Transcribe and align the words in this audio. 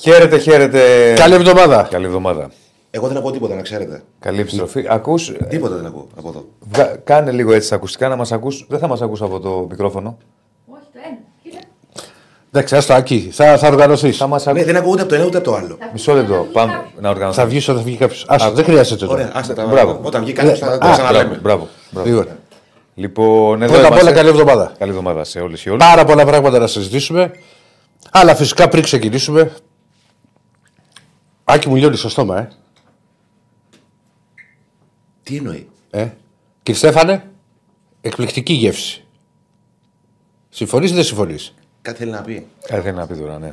Χαίρετε, 0.00 0.38
χαίρετε. 0.38 1.12
Καλή 1.16 1.34
εβδομάδα. 1.34 1.86
Καλή 1.90 2.04
εβδομάδα. 2.06 2.50
Εγώ 2.90 3.08
δεν 3.08 3.16
ακούω 3.16 3.30
τίποτα, 3.30 3.54
να 3.54 3.62
ξέρετε. 3.62 4.02
Καλή 4.20 4.40
επιστροφή. 4.40 4.84
Ακούς, 4.88 5.32
Τίποτα 5.48 5.74
δεν 5.76 5.86
ακούω 5.86 6.06
από 6.18 6.28
εδώ. 6.28 6.44
βγα- 6.70 6.96
κάνε 7.04 7.30
λίγο 7.30 7.52
έτσι 7.52 7.68
τα 7.68 7.74
ακουστικά 7.76 8.08
να 8.08 8.16
μας 8.16 8.32
ακούς. 8.32 8.66
Δεν 8.68 8.78
θα 8.78 8.86
μας 8.88 9.02
ακούς 9.02 9.22
από 9.22 9.40
το 9.40 9.66
μικρόφωνο. 9.70 10.16
Όχι, 10.66 10.80
το 10.92 10.98
ένα. 11.06 11.16
Κοίτα. 11.42 11.58
Εντάξει, 12.52 12.76
άστο 12.76 12.94
εκεί. 12.94 13.28
Θα, 13.32 13.58
θα 13.58 13.68
οργανωθείς. 13.68 14.16
Θα 14.16 14.26
μας 14.26 14.44
Ναι, 14.44 14.50
ακούς. 14.50 14.64
δεν 14.64 14.76
ακούω 14.76 14.90
ούτε 14.92 15.00
από 15.00 15.10
το 15.10 15.14
ένα 15.16 15.24
ούτε 15.24 15.36
από 15.36 15.46
το 15.50 15.54
άλλο. 15.56 15.78
Μισό 15.92 16.14
λεπτό. 16.14 16.46
Πάμε 16.52 16.72
να 16.72 17.02
Θα 17.02 17.08
οργανώσουμε. 17.08 17.46
βγεις 17.46 17.68
όταν 17.68 17.80
θα 17.82 17.86
βγει 17.88 17.96
κάποιος. 17.96 18.24
Άστο, 18.28 18.50
δεν 18.50 18.64
χρειάζεται 18.64 19.06
τώρα. 19.06 19.12
Ωραία, 19.20 19.30
άστα 19.34 19.54
τα 19.54 19.66
Μπράβο. 19.66 20.00
Όταν 20.02 20.22
βγει 20.22 20.32
κάποιος 20.32 20.58
θα 20.58 20.66
τα 20.68 20.76
Μπράβο, 20.76 20.92
ξαναλέμε. 20.92 21.38
μπράβο, 21.42 21.68
μπράβο. 21.90 22.08
Λοιπόν, 22.08 22.26
Λοιπόν, 22.94 23.62
εδώ 23.62 23.72
πρώτα 23.72 23.86
απ' 23.86 23.92
όλα 23.92 24.00
είμαστε. 24.00 24.16
καλή 24.18 24.28
εβδομάδα. 24.28 24.72
Καλή 24.78 24.90
εβδομάδα 24.90 25.24
σε 25.24 25.40
όλες 25.40 25.60
και 25.62 25.70
όλους. 25.70 25.84
Πάρα 25.86 26.04
πολλά 26.04 26.24
πράγματα 26.24 26.58
να 26.58 26.66
συζητήσουμε. 26.66 27.30
Αλλά 28.10 28.34
φυσικά 28.34 28.68
πριν 28.68 28.82
ξεκινήσουμε. 28.82 29.52
Άκη 31.52 31.68
μου 31.68 31.76
λιώνει 31.76 31.96
στο 31.96 32.08
στόμα, 32.08 32.38
ε. 32.38 32.48
Τι 35.22 35.36
εννοεί; 35.36 35.68
ε. 35.90 36.08
Κύριε 36.62 36.80
Στέφανε, 36.80 37.30
εκπληκτική 38.00 38.52
γεύση. 38.52 39.04
Συμφωνείς 40.48 40.90
ή 40.90 40.94
δεν 40.94 41.04
συμφωνείς; 41.04 41.54
Κάτι 41.82 41.98
θέλει 41.98 42.10
να 42.10 42.20
πει. 42.20 42.46
Κάτι 42.66 42.82
θέλει 42.82 42.96
να 42.96 43.06
πει 43.06 43.16
τώρα, 43.16 43.38
ναι. 43.38 43.52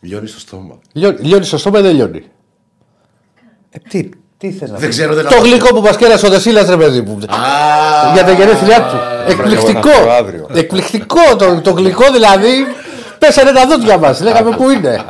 Λιώνει 0.00 0.26
στο 0.26 0.38
στόμα. 0.38 0.78
Λιώνει 0.92 1.44
στο 1.44 1.58
στόμα 1.58 1.78
ή 1.78 1.82
δεν 1.82 1.94
λιώνει; 1.94 2.24
Ε, 3.70 3.78
τι, 3.88 4.08
τι 4.36 4.52
θες 4.52 4.70
να 4.70 4.78
Δεν 4.78 4.88
πεις; 4.88 4.96
ξέρω, 4.96 5.14
δεν 5.14 5.26
Το 5.26 5.40
γλυκό 5.40 5.74
που 5.74 5.80
μας 5.80 5.96
κέρασε 5.96 6.26
ο 6.26 6.28
Δεσίλας, 6.28 6.68
ρε 6.68 6.76
παιδί 6.76 7.00
μου. 7.00 7.12
Α, 7.14 8.12
για 8.12 8.24
τα 8.24 8.32
γενέθλιά 8.32 8.82
του. 8.82 8.96
Εκπληκτικό. 9.30 9.88
εγώ 9.88 9.90
θα 9.90 9.98
έρθω 9.98 10.10
αύριο. 10.10 10.46
Εκπληκτικό. 10.54 11.36
Το, 11.38 11.60
το 11.60 11.70
γλυκό 11.70 12.12
δηλαδή. 12.12 12.64
Πέσανε 13.18 13.52
τα 13.52 13.66
δόντια 13.66 13.98
μας. 13.98 14.20
Λέγαμε 14.20 14.56
πού 14.56 14.70
είναι; 14.70 15.04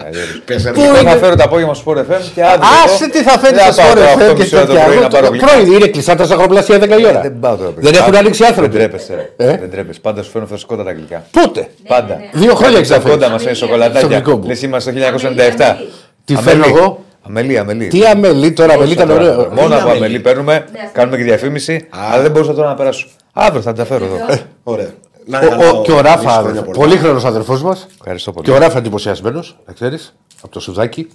Άκου, 0.00 0.06
Αγιώρη. 0.06 0.42
πέσανε. 0.44 0.74
Πού 0.76 0.82
Εγώ 0.82 0.94
θα 0.94 1.00
είναι; 1.00 1.10
φέρω 1.22 1.34
το 1.36 1.42
απόγευμα 1.44 1.74
στο 1.74 1.84
Sport 1.92 1.98
FM 1.98 2.20
και 2.34 2.42
αύριο. 2.44 2.68
Άσε 2.84 3.04
εδώ 3.04 3.12
τι 3.12 3.20
θα 3.28 3.38
φέρει 3.38 3.54
δεν 3.54 3.72
στο 3.72 3.82
πάω 3.82 3.90
σπορ 3.90 3.98
τώρα 3.98 4.12
FM 4.14 4.30
8.30 4.36 4.48
και 4.48 4.56
ώρα 4.56 4.66
το 4.66 4.74
πρωί 4.84 4.98
να 4.98 5.08
πάρω 5.08 5.08
τέτοια. 5.08 5.28
γλυκά. 5.28 5.46
Πρωί 5.46 5.74
είναι 5.76 5.86
κλειστά 5.86 6.14
τα 6.14 6.24
ζαχαροπλαστεία 6.24 6.78
10 6.78 7.00
η 7.00 7.06
ώρα. 7.06 7.20
Δεν 7.20 7.38
πάω 7.40 7.56
τώρα. 7.56 7.72
Δεν 7.76 7.94
έχουν 7.94 8.14
ανοίξει 8.16 8.44
άνθρωποι. 8.44 8.70
Δεν 8.70 8.78
τρέπεσαι. 8.80 9.32
Ε; 9.36 9.46
Δεν 9.46 9.70
τρέπεσαι. 9.70 10.00
Πάντα 10.00 10.22
σου 10.22 10.30
φέρνω 10.30 10.46
φρεσκότατα 10.46 10.92
γλυκά. 10.92 11.24
Πότε; 11.30 11.68
Πάντα. 11.88 12.20
Δύο 12.32 12.54
χρόνια 12.54 12.84
Στα 12.84 12.94
εξαφέ. 12.94 13.08
κόντα 13.08 13.28
μας 13.28 13.42
είναι 13.42 13.54
Στο 13.54 13.64
σοκολατάκια. 13.66 14.16
δικό 14.18 14.36
μου. 14.36 14.46
Λες 14.46 14.62
είμαστε 14.62 14.92
το 14.92 14.98
1997. 14.98 15.76
Τι 16.24 16.34
Αμελή. 16.34 16.48
φέρνω 16.48 16.64
εγώ; 16.76 17.04
Αμελή, 17.26 17.58
αμελή. 17.58 17.86
Τι 17.86 18.04
αμελή 18.06 18.52
τώρα, 18.52 18.72
αμελή 18.74 18.92
ήταν 18.92 19.08
Τώρα, 19.08 19.20
ωραίο. 19.20 19.34
Μόνο 19.36 19.50
Είναι 19.64 19.74
από 19.74 19.82
αμελή. 19.84 19.96
αμελή 19.96 20.20
παίρνουμε, 20.20 20.64
κάνουμε 20.92 21.16
και 21.16 21.22
διαφήμιση, 21.22 21.86
αλλά 22.12 22.22
δεν 22.22 22.30
μπορούσα 22.30 22.54
τώρα 22.54 22.68
να 22.68 22.74
περάσω. 22.74 23.06
Αύριο 23.32 23.62
θα 23.62 23.72
τα 23.72 23.84
φέρω 23.84 24.04
εδώ. 24.04 24.16
Ωραία. 24.62 24.86
Να, 25.30 25.38
Ο- 25.38 25.42
να, 25.50 25.56
να, 25.56 25.68
ο- 25.68 25.82
Και 25.82 25.92
ο 25.92 26.00
Ράφα, 26.00 26.22
να, 26.22 26.30
χρόνια 26.30 26.62
πολλά. 26.62 26.78
πολύχρονος 26.78 27.24
αδερφός 27.24 27.62
μας. 27.62 27.86
Ευχαριστώ 27.98 28.32
πολύ. 28.32 28.46
Και 28.46 28.52
ο 28.52 28.58
Ράφα 28.58 28.78
εντυπωσιασμένος, 28.78 29.58
να 29.66 29.72
ξέρεις, 29.72 30.14
από 30.42 30.52
το 30.52 30.60
σουδάκι. 30.60 31.08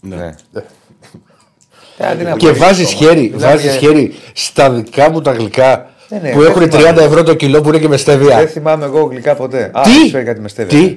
Ναι. 0.00 0.34
Ε, 2.00 2.06
αντί 2.10 2.24
να 2.24 2.32
Και 2.36 2.48
πω, 2.50 2.56
βάζεις 2.58 2.90
χέρι, 2.92 3.20
Μιλάμε 3.20 3.52
βάζεις 3.52 3.70
για- 3.70 3.78
χέρι 3.78 4.14
στα 4.32 4.70
δικά 4.70 5.10
μου 5.10 5.20
τα 5.20 5.32
γλυκά 5.32 5.90
Ναι, 6.08 6.18
ναι, 6.18 6.30
που 6.32 6.40
δεν 6.40 6.50
έχουν 6.50 6.70
θυμάμαι. 6.70 7.00
30 7.00 7.02
ευρώ 7.04 7.22
το 7.22 7.34
κιλό 7.34 7.60
που 7.60 7.68
είναι 7.68 7.76
και 7.78 7.82
με 7.88 7.88
Δεν 7.88 7.98
στεβία. 7.98 8.46
θυμάμαι 8.46 8.84
εγώ 8.84 9.00
γλυκά 9.02 9.34
ποτέ. 9.34 9.70
Α, 9.74 9.80
Τι; 9.82 9.90
έχεις 9.90 10.10
φέρει 10.10 10.24
κάτι 10.24 10.40
με 10.40 10.48
στέβια. 10.48 10.78
Τι; 10.78 10.96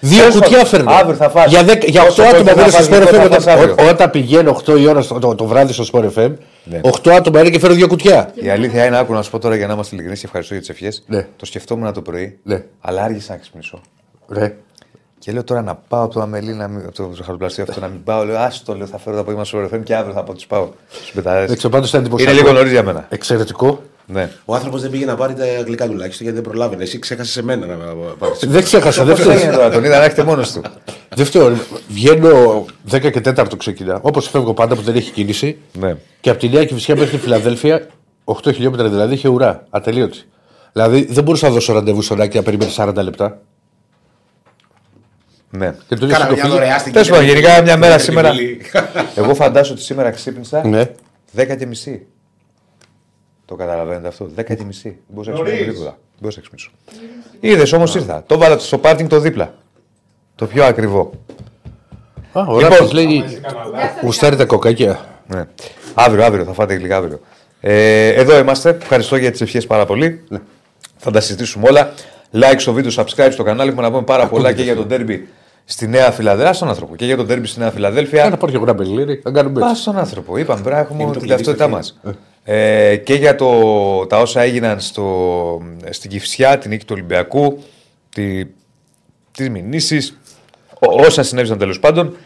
Δύο 0.00 0.18
Τέλος 0.18 0.34
κουτιά 0.34 0.48
πάντων, 0.50 0.66
φέρνω. 0.66 0.90
αύριο 0.90 1.14
θα 1.16 1.28
φας. 1.30 1.46
Για, 1.50 1.62
δέκα- 1.64 1.86
για 1.86 2.02
Όσο 2.02 2.22
8 2.22 2.26
άτομα 2.26 2.38
τότε 2.38 2.52
που 2.52 2.58
είναι 2.60 2.70
θα 2.70 2.82
στο 2.82 2.92
φας 2.94 2.98
Sport 2.98 3.08
γλυκό, 3.10 3.24
FM. 3.24 3.28
θα 3.28 3.34
φας 3.40 3.46
αύριο. 3.46 3.72
Όταν, 3.72 3.88
όταν 3.88 4.10
πηγαίνω 4.10 4.50
8 4.66 4.78
η 4.80 4.86
ώρα 4.86 5.02
στο, 5.02 5.18
το, 5.18 5.34
το 5.34 5.44
βράδυ 5.44 5.72
στο 5.72 5.84
Sport 5.92 6.04
FM, 6.18 6.32
Ναι. 6.64 6.80
8 6.82 7.10
άτομα 7.10 7.40
είναι 7.40 7.50
και 7.50 7.58
φέρω 7.58 7.74
δύο 7.74 7.86
κουτιά. 7.88 8.30
Η 8.34 8.48
αλήθεια 8.50 8.84
είναι, 8.86 8.98
άκου 8.98 9.12
να 9.12 9.22
σου 9.22 9.30
πω 9.30 9.38
τώρα 9.38 9.56
για 9.56 9.66
να 9.66 9.72
είμαστε 9.72 9.90
ειλικρινείς 9.94 10.20
και 10.20 10.26
ευχαριστώ 10.26 10.52
για 10.54 10.62
τις 10.62 10.70
ευχές. 10.72 11.02
Ναι. 11.06 11.26
Το 11.36 11.46
σκεφτόμουν 11.46 11.92
το 11.92 12.02
πρωί, 12.02 12.38
Ναι. 12.42 12.62
αλλά 12.80 13.02
άργησα 13.02 13.32
να 13.32 13.38
ξυπνήσω. 13.38 13.80
Ρε. 14.28 14.56
Και 15.18 15.32
λέω 15.32 15.44
τώρα 15.44 15.62
να 15.62 15.74
πάω 15.88 16.02
από 16.04 16.14
το 16.14 16.20
αμελή, 16.20 16.52
να 16.54 16.68
μην, 16.68 16.82
από 16.86 16.94
το 16.94 17.10
ζαχαροπλαστείο 17.14 17.64
αυτό 17.68 17.80
να 17.80 17.88
μην 17.88 18.02
πάω. 18.04 18.24
Λέω, 18.24 18.38
άστο, 18.38 18.74
λέω, 18.76 18.86
θα 18.86 18.98
φέρω 18.98 19.14
το 19.14 19.20
απόγευμα 19.22 19.44
στο 19.44 19.68
FM 19.74 19.80
και 19.84 19.94
αύριο 19.94 20.14
θα 20.14 20.22
πω 20.22 20.34
τους 20.34 20.46
πάω 20.46 20.68
στους 20.90 21.10
πεταρέ. 21.12 21.46
Δεν 21.46 21.56
ξέρω, 21.56 21.72
πάντως 21.72 21.88
ήταν 21.88 22.00
Είναι 22.04 22.08
εντυπωσιακό. 22.14 22.40
λίγο 22.46 22.56
νωρίς 22.56 22.70
για 22.72 22.82
μένα. 22.82 23.06
Εξαιρετικό. 23.08 23.82
Ναι. 24.08 24.30
Ο 24.44 24.54
άνθρωπος 24.54 24.80
δεν 24.80 24.90
πήγε 24.90 25.04
να 25.04 25.14
πάρει 25.14 25.34
τα 25.34 25.44
γλυκά 25.66 25.86
τουλάχιστον 25.86 26.26
γιατί 26.26 26.40
δεν 26.40 26.50
προλάβαινε. 26.50 26.82
Εσύ 26.82 26.98
ξέχασες 26.98 27.32
σε 27.32 27.42
μένα 27.42 27.66
να 27.66 27.74
πάρεις. 28.18 28.38
Δεν 28.46 28.62
ξέχασα, 28.62 29.04
δεν 29.04 29.16
Πώ 29.16 29.22
έγινε 29.22 29.36
φταίει. 29.38 29.50
τώρα, 29.54 29.70
τον 29.70 29.84
είδα 29.84 29.98
να 29.98 30.04
έχετε 30.04 30.22
μόνος 30.24 30.52
του. 30.52 30.62
Δεν 31.14 31.24
φταίω. 31.26 31.56
Βγαίνω 31.88 32.64
10 32.90 33.10
και 33.10 33.20
4 33.20 33.44
ξεκινά. 33.56 33.98
Όπως 34.02 34.28
φεύγω 34.28 34.54
πάντα 34.54 34.74
που 34.74 34.80
δεν 34.82 34.96
έχει 34.96 35.10
κίνηση. 35.10 35.58
Ναι. 35.72 35.96
Και 36.20 36.30
από 36.30 36.38
τη 36.38 36.48
Νέα 36.48 36.64
Κυφυσιά 36.64 36.96
μέχρι 36.96 37.10
τη 37.10 37.22
Φιλαδέλφια, 37.22 37.86
8 38.24 38.52
χιλιόμετρα 38.54 38.88
δηλαδή, 38.88 39.14
είχε 39.14 39.28
ουρά. 39.28 39.66
Ατελείωτη. 39.70 40.18
Δηλαδή 40.72 41.06
δεν 41.10 41.24
μπορούσα 41.24 41.46
να 41.48 41.52
δώσω 41.54 41.72
ραντεβού 41.72 42.02
στον 42.02 42.20
Άκη 42.20 42.36
να 42.36 42.42
περιμένει 42.42 42.72
40 42.76 42.94
λεπτά. 43.02 43.40
ναι. 45.50 45.74
Και 45.88 45.94
το 45.96 46.06
Κάνα 46.06 46.24
ίδιο 46.24 46.36
μια 46.42 46.48
δωρεάστηκε. 46.48 46.90
Τέλος 46.92 47.08
πάντων, 47.08 47.24
γενικά 47.24 47.62
μια 47.62 47.76
μέρα 47.76 47.94
Την 47.94 48.04
σήμερα- 48.04 48.30
Τριβίλη. 48.30 48.60
Εγώ 49.14 49.34
φαντάζομαι 49.34 49.74
ότι 49.74 49.84
σήμερα 49.84 50.10
ξύπνησα 50.10 50.66
Ναι. 50.66 50.90
10 51.36 51.54
και 51.58 51.66
μισή. 51.66 52.06
Το 53.46 53.54
καταλαβαίνετε 53.54 54.08
αυτό. 54.08 54.28
10 54.36 54.44
και 54.56 54.64
μισή. 54.64 54.98
Μπορούσα 55.08 55.30
να 55.30 55.36
ξυπνήσω 55.36 55.62
γρήγορα. 55.64 55.98
Μπορούσα 56.20 56.40
να 56.40 56.42
ξυπνήσω. 56.42 56.70
Είδες 57.40 57.72
όμως 57.72 57.94
ήρθα. 57.94 58.22
Το 58.26 58.38
βάλα 58.38 58.58
στο 58.58 58.78
πάρκινγκ 58.78 59.08
το 59.08 59.20
δίπλα. 59.20 59.54
Το 60.34 60.46
πιο 60.46 60.64
ακριβό. 60.64 61.10
Α, 62.32 62.40
ο 62.40 62.54
Λοιπόν. 62.54 62.60
Ράπτος 62.60 62.92
λέει 62.92 63.24
γουστάρει 64.02 64.36
τα 64.36 64.44
κοκάκια. 64.44 65.00
Ναι. 65.26 65.44
Αύριο, 65.94 66.24
αύριο 66.24 66.44
θα 66.44 66.52
φάτε 66.52 66.74
γλυκά 66.74 66.96
αύριο. 66.96 67.20
Ε, 67.60 68.08
εδώ 68.08 68.38
είμαστε. 68.38 68.78
Ευχαριστώ 68.80 69.16
για 69.16 69.30
τις 69.30 69.40
ευχές 69.40 69.66
πάρα 69.66 69.86
πολύ. 69.86 70.24
Θα 70.96 71.10
τα 71.10 71.20
συζητήσουμε 71.20 71.68
όλα. 71.68 71.92
Like 72.32 72.56
στο 72.56 72.72
βίντεο, 72.72 72.92
subscribe 72.94 73.28
στο 73.30 73.42
κανάλι. 73.42 73.68
Έχουμε 73.70 73.82
να 73.82 73.90
πούμε 73.90 74.02
πάρα 74.02 74.26
πολλά 74.26 74.52
και 74.52 74.62
για 74.62 74.74
τον 74.76 74.88
τέρμπι 74.88 75.28
στη 75.64 75.86
Νέα 75.88 76.10
Φιλαδέλφια. 76.10 76.52
Στον 76.52 76.68
άνθρωπο. 76.68 76.96
Και 76.96 77.04
για 77.04 77.16
τον 77.16 77.26
τέρμπι 77.26 77.46
στη 77.46 77.58
Νέα 77.58 77.70
Φιλαδέλφια. 77.70 78.22
Κάνα 78.22 78.36
πάρει 78.36 78.52
και 78.52 78.58
εγώ 78.58 78.66
ένα 78.66 78.74
μπελίρι, 78.74 79.20
θα 79.22 79.30
κάνουμε 79.30 79.60
Πας 79.60 79.70
έτσι. 79.70 79.82
στον 79.82 79.98
άνθρωπο. 79.98 80.36
Είπαμε 80.36 80.60
πρέπει 80.60 80.74
να 80.76 80.80
έχουμε 80.82 81.02
Είναι 81.02 81.12
το 81.12 81.18
την 81.18 81.28
κλειδί 81.28 81.44
ταυτότητά 81.44 81.64
στο 81.64 81.76
μας. 81.76 82.16
Ε, 82.48 82.96
και 82.96 83.14
για 83.14 83.34
το, 83.34 84.06
τα 84.06 84.18
όσα 84.20 84.40
έγιναν 84.40 84.80
στο, 84.80 85.62
στην 85.90 86.10
Κυφσιά, 86.10 86.58
την 86.58 86.70
νίκη 86.70 86.84
του 86.84 86.92
Ολυμπιακού, 86.96 87.62
τη, 88.08 88.44
τις 89.32 89.48
μηνύσεις, 89.50 90.18
ό- 90.78 91.04
όσα 91.04 91.22
συνέβησαν 91.22 91.58
τέλος 91.58 91.80
πάντων. 91.80 92.16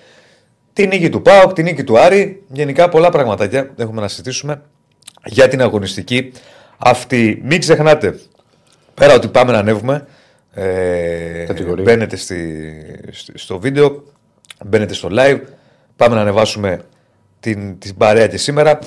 Τη 0.73 0.87
νίκη 0.87 1.09
του 1.09 1.23
ΠΑΟΚ, 1.23 1.53
τη 1.53 1.63
νίκη 1.63 1.85
του 1.85 1.99
Άρη. 1.99 2.43
Γενικά 2.49 2.89
πολλά 2.89 3.11
πραγματάκια 3.11 3.71
έχουμε 3.77 4.01
να 4.01 4.09
συζητήσουμε 4.09 4.63
για 5.25 5.49
την 5.49 5.63
αγωνιστική 5.63 6.33
αυτή. 6.79 7.41
Μην 7.45 7.61
ξεχνάτε, 7.61 8.19
πέρα 8.95 9.15
ότι 9.15 9.29
πάμε 9.29 9.53
να 9.53 9.59
ανέβουμε, 9.59 10.07
ε, 10.53 11.45
Κατηγορία. 11.47 11.85
μπαίνετε 11.85 12.17
στη, 12.17 12.65
στη- 13.11 13.39
στο 13.39 13.59
βίντεο, 13.59 14.03
μπαίνετε 14.67 14.95
στο 14.95 15.09
live, 15.13 15.41
πάμε 15.97 16.15
να 16.15 16.21
ανεβάσουμε 16.21 16.81
την, 17.41 17.79
την 17.79 17.97
παρέα 17.97 18.27
και 18.27 18.37
σήμερα. 18.37 18.79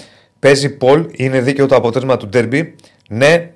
Παίζει 0.43 0.69
Πολ, 0.69 1.09
είναι 1.11 1.41
δίκαιο 1.41 1.65
το 1.65 1.75
αποτέλεσμα 1.75 2.17
του 2.17 2.27
ντέρμπι. 2.27 2.75
Ναι, 3.09 3.51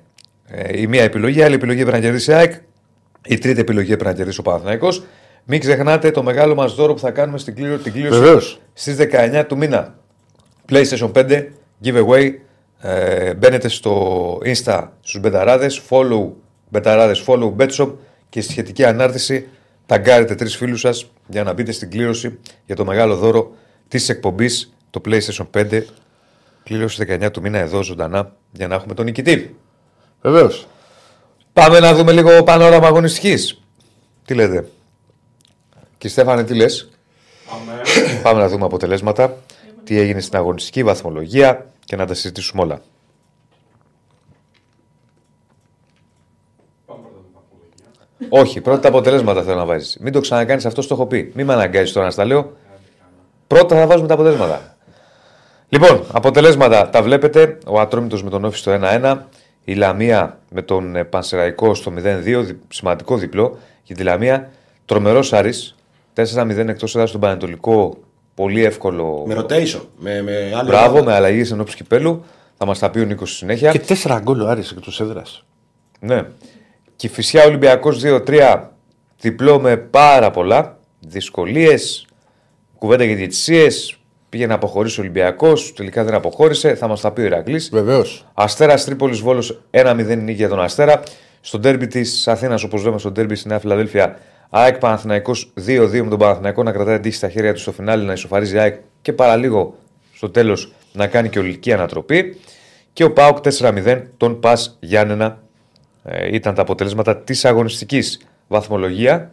ε, 0.46 0.80
η 0.80 0.86
μία 0.86 1.02
επιλογή, 1.02 1.38
η 1.38 1.42
άλλη 1.42 1.54
επιλογή 1.54 1.80
πρέπει 1.82 1.96
να 1.96 2.02
κερδίσει 2.02 2.30
η 2.30 2.34
ΑΕΚ. 2.34 2.52
Η 3.26 3.38
τρίτη 3.38 3.60
επιλογή 3.60 3.86
πρέπει 3.86 4.04
να 4.04 4.12
κερδίσει 4.12 4.40
ο 4.40 4.42
Παναθηναϊκός. 4.42 5.04
Μην 5.44 5.60
ξεχνάτε 5.60 6.10
το 6.10 6.22
μεγάλο 6.22 6.54
μας 6.54 6.74
δώρο 6.74 6.94
που 6.94 6.98
θα 6.98 7.10
κάνουμε 7.10 7.38
στην 7.38 7.54
κλήρωση, 7.54 7.82
την 7.82 7.92
κλήρωση 7.92 8.20
Βεβαίως. 8.20 8.60
στις 8.72 8.96
19 8.96 9.44
του 9.46 9.56
μήνα. 9.56 9.98
PlayStation 10.70 11.12
5 11.12 11.44
giveaway. 11.84 12.32
Ε, 12.80 13.34
μπαίνετε 13.34 13.68
στο 13.68 14.38
Insta 14.44 14.88
στους 15.00 15.20
μπεταράδες, 15.20 15.82
follow 15.90 16.30
μπεταράδες, 16.68 17.24
follow 17.26 17.56
betshop 17.56 17.92
και 18.28 18.40
στη 18.40 18.50
σχετική 18.52 18.84
ανάρτηση 18.84 19.46
ταγκάρετε 19.86 20.34
τρεις 20.34 20.56
φίλους 20.56 20.80
σας 20.80 21.10
για 21.26 21.42
να 21.42 21.52
μπείτε 21.52 21.72
στην 21.72 21.90
κλήρωση 21.90 22.38
για 22.66 22.76
το 22.76 22.84
μεγάλο 22.84 23.16
δώρο 23.16 23.50
της 23.88 24.08
εκπομπής 24.08 24.74
το 24.90 25.00
PlayStation 25.04 25.46
5 25.70 25.82
κλήρωση 26.68 27.04
19 27.08 27.30
του 27.32 27.40
μήνα 27.40 27.58
εδώ 27.58 27.82
ζωντανά 27.82 28.32
για 28.52 28.68
να 28.68 28.74
έχουμε 28.74 28.94
τον 28.94 29.04
νικητή. 29.04 29.56
Βεβαίως. 30.22 30.66
Πάμε 31.52 31.80
να 31.80 31.94
δούμε 31.94 32.12
λίγο 32.12 32.42
πανόραμα 32.42 32.86
αγωνιστικής. 32.86 33.60
Τι 34.24 34.34
λέτε; 34.34 34.68
Και 35.98 36.08
Στέφανε 36.08 36.44
τι 36.44 36.54
λες; 36.54 36.88
Πάμε 38.22 38.40
να 38.40 38.48
δούμε 38.48 38.64
αποτελέσματα. 38.64 39.36
Τι 39.84 39.98
έγινε 39.98 40.20
στην 40.20 40.38
αγωνιστική 40.38 40.82
βαθμολογία 40.82 41.66
και 41.84 41.96
να 41.96 42.06
τα 42.06 42.14
συζητήσουμε 42.14 42.62
όλα. 42.62 42.82
Όχι, 48.28 48.60
πρώτα 48.60 48.80
τα 48.80 48.88
αποτελέσματα 48.88 49.42
θέλω 49.42 49.56
να 49.56 49.64
βάζεις. 49.64 49.98
Μην 50.00 50.12
το 50.12 50.20
ξανακάνεις 50.20 50.66
αυτό, 50.66 50.80
το 50.86 50.94
έχω 50.94 51.06
πει. 51.06 51.32
Μην 51.34 51.46
με 51.46 51.52
αναγκάζεις 51.52 51.92
τώρα 51.92 52.06
να 52.06 52.12
στα 52.12 52.24
λέω. 52.24 52.56
Πρώτα 53.46 53.76
θα 53.76 53.86
βάζουμε 53.86 54.08
τα 54.08 54.14
αποτελέσματα. 54.14 54.77
Λοιπόν, 55.68 56.04
αποτελέσματα 56.12 56.88
τα 56.90 57.02
βλέπετε. 57.02 57.58
Ο 57.66 57.80
Ατρόμητος 57.80 58.22
με 58.22 58.30
τον 58.30 58.44
Όφη 58.44 58.58
στο 58.58 58.72
1-1. 58.82 59.16
Η 59.64 59.74
Λαμία 59.74 60.38
με 60.50 60.62
τον 60.62 60.96
ε, 60.96 61.04
Πανσεραϊκό 61.04 61.74
στο 61.74 61.92
0-2. 61.96 62.00
δι- 62.22 62.56
Σημαντικό 62.68 63.16
διπλό 63.16 63.58
για 63.82 63.94
τη 63.96 64.02
Λαμία. 64.02 64.50
Τρομερός 64.84 65.32
Άρης. 65.32 65.76
4-0 66.14 66.68
εκτός 66.68 66.94
έδρας 66.94 67.08
στον 67.08 67.20
Πανετολικό. 67.20 67.98
Πολύ 68.34 68.64
εύκολο. 68.64 69.24
Με 69.26 69.34
rotation. 69.38 69.80
Με, 69.98 70.22
με 70.22 70.52
άλλη 70.54 70.68
Μπράβο, 70.68 70.88
ομάδα. 70.90 71.04
με 71.04 71.14
αλλαγή 71.14 71.52
ενώπιση 71.52 71.76
κυπέλου. 71.76 72.24
Θα 72.56 72.66
μας 72.66 72.78
τα 72.78 72.90
πει 72.90 72.98
ο 73.00 73.04
Νίκος 73.04 73.28
στη 73.28 73.38
συνέχεια. 73.38 73.72
Και 73.72 73.80
4 74.04 74.18
γκολ 74.22 74.40
ο 74.40 74.48
Άρης 74.48 74.70
εκτός 74.70 75.00
έδρας. 75.00 75.44
Ναι. 76.00 76.22
Και 76.96 77.08
φυσικά 77.08 77.44
Ολυμπιακός 77.44 78.00
2-3 78.04 78.60
διπλό 79.20 79.60
με 79.60 79.76
πάρα 79.76 80.30
πολλά. 80.30 80.78
δυσκολίες, 81.00 82.06
κουβέντα 82.78 83.04
για 83.04 83.16
διαιτησίες. 83.16 83.97
Πήγε 84.28 84.46
να 84.46 84.54
αποχωρήσει 84.54 85.00
ο 85.00 85.02
Ολυμπιακός, 85.02 85.72
τελικά 85.72 86.04
δεν 86.04 86.14
αποχώρησε. 86.14 86.74
Θα 86.74 86.88
μας 86.88 87.00
τα 87.00 87.10
πει 87.10 87.20
ο 87.20 87.24
Ηρακλής. 87.24 87.68
Βεβαίως. 87.72 88.26
Αστέρας 88.34 88.84
Τρίπολης 88.84 89.20
Βόλος 89.20 89.60
1-0 89.70 90.16
νίκη 90.16 90.32
για 90.32 90.48
τον 90.48 90.60
Αστέρα. 90.60 91.02
Στο 91.40 91.58
ντέρμπι 91.58 91.86
της 91.86 92.28
Αθήνας, 92.28 92.62
όπως 92.62 92.84
λέμε 92.84 92.98
στο 92.98 93.10
ντέρμπι 93.10 93.34
στη 93.34 93.48
Νέα 93.48 93.58
Φιλαδέλφια, 93.58 94.18
ΑΕΚ 94.50 94.78
Παναθυναϊκό 94.78 95.32
2-2 95.66 96.02
με 96.02 96.08
τον 96.08 96.18
Παναθηναϊκό 96.18 96.62
να 96.62 96.72
κρατάει 96.72 97.00
τύχη 97.00 97.16
στα 97.16 97.28
χέρια 97.28 97.52
του 97.52 97.60
στο 97.60 97.72
φινάλι, 97.72 98.04
να 98.04 98.12
ισοφαρίζει 98.12 98.58
ΑΕΚ 98.58 98.74
και 99.02 99.12
παραλίγο 99.12 99.74
στο 100.14 100.30
τέλος 100.30 100.72
να 100.92 101.06
κάνει 101.06 101.28
και 101.28 101.38
ολική 101.38 101.72
ανατροπή. 101.72 102.40
Και 102.92 103.04
ο 103.04 103.12
Πάοκ 103.12 103.38
4-0 103.58 104.02
τον 104.16 104.40
Πας 104.40 104.76
Γιάννενα 104.80 105.42
ε, 106.04 106.34
ήταν 106.34 106.54
τα 106.54 106.62
αποτελέσματα 106.62 107.16
της 107.16 107.44
αγωνιστικής 107.44 108.26
βαθμολογία. 108.48 109.32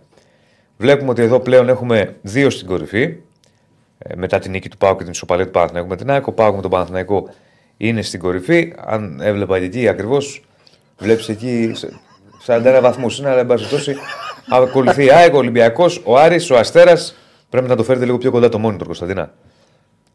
Βλέπουμε 0.77 1.09
ότι 1.09 1.21
εδώ 1.21 1.39
πλέον 1.39 1.69
έχουμε 1.69 2.15
δύο 2.21 2.49
στην 2.49 2.67
κορυφή. 2.67 3.15
Ε, 3.97 4.15
μετά 4.15 4.39
την 4.39 4.51
νίκη 4.51 4.69
του 4.69 4.77
Πάου 4.77 4.95
και 4.95 5.03
την 5.03 5.11
ισοπαλία 5.11 5.45
του 5.45 5.51
Παναθηναϊκού 5.51 5.89
με 5.89 5.95
την 5.95 6.09
ΑΕΚ. 6.11 6.27
Ο 6.27 6.31
Πάου 6.31 6.55
με 6.55 6.61
τον 6.61 6.71
Παναθηναϊκό 6.71 7.29
είναι 7.77 8.01
στην 8.01 8.19
κορυφή. 8.19 8.73
Αν 8.85 9.19
έβλεπα 9.21 9.57
εκεί 9.57 9.87
ακριβώς, 9.87 10.43
βλέπεις 10.97 11.29
εκεί 11.29 11.71
σε- 11.73 11.89
41 12.45 12.79
βαθμούς. 12.81 13.17
Είναι, 13.19 13.29
αλλά 13.29 13.39
εν 13.39 13.45
πάση 13.45 13.63
περιπτώσει 13.69 13.95
ακολουθεί 14.49 15.05
η 15.05 15.11
ΑΕΚ, 15.11 15.33
ο 15.33 15.37
Ολυμπιακός, 15.37 16.01
ο 16.05 16.17
Άρης, 16.17 16.49
ο 16.51 16.57
Αστέρας. 16.57 17.15
Πρέπει 17.49 17.67
να 17.67 17.75
το 17.75 17.83
φέρετε 17.83 18.05
λίγο 18.05 18.17
πιο 18.17 18.31
κοντά 18.31 18.49
το 18.49 18.61
monitor, 18.67 18.85
Κωνσταντίνα. 18.85 19.33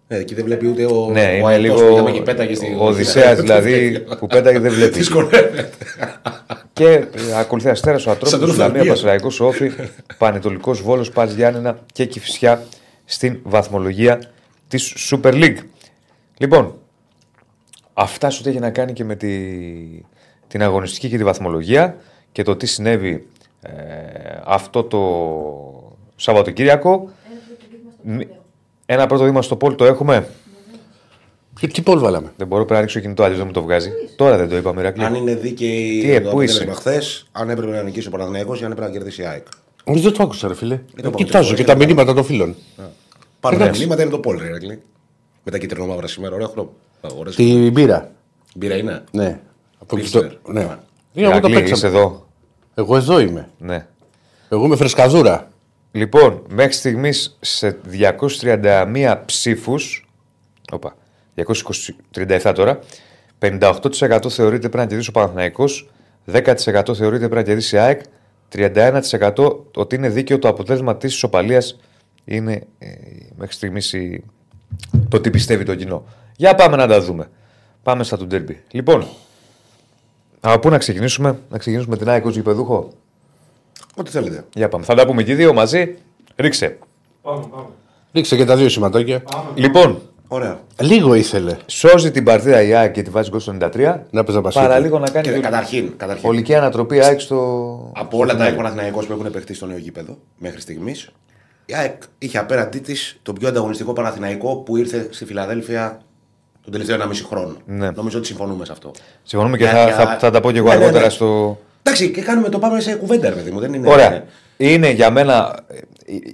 Ε, 0.08 0.18
εκεί 0.18 0.34
δεν 0.34 0.44
βλέπει 0.44 0.66
ούτε 0.66 0.84
ο, 0.84 1.08
Ναι, 1.12 1.20
ο 1.20 1.34
είναι 1.36 1.46
αετός 1.46 1.58
λίγο. 1.62 1.86
που 1.86 1.92
είδαμε 1.92 2.10
και 2.10 2.20
πέταγε 2.22 2.54
στη- 2.54 2.76
Ο 2.78 2.84
Οδυσσέας 2.86 3.38
δηλαδή 3.40 4.04
που 4.18 4.26
πέταγε 4.26 4.58
δεν 4.58 4.72
βλέπει. 4.72 4.92
Δυσκολεύεται. 4.98 5.70
Και 6.72 6.86
ε, 6.88 7.06
ακολουθεί 7.38 7.68
Αστέρας, 7.68 8.00
ο 8.00 8.04
Σαν 8.04 8.12
Ατρόμητο, 8.12 8.38
τον 8.46 8.48
Λαμία, 8.56 8.66
Οθαλμία. 8.66 8.92
Πασραϊκό, 8.92 9.28
ο 9.40 9.44
Όφη, 9.46 9.70
Πανετολικός 10.18 10.80
Βόλος, 10.82 11.10
Πας 11.10 11.32
Γιάννενα 11.32 11.78
και 11.92 12.04
Κυφσιά 12.04 12.62
στην 13.10 13.38
βαθμολογία 13.42 14.20
της 14.68 14.94
Super 15.10 15.32
League. 15.32 15.56
Λοιπόν, 16.38 16.74
αυτά 17.94 18.30
σου 18.30 18.38
ό,τι 18.40 18.50
έχει 18.50 18.58
να 18.58 18.70
κάνει 18.70 18.92
και 18.92 19.04
με 19.04 19.14
τη, 19.16 19.28
την 20.48 20.62
αγωνιστική 20.62 21.08
και 21.08 21.16
τη 21.16 21.24
βαθμολογία 21.24 21.96
και 22.32 22.42
το 22.42 22.56
τι 22.56 22.66
συνέβη 22.66 23.26
ε, 23.62 23.70
αυτό 24.44 24.82
το 24.84 25.00
Σαββατοκύριακο. 26.16 27.10
Μ- 28.02 28.20
Ένα 28.86 29.06
πρώτο 29.06 29.24
βήμα 29.24 29.42
στο 29.42 29.56
πόλ 29.56 29.74
το 29.74 29.84
έχουμε; 29.84 30.28
Και 31.60 31.66
τι 31.66 31.82
πόλ 31.82 31.98
βάλαμε; 31.98 32.32
Δεν 32.36 32.46
μπορώ 32.46 32.60
πρέπει 32.64 32.74
να 32.74 32.80
ρίξω 32.80 32.96
το 32.96 33.02
κινητό, 33.04 33.22
αλλιώς 33.22 33.38
δεν 33.38 33.46
μου 33.46 33.52
το 33.52 33.62
βγάζει. 33.62 33.90
Τώρα 34.16 34.36
δεν 34.36 34.48
το 34.48 34.56
είπαμε, 34.56 34.80
Ηρακλή. 34.80 35.04
Αν 35.04 35.14
είναι 35.14 35.34
δίκαιη 35.34 36.00
Τι, 36.00 36.12
ε, 36.12 36.20
το 36.20 36.30
πού 36.30 36.40
είσαι; 36.40 36.62
αποτέλεσμα 36.62 36.90
χθες, 36.92 37.26
αν 37.32 37.50
έπρεπε 37.50 37.72
να 37.72 37.82
νικήσει 37.82 38.08
ο 38.08 38.10
Παναθηναϊκός 38.10 38.60
ή 38.60 38.64
αν 38.64 38.70
έπρεπε 38.70 38.88
να 38.90 38.96
κερδίσει 38.96 39.22
η 39.22 39.26
ΑΕΚ. 39.26 39.46
Όχι, 39.84 40.00
δεν 40.00 40.12
το 40.12 40.22
άκουσα, 40.22 40.48
ρε 40.48 40.54
φίλε. 40.54 40.76
το 40.76 41.08
Ε, 41.08 41.10
πω, 41.10 41.16
Κοιτάζω 41.16 41.46
δεν 41.48 41.56
και 41.56 41.62
το 41.64 41.72
τα 41.72 41.76
πω. 41.78 41.84
μηνύματα 41.84 42.14
των 42.14 42.24
φίλων. 42.24 42.54
Πάνω 43.40 43.56
τα 43.56 43.62
Εντάξει. 43.62 43.80
μηνύματα 43.80 44.02
είναι 44.02 44.10
το 44.10 44.18
πόλ, 44.18 44.38
ρε 44.38 44.46
Ερακλή. 44.46 44.82
Με 45.44 45.50
τα 45.50 45.58
κυτρινομαύρα 45.58 46.06
σήμερα, 46.06 46.34
ωραίο 46.34 46.48
χρόνο. 46.48 46.70
Ωραίες 47.18 47.34
Την 47.34 47.72
πήρα. 47.74 48.10
Μπύρα 48.54 48.76
είναι; 48.76 49.04
Ναι. 49.12 49.40
Από 49.78 49.96
εκεί 49.96 50.04
Πίστευε. 50.04 50.38
το- 50.42 50.52
Ναι. 50.52 50.60
Ναι. 50.60 50.66
Ε, 51.14 51.22
Εγώ 51.22 51.40
το 51.40 51.48
Ηρακλή, 51.48 51.52
είσαι 51.52 51.60
παίξαμε. 51.62 51.96
εδώ. 51.96 52.26
Εγώ 52.74 52.96
εδώ 52.96 53.20
είμαι. 53.20 53.48
Ναι. 53.58 53.86
Εγώ 54.48 54.64
είμαι 54.64 54.76
φρεσκαδούρα. 54.76 55.48
Λοιπόν, 55.92 56.42
μέχρι 56.50 56.72
στιγμής 56.72 57.36
σε 57.40 57.78
231 57.88 59.22
ψήφους. 59.26 60.08
Όπα. 60.72 60.96
237 61.34 62.52
τώρα. 62.54 62.78
58% 63.38 64.28
θεωρείται 64.30 64.58
πρέπει 64.58 64.76
να 64.76 64.86
κερδίσει 64.86 65.08
ο 65.08 65.12
Παναθηναϊκός, 65.12 65.90
10% 66.24 66.94
θεωρείται 66.94 67.18
πρέπει 67.28 67.34
να 67.34 67.42
κερδίσει 67.42 67.76
η 67.76 67.78
ΑΕΚ, 67.78 68.00
31% 68.48 69.64
ότι 69.74 69.94
είναι 69.96 70.08
δίκαιο 70.08 70.38
το 70.38 70.48
αποτέλεσμα 70.48 70.96
της 70.96 71.14
ισοπαλίας 71.14 71.80
είναι 72.24 72.66
ε, 72.78 72.86
μέχρι 73.36 73.54
στιγμής 73.54 73.94
το 75.08 75.20
τι 75.20 75.30
πιστεύει 75.30 75.64
το 75.64 75.74
κοινό. 75.74 76.04
Για 76.36 76.54
πάμε 76.54 76.76
να 76.76 76.86
τα 76.86 77.00
δούμε. 77.00 77.30
Πάμε 77.82 78.04
στα 78.04 78.16
του 78.16 78.26
ντέρμπι. 78.26 78.62
Λοιπόν, 78.70 79.06
από 80.40 80.58
πού 80.58 80.68
να 80.68 80.78
ξεκινήσουμε, 80.78 81.38
να 81.50 81.58
ξεκινήσουμε 81.58 81.94
με 81.94 82.02
την 82.02 82.10
ΑΕΚ 82.10 82.24
ως 82.24 82.34
γηπεδούχο; 82.34 82.92
Ό,τι 83.94 84.10
θέλετε. 84.10 84.44
Για 84.54 84.68
πάμε. 84.68 84.84
Θα 84.84 84.94
τα 84.94 85.06
πούμε 85.06 85.22
και 85.22 85.32
οι 85.32 85.34
δύο 85.34 85.52
μαζί. 85.52 85.94
Ρίξε. 86.36 86.78
Ρίξε 88.12 88.36
και 88.36 88.44
τα 88.44 88.56
δύο 88.56 88.68
σηματάκια. 88.68 89.22
Λοιπόν, 89.54 90.02
Ωραία. 90.32 90.60
Λίγο 90.80 91.14
ήθελε 91.14 91.56
σώζει 91.66 92.10
την 92.10 92.24
παρτίδα 92.24 92.62
η 92.62 92.74
ΑΕΚ 92.74 92.92
και 92.92 93.02
τη 93.02 93.10
βάζει 93.10 93.30
γκολ 93.30 93.40
στο 93.40 93.56
93. 93.60 93.98
να 94.10 94.24
παίζει 94.24 94.40
μπασκετ. 94.40 94.62
Παραλίγο 94.62 94.98
να 94.98 95.10
κάνει 95.10 95.26
Και 95.28 95.34
και 95.34 95.40
καταρχήν, 95.40 95.92
καταρχήν 95.96 96.28
ολική 96.28 96.54
ανατροπή 96.54 96.96
η 96.96 97.00
ΑΕΚ 97.00 97.20
στο. 97.20 97.92
από 97.96 98.18
όλα 98.18 98.36
τα 98.36 98.54
Παναθηναϊκός 98.54 99.06
που 99.06 99.12
έχουν 99.12 99.30
παιχτεί 99.30 99.54
στο 99.54 99.66
νέο 99.66 99.76
γήπεδο 99.76 100.18
μέχρι 100.38 100.60
στιγμής, 100.60 101.10
η 101.70 101.74
ΑΕΚ 101.74 102.02
είχε 102.18 102.38
απέναντί 102.38 102.78
της 102.78 103.18
τον 103.22 103.34
πιο 103.34 103.48
ανταγωνιστικό 103.48 103.92
Παναθηναϊκό 103.92 104.56
που 104.56 104.76
ήρθε 104.76 105.06
στη 105.10 105.24
Φιλαδέλφια 105.24 106.00
τον 106.62 106.72
τελευταίο 106.72 106.96
1,5 106.96 107.10
χρόνο. 107.28 107.56
Ναι. 107.66 107.90
Νομίζω 107.90 108.18
ότι 108.18 108.26
συμφωνούμε 108.26 108.64
σε 108.64 108.72
αυτό. 108.72 108.90
Συμφωνούμε 109.22 109.56
και 109.56 109.62
Για- 109.64 109.72
θα, 109.72 109.84
για- 109.84 109.94
θα, 109.94 110.16
θα 110.18 110.30
τα 110.30 110.40
πω 110.40 110.52
και 110.52 110.58
εγώ 110.58 110.68
Ναι, 110.68 110.74
ναι, 110.74 110.80
αργότερα 110.80 111.04
ναι. 111.04 111.10
στο. 111.10 111.58
Εντάξει, 111.82 112.10
και 112.10 112.22
κάνουμε 112.22 112.48
το 112.48 112.58
πάμε 112.58 112.80
σε 112.80 112.94
κουβέντα, 112.94 113.28
ρε 113.28 113.34
παιδί 113.34 113.50
μου. 113.50 113.60
Δεν 113.60 113.74
είναι... 113.74 113.88
Ωραία. 113.88 114.24
Είναι 114.56 114.90
για 114.90 115.10
μένα. 115.10 115.58
ε, 115.68 115.78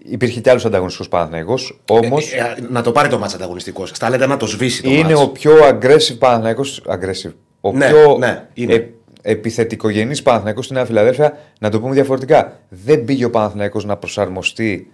Υπήρχε 0.04 0.40
κι 0.40 0.50
άλλος 0.50 0.64
ανταγωνιστικός 0.64 1.08
Παναθηναϊκός, 1.08 1.80
Όμω 1.90 2.16
Ε, 2.32 2.60
ε, 2.60 2.66
να 2.70 2.82
το 2.82 2.92
πάρει 2.92 3.08
το 3.08 3.18
μάτς 3.18 3.34
ανταγωνιστικός. 3.34 3.90
Στα 3.94 4.10
λέτε 4.10 4.26
να 4.26 4.36
το 4.36 4.46
σβήσει 4.46 4.82
το 4.82 4.90
είναι 4.90 5.02
μάτς. 5.02 5.20
ο 5.20 5.28
πιο 5.28 5.52
aggressive 5.68 6.16
Παναθηναϊκός. 6.18 6.82
Aggressive. 6.88 7.32
Ο 7.60 7.72
Ναι, 7.72 7.88
πιο 7.90 8.16
ναι, 8.18 8.46
είναι. 8.54 8.74
ε, 8.74 8.88
επιθετικογενής 9.22 10.22
Παναθηναϊκός 10.22 10.64
στη 10.64 10.74
Νέα 10.74 10.84
Φιλαδέλφια. 10.84 11.38
Να 11.58 11.70
το 11.70 11.80
πούμε 11.80 11.94
διαφορετικά. 11.94 12.60
Δεν 12.68 13.04
πήγε 13.04 13.24
ο 13.24 13.30
Παναθηναϊκός 13.30 13.84
να 13.84 13.96
προσαρμοστεί 13.96 14.92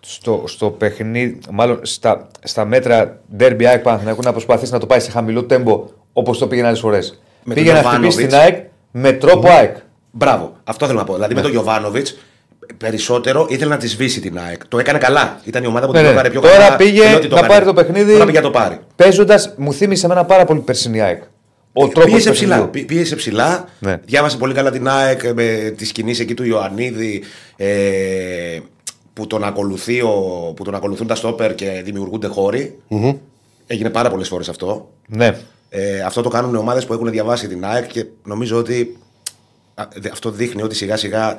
στο, 0.00 0.42
στο 0.46 0.70
παιχνίδι, 0.70 1.38
μάλλον 1.50 1.78
στα, 1.82 2.28
στα 2.42 2.64
μέτρα 2.64 3.20
Derby 3.38 3.64
ΑΕΚ 3.64 3.82
Παναθηναϊκού 3.82 4.20
να 4.22 4.32
προσπαθήσει 4.32 4.72
να 4.72 4.78
το 4.78 4.86
πάει 4.86 5.00
σε 5.00 5.10
χαμηλό 5.10 5.44
τέμπο 5.44 5.84
όπως 6.12 6.38
το 6.38 6.46
πήγαινε 6.46 6.66
άλλες 6.66 6.80
φορές. 6.80 7.20
Με 7.44 7.54
Πήγε 7.54 7.72
τον 7.72 7.82
να 7.82 7.88
χτυπήσει 7.90 8.16
την 8.16 8.28
Γιωβάνοβιτς. 8.28 8.54
ΑΕΚ 8.60 8.70
με 8.90 9.12
τρόπο 9.12 9.48
ΑΕΚ. 9.48 9.76
Μπράβο, 10.10 10.56
αυτό 10.64 10.86
θέλω 10.86 10.98
να 10.98 11.04
πω. 11.04 11.14
Δηλαδή 11.14 11.32
Ναι. 11.34 11.38
με 11.40 11.42
τον 11.46 11.50
Γιωβάνοβιτ 11.54 12.06
περισσότερο 12.76 13.46
ήθελε 13.50 13.70
να 13.70 13.76
τη 13.76 13.88
σβήσει 13.88 14.20
την 14.20 14.38
ΑΕΚ. 14.38 14.66
Το 14.68 14.78
έκανε 14.78 14.98
καλά. 14.98 15.40
Ήταν 15.44 15.62
η 15.62 15.66
ομάδα 15.66 15.86
που 15.86 15.92
Ναι, 15.92 15.98
την 15.98 16.06
ναι. 16.06 16.12
έκανε 16.14 16.30
πιο 16.30 16.40
Τώρα 16.40 16.56
καλά. 16.56 16.76
πήγε 16.76 17.04
ενώ 17.04 17.16
ότι 17.16 17.26
το 17.28 17.34
να 17.34 17.40
έκανε. 17.40 17.52
πάρει 17.52 17.64
το 17.64 17.72
παιχνίδι. 17.74 18.12
Τώρα 18.12 18.24
πήγε 18.24 18.36
να 18.38 18.44
το 18.44 18.50
πάρει. 18.50 18.78
Παίζοντας, 18.96 19.54
μου 19.56 19.72
θύμισε 19.72 20.06
εμένα 20.06 20.24
πάρα 20.24 20.44
πολύ 20.44 20.60
περσινή 20.60 21.00
ΑΕΚ. 21.00 21.22
Ο 21.72 21.88
τρόπος 21.88 22.10
Πίεσε 22.10 22.30
ψηλά. 22.30 22.66
πί- 22.68 22.86
Πίεσε 22.86 23.16
ψηλά. 23.16 23.64
Ναι. 23.78 23.96
Διάβασε 24.04 24.36
πολύ 24.36 24.54
καλά 24.54 24.70
την 24.70 24.88
ΑΕΚ 24.88 25.22
ε, 25.24 25.32
με 25.32 25.74
τη 25.76 25.84
σκηνή 25.86 26.10
εκεί 26.10 26.34
του 26.34 26.44
Ιωαννίδη 26.44 27.22
ε, 27.56 27.66
που, 29.16 29.26
τον 29.26 29.44
ακολουθεί 29.44 30.00
ο, 30.02 30.52
που 30.56 30.64
τον 30.64 30.74
ακολουθούν 30.74 31.06
τα 31.06 31.14
στόπερ 31.14 31.54
και 31.54 31.82
δημιουργούνται 31.84 32.26
χώροι. 32.26 32.78
Έγινε 33.66 33.90
πάρα 33.90 34.10
πολλές 34.10 34.28
φορές 34.28 34.48
αυτό. 34.48 34.92
Ναι. 35.08 35.38
Ε, 35.68 36.00
αυτό 36.00 36.22
το 36.22 36.28
κάνουν 36.28 36.56
ομάδες 36.56 36.86
που 36.86 36.92
έχουν 36.92 37.10
διαβάσει 37.10 37.48
την 37.48 37.64
ΑΕΚ 37.64 37.86
και 37.86 38.06
νομίζω 38.24 38.56
ότι 38.56 38.96
α, 39.74 39.84
δε- 39.94 40.10
αυτό 40.10 40.30
δείχνει 40.30 40.62
ότι 40.62 40.74
σιγά 40.74 40.96
σιγά 40.96 41.36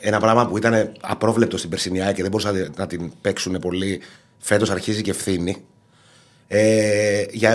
ένα 0.00 0.20
πράγμα 0.20 0.46
που 0.46 0.56
ήταν 0.56 0.92
απρόβλεπτο 1.00 1.56
στην 1.58 1.70
περσινή 1.70 2.02
ΑΕΚ 2.02 2.14
και 2.14 2.22
δεν 2.22 2.30
μπορούσαν 2.30 2.54
να- 2.54 2.68
να 2.76 2.86
την 2.86 3.12
παίξουν 3.20 3.58
πολύ, 3.58 4.00
φέτος 4.38 4.70
αρχίζει 4.70 5.02
και 5.02 5.10
ευθύνη. 5.10 5.56
Ε, 6.48 7.24
για 7.30 7.50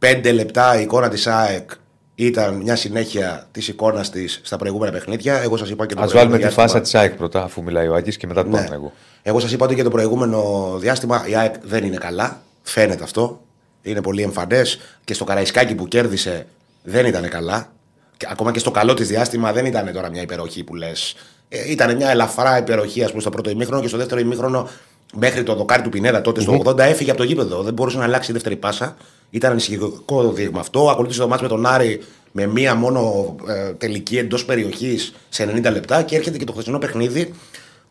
75 0.00 0.32
λεπτά 0.32 0.78
η 0.78 0.82
εικόνα 0.82 1.08
της 1.08 1.26
ΑΕΚ 1.26 1.70
ήταν 2.14 2.54
μια 2.54 2.76
συνέχεια 2.76 3.46
της 3.52 3.68
εικόνας 3.68 4.10
της 4.10 4.40
στα 4.42 4.56
προηγούμενα 4.56 4.92
παιχνίδια. 4.92 5.42
Εγώ 5.42 5.56
σας 5.56 5.70
είπα 5.70 5.86
και 5.86 5.94
το 5.94 6.00
Α 6.00 6.04
προηγούμενο 6.06 6.30
βάλουμε 6.30 6.36
τη 6.36 6.42
διάστημα- 6.42 6.66
φάσα 6.66 6.80
της 6.80 6.94
ΑΕΚ 6.94 7.16
πρώτα, 7.16 7.42
αφού 7.42 7.62
μιλάει 7.62 7.88
ο 7.88 7.94
Άκης 7.94 8.16
και 8.16 8.26
μετά 8.26 8.40
τον 8.40 8.50
ναι. 8.50 8.56
Παναθηναϊκό. 8.56 8.92
Εγώ 9.22 9.40
σας 9.40 9.52
είπα 9.52 9.64
ότι 9.64 9.74
και 9.74 9.82
το 9.82 9.90
προηγούμενο 9.90 10.70
διάστημα 10.78 11.24
η 11.28 11.36
ΑΕΚ 11.36 11.54
δεν 11.62 11.84
είναι 11.84 11.96
καλά. 11.96 12.42
Φαίνεται 12.62 13.02
αυτό. 13.02 13.40
Είναι 13.82 14.00
πολύ 14.00 14.22
εμφανές. 14.22 14.78
Και 15.04 15.14
στο 15.14 15.24
Καραϊσκάκι 15.24 15.74
που 15.74 15.88
κέρδισε 15.88 16.46
δεν 16.82 17.06
ήταν 17.06 17.28
καλά. 17.28 17.72
Και 18.16 18.26
ακόμα 18.30 18.52
και 18.52 18.58
στο 18.58 18.70
καλό 18.70 18.94
της 18.94 19.08
διάστημα 19.08 19.52
δεν 19.52 19.66
ήταν 19.66 19.92
τώρα 19.92 20.10
μια 20.10 20.22
υπεροχή 20.22 20.64
που 20.64 20.74
λες. 20.74 21.14
Ε, 21.48 21.70
ήταν 21.70 21.96
μια 21.96 22.10
ελαφρά 22.10 22.58
υπεροχή, 22.58 23.02
ας 23.02 23.08
πούμε, 23.08 23.20
στο 23.20 23.30
πρώτο 23.30 23.50
ημίχρονο 23.50 23.82
και 23.82 23.88
στο 23.88 23.96
δεύτερο 23.96 24.20
ημίχρονο 24.20 24.68
μέχρι 25.14 25.42
το 25.42 25.54
δοκάρι 25.54 25.82
του 25.82 25.88
Πινέδα 25.88 26.20
τότε 26.20 26.40
στο 26.40 26.62
80 26.64 26.78
έφυγε 26.78 27.10
από 27.10 27.18
το 27.18 27.24
γήπεδο. 27.24 27.62
Δεν 27.62 27.72
μπορούσε 27.72 27.98
να 27.98 28.04
αλλάξει 28.04 28.30
η 28.30 28.32
δεύτερη 28.34 28.56
πάσα. 28.56 28.96
Ήταν 29.30 29.50
ανησυχητικό 29.50 30.32
δείγμα 30.32 30.60
αυτό. 30.60 30.90
Ακολούθησε 30.90 31.20
το 31.20 31.28
μάτς 31.28 31.42
με 31.42 31.48
τον 31.48 31.66
Άρη 31.66 32.00
με 32.32 32.46
μία 32.46 32.74
μόνο 32.74 33.34
ε, 33.48 33.72
τελική 33.72 34.18
εντός 34.18 34.44
περιοχής 34.44 35.14
σε 35.28 35.44
90 35.56 35.72
λεπτά 35.72 36.02
και 36.02 36.16
έρχεται 36.16 36.38
και 36.38 36.44
το 36.44 36.52
χθεσινό 36.52 36.78
παιχνίδι 36.78 37.34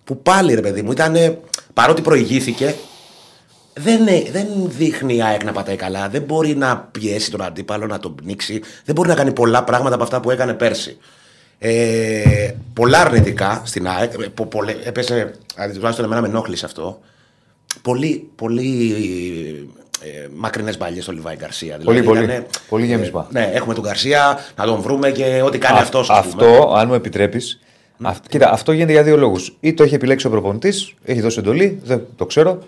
που 0.04 0.22
πάλι 0.22 0.54
ρε 0.54 0.62
παιδί 0.62 0.82
μου 0.82 0.92
ήταν 0.92 1.38
παρότι 1.74 2.02
προηγήθηκε 2.02 2.76
δεν, 3.74 4.08
ε, 4.08 4.24
δεν 4.32 4.48
δείχνει 4.66 5.16
η 5.16 5.22
ΑΕΚ 5.22 5.44
να 5.44 5.52
πατάει 5.52 5.76
καλά. 5.76 6.10
Δεν 6.10 6.22
μπορεί 6.22 6.56
να 6.56 6.78
πιέσει 6.78 7.32
τον 7.32 7.42
αντίπαλο, 7.42 7.88
να 7.88 8.00
τον 8.00 8.16
πνίξει. 8.16 8.62
Δεν 8.86 8.96
μπορεί 8.96 9.10
να 9.10 9.16
κάνει 9.16 9.34
πολλά 9.34 9.64
πράγματα 9.64 9.96
από 9.96 10.04
αυτά 10.04 10.20
που 10.20 10.32
έκανε 10.32 10.54
πέρσι. 10.54 10.98
Ε, 11.66 12.52
πολλά 12.74 13.00
αρνητικά 13.00 13.62
στην 13.66 13.88
ΑΕΚ. 13.88 14.14
Ε, 14.14 14.28
πο- 14.34 14.46
πολλέ- 14.46 14.86
έπεσε, 14.88 15.34
δηλαδή, 15.56 15.74
τουλάχιστον 15.74 16.06
εμένα 16.06 16.22
με 16.22 16.28
ενόχλησε 16.28 16.66
αυτό. 16.66 17.00
Πολύ, 17.82 18.30
πολύ 18.36 19.70
ε, 20.02 20.28
μακρινές 20.36 20.78
μπαλιέ 20.78 21.02
στο 21.02 21.12
Λιβάη 21.12 21.36
Γκαρσία. 21.36 21.78
Πολύ, 21.84 22.04
πολύ. 22.04 22.24
ήτανε, 22.24 22.46
Πολύ 22.70 22.86
γέμισμα. 22.86 23.28
Ε, 23.34 23.40
ναι, 23.40 23.52
έχουμε 23.54 23.74
τον 23.74 23.84
Γκαρσία, 23.84 24.40
να 24.56 24.66
τον 24.66 24.82
βρούμε 24.82 25.12
και 25.12 25.42
ό,τι 25.46 25.58
κάνει 25.58 25.78
αυτός. 25.80 26.10
αυτό, 26.10 26.74
αν 26.78 26.88
μου 26.88 26.94
επιτρέπεις, 26.94 27.60
Αυ- 28.02 28.28
κοίτα, 28.30 28.52
αυτό 28.52 28.72
γίνεται 28.72 28.92
για 28.92 29.04
δύο 29.04 29.18
λόγους. 29.18 29.56
Ή 29.60 29.74
το 29.74 29.84
έχει 29.84 29.96
επιλέξει 29.96 30.28
ο 30.28 30.30
προπονητής, 30.30 30.94
έχει 31.06 31.22
δώσει 31.22 31.40
εντολή, 31.40 31.80
δεν 31.84 32.02
το 32.16 32.26
ξέρω, 32.26 32.60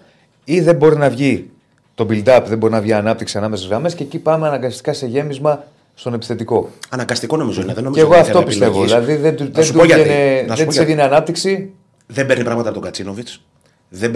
ή 0.44 0.62
δεν 0.62 0.76
μπορεί 0.76 0.98
να 0.98 1.10
βγει 1.10 1.50
το 1.96 2.08
build-up, 2.10 2.42
δεν 2.46 2.58
μπορεί 2.58 2.74
να 2.74 2.82
βγει 2.82 2.94
ανάπτυξη 2.94 3.38
ανάμεσα 3.38 3.62
στις 3.62 3.72
γραμμές 3.74 3.96
και 3.96 4.04
εκεί 4.04 4.20
πάμε 4.20 4.48
αναγκαστικά 4.48 4.94
σε 4.94 5.06
γέμισμα 5.06 5.64
στον 5.96 6.14
επιθετικό. 6.14 6.70
Αναγκαστικό 6.90 7.38
νομίζω 7.38 7.62
είναι. 7.62 7.68
Δεν 7.74 7.76
Και 7.76 7.82
νομίζω 7.90 8.06
εγώ 8.06 8.12
ότι 8.14 8.22
αυτό 8.22 8.38
είναι 8.38 8.48
πιστεύω. 8.48 8.72
επιλογής. 8.82 8.92
Δηλαδή 8.94 9.16
δεν, 9.22 9.36
του- 9.36 9.44
Να 9.44 9.50
δεν 9.50 9.64
σου 9.64 9.72
του 9.72 9.78
πω 9.78 9.86
γιατί. 9.86 10.02
έβγαινε- 10.02 10.48
Να 10.48 10.52
σου 10.52 10.58
δεν 10.58 10.66
πω 10.66 10.66
της 10.66 10.76
γιατί. 10.76 10.92
έβγαινε 10.92 11.02
ανάπτυξη. 11.04 11.74
Δεν 12.08 12.26
παίρνει 12.26 12.44
πράγματα 12.44 12.70
από 12.70 12.78
τον 12.78 12.88
Κατσίνοβιτς. 12.88 13.42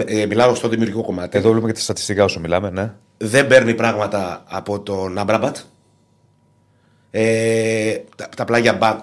Ε, 0.06 0.26
μιλάω 0.26 0.54
στο 0.54 0.68
δημιουργικό 0.68 1.02
κομμάτι. 1.02 1.38
Εδώ 1.38 1.48
βλέπουμε 1.48 1.70
και 1.72 1.76
τα 1.78 1.84
στατιστικά 1.84 2.24
όσο 2.24 2.40
μιλάμε, 2.40 2.70
ναι. 2.70 2.92
δεν 3.16 3.46
παίρνει 3.46 3.74
πράγματα 3.74 4.44
από 4.48 4.80
τον 4.80 5.18
Αμπραμπατ. 5.18 5.56
Ε, 7.10 7.96
τα, 8.16 8.28
τα 8.36 8.44
πλάγια 8.44 8.78
back 8.82 8.98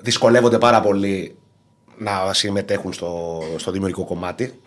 δυσκολεύονται 0.00 0.58
πάρα 0.58 0.80
πολύ 0.80 1.36
να 1.98 2.32
συμμετέχουν 2.32 2.92
στο, 2.92 3.42
στο 3.56 3.70
δημιουργικό 3.70 4.04
κομμάτι. 4.04 4.60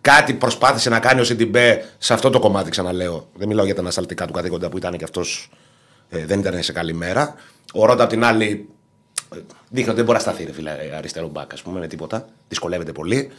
Κάτι 0.00 0.34
προσπάθησε 0.34 0.88
να 0.90 0.98
κάνει 1.00 1.20
ο 1.20 1.24
Σιντιμπέ 1.24 1.84
σε 1.98 2.12
αυτό 2.12 2.30
το 2.30 2.38
κομμάτι, 2.38 2.70
ξαναλέω. 2.70 3.28
Δεν 3.34 3.48
μιλάω 3.48 3.64
για 3.64 3.74
τα 3.74 3.80
ανασταλτικά 3.80 4.26
του 4.26 4.32
καθήκοντα 4.32 4.68
που 4.68 4.76
ήταν 4.76 4.96
και 4.96 5.04
αυτός 5.04 5.50
δεν 6.08 6.38
ήταν 6.38 6.62
σε 6.62 6.72
καλή 6.72 6.94
μέρα. 6.94 7.34
Ο 7.72 7.86
Ρόντα 7.86 8.02
απ' 8.02 8.10
την 8.10 8.24
άλλη 8.24 8.68
ε, 9.34 9.38
δείχνει 9.68 9.88
ότι 9.88 9.96
δεν 9.96 10.04
μπορεί 10.04 10.16
να 10.16 10.22
σταθεί 10.22 10.44
ρε 10.44 10.52
φίλε, 10.52 10.70
αριστερό 10.96 11.28
μπακ, 11.28 11.52
ας 11.52 11.62
πούμε, 11.62 11.80
με 11.80 11.86
τίποτα. 11.86 12.28
Δυσκολεύεται 12.48 12.92
πολύ. 12.92 13.30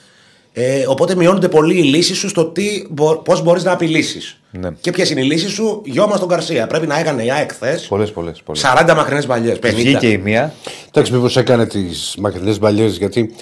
Ε, 0.53 0.83
οπότε 0.87 1.15
μειώνονται 1.15 1.47
πολύ 1.47 1.77
οι 1.77 1.83
λύσεις 1.83 2.17
σου 2.17 2.29
στο 2.29 2.53
πώς 3.23 3.41
μπορείς 3.41 3.63
να 3.63 3.71
απειλήσεις. 3.71 4.41
Ναι. 4.51 4.71
Και 4.81 4.91
ποιες 4.91 5.09
είναι 5.09 5.21
οι 5.21 5.23
λύσεις 5.23 5.51
σου, 5.51 5.81
γιώμα 5.85 6.15
στον 6.15 6.27
Καρσία. 6.27 6.67
Πρέπει 6.67 6.87
να 6.87 6.99
έκανε 6.99 7.23
η 7.23 7.31
ΑΕΚ 7.31 7.51
χθες 7.51 7.87
Πολλές, 7.87 8.11
πολλές. 8.11 8.43
40 8.53 8.93
μακρινές 8.95 9.25
παλιέ. 9.25 9.55
50. 9.55 9.73
Βγήκε 9.73 10.09
η 10.09 10.17
μία. 10.17 10.53
Εντάξει, 10.87 11.13
μήπως 11.13 11.37
έκανε 11.37 11.65
τις 11.65 12.15
μακρινές 12.19 12.59
μπαλιές 12.59 12.97
γιατί 12.97 13.35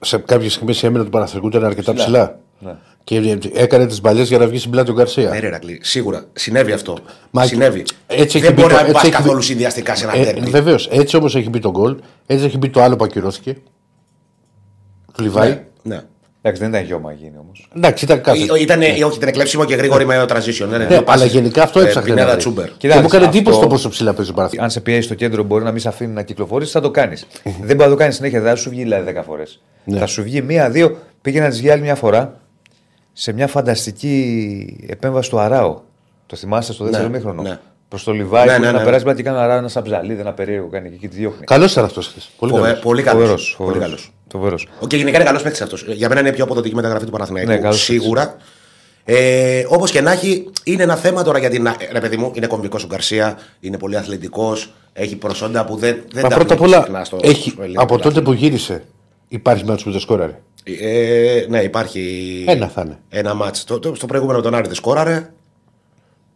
σε 0.00 0.18
κάποιε 0.18 0.48
στιγμέ 0.48 0.72
η 0.72 0.86
έμενα 0.86 1.04
του 1.04 1.10
Παναθρικού 1.10 1.46
ήταν 1.46 1.64
αρκετά 1.64 1.94
ψηλά. 1.94 2.38
Ναι. 2.58 2.76
Και 3.04 3.38
έκανε 3.54 3.86
τις 3.86 4.00
μπαλιές 4.00 4.28
για 4.28 4.38
να 4.38 4.46
βγει 4.46 4.58
στην 4.58 4.70
πλάτη 4.70 4.86
του 4.88 4.94
Γκαρσία. 4.94 5.28
Ναι, 5.30 5.38
ρε, 5.38 5.48
Ρακλή, 5.48 5.78
σίγουρα. 5.82 6.24
Συνέβη 6.32 6.72
αυτό. 6.72 6.98
Μα 7.30 7.44
Συνέβη. 7.46 7.84
έτσι 8.06 8.36
έχει 8.36 8.46
δεν 8.46 8.54
μπει 8.54 8.60
μπορεί 8.60 8.72
το- 8.74 8.78
να 8.80 8.86
έτσι 8.86 8.92
πας 8.92 9.02
έχει 9.02 9.12
καθόλου 9.12 9.34
μπει- 9.34 9.42
συνδυαστικά 9.44 9.94
σε 9.94 10.04
ένα 10.04 10.16
Ε, 10.16 10.24
τέρμι. 10.24 10.50
Βεβαίως. 10.50 10.88
Έτσι 10.92 11.16
όμως 11.16 11.36
έχει 11.36 11.48
μπει 11.48 11.58
το 11.58 11.70
γκολ, 11.70 11.96
έτσι 12.26 12.44
έχει 12.44 12.58
μπει 12.58 12.68
το 12.68 12.82
άλλο 12.82 12.96
που 12.96 13.04
ακυρώθηκε. 13.04 13.56
Του 15.14 15.22
Λιβάη. 15.22 15.48
ναι, 15.48 15.62
ναι. 15.82 16.00
Εντάξει, 16.42 16.62
δεν 16.62 16.72
ήταν 16.72 16.84
γιώμα 16.84 17.12
γίνει 17.12 17.36
όμως. 17.40 17.68
Εντάξει, 17.76 18.04
ήταν 18.04 18.20
κάθε. 18.20 18.38
Ή- 18.38 18.48
Ήταν, 18.60 18.80
ή 18.82 19.02
όχι, 19.02 19.16
ήταν 19.16 19.28
εκλέψιμο 19.28 19.64
και 19.64 19.74
γρήγορη 19.74 20.06
με 20.06 20.24
transition. 20.28 20.66
Ναι, 20.68 20.78
Ναι, 20.78 21.00
αλλά 21.06 21.24
γενικά 21.24 21.62
αυτό 21.62 21.80
έψαχνε. 21.80 22.08
να 22.08 22.14
Πινέδα 22.14 22.30
βρει. 22.30 22.38
Τσούμπερ. 22.40 22.64
Και 22.66 22.72
Κοίταξε, 22.78 23.00
μου 23.00 23.06
έκανε 23.08 23.24
αυτό- 23.24 23.36
εντύπωση 23.38 23.60
το 23.60 23.66
πόσο 23.66 23.88
ψηλά 23.88 24.14
παίζει 24.14 24.30
ο 24.30 24.34
Παναθρικό. 24.34 24.62
Αν 24.62 24.70
σε 24.70 24.80
πιέσει 24.80 25.02
στο 25.02 25.14
κέντρο, 25.14 25.42
μπορεί 25.42 25.64
να 25.64 25.70
μην 25.70 25.80
σε 25.80 25.88
αφήνει 25.88 26.12
να 26.12 26.22
κυκλοφορήσει, 26.22 26.72
θα 26.72 26.80
το 26.80 26.90
κάνεις. 26.90 27.26
δεν 27.66 27.76
μπορεί 27.76 27.76
να 27.76 27.88
το 27.88 27.94
κάνεις 27.96 28.14
συνέχεια, 28.16 28.40
δεν 28.40 28.50
θα 28.50 28.56
σου 28.56 28.70
βγει 28.70 28.82
δηλαδή 28.82 29.12
10 29.18 29.22
φορές. 29.26 29.60
Ναι. 29.84 29.98
Θα 29.98 30.06
σου 30.06 30.22
βγει 30.22 30.42
μία-δύο. 30.42 30.96
Πήγε 31.22 31.40
να 31.40 31.48
τη 31.48 31.56
βγει 31.56 31.70
άλλη 31.70 31.82
μια 31.82 31.94
φορά 31.94 32.40
σε 33.16 33.32
μια 33.32 33.46
φανταστική 33.46 34.76
επέμβαση 34.88 35.30
του 35.30 35.38
Αράου. 35.38 35.82
Το 36.26 36.36
θυμάστε 36.36 36.72
στο 36.72 36.84
δεύτερο 36.84 37.08
Ναι, 37.08 37.16
μήχρονο; 37.16 37.42
ναι. 37.42 37.58
Προς 37.88 38.04
το 38.04 38.12
Λιβάη 38.12 38.46
Ναι, 38.46 38.54
που 38.54 38.60
ναι, 38.60 38.70
να 38.70 38.78
ναι. 38.78 38.84
περάσει 38.84 39.04
μπα 39.04 39.14
και 39.14 39.22
κάνει 39.22 39.36
ένα 39.36 39.44
Αράου, 39.44 39.58
ένα 39.58 39.68
σαμπζαλί, 39.68 40.16
ένα 40.20 40.32
περίεργο 40.32 40.68
κάνει 40.68 40.88
και 40.88 40.94
εκεί 40.94 41.08
τη 41.08 41.16
διώχνει. 41.16 41.44
Καλός 41.44 41.72
ήταν 41.72 41.84
αυτός 41.84 42.06
χθες. 42.08 42.30
Πολύ 42.38 42.52
Φοβε- 42.52 42.66
καλός. 42.66 42.80
Πολύ 42.82 43.02
Φοβερός. 43.02 43.28
καλός. 43.28 43.56
Πολύ 43.58 43.78
καλός. 43.78 44.12
Φοβερός. 44.28 44.68
Και 44.86 44.96
γενικά 44.96 45.16
είναι 45.16 45.26
καλός 45.26 45.42
παίκτης 45.42 45.60
αυτός. 45.60 45.84
Για 45.88 46.08
μένα 46.08 46.20
είναι 46.20 46.28
η 46.28 46.32
πιο 46.32 46.44
αποδοτική 46.44 46.74
μεταγραφή 46.74 47.04
του 47.04 47.10
Παναθηναϊκού. 47.10 47.50
Ναι, 47.50 47.56
καλός 47.58 47.82
σίγουρα. 47.82 48.36
Ε, 49.04 49.64
Όπως 49.68 49.90
και 49.90 50.00
να 50.00 50.12
έχει, 50.12 50.50
είναι 50.64 50.82
ένα 50.82 50.96
θέμα 50.96 51.22
τώρα 51.22 51.38
για 51.38 51.50
την. 51.50 51.68
Ρε 51.92 52.00
παιδί 52.00 52.16
μου, 52.16 52.30
είναι 52.34 52.46
κομβικός 52.46 52.84
ο 52.84 52.86
Γκαρσία, 52.86 53.38
είναι 53.60 53.78
πολύ 53.78 53.96
αθλητικός, 53.96 54.72
έχει 54.92 55.16
προσόντα 55.16 55.64
που 55.64 55.76
δεν, 55.76 55.96
δεν 56.12 56.22
Μα 56.22 56.28
τα 56.28 56.34
πρώτα 56.34 56.54
απ' 56.54 56.58
βλέπεις 56.60 56.74
όλα, 56.76 56.84
συχνά 56.84 57.04
στο, 57.04 57.18
έχει, 57.22 57.50
στο 57.50 57.62
ελληνικό 57.62 57.82
από 57.82 57.92
τότε 57.92 58.02
πρωτάθλημα. 58.10 58.36
που 58.38 58.44
γύρισε, 58.44 58.84
υπάρχει 59.34 59.64
μάτσο 59.64 59.84
που 59.84 59.90
δεν 59.90 60.00
σκόραρε. 60.00 60.40
Ε, 60.64 61.44
ναι, 61.48 61.60
υπάρχει. 61.62 62.44
Ένα 62.48 62.68
θα 62.68 62.82
είναι. 62.86 62.98
Ένα 63.08 63.34
μάτς. 63.34 63.64
Το, 63.64 63.78
το, 63.78 63.94
στο 63.94 64.06
προηγούμενο 64.06 64.40
τον 64.40 64.54
Άρη 64.54 64.66
δεν 64.66 64.74
σκόραρε. 64.76 65.30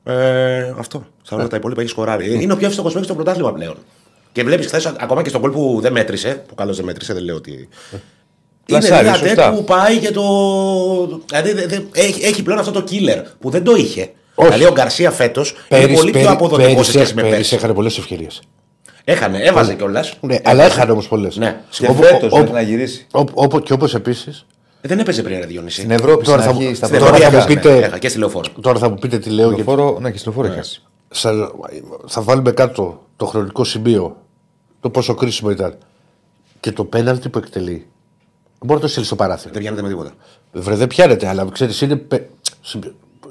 Ε, 0.04 0.72
αυτό. 0.78 1.06
Στα 1.22 1.36
όλα 1.36 1.46
τα 1.46 1.56
υπόλοιπα 1.56 1.80
έχει 1.80 1.90
σκοράρει. 1.90 2.42
Είναι 2.42 2.52
ο 2.52 2.56
πιο 2.56 2.66
εύστοχος 2.66 2.92
παίκτης 2.92 3.10
στο 3.10 3.22
πρωτάθλημα 3.22 3.52
πλέον. 3.52 3.74
Και 4.32 4.44
βλέπεις 4.44 4.66
χθες, 4.66 4.86
ακόμα 4.86 5.22
και 5.22 5.28
στον 5.28 5.40
κόλ 5.40 5.50
που 5.50 5.78
δεν 5.80 5.92
μέτρησε, 5.92 6.42
που 6.48 6.54
καλώς 6.54 6.76
δεν 6.76 6.84
μέτρησε, 6.84 7.12
δεν 7.14 7.22
λέω 7.24 7.36
ότι. 7.36 7.50
Είναι 7.52 7.68
Πλασάρει, 8.80 9.04
μια 9.04 9.14
σωστά. 9.14 9.34
τέτοια 9.34 9.52
που 9.52 9.64
πάει 9.64 9.98
και 9.98 10.10
το. 10.10 10.22
Δηλαδή 11.26 11.52
δε- 11.52 11.66
δε- 11.66 11.80
έχει, 11.92 12.24
έχει 12.24 12.42
πλέον 12.42 12.58
αυτό 12.58 12.70
το 12.72 12.84
killer 12.90 13.22
που 13.40 13.50
δεν 13.50 13.64
το 13.64 13.74
είχε. 13.74 14.10
Όχι. 14.34 14.48
Δηλαδή 14.50 14.64
ο 14.64 14.72
Γκαρσία 14.72 15.10
φέτος 15.10 15.54
είναι 15.68 15.86
πολύ 15.94 16.10
πιο 16.10 16.30
αποδοτικός 16.30 16.86
σε 16.86 16.92
σχέση 16.92 17.14
με 17.14 17.20
πέρυσι 17.20 17.36
πέρσι. 17.36 17.54
έχανε 17.54 17.72
πολλές 17.74 17.98
ευκαιρίες. 17.98 18.40
Έχανε, 19.10 19.38
έβαζε 19.42 19.74
κιόλας. 19.74 20.16
Ναι, 20.20 20.36
αλλά 20.44 20.64
έχανε 20.64 20.92
όμω 20.92 21.00
πολλές. 21.08 21.36
Ναι. 21.36 21.60
Και 21.70 21.92
φέτος 21.92 22.32
μέχρι 22.32 22.52
να 22.52 22.60
γυρίσει. 22.60 23.06
Και 23.62 23.72
όπως 23.72 23.94
επίση, 23.94 24.44
Δεν 24.80 24.98
έπαιζε 24.98 25.22
πριν, 25.22 25.38
ρε 25.40 25.46
Διονύση. 25.46 25.78
Στην 25.78 25.90
Ευρώπη, 25.90 26.24
Τώρα 26.24 26.40
στην 26.42 26.52
θα 26.52 26.56
αρχή, 26.58 26.68
μου- 26.68 26.74
στα 26.74 26.86
Στην 26.86 26.98
τώρα 26.98 27.10
πρώτα 27.10 27.24
θα 27.24 27.30
μου 27.30 27.36
Ευρώπη 27.38 27.54
πείτε- 27.54 27.68
έχανε, 27.70 27.84
έχανε 27.84 27.98
και 27.98 28.08
στη 28.08 28.18
λεωφόρο. 28.18 28.44
τώρα 28.60 28.78
θα 28.78 28.88
μου 28.88 28.94
πείτε 28.94 29.18
τι 29.18 29.30
λέω. 29.30 29.48
Γιατί 29.50 29.64
λεωφόρο, 29.70 29.98
ναι, 30.00 30.10
και 30.10 30.18
στη 30.18 30.26
λεωφόρο 30.28 30.46
έχει 30.48 30.56
χάσει. 30.56 30.82
σα- 31.10 31.34
θα 32.06 32.22
βάλουμε 32.22 32.50
κάτω 32.52 33.02
το 33.16 33.26
χρονικό 33.26 33.64
σημείο 33.64 34.16
το 34.80 34.90
πόσο 34.90 35.14
κρίσιμο 35.14 35.50
ήταν. 35.50 35.74
Και 36.60 36.72
το 36.72 36.84
πέναλτι 36.84 37.28
που 37.28 37.38
εκτελεί. 37.38 37.72
Δεν 38.58 38.66
μπορεί 38.66 38.74
να 38.74 38.80
το 38.80 38.88
στείλει 38.88 39.04
στο 39.06 39.16
παράθυρο. 39.16 39.50
Δεν 39.52 39.62
πιάνεται 39.62 39.82
με 39.82 39.88
τίποτα. 39.88 40.10
Βρε, 40.52 40.74
δεν 40.74 40.86
πιάνεται, 40.86 41.28
αλλά 41.28 41.46
ξέρεις, 41.52 41.80
είναι 41.80 41.96
πε- 41.96 42.28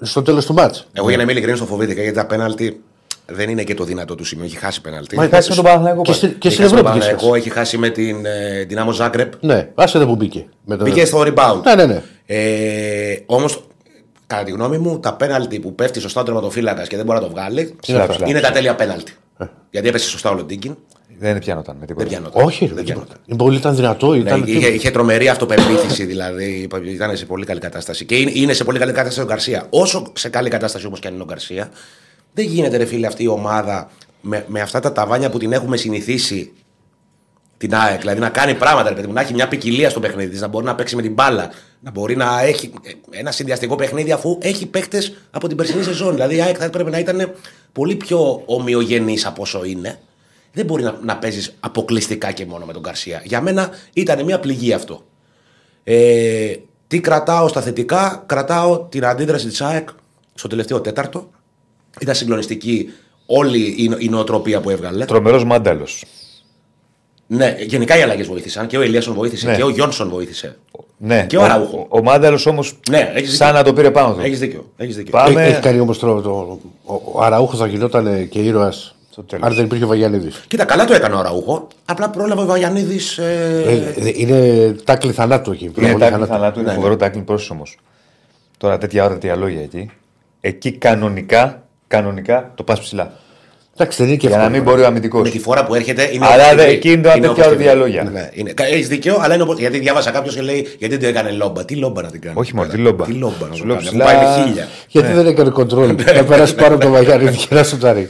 στο 0.02 0.22
τέλος 0.22 0.46
του 0.46 0.54
μάτς. 0.54 0.88
Εγώ 0.94 1.08
για 1.08 1.18
να 1.18 1.24
είμαι 1.24 1.32
ειλικρινής, 1.32 1.60
το 1.60 1.66
φοβήθηκα 1.66 2.02
γιατί 2.02 2.18
τα 2.18 2.26
πέναλτι 2.26 2.82
δεν 3.32 3.50
είναι 3.50 3.64
και 3.64 3.74
το 3.74 3.84
δυνατό 3.84 4.16
του 4.16 4.24
σημείο. 4.24 4.46
Έχει 4.46 4.58
χάσει 4.58 4.82
πέναλτι. 4.82 5.16
Μα 5.16 5.24
έχει 5.24 5.34
χάσει 5.34 5.50
με 5.50 5.56
τον 5.56 5.64
Παναθηναϊκό. 5.64 6.02
Και, 6.02 6.12
πάλι. 6.12 6.18
στη- 6.24 6.38
και 6.40 6.48
Έχει 6.48 6.56
στην 6.56 6.68
χάσει 6.70 6.76
με 6.76 6.82
τον 6.82 6.92
Ευρώπη. 6.92 7.00
και 7.00 7.06
Παναθηναϊκό, 7.10 7.36
έχει 7.36 7.50
χάσει 7.50 7.78
με 7.78 7.90
την 7.90 8.26
ε, 8.26 8.64
Δυνάμο 8.68 8.92
Ζάγκρεπ. 8.92 9.34
Ναι, 9.44 9.70
άσε 9.76 9.98
δεν 9.98 10.08
που 10.08 10.16
μπήκε. 10.16 10.46
Με 10.66 10.76
το- 10.78 10.84
Πήγε 10.84 11.06
στο 11.06 11.20
rebound. 11.22 11.62
Ναι, 11.64 11.76
ναι, 11.76 11.86
ναι. 11.86 12.02
Ε, 12.26 13.18
Όμως, 13.26 13.64
κατά 14.28 14.44
τη 14.44 14.52
γνώμη 14.52 14.78
μου, 14.78 15.00
τα 15.00 15.14
πέναλτι 15.14 15.60
που 15.60 15.76
πέφτει 15.76 16.00
σωστά 16.00 16.22
ο 16.22 16.24
τερματοφύλακας 16.24 16.88
και 16.88 16.96
δεν 16.96 17.06
μπορεί 17.06 17.20
να 17.20 17.24
το 17.26 17.32
βγάλει 17.32 17.76
Ψηλά, 17.82 18.04
είναι, 18.04 18.14
ψηλά, 18.26 18.42
τα 18.42 18.52
τέλεια 18.52 18.76
πέναλτι. 18.76 19.14
Γιατί 19.70 19.88
έπεσε 19.88 20.10
σωστά 20.10 20.30
ο 20.30 20.34
Λοντίνκιν. 20.34 20.76
Δεν 21.20 21.40
πιάνονταν 21.40 21.76
με 21.80 21.86
τίποτα. 21.86 22.06
Δεν 22.08 22.14
πιάνονταν. 22.18 22.46
Όχι, 22.46 22.66
δεν 22.66 22.76
δεν 22.76 22.84
πιάνονταν. 22.84 23.18
Η 23.26 23.36
πόλη 23.36 23.58
ήταν 23.58 23.76
δυνατό. 23.76 24.12
Ναι, 24.12 24.18
Ήταν 24.18 24.44
είχε, 24.46 24.68
είχε 24.68 24.92
τρομερή 24.92 25.30
αυτοπεποίθηση, 25.30 26.04
δηλαδή 26.06 26.68
ήταν 26.86 27.18
σε 27.18 27.26
πολύ 27.26 27.46
καλή 27.46 27.60
κατάσταση. 27.60 28.06
Και 28.06 28.16
είναι, 28.16 28.32
είναι 28.34 28.54
σε 28.54 28.64
πολύ 28.64 28.80
καλή 28.80 28.92
κατάσταση 28.92 29.22
ο 29.22 29.26
Γκαρσία. 29.26 29.66
Όσο 29.70 30.12
σε 30.16 30.30
καλή 30.30 30.50
κατάσταση 30.50 30.86
όμως 30.86 31.00
και 31.00 31.08
αν 31.08 31.14
είναι 31.14 31.24
ο 31.24 31.26
Γκαρσία, 31.26 31.70
δεν 32.34 32.46
γίνεται 32.46 32.78
ρε 32.78 32.86
φίλε 32.86 33.08
αυτή 33.08 33.24
η 33.24 33.28
ομάδα 33.28 33.90
με, 34.22 34.46
με 34.48 34.62
αυτά 34.62 34.80
τα 34.80 34.92
ταβάνια 34.92 35.30
που 35.30 35.38
την 35.38 35.52
έχουμε 35.52 35.78
συνηθίσει 35.78 36.52
την 37.58 37.76
ΑΕΚ. 37.76 38.00
Δηλαδή 38.00 38.20
να 38.20 38.30
κάνει 38.30 38.56
πράγματα, 38.56 38.90
ρε 38.90 38.96
παιδί 38.96 39.08
μου, 39.08 39.14
να 39.14 39.22
έχει 39.22 39.34
μια 39.34 39.48
ποικιλία 39.48 39.90
στο 39.90 40.00
παιχνίδι 40.00 40.30
της, 40.30 40.42
να 40.42 40.48
μπορεί 40.48 40.66
να 40.66 40.76
παίξει 40.76 40.96
με 40.96 41.02
την 41.02 41.14
μπάλα, 41.14 41.52
να 41.80 41.92
μπορεί 41.92 42.16
να 42.16 42.42
έχει 42.42 42.74
ε, 42.84 42.92
ένα 43.10 43.32
συνδυαστικό 43.32 43.76
παιχνίδι 43.76 44.12
αφού 44.12 44.38
έχει 44.42 44.66
παίχτε 44.66 45.02
από 45.32 45.48
την 45.48 45.58
περσινή 45.58 45.84
σεζόν. 45.84 46.14
Δηλαδή 46.14 46.36
η 46.36 46.42
ΑΕΚ 46.42 46.56
θα 46.60 46.66
έπρεπε 46.66 46.90
να 46.90 47.00
ήταν 47.00 47.34
πολύ 47.72 47.96
πιο 47.96 48.44
ομοιογενής 48.46 49.26
από 49.26 49.42
όσο 49.42 49.64
είναι. 49.64 50.00
Δεν 50.54 50.66
μπορεί 50.66 50.84
να, 50.84 51.00
να 51.04 51.18
παίζεις 51.18 51.56
αποκλειστικά 51.60 52.32
και 52.32 52.46
μόνο 52.46 52.66
με 52.66 52.74
τον 52.74 52.84
Καρσία. 52.84 53.22
Για 53.26 53.42
μένα 53.42 53.70
ήταν 53.94 54.24
μια 54.24 54.40
πληγή 54.40 54.74
αυτό. 54.74 55.06
Ε, 55.84 56.56
τι 56.88 57.00
κρατάω 57.00 57.48
στα 57.48 57.62
θετικά, 57.62 58.24
κρατάω 58.26 58.80
την 58.80 59.06
αντίδραση 59.06 59.48
της 59.48 59.62
ΑΕΚ 59.62 59.90
στο 60.34 60.48
τελευταίο 60.48 60.82
τέταρτο. 60.82 61.30
Ήταν 62.00 62.16
συγκλονιστική 62.16 62.90
όλη 63.26 63.60
η, 63.60 63.92
η 63.98 64.10
νοοτροπία 64.10 64.60
που 64.62 64.70
έβγαλε. 64.70 65.06
Τρομερός 65.06 65.44
μάνταλος. 65.44 66.04
Ναι, 67.28 67.56
γενικά 67.60 67.98
οι 67.98 68.02
αλλαγές 68.02 68.28
βοήθησαν. 68.28 68.68
Και 68.68 68.78
ο 68.78 68.82
Ελίασον 68.82 69.14
βοήθησε 69.14 69.48
Ναι. 69.48 69.56
και 69.56 69.64
ο 69.64 69.70
Γιόνσον 69.70 70.10
βοήθησε. 70.10 70.58
Ναι, 70.98 71.26
Και 71.30 71.38
ο 71.38 71.44
Αραούχο. 71.44 71.86
Ο, 71.90 71.98
ο 71.98 72.02
μάνταλος 72.04 72.46
όμως 72.46 72.80
Ναι, 72.90 73.12
έχεις 73.16 73.36
σαν 73.36 73.48
δίκιο. 73.48 73.60
να 73.62 73.66
το 73.68 73.74
πήρε 73.74 73.92
πάνω 73.92 74.14
του. 74.14 74.20
Έχεις 74.22 74.40
δίκιο. 74.40 74.72
Έχεις 74.78 74.96
δίκιο. 74.96 75.12
Πάμε- 75.12 75.42
Έχει, 75.42 75.52
έχει 75.52 75.62
κάνει 75.62 75.80
όμως 75.80 76.00
το, 76.00 76.22
το, 76.22 76.60
ο, 76.86 77.02
ο 77.14 77.22
Αραούχος 77.24 77.60
θα 77.60 77.68
γινόταν 77.68 78.30
και 78.30 78.40
ήρωας 78.40 78.96
τέλος. 79.28 79.46
αν 79.48 79.54
δεν 79.54 79.66
υπήρχε 79.66 79.84
ο 79.84 79.88
Βαγιανίδης. 79.88 80.44
Κοίτα, 80.48 80.66
καλά 80.66 80.86
το 80.86 80.94
έκανε 80.94 81.16
ο 81.16 81.22
Ραούχο. 81.22 81.68
Απλά 81.86 82.10
πρόλαβε 82.10 82.42
ο 82.42 82.46
Βαγιανίδης. 82.46 83.18
Ε... 83.18 83.94
Ε, 83.96 84.12
είναι 84.16 84.72
τάκλι 84.84 85.12
θανάτου 85.12 85.52
εκεί. 85.52 85.64
Είναι 85.64 85.74
Πολύ 85.74 85.88
τάκλι 85.94 86.10
θανάτου. 86.12 86.32
θανάτου, 86.32 86.60
είναι 86.60 86.70
Ναι, 86.70 86.76
φοβερό 86.76 86.96
τάκλι 86.96 87.22
πρόσωπο 87.22 87.54
όμω. 87.54 87.64
Τώρα 88.58 88.78
τέτοια 88.78 89.04
ώρα, 89.06 89.14
τέτοια 89.14 89.36
λόγια 89.36 89.62
εκεί. 89.62 89.90
Εκεί 90.42 90.72
κανονικά, 90.72 91.67
κανονικά 91.88 92.52
το 92.56 92.64
πας 92.64 92.80
ψηλά. 92.80 93.12
Εντάξει, 93.80 93.98
δεν 93.98 94.08
είναι 94.08 94.18
και 94.18 94.28
Για 94.28 94.38
να 94.38 94.44
εύκολο. 94.44 94.64
μην 94.64 94.72
μπορεί 94.72 94.84
ο 94.84 94.88
αμυντικός. 94.88 95.22
Με 95.24 95.30
τη 95.30 95.40
φορά 95.40 95.66
που 95.66 95.76
έρχεται 95.76 96.10
είναι. 96.14 96.26
Αλλά 96.26 96.44
όπως 96.44 96.56
δε- 96.56 96.64
τη 96.66 96.72
εκεί 96.72 96.92
είναι 96.92 97.02
βρει. 97.02 97.02
τώρα 97.02 97.14
τέτοια 97.16 97.30
όπως 97.32 97.44
τη 97.44 97.48
ώρα 97.48 97.56
βρει. 97.56 97.64
διαλόγια. 97.64 98.04
Ναι, 98.04 98.30
είναι. 98.34 98.54
Έχεις 98.72 98.88
δίκιο, 98.88 99.18
αλλά 99.22 99.34
είναι 99.34 99.44
όπως... 99.44 99.60
γιατί 99.60 99.80
διάβασα 99.80 100.12
κάποιος 100.12 100.36
και 100.36 100.42
λέει 100.42 100.60
Γιατί 100.80 100.88
δεν 100.98 101.00
την 101.00 101.08
έκανε 101.08 101.32
λόμπα. 101.32 101.66
Τι 101.66 101.76
λόμπα 101.76 102.02
να 102.02 102.12
την 102.12 102.22
κάνει. 102.22 102.36
Όχι 102.40 102.56
μόνο, 102.56 102.70
τι 102.70 102.78
λόμπα. 102.78 103.06
Τι 103.06 103.12
λόμπα 103.14 103.48
να 103.50 103.54
Σου 103.56 103.62
το 103.62 103.68
λέω 103.68 103.76
κάνει. 103.76 103.88
ψηλά- 103.88 104.08
Μου 104.10 104.14
πάει 104.20 104.38
με 104.38 104.44
χίλια. 104.46 104.68
Γιατί 104.88 105.12
δεν 105.14 105.28
έκανε 105.28 105.50
κοντρόλ. 105.50 105.96
να 106.16 106.24
περάσει 106.24 106.56
πάνω 106.56 106.74
από 106.74 106.84
τον 106.84 106.92
Βαγιανίδη 106.92 107.38
και 107.38 107.56
να 107.56 107.64
σου 107.64 107.78
ταρεί. 107.78 108.10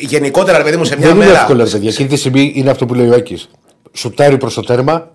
Γενικότερα, 0.00 0.58
ρε 0.58 0.64
παιδί 0.64 0.76
μου, 0.76 0.84
σε 0.84 0.96
μια 0.96 1.06
Δεν 1.06 1.16
είναι 1.16 1.24
μέρα. 1.24 1.38
εύκολο, 1.40 1.64
ρε 1.64 1.70
παιδιά. 1.70 1.88
Εκείνη 1.90 2.08
τη 2.08 2.16
στιγμή 2.16 2.52
είναι 2.54 2.70
αυτό 2.70 2.86
που 2.86 2.94
λέει 2.94 3.08
ο 3.08 3.14
Άκης. 3.14 3.48
Σουτάρει 3.92 4.38
προς 4.38 4.54
το 4.54 4.62
τέρμα 4.62 5.10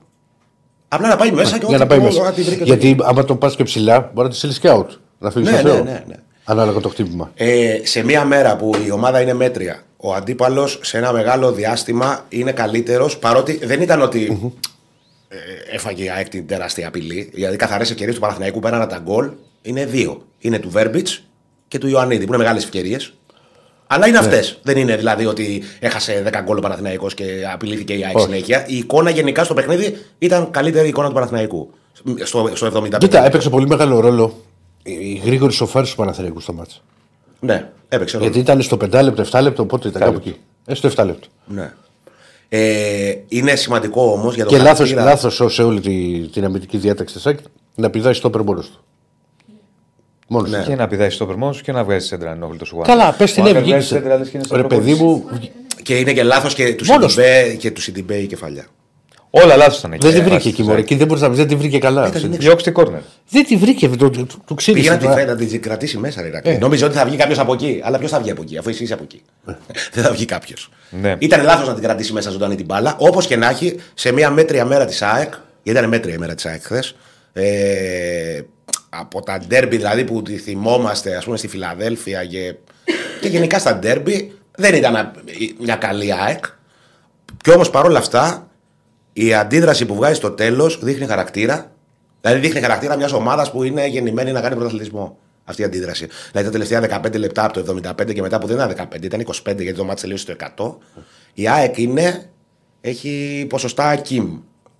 Απλά 0.88 1.08
να 1.08 1.16
πάει 1.16 1.32
μέσα 1.32 1.58
και 1.58 1.66
για 1.68 1.68
ό,τι 1.68 1.78
να 1.80 1.88
πάει 1.88 1.98
πω, 2.00 2.04
μέσα. 2.06 2.22
ό,τι 2.28 2.42
βρει 2.42 2.54
και 2.56 2.60
το 2.60 2.64
Γιατί 2.66 2.96
άμα 3.02 3.26
τον 3.26 3.38
πας 3.38 3.56
και 3.56 3.64
ψηλά, 3.64 4.12
μπορεί 4.14 4.28
να 4.28 4.34
τη 4.34 4.36
στείλεις 4.40 4.60
και 4.60 4.70
out. 4.72 4.86
Να 5.20 5.32
φύγεις 5.32 5.50
Ναι, 5.52 6.04
στο 6.44 6.54
ναι, 6.54 6.62
Θεό. 6.62 6.66
ναι, 6.66 6.72
ναι. 6.72 6.72
Ανάλογα 6.72 6.80
το 6.80 6.90
χτύπημα. 6.90 7.32
Ε, 7.36 7.80
σε 7.84 8.04
μια 8.04 8.26
μέρα 8.26 8.56
που 8.56 8.72
η 8.86 8.92
ομάδα 8.92 9.22
είναι 9.22 9.34
μέτρια, 9.34 9.84
ο 9.98 10.14
αντίπαλος 10.14 10.80
σε 10.82 10.98
ένα 10.98 11.12
μεγάλο 11.12 11.52
διάστημα 11.52 12.26
είναι 12.30 12.52
καλύτερος 12.52 13.18
παρότι 13.18 13.60
δεν 13.64 13.82
ήταν 13.82 14.02
ότι 14.02 14.52
ε, 15.28 15.76
έφαγε 15.76 16.04
η 16.04 16.10
ΑΕΚ 16.10 16.30
την 16.30 16.48
τεράστια 16.48 16.88
απειλή. 16.88 17.30
Δηλαδή, 17.34 17.56
καθαρές 17.56 17.90
ευκαιρίες 17.90 18.16
του 18.16 18.22
Παναθηναϊκού 18.22 18.60
πέραν 18.60 18.88
τα 18.88 18.98
γκολ 18.98 19.30
είναι 19.62 19.86
δύο. 19.86 20.26
Είναι 20.40 20.60
του 20.60 20.70
Βέρμπιτς 20.70 21.24
και 21.68 21.78
του 21.78 21.88
Ιωαννίδη, 21.88 22.26
που 22.26 22.34
είναι 22.34 22.42
μεγάλες 22.42 22.64
ευκαιρίες. 22.64 23.14
Αλλά 23.88 24.08
είναι 24.08 24.18
αυτές. 24.18 24.60
Δεν 24.64 24.78
είναι 24.78 24.96
δηλαδή 24.96 25.26
ότι 25.26 25.64
έχασε 25.80 26.24
10 26.34 26.42
γκολ 26.44 26.58
ο 26.58 26.62
Παναθηναϊκός 26.62 27.14
και 27.14 27.26
απειλήθηκε 27.54 27.94
η 27.94 28.06
ΑΕΚ 28.06 28.16
Όχι. 28.16 28.26
συνέχεια. 28.26 28.66
Η 28.68 28.78
εικόνα 28.78 29.10
γενικά 29.10 29.44
στο 29.44 29.54
παιχνίδι 29.54 29.98
ήταν 30.20 30.52
καλύτερη 30.52 30.88
εικόνα 30.88 31.08
του 31.08 31.14
Παναθηναϊκού. 31.14 31.70
Στο, 32.24 32.52
στο 32.54 32.68
75. 32.68 32.98
Κοίτα, 32.98 33.26
έπαιξε 33.26 33.50
πολύ 33.50 33.68
μεγάλο 33.68 34.00
ρόλο 34.00 34.26
η 34.26 34.51
η 34.84 35.22
γρήγορη 35.26 35.54
σοφάριση 35.54 35.92
του 35.92 35.98
Παναθηναϊκούς 35.98 36.44
στο 36.44 36.54
μάτσο. 36.54 36.82
Ναι, 37.40 37.70
έπαιξε 37.90 38.18
ρόλο. 38.18 38.30
Γιατί 38.30 38.44
ήταν 38.44 38.62
στο 38.62 38.78
5 38.78 39.02
λεπτό, 39.04 39.24
7 39.32 39.42
λεπτό, 39.42 39.66
πότε 39.66 39.88
ήταν 39.88 40.02
κάπου 40.02 40.18
εκεί. 40.18 40.36
Ε, 40.66 40.74
στο 40.74 40.88
7 40.96 41.06
λεπτό. 41.06 41.28
Ναι. 41.46 41.74
Ε, 42.50 43.14
είναι 43.28 43.56
σημαντικό 43.56 44.02
όμως 44.12 44.36
για 44.36 44.44
το 44.46 44.50
Και 44.50 44.58
λάθο 44.58 44.74
χαρακτήρα- 44.74 45.04
λάθος 45.04 45.54
σε 45.54 45.64
όλη 45.64 45.80
τη, 45.80 46.20
την 46.28 46.46
αμυντική 46.46 46.78
διάταξη 46.78 47.14
της 47.16 47.26
ΑΕΚ 47.26 47.40
να 47.76 47.90
πηδάει 47.90 48.14
στο 48.14 48.28
όπερ 48.28 48.42
μόνος 48.42 48.70
του. 48.70 48.84
Μόνος 50.28 50.50
Ναι. 50.50 50.58
του. 50.64 50.70
Και 50.70 50.76
να 50.76 50.88
πηδάει 50.88 51.10
στο 51.10 51.26
περμόνο 51.26 51.54
σου 51.54 51.64
και 51.64 51.72
να 51.72 51.84
βγάζει 51.84 52.06
σέντρα 52.08 52.32
ενόχλητο 52.32 52.66
σου. 52.66 52.78
Καλά, 52.78 53.14
πες 53.14 53.34
την 53.34 53.44
Ο 53.44 53.46
Άκερ 53.46 53.58
έβγη. 53.58 53.70
βγάζει 53.72 53.88
σέντρα, 53.88 54.18
λες 54.18 54.30
και 54.30 54.38
είναι 54.38 54.46
σε 54.46 54.56
Ρε 54.56 54.64
παιδί 54.64 54.96
προπόνηση. 54.96 55.04
μου, 55.04 55.40
Και 55.84 55.98
είναι 55.98 56.14
και 56.14 56.24
λάθος 56.24 56.54
και 56.54 56.76
του 56.76 56.86
Μόνος 56.86 57.12
Σιντιμπέ 57.14 57.56
και 57.60 57.72
του 57.72 57.82
Σιντιμπέ 57.82 58.16
η 58.16 58.26
κεφαλιά. 58.28 58.66
Όλα 59.34 59.56
λάθος 59.56 59.78
ήταν 59.80 59.92
εκεί. 59.94 60.02
δεν 60.08 60.12
τη 60.14 60.20
Ε, 60.20 60.22
βρήκε 60.22 60.36
βάσει 60.36 60.48
εκεί. 60.48 60.58
της 60.58 60.66
Μωρέ. 60.66 60.78
ΑΕΚ. 60.78 60.86
Εκεί 60.90 60.96
δεν 61.00 61.08
μπορεί 61.08 61.22
να 61.22 61.30
πει, 61.30 61.36
δεν 61.36 61.48
τη 61.48 61.56
βρήκε 61.56 61.80
καλά. 61.80 62.10
Διώξτε 62.10 62.72
κόρνερ. 62.72 63.00
Δεν 63.30 63.46
τη 63.46 63.56
βρήκε, 63.58 63.88
το, 63.90 64.10
το, 64.10 64.26
το, 64.26 64.38
το 64.46 64.54
ξέρει. 64.54 64.78
Πήγε 64.78 64.90
να 64.90 64.98
τη 64.98 65.08
φέρει 65.08 65.26
να 65.30 65.36
την 65.36 65.62
κρατήσει 65.62 65.98
μέσα, 65.98 66.22
ρε 66.22 66.28
Ηρακλή. 66.28 66.52
Ε. 66.52 66.58
Νόμιζε 66.58 66.86
ότι 66.86 66.96
θα 66.96 67.06
βγει 67.06 67.16
κάποιος 67.18 67.40
από 67.40 67.54
εκεί. 67.54 67.82
Αλλά 67.84 67.98
ποιος 67.98 68.12
θα 68.12 68.20
βγει 68.20 68.32
από 68.32 68.42
εκεί, 68.42 68.58
αφού 68.58 68.70
εσύ 68.70 68.84
είσαι 68.84 68.94
από 68.94 69.04
εκεί. 69.04 69.22
Δεν 69.94 70.04
θα 70.04 70.12
βγει 70.12 70.26
κάποιος. 70.26 70.70
Ναι. 70.90 71.16
Ήταν 71.20 71.44
λάθος 71.44 71.68
να 71.68 71.74
την 71.74 71.84
κρατήσει 71.84 72.14
μέσα 72.14 72.30
ζωντανή 72.30 72.56
την 72.56 72.66
μπάλα. 72.66 72.96
Όπως 73.00 73.28
και 73.28 73.36
να 73.36 73.50
έχει, 73.50 73.76
σε 73.94 74.12
μια 74.12 74.30
μέτρια 74.30 74.66
μέρα 74.66 74.86
της 74.86 75.02
ΑΕΚ, 75.02 75.34
γιατί 75.64 75.80
ήταν 75.80 75.90
μέτρια 75.90 76.14
η 76.14 76.18
μέρα 76.18 76.36
της 76.36 76.46
ΑΕΚ 76.46 76.62
χθες, 76.64 76.96
ε, 77.34 78.42
από 78.90 79.22
τα 79.22 79.40
ντέρμπι 79.48 79.78
δηλαδή 79.78 80.04
που 80.04 80.22
τη 80.22 80.38
θυμόμαστε, 80.38 81.16
ας 81.16 81.24
πούμε, 81.26 81.38
στη 81.38 81.48
Φιλαδέλφια 81.48 82.26
και, 82.26 82.56
και 83.22 83.28
γενικά 83.28 83.60
στα 83.60 83.76
ντέρμπι, 83.76 84.38
δεν 84.56 84.76
ήταν 84.76 85.12
μια 85.60 85.76
καλή 85.76 86.14
ΑΕΚ. 86.14 86.46
Και 87.44 87.52
όμως 87.52 87.70
παρόλα 87.70 88.00
αυτά, 88.00 88.48
η 89.14 89.34
αντίδραση 89.34 89.86
που 89.86 89.96
βγάζει 89.96 90.14
στο 90.16 90.32
τέλος 90.32 90.80
δείχνει 90.82 91.06
χαρακτήρα. 91.06 91.72
Δηλαδή 92.22 92.40
δείχνει 92.40 92.62
χαρακτήρα 92.62 92.96
μιας 92.96 93.12
ομάδας 93.12 93.52
που 93.52 93.64
είναι 93.64 93.88
γεννημένη 93.88 94.32
να 94.32 94.42
κάνει 94.42 94.56
πρωταθλητισμό. 94.56 95.18
Αυτή 95.44 95.62
η 95.62 95.66
αντίδραση. 95.66 96.08
Δηλαδή 96.32 96.48
τα 96.48 96.54
τελευταία 96.54 97.02
15 97.06 97.18
λεπτά 97.20 97.46
από 97.46 97.62
το 97.64 97.80
75 98.00 98.14
και 98.14 98.22
μετά 98.22 98.40
που 98.40 98.48
δεν 98.48 98.56
ήταν 98.70 98.88
15, 98.94 99.04
ήταν 99.04 99.22
25 99.22 99.34
γιατί 99.44 99.74
το 99.74 99.84
μάτι 99.84 100.02
τελείωσε 100.02 100.24
στο 100.24 100.34
100. 100.58 100.76
Η 101.34 101.48
ΑΕΚ 101.48 101.78
είναι, 101.78 102.30
έχει 102.82 103.46
ποσοστά 103.50 103.96
Κιμ. 103.96 104.38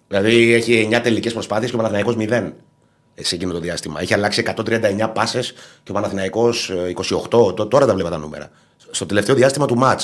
Δηλαδή 0.08 0.54
έχει 0.54 0.90
9 0.92 1.00
τελικές 1.04 1.34
προσπάθειες 1.34 1.70
και 1.70 1.76
ο 1.76 1.80
Παναθηναϊκός 1.80 2.16
0 2.20 2.52
σε 3.22 3.36
εκείνο 3.36 3.52
το 3.54 3.60
διάστημα. 3.60 4.02
Έχει 4.02 4.14
αλλάξει 4.14 4.44
139 4.56 5.10
πάσες 5.14 5.54
και 5.84 5.92
ο 5.92 5.94
Παναθηναϊκός 5.94 6.70
ε, 6.70 6.94
28. 6.96 7.56
Τ- 7.56 7.68
Τώρα 7.70 7.86
τα 7.86 7.94
βλέπα 7.94 8.10
τα 8.10 8.18
νούμερα. 8.18 8.50
Στο 8.92 9.06
τελευταίο 9.06 9.36
διάστημα 9.36 9.66
του 9.66 9.78
ματ 9.78 10.02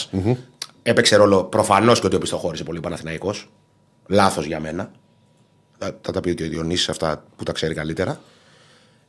έπαιξε 0.84 1.16
ρόλο 1.16 1.44
προφανώς 1.44 2.00
και 2.00 2.06
ότι 2.06 2.16
οπισθοχώρησε 2.16 2.64
πολύ 2.64 2.78
ο 2.78 2.82
Παναθηναϊκός. 2.82 3.50
Λάθος 4.08 4.46
για 4.46 4.60
μένα. 4.60 4.92
Θα, 5.78 5.92
θα 6.02 6.12
τα 6.12 6.20
πει 6.20 6.34
και 6.34 6.44
ο 6.44 6.48
Διονύσης 6.48 6.90
αυτά 6.90 7.24
που 7.36 7.44
τα 7.44 7.52
ξέρει 7.52 7.74
καλύτερα. 7.74 8.20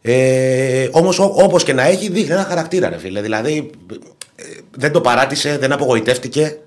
Ε, 0.03 0.89
Όμως, 0.93 1.19
όπως 1.19 1.65
και 1.65 1.73
να 1.73 1.83
έχει, 1.83 2.09
δείχνει 2.11 2.33
ένα 2.33 2.45
χαρακτήρα, 2.45 2.89
ρε 2.89 2.99
φίλε. 2.99 3.21
Δηλαδή, 3.21 3.71
ε, 4.37 4.43
δεν 4.77 4.93
το 4.93 5.01
παράτησε, 5.01 5.59
δεν 5.59 5.73
απογοητεύτηκε. 5.73 6.59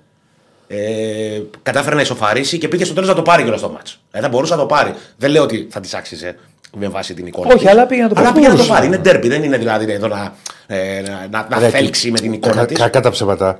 Ε, 0.66 1.40
κατάφερε 1.62 1.94
να 1.94 2.00
ισοφαρίσει 2.00 2.58
και 2.58 2.68
πήγε 2.68 2.84
στο 2.84 2.94
τέλος 2.94 3.08
να 3.08 3.14
το 3.14 3.22
πάρει 3.22 3.42
κιόλας 3.42 3.60
το 3.60 3.68
μάτς. 3.70 4.00
Ε, 4.10 4.20
θα 4.20 4.28
μπορούσε 4.28 4.54
να 4.54 4.60
το 4.60 4.66
πάρει. 4.66 4.94
Δεν 5.16 5.30
λέω 5.30 5.42
ότι 5.42 5.68
θα 5.70 5.80
της 5.80 5.94
άξιζε 5.94 6.36
με 6.76 6.88
βάση 6.88 7.14
την 7.14 7.26
εικόνα. 7.26 7.46
Όχι, 7.48 7.58
της. 7.58 7.66
αλλά 7.68 7.86
πήγε 7.86 8.02
να 8.02 8.08
το 8.08 8.14
Αλλά 8.16 8.24
πάρει. 8.28 8.34
πήγε 8.38 8.46
να 8.48 8.52
το 8.52 8.62
Μπορούσε. 8.62 8.74
πάρει. 8.74 8.86
Είναι 8.86 8.98
ντέρμπι, 8.98 9.28
δεν 9.28 9.42
είναι 9.42 9.58
δηλαδή 9.58 9.92
εδώ 9.92 10.08
να, 10.08 10.34
ε, 10.66 11.00
να, 11.00 11.26
να, 11.30 11.46
να 11.50 11.58
Ρε, 11.58 11.68
θέλξει 11.68 12.10
με 12.10 12.18
την 12.20 12.32
εικόνα 12.32 12.66
της. 12.66 12.78
Κακά 12.78 13.00
τα 13.00 13.10
ψέματα. 13.10 13.58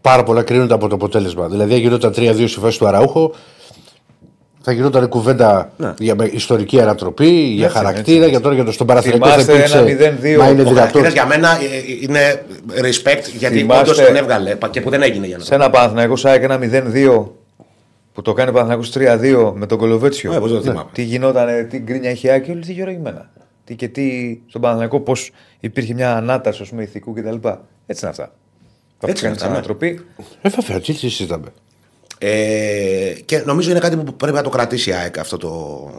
Πάρα 0.00 0.22
πολλά 0.22 0.42
κρίνονται 0.42 0.74
από 0.74 0.88
το 0.88 0.94
αποτέλεσμα. 0.94 1.48
Δηλαδή, 1.48 1.74
αν 1.74 1.80
γινόταν 1.80 2.12
3-2 2.16 2.44
στη 2.48 2.60
φάση 2.60 2.78
του 2.78 2.86
Αραούχο, 2.86 3.34
θα 4.62 4.72
γινόταν 4.72 5.08
κουβέντα 5.08 5.72
Ναι. 5.76 5.94
για 5.98 6.14
με- 6.14 6.24
ιστορική 6.32 6.80
ανατροπή, 6.80 7.28
για 7.30 7.64
Έτσι, 7.64 7.76
χαρακτήρα, 7.78 8.16
έτσι. 8.18 8.30
για 8.30 8.40
τώρα 8.40 8.54
για 8.54 8.64
το 8.64 8.72
στον 8.72 8.86
Παναθηναϊκό 8.86 9.26
Θυμάστε 9.26 9.52
δεν 9.52 9.56
υπήρξε. 9.60 9.78
ένα 9.78 9.86
0-2, 9.86 10.38
Μα 10.38 10.48
είναι 10.48 10.60
Ο 10.60 10.64
δυνατόν. 10.64 10.74
χαρακτήρας 10.76 11.12
για 11.12 11.26
μένα 11.26 11.48
ε, 11.48 11.64
ε, 11.64 11.96
είναι 12.00 12.44
respect 12.80 13.24
γιατί 13.38 13.56
Θυμάστε- 13.58 13.88
όντω 13.96 14.04
τον 14.06 14.16
έβγαλε 14.16 14.54
πα- 14.54 14.68
και 14.68 14.80
που 14.80 14.90
δεν 14.90 15.02
έγινε 15.02 15.26
για 15.26 15.36
να 15.38 15.44
Σε 15.44 15.54
ένα 15.54 15.70
Παναθηναϊκό 15.70 16.16
ΣΑΕΚ 16.16 16.42
ένα 16.42 16.58
0-2 16.58 17.32
που 18.12 18.22
το 18.22 18.32
κάνει 18.32 18.50
ο 18.50 18.52
Παναθηναϊκός 18.52 18.90
3-2 18.92 19.52
με 19.56 19.66
τον 19.66 19.78
Κολοβέτσιο. 19.78 20.32
Ε, 20.32 20.38
πώς 20.38 20.50
δεν 20.52 20.60
το 20.62 20.70
θυμάμαι. 20.70 20.88
Τι 20.92 21.02
γινόταν, 21.02 21.68
τι 21.68 21.78
γκρίνια 21.78 22.10
είχε 22.10 22.28
η 22.28 22.30
Άκη, 22.30 22.50
όλη 22.50 22.60
τη 22.60 22.72
γεωργημένα. 22.72 23.30
Τι 23.64 23.74
και 23.74 23.88
τι 23.88 24.04
στον 24.48 24.60
Παναθηναϊκό, 24.60 25.00
πώς 25.00 25.30
υπήρχε 25.60 25.94
μια 25.94 26.16
ανάταση 26.16 26.62
ας 26.62 26.68
πούμε, 26.68 26.82
ηθικού 26.82 27.12
κτλ. 27.12 27.28
Έτσι 27.86 28.00
είναι 28.02 28.10
αυτά. 28.10 28.32
Θα 28.98 29.08
Έτσι 29.10 29.22
κάνεις 29.22 29.22
είναι 29.22 29.30
αυτά, 29.30 29.46
ναι. 29.48 29.52
ανατροπή. 29.52 30.00
Ε, 30.42 30.48
βέβαια, 30.48 30.80
τι 30.80 30.92
τι 30.92 30.98
συζητάμε. 31.08 31.46
Ε, 32.24 33.14
και 33.24 33.38
νομίζω 33.38 33.70
είναι 33.70 33.78
κάτι 33.78 33.96
που 33.96 34.14
πρέπει 34.14 34.36
να 34.36 34.42
το 34.42 34.48
κρατήσει 34.48 34.90
η 34.90 34.92
ΑΕΚ 34.92 35.18
αυτό 35.18 35.36
το. 35.36 35.90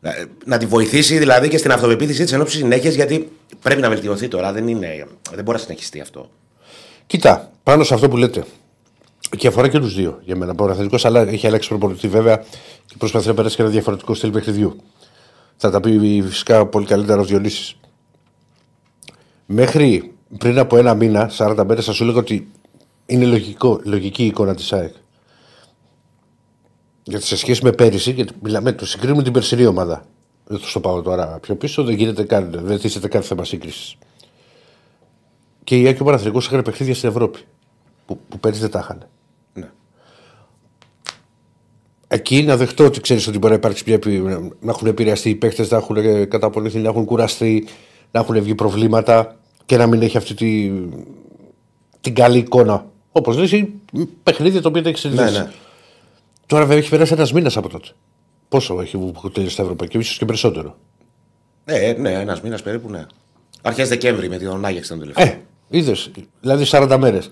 Να, 0.00 0.14
να 0.44 0.58
τη 0.58 0.66
βοηθήσει 0.66 1.18
δηλαδή 1.18 1.48
και 1.48 1.58
στην 1.58 1.72
αυτοπεποίθησή 1.72 2.22
της 2.22 2.32
ενόψη 2.32 2.56
συνέχεια 2.56 2.90
γιατί 2.90 3.32
πρέπει 3.62 3.80
να 3.80 3.88
βελτιωθεί 3.88 4.28
τώρα. 4.28 4.52
Δεν, 4.52 4.68
είναι, 4.68 5.06
δεν 5.34 5.44
μπορεί 5.44 5.56
να 5.56 5.62
συνεχιστεί 5.62 6.00
αυτό. 6.00 6.30
Κοίτα, 7.06 7.50
πάνω 7.62 7.84
σε 7.84 7.94
αυτό 7.94 8.08
που 8.08 8.16
λέτε. 8.16 8.44
Και 9.36 9.48
αφορά 9.48 9.68
και 9.68 9.78
τους 9.78 9.94
δύο 9.94 10.18
για 10.22 10.36
μένα. 10.36 10.52
Ο 10.52 10.54
Παναθηναϊκός 10.54 11.04
αλλά 11.04 11.20
έχει 11.20 11.46
αλλάξει 11.46 11.68
προπονητή 11.68 12.08
βέβαια 12.08 12.36
και 12.86 12.94
προσπαθεί 12.98 13.26
να 13.26 13.34
περάσει 13.34 13.56
και 13.56 13.62
ένα 13.62 13.70
διαφορετικό 13.70 14.14
στυλ 14.14 14.30
παιχνιδιού. 14.30 14.82
Θα 15.56 15.70
τα 15.70 15.80
πει 15.80 16.24
φυσικά 16.26 16.66
πολύ 16.66 16.86
καλύτερα 16.86 17.20
ο 17.20 17.24
Διονύσης. 17.24 17.76
Μέχρι 19.46 20.12
πριν 20.38 20.58
από 20.58 20.76
ένα 20.76 20.94
μήνα, 20.94 21.30
40 21.36 21.62
μέρε, 21.66 21.80
θα 21.82 21.92
σου 21.92 22.02
έλεγα 22.02 22.18
ότι 22.18 22.48
είναι 23.06 23.24
λογικό, 23.24 23.80
λογική 23.84 24.22
η 24.22 24.26
εικόνα 24.26 24.54
της 24.54 24.72
ΑΕΚ. 24.72 24.94
Γιατί 27.08 27.24
σε 27.24 27.36
σχέση 27.36 27.64
με 27.64 27.72
πέρυσι, 27.72 28.10
γιατί 28.10 28.32
μιλάμε, 28.42 28.72
το 28.72 28.86
συγκρίνουμε 28.86 29.22
την 29.22 29.32
περσινή 29.32 29.66
ομάδα. 29.66 30.04
Δεν 30.46 30.60
το 30.60 30.68
στο 30.68 30.80
πάω 30.80 31.02
τώρα 31.02 31.38
πιο 31.40 31.56
πίσω, 31.56 31.84
δεν 31.84 31.94
γίνεται 31.94 32.24
καν, 32.24 32.60
δεν 32.62 32.80
τίθεται 32.80 33.08
καν 33.08 33.22
θέμα 33.22 33.44
σύγκρισης. 33.44 33.96
Και 35.64 35.78
η 35.80 35.86
ΑΕΚ 35.86 35.96
και 35.96 36.02
ο 36.02 36.04
Παναθηναϊκός 36.04 36.46
είχαν 36.46 36.62
παιχνίδια 36.62 36.94
στην 36.94 37.08
Ευρώπη. 37.08 37.38
Που, 38.06 38.18
που 38.28 38.38
πέρυσι 38.38 38.60
δεν 38.60 38.70
τα 38.70 38.78
είχαν. 38.78 39.06
Ναι. 39.54 39.70
Εκεί 42.08 42.42
να 42.42 42.56
δεχτώ 42.56 42.84
ότι 42.84 43.00
ξέρεις 43.00 43.26
ότι 43.26 43.38
μπορεί 43.38 43.52
να 43.52 43.58
υπάρξει 43.58 43.82
μια. 43.86 43.94
επι- 43.94 44.22
να 44.60 44.70
έχουν 44.70 44.86
επηρεαστεί 44.86 45.30
οι 45.30 45.34
παίχτε, 45.34 45.66
να 45.70 45.76
έχουν 45.76 45.96
ε, 45.96 46.24
καταπολυθεί, 46.24 46.78
να 46.78 46.88
έχουν 46.88 47.04
κουραστεί, 47.04 47.66
να 48.10 48.20
έχουν 48.20 48.42
βγει 48.42 48.54
προβλήματα 48.54 49.36
και 49.66 49.76
να 49.76 49.86
μην 49.86 50.02
έχει 50.02 50.16
αυτή 50.16 50.34
τη, 50.34 50.72
την 52.00 52.14
καλή 52.14 52.38
εικόνα. 52.38 52.86
Όπως 53.12 53.36
λες, 53.36 53.52
είναι 53.52 53.68
παιχνίδι 54.22 54.60
το 54.60 54.68
οποίο 54.68 54.82
δεν 54.82 54.90
έχεις 54.90 55.02
συνηθίσει. 55.02 55.32
Ναι, 55.32 55.38
ναι. 55.38 55.50
Τώρα 56.48 56.62
βέβαια 56.64 56.78
έχει 56.78 56.90
περάσει 56.90 57.12
ένας 57.12 57.32
μήνας 57.32 57.56
από 57.56 57.68
τότε. 57.68 57.88
Πόσο 58.48 58.80
έχει 58.80 58.96
που 58.96 59.30
τελειώσει 59.30 59.54
στα 59.54 59.62
Ευρωπαϊκά, 59.62 59.98
ίσως 59.98 60.18
και 60.18 60.24
περισσότερο. 60.24 60.76
Ε, 61.64 61.92
ναι, 61.98 62.12
ένας 62.12 62.40
μήνας 62.40 62.62
περίπου, 62.62 62.90
ναι. 62.90 63.06
Αρχές 63.62 63.88
Δεκέμβρη 63.88 64.28
με 64.28 64.38
τον 64.38 64.64
Άγιαξ 64.64 64.86
ήταν 64.86 64.98
το 64.98 65.04
τελευταίο. 65.06 65.26
Ε, 65.26 65.40
είδες. 65.78 66.10
Δηλαδή 66.40 66.64
40 66.70 66.96
μέρες. 66.98 67.30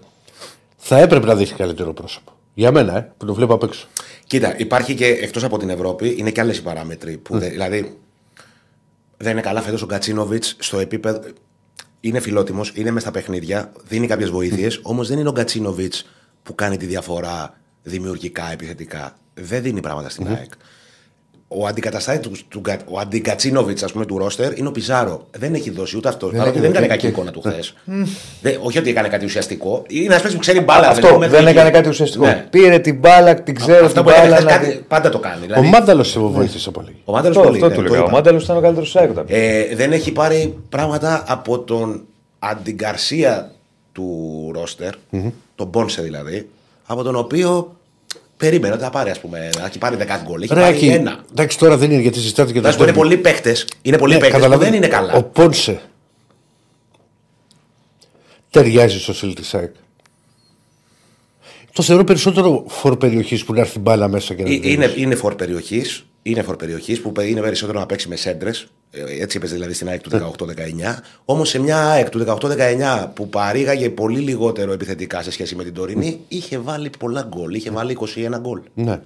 Θα 0.76 0.98
έπρεπε 0.98 1.26
να 1.26 1.34
δείχνει 1.34 1.56
καλύτερο 1.56 1.92
πρόσωπο. 1.92 2.32
Για 2.54 2.72
μένα, 2.72 2.96
ε, 2.96 3.12
που 3.16 3.26
το 3.26 3.34
βλέπω 3.34 3.54
απ' 3.54 3.62
έξω. 3.62 3.86
Κοίτα, 4.26 4.58
υπάρχει 4.58 4.94
και 4.94 5.06
εκτός 5.06 5.44
από 5.44 5.58
την 5.58 5.70
Ευρώπη, 5.70 6.14
είναι 6.18 6.30
και 6.30 6.40
άλλες 6.40 6.58
οι 6.58 6.62
παράμετροι. 6.62 7.16
Που 7.16 7.38
δεν- 7.38 7.50
δηλαδή, 7.50 7.98
δεν 9.16 9.32
είναι 9.32 9.40
καλά 9.40 9.60
φέτος 9.60 9.82
ο 9.82 9.86
Γκατσίνοβιτ 9.86 10.44
στο 10.58 10.78
επίπεδο. 10.78 11.20
Είναι 12.00 12.20
φιλότιμος, 12.20 12.72
είναι 12.74 12.90
μες 12.90 13.02
στα 13.02 13.10
παιχνίδια, 13.10 13.72
δίνει 13.88 14.06
κάποιες 14.06 14.30
βοήθειες, 14.30 14.80
όμως 14.82 15.08
δεν 15.08 15.18
είναι 15.18 15.28
ο 15.28 15.32
Γκατσίνοβιτ 15.32 15.94
που 16.42 16.54
κάνει 16.54 16.76
τη 16.76 16.86
διαφορά 16.86 17.60
δημιουργικά, 17.90 18.50
επιθετικά. 18.52 19.16
Δεν 19.34 19.62
δίνει 19.62 19.80
πράγματα 19.80 20.08
στην 20.08 20.26
ΑΕΚ. 20.28 20.50
Ο 21.48 21.66
αντικαταστάτη 21.66 22.18
του, 22.18 22.32
του, 22.48 22.60
Γκα- 22.64 22.80
ο 22.90 22.98
αντικατσίνοβιτς, 22.98 23.82
ας 23.82 23.92
πούμε, 23.92 24.06
του 24.06 24.18
ρόστερ 24.18 24.58
είναι 24.58 24.68
ο 24.68 24.72
Πιζάρο. 24.72 25.26
Δεν 25.38 25.54
έχει 25.54 25.70
δώσει 25.70 25.96
ούτε 25.96 26.08
αυτό. 26.08 26.26
Παρότι 26.26 26.48
έχει 26.48 26.58
δεν 26.60 26.70
έκανε 26.70 26.86
δώσει. 26.86 26.98
κακή 26.98 27.06
εικόνα 27.06 27.30
του 27.30 27.40
χθες. 27.40 27.74
όχι 28.62 28.78
ότι 28.78 28.90
έκανε 28.90 29.08
κάτι 29.08 29.24
ουσιαστικό. 29.24 29.82
Είναι 29.88 30.04
ένας 30.04 30.16
παίκτης 30.16 30.34
που 30.34 30.40
ξέρει 30.40 30.60
μπάλα. 30.60 30.88
Αυτό 30.88 31.00
δηλαδή, 31.06 31.20
δεν 31.20 31.30
μέχρι 31.30 31.48
έκανε 31.50 31.68
εκεί. 31.68 31.76
κάτι 31.76 31.88
ουσιαστικό. 31.88 32.24
Ναι. 32.24 32.46
Πήρε 32.50 32.78
την 32.78 32.98
μπάλα, 32.98 33.34
την 33.42 33.54
ξέρω 33.54 33.84
Αυτό 33.84 33.92
την 33.94 34.02
που 34.02 34.08
έκανε 34.10 34.28
μπάλα. 34.28 34.36
χθες 34.36 34.52
να 34.52 34.58
κάτι- 34.58 34.76
τη- 34.76 34.82
πάντα 34.88 35.08
το 35.08 35.18
κάνει. 35.18 35.38
Ο 35.42 35.46
Δηλαδή, 35.46 35.66
Μάνταλος 35.68 36.08
σε 36.10 36.20
βοήθησε 36.20 36.70
πολύ. 36.70 36.96
ο 37.04 37.12
Μάνταλος 37.12 37.36
Αυτό, 37.36 37.48
πολύ. 37.48 37.62
αυτό 37.62 37.68
ναι, 37.68 37.74
του 37.76 37.82
το 37.82 37.88
λέγα. 37.92 38.02
Ο 38.02 38.06
είπα. 38.06 38.16
Μάνταλος 38.16 38.44
ήταν 38.44 38.56
ο 38.56 38.60
καλύτερος 38.60 38.90
ΣΑΕΚ 38.90 39.10
όταν 39.10 39.24
πήγε. 39.24 39.38
Ε, 39.70 39.74
δεν 39.74 39.92
έχει 39.92 40.12
πάρει 40.12 40.58
πράγματα 40.68 41.24
από 41.26 41.58
τον 41.58 42.04
αντιγκαρσία 42.38 43.50
του 43.92 44.50
ροστερ 44.54 44.94
τον 45.54 45.66
Μπόνσε 45.66 46.02
δηλαδή, 46.02 46.48
από 46.86 47.02
τον 47.02 47.16
οποίο 47.16 47.75
περίμενε 48.36 48.74
ότι 48.74 48.82
θα 48.82 48.90
πάρει, 48.90 49.10
ας 49.10 49.20
πούμε, 49.20 49.50
να 49.58 49.64
έχει 49.66 49.78
πάρει 49.78 49.96
10 50.00 50.04
γκολ. 50.24 50.42
Έχει 50.42 50.54
Ρε, 50.54 50.60
πάρει 50.60 50.76
Άκη, 50.76 50.86
ένα. 50.86 51.24
Εντάξει, 51.30 51.58
τώρα 51.58 51.76
δεν 51.76 51.90
είναι 51.90 52.00
γιατί 52.02 52.18
συζητάτε 52.18 52.52
και 52.52 52.60
Να 52.60 52.70
σου 52.70 52.76
πω, 52.78 52.82
είναι 52.84 52.92
πολλοί 52.92 53.16
παίχτε. 53.16 53.56
Είναι 53.82 53.98
πολλοί 53.98 54.12
Ναι, 54.12 54.18
παίχτες 54.18 54.36
που 54.36 54.42
καταλαβαίνω. 54.42 54.70
δεν 54.70 54.80
είναι 54.82 54.88
καλά. 54.88 55.12
Ο 55.14 55.22
Πόνσε 55.22 55.80
ταιριάζει 58.50 59.00
στο 59.00 59.12
στυλ 59.14 59.34
τη 59.34 59.42
ΑΕΚ. 59.52 59.74
Το 61.72 61.82
θεωρώ 61.82 62.04
περισσότερο 62.04 62.64
φόρ 62.68 62.96
περιοχής 62.96 63.44
που 63.44 63.52
να 63.54 63.60
έρθει 63.60 63.78
μπάλα 63.78 64.08
μέσα 64.08 64.34
και 64.34 64.42
να 64.42 64.48
Ε, 64.48 64.52
την 64.58 64.62
Είναι, 64.70 64.80
τελειώσει. 64.80 65.00
είναι 65.02 65.14
φορ 65.14 65.34
περιοχής. 65.34 66.04
Είναι 66.22 66.42
φορ 66.42 66.56
περιοχής 66.56 67.00
που 67.00 67.12
είναι 67.20 67.40
περισσότερο 67.40 67.78
να 67.78 67.86
παίξει 67.86 68.08
με 68.08 68.16
σέντρες. 68.16 68.66
Έτσι 69.20 69.36
έπαιζε 69.36 69.54
δηλαδή 69.54 69.72
στην 69.72 69.88
ΑΕΚ 69.88 70.00
του 70.00 70.10
18-19. 70.38 70.52
Όμως 71.24 71.48
σε 71.48 71.58
μια 71.58 71.86
ΑΕΚ 71.90 72.08
του 72.08 72.24
18-19 72.40 73.06
που 73.14 73.28
παρήγαγε 73.28 73.90
πολύ 73.90 74.18
λιγότερο 74.18 74.72
επιθετικά 74.72 75.22
σε 75.22 75.30
σχέση 75.30 75.54
με 75.54 75.64
την 75.64 75.74
τωρινή, 75.74 76.20
είχε 76.28 76.58
βάλει 76.58 76.90
πολλά 76.98 77.22
γκολ. 77.28 77.54
Είχε 77.54 77.70
βάλει 77.70 77.98
21 78.00 78.38
γκολ. 78.40 78.60
Ναι. 78.74 79.00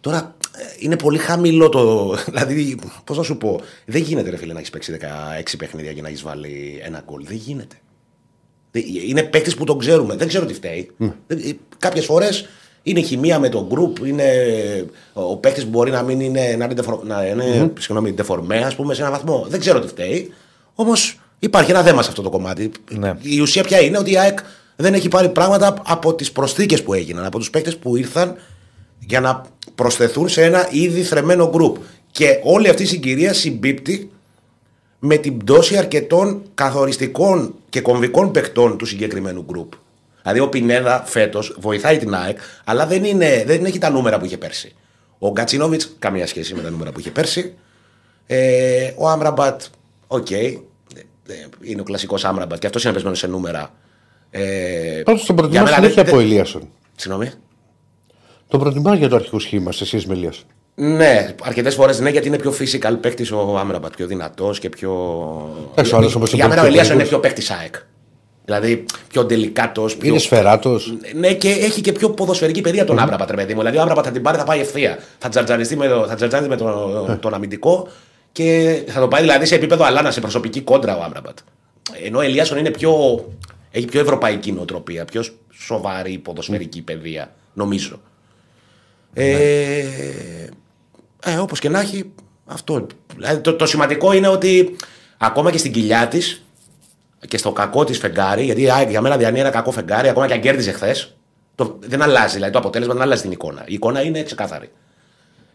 Τώρα 0.00 0.34
ε, 0.56 0.62
είναι 0.78 0.96
πολύ 0.96 1.18
χαμηλό 1.18 1.68
το. 1.68 2.14
Δηλαδή, 2.32 2.78
πώς 3.04 3.16
να 3.16 3.22
σου 3.22 3.36
πω, 3.36 3.60
δεν 3.86 4.02
γίνεται 4.02 4.30
ρε 4.30 4.36
φίλε 4.36 4.52
να 4.52 4.58
έχεις 4.58 4.70
παίξει 4.70 4.98
16 5.00 5.54
παιχνίδια 5.58 5.92
και 5.92 6.02
να 6.02 6.08
έχεις 6.08 6.22
βάλει 6.22 6.80
ένα 6.84 7.02
γκολ. 7.06 7.24
Δεν 7.26 7.36
γίνεται. 7.36 7.76
Δεν- 8.70 8.82
Είναι 9.06 9.22
παίκτης 9.22 9.54
που 9.54 9.64
τον 9.64 9.78
ξέρουμε. 9.78 10.16
Δεν 10.16 10.28
ξέρω 10.28 10.46
τι 10.46 10.54
φταίει. 10.54 10.90
Κάποιες 11.78 12.04
φορές 12.04 12.48
είναι 12.86 13.00
χημεία 13.00 13.38
με 13.38 13.48
τον 13.48 13.68
group, 13.70 14.06
είναι 14.06 14.24
ο 15.12 15.36
παίκτης 15.36 15.64
που 15.64 15.70
μπορεί 15.70 15.90
να 15.90 16.02
μην 16.02 16.20
είναι, 16.20 16.54
να 16.58 16.64
είναι, 16.64 16.74
δεφορ- 16.74 17.04
να 17.04 17.24
είναι 17.26 17.72
συγγνώμη, 17.78 18.14
deformé, 18.18 18.54
ας 18.64 18.74
πούμε, 18.74 18.94
σε 18.94 19.00
έναν 19.00 19.12
βαθμό. 19.12 19.46
Δεν 19.48 19.60
ξέρω 19.60 19.80
τι 19.80 19.88
φταίει. 19.88 20.32
Όμως 20.74 21.20
υπάρχει 21.38 21.70
ένα 21.70 21.82
θέμα 21.82 22.02
σε 22.02 22.08
αυτό 22.08 22.22
το 22.22 22.30
κομμάτι. 22.30 22.70
Ναι. 22.90 23.12
Η 23.20 23.40
ουσία 23.40 23.62
πια 23.62 23.80
είναι 23.80 23.98
ότι 23.98 24.12
η 24.12 24.18
ΑΕΚ 24.18 24.38
δεν 24.76 24.94
έχει 24.94 25.08
πάρει 25.08 25.28
πράγματα 25.28 25.82
από 25.86 26.14
τις 26.14 26.32
προσθήκες 26.32 26.82
που 26.82 26.94
έγιναν, 26.94 27.24
από 27.24 27.38
τους 27.38 27.50
παίκτες 27.50 27.76
που 27.76 27.96
ήρθαν 27.96 28.34
για 28.98 29.20
να 29.20 29.42
προσθεθούν 29.74 30.28
σε 30.28 30.42
ένα 30.42 30.68
ήδη 30.70 31.02
δεμένο 31.02 31.50
group. 31.54 31.72
Και 32.10 32.40
όλη 32.42 32.68
αυτή 32.68 32.82
η 32.82 32.86
συγκυρία 32.86 33.32
συμπίπτει 33.32 34.10
με 34.98 35.16
την 35.16 35.36
πτώση 35.38 35.76
αρκετών 35.76 36.42
καθοριστικών 36.54 37.54
και 37.68 37.80
κομβικών 37.80 38.30
παικτών 38.30 38.78
του 38.78 38.84
συγκεκριμένου 38.86 39.44
γκρουπ. 39.50 39.72
Δηλαδή 40.26 40.40
ο 40.40 40.48
Πινέδα 40.48 41.02
φέτος 41.06 41.56
βοηθάει 41.58 41.98
την 41.98 42.14
ΑΕΚ, 42.14 42.38
αλλά 42.64 42.86
δεν, 42.86 43.04
είναι, 43.04 43.42
δεν 43.46 43.64
έχει 43.64 43.78
τα 43.78 43.90
νούμερα 43.90 44.18
που 44.18 44.24
είχε 44.24 44.36
πέρσι. 44.38 44.74
Ο 45.18 45.30
Γκατσίνοβιτς, 45.30 45.82
καμία 45.98 46.26
σχέση 46.26 46.54
με 46.54 46.62
τα 46.62 46.70
νούμερα 46.70 46.92
που 46.92 47.00
είχε 47.00 47.10
πέρσι. 47.10 47.54
Ε, 48.26 48.92
ο 48.96 49.08
Άμραμπατ, 49.08 49.62
οκ. 50.06 50.30
Ε, 50.30 50.36
ε, 50.36 50.54
είναι 51.62 51.80
ο 51.80 51.84
κλασικός 51.84 52.24
Άμραμπατ 52.24 52.58
και 52.58 52.66
αυτός 52.66 52.84
είναι 52.84 52.92
πεσμένος 52.92 53.14
σε 53.14 53.26
νούμερα. 53.26 53.72
Ε, 54.30 55.02
Πάντως 55.04 55.24
τον 55.24 55.34
για 55.36 55.44
προτιμά 55.44 55.62
μένα 55.62 55.74
συνέχεια 55.76 56.02
δεν- 56.02 56.12
από 56.12 56.22
Ελίασον. 56.22 56.68
Συγγνώμη. 56.96 57.30
Τον 58.48 58.60
προτιμά 58.60 58.94
για 58.94 59.08
το 59.08 59.16
αρχικό 59.16 59.38
σχήμα 59.38 59.72
σε 59.72 59.84
σχέση 59.84 60.06
με 60.08 60.14
Ελίασον. 60.14 60.44
Ναι, 60.74 61.34
αρκετές 61.42 61.74
φορές 61.74 62.00
ναι, 62.00 62.10
γιατί 62.10 62.26
είναι 62.28 62.38
πιο 62.38 62.54
physical 62.58 62.96
παίκτης 63.00 63.30
ο 63.32 63.58
Άμραμπατ. 63.58 63.94
Πιο 63.96 64.06
δυνατός 64.06 64.58
και 64.58 64.68
πιο. 64.68 64.92
Εντάξει, 65.72 65.94
ο 65.94 65.96
άλλος 65.96 66.14
όμως 66.14 66.32
Για 66.32 66.44
είναι 66.44 66.48
μένα 66.54 66.60
ο 66.60 66.64
πιο 66.64 66.72
Ελίασον 66.74 66.94
είναι 66.94 67.02
γρήγορος. 67.04 67.28
πιο 67.30 67.42
παίκτης 67.44 67.50
ΑΕΚ. 67.60 67.74
Δηλαδή 68.46 68.84
πιο 69.08 69.26
τελικάτος. 69.26 69.96
Πιο... 69.96 70.08
Είναι 70.08 70.18
σφαιράτος. 70.18 70.94
Ναι, 71.14 71.32
και 71.34 71.48
έχει 71.50 71.80
και 71.80 71.92
πιο 71.92 72.10
ποδοσφαιρική 72.10 72.60
παιδεία 72.60 72.84
τον 72.84 72.98
Άμραμπατ, 72.98 73.30
ρε 73.30 73.36
παιδί 73.36 73.52
μου. 73.52 73.58
Δηλαδή 73.58 73.76
ο 73.78 73.80
Άμραμπατ 73.80 74.04
θα 74.06 74.10
την 74.12 74.22
πάρει, 74.22 74.38
θα 74.38 74.44
πάει 74.44 74.60
ευθεία. 74.60 74.98
Θα 75.18 75.28
τζαρτζαριστεί 75.28 75.76
με, 75.76 75.88
το- 75.88 76.06
θα 76.08 76.14
τζαρτζαριστεί 76.14 76.50
με 76.50 76.56
τον, 76.56 77.18
τον 77.20 77.34
αμυντικό 77.34 77.88
και 78.32 78.82
θα 78.86 79.00
το 79.00 79.08
πάει 79.08 79.20
δηλαδή 79.20 79.46
σε 79.46 79.54
επίπεδο 79.54 79.84
αλάνα, 79.84 80.10
σε 80.10 80.20
προσωπική 80.20 80.60
κόντρα 80.60 80.96
ο 80.96 81.02
Άμραμπατ. 81.02 81.38
Ενώ 82.04 82.18
ο 82.18 82.20
Ελίασον 82.22 82.58
είναι 82.58 82.70
πιο. 82.70 83.24
έχει 83.70 83.86
πιο 83.86 84.00
ευρωπαϊκή 84.00 84.52
νοοτροπία, 84.52 85.04
πιο 85.04 85.24
σοβαρή 85.52 86.18
ποδοσφαιρική 86.18 86.82
παιδεία, 86.82 87.32
νομίζω. 87.52 88.00
Ε, 89.14 89.84
ε, 91.24 91.36
όπως 91.38 91.58
και 91.58 91.68
να 91.68 91.80
έχει, 91.80 92.10
αυτό. 92.46 92.86
Δηλαδή, 93.16 93.40
το, 93.40 93.54
το 93.54 93.66
σημαντικό 93.66 94.12
είναι 94.12 94.28
ότι 94.28 94.76
ακόμα 95.18 95.50
και 95.50 95.58
στην 95.58 95.72
κοιλιά 95.72 96.08
της 96.08 96.44
και 97.28 97.36
στο 97.38 97.52
κακό 97.52 97.84
της 97.84 97.98
φεγγάρι, 97.98 98.44
γιατί 98.44 98.62
η 98.62 98.70
ΑΕΚ 98.70 98.88
για 98.90 99.00
μένα 99.00 99.16
διανύει 99.16 99.40
ένα 99.40 99.50
κακό 99.50 99.70
φεγγάρι, 99.70 100.08
ακόμα 100.08 100.26
και 100.26 100.32
αν 100.32 100.40
κέρδιζε 100.40 100.72
χθες, 100.72 101.16
δεν 101.80 102.02
αλλάζει. 102.02 102.34
Δηλαδή 102.34 102.52
το 102.52 102.58
αποτέλεσμα 102.58 102.92
δεν 102.94 103.02
αλλάζει 103.02 103.22
την 103.22 103.30
εικόνα. 103.30 103.62
Η 103.66 103.74
εικόνα 103.74 104.02
είναι 104.02 104.22
ξεκάθαρη. 104.22 104.70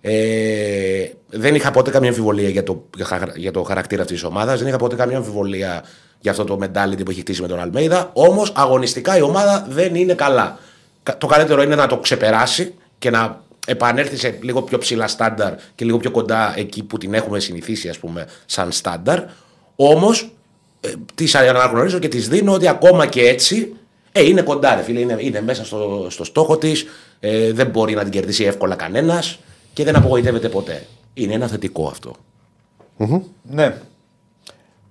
Ε, 0.01 1.05
δεν 1.29 1.55
είχα 1.55 1.71
ποτέ 1.71 1.91
καμία 1.91 2.09
αμφιβολία 2.09 2.49
για 2.49 2.63
το, 2.63 2.83
για 2.95 3.05
χα- 3.05 3.35
για 3.35 3.51
το 3.51 3.63
χαρακτήρα 3.63 4.01
αυτής 4.01 4.19
της 4.19 4.27
ομάδας. 4.29 4.59
Δεν 4.59 4.67
είχα 4.67 4.77
ποτέ 4.77 4.95
καμία 4.95 5.17
αμφιβολία 5.17 5.83
για 6.19 6.31
αυτό 6.31 6.43
το 6.43 6.59
mentality 6.61 7.05
που 7.05 7.11
έχει 7.11 7.19
χτίσει 7.19 7.41
με 7.41 7.47
τον 7.47 7.59
Αλμέιδα. 7.59 8.09
Όμως 8.13 8.51
αγωνιστικά 8.55 9.17
η 9.17 9.21
ομάδα 9.21 9.65
δεν 9.69 9.95
είναι 9.95 10.13
καλά. 10.13 10.57
Κα- 11.03 11.17
Το 11.17 11.27
καλύτερο 11.27 11.61
είναι 11.61 11.75
να 11.75 11.87
το 11.87 11.97
ξεπεράσει 11.97 12.73
και 12.99 13.09
να 13.09 13.41
επανέλθει 13.67 14.17
σε 14.17 14.37
λίγο 14.41 14.61
πιο 14.61 14.77
ψηλά 14.77 15.07
στάνταρ 15.07 15.53
και 15.75 15.85
λίγο 15.85 15.97
πιο 15.97 16.11
κοντά 16.11 16.53
εκεί 16.57 16.83
που 16.83 16.97
την 16.97 17.13
έχουμε 17.13 17.39
συνηθίσει, 17.39 17.89
ας 17.89 17.97
πούμε, 17.97 18.27
σαν 18.45 18.71
στάνταρ. 18.71 19.19
Όμως 19.75 20.31
ε, 20.81 20.91
τη 21.15 21.31
αναγνωρίζω 21.37 21.99
και 21.99 22.07
τη 22.07 22.17
δίνω 22.17 22.53
ότι 22.53 22.67
ακόμα 22.67 23.07
και 23.07 23.21
έτσι 23.21 23.73
ε, 24.11 24.23
είναι 24.23 24.41
κοντά, 24.41 24.75
ρε 24.75 24.81
φίλε. 24.81 24.99
Είναι, 24.99 25.17
είναι 25.19 25.41
μέσα 25.41 25.65
στο, 25.65 26.07
στο 26.09 26.23
στόχο 26.23 26.57
της. 26.57 26.85
Ε, 27.19 27.51
δεν 27.51 27.67
μπορεί 27.67 27.93
να 27.93 28.03
την 28.03 28.11
κερδίσει 28.11 28.43
εύκολα 28.43 28.75
κανένας 28.75 29.39
και 29.73 29.83
δεν 29.83 29.95
απογοητεύεται 29.95 30.49
ποτέ. 30.49 30.87
Είναι 31.13 31.33
ένα 31.33 31.47
θετικό 31.47 31.87
αυτό. 31.87 32.15
Ναι. 33.41 33.77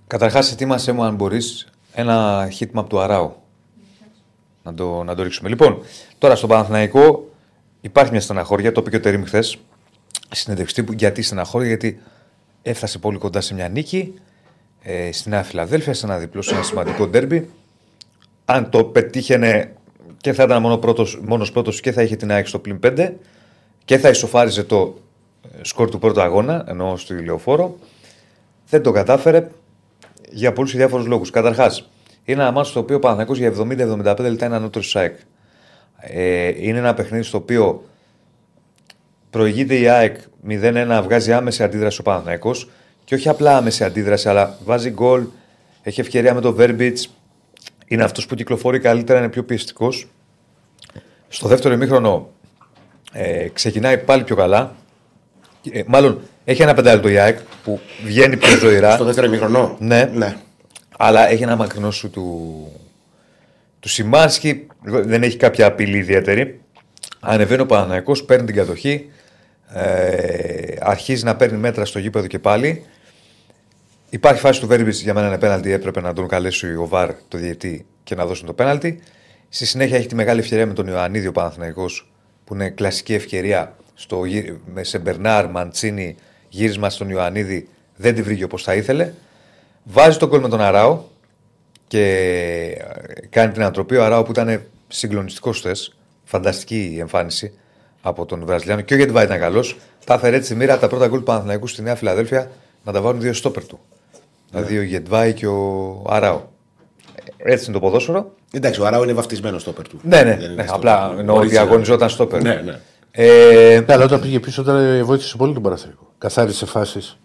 Καταρχάς, 0.07 0.51
ετοίμασέ 0.51 0.91
μου, 0.91 1.03
αν 1.03 1.15
μπορείς, 1.15 1.67
ένα 1.93 2.47
hitmap 2.59 2.85
του 2.87 2.99
Αράου. 2.99 3.35
Να 4.63 4.73
το, 4.73 5.03
να 5.03 5.15
το 5.15 5.23
ρίξουμε. 5.23 5.49
Λοιπόν, 5.49 5.81
τώρα 6.17 6.35
στον 6.35 6.49
Παναθηναϊκό 6.49 7.29
υπάρχει 7.81 8.11
μια 8.11 8.21
στεναχώρια. 8.21 8.71
Το 8.71 8.81
είπε 8.81 8.89
και 8.89 8.95
ο 8.95 8.99
Τερήμ 8.99 9.23
χθες. 9.23 9.57
Συνεντευξή 10.31 10.83
που 10.83 10.93
γιατί 10.93 11.21
στεναχώρια, 11.21 11.67
γιατί 11.67 11.99
έφτασε 12.61 12.97
πολύ 12.97 13.17
κοντά 13.17 13.41
σε 13.41 13.53
μια 13.53 13.69
νίκη 13.69 14.13
ε, 14.81 15.11
στη 15.11 15.29
Νέα 15.29 15.43
Φιλαδέλφια, 15.43 15.93
σε 15.93 16.05
ένα 16.05 16.17
διπλό, 16.17 16.41
σε 16.41 16.53
ένα 16.53 16.63
σημαντικό 16.63 17.07
ντέρμπι. 17.07 17.49
Αν 18.45 18.69
το 18.69 18.83
πετύχαινε 18.83 19.73
και 20.17 20.33
θα 20.33 20.43
ήταν 20.43 20.61
μόνο 20.61 20.77
πρώτος, 20.77 21.19
μόνος 21.21 21.51
πρώτος 21.51 21.81
και 21.81 21.91
θα 21.91 22.01
είχε 22.01 22.15
την 22.15 22.31
ΑΕΚ 22.31 22.47
στο 22.47 22.59
πλην 22.59 22.79
5 22.83 23.11
και 23.85 23.97
θα 23.97 24.09
ισοφάριζε 24.09 24.63
το 24.63 24.97
ε, 25.43 25.57
σκορ 25.61 25.89
του 25.89 25.99
πρώτου 25.99 26.21
αγώνα, 26.21 26.65
ενώ 26.67 26.97
στο 26.97 27.13
ηλιοφόρο. 27.13 27.77
Δεν 28.69 28.81
το 28.81 28.91
κατάφερε 28.91 29.47
για 30.31 30.53
πολλούς 30.53 30.71
και 30.71 30.77
διάφορους 30.77 31.05
λόγους. 31.05 31.29
Καταρχάς, 31.29 31.89
είναι 32.23 32.41
ένα 32.41 32.51
μάτι 32.51 32.67
στο 32.67 32.79
οποίο 32.79 32.95
ο 32.95 32.99
Παναθηναϊκός 32.99 33.37
για 33.37 33.53
70-75 34.17 34.19
λεπτά 34.19 34.45
είναι 34.45 34.55
ανώτερος 34.55 34.89
ΣΑΕΚ. 34.89 35.15
Ε, 35.97 36.67
είναι 36.67 36.77
ένα 36.77 36.93
παιχνίδι 36.93 37.23
στο 37.23 37.37
οποίο 37.37 37.83
προηγείται 39.29 39.75
η 39.75 39.87
ΑΕΚ 39.87 40.17
0-1, 40.47 41.01
βγάζει 41.03 41.33
άμεση 41.33 41.63
αντίδραση 41.63 41.99
ο 41.99 42.03
Παναθηναϊκός 42.03 42.69
και 43.11 43.17
όχι 43.17 43.29
απλά 43.29 43.57
άμεση 43.57 43.83
αντίδραση, 43.83 44.29
αλλά 44.29 44.57
βάζει 44.65 44.89
γκολ, 44.89 45.23
έχει 45.83 46.01
ευκαιρία 46.01 46.33
με 46.33 46.41
το 46.41 46.55
Verbitz. 46.59 46.97
Είναι 47.87 48.03
αυτός 48.03 48.25
που 48.25 48.35
κυκλοφορεί 48.35 48.79
καλύτερα, 48.79 49.19
είναι 49.19 49.29
πιο 49.29 49.43
πιεστικός. 49.43 50.07
Στο 51.27 51.47
δεύτερο 51.47 51.73
ημίχρονο 51.73 52.29
ε, 53.11 53.47
ξεκινάει 53.53 53.97
πάλι 53.97 54.23
πιο 54.23 54.35
καλά. 54.35 54.75
Ε, 55.71 55.81
μάλλον 55.87 56.21
έχει 56.45 56.61
ένα 56.61 56.73
πεντάλεπτο 56.73 57.09
η 57.09 57.17
ΑΕΚ 57.17 57.39
που 57.63 57.79
βγαίνει 58.03 58.37
πιο 58.37 58.57
ζωηρά. 58.57 58.93
Στο 58.93 59.03
δεύτερο 59.03 59.27
ημιχρονό. 59.27 59.75
Ναι. 59.79 60.09
ναι. 60.13 60.35
Αλλά 60.97 61.29
έχει 61.29 61.43
ένα 61.43 61.55
μακρινό 61.55 61.91
σου 61.91 62.09
του, 62.09 62.67
του 63.79 63.89
Σιμάνσκι. 63.89 64.67
Δεν 64.83 65.23
έχει 65.23 65.37
κάποια 65.37 65.65
απειλή 65.65 65.97
ιδιαίτερη. 65.97 66.61
Ανεβαίνει 67.19 67.61
ο 67.61 67.65
Παναναϊκός, 67.65 68.23
παίρνει 68.23 68.45
την 68.45 68.55
κατοχή. 68.55 69.09
Ε, 69.73 70.75
αρχίζει 70.79 71.23
να 71.23 71.35
παίρνει 71.35 71.57
μέτρα 71.57 71.85
στο 71.85 71.99
γήπεδο 71.99 72.27
και 72.27 72.39
πάλι. 72.39 72.85
Υπάρχει 74.13 74.39
φάση 74.39 74.59
του 74.59 74.67
Βέρμπιτς 74.67 75.01
για 75.01 75.13
μένα 75.13 75.27
είναι 75.27 75.37
πέναλτι. 75.37 75.71
Έπρεπε 75.71 76.01
να 76.01 76.13
τον 76.13 76.27
καλέσει 76.27 76.75
ο 76.75 76.87
Βαρ, 76.87 77.13
το 77.27 77.37
διαιτή, 77.37 77.85
και 78.03 78.15
να 78.15 78.25
δώσουν 78.25 78.45
το 78.45 78.53
πέναλτι. 78.53 78.99
Στη 79.49 79.65
συνέχεια 79.65 79.97
έχει 79.97 80.07
τη 80.07 80.15
μεγάλη 80.15 80.39
ευκαιρία 80.39 80.65
με 80.65 80.73
τον 80.73 80.87
Ιωαννίδη 80.87 81.27
ο 81.27 81.31
Παναθηναϊκός, 81.31 82.11
που 82.45 82.53
είναι 82.53 82.69
κλασική 82.69 83.13
ευκαιρία 83.13 83.75
στο, 83.93 84.25
γύ- 84.25 84.53
με 84.73 84.83
σε 84.83 84.99
Μπερνάρ, 84.99 85.49
Μαντσίνη, 85.49 86.15
γύρισμα 86.49 86.89
στον 86.89 87.09
Ιωαννίδη. 87.09 87.67
Δεν 87.95 88.15
τη 88.15 88.21
βρήκε 88.21 88.43
όπως 88.43 88.63
θα 88.63 88.75
ήθελε. 88.75 89.13
Βάζει 89.83 90.17
τον 90.17 90.29
κόλ 90.29 90.41
με 90.41 90.49
τον 90.49 90.61
Αράο 90.61 91.01
και 91.87 92.05
ε, 92.77 93.27
κάνει 93.29 93.51
την 93.51 93.61
ανατροπή. 93.61 93.95
Ο 93.95 94.03
Αράο 94.05 94.23
που 94.23 94.31
ήταν 94.31 94.61
συγκλονιστικός 94.87 95.59
χθες, 95.59 95.97
φανταστική 96.23 96.91
η 96.93 96.99
εμφάνιση 96.99 97.53
από 98.01 98.25
τον 98.25 98.45
Βραζιλιάνο 98.45 98.81
και 98.81 98.93
ο 98.93 98.97
Γετβάη 98.97 99.25
ήταν 99.25 99.39
καλός. 99.39 99.77
Τα 100.05 100.13
έφερε 100.13 100.35
έτσι 100.35 100.51
τη 100.51 100.57
μοίρα 100.57 100.71
από 100.73 100.81
τα 100.81 100.87
πρώτα 100.87 101.07
γκολ 101.07 101.17
του 101.17 101.25
Παναθηναϊκού 101.25 101.67
στη 101.67 101.81
Νέα 101.81 101.95
Φιλαδέλφια 101.95 102.51
να 102.83 102.91
τα 102.91 103.01
βάλουν 103.01 103.21
δύο 103.21 103.33
στόπερ 103.33 103.65
του. 103.65 103.79
Δηλαδή 104.51 104.77
ο 104.77 104.81
Γετβάη 104.81 105.33
και 105.33 105.47
ο 105.47 106.03
Αράο. 106.09 106.41
Ε, 107.37 107.53
Έτσι 107.53 107.65
είναι 107.65 107.73
το 107.73 107.79
ποδόσφαιρο. 107.79 108.31
Εντάξει, 108.51 108.81
ο 108.81 108.85
Αράου 108.85 109.03
είναι 109.03 109.13
βαφτισμένος 109.13 109.61
στο 109.61 109.71
όπερ 109.71 109.87
του. 109.87 109.99
Ναι, 110.03 110.17
ναι, 110.17 110.23
Δεν 110.23 110.37
ναι, 110.37 110.53
είναι 110.53 110.63
στο 110.67 110.75
απλά 110.75 111.03
όπερ 111.03 111.13
του. 111.13 111.19
εννοώ 111.19 111.35
ότι 111.35 111.45
Μπορείς 111.45 111.59
να- 111.59 111.65
αγωνιζόταν 111.65 112.09
στόπερ. 112.09 112.41
Ναι, 112.41 112.53
ναι. 112.65 112.79
Ε, 113.11 113.83
Ναι, 113.87 113.93
αλλά 113.93 114.03
όταν 114.03 114.21
πήγε 114.21 114.39
πίσω, 114.39 114.63
τώρα 114.63 115.03
βοήθησε 115.03 115.37
πολύ 115.37 115.53
τον 115.53 115.63
Παναθηναϊκό. 115.63 116.11
Καθάρισε 116.17 116.65
φάσεις. 116.65 117.17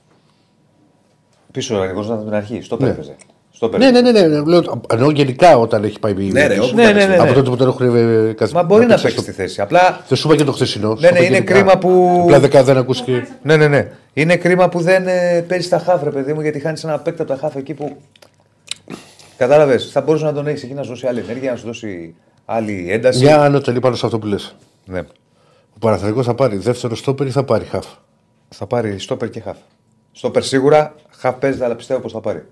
πίσω 1.53 1.77
ο 1.79 1.81
Αγγλικό 1.81 2.01
ήταν 2.03 2.15
από 2.15 2.25
την 2.25 2.35
αρχή. 2.35 2.61
Στόπερ 2.63 2.87
Ναι. 2.87 2.93
έπαιζε. 2.93 3.17
Στόπερ. 3.57 3.81
Ναι, 3.81 3.91
ναι, 3.91 4.01
ναι, 4.01 4.11
ναι. 4.11 4.27
Λέω, 4.27 4.83
εννοώ 4.93 5.11
γενικά 5.11 5.59
όταν 5.59 5.85
έχει 5.85 5.99
πάει 5.99 6.13
Ναι, 6.15 6.47
ρε, 6.47 6.55
πίσω. 6.55 6.67
όπου 6.67 6.75
Ναι, 6.77 6.83
τα 6.85 6.93
ναι, 6.93 6.99
πες. 6.99 7.07
ναι. 7.09 7.17
Από 7.17 7.33
τότε 7.33 7.51
που 7.51 7.57
τον 7.57 7.69
έχουν 7.69 7.97
ε, 8.29 8.33
καθ- 8.33 8.53
Μα 8.53 8.63
μπορεί 8.63 8.81
να 8.83 8.87
παίξει 8.89 9.03
παίξει 9.03 9.19
στο- 9.21 9.31
τη 9.31 9.37
θέση. 9.37 9.61
Απλά 9.61 10.01
Δεν 10.09 10.19
σου 10.19 10.27
είπα 10.29 10.37
και 10.37 10.45
το 10.45 10.53
χθεσινό. 10.53 10.95
Ναι, 10.95 11.11
ναι, 11.11 11.25
είναι 11.25 11.41
κρίμα 11.41 11.79
που- 11.79 12.21
Απλά 12.23 12.41
δεκά 12.41 12.63
δεν 12.65 12.77
ακούστηκε. 12.77 13.27
Ναι, 13.43 13.57
ναι, 13.57 13.69
ναι. 13.69 13.91
Είναι 14.13 14.37
κρίμα 14.37 14.69
που 14.69 14.81
δεν 14.81 15.07
ε, 15.07 15.45
παίζει 15.49 15.69
τα 15.69 15.79
χάφ, 15.79 16.03
ρε 16.03 16.11
παιδί 16.11 16.33
μου, 16.33 16.41
γιατί 16.41 16.59
χάνεις 16.61 16.85
ένα 16.85 16.99
παίκτη 16.99 17.23
από 17.23 17.31
τα 17.31 17.37
χάφ 17.39 17.57
εκεί 17.57 17.75
που. 17.75 17.97
Κατάλαβες, 19.37 19.91
θα 19.93 20.01
μπορούσες 20.01 20.27
να 20.27 20.33
τον 20.35 20.47
έχεις 20.47 20.63
εκεί 20.63 20.75
να 20.75 20.83
σου 20.83 20.89
δώσει 20.89 21.07
άλλη 21.07 21.21
ενέργεια, 21.21 21.51
να 21.51 21.57
σου 21.57 21.67
δώσει 21.67 22.15
άλλη 22.45 22.87
ένταση. 22.91 23.25
Μια 23.25 23.41
ανώτερη 23.43 23.81
πάνω 23.81 23.95
σε 23.95 24.07
αυτό 24.07 24.19
που 24.19 24.27
λες. 24.27 24.55
Ναι. 24.85 24.99
Ο 25.75 25.79
Παναθηναϊκός 25.79 26.27
θα 26.27 26.35
πάρει 26.35 26.57
δεύτερο 26.57 26.97
στόπερ 26.97 27.27
ή 27.27 27.31
θα 27.31 27.45
πάρει 27.45 27.65
χαφ; 27.65 27.87
Θα 28.49 28.67
πάρει 28.67 28.99
στόπερ 28.99 29.31
και 29.31 29.41
χαφ. 29.41 29.57
Στόπερ 30.13 30.43
σίγουρα, 30.43 30.95
χαφ 31.17 31.35
παίζεται, 31.39 31.65
αλλά 31.65 31.75
πιστεύω 31.75 32.01
πως 32.01 32.13
θα 32.13 32.21
πάρει. 32.21 32.45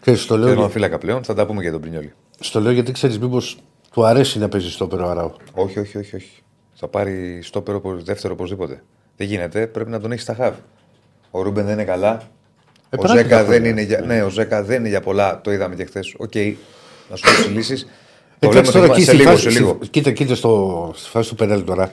Ξέρεις, 0.00 0.20
στο, 0.22 0.34
Και 0.34 0.40
λέω, 0.44 0.54
τον 0.54 0.70
φύλακα 0.70 0.98
πλέον, 0.98 1.24
θα 1.24 1.34
τα 1.34 1.46
πούμε 1.46 1.62
για 1.62 1.72
τον 1.72 1.80
Πρινιόλη. 1.80 2.12
στο 2.40 2.60
λέω 2.60 2.72
γιατί 2.72 2.92
ξέρεις, 2.92 3.18
μήπως 3.18 3.56
του 3.92 4.04
αρέσει 4.04 4.38
να 4.38 4.48
παίζει 4.48 4.70
στόπερ 4.70 5.00
ο 5.00 5.08
Αράου. 5.10 5.32
Όχι, 5.52 5.78
όχι, 5.78 5.98
όχι, 5.98 6.16
όχι. 6.16 6.30
Θα 6.74 6.88
πάρει 6.88 7.40
στόπερ 7.42 7.74
οπω- 7.74 8.02
δεύτερο 8.04 8.32
οπωσδήποτε. 8.34 8.82
Δεν 9.16 9.26
γίνεται, 9.26 9.66
πρέπει 9.66 9.90
να 9.90 10.00
τον 10.00 10.10
έχεις 10.12 10.22
στα 10.22 10.34
χαβ. 10.34 10.54
Ο 11.30 11.42
Ρούμπεν 11.42 11.64
δεν 11.64 11.72
είναι 11.72 11.84
καλά. 11.84 12.22
Ε, 12.90 12.96
ο, 12.96 13.00
περάσει 13.00 13.16
Ζέκα 13.16 13.28
τα 13.28 13.36
δεν 13.44 13.46
χρόνια. 13.52 13.70
είναι 13.70 13.82
για, 13.82 14.00
ναι, 14.00 14.22
ο 14.22 14.28
Ζέκα 14.28 14.62
δεν 14.62 14.78
είναι 14.78 14.88
για 14.88 15.00
πολλά, 15.00 15.40
το 15.40 15.52
είδαμε 15.52 15.74
και 15.74 15.84
χθες. 15.84 16.14
Οκ, 16.18 16.34
να 17.10 17.16
σου 17.16 17.26
δώσει 17.36 17.48
λύσεις. 17.48 17.82
Ε, 17.82 17.86
το 18.46 18.48
κάτσε 18.48 18.60
λέμε 18.60 18.72
τώρα 18.72 18.86
το 18.86 18.92
εκεί 18.92 19.02
σε 19.02 19.06
στη 19.06 19.16
λίγο, 19.16 19.30
φάση- 19.30 19.50
σε 19.50 19.58
λίγο. 19.58 19.76
στη- 19.80 19.88
Κοίτα, 19.88 20.10
κοίτα 20.12 20.34
στο, 20.34 20.92
στη 20.96 21.08
φάση 21.08 21.28
του 21.28 21.34
πενάλ 21.34 21.64
τώρα. 21.64 21.92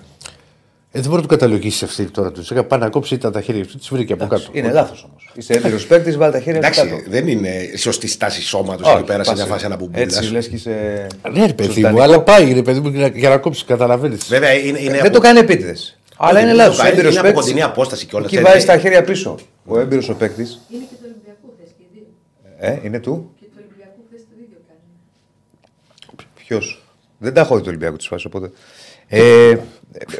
Ε, 0.97 1.01
δεν 1.01 1.09
μπορεί 1.09 1.15
να 1.21 1.27
του 1.27 1.27
καταλογίσεις 1.27 1.81
ευθύνη 1.81 2.09
τώρα 2.09 2.31
τους. 2.31 2.51
Έκανε 2.51 2.67
πάνω 2.67 2.83
να 2.83 2.89
κόψει 2.89 3.13
ήταν 3.13 3.31
τα 3.31 3.41
χέρια 3.41 3.63
τους, 3.65 3.73
τι 3.75 3.95
βρήκε 3.95 4.13
από 4.13 4.27
κάτω. 4.27 4.43
Είναι 4.51 4.71
λάθος 4.71 5.03
όμως. 5.09 5.31
Είσαι 5.35 5.53
έμπειρος 5.53 5.85
παίκτης, 5.87 6.17
βάλει 6.17 6.31
τα 6.31 6.39
χέρια 6.39 6.63
σου 6.63 6.69
κάτω. 6.81 6.87
Εντάξει, 6.87 7.09
δεν 7.09 7.27
είναι 7.27 7.51
σωστή 7.77 8.07
στάση 8.07 8.41
σώματος 8.41 8.87
Όχι, 8.87 8.97
εκεί 8.97 9.05
πέρα 9.05 9.23
σε 9.23 9.31
μια 9.33 9.39
πάσε. 9.41 9.53
φάση 9.53 9.65
ένα 9.65 9.75
μπουμπούλα. 9.75 10.03
Έτσι 10.03 10.31
λες 10.31 10.47
και 10.47 10.55
είσαι. 10.55 11.07
Ναι, 11.31 11.45
ρε 11.45 11.53
παιδί 11.53 11.67
μου, 11.67 11.73
σωστανικό. 11.73 12.01
αλλά 12.01 12.21
πάει 12.21 12.53
ρε 12.53 12.61
παιδί 12.61 12.79
μου 12.79 12.89
για 12.89 12.99
να- 12.99 13.17
για 13.17 13.29
να 13.29 13.37
κόψεις, 13.37 13.63
καταλαβαίνεις. 13.63 14.27
Βέβαια 14.27 14.53
είναι, 14.53 14.79
είναι 14.79 15.01
Δεν 15.01 15.11
το 15.11 15.19
κάνει 15.19 15.39
επίτηδες. 15.39 15.99
Αλλά 16.17 16.39
είναι 16.39 16.47
δεν 16.47 16.57
το 16.57 16.61
λάθος. 16.63 16.77
κάνει, 16.77 16.89
Έμπειρος 16.89 17.11
Είναι 17.15 17.19
από 17.27 17.33
κοντινή 17.39 17.53
παίκτη. 17.53 17.69
απόσταση 17.71 18.05
κιόλας. 18.05 18.31
Εκεί 18.31 18.41
βάζει 18.41 18.65
τα 18.65 18.77
χέρια 18.77 19.03
πίσω. 19.03 19.35
Ο 19.65 19.79
έμπειρος 19.79 20.09
ο 20.09 20.13
παίκτης. 20.15 20.61
Είναι 20.69 20.83
και 20.89 20.95
του 20.95 21.01
Ολυμπιακού 21.05 21.53
χθε 21.57 21.71
και 21.77 21.83
οι 21.83 21.87
δύο. 21.93 22.05
Ε, 22.57 22.79
είναι 22.87 22.99
του; 22.99 23.31
Και 23.39 23.45
του 23.45 23.51
Ολυμπιακού 23.57 23.99
χθε 24.07 24.17
το 24.29 24.35
ίδιο 24.43 24.57
κάνει. 24.67 26.27
Ποιος; 26.45 26.83
Δεν 27.17 27.33
τα 27.33 27.41
έχω 27.41 27.55
δει 27.55 27.61
του 27.61 27.67
Ολυμπιακού 27.69 27.95
τη 27.95 28.07
φάση 28.07 28.27
οπότε. 28.27 28.49
Ε, 29.07 29.55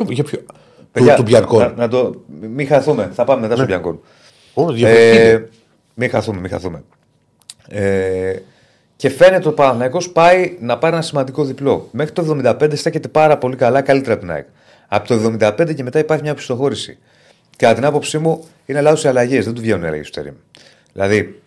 Για 0.10 0.24
ποιο. 0.24 0.40
Παιδιά, 0.98 1.16
του, 1.16 1.24
του 1.24 1.30
Μπιαρκόν. 1.30 1.60
Να, 1.60 1.74
να 1.76 1.88
το, 1.88 2.24
μην 2.42 2.68
χαθούμε. 2.68 3.12
Θα 3.14 3.24
πάμε 3.24 3.42
μετά 3.42 3.56
στο 3.56 3.66
Μπιανκόν. 3.66 4.00
Όμω 4.54 4.72
διαφορετική. 4.72 5.18
Ε, 5.18 5.44
μην 5.94 6.10
χαθούμε, 6.10 6.40
μην 6.40 6.50
χαθούμε. 6.50 6.84
Ε, 7.70 8.36
και 8.96 9.10
φαίνεται 9.10 9.38
ότι 9.38 9.48
ο 9.48 9.54
Παναθηναϊκός 9.54 10.10
πάει 10.10 10.58
να 10.60 10.78
πάρει 10.78 10.94
ένα 10.94 11.04
σημαντικό 11.04 11.44
διπλό. 11.44 11.88
Μέχρι 11.92 12.12
το 12.12 12.40
75 12.44 12.72
στέκεται 12.76 13.08
πάρα 13.08 13.38
πολύ 13.38 13.56
καλά, 13.56 13.82
καλύτερα 13.82 14.14
από 14.14 14.22
την 14.22 14.32
ΑΕΚ. 14.32 14.46
Από 14.88 15.08
το 15.08 15.38
75 15.40 15.74
και 15.76 15.84
μετά 15.84 16.00
υπάρχει 16.00 16.24
μια 16.24 16.34
πιστοχώρηση. 16.34 16.98
Κατά 17.58 17.74
την 17.74 17.86
άποψή 17.86 18.18
μου 18.18 18.44
είναι 18.66 18.82
λάθος 18.82 19.04
οι 19.04 19.08
αλλαγές, 19.08 19.46
δεν 19.46 19.54
του 19.54 19.62
βγαίνουν 19.62 19.84
οι 19.84 19.88
αλλαγές 19.88 20.10
του 20.10 20.22
Τερήμ. 20.22 20.34
Δηλαδή, 20.94 21.42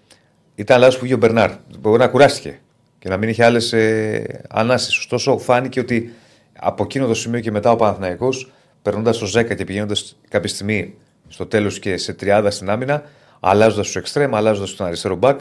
ήταν 0.55 0.79
λάθος 0.81 0.95
που 0.95 1.01
βγήκε 1.01 1.15
ο 1.15 1.19
Μπερνάρ. 1.19 1.51
Μπορεί 1.79 1.99
να 1.99 2.09
κουράστηκε 2.09 2.59
και 2.99 3.09
να 3.09 3.17
μην 3.17 3.29
είχε 3.29 3.45
άλλες 3.45 3.73
ε, 3.73 4.41
ανάσεις. 4.49 4.99
Ωστόσο, 4.99 5.39
φάνηκε 5.39 5.81
ότι 5.81 6.15
από 6.59 6.83
εκείνο 6.83 7.07
το 7.07 7.15
σημείο 7.15 7.41
και 7.41 7.51
μετά 7.51 7.71
ο 7.71 7.77
Παναθηναϊκός 7.77 8.51
περνώντας 8.83 9.19
το 9.19 9.27
10 9.41 9.57
και 9.57 9.65
πηγαίνοντας 9.65 10.17
κάποια 10.29 10.49
στιγμή 10.49 10.95
στο 11.29 11.47
τέλος 11.47 11.79
και 11.79 11.97
σε 11.97 12.13
τριάδα 12.13 12.51
στην 12.51 12.71
άμυνα, 12.71 13.03
αλλάζοντας 13.41 13.91
του 13.91 13.99
εξτρέμ, 13.99 14.37
αλλάζοντας 14.37 14.75
τον 14.75 14.87
αριστερό 14.87 15.17
μπακ, 15.17 15.41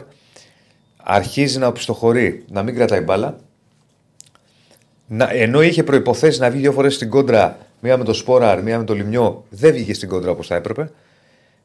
αρχίζει 0.96 1.58
να 1.58 1.66
οπισθοχωρεί, 1.66 2.44
να 2.48 2.62
μην 2.62 2.74
κρατάει 2.74 3.00
μπάλα. 3.00 3.36
Να, 5.06 5.30
ενώ 5.32 5.62
είχε 5.62 5.82
προποθέσει 5.82 6.40
να 6.40 6.50
βγει 6.50 6.60
δύο 6.60 6.72
φορές 6.72 6.94
στην 6.94 7.10
κόντρα, 7.10 7.58
μία 7.80 7.96
με 7.96 8.04
το 8.04 8.12
Σπόραρ, 8.12 8.62
μία 8.62 8.78
με 8.78 8.84
το 8.84 8.94
Λιμιό, 8.94 9.44
δεν 9.50 9.72
βγήκε 9.72 9.94
στην 9.94 10.08
κόντρα 10.08 10.30
όπως 10.30 10.46
θα 10.46 10.54
έπρεπε. 10.54 10.90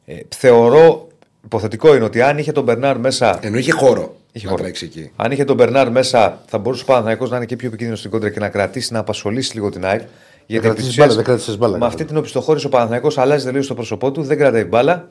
Ε, 0.06 0.16
θεωρώ, 0.36 1.08
υποθετικό 1.46 1.96
είναι 1.96 2.04
ότι 2.04 2.22
αν 2.22 2.38
είχε 2.38 2.52
τον 2.52 2.64
Μπερνάρ 2.64 3.00
μέσα. 3.00 3.40
Ενώ 3.42 3.58
είχε 3.58 3.72
χώρο 3.72 4.16
Είχε 4.32 4.46
να 4.46 4.52
χώρο. 4.52 4.64
τρέξει 4.64 4.86
εκεί. 4.86 5.12
Αν 5.16 5.32
είχε 5.32 5.46
τον 5.46 5.56
Μπερνάρ 5.56 5.92
μέσα, 5.92 6.42
θα 6.46 6.58
μπορούσε 6.58 6.84
ο 6.84 6.86
Παναθηναϊκός 6.86 7.30
να 7.30 7.36
είναι 7.38 7.46
και 7.46 7.56
πιο 7.56 7.68
επικίνδυνος 7.68 8.00
στην 8.00 8.12
κόντρα 8.12 8.30
και 8.30 8.40
να 8.40 8.50
κρατήσει, 8.50 8.94
να 8.94 9.00
απασχολήσει 9.00 9.54
λίγο 9.54 9.70
την 9.70 9.86
ΑΕΚ. 9.86 10.02
Γιατί 10.46 10.66
κρατήσεις 10.66 10.98
επί 10.98 10.98
της 10.98 10.98
μπάλα, 10.98 11.10
ουσίας, 11.10 11.16
δεν 11.16 11.24
κράτησες 11.24 11.58
μπάλα, 11.58 11.72
Με 11.72 11.80
καθόλου. 11.80 11.94
αυτή 11.94 12.06
την 12.06 12.18
οπισθοχώρηση 12.18 12.66
ο 12.66 12.70
Παναθηναϊκός 12.70 13.18
αλλάζει 13.18 13.46
τελείως 13.46 13.68
το 13.68 13.74
πρόσωπό 13.74 14.12
του, 14.12 14.24
δεν 14.24 14.38
κρατάει 14.38 14.64
μπάλα. 14.64 15.10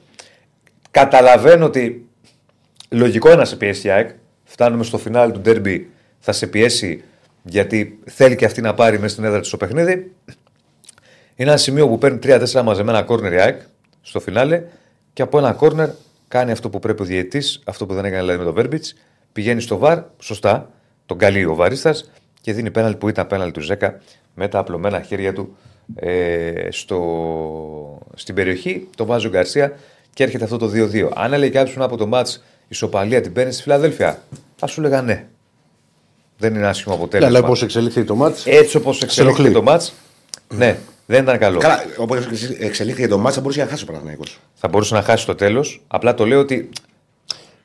Καταλαβαίνω 0.91 1.65
ότι 1.65 2.09
λογικό 2.89 3.29
είναι 3.29 3.37
να 3.37 3.45
σε 3.45 3.57
πιέσει 3.57 3.87
η 3.87 3.91
ΑΕΚ. 3.91 4.11
Φτάνουμε 4.45 4.85
στο 4.85 4.99
φινάλι 4.99 5.33
του 5.33 5.41
ντέρμπι, 5.41 5.91
θα 6.19 6.33
σε 6.33 6.47
πιέσει 6.47 7.05
γιατί 7.43 7.99
θέλει 8.05 8.37
και 8.37 8.45
αυτή 8.45 8.61
να 8.61 8.75
πάρει 8.75 8.99
μέσα 8.99 9.13
στην 9.13 9.25
έδρα 9.25 9.41
της 9.41 9.51
το 9.51 9.57
παιχνίδι. 9.57 9.93
Είναι 11.37 11.51
ένα 11.51 11.57
σημείο 11.57 11.89
που 11.89 11.99
παίρνει 11.99 12.19
3-4 12.23 12.63
μαζεμένα 12.63 13.03
κόρνερ 13.03 13.33
η 13.33 13.41
ΑΕΚ 13.41 13.61
στο 14.01 14.21
φινάλε 14.21 14.63
και 15.13 15.23
από 15.23 15.39
ένα 15.39 15.53
κόρνερ 15.53 15.89
κάνει 16.29 16.51
αυτό 16.51 16.71
που 16.71 16.79
πρέπει 16.79 17.03
ο 17.03 17.05
διαιτή, 17.05 17.43
αυτό 17.65 17.87
που 17.87 17.95
δεν 17.95 18.05
έκανε 18.05 18.21
δηλαδή 18.21 18.39
με 18.39 18.45
τον 18.45 18.55
Βέρμπιτς, 18.55 18.95
πηγαίνει 19.33 19.61
στο 19.61 19.79
βαρ, 19.79 19.99
σωστά, 20.19 20.71
τον 21.07 21.19
καλεί 21.19 21.45
ο 21.45 21.55
Βαρίστας 21.55 22.11
και 22.41 22.53
δίνει 22.53 22.71
πέναλ 22.71 22.97
που 22.97 23.09
ήταν 23.09 23.27
πέναλ 23.27 23.51
του 23.51 23.61
Ζέκα 23.61 24.01
με 24.35 24.49
τα 24.49 24.59
απλωμένα 24.59 25.01
χέρια 25.01 25.33
του 25.33 25.57
ε, 25.95 26.69
στο, 26.71 26.99
στην 28.15 28.35
περιοχή. 28.35 28.89
Το 28.97 29.05
βάζει 29.05 29.27
ο 29.27 29.31
Γκαρσία 29.31 29.73
και 30.15 30.23
έρχεται 30.23 30.45
αυτό 30.45 30.57
το 30.57 30.71
2-2. 30.75 31.09
Αν 31.15 31.33
έλεγε 31.33 31.53
κάποιος 31.59 31.77
από 31.85 31.97
το 31.97 32.07
μάτς 32.07 32.45
ισοπαλία 32.69 33.21
την 33.21 33.33
παίρνεις 33.33 33.55
στη 33.55 33.63
Φιλαδέλφια, 33.63 34.23
θα 34.57 34.67
σου 34.67 34.81
έλεγα 34.81 35.03
ναι. 35.03 35.27
Δεν 36.39 36.55
είναι 36.55 36.67
άσχημο 36.67 36.95
Ναι, 36.95 37.01
αποτέλεσμα. 37.03 37.39
αλλά 37.39 37.47
πώ 37.47 37.65
εξελίχθηκε 37.65 38.07
το 38.07 38.15
μάτς. 38.15 38.47
Έτσι 38.47 38.77
όπως 38.77 39.03
εξελίχθηκε 39.03 39.43
ενοχλεί. 39.43 39.65
το 39.65 39.71
μάτς, 39.71 39.95
ναι, 40.49 40.79
δεν 41.07 41.23
ήταν 41.23 41.39
καλό. 41.39 41.59
Καλά, 41.59 41.85
όπως 41.97 42.27
εξελίχθηκε 42.59 43.09
το 43.09 43.19
μάτσα 43.19 43.41
μπορούσε 43.41 43.61
να 43.61 43.67
χάσει 43.67 43.83
ο 43.83 43.87
Παναθηναϊκός. 43.87 44.41
Θα 44.55 44.69
μπορούσε 44.69 44.95
να 44.95 45.03
χάσει 45.03 45.27
το 45.27 45.35
τέλος. 45.35 45.83
Απλά 45.87 46.15
το 46.15 46.27
λέω 46.27 46.41
ότι 46.41 46.69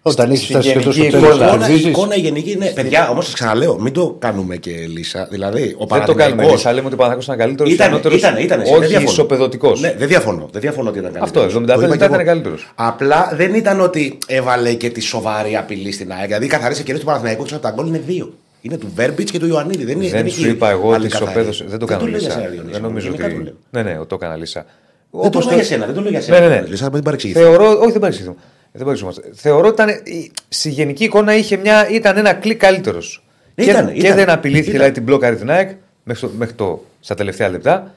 Όταν 0.02 0.32
έχει 0.32 0.44
στη 0.44 0.52
φτάσει 0.52 0.70
σχεδόν 0.70 0.92
στο 0.92 1.02
γενική 1.02 1.18
τέλος, 1.18 1.30
εικόνα, 1.36 1.46
Εικόνα, 1.48 1.66
κερδίζει. 1.68 1.90
εικόνα 1.90 2.16
η 2.16 2.20
γενική 2.20 2.52
είναι. 2.52 2.66
Παιδιά, 2.76 3.10
όμως 3.10 3.26
σας 3.26 3.34
ξαναλέω, 3.34 3.80
μην 3.80 3.94
το 3.94 4.16
κάνουμε 4.20 4.56
και 4.56 4.72
λύσα. 4.72 5.28
Δηλαδή, 5.32 5.62
ο 5.62 5.64
δεν 5.64 5.78
το 5.78 5.86
κάνουμε. 5.88 6.16
Παναθηναϊκός 6.16 6.52
Λύσα, 6.56 6.74
λέμε 6.74 6.86
ότι 6.86 6.94
ο 6.94 6.98
Παναθηναϊκός 6.98 7.26
ήταν 7.26 7.38
καλύτερος. 7.38 7.72
Ήταν, 7.74 7.94
ήταν, 8.38 8.38
ήταν, 8.38 8.62
όχι 8.84 9.04
ισοπεδωτικός. 9.04 9.80
Ναι, 9.82 9.96
δεν 9.98 10.08
διαφωνώ. 10.08 10.50
Δεν 10.52 10.62
διαφωνώ 10.62 10.90
ότι 10.90 11.00
ήταν 11.00 11.12
Αυτό, 11.20 11.40
καλύτερος. 11.40 11.54
75 11.54 11.66
Το 11.80 11.86
είπα 11.86 11.88
λεπτά 11.88 11.98
και 11.98 12.04
εγώ. 12.04 12.14
ήταν 12.14 12.26
καλύτερος. 12.26 12.72
Απλά 12.76 13.32
δεν 13.36 13.54
ήταν 13.54 13.82
ότι 13.82 14.18
έβαλε 14.28 14.74
και 14.74 14.90
τη 14.90 15.02
σοβαρή 15.02 15.56
απειλή 15.56 15.92
στην 15.92 16.12
ΑΕΚ. 16.12 16.26
Δηλαδή, 16.28 16.46
οι 16.46 16.50
καθαρέ 16.50 16.74
ευκαιρίε 16.74 17.00
του 17.00 17.06
Παναθηναϊκού 17.06 17.44
από 17.52 17.60
τα 17.60 17.70
γκολ 17.72 17.88
είναι 17.88 18.02
δύο. 18.06 18.34
Είναι 18.62 18.78
του 18.78 18.92
Βέρμπιτς 18.96 19.32
και 19.32 19.40
του 19.40 19.48
Ιωαννίδη. 19.48 19.86
Δεν, 19.86 20.02
είναι- 20.02 20.10
Δεν 20.10 20.26
έχει 20.26 20.40
σου 20.42 20.48
είπα 20.50 20.70
εγώ 20.70 20.92
άλλη 20.94 21.06
ότι 21.06 21.12
καθαρή. 21.14 21.30
ισοπαίδωσε. 21.32 21.66
Δεν 21.68 21.80
το 21.80 21.86
κάνω 21.86 22.02
λέω 22.02 22.10
για 22.10 22.18
λύσα. 22.20 22.32
σένα, 22.32 22.48
Διονύση, 22.50 22.72
Δεν 22.74 22.82
νομίζω 22.82 23.06
γενικά 23.08 23.30
το 23.30 23.36
ότι. 23.36 23.44
λέω. 23.44 23.54
Ναι, 23.70 23.82
ναι, 23.84 24.06
το 24.08 24.16
έκανα 24.16 24.36
λύσα. 24.36 24.66
Δεν 25.12 25.22
το 25.22 25.28
Όπως 25.28 25.46
λέω 25.46 25.56
για 25.56 25.64
σένα, 25.64 25.86
δεν 25.86 25.96
το 25.96 26.02
λέω 26.02 26.10
για 26.10 26.22
σένα. 26.22 26.40
Ναι, 26.40 26.48
ναι, 26.48 26.56
ναι. 26.60 26.68
Λύσα, 26.68 26.90
μην 26.94 27.04
παρεξηγηθεί. 27.04 27.40
Θεωρώ, 27.40 27.70
όχι 27.82 27.92
δεν 27.92 28.00
παρεξηγηθούμε. 28.00 28.38
Δεν 28.72 28.82
παρεξηγούμαστε. 28.84 29.30
Θεωρώ 29.34 29.68
ότι 29.68 29.82
ήταν, 29.82 29.90
η- 30.04 30.32
στη 30.50 30.70
γενική 30.70 31.04
εικόνα 31.04 31.36
είχε 31.36 31.58
μια, 31.58 31.90
ήταν 31.90 32.18
ένα 32.18 32.34
κλικ 32.34 32.60
καλύτερος. 32.60 33.24
Και, 33.56 33.64
Ήταν, 33.64 33.94
και 33.94 34.00
ήταν. 34.00 34.16
δεν 34.16 34.30
απειλήθηκε, 34.30 34.62
Ήταν. 34.70 34.74
δηλαδή 34.74 34.94
την 34.94 35.04
μπλόκαρη 35.04 35.36
την 35.36 35.52
ΑΕΚ 35.52 35.70
μέχρι, 36.04 36.28
το, 36.28 36.34
μέχρι 36.38 36.54
το, 36.54 36.86
στα 37.00 37.16
τελευταία 37.16 37.50
λεπτά. 37.50 37.94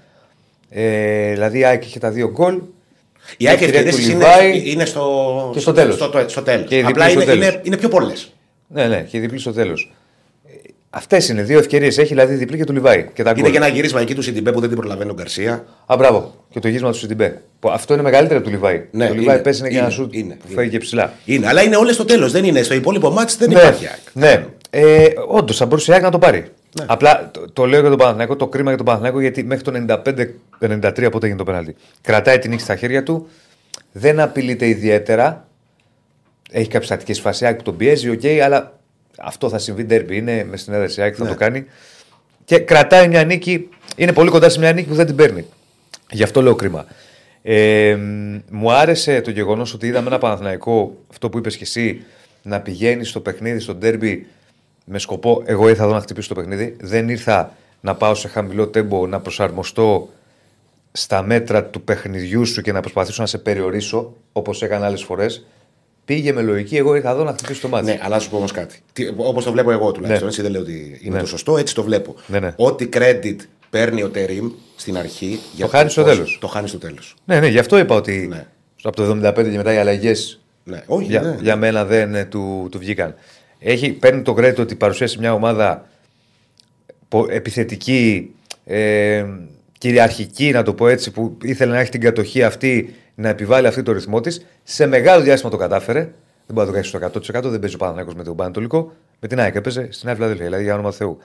Ε, 0.70 1.30
δηλαδή 1.32 1.58
η 1.58 1.64
ΑΕΚ 1.64 1.84
είχε 1.84 1.98
τα 1.98 2.10
δύο 2.10 2.30
γκολ. 2.30 2.58
Οι 3.36 3.48
ΑΕΚ 3.48 3.60
ευκαιρία 3.60 3.80
ευκαιρίε 3.80 4.04
του 4.06 4.10
είναι, 4.12 4.24
Λιβάη 4.24 4.62
είναι 4.70 4.84
στο, 4.84 5.50
και 5.52 5.60
στο 5.60 5.72
τέλος. 5.72 5.94
Στο, 5.94 6.24
στο 6.26 6.42
τέλος. 6.42 6.68
Και 6.68 6.78
η 6.78 6.82
Απλά 6.82 7.06
διπλή 7.06 7.12
είναι, 7.12 7.22
στο 7.22 7.32
τέλος. 7.32 7.46
είναι, 7.48 7.60
είναι 7.64 7.76
πιο 7.76 7.88
πολλές. 7.88 8.32
Ναι, 8.66 8.86
ναι, 8.88 9.00
και 9.10 9.18
διπλή 9.20 9.38
στο 9.38 9.52
τέλος. 9.52 9.92
Αυτές 10.94 11.28
είναι 11.28 11.42
δύο 11.42 11.58
ευκαιρίες. 11.58 11.98
Έχει 11.98 12.08
δηλαδή 12.08 12.34
διπλή 12.34 12.56
και 12.56 12.64
του 12.64 12.72
Λιβάη. 12.72 13.06
Και 13.14 13.22
τα 13.22 13.30
Είναι 13.30 13.40
γκολ. 13.40 13.50
και 13.50 13.56
ένα 13.56 13.66
γύρισμα 13.68 14.00
εκεί 14.00 14.14
του 14.14 14.22
Σιντιμπέ 14.22 14.52
που 14.52 14.60
δεν 14.60 14.68
την 14.68 14.78
προλαβαίνει 14.78 15.10
ο 15.10 15.14
Γκαρσία. 15.14 15.64
Α, 15.86 15.94
μπράβο. 15.98 16.34
Και 16.50 16.60
το 16.60 16.68
γύρισμα 16.68 16.90
του 16.90 16.98
Σιντιμπέ. 16.98 17.42
Που 17.60 17.70
Αυτό 17.70 17.94
είναι 17.94 18.02
μεγαλύτερο 18.02 18.38
από 18.38 18.46
του 18.48 18.52
Λιβάη. 18.54 18.84
Ναι, 18.90 19.06
το 19.08 19.14
Λιβάη 19.14 19.34
είναι, 19.34 19.42
πέσει 19.42 19.58
είναι 19.60 19.68
και 19.68 19.74
ένα 19.76 19.84
είναι, 19.84 19.94
σουτ 19.94 20.14
είναι, 20.14 20.34
που 20.34 20.40
είναι. 20.46 20.54
φεύγει 20.54 20.70
και 20.70 20.78
ψηλά. 20.78 21.12
Είναι, 21.24 21.46
αλλά 21.46 21.62
είναι 21.62 21.76
όλες 21.76 21.94
στο 21.94 22.04
τέλος. 22.04 22.32
Δεν 22.32 22.44
είναι 22.44 22.62
στο 22.62 22.74
υπόλοιπο 22.74 23.10
μάτι, 23.10 23.34
δεν 23.38 23.48
ναι, 23.48 23.58
υπάρχει 23.60 23.86
ΑΕΚ. 23.86 23.98
ναι. 24.12 24.46
Ε, 24.70 25.06
Όντως 25.28 25.56
θα 25.56 25.66
μπορούσε 25.66 25.90
η 25.90 25.94
ΑΕΚ 25.94 26.02
να 26.02 26.10
το 26.10 26.18
πάρει. 26.18 26.44
Απλά 26.86 27.30
το, 27.32 27.44
το 27.52 27.66
λέω 27.66 27.80
για 27.80 27.88
τον 27.88 27.98
Παναθηναϊκό, 27.98 28.36
το 28.36 28.46
κρίμα 28.48 28.68
για 28.68 28.76
τον 28.76 28.86
Παναθηναϊκό 28.86 29.20
γιατί 29.20 29.44
μέχρι 29.44 29.64
το 29.64 29.72
95-93 30.60 31.08
πότε 31.10 31.26
έγινε 31.26 31.38
το 31.38 31.44
πέναλτι. 31.44 31.74
Κρατάει 32.00 32.38
την 32.38 32.50
νίκη 32.50 32.62
στα 32.62 32.76
χέρια 32.76 33.02
του, 33.02 33.28
δεν 33.92 34.20
απειλείται 34.20 34.66
ιδιαίτερα. 34.66 35.46
Έχει 36.50 36.68
κάποιες 36.68 36.86
στατικές 36.86 37.14
φάσεις 37.14 37.42
ΑΕΚ 37.42 37.56
που 37.56 37.62
τον 37.62 37.76
πιέζει, 37.76 38.10
οκ, 38.10 38.20
αλλά 38.44 38.78
αυτό 39.18 39.48
θα 39.48 39.58
συμβεί. 39.58 39.84
Ντέρμπι 39.84 40.16
είναι 40.16 40.44
με 40.44 40.56
στην 40.56 40.72
έδρα 40.72 40.86
της 40.86 41.02
ΑΕΚ, 41.02 41.14
θα 41.18 41.24
Ναι. 41.24 41.30
το 41.30 41.36
κάνει. 41.36 41.64
Και 42.44 42.58
κρατάει 42.58 43.08
μια 43.08 43.24
νίκη, 43.24 43.68
είναι 43.96 44.12
πολύ 44.12 44.30
κοντά 44.30 44.48
σε 44.48 44.58
μια 44.58 44.72
νίκη 44.72 44.88
που 44.88 44.94
δεν 44.94 45.06
την 45.06 45.16
παίρνει. 45.16 45.46
Γι' 46.10 46.22
αυτό 46.22 46.42
λέω 46.42 46.54
κρίμα. 46.54 46.86
Ε, 47.42 47.94
μ, 47.96 48.38
μου 48.50 48.72
άρεσε 48.72 49.20
το 49.20 49.30
γεγονός 49.30 49.74
ότι 49.74 49.86
είδαμε 49.86 50.06
ένα 50.06 50.18
Παναθηναϊκό, 50.18 50.96
αυτό 51.10 51.28
που 51.28 51.38
είπες 51.38 51.56
και 51.56 51.64
εσύ, 51.64 52.04
να 52.42 52.60
πηγαίνει 52.60 53.04
στο 53.04 53.20
παιχνίδι, 53.20 53.58
στο 53.58 53.74
ντέρμπι, 53.74 54.26
με 54.84 54.98
σκοπό. 54.98 55.42
Εγώ 55.46 55.68
ήρθα 55.68 55.84
εδώ 55.84 55.92
να 55.92 56.00
χτυπήσω 56.00 56.28
το 56.28 56.34
παιχνίδι. 56.34 56.76
Δεν 56.80 57.08
ήρθα 57.08 57.56
να 57.80 57.94
πάω 57.94 58.14
σε 58.14 58.28
χαμηλό 58.28 58.68
τέμπο, 58.68 59.06
να 59.06 59.20
προσαρμοστώ 59.20 60.08
στα 60.92 61.22
μέτρα 61.22 61.64
του 61.64 61.82
παιχνιδιού 61.82 62.46
σου 62.46 62.62
και 62.62 62.72
να 62.72 62.80
προσπαθήσω 62.80 63.22
να 63.22 63.28
σε 63.28 63.38
περιορίσω, 63.38 64.14
όπως 64.32 64.62
έκανα 64.62 64.86
άλλες 64.86 65.02
φορές. 65.02 65.46
Πήγε 66.04 66.32
με 66.32 66.42
λογική, 66.42 66.76
εγώ 66.76 66.94
ήρθα 66.94 67.10
εδώ 67.10 67.24
να 67.24 67.32
χτυπήσω 67.32 67.60
το 67.60 67.68
μάτι. 67.68 67.84
Ναι, 67.84 67.98
αλλά 68.02 68.14
να 68.14 68.20
σου 68.20 68.30
πω 68.30 68.36
όμως 68.36 68.52
κάτι. 68.52 68.78
Όπως 69.16 69.44
το 69.44 69.52
βλέπω 69.52 69.70
εγώ 69.70 69.92
τουλάχιστον. 69.92 70.22
Ναι. 70.22 70.28
Έτσι 70.28 70.42
δεν 70.42 70.50
λέω 70.50 70.60
ότι 70.60 71.00
είναι 71.02 71.14
Ναι. 71.14 71.20
το 71.20 71.26
σωστό, 71.26 71.56
έτσι 71.58 71.74
το 71.74 71.82
βλέπω. 71.82 72.14
Ναι, 72.26 72.38
ναι. 72.40 72.52
Ό,τι 72.56 72.88
credit 72.92 73.36
παίρνει 73.70 74.02
ο 74.02 74.08
Τερήμ 74.08 74.50
στην 74.76 74.96
αρχή. 74.98 75.38
για 75.54 75.68
χάνεις 75.68 75.92
στο 75.92 76.02
πώς- 76.02 76.12
τέλος. 76.14 76.38
Το 76.40 76.46
χάνεις 76.46 76.70
στο 76.70 76.78
τέλος. 76.78 77.14
Ναι, 77.24 77.40
ναι, 77.40 77.46
γι' 77.46 77.58
αυτό 77.58 77.78
είπα 77.78 77.94
ότι 77.94 78.26
Ναι. 78.30 78.46
από 78.82 78.96
το 78.96 79.02
75 79.02 79.50
και 79.50 79.56
μετά 79.56 79.72
οι 79.72 79.76
αλλαγές 79.76 80.40
Ναι, 80.64 80.82
όχι, 80.86 81.04
για, 81.06 81.20
ναι. 81.20 81.36
για 81.40 81.56
μένα 81.56 81.84
δεν 81.84 82.14
ε, 82.14 82.24
του, 82.24 82.68
του 82.70 82.78
βγήκαν. 82.78 83.14
Έχει, 83.58 83.90
παίρνει 83.92 84.22
το 84.22 84.34
credit 84.38 84.56
ότι 84.58 84.74
παρουσίασε 84.74 85.18
μια 85.18 85.32
ομάδα 85.32 85.88
πο- 87.08 87.26
επιθετική, 87.30 88.34
ε, 88.64 89.24
κυριαρχική, 89.78 90.50
να 90.50 90.62
το 90.62 90.74
πω 90.74 90.88
έτσι, 90.88 91.10
που 91.10 91.36
ήθελε 91.42 91.72
να 91.72 91.80
έχει 91.80 91.90
την 91.90 92.00
κατοχή 92.00 92.42
αυτή, 92.42 92.94
να 93.14 93.28
επιβάλλει 93.28 93.66
αυτή 93.66 93.82
το 93.82 93.92
ρυθμό 93.92 94.20
της. 94.20 94.46
Σε 94.62 94.86
μεγάλο 94.86 95.22
διάστημα 95.22 95.50
το 95.50 95.56
κατάφερε. 95.56 96.00
Δεν 96.46 96.54
μπορεί 96.54 96.66
να 96.66 96.66
το 96.66 96.72
κάνει 96.72 96.84
στο 96.84 97.38
100%. 97.38 97.50
Δεν 97.50 97.58
παίζει 97.60 97.74
ο 97.74 97.78
Παναθηναϊκός 97.78 98.14
με 98.14 98.22
τον 98.24 98.36
Πανατολικό. 98.36 98.92
Με 99.20 99.28
την 99.28 99.40
ΑΕΚ 99.40 99.54
έπαιζε 99.54 99.80
στην 99.90 100.00
Νέα 100.06 100.14
Φιλαδέλφια, 100.14 100.44
δηλαδή 100.44 100.62
για 100.62 100.74
όνομα 100.74 100.90
Θεού. 100.92 101.18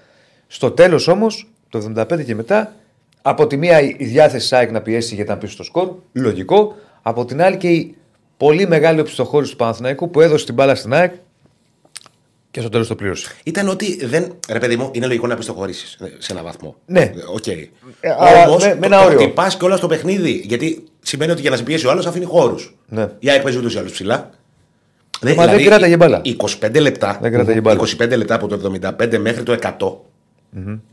Στο 0.48 0.72
τέλος 0.72 1.08
όμως, 1.08 1.50
το 1.70 1.92
75 1.98 2.24
και 2.26 2.36
μετά, 2.36 2.74
από 3.22 3.48
τη 3.48 3.58
μία 3.58 3.82
η 3.82 3.96
διάθεση 4.00 4.38
της 4.50 4.54
ΑΕΚ 4.54 4.72
να 4.72 4.82
πιέσει 4.82 5.16
για 5.16 5.24
να 5.28 5.38
μπει 5.38 5.48
στο 5.48 5.64
σκορ, 5.64 5.90
λογικό. 6.14 6.76
Από 7.02 7.26
την 7.26 7.42
άλλη 7.42 7.58
και 7.58 7.70
η 7.70 7.96
πολύ 8.38 8.68
μεγάλη 8.68 9.00
οπισθοχώρηση 9.00 9.52
του 9.52 9.58
Παναθηναϊκού 9.58 10.10
που 10.10 10.22
έδωσε 10.22 10.46
την 10.46 10.54
μπάλα 10.54 10.76
στην 10.76 10.94
ΑΕΚ 10.94 11.14
και 12.52 12.60
στο 12.60 12.70
τέλος 12.70 12.88
το 12.88 12.96
πλήρωσε. 12.96 13.32
Ήταν 13.44 13.68
ότι 13.70 14.06
δεν. 14.06 14.36
Ρε 14.50 14.60
παιδί 14.60 14.76
μου, 14.76 14.90
είναι 14.94 15.06
λογικό 15.06 15.28
να 15.28 15.36
οπισθοχωρήσει 15.36 15.98
σε 16.18 16.32
έναν 16.32 16.44
βαθμό. 16.44 16.76
Ναι. 16.86 17.00
Ε, 17.02 17.14
Οκ. 17.34 17.44
αλλά 18.18 18.48
Όμως, 18.48 18.64
με- 18.64 18.74
με 18.74 18.80
το- 18.80 18.86
ένα 18.86 19.00
το 19.00 19.06
όριο. 19.06 19.18
χτυπά 19.20 19.48
και 19.60 19.66
όλα 19.66 19.78
στο 19.78 19.88
παιχνίδι. 19.88 20.32
Γιατί 20.46 20.84
σημαίνει 21.08 21.32
ότι 21.32 21.42
για 21.42 21.50
να 21.50 21.56
σε 21.56 21.64
πιέσει 21.64 21.86
ο 21.88 21.92
άλλος 21.92 22.06
αφήνει 22.06 22.26
χώρους. 22.26 22.78
Ναι. 22.88 23.08
Η 23.20 23.30
ΑΕΚ 23.30 23.42
παίζει 23.42 23.58
ούτως 23.58 23.74
ή 23.76 23.78
άλλως 23.78 23.92
ψηλά. 23.92 24.30
Μα 25.36 25.46
δεν 25.48 25.64
κράταγε 25.66 25.98
μπάλα. 25.98 26.22
25 26.24 26.80
λεπτά. 26.82 27.18
Δεν 27.22 27.32
κράταγε 27.32 27.62
μπάλα. 27.62 27.80
25 28.00 28.18
λεπτά 28.18 28.36
από 28.36 28.48
το 28.48 28.56
75 29.00 29.18
μέχρι 29.18 29.44
το 29.44 29.52
100. 29.52 29.98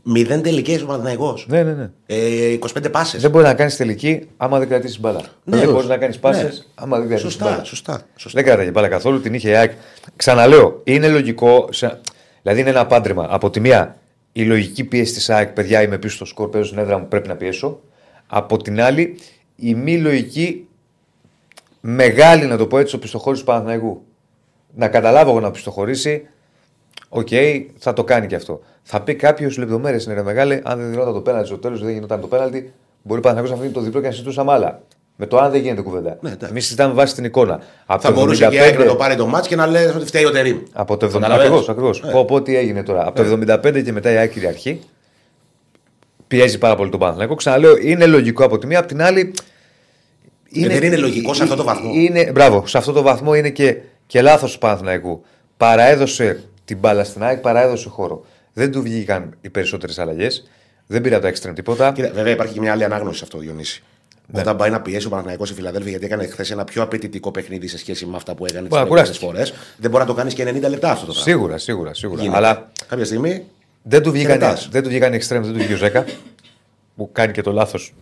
Μηδέν 0.03 0.41
τελικές 0.41 0.81
ο 0.81 0.85
Παναθηναϊκός. 0.85 1.45
Ναι, 1.49 1.63
ναι, 1.63 1.71
ναι. 1.73 1.89
Ε, 2.05 2.57
25 2.59 2.91
πάσες. 2.91 3.21
Δεν 3.21 3.31
μπορεί 3.31 3.43
να 3.45 3.53
κάνεις 3.53 3.75
τελική 3.75 4.27
άμα 4.37 4.59
δεν 4.59 4.67
κρατήσεις 4.67 4.99
μπάλα. 4.99 5.21
Ναι, 5.43 5.55
δεν 5.57 5.65
μπορείς 5.65 5.79
όχι. 5.79 5.87
να 5.87 5.97
κάνεις 5.97 6.19
πάσες 6.19 6.43
Ναι. 6.43 6.65
άμα 6.75 6.97
δεν 6.97 7.07
κρατήσεις 7.07 7.31
Σωστά, 7.31 7.49
μπάλα. 7.49 7.63
σωστά, 7.63 8.01
σωστά. 8.15 8.39
Δεν 8.41 8.49
κράταγε 8.49 8.71
μπάλα 8.71 8.87
καθόλου, 8.87 9.21
την 9.21 9.33
είχε 9.33 9.49
η 9.49 9.53
ΑΕΚ. 9.55 9.71
Ξαναλέω, 10.15 10.81
είναι 10.83 11.07
λογικό. 11.07 11.67
σε- 11.71 11.99
Δηλαδή 12.41 12.61
είναι 12.61 12.69
ένα 12.69 12.85
πάντρεμα. 12.85 13.27
Από 13.29 13.49
τη 13.49 13.59
μία, 13.59 13.97
η 14.31 14.43
λογική 14.43 14.83
πίεση 14.83 15.13
της 15.13 15.29
ΑΕΚ, 15.29 15.49
παιδιά, 15.49 15.81
είμαι 15.81 15.97
πίσω 15.97 16.15
στο 16.15 16.25
σκορ, 16.25 16.49
παίζω 16.49 16.65
στην 16.65 16.77
έδρα 16.77 16.97
μου, 16.97 17.07
πρέπει 17.07 17.27
να 17.27 17.35
πιέσω. 17.35 17.79
Από 18.27 18.57
την 18.61 18.81
άλλη, 18.81 19.17
η 19.55 19.75
μη 19.75 19.97
λογική 19.97 20.67
μεγάλη, 21.81 22.45
να 22.45 22.57
το 22.57 22.67
πω 22.67 22.77
έτσι, 22.77 22.95
οπισθοχώρηση 22.95 23.43
του 23.43 23.47
Παναθηναϊκού. 23.47 24.03
Να 24.75 24.87
καταλάβω 24.87 25.29
εγώ 25.29 25.39
να 25.39 25.47
οπισθοχωρήσει, 25.47 26.27
οκ, 27.09 27.27
θα 27.77 27.93
το 27.93 28.03
κάνει 28.03 28.27
και 28.27 28.35
αυτό. 28.35 28.61
Θα 28.83 29.01
πει 29.01 29.15
κάποιος 29.15 29.57
λεπτομέρειες 29.57 30.05
είναι 30.05 30.13
ρε 30.13 30.23
μεγάλε, 30.23 30.61
αν 30.63 30.79
δεν 30.79 30.89
γινόταν 30.91 31.13
το 31.13 31.21
πέναλτι 31.21 31.47
στο 31.47 31.57
τέλος, 31.57 31.81
δεν 31.83 31.93
γινόταν 31.93 32.21
το 32.21 32.27
πέναλτι, 32.27 32.73
μπορεί 33.03 33.19
ο 33.19 33.21
Παναθηναϊκός 33.21 33.57
να 33.57 33.63
φύγει 33.63 33.73
το 33.73 33.81
διπλό 33.81 33.99
και 34.01 34.07
να 34.07 34.11
συζητούσαμε 34.11 34.51
άλλα. 34.51 34.81
Με 35.17 35.25
το 35.25 35.37
αν 35.37 35.51
δεν 35.51 35.61
γίνεται 35.61 35.81
κουβέντα. 35.81 36.17
Ναι, 36.21 36.29
εντάξει. 36.29 36.51
Εμείς 36.51 36.63
συζητάμε 36.63 36.93
βάσει 36.93 37.15
την 37.15 37.23
εικόνα. 37.23 37.59
Από 37.85 38.01
Θα 38.01 38.13
το 38.13 38.19
μπορούσε 38.19 38.47
και 38.47 38.55
η 38.55 38.59
ΑΕΚ 38.59 38.77
να 38.77 38.83
75 38.83 38.87
το 38.87 38.95
πάρει 38.95 39.15
το 39.15 39.27
μάτς 39.27 39.47
και 39.47 39.55
να 39.55 39.67
λέει 39.67 39.85
ότι 39.85 40.05
φταίει 40.05 40.25
ο 40.25 40.31
Τερήμ. 40.31 40.57
από 40.73 40.97
το 40.97 41.05
70. 41.05 41.11
Καταλαβαίνεις. 41.11 41.45
Ακριβώς, 41.45 41.69
ακριβώς. 41.69 42.01
Ε. 42.03 42.11
Πω, 42.11 42.25
πω 42.25 42.41
τι 42.41 42.57
έγινε 42.57 42.83
τώρα. 42.83 43.07
Από 43.07 43.23
το 43.23 43.39
75 43.53 43.83
και 43.83 43.91
μετά 43.91 44.11
η 44.11 44.15
ΑΕΚ 44.15 44.31
κυριαρχεί. 44.31 44.81
Πιέζει 46.35 46.57
πάρα 46.57 46.75
πολύ 46.75 46.89
τον 46.89 46.99
Παναθηναϊκό. 46.99 47.35
Ξαναλέω, 47.35 47.77
είναι 47.77 48.05
λογικό 48.05 48.43
από 48.45 48.57
τη 48.57 48.67
μία, 48.67 48.79
από 48.79 48.87
την 48.87 49.01
άλλη. 49.01 49.33
Ε, 50.53 50.67
δεν 50.67 50.83
είναι 50.83 50.97
λογικό 50.97 51.33
σε 51.33 51.43
αυτό 51.43 51.55
το 51.55 51.63
βαθμό. 51.63 51.91
Είναι, 51.93 52.31
μπράβο, 52.31 52.67
σε 52.67 52.77
αυτό 52.77 52.91
το 52.91 53.01
βαθμό 53.01 53.33
είναι 53.33 53.49
και, 53.49 53.77
και 54.07 54.21
λάθος 54.21 54.53
του 54.53 54.57
Παναθηναϊκού. 54.57 55.23
Παραέδωσε 55.57 56.43
την 56.65 56.77
μπάλα 56.77 57.03
στην 57.03 57.23
ΑΕΚ, 57.23 57.39
παραέδωσε 57.39 57.89
χώρο. 57.89 58.25
Δεν 58.53 58.71
του 58.71 58.81
βγήκαν 58.81 59.35
οι 59.41 59.49
περισσότερες 59.49 59.99
αλλαγές. 59.99 60.49
Δεν 60.87 61.01
πήρε 61.01 61.13
από 61.15 61.23
τα 61.23 61.29
έξτρεμ 61.29 61.53
τίποτα. 61.53 61.91
Κοίτα, 61.91 62.11
βέβαια 62.13 62.33
υπάρχει 62.33 62.53
και 62.53 62.59
μια 62.59 62.71
άλλη 62.71 62.83
ανάγνωση 62.83 63.17
σε 63.17 63.23
αυτό, 63.23 63.37
Διονύση. 63.37 63.83
Ναι. 64.27 64.39
Όταν 64.39 64.55
πάει 64.55 64.69
να 64.69 64.81
πιέσει 64.81 65.05
ο 65.07 65.09
Παναθηναϊκός 65.09 65.47
στη 65.47 65.57
Φιλαδέλφια, 65.57 65.89
γιατί 65.89 66.05
έκανε 66.05 66.27
χθες 66.27 66.51
ένα 66.51 66.63
πιο 66.63 66.81
απαιτητικό 66.81 67.31
παιχνίδι 67.31 67.67
σε 67.67 67.77
σχέση 67.77 68.05
με 68.05 68.15
αυτά 68.15 68.35
που 68.35 68.45
έκανε 68.45 68.67
τις 68.67 68.69
Μπορεί 68.69 68.81
να 68.81 68.87
προηγούμενες 68.87 69.19
κουράστηκε. 69.19 69.53
φορές, 69.53 69.75
δεν 69.77 69.89
μπορεί 69.91 70.03
να 70.03 70.09
το 70.09 70.15
κάνει 70.15 70.33
και 70.33 70.43
90 70.43 70.69
λεπτά 70.69 70.91
αυτό 70.91 71.05
το 71.05 71.11
πράγμα. 71.11 71.31
Σίγουρα, 71.31 71.57
σίγουρα, 71.57 71.93
σίγουρα. 71.93 72.21
Γίνεται. 72.21 72.37
Αλλά 72.37 72.71
Κάποια 72.87 73.05
στιγμή 73.05 73.43
δεν 73.87 74.01
του 74.03 74.11
βγήκαν, 74.11 74.31
Χαιρετάς. 74.39 74.69
δεν 74.69 74.83
του 74.83 74.89
βγήκαν 74.89 75.13
οι 75.13 75.15
εξτρέμ, 75.15 75.43
δεν 75.43 75.51
του 75.51 75.57
βγήκε 75.57 75.73
ο 75.73 75.77
Ζέκα. 75.77 76.05
Που 76.95 77.09
κάνει 77.11 77.33
και 77.33 77.41
το 77.41 77.51
λάθος 77.51 77.93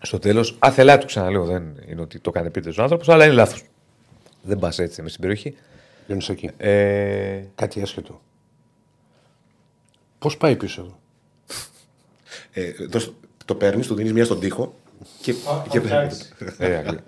στο 0.00 0.18
τέλος. 0.18 0.56
Άθελά 0.58 0.98
του 0.98 1.06
ξαναλέω, 1.06 1.44
δεν 1.44 1.62
είναι 1.88 2.00
ότι 2.00 2.18
το 2.18 2.30
κάνει 2.30 2.46
επίτηδες 2.46 2.78
ο 2.78 2.82
άνθρωπος, 2.82 3.08
αλλά 3.08 3.24
είναι 3.24 3.34
λάθος. 3.34 3.62
Δεν 4.42 4.58
πας 4.58 4.78
έτσι 4.78 5.02
με 5.02 5.08
στην 5.08 5.20
περιοχή. 5.20 5.54
Διονυσάκη. 6.06 6.50
Ε, 6.56 7.40
Κάτι 7.54 7.82
άσχετο. 7.82 8.20
Πώς 10.18 10.36
πάει 10.36 10.56
πίσω 10.56 10.80
εδώ; 10.80 10.98
ε, 12.52 12.86
το, 12.86 13.14
το 13.44 13.54
παίρνεις, 13.54 13.86
του 13.86 13.94
δίνεις 13.94 14.12
μία 14.12 14.24
στον 14.24 14.40
τοίχο 14.40 14.74
και. 15.20 15.34
και 15.70 15.80
ε, 16.58 16.74
Άγγλε. 16.76 16.98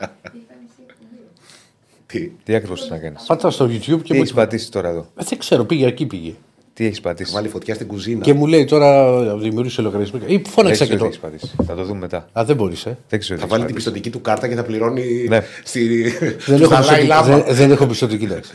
τι; 2.06 2.28
Τι 2.28 2.54
ακριβώς 2.54 2.88
να 2.88 2.98
κάνεις; 2.98 3.24
Πάτα 3.26 3.50
στο 3.50 3.64
YouTube 3.64 3.80
και 3.80 3.96
Τι 4.02 4.12
μου 4.12 4.18
έχεις 4.20 4.32
πατήσει 4.32 4.70
τώρα 4.70 4.88
εδώ; 4.88 5.00
Ε, 5.16 5.24
Δεν 5.24 5.38
ξέρω, 5.38 5.64
πήγε 5.64 5.86
εκεί 5.86 6.06
πήγε. 6.06 6.34
Τι 6.82 6.88
έχεις 6.88 7.00
πατήσει; 7.00 7.32
Βάλει 7.32 7.48
φωτιά 7.48 7.74
στην 7.74 7.86
κουζίνα. 7.86 8.20
Και 8.24 8.32
μου 8.34 8.46
λέει 8.46 8.64
τώρα 8.64 9.12
δημιούργησε 9.36 9.82
λογαριασμό. 9.82 10.20
Ή 10.26 10.42
φώναξα 10.48 10.84
Δεν 10.84 10.88
και 10.88 10.94
ξέρω 10.96 10.96
τι 10.96 10.98
το. 10.98 11.04
έχεις 11.04 11.18
πατήσει. 11.18 11.64
Θα 11.66 11.74
το 11.74 11.84
δούμε 11.84 11.98
μετά. 11.98 12.28
Α, 12.32 12.44
δεν 12.44 12.56
μπορείς, 12.56 12.86
ε. 12.86 12.98
Δεν 13.08 13.20
ξέρω 13.20 13.38
τι 13.40 13.46
Θα 13.46 13.54
έχεις 13.54 13.56
βάλει 13.56 13.64
την 13.64 13.74
πατήσει. 13.74 13.74
πιστοτική 13.74 14.10
του 14.10 14.20
κάρτα 14.20 14.48
και 14.48 14.54
θα 14.54 14.62
πληρώνει 14.62 15.26
Ναι. 15.28 15.40
στη... 15.64 16.02
Δεν 16.20 16.40
στο 16.40 16.52
έχω, 16.54 16.68
Δαλάι 16.68 16.80
πιστοτική, 16.80 17.06
Λάμα. 17.06 17.26
δεν, 17.42 17.54
δεν 17.54 17.70
έχω 17.70 17.86
πιστοτική 17.86 18.26
λέξη. 18.26 18.52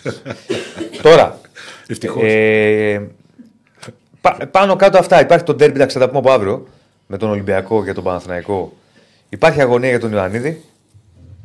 Τώρα. 1.01 1.39
Ευτυχώς. 1.87 2.23
Ε, 2.25 3.07
πα- 4.21 4.47
πάνω 4.51 4.75
κάτω 4.75 4.97
αυτά. 4.97 5.21
Υπάρχει 5.21 5.43
το 5.45 5.53
ντέρμπι, 5.53 5.79
θα 5.79 5.99
τα 5.99 6.07
πούμε 6.07 6.19
από 6.19 6.31
αύριο 6.31 6.67
με 7.07 7.17
τον 7.17 7.29
Ολυμπιακό 7.29 7.83
και 7.85 7.93
τον 7.93 8.03
Παναθηναϊκό. 8.03 8.73
Υπάρχει 9.29 9.61
αγωνία 9.61 9.89
για 9.89 9.99
τον 9.99 10.11
Ιωαννίδη, 10.11 10.61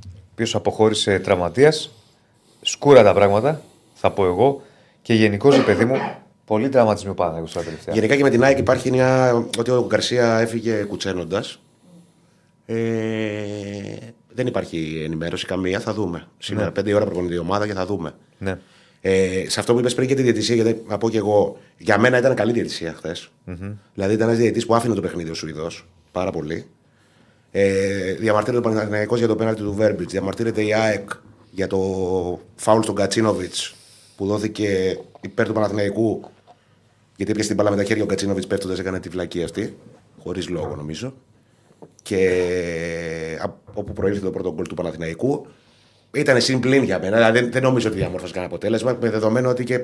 ο 0.04 0.08
οποίος 0.32 0.54
αποχώρησε 0.54 1.18
τραυματίας. 1.18 1.90
Σκούρα 2.62 3.02
τα 3.02 3.12
πράγματα, 3.12 3.60
θα 3.94 4.10
πω 4.10 4.24
εγώ. 4.26 4.62
Και 5.02 5.14
γενικώς, 5.14 5.56
ρε 5.56 5.62
παιδί 5.62 5.84
μου, 5.84 5.96
πολύ 6.44 6.68
τραυματισμό 6.68 7.10
ο 7.10 7.14
Παναθηναϊκός 7.14 7.52
τώρα 7.52 7.64
τελευταία. 7.66 7.94
Γενικά 7.94 8.16
και 8.16 8.22
με 8.22 8.30
την 8.30 8.42
ΑΕΚ 8.44 8.58
υπάρχει 8.58 8.90
μια. 8.90 9.32
ότι 9.58 9.70
ο 9.70 9.84
Γκαρσία 9.88 10.38
έφυγε 10.38 10.72
κουτσένοντας. 10.82 11.60
Ε, 12.66 12.76
δεν 14.34 14.46
υπάρχει 14.46 15.02
ενημέρωση 15.04 15.46
καμία, 15.46 15.80
θα 15.80 15.92
δούμε. 15.94 16.26
Σήμερα 16.38 16.64
Ναι. 16.64 16.70
πέντε 16.70 16.94
ώρα 16.94 17.04
προπονητή 17.04 17.34
η 17.34 17.38
ομάδα 17.38 17.66
και 17.66 17.72
θα 17.72 17.86
δούμε. 17.86 18.14
Ναι. 18.38 18.58
Ε, 19.00 19.44
σε 19.48 19.60
αυτό 19.60 19.72
που 19.72 19.78
είπες 19.78 19.94
πριν 19.94 20.08
και 20.08 20.14
τη 20.14 20.22
διαιτησία, 20.22 20.54
γιατί 20.54 20.82
να 20.88 20.98
πω 20.98 21.10
και 21.10 21.18
εγώ, 21.18 21.56
για 21.78 21.98
μένα 21.98 22.18
ήταν 22.18 22.34
καλή 22.34 22.52
διαιτησία 22.52 22.92
χθες. 22.96 23.28
Δηλαδή 23.94 24.14
ήταν 24.14 24.26
ένας 24.28 24.36
διαιτητής 24.40 24.66
που 24.66 24.74
άφηνε 24.74 24.94
το 24.94 25.00
παιχνίδι 25.00 25.30
ο 25.30 25.34
Σουηδός 25.34 25.88
πάρα 26.12 26.30
πολύ. 26.30 26.66
Ε, 27.50 28.12
διαμαρτύρεται 28.12 28.68
ο 28.68 28.70
Παναθηναϊκός 28.70 29.18
για 29.18 29.28
το 29.28 29.36
πέναλτι 29.36 29.62
του 29.62 29.74
Βέρμπιτ. 29.74 30.10
Διαμαρτύρεται 30.10 30.64
η 30.64 30.74
ΑΕΚ 30.74 31.10
για 31.50 31.66
το 31.66 31.78
φάουλ 32.54 32.82
στον 32.82 32.94
Κατσίνοβιτς 32.94 33.74
που 34.22 34.28
δόθηκε 34.28 34.98
υπέρ 35.20 35.46
του 35.46 35.52
Παναθηναϊκού. 35.52 36.20
Γιατί 37.16 37.30
έπιασε 37.32 37.48
την 37.48 37.56
μπάλα 37.58 37.70
με 37.70 37.76
τα 37.76 37.84
χέρια 37.84 38.02
ο 38.02 38.06
Κατσίνοβιτς 38.06 38.46
πέφτοντας, 38.46 38.78
έκανε 38.78 39.00
τη 39.00 39.08
βλακή 39.08 39.42
αυτή. 39.42 39.76
Χωρίς 40.22 40.48
λόγο 40.48 40.74
νομίζω. 40.76 41.14
Και 42.02 43.38
από 43.42 43.56
όπου 43.74 43.92
προήλθε 43.92 44.20
το 44.20 44.30
πρώτο 44.30 44.52
γκολ 44.54 44.66
του 44.66 44.74
Παναθηναϊκού. 44.74 45.46
Ήταν 46.12 46.40
συμπλήν 46.40 46.82
για 46.82 46.98
μένα. 46.98 47.16
Δηλαδή 47.16 47.40
δεν, 47.40 47.52
δεν 47.52 47.62
νομίζω 47.62 47.88
ότι 47.88 47.96
διαμόρφωσε 47.98 48.32
κανένα 48.32 48.52
αποτέλεσμα. 48.52 48.96
Με 49.00 49.10
δεδομένο 49.10 49.48
ότι 49.48 49.64
και, 49.64 49.80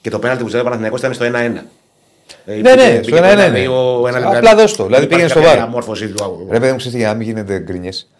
και 0.00 0.10
το 0.10 0.18
πέναλτι 0.18 0.40
που 0.42 0.46
ζητάει 0.48 0.60
ο 0.60 0.64
Παναθηναϊκός 0.64 1.00
ήταν 1.00 1.14
στο 1.14 1.24
1-1. 1.24 1.28
Ε, 1.30 2.54
Ναι, 2.54 2.74
ναι, 2.74 2.74
πήγε- 2.74 3.02
στο 3.04 3.16
πήγε 3.16 3.32
1-1 3.32 3.36
το 3.36 3.42
είναι. 3.42 3.66
1-2, 4.04 4.08
ένα 4.08 4.18
Απλά 4.18 4.40
λεπτό. 4.40 4.56
δώσ' 4.56 4.76
το. 4.76 4.84
Δηλαδή 4.84 5.06
Δεν 5.06 5.08
πήγαινε 5.08 5.28
υπάρχει 5.28 5.28
στο 5.30 5.38
κάποια 5.38 5.48
βάρ. 5.48 5.56
διαμόρφωση 5.56 6.08
του. 6.08 6.46
Ρε 6.50 6.58
παιδί 6.58 6.70
μου, 6.72 6.76
ξέρετε, 6.78 6.98
για 6.98 7.08
να 7.08 7.14
μην 7.14 7.26
γίνετε 7.26 7.58
γκρινιές. 7.58 8.10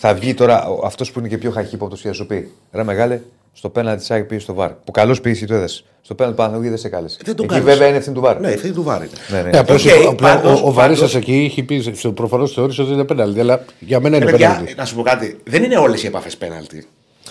θα 0.00 0.14
βγει 0.14 0.34
τώρα 0.34 0.66
αυτός 0.84 1.12
που 1.12 1.18
είναι 1.18 1.28
και 1.28 1.38
πιο 1.38 1.50
χαχύποπτο 1.50 1.96
και 1.96 2.06
θα 2.08 2.12
σου 2.12 2.26
πει: 2.26 2.50
Ρε 2.72 2.82
μεγάλε, 2.82 3.20
στο 3.54 3.68
πέναλτι 3.68 4.00
της 4.00 4.10
ΑΕΚ 4.10 4.24
πήγε 4.24 4.40
στο 4.40 4.54
βαρ. 4.54 4.70
Που 4.70 4.90
καλώς 4.90 5.20
πήγε 5.20 5.46
το 5.46 5.54
έδωσε. 5.54 5.84
Στο 6.02 6.14
πέναλτι 6.14 6.36
Παναγιώτη 6.38 6.68
δεν 6.68 6.78
σε 6.78 6.88
κάλεσε. 6.88 7.18
Δεν 7.24 7.34
το 7.36 7.42
Εκεί 7.42 7.52
κάλεσε. 7.54 7.70
βέβαια 7.72 7.88
είναι 7.88 7.96
ευθύνη 7.96 8.14
του 8.14 8.20
βαρ. 8.20 8.40
Ναι, 8.40 8.48
ευθύνη 8.50 8.72
του 8.74 8.82
βάρ 8.82 9.02
ήταν. 9.02 9.18
ναι, 9.28 9.42
ναι. 9.42 9.50
Ναι, 9.50 9.58
απλώς, 9.58 9.84
Οκ, 9.84 9.90
απλά 10.08 10.34
πάντως- 10.34 10.62
ο, 10.62 10.66
ο 10.66 10.72
Βαρίσας 10.72 10.98
πάντως- 11.12 11.14
εκεί 11.28 11.36
είχε 11.44 11.62
πει, 11.62 11.84
προφανώς 12.14 12.52
θεώρησε 12.52 12.82
ότι 12.82 12.92
είναι 12.92 13.04
πέναλτι, 13.04 13.40
αλλά 13.40 13.64
για 13.78 14.00
μένα 14.00 14.16
Ε, 14.16 14.18
είναι 14.18 14.30
παιδιά, 14.30 14.48
πέναλτι. 14.48 14.74
να 14.74 14.84
σου 14.84 14.94
πω 14.94 15.02
κάτι. 15.02 15.38
Δεν 15.44 15.62
είναι 15.62 15.76
όλες 15.76 16.02
οι 16.02 16.06
επαφές 16.06 16.36
πέναλτι. 16.36 16.86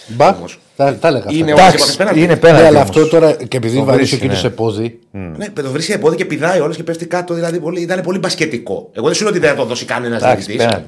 Μπα, 0.07 0.29
όμως. 0.29 0.59
τα, 0.75 0.95
τα 0.95 1.07
έλεγα. 1.07 1.25
Είναι 1.31 1.51
αυτά. 1.51 1.63
όλες 1.63 1.73
οι 1.73 1.75
Εντάξει, 1.75 1.75
επαφές 1.75 1.95
πέναλτι. 1.95 2.19
είναι 2.19 2.27
Ναι, 2.33 2.35
πέναλτι. 2.39 2.65
αλλά 2.65 2.77
όμως. 2.77 2.89
αυτό 2.89 3.07
τώρα 3.07 3.31
και 3.33 3.57
επειδή 3.57 3.77
Το 3.77 3.83
βαρύσει 3.83 3.93
ο 3.93 3.95
βρίσκει, 3.95 4.15
κύριο 4.15 4.33
ναι. 4.33 4.39
σε 4.41 4.49
πόδι. 4.49 4.99
Ναι, 5.11 5.49
το 5.49 5.69
βρίσκει 5.71 5.97
πόδι 5.97 6.15
και 6.15 6.25
πηδάει 6.25 6.59
όλο 6.59 6.73
και 6.73 6.83
πέφτει 6.83 7.05
κάτω. 7.05 7.33
Δηλαδή 7.33 7.59
πολύ, 7.59 7.81
ήταν 7.81 8.01
πολύ 8.01 8.17
μπασκετικό. 8.19 8.89
Εγώ 8.93 9.05
δεν 9.05 9.15
σου 9.15 9.21
λέω 9.23 9.31
ότι 9.31 9.39
δεν 9.39 9.49
θα 9.49 9.55
το 9.55 9.65
δώσει 9.65 9.85
κανένας 9.85 10.21
Εντάξει, 10.23 10.51
διαιτητής. 10.51 10.83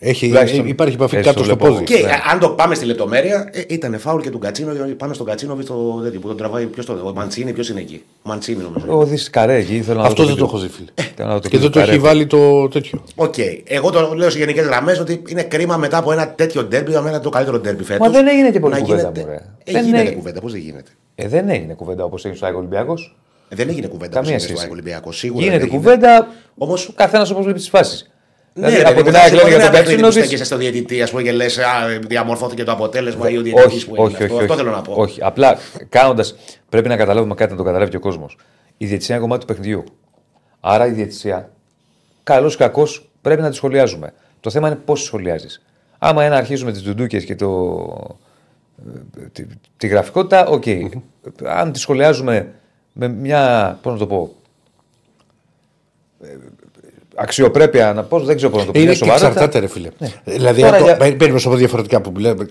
Πέναλτι. 0.00 0.18
πέναλτι. 0.18 0.18
Έχει, 0.24 0.26
Τουλάχιστον 0.28 0.66
υπάρχει 0.66 0.94
επαφή 0.94 1.16
έτσι 1.16 1.28
κάτω 1.28 1.38
το 1.38 1.44
στο 1.44 1.56
βλέπω 1.56 1.74
πόδι. 1.74 1.84
εγώ. 1.94 2.00
Και 2.00 2.06
Ναι. 2.06 2.12
ε, 2.12 2.14
αν 2.32 2.38
το 2.38 2.48
πάμε 2.50 2.74
στη 2.74 2.84
λεπτομέρεια, 2.84 3.48
ε, 3.52 3.62
ήταν 3.68 3.98
φάουλ 3.98 4.20
και 4.22 4.30
του 4.30 4.38
Κατσίνο 4.38 4.72
πάνω 4.96 5.12
στον 5.12 5.26
Κατσίνο 5.26 5.54
το 5.54 6.00
τέτοιο 6.02 6.20
που 6.20 6.26
τον 6.28 6.36
τραβάει. 6.36 6.66
Ποιος 6.66 6.86
το 6.86 6.92
Ο 7.04 7.12
Μαντσίνη, 7.14 7.52
ποιος 7.52 7.68
είναι 7.68 7.80
εκεί; 7.80 8.02
Ο 8.22 8.28
Μαντσίνη 8.28 8.62
νομίζω. 8.62 8.98
Ο 8.98 9.04
Δης 9.04 9.30
Καρέ 9.30 9.56
εκεί. 9.56 9.82
Θέλω 9.82 10.00
να 10.00 10.06
Αυτό 10.06 10.22
δω 10.22 10.28
δεν 10.28 10.36
το 10.38 10.46
βίντεο. 10.46 10.58
έχω 10.58 10.58
δει, 10.58 10.68
φίλε. 10.68 11.12
Θέλω 11.16 11.28
να 11.28 11.34
δω 11.34 11.40
Και 11.40 11.48
βίντεο 11.48 11.60
δεν 11.62 11.70
το 11.70 11.78
Καρέ. 11.78 11.90
έχει 11.90 12.00
βάλει 12.00 12.26
το 12.26 12.68
τέτοιο. 12.68 13.04
Οκ. 13.14 13.34
Εγώ 13.64 13.90
το 13.90 14.12
λέω 14.14 14.30
σε 14.30 14.38
γενικές 14.38 14.66
γραμμές 14.66 14.98
ότι 15.00 15.22
είναι 15.28 15.42
κρίμα 15.42 15.76
μετά 15.76 15.96
από 15.96 16.12
ένα 16.12 16.30
τέτοιο 16.30 16.64
ντέρμπι, 16.64 16.90
για 16.90 17.00
μένα 17.00 17.20
το 17.20 17.28
καλύτερο 17.30 17.58
ντέρμπι 17.58 17.84
φέτος. 17.84 18.06
Μα 18.06 18.12
δεν 18.12 18.26
έγινε 18.28 18.50
και 18.50 18.60
πολύ 18.60 18.80
κουβέντα, 18.80 19.12
μωρέ. 19.16 19.34
Ε, 19.64 19.72
Δεν 19.72 19.84
γίνεται 19.84 20.00
έγινε. 20.00 20.14
κουβέντα, 20.16 20.40
πώς 20.40 20.52
δεν 20.52 20.60
γίνεται; 20.60 20.90
Ε, 21.14 21.28
δεν 21.28 21.48
έγινε 21.48 21.74
κουβέντα 21.74 22.04
όπως 22.04 22.20
έγινε 22.22 22.36
στο 22.36 22.46
Άγιο 22.46 22.58
Ολυμπιακός. 22.58 23.16
Ε, 23.48 23.56
Δεν 23.56 23.68
έγινε 23.68 23.86
κουβέντα 23.86 24.14
Καμία 24.14 24.20
όπως 24.20 24.42
έγινε 24.42 24.46
σχέση. 24.46 24.62
στο 24.62 24.72
Ολυμπιακός. 24.72 25.18
Σίγουρα. 25.18 25.42
Γίνεται 25.44 25.58
δεν 25.58 25.68
έγινε. 25.68 25.82
κουβέντα. 25.82 26.28
Όμως- 26.58 26.88
ο 26.88 26.92
καθένας 26.94 27.30
όπως 27.30 27.44
βλέπει 27.44 27.58
τις 27.58 27.68
φάσεις. 27.68 28.10
Ναι, 28.54 28.66
δηλαδή, 28.68 28.82
ρε, 28.82 28.88
από 28.88 29.02
την 29.02 29.04
παιδί 29.04 29.16
μου, 29.16 29.22
ΑΕΚ 29.22 29.30
δεν 29.30 29.36
λένε 29.38 29.48
είναι 29.48 29.56
για 29.56 29.66
τον 29.66 29.74
ένα 29.74 29.78
παιχνίδι 29.78 29.94
που 29.96 30.02
Κατσίνοβιτ. 30.02 30.12
στέκεσαι 30.24 30.44
στο 30.44 30.56
διαιτητή 30.56 31.02
ας 31.02 31.10
πούμε, 31.10 31.22
και 31.22 31.32
λες: 31.32 31.58
Διαμορφώθηκε 32.06 32.64
το 32.64 32.72
αποτέλεσμα 32.72 33.30
ή 33.30 33.36
ο 33.36 33.42
διαιτητής 33.42 33.74
Όχι, 33.74 33.86
που 33.88 33.94
έγινε. 33.94 34.06
όχι, 34.14 34.22
αυτό. 34.22 34.34
όχι, 34.34 34.42
Αυτό 34.42 34.52
όχι. 34.54 34.62
θέλω 34.62 34.76
να 34.76 34.82
πω. 34.82 34.92
Όχι. 34.96 35.20
Απλά 35.22 35.58
κάνοντας. 35.88 36.34
Πρέπει 36.68 36.88
να 36.88 36.96
καταλάβουμε 36.96 37.34
κάτι 37.34 37.50
να 37.50 37.56
το 37.56 37.62
καταλάβει 37.62 37.90
και 37.90 37.96
ο 37.96 38.00
κόσμος. 38.00 38.36
Η 38.76 38.86
διαιτησία 38.86 39.14
είναι 39.14 39.24
κομμάτι 39.24 39.40
του 39.40 39.46
παιχνιδιού. 39.46 39.84
Άρα 40.60 40.86
η 40.86 40.90
διαιτησία, 40.90 41.50
καλός 42.22 42.54
ή 42.54 42.56
κακός, 42.56 43.10
πρέπει 43.22 43.42
να 43.42 43.48
τη 43.50 43.54
σχολιάζουμε. 43.56 44.12
Το 44.40 44.50
θέμα 44.50 44.68
είναι 44.68 44.76
πώς 44.84 45.00
τη 45.00 45.06
σχολιάζεις. 45.06 45.62
Άμα 45.98 46.24
ένα 46.24 46.36
αρχίζουμε 46.36 46.72
τις 46.72 46.82
ντουντούκες 46.82 47.24
και 47.24 47.34
το, 47.36 47.48
ε, 49.18 49.22
τη, 49.32 49.44
τη 49.76 49.86
γραφικότητα, 49.86 50.46
οκ. 50.46 50.64
Αν 51.44 51.72
τη 51.72 51.78
σχολιάζουμε 51.78 52.52
με 52.92 53.08
μια. 53.08 53.78
Πώς 53.82 53.92
να 53.92 53.98
το 53.98 54.06
πω. 54.06 54.34
Ε, 57.20 57.22
Αξιοπρέπεια, 57.22 57.92
να 57.92 58.02
πω, 58.02 58.20
δεν 58.20 58.36
ξέρω 58.36 58.50
πώς 58.50 58.60
να 58.60 58.66
το 58.66 58.72
πω. 58.72 58.78
Είναι 58.78 58.88
μια 58.88 58.98
και 58.98 59.04
σοβαρότητα. 59.04 59.28
εξαρτάται, 59.44 59.58
ρε 59.58 59.66
φίλε. 59.66 59.88
Δηλαδή, 60.24 60.60
Τώρα 60.62 60.72
αν 60.76 60.78
το, 60.78 60.84
για- 60.84 60.96
παίρνει 61.16 61.32
να 61.32 61.38
σου 61.38 61.48
πω 61.48 61.54
διαφορετικά 61.54 62.00
που 62.00 62.12
μιλάμε. 62.14 62.46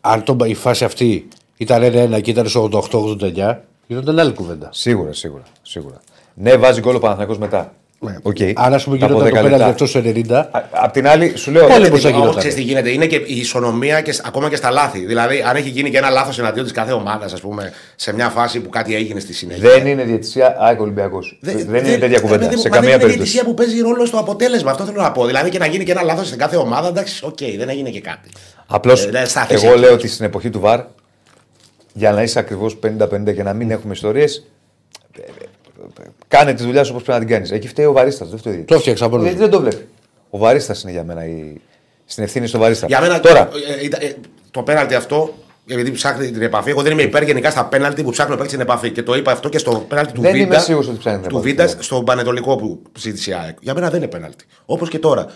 Αν 0.00 0.22
το, 0.22 0.36
η 0.44 0.54
φάση 0.54 0.84
αυτή 0.84 1.28
ήταν 1.56 1.82
1-1 2.16 2.20
και 2.22 2.30
ήταν 2.30 2.48
στο 2.48 2.68
88-89, 2.92 3.54
γινόταν 3.86 4.18
άλλη 4.18 4.32
κουβέντα. 4.32 4.68
Σίγουρα, 4.72 5.12
σίγουρα, 5.12 5.42
σίγουρα. 5.62 6.00
Ναι, 6.34 6.56
βάζει 6.56 6.80
γκολ 6.80 6.94
ο 6.94 6.98
Παναθηναϊκός 6.98 7.38
μετά. 7.38 7.74
Οκ. 8.22 8.36
Αν 8.54 8.74
ας 8.74 8.84
πούμε 8.84 8.98
Τα 8.98 9.04
από 9.06 9.14
γινόταν 9.14 9.18
το 9.18 9.24
10 9.24 9.32
πέναλτι 9.42 9.50
λεπτά. 9.50 9.66
αυτό 9.66 9.86
στο 9.86 10.00
90, 10.04 10.48
Α- 10.52 10.62
Απ' 10.70 10.92
την 10.92 11.08
άλλη, 11.08 11.32
σου 11.36 11.50
λέω. 11.50 11.62
Πόλεμος 11.66 11.88
δεν- 11.88 12.00
θα 12.00 12.08
γινόταν. 12.08 12.28
Όμως 12.28 12.38
ξέρεις 12.38 12.54
τι 12.56 12.62
γίνεται. 12.62 12.90
Είναι 12.90 13.06
και 13.06 13.16
η 13.16 13.36
ισονομία 13.36 14.00
και, 14.00 14.12
σ- 14.12 14.26
ακόμα 14.26 14.48
και 14.48 14.56
στα 14.56 14.70
λάθη. 14.70 14.98
Δηλαδή, 15.06 15.44
αν 15.48 15.56
έχει 15.56 15.68
γίνει 15.68 15.90
και 15.90 15.98
ένα 15.98 16.10
λάθος 16.10 16.38
εναντίον 16.38 16.64
της 16.64 16.72
κάθε 16.74 16.92
ομάδας, 16.92 17.32
ας 17.32 17.40
πούμε, 17.40 17.72
σε 17.96 18.14
μια 18.14 18.28
φάση 18.28 18.60
που 18.60 18.68
κάτι 18.68 18.94
έγινε 18.94 19.20
στη 19.20 19.32
συνέχεια. 19.32 19.70
Δεν 19.70 19.86
είναι 19.86 20.02
διαιτησία 20.04 20.56
ΑΕΚ 20.58 20.80
Ολυμπιακός. 20.80 21.38
Δεν, 21.40 21.58
είναι 21.58 21.96
τέτοια 21.98 22.20
κουβέντα. 22.20 22.38
παιδί 22.44 22.54
μου, 22.54 22.60
σε 22.60 22.68
μα 22.68 22.74
καμία 22.74 22.90
δεν 22.90 22.98
είναι 22.98 23.06
περίπτωση. 23.06 23.14
διαιτησία 23.14 23.44
που 23.44 23.54
παίζει 23.54 23.80
ρόλο 23.80 24.06
στο 24.06 24.18
αποτέλεσμα. 24.18 24.70
Αυτό 24.70 24.84
θέλω 24.84 25.00
να 25.00 25.12
πω. 25.12 25.26
Δηλαδή 25.26 25.50
και 25.50 25.58
να 25.58 25.66
γίνει 25.66 25.84
και 25.84 25.90
ένα 25.90 26.02
λάθος 26.02 26.26
στην 26.26 26.38
κάθε 26.38 26.56
ομάδα, 26.56 26.88
εντάξει, 26.88 27.24
οκ, 27.24 27.38
δεν 27.58 27.68
έγινε 27.68 27.90
και 27.90 28.00
κάτι. 28.00 28.28
Απλώς 28.66 29.04
Ε, 29.06 29.10
δεν 29.10 29.26
στάθεις 29.26 29.62
εγώ 29.62 29.72
εκεί. 29.72 29.80
λέω 29.80 29.92
ότι 29.92 30.08
στην 30.08 30.24
εποχή 30.24 30.50
του 30.50 30.60
VAR, 30.60 30.80
για 31.92 32.12
να 32.12 32.22
είσαι 32.22 32.38
ακριβώς 32.38 32.76
50-50 32.76 33.32
και 33.34 33.42
να 33.42 33.52
μην 33.52 33.70
έχουμε 33.70 33.92
ιστορίες, 33.92 34.46
κάνε 36.36 36.54
τη 36.54 36.62
δουλειάς 36.62 36.86
σου 36.86 36.92
όπως 36.92 37.04
πρέπει 37.06 37.18
να 37.20 37.26
την 37.26 37.34
κάνεις. 37.34 37.50
Εκεί 37.50 37.68
φταίει 37.68 37.84
ο 37.84 37.92
Βαρίστας. 37.92 38.28
Δεν 38.28 38.38
φταίει 38.38 38.52
ο 38.60 38.64
Το 38.66 38.74
έφτιαξα 38.74 39.04
από 39.04 39.18
διαιτητής. 39.18 39.40
νωρίς. 39.40 39.56
Γιατί 39.58 39.66
δεν 39.66 39.76
το 39.76 39.78
βλέπει. 39.80 39.88
Ο 40.30 40.38
Βαρίστας 40.38 40.82
είναι 40.82 40.92
για 40.92 41.04
μένα 41.04 41.24
η... 41.26 41.60
στην 42.04 42.24
ευθύνη 42.24 42.46
στο 42.46 42.58
Βαρίστα. 42.58 42.86
Για 42.86 43.00
μένα 43.00 43.20
Τώρα, 43.20 43.48
ε, 43.80 43.84
ήταν- 43.84 44.00
ε, 44.02 44.12
το 44.50 44.62
πέναλτι 44.62 44.94
αυτό, 44.94 45.34
επειδή 45.66 45.90
ψάχνει 45.90 46.30
την 46.30 46.42
επαφή, 46.42 46.70
εγώ 46.70 46.82
δεν 46.82 46.92
είμαι 46.92 47.02
υπέρ 47.02 47.22
γενικά 47.22 47.50
στα 47.50 47.64
πέναλτι 47.66 48.02
που 48.02 48.10
ψάχνουν 48.10 48.36
παίξει 48.36 48.52
την 48.52 48.60
επαφή. 48.60 48.90
Και 48.90 49.02
το 49.02 49.14
είπα 49.14 49.32
αυτό 49.32 49.48
και 49.48 49.58
στο 49.58 49.84
πέναλτι 49.88 50.12
του 50.12 50.20
Δεν 50.20 50.34
είμαι 50.34 50.44
Βίντα. 50.44 50.58
σίγουρος 50.60 50.88
ότι 50.88 50.98
ψάχνει 50.98 51.20
την 51.20 51.28
Του 51.28 51.36
επαφή. 51.36 51.48
Βίντα 51.54 51.82
στον 51.82 52.04
Πανετολικό 52.04 52.56
που 52.56 52.82
ζήτησε 52.98 53.30
η 53.30 53.34
ΑΕΚ. 53.34 53.56
Για 53.60 53.74
μένα 53.74 53.90
δεν 53.90 53.98
είναι 54.02 54.08
πέναλτι. 54.10 54.44
Όπως 54.66 54.88
και 54.88 54.98
τώρα. 54.98 55.26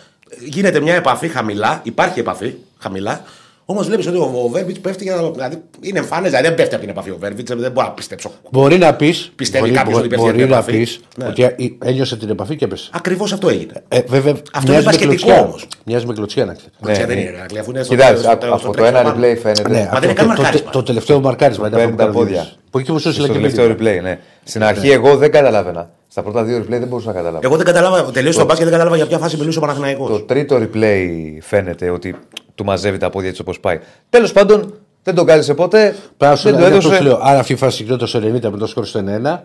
Γίνεται 0.45 0.81
μια 0.81 0.95
επαφή 0.95 1.29
χαμηλά, 1.29 1.81
υπάρχει 1.83 2.21
επαφή 2.21 2.55
χαμηλά. 2.79 3.25
Όμως 3.69 3.87
βλέπεις 3.87 4.07
ότι 4.07 4.17
ο, 4.17 4.41
ο 4.45 4.49
Βέρβιτ 4.49 4.77
πέφτει 4.79 5.05
για 5.05 5.15
να. 5.15 5.31
Δηλαδή 5.31 5.57
είναι 5.81 5.99
εμφανές, 5.99 6.31
δηλαδή 6.31 6.47
δεν 6.49 6.57
πέφτει 6.57 6.75
από 6.75 6.83
την 6.83 6.93
επαφή 6.93 7.11
ο 7.11 7.17
Βέρβιτ, 7.21 7.53
δεν 7.53 7.73
μπορώ 7.73 7.87
να 7.87 7.93
πιστέψω. 7.93 8.31
μπορεί 8.51 8.79
να 8.79 8.95
πεις. 8.95 9.33
Πιστεύει 9.37 9.65
μπορεί, 9.65 9.77
κάποιος 9.77 9.99
ότι 9.99 10.07
μπορεί, 10.09 10.23
πέφτει 10.23 10.33
μπορεί 10.39 10.43
από 10.53 10.55
να 10.55 10.63
την 10.63 10.79
πεις 10.79 10.95
επαφή. 10.95 11.17
Ναι. 11.17 11.27
ότι 11.29 11.45
α- 11.45 11.89
ένιωσε 11.89 12.17
την 12.17 12.29
επαφή 12.29 12.57
και 12.57 12.65
έπεσε. 12.65 12.91
Ακριβώς 12.93 13.33
αυτό 13.33 13.49
έγινε. 13.49 13.73
Ε, 13.89 14.01
βέβαια, 14.07 14.33
Αυτό 14.53 14.71
μοιάζει 14.73 14.73
είναι 14.73 14.77
με 14.77 14.83
μπασκετικό 14.83 15.25
κλωτσιά. 15.25 15.41
όμως. 15.47 15.67
Μοιάζει 15.85 16.07
με 16.07 16.13
κλωτσιά 16.13 16.45
να 16.45 16.55
ξέρει. 16.55 16.71
Ναι, 16.81 16.93
ναι. 16.93 17.07
δεν 17.07 17.19
είναι, 17.19 17.31
Ηρακλή, 17.31 17.59
αφού 17.59 17.71
είναι 17.71 17.83
στο 17.83 17.95
κοιτάξτε, 17.95 18.19
στο- 18.19 18.31
από, 18.31 18.45
στο 18.47 18.55
από 18.55 18.63
το 18.67 18.71
τρέξιμο 18.71 18.99
ένα 18.99 19.13
πάνω. 19.13 19.25
replay 19.27 19.37
φαίνεται. 19.43 19.69
Ναι, 19.69 19.77
Μα 19.79 19.83
αυτό 19.83 20.01
δεν 20.01 20.09
είναι 20.11 20.19
το, 20.19 20.25
καν 20.27 20.35
το, 20.37 20.43
μαρκάρισμα. 20.43 20.71
το, 20.71 20.83
τελευταίο 20.83 21.21
μαρκάρισμα 21.21 21.67
είναι 21.67 21.77
Παίρνει 21.77 21.93
από 21.93 22.01
τα 22.01 22.07
το 22.07 22.13
πόδια. 22.13 22.35
Καρδίδης. 22.35 22.59
Που 22.71 22.79
εκεί 22.79 22.93
που 22.93 22.99
σου 22.99 23.01
Στο 23.01 23.09
έστειλε 23.09 23.27
και 23.29 23.33
τελευταίο 23.35 23.67
βίντεο. 23.67 23.95
replay, 23.99 24.03
ναι. 24.03 24.19
Στην 24.45 24.63
αρχή 24.65 24.91
εγώ 24.91 25.17
δεν 25.17 25.31
καταλάβαινα. 25.31 25.91
Στα 26.17 26.25
πρώτα 26.25 26.45
δύο 26.45 26.59
replay 26.59 26.69
δεν 26.69 26.89
μπορούσα 26.89 27.07
να 27.09 27.13
καταλάβω. 27.15 27.41
Εγώ 27.43 27.57
δεν 27.57 27.65
κατάλαβα, 27.67 28.11
τελείωσε 28.11 28.39
το 28.39 28.45
μπάσκετ, 28.45 28.63
δεν 28.65 28.73
κατάλαβα 28.73 28.97
για 28.97 29.07
ποια 29.07 29.19
φάση 29.19 29.37
μιλούσε 29.37 29.59
ο 29.59 29.61
Το 29.61 29.67
Παναθηναϊκός. 29.67 30.25
τρίτο 30.27 30.57
replay 30.57 31.09
φαίνεται 31.41 31.91
ότι 31.91 32.15
του 32.55 32.65
μαζεύει 32.65 32.99
τα 32.99 33.11
πόδια 33.11 33.29
έτσι 33.29 33.41
όπως 33.41 33.61
πάει. 33.61 33.79
Τέλος 34.11 34.33
πάντων, 34.33 34.75
δεν 35.03 35.15
τον 35.15 35.27
κάλεσε 35.27 35.55
ποτέ. 35.55 35.95
Πρέπει 36.17 36.33
να 36.33 36.37
σου 36.37 36.51
Δεν 36.51 36.53
λέω, 36.53 36.61
το 36.63 36.67
είναι 36.67 36.77
αυτό 36.77 36.89
έδωσε. 36.89 36.97
σου 37.03 37.09
λέω. 37.09 37.21
Αν 37.31 37.37
αυτή 37.39 37.53
η 37.53 37.57
φάση 37.57 37.83
γινόταν 37.83 38.09
στο 38.09 38.19
90 38.19 38.51
με 38.51 38.57
το 38.59 38.67
σκορ 38.67 38.87
στο 38.87 39.01
1, 39.23 39.43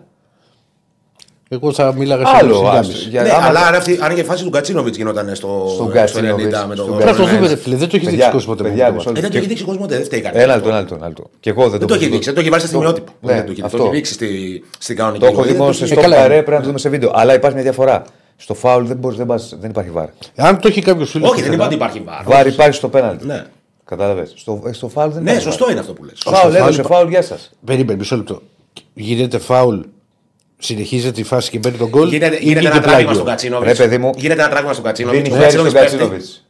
εγώ 1.54 1.72
θα 1.72 1.94
μίλαγα 1.94 2.26
σε 2.26 2.32
Άλλο. 2.36 2.60
20.000. 2.62 2.78
άστο. 2.78 2.92
Για- 3.10 3.22
Ναι, 3.22 3.30
άμα- 3.30 3.46
αλλά 3.46 3.60
αν, 3.66 3.74
αυτή, 3.74 3.98
αν 4.02 4.14
και 4.14 4.20
η 4.20 4.24
φάση 4.24 4.44
του 4.44 4.50
Κατσίνοβιτς 4.50 4.96
γινόταν 4.96 5.34
στο, 5.34 5.48
Στον 5.64 5.68
στο 5.74 5.88
Γκατσίνοβιτς, 5.92 6.58
90 6.58 6.66
με 6.68 6.74
το 6.74 6.82
στον 6.82 6.96
Πρέπει 6.96 7.10
να 7.10 7.16
το 7.16 7.22
Ναι, 7.22 7.28
δούμε, 7.30 7.40
ναι. 7.40 7.48
ρε 7.48 7.56
φίλε. 7.56 7.76
Δεν 7.76 7.88
το 7.88 7.96
έχεις 7.96 8.08
Παιδιά, 8.08 8.24
δείξει 8.24 8.30
κόσμο 8.36 8.54
ποτέ. 8.54 8.68
παιδιά, 8.68 8.84
με 8.84 8.90
το 8.90 8.94
μισό 8.96 9.08
βάρ. 9.08 9.16
Ε, 9.16 9.20
δεν 9.20 9.30
το 9.30 9.36
έχει 9.36 9.46
Και- 9.46 9.48
δείξει 9.52 9.62
ο 9.62 9.66
κόσμο, 9.66 9.86
δεν 9.86 10.04
φταίει 10.04 10.20
κανένα. 10.20 10.42
Ένα 10.42 10.54
λεπτό, 10.54 10.68
ένα 10.68 10.78
λεπτό. 10.78 10.94
ένα 10.94 11.06
λεπτό. 11.06 11.30
Και 11.40 11.50
εγώ 11.50 11.68
δεν, 11.68 11.78
Δεν 11.78 11.88
το 11.88 11.94
έχει 11.94 12.04
δείξει, 12.06 12.24
δεν 12.24 12.34
το 12.34 12.40
έχει 12.40 12.48
βάλει 12.48 12.62
στα 12.62 12.70
σημειότυπα. 12.70 13.12
Ναι, 13.20 13.32
Δεν 13.34 13.44
το 13.46 13.50
έχει- 13.52 13.62
αυτό. 13.64 13.76
Το 13.76 13.82
έχει 13.84 13.92
δείξει 13.94 14.12
στη, 14.12 14.28
στην 14.78 14.96
κανονική. 14.96 15.20
Το 15.20 15.26
έχω 15.26 15.36
ροή, 15.36 15.44
δει 15.44 15.48
δεν 15.50 15.58
μόνο 15.60 15.70
το 15.72 15.76
σε 15.76 15.84
έχει- 15.84 15.92
στο 15.92 16.02
καλά 16.02 16.16
καρέ, 16.16 16.34
είναι. 16.34 16.42
πρέπει 16.42 16.50
να 16.56 16.60
το 16.60 16.66
δούμε 16.66 16.78
σε 16.78 16.88
βίντεο. 16.88 17.10
Αλλά 17.14 17.34
υπάρχει 17.34 17.54
μια 17.54 17.64
διαφορά. 17.64 18.02
Στο 18.36 18.54
φάουλ 18.54 18.84
δεν, 18.86 18.96
μπορείς, 18.96 19.16
δεν, 19.18 19.26
πας, 19.26 19.56
δεν 19.60 19.70
υπάρχει 19.70 19.90
βάρ. 19.90 20.06
Αν 20.36 20.60
το 20.60 20.68
έχει 20.68 20.80
κάποιος 20.82 21.10
φίλος. 21.10 21.30
Όχι, 21.30 21.42
δεν 21.42 21.52
είπα 21.52 21.64
ότι 21.64 21.74
υπάρχει 21.74 22.02
βάρ. 22.04 22.22
Βάρ 22.24 22.46
υπάρχει 22.46 22.74
στο 22.76 22.88
πέναλτι. 22.88 23.26
Ναι. 23.26 23.44
Κατάλαβες. 23.84 24.32
Στο, 24.36 24.62
ε, 24.66 24.72
στο 24.72 24.88
φάουλ 24.88 25.10
δεν 25.12 25.22
Ναι, 25.22 25.30
υπάρχει 25.30 25.44
σωστό 25.46 25.62
βάρ. 25.64 25.70
είναι 25.72 25.80
αυτό 25.80 25.92
που 25.92 26.04
λες. 26.04 26.12
Φάουλ, 26.24 26.36
φάουλ 26.36 26.54
έδωσε 26.54 26.80
υπά- 26.80 26.92
φάουλ, 26.96 27.08
γεια 27.08 27.22
σας. 27.22 27.50
Περίμενε, 27.64 27.98
μισό 27.98 28.16
λεπτό. 28.16 28.40
Γίνεται 28.94 29.38
φάουλ, 29.38 29.78
συνεχίζεται 30.64 31.20
η 31.20 31.24
φάση 31.24 31.50
και 31.50 31.58
μπαίνει 31.58 31.76
τον 31.76 31.88
γκολ. 31.88 32.08
Γίνεται, 32.08 32.36
ή 32.36 32.38
γίνεται 32.42 32.58
ένα 32.60 32.70
βγήκε 32.70 32.84
τράγμα 32.84 32.96
πλάγιο. 32.96 33.14
στον 33.14 33.26
Κατσίνοβιτς. 33.26 33.78
Ρε, 33.78 33.84
παιδί 33.84 33.98
μου. 33.98 34.10
Γίνεται 34.16 34.40
ένα 34.40 34.50
τράγμα 34.50 34.72
στον 34.72 34.84
Κατσίνοβιτς. 34.84 35.22
Δίνει 35.22 35.34
Ο 35.34 35.38
χέρι 35.38 35.50
στον 35.50 35.62
Κατσίνοβιτς 35.64 35.90
πέφτει. 35.92 35.96
Κατσίνοβιτς. 35.98 36.44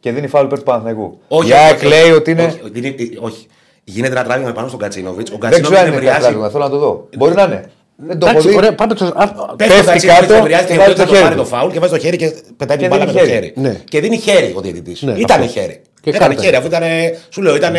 Και 0.00 0.12
δίνει 0.12 0.26
φάουλ 0.26 0.44
υπέρ 0.46 0.58
του 0.58 0.64
Παναθηναϊκού. 0.64 1.18
Όχι, 1.28 1.48
Η 1.48 1.52
όχι, 1.52 1.60
ΑΕΚ 1.62 1.76
όχι, 1.76 1.86
λέει 1.86 2.00
όχι. 2.02 2.10
ότι 2.12 2.30
είναι. 2.30 2.42
Όχι, 2.44 2.60
δίνει- 2.72 3.18
όχι. 3.20 3.46
Γίνεται 3.84 4.14
ένα 4.14 4.24
τράγμα 4.24 4.52
πάνω 4.52 4.68
στον 4.68 4.80
Κατσίνοβιτς. 4.80 5.30
Ο 5.30 5.36
Δεν 5.40 5.50
ξέρω 5.50 5.62
Κατσίνοβιτ 5.62 5.78
αν 5.78 5.86
είναι 5.92 6.00
πια 6.00 6.10
εμβριάζει. 6.12 6.32
πράγμα, 6.34 6.48
θέλω 6.50 6.64
να 6.64 6.70
το 6.70 6.78
δω. 6.78 7.08
Μπορεί 7.16 7.34
να 7.34 7.42
είναι. 7.42 7.70
Δεν 7.96 8.18
το 8.18 8.26
έχω 8.26 8.30
Εντάξει, 8.34 8.48
δει. 8.48 8.56
ωραία, 8.56 8.74
πάμε 8.74 8.94
το. 8.94 9.04
α, 9.04 9.26
Πέφτει 9.56 9.74
Πέφτει 9.74 9.88
ο 9.88 9.92
Κατσίνοβιτ, 9.92 10.20
κάτω 10.20 10.34
εμβριάζει 10.34 10.66
και 10.66 10.72
και 10.72 10.78
βάζει 10.78 10.92
δεν 10.92 10.98
το 10.98 11.04
το 11.04 11.12
πάρει 11.12 11.22
χέρι 11.24 11.36
το 11.36 11.42
του. 11.42 11.48
φάουλ 11.48 11.70
και 11.72 11.78
βάζει 11.78 11.92
το 11.92 11.98
χέρι 11.98 12.16
και 12.16 12.32
πετάει 12.56 12.76
Και 12.76 12.82
την 12.82 12.90
μπάλα 12.92 13.04
με 13.06 13.12
δίνει 13.12 13.24
το 13.24 13.32
χέρι. 13.32 13.46
χέρι. 13.54 13.66
Ναι. 13.68 13.80
Και 13.88 14.00
δίνει 14.00 14.16
χέρι 14.18 14.52
ο 14.56 14.60
διαιτητής. 14.60 15.02
Ναι, 15.02 15.12
Ήταν 15.12 15.40
αυτό. 15.40 15.52
χέρι. 15.52 15.80
Και 16.02 16.10
Ήταν 16.10 16.20
κάρτα. 16.28 16.42
χέρι, 16.42 16.56
αφού 16.56 16.66
ήταν. 16.66 16.82
Σου 17.30 17.42
λέω, 17.42 17.56
ήταν. 17.56 17.74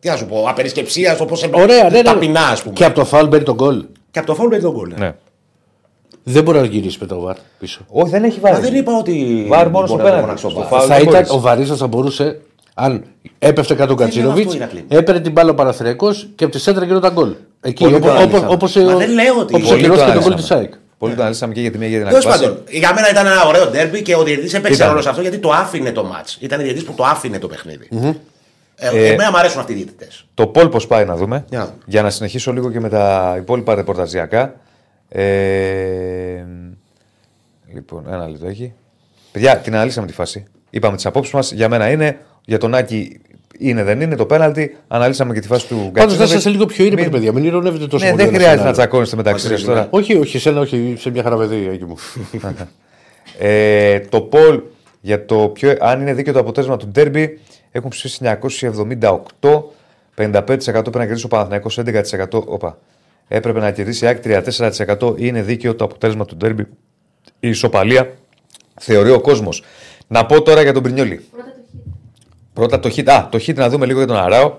Τι 0.00 0.08
να 0.08 0.16
σου 0.16 0.26
πω, 0.26 0.46
απερισκεψίας 0.48 1.20
όπως 1.20 1.48
Ωραία, 1.52 1.82
ναι, 1.82 1.88
ναι. 1.88 2.02
ταπεινά, 2.02 2.40
ας 2.40 2.62
πούμε. 2.62 2.74
Και 2.74 2.84
από 2.84 2.94
το 2.94 3.04
φάουλ 3.04 3.26
μπαίνει 3.28 3.44
τον 3.44 3.54
γκολ. 3.54 3.84
Και 4.10 4.18
από 4.18 4.28
το 4.28 4.34
φάουλ 4.34 4.48
μπαίνει 4.48 4.62
τον 4.62 4.72
γκολ. 4.72 4.92
Ναι. 4.98 5.14
Δεν 6.22 6.42
μπορεί 6.42 6.58
να 6.58 6.64
γυρίσει 6.64 6.98
με 7.00 7.06
το 7.06 7.20
βαρ 7.20 7.36
πίσω. 7.58 7.80
Όχι, 7.88 8.10
δεν 8.10 8.24
έχει 8.24 8.40
βάρ. 8.40 8.52
Μα 8.52 8.58
δεν 8.58 8.74
είπα 8.74 8.92
ότι. 8.98 9.44
Βάρ 9.48 9.68
μόνο 9.70 9.86
στο 9.86 9.96
μπορεί 9.96 10.08
να 10.08 10.14
πέναλτι. 10.16 10.40
φωνάξω 10.40 10.48
Στο 10.50 10.58
βάρ. 10.58 10.68
φάουλ. 10.68 10.82
θα 10.88 10.94
δεν 10.94 11.02
ήταν, 11.02 11.12
μπορείς. 11.14 11.30
ο 11.30 11.40
Βαρίστα 11.40 11.76
θα 11.76 11.86
μπορούσε, 11.86 12.40
αν 12.74 13.04
έπεφτε 13.38 13.74
κάτω 13.74 13.92
ο 13.92 13.96
Κατσίνοβιτς, 13.96 14.46
αυτό, 14.46 14.56
Ηρακλή. 14.56 14.84
έπαιρνε 14.88 15.20
την 15.20 15.32
μπάλα 15.32 15.50
ο 15.50 15.54
Παναθριακό 15.54 16.12
και 16.34 16.44
από 16.44 16.52
τη 16.52 16.60
σέντρα 16.60 16.84
γινόταν 16.84 17.12
γκολ. 17.12 17.34
Εκεί, 17.60 17.82
Πολύ 17.82 17.94
όπω 17.94 18.06
το 18.06 18.12
αναλύσαμε. 18.12 18.46
όπως, 18.50 18.74
Μα 18.76 18.96
δεν 18.96 19.10
λέω 19.10 19.38
ότι- 19.38 19.54
όπως 19.54 19.68
Πολύ 19.68 19.80
ακυρώθηκε 19.80 20.06
το 20.06 20.12
το 20.12 20.20
γκολ 20.24 20.34
της 20.34 20.50
αναλύσαμε. 20.50 20.60
ΑΕΚ. 20.60 20.72
Πολύ 20.98 21.14
το 21.14 21.20
αναλύσαμε 21.20 21.54
και 21.54 21.60
για 21.60 21.70
τη 21.70 21.78
μία 21.78 21.88
και 21.88 21.94
για 21.96 22.04
την 22.04 22.08
Τέλος 22.20 22.26
άλλη. 22.34 22.44
πάντων, 22.44 22.62
για 22.70 22.94
μένα 22.94 23.10
ήταν 23.10 23.26
ένα 23.26 23.44
ωραίο 23.46 23.66
ντέρμπι 23.66 24.02
και 24.02 24.14
ο 24.16 24.22
διαιτητής 24.22 24.54
έπαιξε 24.54 24.76
Ήταν. 24.76 24.88
ρόλο 24.88 25.02
σε 25.02 25.08
αυτό 25.08 25.20
γιατί 25.22 25.38
το 25.38 25.50
άφηνε 25.50 25.92
το 25.92 26.04
μάτ. 26.04 26.28
Ήταν 26.40 26.58
διαιτητής 26.58 26.84
που 26.84 26.92
το 26.96 27.04
άφηνε 27.04 27.38
το 27.38 27.48
παιχνίδι. 27.48 27.88
Ε, 28.80 28.88
Ε, 28.88 29.06
εμένα 29.12 29.30
μου 29.30 29.36
αρέσουν 29.38 29.60
αυτοί 29.60 29.72
οι 29.72 29.76
διαιτητές. 29.76 30.26
Το 30.34 30.46
Πολ 30.46 30.68
πώς 30.68 30.86
πάει 30.86 31.04
να 31.04 31.16
δούμε. 31.16 31.44
Για 31.48 31.58
να 31.58 31.64
δούμε. 31.64 31.78
Για 31.86 32.02
να 32.02 32.10
συνεχίσω 32.10 32.52
λίγο 32.52 32.70
και 32.70 32.80
με 32.80 32.88
τα 32.88 33.34
υπόλοιπα 33.38 33.74
ρεπορταζιακά. 33.74 34.54
Ε, 35.08 36.44
λοιπόν, 37.74 38.04
ένα 38.08 38.28
λεπτό 38.28 38.46
έχει. 38.46 38.72
Παιδιά, 39.32 39.56
την 39.58 39.74
αναλύσαμε 39.74 40.06
τη 40.06 40.12
φάση. 40.12 40.44
Είπαμε 40.70 40.96
τις 40.96 41.06
απόψεις 41.06 41.32
μας. 41.34 41.52
Για 41.52 41.68
μένα 41.68 41.90
είναι. 41.90 42.18
Για 42.44 42.58
τον 42.58 42.74
Άκη 42.74 43.20
είναι, 43.58 43.82
δεν 43.82 44.00
είναι 44.00 44.16
το 44.16 44.26
πέναλτι. 44.26 44.76
Αναλύσαμε 44.88 45.34
και 45.34 45.40
τη 45.40 45.46
φάση 45.46 45.66
του 45.66 45.74
Πάντως 45.74 45.90
θα 45.90 45.90
Γκατσίνοβιτς. 46.00 46.30
είσαστε 46.30 46.50
λίγο 46.50 46.66
πιο 46.66 46.84
ήρεμοι, 46.84 47.00
Μην- 47.02 47.10
παιδιά. 47.10 47.32
Μην 47.32 47.44
ηρωνεύετε 47.44 47.86
τόσο 47.86 48.04
Ναι, 48.04 48.10
πολύ. 48.10 48.22
δεν 48.22 48.34
ένα 48.34 48.38
χρειάζεται 48.44 48.56
να 48.68 48.74
σενάριο. 48.74 48.82
τσακώνεστε 48.82 49.16
μεταξύ 49.16 49.44
σα 49.46 49.52
Μαζί, 49.52 49.64
τώρα. 49.64 49.80
ναι. 49.80 49.86
Όχι, 49.90 50.16
όχι, 50.16 50.36
εσένα, 50.36 50.60
όχι, 50.60 50.94
σε 50.98 51.10
μια 51.10 51.22
χαραβεδία 51.22 51.72
εκεί 51.72 51.84
μου. 51.84 51.96
Ε, 53.38 54.00
το 54.00 54.20
Πολ 54.20 54.62
για 55.00 55.24
το 55.24 55.36
ποιο, 55.48 55.74
αν 55.80 56.00
είναι 56.00 56.12
δίκαιο 56.14 56.32
το 56.32 56.38
αποτέλεσμα 56.38 56.76
του 56.76 56.86
Ντέρμπι 56.88 57.38
έχουν 57.70 57.90
ψηφίσει 57.90 58.38
978. 59.40 59.62
55% 60.16 60.60
πρέπει 60.64 60.96
να 60.98 61.04
κερδίσει 61.06 61.24
ο 61.24 61.28
Παναθηναϊκός, 61.28 61.78
11%. 61.78 62.42
Όπα. 62.46 62.78
Έπρεπε 63.28 63.60
να 63.60 63.70
κερδίσει 63.70 64.04
η 64.04 64.08
ΑΕΚ 64.08 64.20
34%. 64.24 65.14
Είναι 65.16 65.42
δίκαιο 65.42 65.74
το 65.74 65.84
αποτέλεσμα 65.84 66.24
του 66.24 66.36
Ντέρμπι. 66.36 66.66
Η 67.40 67.48
ισοπαλία 67.48 68.14
θεωρεί 68.80 69.10
ο 69.10 69.20
κόσμος. 69.20 69.62
Να 70.06 70.26
πω 70.26 70.42
τώρα 70.42 70.62
για 70.62 70.72
τον 70.72 70.82
Πρινιόλη. 70.82 71.24
Πρώτα 71.32 71.50
το 71.50 71.60
χ. 71.60 71.74
Πρώτα 72.52 72.80
το 72.80 72.88
hit. 72.96 73.08
Α, 73.10 73.28
το 73.28 73.38
hit 73.46 73.54
να 73.54 73.68
δούμε 73.68 73.86
λίγο 73.86 73.98
για 73.98 74.06
τον 74.06 74.16
Αράο. 74.16 74.56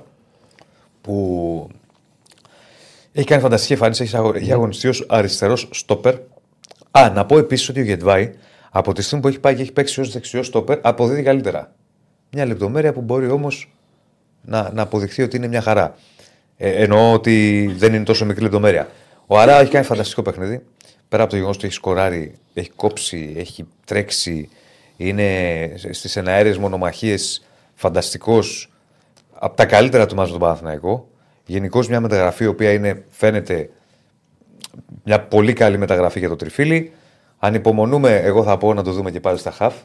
Που 1.01 1.68
έχει 3.12 3.26
κάνει 3.26 3.41
φανταστική 3.41 3.74
εμφάνιση. 3.74 4.03
Έχει 4.03 4.16
αγω- 4.16 4.34
έχει 4.36 4.51
αγωνιστεί 4.51 4.88
ως 4.88 5.05
αριστερός 5.10 5.68
στόπερ. 5.72 6.16
Α, 6.91 7.10
να 7.14 7.26
πω 7.26 7.38
επίσης 7.38 7.70
ότι 7.70 7.80
ο 7.80 7.84
Γετβάη 7.84 8.32
από 8.72 8.93
τη 8.93 9.01
στιγμή 9.01 9.22
που 9.24 9.28
έχει 9.30 9.39
πάει 9.39 9.55
και 9.55 9.62
έχει 9.62 9.72
παίξει 9.72 9.99
ως 10.01 10.12
δεξιός 10.12 10.47
στόπερ 10.47 10.80
αποδίδει 10.82 11.24
καλύτερα. 11.24 11.74
Μια 12.32 12.45
λεπτομέρεια 12.45 12.93
που 12.93 13.01
μπορεί 13.01 13.30
όμως 13.30 13.71
να, 14.41 14.71
να 14.73 14.82
αποδειχθεί 14.82 15.21
ότι 15.21 15.38
είναι 15.38 15.47
μια 15.47 15.61
χαρά. 15.61 15.95
Ε, 16.57 16.84
εννοώ 16.84 17.13
ότι 17.13 17.65
δεν 17.77 17.93
είναι 17.93 18.03
τόσο 18.03 18.25
μικρή 18.25 18.43
λεπτομέρεια. 18.43 18.89
Ο 19.27 19.39
Αράο 19.39 19.59
έχει 19.59 19.71
κάνει 19.71 19.86
φανταστικό 19.86 20.21
παιχνίδι. 20.21 20.63
Πέρα 21.09 21.21
από 21.21 21.32
το 21.32 21.38
γεγονός 21.38 21.57
ότι 21.57 21.65
έχει 21.65 21.75
σκοράρει, 21.75 22.36
έχει 22.53 22.69
κόψει, 22.69 23.34
έχει 23.38 23.67
τρέξει, 23.86 24.49
είναι 24.97 25.71
στις 25.91 26.15
εναέρειε 26.15 26.57
μονομαχίες 26.57 27.45
φανταστικός 27.75 28.71
από 29.34 29.55
τα 29.55 29.65
καλύτερα 29.65 30.05
του 30.05 30.15
μάζου 30.15 30.32
τον 30.32 30.39
Παναθηναϊκό. 30.39 31.07
Γενικώς 31.45 31.88
μια 31.88 31.99
μεταγραφή 31.99 32.43
η 32.43 32.47
οποία 32.47 32.71
είναι, 32.71 33.03
φαίνεται 33.09 33.69
μια 35.03 35.21
πολύ 35.21 35.53
καλή 35.53 35.77
μεταγραφή 35.77 36.19
για 36.19 36.30
το 36.30 36.36
τριφύλι. 36.36 36.91
Ανυπομονούμε, 37.39 38.15
εγώ 38.15 38.43
θα 38.43 38.57
πω 38.57 38.73
να 38.73 38.84
το 38.84 38.91
δούμε 38.91 39.11
και 39.11 39.19
πάλι 39.19 39.38
στα 39.38 39.51
χαφ 39.51 39.75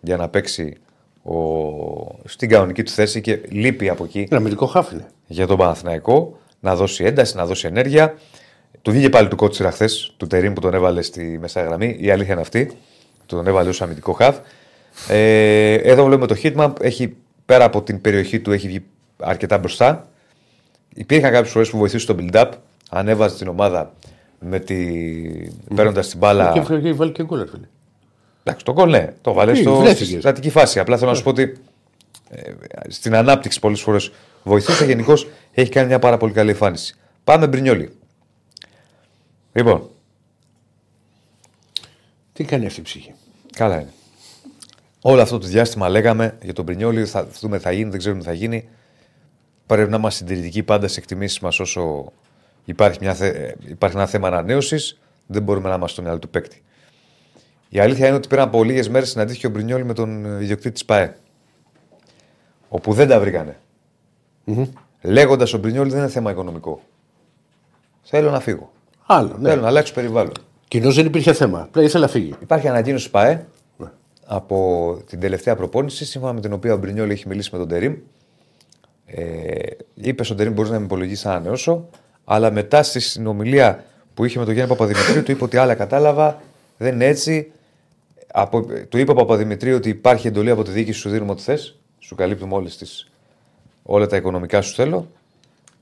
για 0.00 0.16
να 0.16 0.28
παίξει 0.28 0.76
ο... 1.22 1.34
στην 2.24 2.48
κανονική 2.48 2.82
του 2.82 2.90
θέση 2.90 3.20
και 3.20 3.40
λείπει 3.48 3.88
από 3.88 4.04
εκεί 4.04 4.18
Είναι 4.18 4.36
αμυντικό 4.36 4.66
χάφ 4.66 4.92
είναι. 4.92 5.06
για 5.26 5.46
τον 5.46 5.56
Παναθηναϊκό 5.56 6.38
να 6.60 6.76
δώσει 6.76 7.04
ένταση, 7.04 7.36
να 7.36 7.46
δώσει 7.46 7.66
ενέργεια. 7.66 8.14
Του 8.82 8.90
βγήκε 8.90 9.08
πάλι 9.08 9.28
του 9.28 9.36
κότσιρα 9.36 9.70
χθες, 9.70 10.14
του 10.16 10.26
Τερήμ 10.26 10.52
που 10.52 10.60
τον 10.60 10.74
έβαλε 10.74 11.02
στη 11.02 11.38
μεσαία 11.40 11.64
γραμμή. 11.64 11.96
Η 12.00 12.10
αλήθεια 12.10 12.32
είναι 12.32 12.40
αυτή. 12.40 12.72
Τον 13.26 13.46
έβαλε 13.46 13.68
ως 13.68 13.82
αμυντικό 13.82 14.12
χαβ. 14.12 14.36
Ε, 15.08 15.72
εδώ 15.74 16.04
βλέπουμε 16.04 16.26
το 16.26 16.36
Hitman. 16.42 16.72
Έχει, 16.80 17.16
πέρα 17.46 17.64
από 17.64 17.82
την 17.82 18.00
περιοχή 18.00 18.40
του 18.40 18.52
έχει 18.52 18.66
βγει 18.66 18.82
αρκετά 19.20 19.58
μπροστά. 19.58 20.08
Υπήρχαν 20.94 21.32
κάποιες 21.32 21.52
φορές 21.52 21.70
που 21.70 21.78
βοηθούσε 21.78 22.04
στο 22.04 22.14
build-up. 22.18 22.48
Ανέβαζε 22.90 23.36
την 23.36 23.48
ομάδα 23.48 23.92
με 24.38 24.58
τη... 24.58 24.76
παίρνοντας 25.74 26.08
την 26.08 26.18
μπάλα. 26.18 26.52
Και 26.52 26.74
έχει 26.74 26.92
βάλει 26.92 27.12
και 27.12 27.24
γκολ, 27.24 27.38
ρε 27.38 27.46
φίλε. 27.46 27.66
Εντάξει, 28.44 28.64
το 28.64 28.72
γκολ 28.72 28.90
ναι, 28.90 29.12
το 29.20 29.32
βάλες 29.32 29.56
Τι, 29.56 29.62
στο 29.62 29.76
βρέθηκες. 29.76 30.06
στη 30.06 30.20
στατική 30.20 30.50
φάση. 30.50 30.78
Απλά 30.78 30.98
θέλω 30.98 31.10
να 31.10 31.16
σου 31.16 31.22
πω 31.22 31.30
ότι 31.30 31.58
ε, 32.30 32.52
στην 32.88 33.14
ανάπτυξη 33.14 33.60
πολλές 33.60 33.80
φορές 33.80 34.12
βοηθούσε. 34.42 34.84
Γενικώς 34.84 35.28
έχει 35.52 35.70
κάνει 35.70 35.86
μια 35.86 35.98
πάρα 35.98 36.16
πολύ 36.16 36.32
καλή 36.32 36.50
εμφάνιση. 36.50 36.94
Πάμε 37.24 37.46
Μπρινιόλι. 37.46 37.92
Λοιπόν, 39.52 39.88
Τι 42.32 42.44
κάνει 42.44 42.66
αυτή 42.66 42.80
η 42.80 42.82
ψυχή; 42.82 43.14
καλά 43.56 43.74
είναι. 43.80 43.92
Όλο 45.02 45.20
αυτό 45.22 45.38
το 45.38 45.46
διάστημα 45.46 45.88
λέγαμε 45.88 46.38
για 46.42 46.52
τον 46.52 46.64
Μπρινιόλι, 46.64 47.06
θα 47.06 47.26
δούμε 47.40 47.56
τι 47.56 47.62
θα 47.62 47.72
γίνει, 47.72 47.90
δεν 47.90 47.98
ξέρουμε 47.98 48.20
τι 48.20 48.26
θα 48.26 48.32
γίνει. 48.32 48.68
Πρέπει 49.66 49.90
να 49.90 49.96
είμαστε 49.96 50.24
συντηρητικοί 50.24 50.62
πάντα 50.62 50.88
στι 50.88 50.98
εκτιμήσεις 50.98 51.40
μας 51.40 51.60
όσο 51.60 52.12
υπάρχει, 52.64 52.98
μια 53.00 53.14
θε... 53.14 53.28
ε, 53.28 53.54
υπάρχει 53.66 53.96
ένα 53.96 54.06
θέμα 54.06 54.26
ανανέωσης. 54.28 54.98
Δεν 55.26 55.42
μπορούμε 55.42 55.68
να 55.68 55.74
είμαστε 55.74 55.92
στο 55.92 56.02
μυαλό 56.02 56.18
του 56.18 56.28
παίκτη. 56.28 56.62
Η 57.74 57.78
αλήθεια 57.80 58.06
είναι 58.06 58.16
ότι 58.16 58.28
πριν 58.28 58.40
από 58.40 58.64
λίγες 58.64 58.88
μέρες 58.88 59.10
συναντήθηκε 59.10 59.46
ο 59.46 59.50
Μπρινιόλι 59.50 59.84
με 59.84 59.92
τον 59.92 60.24
ε, 60.24 60.42
ιδιοκτήτη 60.42 60.72
της 60.72 60.84
ΠαΕ. 60.84 61.16
Όπου 62.68 62.92
δεν 62.92 63.08
τα 63.08 63.20
βρήκανε. 63.20 63.56
Λέγοντας 65.02 65.52
ο 65.52 65.58
Μπρινιόλι 65.58 65.90
δεν 65.90 65.98
είναι 65.98 66.08
θέμα 66.08 66.30
οικονομικό. 66.30 66.80
Θέλω 68.02 68.30
να 68.30 68.40
φύγω. 68.40 68.72
Άλλο, 69.06 69.36
ναι. 69.38 69.48
Θέλω 69.48 69.60
να 69.60 69.66
αλλάξω 69.66 69.94
περιβάλλον. 69.94 70.32
Κοινώς 70.68 70.94
δεν 70.94 71.06
υπήρχε 71.06 71.32
θέμα. 71.32 71.60
Απλά 71.60 71.82
ήθελα 71.82 72.04
να 72.04 72.10
φύγει. 72.10 72.34
Υπάρχει 72.40 72.68
ανακοίνωση 72.68 73.10
ΠαΕ 73.10 73.46
Ναι. 73.76 73.86
από 74.26 74.98
την 75.06 75.20
τελευταία 75.20 75.56
προπόνηση, 75.56 76.04
σύμφωνα 76.04 76.32
με 76.32 76.40
την 76.40 76.52
οποία 76.52 76.72
ο 76.74 76.76
Μπρινιόλ 76.76 77.10
έχει 77.10 77.28
μιλήσει 77.28 77.48
με 77.52 77.58
τον 77.58 77.68
Τερήμ. 77.68 77.94
Ε, 79.06 79.24
είπε 79.94 80.24
στον 80.24 80.36
Τερήμ: 80.36 80.52
Μπορείς 80.52 80.70
να 80.70 80.78
με 80.78 80.84
υπολογίσεις 80.84 81.24
να 81.24 81.30
ανανεώσω, 81.30 81.88
αλλά 82.24 82.50
μετά 82.50 82.82
στη 82.82 83.00
συνομιλία 83.00 83.84
που 84.14 84.24
είχε 84.24 84.38
με 84.38 84.44
τον 84.44 84.54
Γιάννη 84.54 84.70
Παπαδημητρίου, 84.76 85.22
του 85.22 85.30
είπε 85.30 85.44
ότι 85.44 85.56
άλλα 85.56 85.74
κατάλαβα, 85.74 86.40
δεν 86.76 86.94
είναι 86.94 87.06
έτσι. 87.06 87.52
Από, 88.32 88.66
του 88.88 88.98
είπε 88.98 89.10
ο 89.10 89.14
Παπαδημητρίου 89.14 89.76
ότι 89.76 89.88
υπάρχει 89.88 90.26
εντολή 90.26 90.50
από 90.50 90.62
τη 90.62 90.70
διοίκηση, 90.70 90.98
σου 90.98 91.08
δίνουμε 91.08 91.30
ό,τι 91.30 91.42
θες. 91.42 91.76
Σου 91.98 92.14
καλύπτουμε 92.14 92.54
όλες 92.54 92.76
τις, 92.76 93.10
όλα 93.82 94.06
τα 94.06 94.16
οικονομικά 94.16 94.60
σου 94.62 94.74
θέλω. 94.74 95.06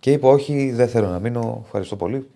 Και 0.01 0.12
είπε: 0.12 0.26
Όχι, 0.26 0.70
δεν 0.74 0.88
θέλω 0.88 1.09
να 1.09 1.18
μείνω. 1.18 1.62
Ευχαριστώ 1.64 1.96
πολύ. 1.96 2.28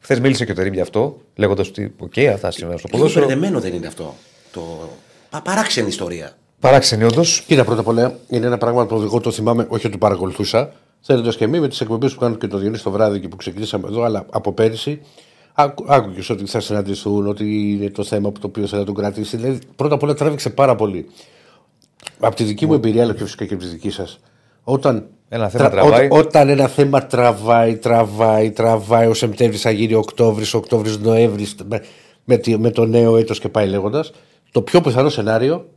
Χθες 0.00 0.20
μίλησε 0.20 0.44
και 0.44 0.52
ο 0.52 0.54
Τερήμ 0.54 0.72
γι' 0.72 0.80
αυτό, 0.80 1.20
λέγοντας 1.34 1.68
ότι: 1.68 1.94
Οκ, 1.98 2.18
αυτά 2.18 2.50
σήμερα 2.50 2.78
στο 2.78 2.86
Λίγο 2.86 2.98
ποδόσφαιρο. 2.98 3.26
μπερδεμένο 3.26 3.60
δεν 3.60 3.74
είναι 3.74 3.86
αυτό. 3.86 4.14
Το... 4.52 4.88
Πα, 5.30 5.42
παράξενη 5.42 5.88
ιστορία. 5.88 6.32
Παράξενη, 6.60 7.04
όντως. 7.04 7.40
Κοίτα, 7.40 7.64
πρώτα 7.64 7.80
απ' 7.80 7.86
όλα 7.88 8.18
είναι 8.28 8.46
ένα 8.46 8.58
πράγμα 8.58 8.86
που 8.86 8.94
εγώ 8.94 9.20
το 9.20 9.30
θυμάμαι, 9.30 9.62
όχι 9.68 9.86
ότι 9.86 9.90
το 9.90 9.98
παρακολουθούσα. 9.98 10.72
Θέλοντας 11.00 11.36
και 11.36 11.44
εμείς 11.44 11.60
με 11.60 11.68
τις 11.68 11.80
εκπομπές 11.80 12.14
που 12.14 12.20
κάνουν 12.20 12.38
και 12.38 12.46
το 12.46 12.58
Διονύση 12.58 12.82
το 12.82 12.90
βράδυ 12.90 13.20
και 13.20 13.28
που 13.28 13.36
ξεκινήσαμε 13.36 13.88
εδώ, 13.88 14.02
αλλά 14.02 14.26
από 14.30 14.52
πέρυσι, 14.52 15.00
άκουγες 15.86 16.30
ότι 16.30 16.46
θα 16.46 16.60
συναντηθούν, 16.60 17.26
ότι 17.26 17.72
είναι 17.72 17.90
το 17.90 18.04
θέμα 18.04 18.30
που 18.30 18.40
το 18.40 18.46
οποίο 18.46 18.66
θέλει 18.66 18.80
να 18.80 18.86
τον 18.86 18.94
κρατήσει. 18.94 19.36
Δηλαδή, 19.36 19.58
πρώτα 19.76 19.94
απ' 19.94 20.02
όλα 20.02 20.14
τράβηξε 20.14 20.50
πάρα 20.50 20.74
πολύ. 20.74 21.06
Από 22.18 22.34
τη 22.36 22.44
δική 22.44 22.66
μου 22.66 22.74
εμπειρία, 22.74 23.02
αλλά 23.02 23.14
και 23.14 23.22
φυσικά 23.24 23.44
και 23.44 23.54
από 23.54 23.62
τη 23.62 23.68
δική 23.68 23.90
σας. 23.90 24.18
Όταν, 24.64 25.06
Ένα 25.28 25.48
θέμα 25.48 25.70
τραβάει. 25.70 26.08
ό- 26.10 26.16
όταν 26.16 26.48
ένα 26.48 26.66
θέμα 26.68 27.06
τραβάει, 27.06 27.76
τραβάει, 27.76 28.50
τραβάει, 28.50 29.06
ο 29.06 29.14
Σεπτέμβρης 29.14 29.60
θα 29.60 29.70
γίνει 29.70 29.94
Οκτώβρης, 29.94 30.54
Οκτώβρης, 30.54 30.98
Νοέμβρης, 30.98 31.54
με, 31.68 31.82
με, 32.24 32.36
τη- 32.36 32.58
με 32.58 32.70
το 32.70 32.84
νέο 32.86 33.16
έτος 33.16 33.38
και 33.40 33.48
πάει 33.48 33.66
λέγοντας, 33.68 34.12
το 34.52 34.62
πιο 34.62 34.80
πιθανό 34.80 35.08
σενάριο 35.08 35.68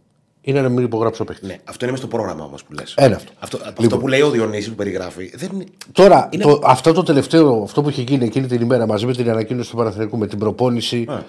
είναι 0.45 0.61
να 0.61 0.69
μην 0.69 0.83
υπογράψει 0.85 1.21
ο 1.21 1.25
παίχτη. 1.25 1.45
Ναι, 1.45 1.57
αυτό 1.63 1.77
είναι 1.85 1.91
μες 1.91 1.99
στο 1.99 2.07
πρόγραμμα 2.09 2.43
όμω 2.43 2.55
που 2.55 2.73
λες. 2.79 2.93
Ένα 2.97 3.15
αυτό. 3.15 3.31
Αυτό, 3.39 3.57
αυτό 3.57 3.81
Λοιπόν. 3.81 3.99
που 3.99 4.07
λέει 4.07 4.21
ο 4.21 4.29
Διονύσης 4.29 4.69
που 4.69 4.75
περιγράφει 4.75 5.31
δεν 5.35 5.49
είναι. 5.53 5.63
Τώρα, 5.91 6.29
Είναι- 6.31 6.43
το, 6.43 6.59
αυτό 6.63 6.93
το 6.93 7.03
τελευταίο, 7.03 7.61
αυτό 7.63 7.81
που 7.81 7.89
είχε 7.89 8.01
γίνει 8.01 8.25
εκείνη 8.25 8.47
την 8.47 8.61
ημέρα 8.61 8.87
μαζί 8.87 9.05
με 9.05 9.13
την 9.13 9.29
ανακοίνωση 9.29 9.69
του 9.69 9.75
Παναθηναϊκού 9.75 10.17
με 10.17 10.27
την 10.27 10.37
προπόνηση. 10.39 11.05
Α. 11.09 11.21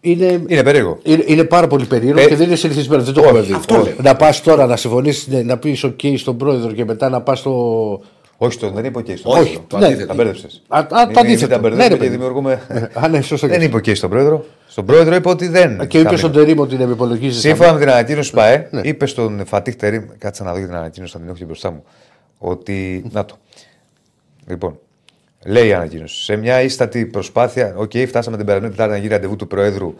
Είναι, 0.00 0.42
Είναι 0.46 0.62
περίεργο. 0.62 0.98
είναι, 1.02 1.24
είναι 1.26 1.44
πάρα 1.44 1.66
πολύ 1.66 1.84
περίεργο 1.84 2.20
Ε, 2.20 2.26
και 2.26 2.36
δεν 2.36 2.46
είναι 2.46 2.56
συνηθισμένο. 2.56 3.02
Δεν 3.02 3.14
το 3.14 3.20
όχι, 3.20 3.28
έχουμε 3.28 3.44
δει. 3.44 3.52
αυτό 3.52 3.74
λέω. 3.74 3.94
Να 4.02 4.16
πας 4.16 4.42
τώρα 4.42 4.66
να 4.66 4.76
συμφωνήσεις, 4.76 5.26
να 5.44 5.58
πεις 5.58 5.84
OK 5.84 6.14
στον 6.18 6.36
πρόεδρο 6.36 6.72
και 6.72 6.84
μετά 6.84 7.08
να 7.08 7.20
πας 7.20 7.38
στο. 7.38 8.00
Όχι, 8.36 8.58
το, 8.58 8.70
δεν 8.70 8.84
είπε 8.84 9.02
και 9.02 9.16
στον 9.16 9.32
Όχι, 9.32 9.42
πρόεδρο. 9.42 9.64
το 9.68 9.78
ναι. 9.78 9.86
αντίθετο. 9.86 10.06
Τα 10.06 10.14
μπέρδεψε. 10.14 10.46
Α, 10.68 10.78
α, 10.78 10.86
το 10.86 11.20
αντίθετο. 11.20 11.58
Τα 11.60 11.60
Ναι, 11.60 11.68
ρε, 11.68 11.76
μπερδεύουμε 11.76 11.88
και 11.88 11.96
παιδί. 11.96 12.08
δημιουργούμε. 12.10 12.60
Α, 13.02 13.08
ναι, 13.08 13.20
σωστό. 13.20 13.46
δεν 13.46 13.58
και 13.58 13.64
είπε 13.64 13.80
και 13.80 13.94
στον 13.94 14.10
πρόεδρο. 14.10 14.44
Στον 14.68 14.84
πρόεδρο 14.84 15.14
είπε 15.14 15.28
ότι 15.28 15.48
δεν. 15.48 15.86
Και 15.86 15.98
είπε 15.98 16.08
θα 16.08 16.16
στον 16.16 16.30
μείνω. 16.30 16.42
Τερήμ 16.42 16.58
ότι 16.60 16.76
να 16.76 16.86
με 16.86 16.92
υπολογίζει. 16.92 17.40
Σύμφωνα 17.40 17.72
με 17.72 17.78
την 17.78 17.88
ανακοίνωση 17.90 18.30
του 18.30 18.36
ΠαΕ, 18.36 18.68
Ναι. 18.70 18.80
είπε 18.84 19.06
στον 19.06 19.42
Φατίχ 19.46 19.74
Τερήμ. 19.76 20.04
Κάτσε 20.18 20.42
να 20.42 20.52
δω 20.52 20.58
για 20.58 20.66
την 20.66 20.76
ανακοίνωση, 20.76 21.12
θα 21.12 21.18
την 21.18 21.28
έχω 21.28 21.36
και 21.36 21.44
μπροστά 21.44 21.70
μου. 21.70 21.84
Ότι. 22.38 23.04
Να 23.12 23.24
το. 23.24 23.36
Λοιπόν, 24.48 24.78
λέει 25.46 25.66
η 25.68 25.72
ανακοίνωση. 25.72 26.24
Σε 26.24 26.36
μια 26.36 26.62
ύστατη 26.62 27.06
προσπάθεια, 27.06 27.74
οκ, 27.76 27.92
φτάσαμε 28.06 28.36
την 28.36 28.46
περασμένη 28.46 28.72
Τετάρτη 28.74 28.92
να 28.94 28.98
γίνει 29.00 29.12
ραντεβού 29.12 29.36
του 29.36 29.46
Προέδρου 29.46 29.94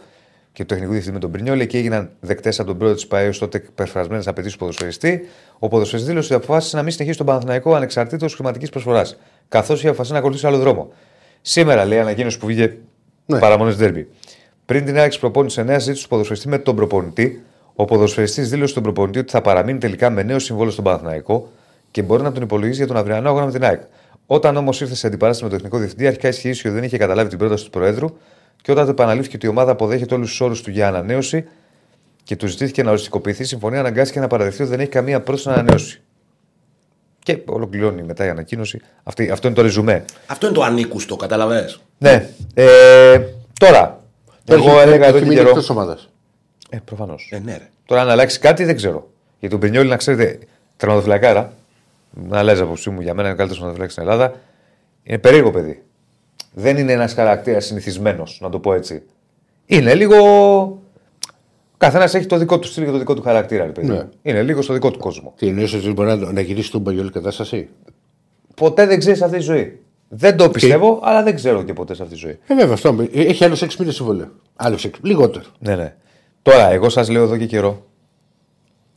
και 0.55 0.63
του 0.65 0.73
τεχνικού 0.73 0.91
διευθυντή 0.91 1.13
με 1.13 1.19
τον 1.19 1.31
Μπρινιόλι 1.31 1.67
και 1.67 1.77
έγιναν 1.77 2.09
δεκτές 2.19 2.59
από 2.59 2.67
τον 2.67 2.77
πρόεδρο 2.77 2.97
της 2.97 3.07
ΠαΕ 3.07 3.27
ως 3.27 3.37
τότε 3.37 3.63
εκπεφρασμένες 3.75 4.27
απαιτήσεις 4.27 4.53
του 4.53 4.59
ποδοσφαιριστή. 4.59 5.27
Ο 5.59 5.67
ποδοσφαιριστής 5.67 6.11
δήλωσε 6.13 6.33
ότι 6.33 6.43
αποφάσισε 6.43 6.75
να 6.75 6.81
μην 6.83 6.91
συνεχίσει 6.91 7.17
τον 7.17 7.25
Παναθηναϊκό 7.25 7.73
ανεξαρτήτως 7.73 8.33
χρηματικής 8.33 8.69
προσφοράς, 8.69 9.17
καθώς 9.49 9.77
είχε 9.77 9.87
αποφασίσει 9.87 10.13
να 10.13 10.19
ακολουθήσει 10.19 10.47
άλλο 10.47 10.57
δρόμο. 10.57 10.91
Σήμερα, 11.41 11.85
λέει 11.85 11.97
η 11.97 12.01
ανακοίνωση 12.01 12.37
που 12.37 12.45
βγήκε 12.45 12.77
Ναι. 13.25 13.39
παραμονές 13.39 13.75
ντέρμπι. 13.75 14.07
Πριν 14.65 14.85
την 14.85 14.97
άξιση 14.97 15.19
προπόνηση 15.19 15.61
9, 15.61 15.79
ζήτησε 15.79 16.03
του 16.03 16.09
ποδοσφαιριστή 16.09 16.47
με 16.47 16.57
τον 16.57 16.75
προπονητή. 16.75 17.43
Ο 17.75 17.85
ποδοσφαιριστής 17.85 18.49
δήλωσε 18.49 18.71
στον 18.71 18.83
προπονητή 18.83 19.19
ότι 19.19 19.31
θα 19.31 19.41
παραμείνει 19.41 19.79
τελικά 19.79 20.09
με 20.09 20.23
νέο 20.23 20.39
συμβόλαιο 20.39 20.71
στον 20.71 20.83
Παναθηναϊκό 20.83 21.51
και 21.91 22.01
μπορεί 22.01 22.23
να 22.23 22.31
τον 22.31 22.43
υπολογίσει 22.43 22.77
για 22.77 22.87
τον 22.87 22.97
αυριανό 22.97 23.29
αγώνα 23.29 23.45
με 23.45 23.51
την 23.51 23.63
ΑΕΚ. 23.63 23.81
Όταν 24.25 24.57
όμως 24.57 24.81
ήρθε 24.81 24.95
σε 24.95 25.07
αντιπαράσταση 25.07 25.43
με 25.43 25.49
τον 25.49 25.57
τεχνικό 25.59 25.77
διευθυντή, 25.77 26.07
αρχικά 26.07 26.27
ισχύει 26.27 26.49
ότι 26.49 26.69
δεν 26.69 26.83
είχε 26.83 26.97
καταλάβει 26.97 27.29
την 27.29 27.37
πρόταση 27.37 27.63
του 27.63 27.69
Προέδρου 27.69 28.07
και 28.65 28.71
όταν 28.71 28.85
το 28.85 28.91
επαναλήφθηκε 28.91 29.35
ότι 29.35 29.45
η 29.45 29.49
ομάδα 29.49 29.71
αποδέχεται 29.71 30.13
όλους 30.13 30.29
τους 30.29 30.41
όρους 30.41 30.61
του 30.61 30.69
για 30.69 30.87
ανανέωση 30.87 31.45
και 32.23 32.35
του 32.35 32.47
ζητήθηκε 32.47 32.83
να 32.83 32.89
οριστικοποιηθεί 32.89 33.41
η 33.41 33.45
συμφωνία, 33.45 33.79
αναγκάστηκε 33.79 34.19
να 34.19 34.27
παραδεχτεί 34.27 34.61
ότι 34.61 34.71
δεν 34.71 34.79
έχει 34.79 34.89
καμία 34.89 35.21
πρόθεση 35.21 35.47
να 35.47 35.53
ανανέωση. 35.53 36.01
Και 37.23 37.39
ολοκληρώνει 37.45 38.03
μετά 38.03 38.25
η 38.25 38.29
ανακοίνωση. 38.29 38.81
Αυτή, 39.03 39.29
αυτό 39.29 39.47
είναι 39.47 39.55
το 39.55 39.61
ρεζουμέ. 39.61 40.05
Αυτό 40.27 40.45
είναι 40.45 40.55
το 40.55 40.63
ανήκουστο, 40.63 41.15
καταλαβέ. 41.15 41.75
Ναι. 41.97 42.29
Ε, 42.53 43.21
τώρα. 43.59 44.03
Εγώ 44.45 44.79
έλεγα 44.79 45.05
εδώ 45.05 45.19
και 45.19 45.25
καιρό. 45.25 45.49
εκτός 45.49 45.69
ομάδας. 45.69 46.09
Ε, 46.69 46.77
προφανώς. 46.85 47.29
Ε, 47.31 47.39
ναι, 47.39 47.57
ρε. 47.57 47.69
Τώρα 47.85 48.01
αν 48.01 48.09
αλλάξει 48.09 48.39
κάτι 48.39 48.63
δεν 48.63 48.75
ξέρω. 48.75 49.09
Για 49.39 49.49
τον 49.49 49.59
Πρινιόλη, 49.59 49.89
να 49.89 49.97
ξέρετε, 49.97 50.39
τερματοφυλακάρα, 50.77 51.53
να 52.09 52.37
αλλάζει 52.37 52.61
απόψη 52.61 52.89
μου 52.89 53.01
για 53.01 53.13
μένα 53.13 53.27
είναι 53.27 53.33
ο 53.33 53.37
καλύτερος 53.37 53.57
τερματοφυλάκης 53.57 53.93
στην 53.93 54.03
Ελλάδα. 54.03 54.39
Είναι 55.03 55.17
περίεργο 55.17 55.51
παιδί. 55.51 55.84
Δεν 56.57 56.77
είναι 56.77 56.91
ένας 56.91 57.13
χαρακτήρας 57.13 57.65
συνηθισμένος, 57.65 58.39
να 58.41 58.49
το 58.49 58.59
πω 58.59 58.73
έτσι. 58.73 59.03
Είναι 59.65 59.95
λίγο. 59.95 60.17
Καθένας 61.77 62.13
έχει 62.13 62.25
το 62.25 62.37
δικό 62.37 62.59
του 62.59 62.67
στυλ 62.67 62.85
και 62.85 62.91
το 62.91 62.97
δικό 62.97 63.13
του 63.13 63.21
χαρακτήρα, 63.21 63.65
ρε 63.65 63.71
παιδί. 63.71 63.87
Ναι. 63.87 64.07
Είναι 64.21 64.43
λίγο 64.43 64.61
στο 64.61 64.73
δικό 64.73 64.91
του 64.91 64.99
κόσμο. 64.99 65.33
Τι 65.37 65.47
εννοείς 65.47 65.73
ότι 65.73 65.91
μπορεί 65.91 66.09
να, 66.09 66.31
να 66.31 66.41
γυρίσει 66.41 66.71
τον 66.71 66.83
παγιόλη 66.83 67.11
κατάσταση; 67.11 67.69
Ποτέ 68.55 68.85
δεν 68.85 68.99
ξέρεις 68.99 69.21
αυτή 69.21 69.37
τη 69.37 69.43
ζωή. 69.43 69.79
Δεν 70.07 70.37
το 70.37 70.49
πιστεύω, 70.49 70.99
αλλά 71.03 71.23
δεν 71.23 71.35
ξέρω 71.35 71.63
και 71.63 71.73
ποτέ 71.73 71.95
σε 71.95 72.01
αυτή 72.01 72.13
τη 72.13 72.19
ζωή. 72.19 72.39
Ε, 72.47 72.55
βέβαια, 72.55 72.73
αυτό. 72.73 73.07
Έχει 73.11 73.43
άλλους 73.43 73.63
6 73.63 73.67
μήνες 73.79 73.95
συμβόλαιο. 73.95 74.31
Άλλους 74.55 74.85
6. 74.85 74.89
Λιγότερο. 75.01 75.45
Ναι, 75.59 75.75
ναι. 75.75 75.95
Τώρα, 76.41 76.71
εγώ 76.71 76.89
σας 76.89 77.09
λέω 77.09 77.23
εδώ 77.23 77.37
και 77.37 77.45
καιρό 77.45 77.85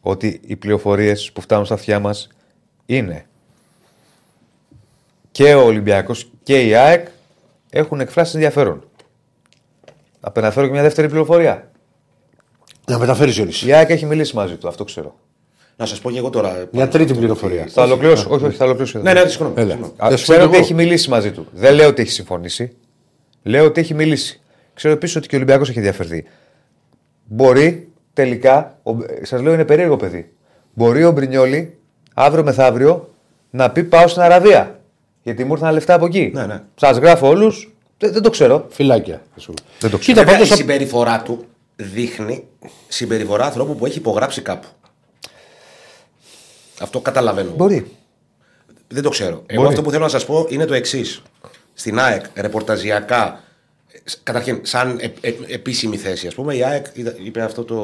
ότι 0.01 0.41
οι 0.47 0.57
πληροφορίες 0.57 1.33
που 1.33 1.41
φτάνουν 1.41 1.65
στα 1.65 1.75
αυτιά 1.75 1.99
μας 1.99 2.29
είναι 2.87 3.27
και 5.31 5.55
ο 5.55 5.65
Ολυμπιακός 5.65 6.31
και 6.43 6.67
η 6.67 6.75
ΑΕΚ 6.75 7.09
έχουν 7.71 8.01
εκφράσει 8.01 8.33
ενδιαφέρον. 8.35 8.85
Απεναφέρω 10.21 10.66
και 10.66 10.73
μια 10.73 10.83
δεύτερη 10.83 11.09
πληροφορία. 11.09 11.71
Να 12.87 12.99
μεταφέρεις 12.99 13.35
Ζιονίση. 13.35 13.66
Η 13.69 13.73
ΑΕΚ 13.73 13.91
έχει 13.91 14.07
μιλήσει 14.07 14.37
μαζί 14.37 14.57
του, 14.57 14.69
αυτό 14.69 14.85
ξέρω. 14.85 15.14
Να 15.77 15.87
σας 15.87 16.01
πω 16.01 16.11
και 16.11 16.19
εγώ 16.19 16.31
τώρα. 16.31 16.69
Μια 16.73 16.89
τρίτη 16.89 17.14
πληροφορία. 17.14 17.66
Θα 17.69 17.83
ολοκληρώσω. 17.83 18.29
Όχι, 18.31 18.45
όχι, 18.45 18.57
θα 18.57 18.64
ολοκληρώσω. 18.64 18.99
Ναι, 18.99 19.12
ναι, 19.12 19.27
συγγνώμη. 19.29 19.55
Έλα. 19.57 19.71
συγγνώμη. 19.71 19.93
Α, 19.97 20.09
Θα 20.11 20.16
σου 20.16 20.23
ξέρω 20.23 20.39
πω 20.39 20.45
ότι 20.45 20.55
εγώ. 20.55 20.64
έχει 20.64 20.75
μιλήσει 20.75 21.11
μαζί 21.11 21.31
του. 21.33 21.47
Δεν 21.53 21.75
λέω 21.75 21.89
ότι 21.89 22.03
έχει 22.03 22.11
συμφωνήσει. 22.11 22.77
Λέω 23.43 23.64
ότι 23.64 23.81
έχει 23.81 23.95
μιλήσει. 23.95 24.41
Ξέρω 24.75 24.95
επίσης 24.95 25.16
ότι 25.16 25.29
και 25.29 25.35
ο 25.35 25.39
Ολυμπιακός 25.39 25.69
έχει 25.69 25.79
ενδιαφερθεί. 25.79 26.25
Μπορεί 27.25 27.89
τελικά, 28.12 28.79
σας 29.23 29.41
λέω 29.43 29.53
είναι 29.53 29.64
περίεργο 29.64 29.97
παιδί. 29.97 30.33
Μπορεί 30.75 31.05
ο 31.05 31.11
Μπρινιόλη 31.12 31.79
αύριο 32.14 32.45
μεθαύριο 32.45 33.14
να 33.51 33.71
πει 33.71 33.85
πάω 33.85 34.09
στην 34.09 34.23
Αραβία. 34.23 34.78
Γιατί 35.29 35.45
μου 35.45 35.53
ήρθαν 35.53 35.72
λεφτά 35.72 35.95
από 35.95 36.07
εκεί. 36.07 36.31
Ναι, 36.35 36.47
ναι. 36.47 36.62
Σας 36.74 36.97
γράφω 36.97 37.29
όλους. 37.29 37.72
Δεν, 37.99 38.12
δεν 38.12 38.22
το 38.22 38.31
ξέρω. 38.31 38.66
Φυλάκια. 38.70 39.22
ας 39.37 39.45
πούμε. 39.45 39.57
Δεν 39.81 39.91
το 39.91 39.99
ξέρω. 39.99 40.16
Κοίτα, 40.16 40.24
Βέβαια, 40.31 40.47
η 40.47 40.49
πάντω. 40.49 40.55
συμπεριφορά 40.61 41.22
του 41.22 41.45
δείχνει 41.76 42.45
συμπεριφορά 42.89 43.45
ανθρώπου 43.45 43.76
που 43.76 43.87
έχει 43.87 43.99
υπογράψει 43.99 44.43
κάπου. 44.43 44.68
Αυτό 46.81 47.01
καταλαβαίνω. 47.01 47.51
Μπορεί. 47.57 47.91
Δεν 48.89 49.03
το 49.03 49.09
ξέρω. 49.11 49.43
Εγώ 49.47 49.61
Μπορεί. 49.62 49.68
αυτό 49.68 49.83
που 49.83 49.91
θέλω 49.91 50.03
να 50.03 50.09
σας 50.11 50.24
πω 50.26 50.47
είναι 50.49 50.64
το 50.64 50.74
εξής. 50.74 51.22
στην 51.74 51.99
ΑΕΚ 51.99 52.24
ρεπορταζιακά, 52.35 53.41
ε, 53.93 53.99
καταρχήν 54.22 54.59
σαν 54.62 54.99
ε, 55.01 55.29
ε, 55.29 55.33
επίσημη 55.47 55.97
θέση, 55.97 56.26
ας 56.26 56.35
πούμε, 56.35 56.55
η 56.55 56.62
ΑΕΚ 56.64 56.87
είδα- 56.93 57.14
είπε 57.24 57.43
αυτό 57.43 57.64
το 57.64 57.74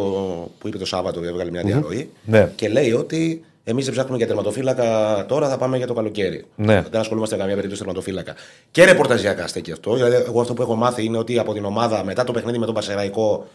που 0.58 0.68
είπε 0.68 0.78
το 0.78 0.84
Σάββατο, 0.86 1.24
έβγαλε 1.24 1.50
μια 1.50 1.62
διαρροή 1.62 2.10
Ναι. 2.24 2.50
και 2.56 2.68
λέει 2.68 2.92
ότι 2.92 3.44
εμείς 3.64 3.84
δεν 3.84 3.94
ψάχνουμε 3.94 4.16
για 4.16 4.26
τερματοφύλακα 4.26 5.24
τώρα, 5.28 5.48
θα 5.48 5.56
πάμε 5.56 5.76
για 5.76 5.86
το 5.86 5.94
καλοκαίρι. 5.94 6.44
Ναι. 6.56 6.84
Δεν 6.90 7.00
ασχολούμαστε 7.00 7.34
με 7.34 7.40
καμία 7.40 7.54
περίπτωση 7.56 7.82
τερματοφύλακα. 7.82 8.34
Και 8.70 8.84
ρεπορταζιακά 8.84 9.46
στέκει 9.46 9.72
αυτό. 9.72 9.94
Δηλαδή, 9.94 10.14
εγώ 10.14 10.40
αυτό 10.40 10.54
που 10.54 10.62
έχω 10.62 10.74
μάθει 10.74 11.04
είναι 11.04 11.18
ότι 11.18 11.38
από 11.38 11.52
την 11.52 11.64
ομάδα 11.64 12.04
μετά 12.04 12.24
το 12.24 12.32
παιχνίδι 12.32 12.58
με 12.58 12.66
τον 12.66 12.74
Πασεραϊκό 12.74 13.46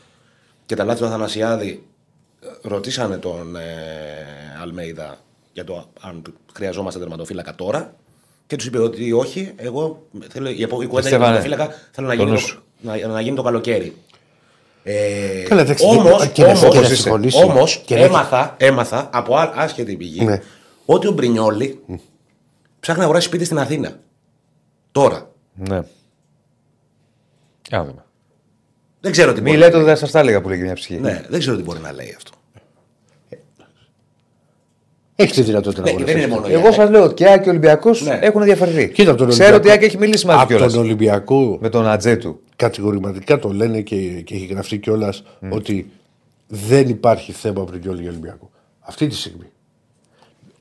και 0.66 0.76
τα 0.76 0.84
λάθη 0.84 0.99
του 0.99 1.05
Αθανασιάδη 1.05 1.84
ε, 2.43 2.47
ρωτήσανε 2.62 3.18
τον 3.18 3.55
ε, 3.55 3.62
Αλμέιδα 4.62 5.18
για 5.53 5.64
το 5.64 5.86
αν 6.01 6.22
χρειαζόμαστε 6.53 6.99
τερματοφύλακα 6.99 7.55
τώρα 7.55 7.93
και 8.47 8.55
τους 8.55 8.66
είπε 8.66 8.80
ότι 8.80 9.12
όχι, 9.12 9.53
εγώ 9.55 10.05
θέλω, 10.30 10.49
η, 10.49 10.62
επο- 10.64 10.82
η 10.82 10.88
κουβέντα 10.88 11.07
για 11.10 11.18
Στέφανε, 11.18 11.39
τερματοφύλακα 11.39 11.76
θέλω 11.91 12.07
να 12.07 12.16
το 12.16 12.20
γίνει 12.20 12.32
νου 12.34 12.39
το, 12.39 12.45
σου. 12.45 12.64
να, 12.82 13.07
να 13.07 13.22
γίνει 13.22 13.36
το 13.36 13.41
καλοκαίρι. 13.41 13.95
Ε, 14.84 15.43
Καλά, 15.47 15.61
εντάξει, 15.61 15.86
όμως, 15.86 16.27
και 16.27 16.41
να- 16.41 16.47
όμως, 16.47 16.61
και 16.69 16.80
να 16.80 16.86
είσαι. 16.86 16.95
συμφωνήσει. 16.95 17.43
όμως 17.43 17.82
Και 17.86 17.95
να- 17.95 18.01
έμαθα, 18.01 18.55
έμαθα 18.57 19.09
από 19.13 19.36
α- 19.36 19.53
άσχετη 19.55 19.95
πηγή 19.95 20.25
Ναι. 20.25 20.41
ότι 20.86 21.07
ο 21.07 21.11
Μπρινιόλη 21.11 21.80
ψάχνει 22.80 22.99
να 22.99 23.03
αγοράσει 23.03 23.27
σπίτι 23.27 23.45
στην 23.45 23.59
Αθήνα. 23.59 23.99
Τώρα. 24.91 25.32
Ναι. 25.55 25.80
Για 27.69 27.77
να 27.77 27.84
δούμε. 27.86 28.03
Δεν 29.01 29.11
ξέρω 29.11 29.34
τι 29.34 29.41
Μη 29.41 29.49
μπορεί. 29.49 29.57
λέτε 29.61 29.75
ότι 29.75 29.86
δεν 29.86 29.97
σας 29.97 30.11
τα 30.11 30.19
έλεγα 30.19 30.41
που 30.41 30.49
λέγει 30.49 30.61
μια 30.61 30.73
ψυχή. 30.73 30.99
Ναι, 30.99 31.23
δεν 31.30 31.39
ξέρω 31.39 31.55
τι 31.57 31.63
μπορεί 31.63 31.80
να 31.80 31.91
λέει 31.93 32.13
αυτό. 32.17 32.32
Έχεις 35.15 35.36
τη 35.36 35.41
δυνατότητα 35.41 35.82
να 35.82 35.91
Ναι, 35.91 36.03
δεν 36.03 36.15
είναι 36.17 36.23
αγοράσει. 36.25 36.34
μόνο 36.41 36.47
η 36.47 36.53
Εγώ 36.53 36.63
ΑΕΚ. 36.65 36.73
σας 36.73 36.89
λέω 36.89 37.03
ότι 37.03 37.13
και 37.13 37.27
Άκη 37.32 37.43
και 37.43 37.49
Ολυμπιακός 37.49 38.01
Ναι. 38.01 38.19
έχουν 38.21 38.43
διαφορετεί. 38.43 38.89
Κοίτα 38.89 39.09
από 39.09 39.19
τον 39.19 39.30
Ξέρω 39.30 39.55
ότι 39.55 39.67
η 39.67 39.69
Ολυμπιακό- 39.69 39.77
Άκη 39.77 39.86
έχει 39.86 39.97
μιλήσει 39.97 40.25
μαζί 40.25 40.39
Από 40.39 40.49
τον 40.57 40.67
κιόλα. 40.67 40.82
Ολυμπιακό 40.84 41.57
Με 41.61 41.69
τον 41.69 41.88
Ατζέ 41.88 42.15
του. 42.15 42.41
Κατηγορηματικά 42.64 43.39
το 43.39 43.49
λένε 43.53 43.82
και, 43.82 44.22
και 44.22 44.36
έχει 44.36 44.45
γραφτεί 44.45 44.78
κιόλας 44.78 45.24
ότι 45.51 45.91
δεν 46.47 46.89
υπάρχει 46.89 47.32
θέμα 47.32 47.64
πριν 47.64 47.82
για 47.82 47.91
Ολυμπιακό. 47.91 48.49
Αυτή 48.80 49.07
τη 49.07 49.16
στιγμή. 49.16 49.45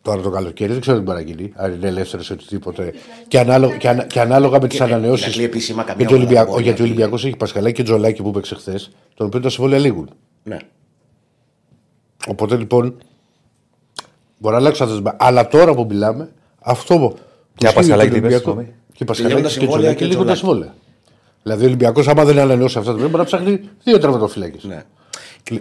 Τώρα 0.03 0.23
το 0.23 0.31
καλοκαίρι 0.31 0.73
δεν 0.73 0.81
ξέρω 0.81 0.97
τι 0.97 1.03
μπορεί 1.03 1.19
να 1.19 1.31
γίνει. 1.31 1.53
Αν 1.55 1.73
είναι 1.73 1.87
ελεύθερος 1.87 2.29
ή 2.29 2.33
οτιδήποτε. 2.33 2.93
Και 3.29 3.39
ανάλογα, 3.39 3.77
και 3.77 3.89
ανα- 3.89 4.05
και 4.05 4.21
ανάλογα 4.21 4.61
με 4.61 4.69
τις 4.69 4.79
Και 4.79 4.85
να- 4.85 4.91
ανανεώσεις. 4.91 5.27
να 5.27 5.33
κλεί 5.33 5.45
επίσημα 5.45 5.83
καμία 5.83 5.95
Γιατί 5.97 6.13
ο 6.13 6.17
ομάδα 6.17 6.27
Ολυμπιακό 6.27 6.51
μπορεί 6.51 6.63
γιατί 6.63 6.79
να 6.81 6.85
ο 6.85 6.89
κλεί. 6.89 6.95
Ολυμπιακός 6.97 7.25
έχει 7.25 7.37
Πασχαλάκη 7.37 7.75
και 7.77 7.83
Τζολάκη 7.83 8.23
που 8.23 8.29
έπαιξε 8.29 8.55
χθες, 8.55 8.91
τον 9.15 9.27
οποίο 9.27 9.41
τα 9.41 9.49
συμβόλαια 9.51 9.79
λήγουν. 9.79 10.11
Ναι. 10.43 10.57
Οπότε 12.29 12.57
λοιπόν. 12.57 12.97
Μπορεί 14.39 14.55
να 14.55 14.61
αλλάξουν 14.61 14.87
αυτά. 14.89 15.03
τα- 15.03 15.17
Αλλά 15.19 15.49
τώρα 15.49 15.75
που 15.75 15.87
μιλάμε, 15.89 16.31
αυτό 16.61 16.99
που. 16.99 17.15
Για 17.59 17.69
ισχύει 17.69 17.75
Πασχαλάκη 17.75 18.11
τον 18.11 18.21
τι 18.21 18.27
είπες, 18.27 18.35
Ολυμπιακό- 18.41 18.45
συγγνώμη. 18.63 18.67
Και 18.93 19.05
Τελειώνουν 19.05 19.07
Πασχαλάκη 19.07 19.43
τα 19.43 19.49
και 19.49 19.55
συμβόλαια 19.55 19.95
Τζολάκη 19.95 19.99
και 19.99 20.05
λήγουν 20.11 20.27
τα 20.27 20.33
Τζολάκη. 20.33 20.39
συμβόλαια. 20.39 20.78
Δηλαδή 21.43 21.63
ο 21.65 21.67
Ολυμπιακός, 21.67 22.09
άμα 22.09 22.25
δεν 22.25 22.39
ανανεώσει 22.39 22.79
αυτά 22.79 22.93
τα 22.93 22.99
πρέπει 22.99 23.17
να 23.17 23.25
ψάχνει 23.25 23.61
δύο 23.85 23.99
τραυματοφυλάκες. 23.99 24.65
ναι. 24.65 24.83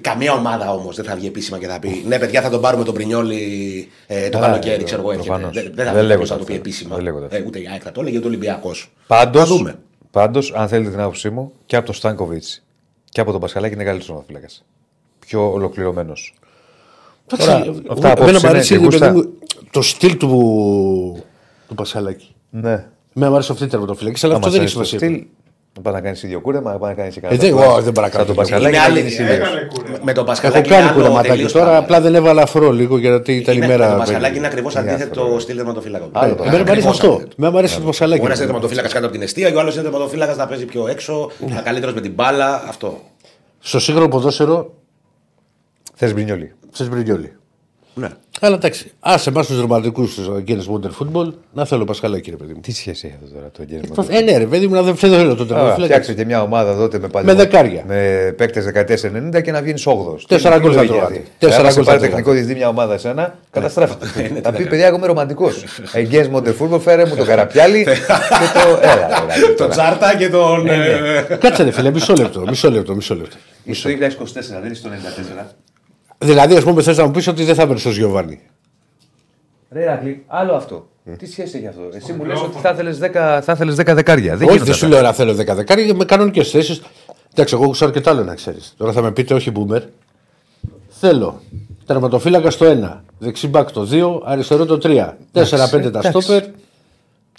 Καμία 0.01 0.33
ομάδα 0.33 0.71
όμως 0.71 0.95
δεν 0.95 1.05
θα 1.05 1.15
βγει 1.15 1.27
επίσημα 1.27 1.57
και 1.59 1.67
θα 1.67 1.79
πει 1.79 2.03
Ναι, 2.07 2.19
παιδιά, 2.19 2.41
θα 2.41 2.49
τον 2.49 2.61
πάρουμε 2.61 2.83
τον 2.83 2.93
Πρινιόλι 2.93 3.87
ε, 4.07 4.29
το 4.29 4.37
Καλά, 4.37 4.47
καλοκαίρι, 4.47 4.81
ε, 4.81 4.83
ξέρω 4.83 5.01
εγώ. 5.01 5.11
έρχεται». 5.11 5.29
προφανώς. 5.29 5.53
Δεν, 5.53 5.63
δεν 5.63 5.73
Δεν 5.75 5.85
θα 5.85 5.91
βγει 5.91 6.07
λέγονται 6.07 6.13
κάποιος 6.13 6.29
να 6.29 6.37
το 6.37 6.43
πει 6.43 6.51
αυτά. 6.51 6.63
επίσημα. 6.63 6.95
Δεν 6.95 7.03
λέγονται 7.03 7.25
αυτά. 7.25 7.37
Ε, 7.37 7.43
ούτε 7.45 7.59
η 7.59 7.67
ΑΕΚ 7.71 7.81
θα 7.83 7.91
το 7.91 8.01
έλεγε, 8.01 8.17
ούτε 8.17 8.25
ο 8.25 8.29
Ολυμπιακός. 8.29 8.91
Πάντως, 9.07 9.41
Θα 9.41 9.47
δούμε. 9.55 9.75
πάντως, 10.11 10.53
αν 10.55 10.67
θέλετε 10.67 10.89
την 10.89 10.99
άποψή 10.99 11.29
μου, 11.29 11.51
και 11.65 11.75
από 11.75 11.85
τον 11.85 11.95
Στάνκοβιτς 11.95 12.63
και 13.09 13.21
από 13.21 13.31
τον 13.31 13.41
Πασχαλάκη 13.41 13.73
είναι 13.73 13.83
καλύτερος 13.83 14.23
φύλακα. 14.27 14.47
Πιο 15.19 15.51
ολοκληρωμένος. 15.51 16.33
Τώρα, 17.27 17.53
αυτά 17.89 18.11
απόψε 18.11 18.11
Εμένα 18.21 18.31
μου 18.31 18.37
είναι 18.39 18.47
αρέσει 18.47 18.67
και 18.73 18.79
ρε 18.79 18.83
γούστα. 18.85 19.05
παιδί 19.11 19.17
μου, 19.19 19.33
το 19.71 19.81
στυλ 19.81 20.17
του, 20.17 20.27
του 21.67 21.75
Πασχαλάκη. 21.75 22.35
Ναι. 22.49 22.85
Με 23.13 23.27
μου 23.29 23.33
αρέσει 23.35 23.51
αυτή 23.51 23.63
η 23.63 23.67
τερματοφυλακή, 23.67 24.25
αλλά 24.25 24.35
αυτό 24.35 24.49
δεν 24.49 24.61
έχει 24.61 24.69
σημασία. 24.69 24.99
Να 25.77 25.83
πάει 25.83 25.93
να 25.93 26.01
κάνεις 26.01 26.23
ίδιο 26.23 26.39
κούρεμα, 26.41 26.71
να 26.71 26.77
πάει 26.77 26.89
να 26.89 26.95
κάνεις 26.95 27.17
Ε, 27.17 27.21
δεν- 27.35 27.49
εγώ 27.49 27.81
δεν 27.81 27.93
μπορώ 27.93 28.05
να 28.07 28.09
κάνω 28.09 28.25
τον 28.25 28.25
τέτοιο. 28.25 28.33
Πασχαλάκη. 28.35 28.67
Είναι 28.75 28.77
να 28.77 28.83
άλλη- 28.83 28.99
γίνεις 28.99 29.19
ε, 29.19 29.23
ίδιος. 29.23 29.37
Με 30.03 30.13
τον 30.13 30.13
Έχω 30.13 30.23
Πασχαλάκη. 30.23 30.69
κάνει 30.69 30.81
είναι 30.81 30.89
άλλο 30.91 30.97
κουρεματάκι 30.99 31.27
τελείως 31.29 31.51
τώρα, 31.51 31.65
πράγμα. 31.65 31.83
απλά 31.83 32.01
δεν 32.01 32.15
έβαλα 32.15 32.41
αφρό 32.41 32.71
λίγο 32.71 32.97
γιατί 32.97 33.35
ήταν 33.35 33.55
Είναι- 33.55 33.65
ημέρα. 33.65 33.83
Με 33.83 33.89
τον 33.89 33.99
Πασχαλάκη 33.99 34.37
είναι 34.37 34.47
ακριβώς 34.47 34.73
Είναι 34.75 34.91
αντίθετο 34.91 35.21
αυτό, 35.23 35.39
στυλ 35.39 35.55
τερματοφύλακα. 35.55 36.05
Άλλο 36.11 36.31
Ε, 36.31 36.35
πράγμα. 36.35 36.45
Εμένα 36.53 36.63
μου 36.63 36.71
αρέσει 36.71 36.87
ακριβώς 36.87 36.99
αυτό. 36.99 37.11
αντίθετο. 37.13 37.33
Με 37.37 37.49
μου 37.49 37.57
αρέσει 37.57 37.75
το 37.75 37.81
Ο 37.83 37.85
Πασχαλάκη. 37.85 38.25
ένας 38.25 38.37
είναι 38.37 38.45
τερματοφύλακας 38.45 38.93
κάτω 38.93 39.05
από 39.05 39.13
την 39.13 39.23
αιστεία, 39.23 39.49
και 39.49 39.55
ο 39.55 39.59
άλλος 39.59 39.73
είναι 39.73 39.83
τερματοφύλακας 39.83 40.37
να 40.37 40.47
παίζει 40.47 40.65
πιο 40.65 40.87
έξω, 40.87 41.31
να 41.55 41.61
καλύτερο 41.61 41.91
με 41.93 42.01
την 42.01 42.11
μπάλα. 42.13 42.63
Αυτό. 42.67 43.01
Στο 43.59 43.79
σύγχρονο 43.79 44.07
ποδόσφαιρο 44.09 44.73
Θες 45.95 46.13
μπρινιόλι. 46.13 46.53
Θε 48.01 48.07
Μπρινιόλι. 48.07 48.13
Ναι. 48.13 48.17
Αλλά 48.39 48.55
εντάξει, 48.55 48.91
ας 48.99 49.27
εμάς 49.27 49.47
τους 49.47 49.57
δραματικού 49.57 50.01
τους 50.03 50.27
Guinness 50.47 50.73
Modern 50.73 50.91
Football 50.99 51.33
να 51.53 51.65
θέλω 51.65 51.83
Πασχαλάκη, 51.85 52.29
ρε 52.29 52.35
παιδί 52.35 52.53
μου. 52.53 52.59
Τι 52.59 52.71
σχέση 52.71 53.07
έχει 53.07 53.15
αυτό 53.23 53.35
τώρα 53.35 53.49
το 53.51 53.61
εγγένειο. 53.61 54.05
Ε, 54.09 54.21
ναι, 54.31 54.37
ρε 54.37 54.45
παιδί 54.45 54.67
μου, 54.67 54.73
να 54.73 54.81
δεν 54.81 54.95
δεν 54.95 55.09
θέλω 55.11 55.35
τον 55.35 55.45
Άρα, 55.45 55.45
τερματοφύλακα. 55.47 55.83
Φτιάξε 55.93 56.13
και 56.13 56.25
μια 56.25 56.41
ομάδα 56.41 56.75
τότε 56.75 56.99
με 56.99 57.07
Με 57.23 57.33
δεκάρια. 57.33 57.83
Με 57.87 58.33
παίκτες 58.37 58.63
δεκαετία 58.65 58.97
90 59.35 59.41
και 59.41 59.51
να 59.51 59.61
βγεις 59.61 59.87
8ο. 59.87 59.93
Τέσσερα 60.27 60.59
γκολ 60.59 60.71
θα 60.75 60.85
τρώγατε. 60.85 61.23
Τέσσερα 61.37 61.61
γκολ 61.61 61.71
θα 61.71 61.73
πάρει 61.73 61.83
τρώγατε. 61.83 62.07
τεχνικό 62.07 62.31
διευθυντή 62.31 62.59
μια 62.59 62.67
ομάδα 62.69 62.93
εσένα, 62.93 63.37
καταστράφεται. 63.51 64.05
Θα 64.43 64.51
πει 64.51 64.63
παιδιά, 64.65 64.87
εγώ 64.87 64.95
είμαι 64.95 65.07
ρομαντικός. 65.07 65.63
Εγγέ 65.93 66.27
Μοντεφούρμπο, 66.27 66.79
φέρε 66.79 67.05
μου 67.05 67.15
το 67.15 67.25
καραπιάλι 67.25 67.83
και 68.39 68.47
το. 68.53 68.79
Έλα, 68.81 69.07
τώρα. 69.07 69.55
Τον 69.57 69.69
Τσάρτα 69.69 70.15
και 70.17 70.29
τον. 70.29 70.67
ε, 70.67 71.37
Κάτσε 71.39 71.63
ρε 71.63 71.71
φίλε, 71.71 71.91
μισό 71.91 72.13
λεπτό, 72.13 72.43
μισό 72.47 72.71
λεπτό, 72.71 72.95
μισό 72.95 73.15
λεπτό. 73.15 73.35
Είσαι 73.63 73.87
το 73.89 74.05
2024, 74.05 74.61
δεν 74.61 74.71
είσαι 74.71 74.81
το 74.83 74.89
94. 75.39 75.43
Δηλαδή, 76.17 76.55
ας 76.55 76.63
πούμε, 76.63 76.81
θες 76.81 76.97
να 76.97 77.05
μου 77.05 77.11
πεις 77.11 77.27
ότι 77.27 77.43
δεν 77.43 77.55
θα 77.55 77.61
έμενε 77.61 77.79
στο 77.79 77.89
Γιωβάνι. 77.89 78.39
Ρε 79.71 79.85
Ρακλή, 79.85 80.23
άλλο 80.27 80.53
αυτό. 80.53 80.87
Τι 81.17 81.25
σχέση 81.27 81.57
έχει 81.57 81.67
αυτό; 81.67 81.81
Εσύ 81.93 82.13
μου 82.13 82.23
λες 82.25 82.41
ότι 82.41 82.57
θα 82.59 82.69
ήθελες 82.69 82.99
10, 82.99 83.09
θα 83.43 83.51
ήθελες 83.51 83.75
10 83.75 83.93
δεκάρια. 83.93 84.35
Δεν 84.35 84.47
Όχι, 84.47 84.57
γίνονται 84.57 84.63
δεν 84.63 84.73
σου 84.73 84.85
αυτά. 84.85 84.97
λέω 84.97 85.07
να 85.07 85.13
θέλω 85.13 85.33
10 85.33 85.55
δεκάρια 85.55 85.95
με 85.95 86.05
κανονικές 86.05 86.49
θέσεις. 86.49 86.81
Εντάξει, 87.33 87.55
εγώ 87.55 87.69
ξέρω 87.69 87.91
και 87.91 88.01
τ' 88.01 88.07
άλλο 88.07 88.23
να 88.23 88.35
ξέρεις. 88.35 88.73
Τώρα 88.77 88.91
θα 88.91 89.01
με 89.01 89.11
πείτε, 89.11 89.33
όχι 89.33 89.51
boomer. 89.55 89.81
Θέλω 90.89 91.41
τερματοφύλακα 91.85 92.49
στο 92.49 92.65
1, 92.65 93.03
δεξί 93.17 93.47
μπακ 93.47 93.71
το 93.71 93.87
2, 93.91 94.21
αριστερό 94.25 94.65
το 94.65 94.77
3, 94.77 95.17
4-5 95.33 95.91
τα 95.91 95.99
εντάξει. 95.99 96.09
στόπερ. 96.09 96.43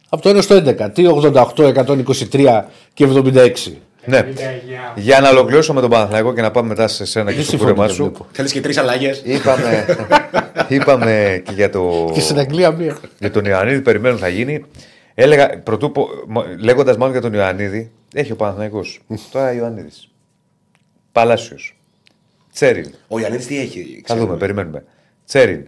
Από 0.08 0.22
το 0.22 0.28
1 0.30 0.42
στο 0.42 0.54
11, 0.56 0.90
τι 0.92 1.04
88, 1.06 1.72
123 2.30 2.64
και 2.94 3.06
76. 3.06 3.72
Ναι. 4.04 4.26
Για 4.96 5.20
να 5.20 5.28
ολοκληρώσω 5.30 5.72
με 5.72 5.80
τον 5.80 5.90
Παναθηναϊκό 5.90 6.34
και 6.34 6.40
να 6.40 6.50
πάμε 6.50 6.68
μετά 6.68 6.88
σε 6.88 7.04
σένα 7.04 7.30
και 7.30 7.36
Δεν 7.36 7.42
στο 7.44 7.50
συμφωνώ, 7.50 7.70
κούρεμά 7.72 7.86
δεν 7.86 7.96
σου. 7.96 8.02
βλέπω. 8.04 8.26
Θέλεις 8.32 8.52
και 8.52 8.60
τρεις 8.60 8.76
αλλαγές. 8.76 9.22
Είπαμε, 9.24 9.84
είπαμε 10.68 11.42
και 11.44 11.52
για, 11.52 11.70
το, 11.70 12.10
Και 12.14 12.20
στην 12.20 12.38
Αγγλία 12.38 12.70
μία. 12.70 12.98
για 13.18 13.30
τον 13.30 13.44
Ιωαννίδη, 13.44 13.80
περιμένουν 13.80 14.18
θα 14.18 14.28
γίνει. 14.28 14.64
Έλεγα, 15.14 15.58
πρωτού, 15.62 15.92
λέγοντας 16.58 16.96
μάλλον 16.96 17.12
για 17.12 17.20
τον 17.22 17.32
Ιωαννίδη, 17.32 17.90
έχει 18.14 18.32
ο 18.32 18.36
Παναθηναϊκός. 18.36 19.00
Τώρα 19.32 19.52
Ιωαννίδης. 19.52 20.08
Παλάσιος. 21.12 21.76
Τσέριν. 22.52 22.90
Ο 23.08 23.18
Ιωαννίδης 23.18 23.46
τι 23.46 23.58
έχει. 23.58 23.94
Θα 23.94 24.00
ξέρουμε. 24.04 24.24
δούμε, 24.26 24.38
περιμένουμε. 24.38 24.84
Τσέριν. 25.26 25.66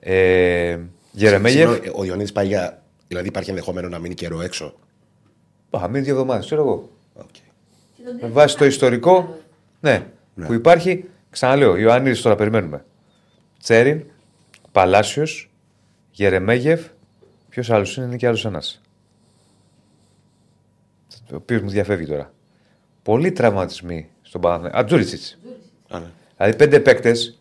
Ε, 0.00 0.78
Γερεμέγεφ. 1.12 1.58
Συγγνώμη, 1.70 1.90
Ο 1.94 2.04
Ιωαννίδης 2.04 2.32
πάει 2.32 2.46
για. 2.46 2.82
Δηλαδή 3.08 3.28
υπάρχει 3.28 3.50
ενδεχόμενο 3.50 3.88
να 3.88 3.98
μείνει 3.98 4.14
καιρό 4.14 4.40
έξω. 4.42 4.74
Α, 5.70 5.88
μείνει 5.88 6.04
δύο 6.04 6.12
εβδομάδες, 6.12 6.44
ξέρω 6.46 6.60
εγώ. 6.62 6.88
Οκ. 8.08 8.14
Και 8.14 8.20
τον 8.20 8.30
Με 8.30 8.32
δεύτερο 8.32 8.32
βάση 8.32 8.52
το 8.52 8.58
πάλι 8.58 8.70
ιστορικό, 8.70 9.38
ναι, 9.80 10.06
που 10.46 10.52
υπάρχει, 10.52 11.04
ξαναλέω, 11.30 11.76
Ιωαννίδη 11.76 12.20
τώρα 12.22 12.36
περιμένουμε. 12.36 12.84
Τσέριν, 13.62 14.04
Παλάσιος, 14.72 15.50
Γερεμέγεφ, 16.10 16.86
ποιος 17.48 17.70
άλλος 17.70 17.96
είναι, 17.96 18.06
είναι 18.06 18.16
και 18.16 18.26
άλλος 18.26 18.44
ένας. 18.44 18.80
Ο 21.32 21.34
οποίος 21.36 21.62
μου 21.62 21.68
διαφεύγει 21.68 22.06
τώρα. 22.06 22.32
Πολλοί 23.02 23.32
τραυματισμοί 23.32 24.08
στον 24.22 24.40
Παναθηναϊκό. 24.40 24.78
Α, 24.78 24.84
Τζούρισιτς. 24.84 25.22
Α, 25.88 25.98
ναι. 25.98 26.06
Δηλαδή 26.36 26.56
πέντε 26.56 26.80
παίκτες. 26.80 27.38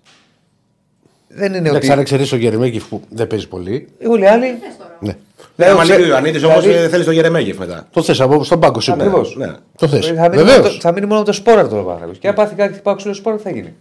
Δεν 1.28 1.54
είναι 1.54 1.70
Εντάξει, 1.70 1.88
αν 1.88 1.94
ότι. 1.94 2.02
εξαιρέσει 2.02 2.36
ο 2.36 2.38
Γερεμέγεφ 2.38 2.84
που 2.88 3.02
δεν 3.10 3.28
παίζει 3.28 3.48
πολύ. 3.48 3.88
Όλοι 4.08 4.24
οι 4.24 4.28
άλλοι. 4.28 4.46
θες 4.46 4.78
τώρα. 4.78 4.98
Ναι. 5.00 5.18
Ναι, 5.60 5.66
Λέω, 5.66 5.74
άμα 5.74 5.84
ξέ- 5.84 5.98
λείπει 5.98 6.10
ο 6.10 6.14
Ιωαννίδης 6.14 6.44
όμως 6.44 6.64
δηλαδή- 6.64 6.88
θέλεις 6.90 7.06
το 7.06 7.12
Γερεμέγεφ 7.12 7.58
μετά. 7.58 7.88
Το 7.92 8.02
θες 8.04 8.22
από 8.22 8.44
στον 8.44 8.60
πάγκο 8.60 8.80
σου. 8.80 8.92
Ακριβώς. 8.94 9.36
Ναι. 9.38 9.54
Το 9.78 9.88
θες. 9.88 10.06
Θα, 10.06 10.12
μείνει 10.14 10.30
μόνο 10.36 10.44
Βεβαίως. 10.46 10.74
το- 10.74 10.80
θα 10.82 10.92
μείνει 10.92 11.06
μόνο 11.06 11.24
το 11.24 11.32
σπόρα 11.34 11.68
τώρα 11.68 11.82
ο 11.82 11.84
Παναθηναϊκός. 11.84 12.18
Και 12.20 12.28
αν 12.28 12.34
πάθει 12.34 12.56
κάτι 12.56 12.74
χτυπάω 12.74 12.96
ξύλο 12.96 13.14
σπόρα, 13.14 13.36
τι 13.36 13.42
θα 13.42 13.50
γίνει. 13.50 13.74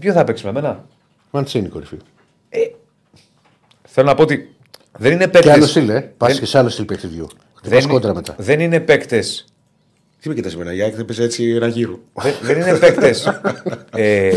Ποιο 0.00 0.12
θα 0.12 0.24
παίξει 0.24 0.44
με 0.46 0.52
μένα. 0.52 0.84
Μαντσίνη 1.30 1.68
κορυφή. 1.68 1.96
Θέλω 3.88 4.06
να 4.06 4.14
πω 4.14 4.22
ότι 4.22 4.54
δεν 4.98 5.12
είναι 5.12 5.24
Και 5.24 5.30
παίκτε. 5.30 5.52
άλλο 5.52 5.66
στυλ, 5.66 5.88
ε. 5.88 6.12
Πας 6.16 6.38
και 6.38 6.46
σε 6.46 6.58
άλλο 6.58 6.68
στυλ 6.68 6.84
παιχνιδιού. 6.84 7.26
δεν, 7.62 7.80
Δεν 7.80 7.88
κόντρα 7.88 8.14
μετά. 8.14 8.34
δεν 8.38 8.60
είναι 8.60 8.80
παίκτε. 8.80 9.24
Τι 10.20 10.28
με 10.28 10.34
κοιτάς 10.34 10.54
εμένα, 10.54 10.74
η 10.74 10.80
ΑΕΚ 10.82 10.94
δεν 10.96 11.04
παίζει 11.04 11.22
έτσι 11.22 11.50
ένα 11.50 11.66
γύρο. 11.66 11.98
δεν, 12.22 12.32
δεν 12.42 12.56
είναι 12.60 12.78
παίκτες. 12.78 13.40
ε, 13.94 14.30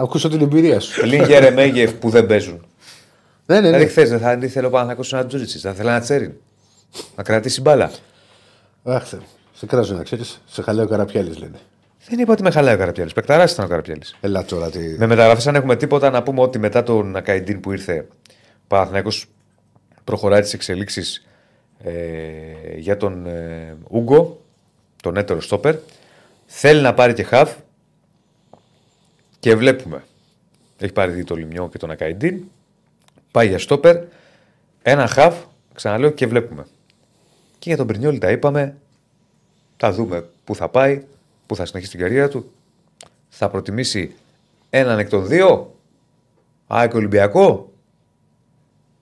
Ακούσω 0.00 0.28
την 0.28 0.40
εμπειρία 0.40 0.80
σου. 0.80 1.00
πλην 1.00 1.24
Γερεμέγεφ 1.24 1.92
που 1.92 2.08
δεν 2.10 2.26
παίζουν. 2.26 2.64
Ναι, 3.46 3.54
ναι, 3.54 3.66
Δηλαδή 3.66 3.84
ναι. 3.84 3.90
χθες 3.90 4.08
δεν 4.08 4.18
θα 4.18 4.32
ήθελε 4.32 4.66
ο 4.66 4.70
Παναθηναϊκός 4.70 5.12
ένα 5.12 5.26
Τζούριτσι, 5.26 5.58
θα 5.58 5.70
ήθελε 5.70 5.90
ένα 5.90 6.00
Τσέριν. 6.00 6.32
Να 7.16 7.22
κρατήσει 7.22 7.60
μπάλα. 7.60 7.90
Αχ, 8.84 9.08
Θεέ. 9.08 9.20
σε 9.52 9.66
κράζω 9.66 9.94
να 9.94 10.02
ξέρεις. 10.02 10.40
Σε 10.46 10.62
χαλαίο 10.62 10.88
καραπιάλης 10.88 11.38
λένε. 11.38 11.58
Δεν 12.08 12.18
είπα 12.18 12.32
ότι 12.32 12.42
με 12.42 12.50
χαλάει 12.50 12.74
ο 12.74 12.78
Καραπιάλης. 12.78 13.12
Πεκταρά 13.12 13.44
ήταν 13.50 13.64
ο 13.64 13.68
Καραπιάλης. 13.68 14.16
Ελά 14.20 14.44
τώρα 14.44 14.70
τι. 14.70 14.78
Με 14.78 15.06
μεταγραφές, 15.06 15.46
αν 15.46 15.54
έχουμε 15.54 15.76
τίποτα, 15.76 16.10
να 16.10 16.22
πούμε 16.22 16.40
ότι 16.40 16.58
μετά 16.58 16.82
τον 16.82 17.16
Ακαϊντίν 17.16 17.60
που 17.60 17.72
ήρθε, 17.72 18.06
ο 18.52 18.66
Παναθηναϊκός 18.68 19.26
προχωράει 20.04 20.40
τις 20.40 20.52
εξελίξεις 20.52 21.26
ε, 21.84 21.92
για 22.76 22.96
τον 22.96 23.26
ε, 23.26 23.76
Ούγκο, 23.88 24.40
τον 25.02 25.16
έτερο 25.16 25.40
στόπερ. 25.40 25.76
Θέλει 26.46 26.80
να 26.80 26.94
πάρει 26.94 27.12
και 27.12 27.22
χαφ 27.22 27.52
και 29.38 29.54
βλέπουμε. 29.56 30.04
Έχει 30.78 30.92
πάρει 30.92 31.12
δει 31.12 31.24
το 31.24 31.34
Λιμιό 31.34 31.68
και 31.68 31.78
τον 31.78 31.90
Ακαϊντίν. 31.90 32.42
Πάει 33.34 33.48
για 33.48 33.58
στόπερ. 33.58 33.96
Ένα 34.82 35.06
χαφ, 35.06 35.36
ξαναλέω 35.74 36.10
και 36.10 36.26
βλέπουμε. 36.26 36.66
Και 37.58 37.68
για 37.68 37.76
τον 37.76 37.86
Πρινιόλη 37.86 38.18
τα 38.18 38.30
είπαμε. 38.30 38.76
Θα 39.76 39.92
δούμε 39.92 40.28
πού 40.44 40.54
θα 40.54 40.68
πάει, 40.68 41.04
πού 41.46 41.56
θα 41.56 41.66
συνεχίσει 41.66 41.90
την 41.92 42.00
καριέρα 42.00 42.28
του. 42.28 42.52
Θα 43.28 43.48
προτιμήσει 43.48 44.14
έναν 44.70 44.98
εκ 44.98 45.08
των 45.08 45.26
δύο, 45.26 45.74
ΑΕΚ 46.66 46.94
Ολυμπιακό, 46.94 47.72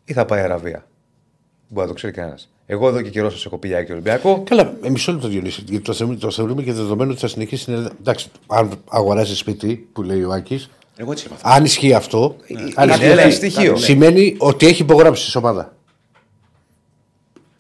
ή 0.05 0.13
θα 0.13 0.25
πάει 0.25 0.41
Αραβία. 0.43 0.71
Δεν 0.79 1.69
μπορεί 1.69 1.87
να 1.87 1.93
το 1.93 1.99
ξέρει 1.99 2.13
κανένας. 2.13 2.51
Εγώ 2.67 2.89
εδώ 2.89 3.03
και 3.03 3.11
καιρός 3.11 3.33
σας 3.33 3.45
έχω 3.47 3.59
πει 3.59 3.69
για 3.69 3.77
ΑΕΚ 3.77 3.87
και 3.87 3.93
Ολυμπιακό. 3.93 4.43
Καλά, 4.43 4.75
ε, 4.83 4.91
μισό 4.91 5.13
λεπτό 5.13 5.29
Διονύση. 5.29 5.63
Γιατί 5.67 5.85
το, 5.85 5.93
θεωρούμε- 5.93 6.21
το 6.21 6.31
θεωρούμε 6.31 6.63
και 6.63 6.73
δεδομένο 6.73 7.11
ότι 7.11 7.21
θα 7.21 7.29
συνεχίσει 7.29 7.71
να. 7.71 7.91
Εντάξει, 8.01 8.31
αν 8.47 8.71
αγοράζει 8.89 9.37
σπίτι, 9.37 9.89
που 9.93 10.03
λέει 10.03 10.23
ο 10.23 10.33
Άκης, 10.33 10.71
Εγώ 10.97 11.13
έτσι 11.13 11.27
είμαι. 11.29 11.37
αν 11.43 11.65
ισχύει 11.65 11.95
αυτό, 11.95 12.37
αν 12.75 12.89
Είναι 12.89 12.93
ισχύει 12.95 13.05
ένα 13.05 13.23
αυτό, 13.23 13.31
στοιχείο. 13.35 13.77
σημαίνει 13.77 14.35
ότι 14.39 14.67
έχει 14.67 14.83
υπογράψει 14.83 15.31
σε 15.31 15.39
ομάδα. 15.39 15.75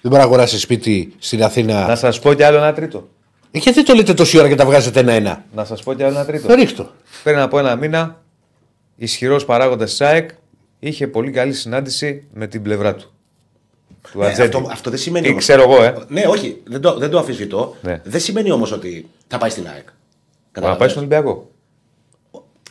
Δεν 0.01 0.11
μπορεί 0.11 0.17
να 0.17 0.23
αγοράσεις 0.23 0.61
σπίτι 0.61 1.15
στην 1.19 1.43
Αθήνα. 1.45 1.87
Να 1.87 1.97
σας 1.97 2.19
πω 2.21 2.35
κι 2.35 2.43
άλλο 2.43 2.57
ένα 2.57 2.73
τρίτο. 2.73 3.09
Ε, 3.51 3.59
Γιατί 3.59 3.83
το 3.83 3.95
λέτε 3.95 4.15
τόση 4.15 4.39
ώρα 4.39 4.49
και 4.49 4.55
τα 4.55 4.65
βγάζετε 4.65 5.01
ένα-ένα; 5.01 5.45
Να 5.55 5.65
σας 5.65 5.83
πω 5.83 5.95
κι 5.95 6.03
άλλο 6.03 6.15
ένα 6.17 6.25
τρίτο. 6.25 6.55
Ρίχτω. 6.55 6.91
Πριν 7.23 7.39
από 7.39 7.59
ένα 7.59 7.77
μήνα, 7.77 8.23
ισχυρός 8.97 9.45
παράγοντας 9.45 9.91
της 9.91 10.01
ΑΕΚ 10.01 10.31
είχε 10.79 11.07
πολύ 11.07 11.31
καλή 11.31 11.53
συνάντηση 11.53 12.25
με 12.35 12.47
την 12.47 12.63
πλευρά 12.63 12.95
του. 12.95 13.13
Του 14.13 14.19
Ναι, 14.19 14.27
Ατζέντη. 14.27 14.57
αυτό, 14.57 14.69
αυτό 14.73 14.91
δεν 14.91 14.99
σημαίνει. 14.99 15.27
Ή 15.27 15.31
όμως- 15.31 15.43
ξέρω 15.45 15.63
εγώ, 15.63 15.83
ε. 15.83 15.95
Ναι, 16.09 16.27
όχι, 16.27 16.61
δεν 16.65 16.81
το, 16.81 16.99
δεν 16.99 17.11
το 17.11 17.19
αμφισβητώ. 17.19 17.77
Ναι. 17.83 18.01
Δεν 18.05 18.21
σημαίνει 18.21 18.51
όμως 18.51 18.73
ότι 18.73 19.09
θα 19.29 19.39
πάει 19.39 19.51
στην 19.51 19.67
ΑΕΚ. 19.69 19.87
Μπορεί 20.55 20.67
να 20.67 20.77
πάει 20.77 20.89
στον 20.89 21.03
Ολυμπιακό. 21.03 21.51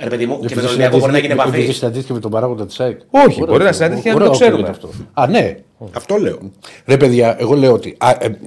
Ρε 0.04 0.10
παιδί 0.10 0.26
μου, 0.26 0.34
και 0.34 0.40
με 0.40 0.46
Επειδή 0.46 0.60
τον 0.62 0.68
Ολυμπιακό 0.70 0.98
μπορεί 0.98 1.12
να 1.12 1.18
γίνει 1.18 1.30
συναντήθηκε- 1.32 1.48
επειδή 1.50 1.64
επαφή. 1.64 1.78
συναντήθηκε 1.78 2.14
με 2.14 2.20
τον 2.20 2.32
παράγοντα 2.32 2.66
της 2.66 2.80
ΑΕΚ. 2.80 3.00
Όχι, 3.00 3.24
Ωραία, 3.24 3.36
μπορεί 3.38 3.48
να 3.50 3.54
ωραία, 3.56 3.72
συναντήθηκε 3.74 4.10
και 4.10 4.16
να 4.16 4.22
ωραία, 4.24 4.28
το 4.28 4.34
ξέρουμε. 4.40 4.68
ακούγεται 4.68 4.88
αυτό. 4.88 5.22
Α, 5.22 5.28
ναι. 5.28 5.58
Αυτό 5.92 6.16
λέω. 6.18 6.40
Ρε 6.86 6.98
παιδιά, 6.98 7.36
εγώ 7.40 7.56
λέω 7.56 7.74
ότι 7.74 7.96
α, 8.00 8.10
ε, 8.10 8.38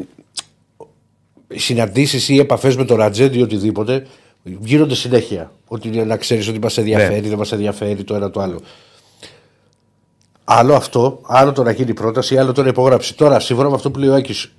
συναντήσεις 1.55 2.29
ή 2.29 2.39
επαφές 2.39 2.77
με 2.77 2.85
τον 2.85 2.97
Ρατζέντη 2.97 3.39
ή 3.39 3.43
οτιδήποτε 3.43 4.07
γίνονται 4.43 4.95
συνέχεια. 4.95 5.53
Ότι 5.67 5.89
είναι 5.89 6.05
να 6.05 6.17
ξέρεις 6.17 6.49
ότι 6.49 6.59
μας 6.59 6.79
ενδιαφέρει, 6.79 7.21
Ναι. 7.21 7.29
δεν 7.29 7.39
μας 7.39 7.53
ενδιαφέρει 7.53 8.05
το 8.05 8.15
ένα 8.15 8.31
το 8.31 8.41
άλλο. 8.41 8.61
Άλλο 10.45 10.75
αυτό, 10.75 11.21
άλλο 11.27 11.53
το 11.53 11.63
να 11.63 11.71
γίνει 11.71 11.95
πρόταση, 11.95 12.39
άλλο 12.39 12.53
το 12.53 12.63
να 12.63 12.69
υπογράψει. 12.69 13.15
Τώρα, 13.17 13.41
σύμφωνα 13.41 13.69
με 13.69 13.75
αυτό 13.75 13.91
που 13.91 13.99
λέει 13.99 14.09
ο 14.09 14.15
Άκης, 14.15 14.53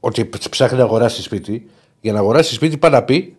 ότι 0.00 0.30
ψάχνει 0.50 0.78
να 0.78 0.84
αγοράσει 0.84 1.22
σπίτι, 1.22 1.66
για 2.00 2.12
να 2.12 2.18
αγοράσει 2.18 2.54
σπίτι 2.54 2.76
πάει 2.76 2.90
να 2.90 3.02
πει 3.02 3.34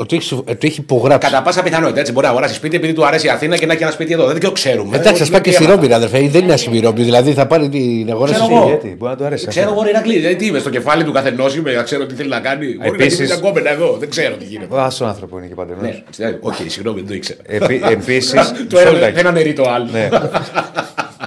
ότι 0.00 0.16
έχει, 0.16 0.24
συμφ- 0.24 0.50
ότι 0.50 0.66
έχει 0.66 0.80
υπογράψει. 0.80 1.30
Κατά 1.30 1.42
πάσα 1.42 1.62
πιθανότητα 1.62 2.00
έτσι 2.00 2.12
μπορεί 2.12 2.24
να 2.26 2.32
αγοράσει 2.32 2.54
σπίτι 2.54 2.76
επειδή 2.76 2.92
του 2.92 3.06
αρέσει 3.06 3.26
η 3.26 3.30
Αθήνα 3.30 3.56
και 3.56 3.66
να 3.66 3.72
έχει 3.72 3.82
ένα 3.82 3.90
σπίτι 3.92 4.12
εδώ. 4.12 4.26
Δεν 4.26 4.40
το 4.40 4.52
ξέρουμε. 4.52 4.96
Εντάξει, 4.96 5.12
ας 5.12 5.20
Όχι, 5.20 5.30
πάει 5.30 5.40
και 5.40 5.50
δεν 5.50 5.60
στη 5.60 5.64
έμαθα. 5.70 5.80
Ρώμη, 5.82 5.94
αδερφέ. 5.94 6.28
Δεν 6.28 6.42
είναι 6.42 6.52
άσχημη 6.52 6.76
η 6.76 6.80
Ρώμη. 6.80 7.02
Δηλαδή 7.02 7.32
θα 7.32 7.46
πάρει 7.46 7.68
την 7.68 8.10
αγοράσει. 8.10 8.32
Ξέρω 8.34 8.44
σπίτι. 8.44 8.60
εγώ. 8.60 8.68
Γιατί, 8.68 8.94
μπορεί 8.98 9.10
να 9.12 9.16
του 9.18 9.24
αρέσει. 9.24 9.46
Ξέρω 9.46 9.70
εγώ, 9.70 9.88
Ηρακλή, 9.88 10.16
δηλαδή 10.16 10.36
τι 10.36 10.46
είμαι 10.46 10.58
στο 10.58 10.70
κεφάλι 10.70 11.04
του 11.04 11.12
καθενός, 11.12 11.56
είμαι 11.56 11.72
να 11.72 11.82
ξέρω 11.82 12.06
τι 12.06 12.14
θέλει 12.14 12.28
να 12.28 12.40
κάνει. 12.40 12.64
Μπορεί 12.66 12.78
να 12.78 12.86
Επίσης- 12.86 13.14
γίνει 13.14 13.26
μια 13.26 13.36
κόμενα 13.36 13.70
εδώ, 13.70 13.96
δεν 14.00 14.10
ξέρω 14.10 14.34
τι 14.34 14.44
γίνεται. 14.44 14.80
Α 14.80 14.88
τον 14.98 15.08
άνθρωπο 15.08 15.38
είναι 15.38 15.46
και 15.46 15.54
παντελώ. 15.54 15.78
Ναι, 15.80 16.02
έτσι, 16.08 16.38
οκ, 16.40 16.54
συγγνώμη, 16.66 16.98
δεν 17.00 17.08
το 17.08 17.14
ήξερα. 17.14 17.40
Επίσης. 17.98 18.34
Το 18.68 18.78
ένα 18.78 19.10
δεν 19.10 19.26
αναιρεί 19.26 19.52
το 19.52 19.62
άλλο. 19.70 19.88
Ναι. 19.92 20.08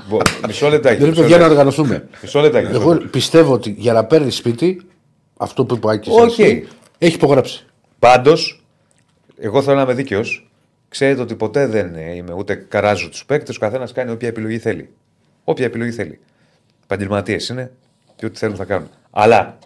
Μπο- 0.09 0.17
Μισό 0.47 0.69
λεπτάκι. 0.69 0.99
Δεν 0.99 1.09
μισό 1.09 1.19
είναι 1.19 1.29
για 1.29 1.37
να 1.37 1.47
λεπτάκι. 1.47 1.51
οργανωθούμε. 1.51 2.07
Μισό 2.21 2.39
λεπτάκι. 2.39 2.65
μισό 2.67 2.79
Εγώ 2.79 2.89
λεπτάκι. 2.89 3.09
πιστεύω 3.11 3.53
ότι 3.53 3.75
για 3.77 3.93
να 3.93 4.03
παίρνεις 4.05 4.35
σπίτι, 4.35 4.81
αυτό 5.37 5.65
που 5.65 5.75
είπε 5.75 5.87
ο 5.87 5.89
Άκης 5.89 6.13
Οκ. 6.13 6.29
εσύ, 6.39 6.67
έχει 6.97 7.15
υπογράψει. 7.15 7.65
Πάντως, 7.99 8.60
εγώ 9.41 9.61
θέλω 9.61 9.75
να 9.75 9.81
είμαι 9.81 9.93
δίκαιος. 9.93 10.49
Ξέρετε 10.89 11.21
ότι 11.21 11.35
ποτέ 11.35 11.65
δεν 11.67 11.95
ε, 11.95 12.15
είμαι 12.15 12.33
ούτε 12.33 12.55
κράζω 12.55 13.09
τους 13.09 13.25
παίκτες. 13.25 13.55
Ο 13.55 13.59
καθένας 13.59 13.91
κάνει 13.91 14.11
όποια 14.11 14.27
επιλογή 14.27 14.59
θέλει. 14.59 14.89
Όποια 15.43 15.65
επιλογή 15.65 15.91
θέλει. 15.91 16.19
Επαγγελματίες 16.83 17.47
είναι 17.49 17.71
και 18.15 18.25
ό,τι 18.25 18.37
θέλουν 18.37 18.55
θα 18.55 18.65
κάνουν. 18.65 18.89
Αλλά 19.11 19.57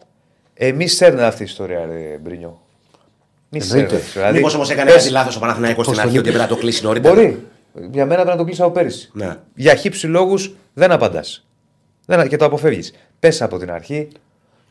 εμεί 0.54 0.88
θέλουμε 0.88 1.24
αυτή 1.26 1.42
η 1.42 1.46
ιστορία, 1.46 1.86
ρε 1.86 2.18
Μπρινιό. 2.22 2.62
Μη 3.50 3.60
Εννοείται. 3.62 3.88
σέρνετε. 3.90 4.10
Δηλαδή, 4.14 4.38
Μήπως 4.38 4.54
όμως 4.56 4.70
έκανε 4.70 4.90
πες- 4.92 5.00
κάτι 5.00 5.12
λάθος 5.14 5.36
ο 5.36 5.40
Παναθηναϊκός 5.40 5.86
στην 5.86 5.96
Πώς 5.98 6.04
αρχή 6.04 6.16
τον 6.16 6.20
ότι 6.26 6.30
είπες. 6.30 6.42
έπρεπε 6.42 6.54
να 6.54 6.56
το 6.60 6.66
κλείσει 6.66 6.84
νωρίτερα; 6.84 7.14
Μπορεί. 7.14 7.44
Για 7.92 8.06
μένα 8.06 8.16
πρέπει 8.22 8.30
να 8.30 8.36
το 8.36 8.44
κλείσει 8.44 8.62
από 8.62 8.72
πέρυσι. 8.72 9.10
Ναι. 9.14 9.36
Για 9.56 9.76
χύψη 9.76 10.08
λόγους 10.08 10.56
δεν 10.74 10.92
απαντάς. 10.92 11.48
Και 12.30 12.36
το 12.38 12.46
αποφεύγεις. 12.46 12.94
Πες 13.20 13.42
από 13.42 13.58
την 13.58 13.72
αρχή. 13.72 14.08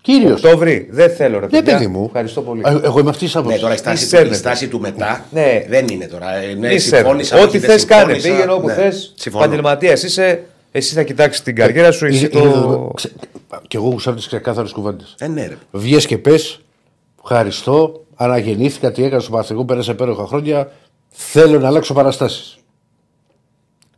Κύριο. 0.07 0.33
Οκτώβρη, 0.33 0.89
δεν 0.91 1.11
θέλω 1.11 1.39
ρε 1.39 1.47
Ναι, 1.47 1.51
παιδιά. 1.51 1.73
παιδί 1.73 1.87
μου. 1.87 2.05
Ευχαριστώ 2.07 2.41
πολύ. 2.43 2.63
Ε, 2.65 2.79
Εγώ 2.83 2.99
είμαι 3.01 3.11
αυτή 3.11 3.27
τη 3.27 3.33
Ναι, 3.35 3.41
άποψη. 3.41 3.61
τώρα 3.61 3.75
η 3.75 3.77
στάση, 3.77 3.95
Μη 4.05 4.11
του, 4.11 4.15
η 4.15 4.19
σέρνετε. 4.19 4.37
στάση 4.37 4.69
του 4.69 4.81
μετά 4.81 5.25
Ναι. 5.31 5.65
δεν 5.69 5.89
είναι 5.89 6.07
τώρα. 6.07 6.35
Ε, 6.35 6.55
Ναι, 6.55 6.69
Μη 6.69 6.79
συμφώνησα. 6.79 6.89
σέρνετε. 6.89 7.35
όχι, 7.37 7.45
Ό,τι 7.45 7.59
δεν 7.67 7.79
θε 7.79 7.85
κάνε. 7.87 8.03
συμφώνησα. 8.13 8.29
Πήγαινε 8.29 8.53
όπου 8.53 8.67
Ναι, 8.67 8.75
θε. 8.75 8.91
συμφωνώ. 9.15 9.45
Επαγγελματία 9.45 9.93
είσαι. 9.93 10.43
Εσύ 10.73 10.95
θα 10.95 11.03
κοιτάξει 11.03 11.43
την 11.43 11.55
καριέρα 11.55 11.91
σου. 11.93 12.07
Εσύ 12.07 12.19
Είναι- 12.19 12.29
το. 12.29 12.39
είναι- 12.39 12.89
ξε- 12.95 13.13
Και 13.69 13.77
εγώ 13.77 13.89
γουστάρω 13.89 14.17
τι 14.17 14.27
ξεκάθαρε 14.27 14.69
κουβέντε. 14.73 15.05
Ε, 15.19 15.27
ναι, 15.29 15.47
ρε. 15.47 15.57
Βγες 15.71 16.07
και 16.07 16.19
πε, 16.19 16.35
ευχαριστώ, 17.23 18.05
αναγεννήθηκα, 18.15 18.93
τι 18.93 19.05
έκανα 19.05 19.21
στο 19.21 19.31
Παναθηναϊκό, 19.31 19.67
πέρασε 19.67 19.91
υπέροχα 19.91 20.27
χρόνια. 20.27 20.73
Θέλω 21.09 21.59
να 21.59 21.67
αλλάξω 21.69 21.95
παραστάσει. 21.95 22.57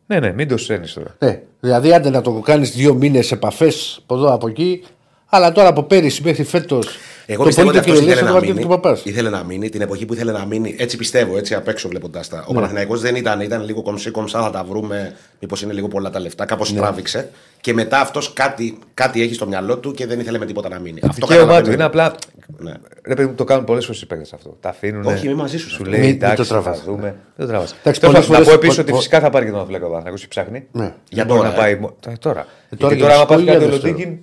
Ναι, 0.06 0.20
ναι, 0.20 0.32
μην 0.32 0.48
το 0.48 0.56
σέρνει 0.56 0.86
τώρα. 0.86 1.16
Ναι, 1.18 1.40
δηλαδή 1.60 1.92
άντε 1.92 2.10
να 2.10 2.20
το 2.22 2.30
κάνει 2.32 2.66
δύο 2.66 2.94
μήνε 2.94 3.20
επαφέ 3.30 3.72
από 4.02 4.14
εδώ 4.14 4.32
από 4.32 4.48
εκεί, 4.48 4.82
αλλά 5.28 5.52
τώρα 5.52 5.68
από 5.68 5.82
πέρυσι 5.82 6.22
μέχρι 6.24 6.44
φέτος. 6.44 6.88
Εγώ 7.28 7.44
πιστεύω 7.44 7.68
ότι 7.68 7.78
αυτός 7.78 8.00
ήθελε 8.00 8.20
να 8.22 8.32
το 8.32 8.40
μείνει. 8.40 8.60
του 8.60 8.68
παπάς. 8.68 9.00
Ήθελε 9.04 9.30
να 9.30 9.44
μείνει 9.44 9.68
την 9.68 9.80
εποχή 9.80 10.04
που 10.06 10.14
ήθελε 10.14 10.32
να 10.32 10.44
μείνει. 10.46 10.74
Έτσι 10.78 10.96
πιστεύω, 10.96 11.36
έτσι 11.36 11.54
απ' 11.54 11.68
έξω 11.68 11.88
βλέποντα 11.88 12.20
τα. 12.30 12.44
Ο 12.48 12.52
Παναθηναϊκός 12.54 13.00
δεν 13.00 13.16
ήταν, 13.16 13.40
ήταν 13.40 13.64
λίγο 13.64 13.82
κομψή 13.82 14.10
κομψά, 14.10 14.42
θα 14.42 14.50
τα 14.50 14.64
βρούμε. 14.68 15.14
Μήπως 15.40 15.62
είναι 15.62 15.72
λίγο 15.72 15.88
πολλά 15.88 16.10
τα 16.10 16.20
λεφτά. 16.20 16.44
Κάπως 16.44 16.74
τράβηξε. 16.74 17.30
Και 17.60 17.72
μετά 17.72 18.00
αυτός 18.00 18.32
κάτι, 18.32 18.78
κάτι 18.94 19.22
έχει 19.22 19.34
στο 19.34 19.46
μυαλό 19.46 19.78
του 19.78 19.92
και 19.92 20.06
δεν 20.06 20.20
ήθελε 20.20 20.38
με 20.38 20.46
τίποτα 20.46 20.68
να 20.68 20.78
μείνει. 20.78 21.00
Αυτό 21.02 21.26
Δικαίωμά 21.26 21.40
του 21.42 21.46
καταλαβαίνω. 21.46 21.72
είναι 21.74 21.84
απλά. 21.84 22.14
Ναι. 22.58 22.72
Ρε 23.06 23.14
παιδί 23.14 23.28
μου, 23.28 23.34
το 23.34 23.44
κάνουν 23.44 23.64
πολλές 23.64 23.84
φορές 23.84 24.00
οι 24.02 24.06
παίκτες 24.06 24.32
αυτό. 24.32 24.56
Τα 24.60 24.68
αφήνουν. 24.68 25.04
Όχι, 25.06 25.26
είμαι 25.26 25.34
μαζί 25.34 25.56
σου 25.58 25.68
σε 25.68 25.74
Σου 25.74 25.76
αυτό. 25.82 25.90
λέει 25.90 26.00
Μην- 26.00 26.08
μην 26.10 26.18
το 26.20 26.26
εντάξει, 26.26 26.42
θα 26.44 26.48
τραβάς. 26.62 26.82
δούμε. 26.86 27.00
Δεν 27.36 27.46
το 27.46 27.46
τραβάς. 27.46 27.74
Εντάξει, 27.80 28.00
Τέλος 28.00 28.14
πολλές 28.14 28.26
πάντων, 28.26 28.32
Να 28.32 28.38
πω 28.38 28.44
φορές- 28.44 28.54
επίσης 28.54 28.74
πο- 28.76 28.82
ότι 28.82 28.90
πο- 28.90 28.96
φυσικά 28.96 29.20
θα 29.20 29.30
πάρει 29.30 29.44
και 29.44 29.50
τον 29.50 29.60
Αθλέκο 29.60 29.84
ο 29.84 29.88
Παναθηναϊκός 29.88 30.20
και 30.20 30.28
ψάχνει. 30.28 30.66
Ναι. 30.72 30.84
Για 30.84 30.94
Δεν 31.10 31.26
μπορεί 31.26 31.38
τώρα, 31.38 31.50
να 31.50 31.56
πάει. 31.56 31.72
ε. 31.72 31.76
μο- 31.76 31.96
Τώρα. 32.00 32.16
τώρα. 32.18 32.34
τώρα 32.34 32.46
Γιατί 32.68 32.94
για 32.94 33.04
τώρα, 33.04 33.14
άμα 33.14 33.24
δεύτερο 33.26 33.26
πάθει 33.26 33.40
ή 33.40 33.44
για 33.44 33.52
κάτι 33.52 33.64
ο 33.64 33.68
δεύτερο; 33.70 34.18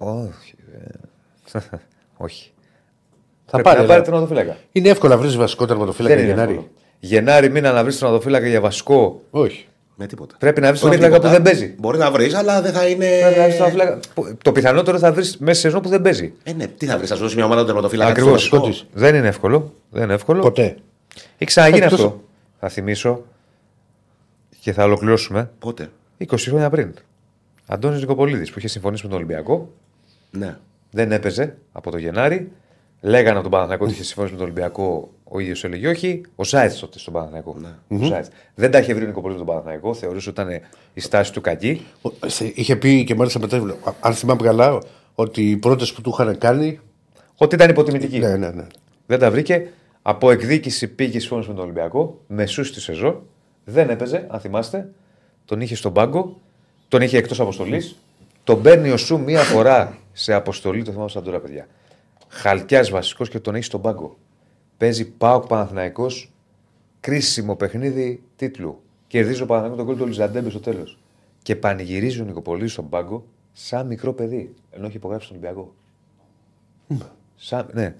Λοντίνγκιν. 0.00 0.32
Όχι. 0.32 0.54
ε, 1.52 1.58
Όχι. 2.16 2.50
Θα 3.52 3.60
Πρέπει 3.62 3.62
πάρει. 3.62 3.76
να 3.76 3.82
αλλά 3.84 3.92
πάρει 3.92 4.04
τον 4.10 4.14
οδοφύλακα. 4.14 4.56
Είναι 4.72 4.88
εύκολο 4.88 5.14
να 5.14 5.18
βρεις 5.20 5.36
βασικό 5.36 5.66
τερματοφύλακα 5.66 6.14
Δεν 6.14 6.22
είναι 6.24 6.32
Γενάρη. 6.32 6.50
εύκολο. 6.52 6.70
Γενάρη 6.98 7.50
μήνα 7.50 7.72
να 7.72 7.82
βρεις 7.82 7.98
τον 7.98 8.08
οδοφύλακα 8.08 8.46
για 8.46 8.60
βασικό. 8.60 9.22
Όχι. 9.30 9.64
Με 9.96 10.06
τίποτα. 10.06 10.36
Πρέπει 10.38 10.60
να 10.60 10.68
βρεις 10.68 10.80
τον 10.80 10.90
Όχι 10.90 10.98
οδοφύλακα 10.98 11.22
που 11.28 11.28
τίποτα. 11.34 11.50
δεν 11.50 11.58
παίζει. 11.60 11.74
Μπορεί 11.78 11.98
να 11.98 12.10
βρεις, 12.10 12.34
αλλά 12.34 12.62
δεν 12.62 12.72
θα 12.72 12.86
είναι. 12.88 13.06
Πρέπει 13.20 13.38
να 13.38 13.42
βρεις 13.44 13.56
τον 13.56 13.66
οδοφύλακα- 13.66 13.98
που- 14.14 14.36
Το 14.44 14.52
πιθανότερο 14.52 14.98
θα 14.98 15.12
βρεις 15.12 15.36
μέσα 15.38 15.54
σε 15.54 15.60
σεζόν 15.60 15.80
που 15.82 15.88
δεν 15.88 16.02
παίζει. 16.02 16.32
Ε, 16.42 16.52
ναι, 16.52 16.66
τι 16.66 16.86
θα 16.86 16.96
βρεις, 16.96 17.08
θα 17.08 17.14
σου 17.14 17.22
δώσει 17.22 17.34
μια 17.36 17.44
ομάδα 17.44 17.64
τερματοφύλακα. 17.64 18.10
Ακριβώς. 18.10 18.44
στο 18.44 18.56
βασικό. 18.60 18.72
της. 18.84 18.86
Δεν 18.92 19.14
είναι 19.14 19.28
εύκολο. 19.28 19.72
Δεν 19.90 20.02
είναι 20.02 20.14
εύκολο. 20.14 20.40
Ποτέ. 20.42 20.62
Έχει 21.14 21.44
ξαναγίνει 21.44 21.84
Εκτός- 21.84 22.00
αυτό. 22.00 22.20
Θα 22.60 22.68
θυμίσω 22.68 23.22
και 24.60 24.72
θα 24.72 24.84
ολοκληρώσουμε 24.84 25.50
Πότε; 25.58 25.90
20 26.18 26.50
χρόνια 26.50 26.70
πριν. 26.70 26.94
Αντώνης 27.66 28.00
Νικοπολίδης 28.00 28.50
που 28.50 28.58
είχε 28.58 28.68
συμφωνήσει 28.68 29.02
με 29.02 29.08
τον 29.08 29.18
Ολυμπιακό. 29.18 29.72
Ναι. 30.30 30.56
Δεν 30.90 31.12
έπαιζε 31.12 31.56
από 31.72 31.90
το 31.90 31.98
Γενάρη. 31.98 32.52
Λέγανε 33.00 33.30
από 33.32 33.42
τον 33.42 33.50
Παναθηναϊκό 33.50 33.84
ότι 33.84 33.92
είχε 33.92 34.04
συμφωνήσει 34.04 34.34
με 34.34 34.40
τον 34.40 34.50
Ολυμπιακό. 34.50 35.10
Ο 35.24 35.38
ίδιος 35.38 35.64
έλεγε 35.64 35.88
όχι. 35.88 36.20
Ο 36.36 36.44
Σάιτ 36.44 36.72
τότε 36.80 36.98
στον 36.98 37.12
Παναθηναϊκό. 37.12 37.56
Ο 37.88 38.04
Σάιτς. 38.04 38.28
Δεν 38.54 38.70
τα 38.70 38.78
είχε 38.78 38.94
βρει 38.94 39.04
ο 39.04 39.06
Νικοπολίδη 39.06 39.38
τον 39.38 39.48
Παναθηναϊκό. 39.48 39.94
Θεωρούσε 39.94 40.28
ότι 40.30 40.40
ήταν 40.42 40.60
η 40.94 41.00
στάση 41.00 41.32
του 41.32 41.40
κακή. 41.40 41.86
Ο- 42.02 42.10
σε- 42.28 42.52
Είχε 42.54 42.76
πει 42.76 43.04
και 43.04 43.14
μάλιστα 43.14 43.38
μετά, 43.40 43.56
α- 43.56 43.92
αν 44.00 44.14
θυμάμαι 44.14 44.42
καλά, 44.42 44.78
ότι 45.14 45.50
οι 45.50 45.56
πρώτες 45.56 45.92
που 45.92 46.00
του 46.00 46.10
είχαν 46.12 46.38
κάνει. 46.38 46.80
Ότι 47.36 47.54
ήταν 47.54 47.70
υποτιμητική. 47.70 48.18
Ναι, 48.18 48.36
ναι, 48.36 48.48
ναι. 48.50 48.66
Δεν 49.06 49.18
τα 49.18 49.30
βρήκε. 49.30 49.68
Από 50.02 50.30
εκδίκηση 50.30 50.88
πήγε 50.88 51.18
συμφώνησε 51.20 51.48
με 51.48 51.54
τον 51.54 51.64
Ολυμπιακό. 51.64 52.20
Μεσούς 52.26 52.68
στη 52.68 52.80
σεζόν. 52.80 53.22
Δεν 53.64 53.90
έπαιζε, 53.90 54.26
αν 54.30 54.40
θυμάστε. 54.40 54.88
Τον 55.44 55.60
είχε 55.60 55.74
στον 55.74 55.92
πάγκο. 55.92 56.40
Τον 56.88 57.00
είχε 57.02 57.16
εκτός 57.18 57.40
αποστολής. 57.40 57.96
Τον 58.44 58.62
παίρνει 58.62 58.90
ο 58.90 58.96
Σου 58.96 59.18
μία 59.20 59.40
φορά 59.40 59.98
σε 60.12 60.32
αποστολή. 60.32 60.82
Το 60.82 60.90
θυμάμαι 60.90 61.08
σαν 61.08 61.22
τώρα, 61.22 61.40
παιδιά. 61.40 61.66
Χαλκιάς 62.28 62.90
βασικός 62.90 63.28
και 63.28 63.40
τον 63.40 63.54
έχει 63.54 63.64
στον 63.64 63.80
πάγκο. 63.80 64.18
Παίζει 64.76 65.10
ΠΑΟΚ 65.10 65.46
Παναθηναϊκό. 65.46 66.06
Κρίσιμο 67.00 67.56
παιχνίδι 67.56 68.22
τίτλου. 68.36 68.82
Κερδίζει 69.06 69.42
ο 69.42 69.46
Παναθηναϊκό 69.46 69.76
το 69.76 69.86
γκολ 69.86 69.96
του 69.96 70.06
Λιζαντέμπε 70.06 70.50
στο 70.50 70.60
τέλος. 70.60 70.98
Και 71.42 71.56
πανηγυρίζει 71.56 72.20
ο 72.20 72.24
Νικοπολίδη 72.24 72.68
στον 72.68 72.88
πάγκο 72.88 73.26
σαν 73.52 73.86
μικρό 73.86 74.12
παιδί. 74.12 74.54
Ενώ 74.70 74.86
έχει 74.86 74.96
υπογράψει 74.96 75.28
τον 75.28 75.36
Ολυμπιακό. 75.36 75.74
Σαν, 77.36 77.70
ναι. 77.72 77.94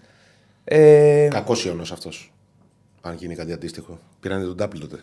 Ε, 0.64 1.28
Κακός 1.30 1.64
οιωνός 1.64 1.82
αυτός. 1.82 2.32
Αν 3.00 3.14
γίνει 3.14 3.34
κάτι 3.34 3.52
αντίστοιχο. 3.52 3.98
Πήρανε 4.20 4.44
τον 4.44 4.54
νταμπλ 4.55 4.78
τότε. 4.78 5.00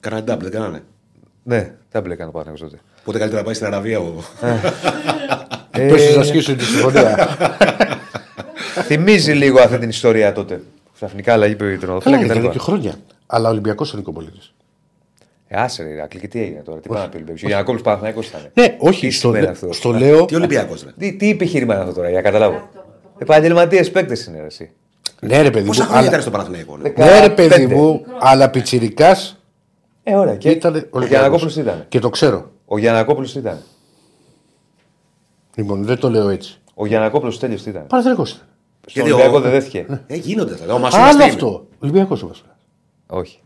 Κάνανε 0.00 0.22
Ντάπλ, 0.22 0.42
δεν 0.42 0.52
κάνανε. 0.52 0.82
Ναι, 1.42 1.72
δεν 1.90 2.02
μπλέκανε 2.02 2.28
ο 2.28 2.32
Παναθηναϊκός 2.32 2.70
τότε. 2.70 2.82
Πότε 3.04 3.18
καλύτερα 3.18 3.40
να 3.40 3.46
πάει 3.46 3.54
στην 3.54 3.66
Αραβία 3.66 3.98
ο. 4.00 4.12
Ε, 5.70 5.86
Πες 5.88 6.16
να 6.16 6.22
σκίσουν 6.22 6.56
τη 6.56 6.64
συμφωνία. 6.64 7.28
Θυμίζει 8.86 9.32
λίγο 9.32 9.60
αυτή 9.60 9.78
την 9.78 9.88
ιστορία 9.88 10.32
τότε. 10.32 10.60
Ξαφνικά 10.94 11.32
αλλαγή 11.32 11.54
Καλά, 11.54 11.70
περιοδοφύλακα 11.70 12.22
και 12.22 12.26
τα 12.28 12.32
ήταν 12.32 12.42
λοιπά. 12.42 12.52
και 12.52 12.58
χρόνια. 12.58 12.94
Αλλά 13.26 13.48
Ολυμπιακός 13.48 13.94
ο 13.94 13.96
Νικοπολίτη. 13.96 14.38
Ε, 15.48 15.60
άσε 15.60 15.82
ρε, 15.82 15.88
Ηρακλή, 15.88 16.20
και 16.20 16.28
τι 16.28 16.40
έγινε 16.40 16.60
τώρα, 16.60 16.80
τι 16.80 16.88
πάει 16.88 16.98
να 17.02 17.04
πει 17.08 17.14
ο 17.14 17.16
Ολυμπιακός. 17.16 17.42
Ο 17.42 17.46
Γιανακόπουλος 17.46 17.82
Παναθηναϊκός 17.82 18.26
ήταν. 18.28 18.50
Ναι, 18.54 18.76
όχι, 18.78 19.06
Τι 19.06 19.12
στο, 19.12 19.26
σημαίνει 19.28 19.44
λέ- 19.44 19.52
αυτό. 19.54 19.72
στο 19.72 19.90
λέω. 19.92 20.24
Τι 20.24 20.34
Ολυμπιακός 20.34 20.82
ρε. 20.84 20.90
Τι, 20.98 21.16
τι 21.16 21.30
επιχείρημα 21.30 21.74
είναι 21.74 21.82
αυτό 21.82 21.94
τώρα, 21.94 22.08
για 22.08 22.16
να 22.16 22.22
καταλάβω. 22.24 22.68
Επαγγελματίες 23.18 23.90
παίκτες 23.90 24.24
είναι 24.26 24.40
ρε, 24.40 24.46
εσύ. 24.46 24.70
Ναι, 25.20 25.42
ρε 25.42 25.50
παιδί 25.50 25.60
μου. 25.60 25.66
Πόσα 25.66 25.82
χρόνια 25.82 25.98
αλλά- 25.98 26.08
ήταν 26.08 26.20
στο 26.20 26.30
Παναθηναϊκό. 26.30 26.76
ναι. 26.76 26.92
Ναι, 26.96 27.20
ρε 27.20 27.30
παιδί 27.30 27.48
Πέντε. 27.48 27.74
μου, 27.74 28.04
αλλά 28.20 28.50
πιτσιρικά 28.50 29.16
Ε, 30.02 30.14
ωραία. 30.16 30.36
Και 30.36 30.50
ήταν 30.50 30.86
ο 30.90 31.04
Γιανακόπουλο 31.04 31.54
ήταν. 31.58 31.84
Και 31.88 31.98
το 31.98 32.08
ξέρω. 32.08 32.50
Ο 32.66 32.78
Γιανακόπουλο 32.78 33.26
τι 33.26 33.38
ήταν. 33.38 33.58
Λοιπόν, 35.54 35.84
δεν 35.84 35.98
το 35.98 36.10
λέω 36.10 36.28
έτσι. 36.28 36.60
Ο 36.74 36.86
Γιανακόπουλο 36.86 37.36
τέλειος 37.36 37.62
τι 37.62 37.70
ήταν. 37.70 37.86
Παναθηναϊκός 37.86 38.30
ήταν. 38.30 38.46
Στον 38.86 38.92
Γιατί 38.92 39.10
ο- 39.10 39.14
Ολυμπιακό 39.14 39.40
δεν 39.40 39.50
δέθηκε. 39.50 39.86
Ε, 40.06 40.16
γίνονται 40.16 40.54
αυτά. 40.54 40.74
Ο 40.74 40.78
Μασούρας 40.78 41.14
Άλλο 41.14 41.24
αυτό. 41.24 41.66
Ολυμπιακός 41.78 42.22
ο 42.22 42.26
Βασιλιά. 42.26 42.56
Όχι. 43.06 43.40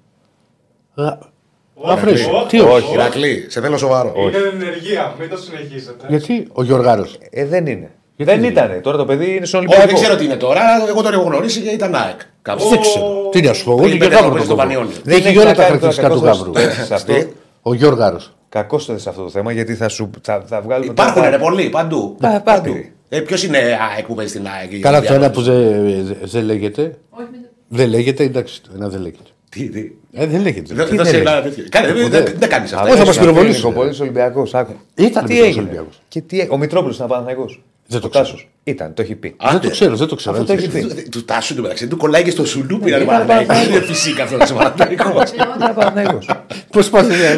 Αφρέσου. 1.84 2.30
Τι 2.48 2.60
όχι. 2.60 2.68
όχι. 2.70 2.92
Ηρακλή, 2.92 3.46
σε 3.48 3.60
θέλω 3.60 3.76
σοβαρό. 3.76 4.12
Είναι 4.16 4.36
ενεργεία, 4.64 5.14
μην 5.18 5.28
το 5.28 5.36
συνεχίσετε. 5.36 6.06
Γιατί 6.08 6.48
ο 6.52 6.62
Γιωργάρο. 6.62 7.06
Ε, 7.30 7.46
δεν 7.46 7.66
είναι. 7.66 7.90
Γιατί 8.16 8.32
δεν 8.32 8.40
δεν 8.40 8.50
ήταν. 8.50 8.80
Τώρα 8.82 8.96
το 8.96 9.04
παιδί 9.04 9.36
είναι 9.36 9.46
στον 9.46 9.60
Όχι, 9.60 9.68
Ολυμπιακό. 9.68 9.92
δεν 9.92 10.02
ξέρω 10.02 10.16
τι 10.18 10.24
είναι 10.24 10.36
τώρα. 10.36 10.60
Εγώ 10.88 11.02
τον 11.02 11.12
έχω 11.12 11.22
γνωρίσει 11.22 11.60
και 11.60 11.68
ήταν 11.70 11.94
ΑΕΚ. 11.94 12.20
Κάπου. 12.42 12.68
Δεν 12.68 12.80
ξέρω. 12.80 13.28
Τι 13.30 13.40
να 13.40 13.52
σου 13.52 13.64
πω. 13.64 13.74
Πριν 13.74 13.86
Ούτε 13.86 13.92
και 13.96 13.98
πέντε 14.04 14.14
Γάβρο 14.14 14.30
χρόνια 14.30 14.46
τον 14.46 14.46
στο 14.46 14.54
κόβω. 14.54 14.68
Πανιόνιο. 14.68 14.96
Δεν 15.04 15.16
έχει 15.16 15.26
έχει 15.28 15.36
όλα 15.38 15.48
να 15.48 15.54
τα 15.54 15.62
κάνει 15.62 15.78
τώρα 15.78 15.92
χαρακτηριστικά 15.92 16.08
του 16.08 16.20
κακώς 16.20 16.38
Γάβρου. 16.38 16.52
το 16.52 16.58
έθεσες 16.60 16.90
αυτό. 16.90 17.12
Τι; 17.12 17.26
Ο 17.62 17.74
Γιώργαρο. 17.74 18.20
Κακός 18.48 18.86
το 18.86 18.92
θες 18.92 19.06
αυτό 19.06 19.22
το 19.22 19.30
θέμα 19.30 19.52
γιατί 19.52 19.74
θα, 19.74 19.88
σου, 19.88 20.10
θα, 20.22 20.42
θα 20.46 20.60
βγάλουμε. 20.60 20.90
Υπάρχουν 20.90 21.14
τώρα- 21.14 21.30
ρε 21.30 21.38
πολλοί 21.38 21.68
παντού. 21.68 22.16
Πα- 22.20 22.28
Παντού. 22.44 22.62
παντού. 22.72 22.84
Ε, 23.08 23.20
Ποιος 23.20 23.42
είναι 23.44 23.58
ΑΕΚ 23.58 24.06
που 24.06 24.14
παίζει 24.14 24.30
στην 24.32 24.46
ΑΕΚ; 24.60 24.80
Καλά, 24.80 25.00
το 25.02 25.14
ένα 25.14 25.26
Ολυμπιακός. 25.26 25.44
που 25.44 25.50
δεν 25.50 26.16
δεν 26.22 26.44
λέγεται. 26.44 26.82
Όχι, 27.10 27.28
μην 27.32 27.40
το- 27.42 27.48
Δεν 27.68 27.88
λέγεται, 27.88 28.24
εντάξει, 28.24 28.62
το 28.62 28.68
ένα 28.76 28.88
δεν 28.88 29.00
λέγεται. 29.00 29.30
Τι, 29.56 29.68
τι. 29.68 29.90
Ε, 30.12 30.26
δεν 30.26 30.40
λέγεται. 30.42 30.74
Δεν- 30.74 30.84
Τι 30.88 30.96
δεν 30.96 31.04
δεν 31.04 31.06
σε 31.06 31.12
λέει. 31.12 31.20
ένα 31.20 31.42
τέτοιο. 31.42 31.64
Κάνε, 31.68 31.92
δεν- 31.92 32.10
δεν- 32.10 32.34
Δεν 32.38 32.48
κάνεις 32.48 32.72
Α, 32.72 32.76
αυτά. 32.76 32.82
Όχι, 32.82 32.90
θα 32.90 32.96
δεν 32.96 33.06
μας 33.06 33.14
σου 33.14 33.20
πυροβολήσουν. 33.20 33.64
Ο 33.64 33.68
Νικοπολίτης 33.68 34.00
Ολυμπιακός, 34.00 34.54
άκου. 34.54 34.72
Ήταν 34.94 35.24
Τι 35.24 35.32
μικρός 35.32 35.48
έγινε. 35.48 35.62
Ολυμπιακός. 35.62 36.00
Και 36.08 36.20
τι, 36.20 36.38
έ- 36.40 36.50
ο 36.52 36.56
Μητρόπουλος 36.58 36.96
ήταν 36.96 37.08
Παναθηναϊκός. 37.08 37.62
Δεν 37.88 38.00
το 38.00 38.06
Ο 38.06 38.10
ξέρω. 38.10 38.24
Τάσος. 38.24 38.48
Ήταν, 38.64 38.94
το 38.94 39.02
έχει 39.02 39.14
πει. 39.14 39.28
Δεν 39.28 39.50
το 39.50 39.56
Άντε. 39.56 39.68
ξέρω, 39.70 39.96
δεν 39.96 40.06
το 40.08 40.14
ξέρω. 40.14 40.34
Αυτό 40.34 40.46
το 40.46 40.52
έτσι. 40.52 40.64
έχει 40.76 40.86
πει. 40.86 41.02
Του- 41.02 41.08
Του 41.10 41.24
τάσου 41.24 41.54
του 41.54 41.62
μεταξύ 41.62 41.86
του 41.88 41.96
κολλάει 41.96 42.22
και 42.22 42.30
στο 42.30 42.44
σουλούπι 42.46 42.90
να 42.90 42.96
Ήταν 42.96 43.06
Παναθηναϊκός. 43.08 43.46
Παναθηναϊκός. 43.46 43.86
Είναι 43.88 43.94
φυσικά 43.94 44.22
αυτό 44.22 44.36
ο 44.54 44.56
Παναθηναϊκός. 44.56 45.30
Ήταν 45.30 45.74
Παναθηναϊκός. 45.74 46.26
Πώ 46.70 46.80
πας, 46.90 47.06
ε, 47.08 47.36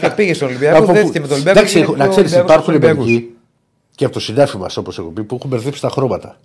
Και 0.00 0.10
πήγε 0.16 0.34
στον 0.34 0.48
Ολυμπιακό, 0.48 0.76
Από 0.78 0.86
πού- 0.86 0.92
δέθηκε 0.92 1.20
με 1.20 1.26
τον 1.26 1.32
Ολυμπιακό. 1.34 1.58
Εντάξει, 1.58 1.74
και 1.76 1.82
έχω- 1.82 1.92
είναι 1.94 2.02
να 2.02 2.08
ο 2.08 2.10
ξέρεις, 2.10 2.32
Ολυμπιακός 2.32 2.54
υπάρχουν 2.64 2.74
στους 2.74 2.88
Ολυμπιακούς. 2.88 3.06
μερικοί 3.12 3.34
και 3.94 4.04
από 4.04 4.14
το 4.14 4.20
συνάφι 4.20 4.56
μας, 4.56 4.76
όπως 4.76 4.98
έχω 4.98 5.08
πει, 5.08 5.22
που 5.24 5.34
έχουν 5.34 5.50
μπερδέψει 5.50 5.80
τα 5.80 5.88
χρώματα. 5.88 6.36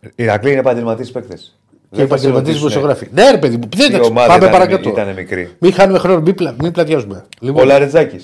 Η 0.00 0.08
Ηρακλή 0.14 0.50
είναι 0.50 0.60
επαγγελματίε 0.60 1.04
παίκτε. 1.12 1.38
Και 1.92 2.02
επαγγελματίες 2.02 2.56
δημοσιογράφοι. 2.56 3.08
Ναι, 3.12 3.30
ρε 3.30 3.38
παιδί 3.38 3.56
μου, 3.56 3.68
δεν 3.76 3.90
Η 3.90 3.94
εντάξει, 3.94 4.10
ομάδα 4.10 4.26
πάμε 4.26 4.38
ήταν- 4.46 4.50
παρακάτω. 4.58 4.88
ήταν 4.88 5.14
μικρή. 5.14 5.50
Μην 5.58 5.72
χάνουμε 5.72 5.98
χρόνο, 5.98 6.20
μην, 6.20 6.34
πλα, 6.34 6.54
μην 6.60 6.72
πλατιάζουμε. 6.72 7.16
Ο 7.16 7.36
Λοιπόν, 7.40 7.66
Λαρετζάκη. 7.66 8.16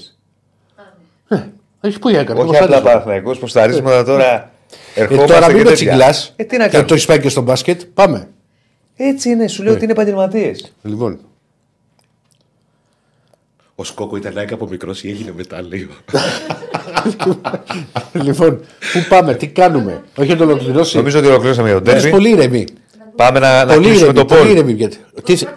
έχει 1.80 1.98
που 1.98 2.08
έκανε. 2.08 2.40
Όχι 2.40 2.48
πώς 2.48 2.60
απλά 2.60 2.76
άρεσε. 2.76 2.82
Παναθηναϊκός, 2.90 3.38
προσταρίσματα 3.38 4.04
τώρα. 4.04 4.50
Ε, 4.94 5.00
ερχόμαστε 5.00 5.32
τώρα 5.32 5.46
και 5.46 5.52
μην 5.52 5.62
με 5.62 5.68
τέτοια. 5.68 5.86
τσιγκλάς. 5.86 6.32
Ε, 6.36 6.44
τι 6.44 6.56
να 6.56 6.64
Και 6.64 6.70
κάνω. 6.70 6.84
το 6.86 6.94
έχεις 6.94 7.06
πάει 7.06 7.20
και 7.20 7.28
στο 7.28 7.40
μπάσκετ. 7.40 7.80
Πάμε. 7.94 8.28
Έτσι 8.96 9.28
είναι, 9.30 9.48
σου 9.48 9.62
λέω 9.62 9.72
ότι 9.72 9.82
είναι 9.82 9.92
επαγγελματίες. 9.92 10.72
Λοιπόν, 10.82 11.18
Ο 13.74 13.84
Σκόκο 13.84 14.16
ήταν 14.16 14.36
ΑΕΚ 14.38 14.52
από 14.52 14.66
μικρός 14.68 15.02
ή 15.04 15.08
έγινε 15.08 15.32
μετά 15.36 15.60
λίγο. 15.62 15.92
λοιπόν, 18.26 18.60
πού 18.92 18.98
πάμε, 19.08 19.34
τι 19.34 19.46
κάνουμε. 19.48 20.02
Όχι 20.16 20.30
να 20.30 20.36
το 20.36 20.44
ολοκληρώσει. 20.44 20.96
Νομίζω 20.96 21.18
ότι 21.18 21.26
ολοκληρώσαμε 21.28 21.68
για 21.68 21.76
τον 21.78 21.86
Είμαστε 21.86 22.08
τέρμι. 22.10 22.24
πολύ 22.24 22.34
ηρεμοί. 22.36 22.64
Πάμε 23.16 23.38
να, 23.38 23.64
να 23.64 23.74
Πολύ 23.74 23.86
κλείσουμε 23.86 24.10
ηρεμοί. 24.10 24.18
το 24.18 24.24
Πολύ 24.34 24.40
πόλ. 24.40 24.50
ηρεμοί. 24.50 24.72
γιατί- 24.72 24.96
Τι- 25.24 25.32
Να 25.44 25.50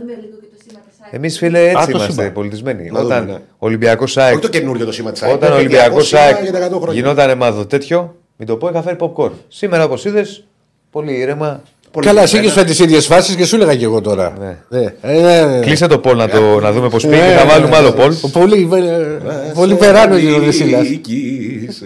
δούμε 0.00 0.12
λίγο 0.20 0.36
και 0.40 0.46
το 0.56 0.62
σήμα 0.66 0.80
της 0.88 0.96
ΑΕΚ. 1.04 1.14
Εμείς 1.14 1.38
φίλε 1.38 1.58
έτσι 1.68 1.76
Α, 1.76 1.84
το 1.84 1.90
είμαστε 1.90 2.12
σύμπαν. 2.12 2.32
πολιτισμένοι. 2.32 2.90
Να 2.90 3.00
δούμε, 3.00 3.14
Όταν 3.14 3.26
ναι. 3.26 3.36
Ολυμπιακός 3.58 4.16
ΑΕΚ. 4.16 4.32
Όχι 4.32 4.42
το 4.42 4.48
καινούριο 4.48 4.84
το 4.86 4.92
σήμα 4.92 5.12
της 5.12 5.22
ΑΕΚ. 5.22 5.34
Όταν 5.34 5.48
ο 5.50 5.52
το 5.52 5.58
Ολυμπιακός 5.58 6.10
200 6.12 6.16
ΑΕΚ 6.18 6.42
για 6.42 6.52
τα 6.52 6.58
100 6.58 6.80
χρόνια. 6.80 6.94
γινόταν 7.00 7.36
μάδο 7.36 7.66
τέτοιο, 7.66 8.14
μην 8.36 8.48
το 8.48 8.56
πω, 8.56 8.68
είχα 8.68 8.82
φέρει 8.82 8.96
popcorn. 9.00 9.30
Σήμερα 9.48 9.84
όπως 9.84 10.04
είδες, 10.04 10.44
πολύ 10.90 11.12
ήρεμα. 11.12 11.62
Πολύ 11.90 12.06
Καλά, 12.06 12.20
καλά. 12.24 12.38
εσύ 12.38 12.46
είχε 12.46 12.64
τις 12.64 12.78
ίδιες 12.78 13.06
φάσεις 13.06 13.34
και 13.36 13.44
σου 13.44 13.54
έλεγα 13.56 13.74
και 13.76 13.84
εγώ 13.84 14.00
τώρα. 14.00 14.32
Ναι. 14.70 14.80
Ε, 14.80 14.94
ε, 15.02 15.44
ναι. 15.44 15.60
Κλείσε 15.60 15.86
το 15.86 15.98
πόλ 15.98 16.16
να, 16.16 16.28
το, 16.28 16.60
να 16.60 16.72
δούμε 16.72 16.88
πώς 16.88 17.02
πήγε 17.06 17.22
Ε, 17.22 17.28
και 17.30 17.36
θα 17.38 17.46
βάλουμε 17.46 17.76
άλλο 17.76 17.92
πόλ. 17.92 18.14
Ο 18.22 18.28
Πολύ, 18.28 18.68
ε, 18.74 19.52
πολύ 19.54 19.74
περάνω 19.74 20.14
ο 20.14 20.38
Δεσίλα. 20.40 20.80
Νίκης. 20.82 21.82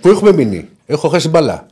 Πού 0.00 0.08
έχουμε 0.08 0.32
μείνει; 0.32 0.68
Έχω 0.86 1.08
χάσει 1.08 1.28
μπαλά. 1.28 1.66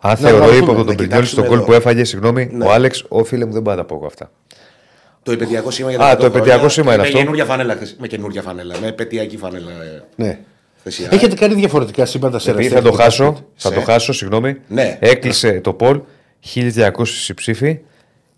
Αν 0.00 0.10
να 0.10 0.16
θεωρώ 0.28 0.44
δούμε, 0.44 0.56
ύποπτο 0.56 0.72
να 0.72 0.76
τον 0.84 0.84
Πρινιόλη 0.96 1.08
κοιτάξουμε 1.08 1.26
στον 1.42 1.44
κόλ 1.46 1.56
εδώ. 1.56 1.66
που 1.66 1.72
έφαγε, 1.72 2.04
συγγνώμη, 2.04 2.50
ο 2.62 2.70
Άλεξ, 2.72 3.04
ο 3.08 3.24
φίλε 3.24 3.44
μου 3.44 3.52
δεν 3.52 3.62
πάω 3.62 3.74
να 3.74 3.80
τα 3.80 3.86
πω 3.86 3.94
εγώ 3.94 4.06
αυτά. 4.06 4.30
Το 5.22 5.32
επαιτειακό 5.32 5.70
σήμα 5.70 5.90
για 5.90 5.98
Α, 5.98 6.08
τα 6.08 6.12
100 6.16 6.18
το 6.18 6.26
επαιτειακό 6.26 6.52
χρόνια. 6.52 6.68
σήμα 6.68 6.92
είναι 6.92 7.02
με 7.02 7.06
αυτό. 7.08 7.18
καινούργια 7.18 7.44
φανέλα, 7.44 7.74
χθες. 7.74 7.96
με 8.00 8.06
καινούργια 8.06 8.42
φανέλα. 8.42 8.74
Με 8.80 8.86
επαιτειακή 8.86 9.36
φανέλα. 9.36 9.70
ε, 9.70 10.02
Ναι. 10.16 10.38
χθες 10.78 10.98
η 10.98 11.02
ΑΕΚ. 11.02 11.12
Έχετε 11.12 11.34
κάνει 11.34 11.54
διαφορετικά 11.54 12.06
σύμπαντα 12.06 12.38
σε 12.38 12.50
Επειδή 12.50 12.68
θα 12.68 12.76
αριστερά 12.76 12.96
το 12.96 13.02
και 13.02 13.04
μπάσκετ. 13.04 13.26
χάσω, 13.26 13.46
θα 13.56 13.68
Σε. 13.68 13.74
το 13.74 13.80
χάσω, 13.80 14.12
συγγνώμη. 14.12 14.56
Ναι. 14.68 14.98
Έκλεισε 15.00 15.60
το 15.60 15.72
πόλ, 15.72 16.00
1200 16.40 17.34
ψήφοι, 17.34 17.78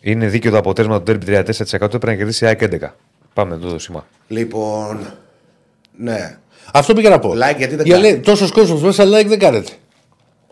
Είναι 0.00 0.26
δίκαιο 0.26 0.50
το 0.50 0.56
αποτέλεσμα 0.58 1.02
του 1.02 1.12
Derby 1.12 1.24
34% 1.24 1.88
πρέπει 1.88 2.06
να 2.06 2.14
κερδίσει 2.14 2.44
η 2.44 2.46
ΑΕΚ 2.46 2.60
11. 2.62 2.94
Πάμε 3.34 3.56
το 3.56 3.78
σήμα. 3.78 4.06
Λοιπόν. 4.28 4.98
Ναι. 5.96 6.38
Αυτό 6.72 6.94
πήγα 6.94 7.10
να 7.10 7.18
πω. 7.18 7.30
Like, 7.30 7.56
γιατί 7.56 7.76
δεν 7.76 7.86
Για 7.86 7.94
κάνει. 7.94 8.06
λέει, 8.08 8.18
τόσος 8.20 8.50
κόσμος 8.52 8.80
μέσα 8.82 9.04
like 9.04 9.26
δεν 9.26 9.38
κάνετε. 9.38 9.70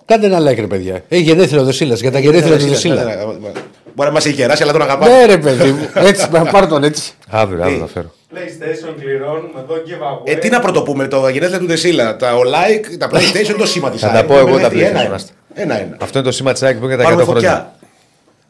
Κάντε 0.04 0.26
ένα 0.26 0.50
like 0.50 0.56
ρε 0.60 0.66
παιδιά. 0.66 1.02
Έχει 1.08 1.22
γενέθλια 1.22 1.60
ο 1.60 1.64
Δεσίλας 1.64 2.00
για 2.00 2.10
τα 2.10 2.18
γενέθλια 2.18 2.56
του 2.58 2.64
Ναι, 2.64 2.70
Δεσίλα. 2.70 2.94
ναι, 3.04 3.14
ναι, 3.14 3.14
ναι. 3.24 3.50
Μπορεί 3.94 4.08
να 4.08 4.14
μας 4.14 4.26
έχει 4.26 4.34
κεράσει, 4.36 4.62
αλλά 4.62 4.72
τον 4.72 4.82
αγαπάμε. 4.82 5.12
Ναι 5.18 5.24
ρε 5.26 5.38
παιδί 5.38 5.70
μου. 5.70 5.88
Έτσι, 5.94 6.26
να 6.30 6.44
πάρω 6.44 6.66
τον 6.66 6.84
έτσι. 6.84 7.12
Αύριο, 7.30 7.62
αύριο 7.62 7.78
θα 7.78 7.86
φέρω. 7.86 8.12
PlayStation 8.34 8.94
κληρώνουμε 9.00 9.60
εδώ 9.60 9.74
giveaway. 9.74 10.30
Ε, 10.30 10.34
τι 10.34 10.48
να 10.48 10.60
πρωτοπούμε, 10.60 11.08
το 11.08 11.28
γενέθλια 11.28 11.58
του 11.58 11.66
Δεσίλα, 11.66 12.16
τα 12.16 12.34
ο 12.36 12.40
like, 12.40 12.96
τα 12.98 13.10
PlayStation, 13.12 13.54
το 13.58 13.66
σήμα 13.66 13.90
της 13.90 14.00
Θα 14.00 14.10
τα 14.10 14.24
πω 14.24 14.38
εγώ 14.38 14.58
τα 14.58 14.68
PlayStation, 14.72 15.10
άστα. 15.14 15.32
Ένα-ένα. 15.54 15.96
Αυτό 16.00 16.18
είναι 16.18 16.26
το 16.26 16.32
σήμα 16.32 16.52
της 16.52 16.62
ΑΕΚ 16.62 16.76
που 16.78 16.84
είναι 16.84 16.94
για 16.94 17.04
τα 17.04 17.10
100 17.10 17.16
Πάρουμε 17.16 17.24
χρόνια. 17.32 17.50
φωτιά. 17.50 17.74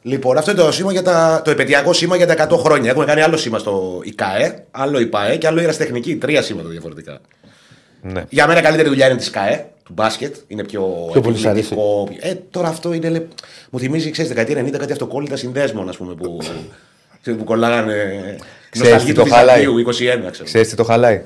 Λοιπόν, 0.03 0.39
αυτό 0.39 0.51
είναι 0.51 0.61
το, 0.61 0.73
σήμα 0.73 0.93
για 0.93 1.03
τα, 1.03 1.43
το 1.45 1.51
επαιτειακό 1.51 1.93
σήμα 1.93 2.17
για 2.17 2.27
τα 2.27 2.49
100 2.49 2.57
χρόνια. 2.59 2.91
Έχουμε 2.91 3.05
κάνει 3.05 3.21
άλλο 3.21 3.37
σήμα 3.37 3.59
στο 3.59 4.01
ΙΚΑΕ, 4.03 4.65
άλλο 4.71 5.01
ΙΠΑΕ 5.01 5.37
και 5.37 5.47
άλλο 5.47 5.61
Ιραστεχνική. 5.61 6.17
Τρία 6.17 6.43
σήματα 6.43 6.69
διαφορετικά. 6.69 7.21
Ναι. 8.03 8.25
Για 8.29 8.47
μένα 8.47 8.61
καλύτερη 8.61 8.89
δουλειά 8.89 9.07
είναι 9.07 9.17
της 9.17 9.31
ΚΑΕ, 9.31 9.67
του 9.85 9.93
μπάσκετ. 9.93 10.37
Είναι 10.49 10.65
πιο, 10.65 11.09
Πιο 11.13 11.21
πολύ 11.21 11.37
σ' 11.39 11.47
αρέσει. 11.47 11.73
επιβλητικό. 11.73 12.09
Ε, 12.29 12.35
τώρα 12.51 12.69
αυτό 12.69 12.93
είναι. 12.93 13.09
λε- 13.09 13.23
Μου 13.71 13.79
θυμίζει, 13.79 14.11
ξέρεις, 14.11 14.31
δεκαετία 14.31 14.57
90 14.63 14.79
κάτι 14.79 14.93
αυτοκόλλητα 14.93 15.37
συνδέσμων, 15.37 15.89
ας 15.89 15.97
πούμε, 15.97 16.15
που, 16.15 16.39
ξέρεις, 17.23 17.39
που 17.41 17.45
κολλάγανε. 17.45 17.95
Ξέρεις 18.71 18.91
Νοσταλγή 18.93 19.13
τι 19.13 19.19
του 19.19 19.29
το 19.29 19.35
χαλάει; 19.35 19.57
Βυζαντίου, 19.59 19.79
21, 19.79 20.31
ξέρω. 20.31 20.45
Ξέρεις 20.45 20.69
τι 20.69 20.77
το 20.77 20.85
χαλάει; 20.85 21.23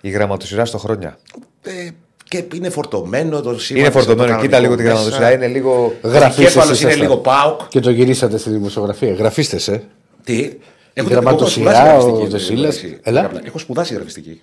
Η 0.00 0.08
γραμματοσειρά 0.10 0.64
στο 0.64 0.78
χρόνια. 0.78 1.18
Ε, 1.62 1.88
και 2.28 2.44
είναι 2.54 2.68
φορτωμένο 2.70 3.40
το 3.40 3.58
σήμα. 3.58 3.78
Είναι 3.80 3.88
της, 3.90 4.04
το 4.04 4.06
φορτωμένο. 4.06 4.40
Κοίτα 4.40 4.58
λίγο 4.58 4.74
κανονικό 4.74 4.76
την 4.76 4.84
μέσα. 4.84 4.94
γραμματοσειρά. 5.18 5.32
Είναι 5.32 5.46
λίγο. 5.48 5.92
Ο 6.02 6.08
Γραφίστες 6.08 6.36
δικέφαλος 6.36 6.80
είναι 6.80 6.88
ήσασταν. 6.90 7.00
λίγο 7.08 7.16
ΠΑΟΚ. 7.16 7.60
Και 7.68 7.80
το 7.80 7.90
γυρίσατε 7.90 8.38
στη 8.38 8.50
δημοσιογραφία. 8.50 9.12
Γραφίστε, 9.12 9.72
ε. 9.74 9.80
Τι; 10.24 10.50
Έχω 10.92 11.08
γραμματοσειρά, 11.08 11.70
έχω 11.90 12.00
σπουδάσει 12.00 12.06
ο 12.06 12.26
γραφιστική, 12.26 12.30
Δεσίλας. 12.30 12.76
εντάξει. 12.82 13.00
Έλα. 13.02 13.30
Έχω 13.44 13.58
σπουδάσει 13.58 13.94
γραφιστική. 13.94 14.42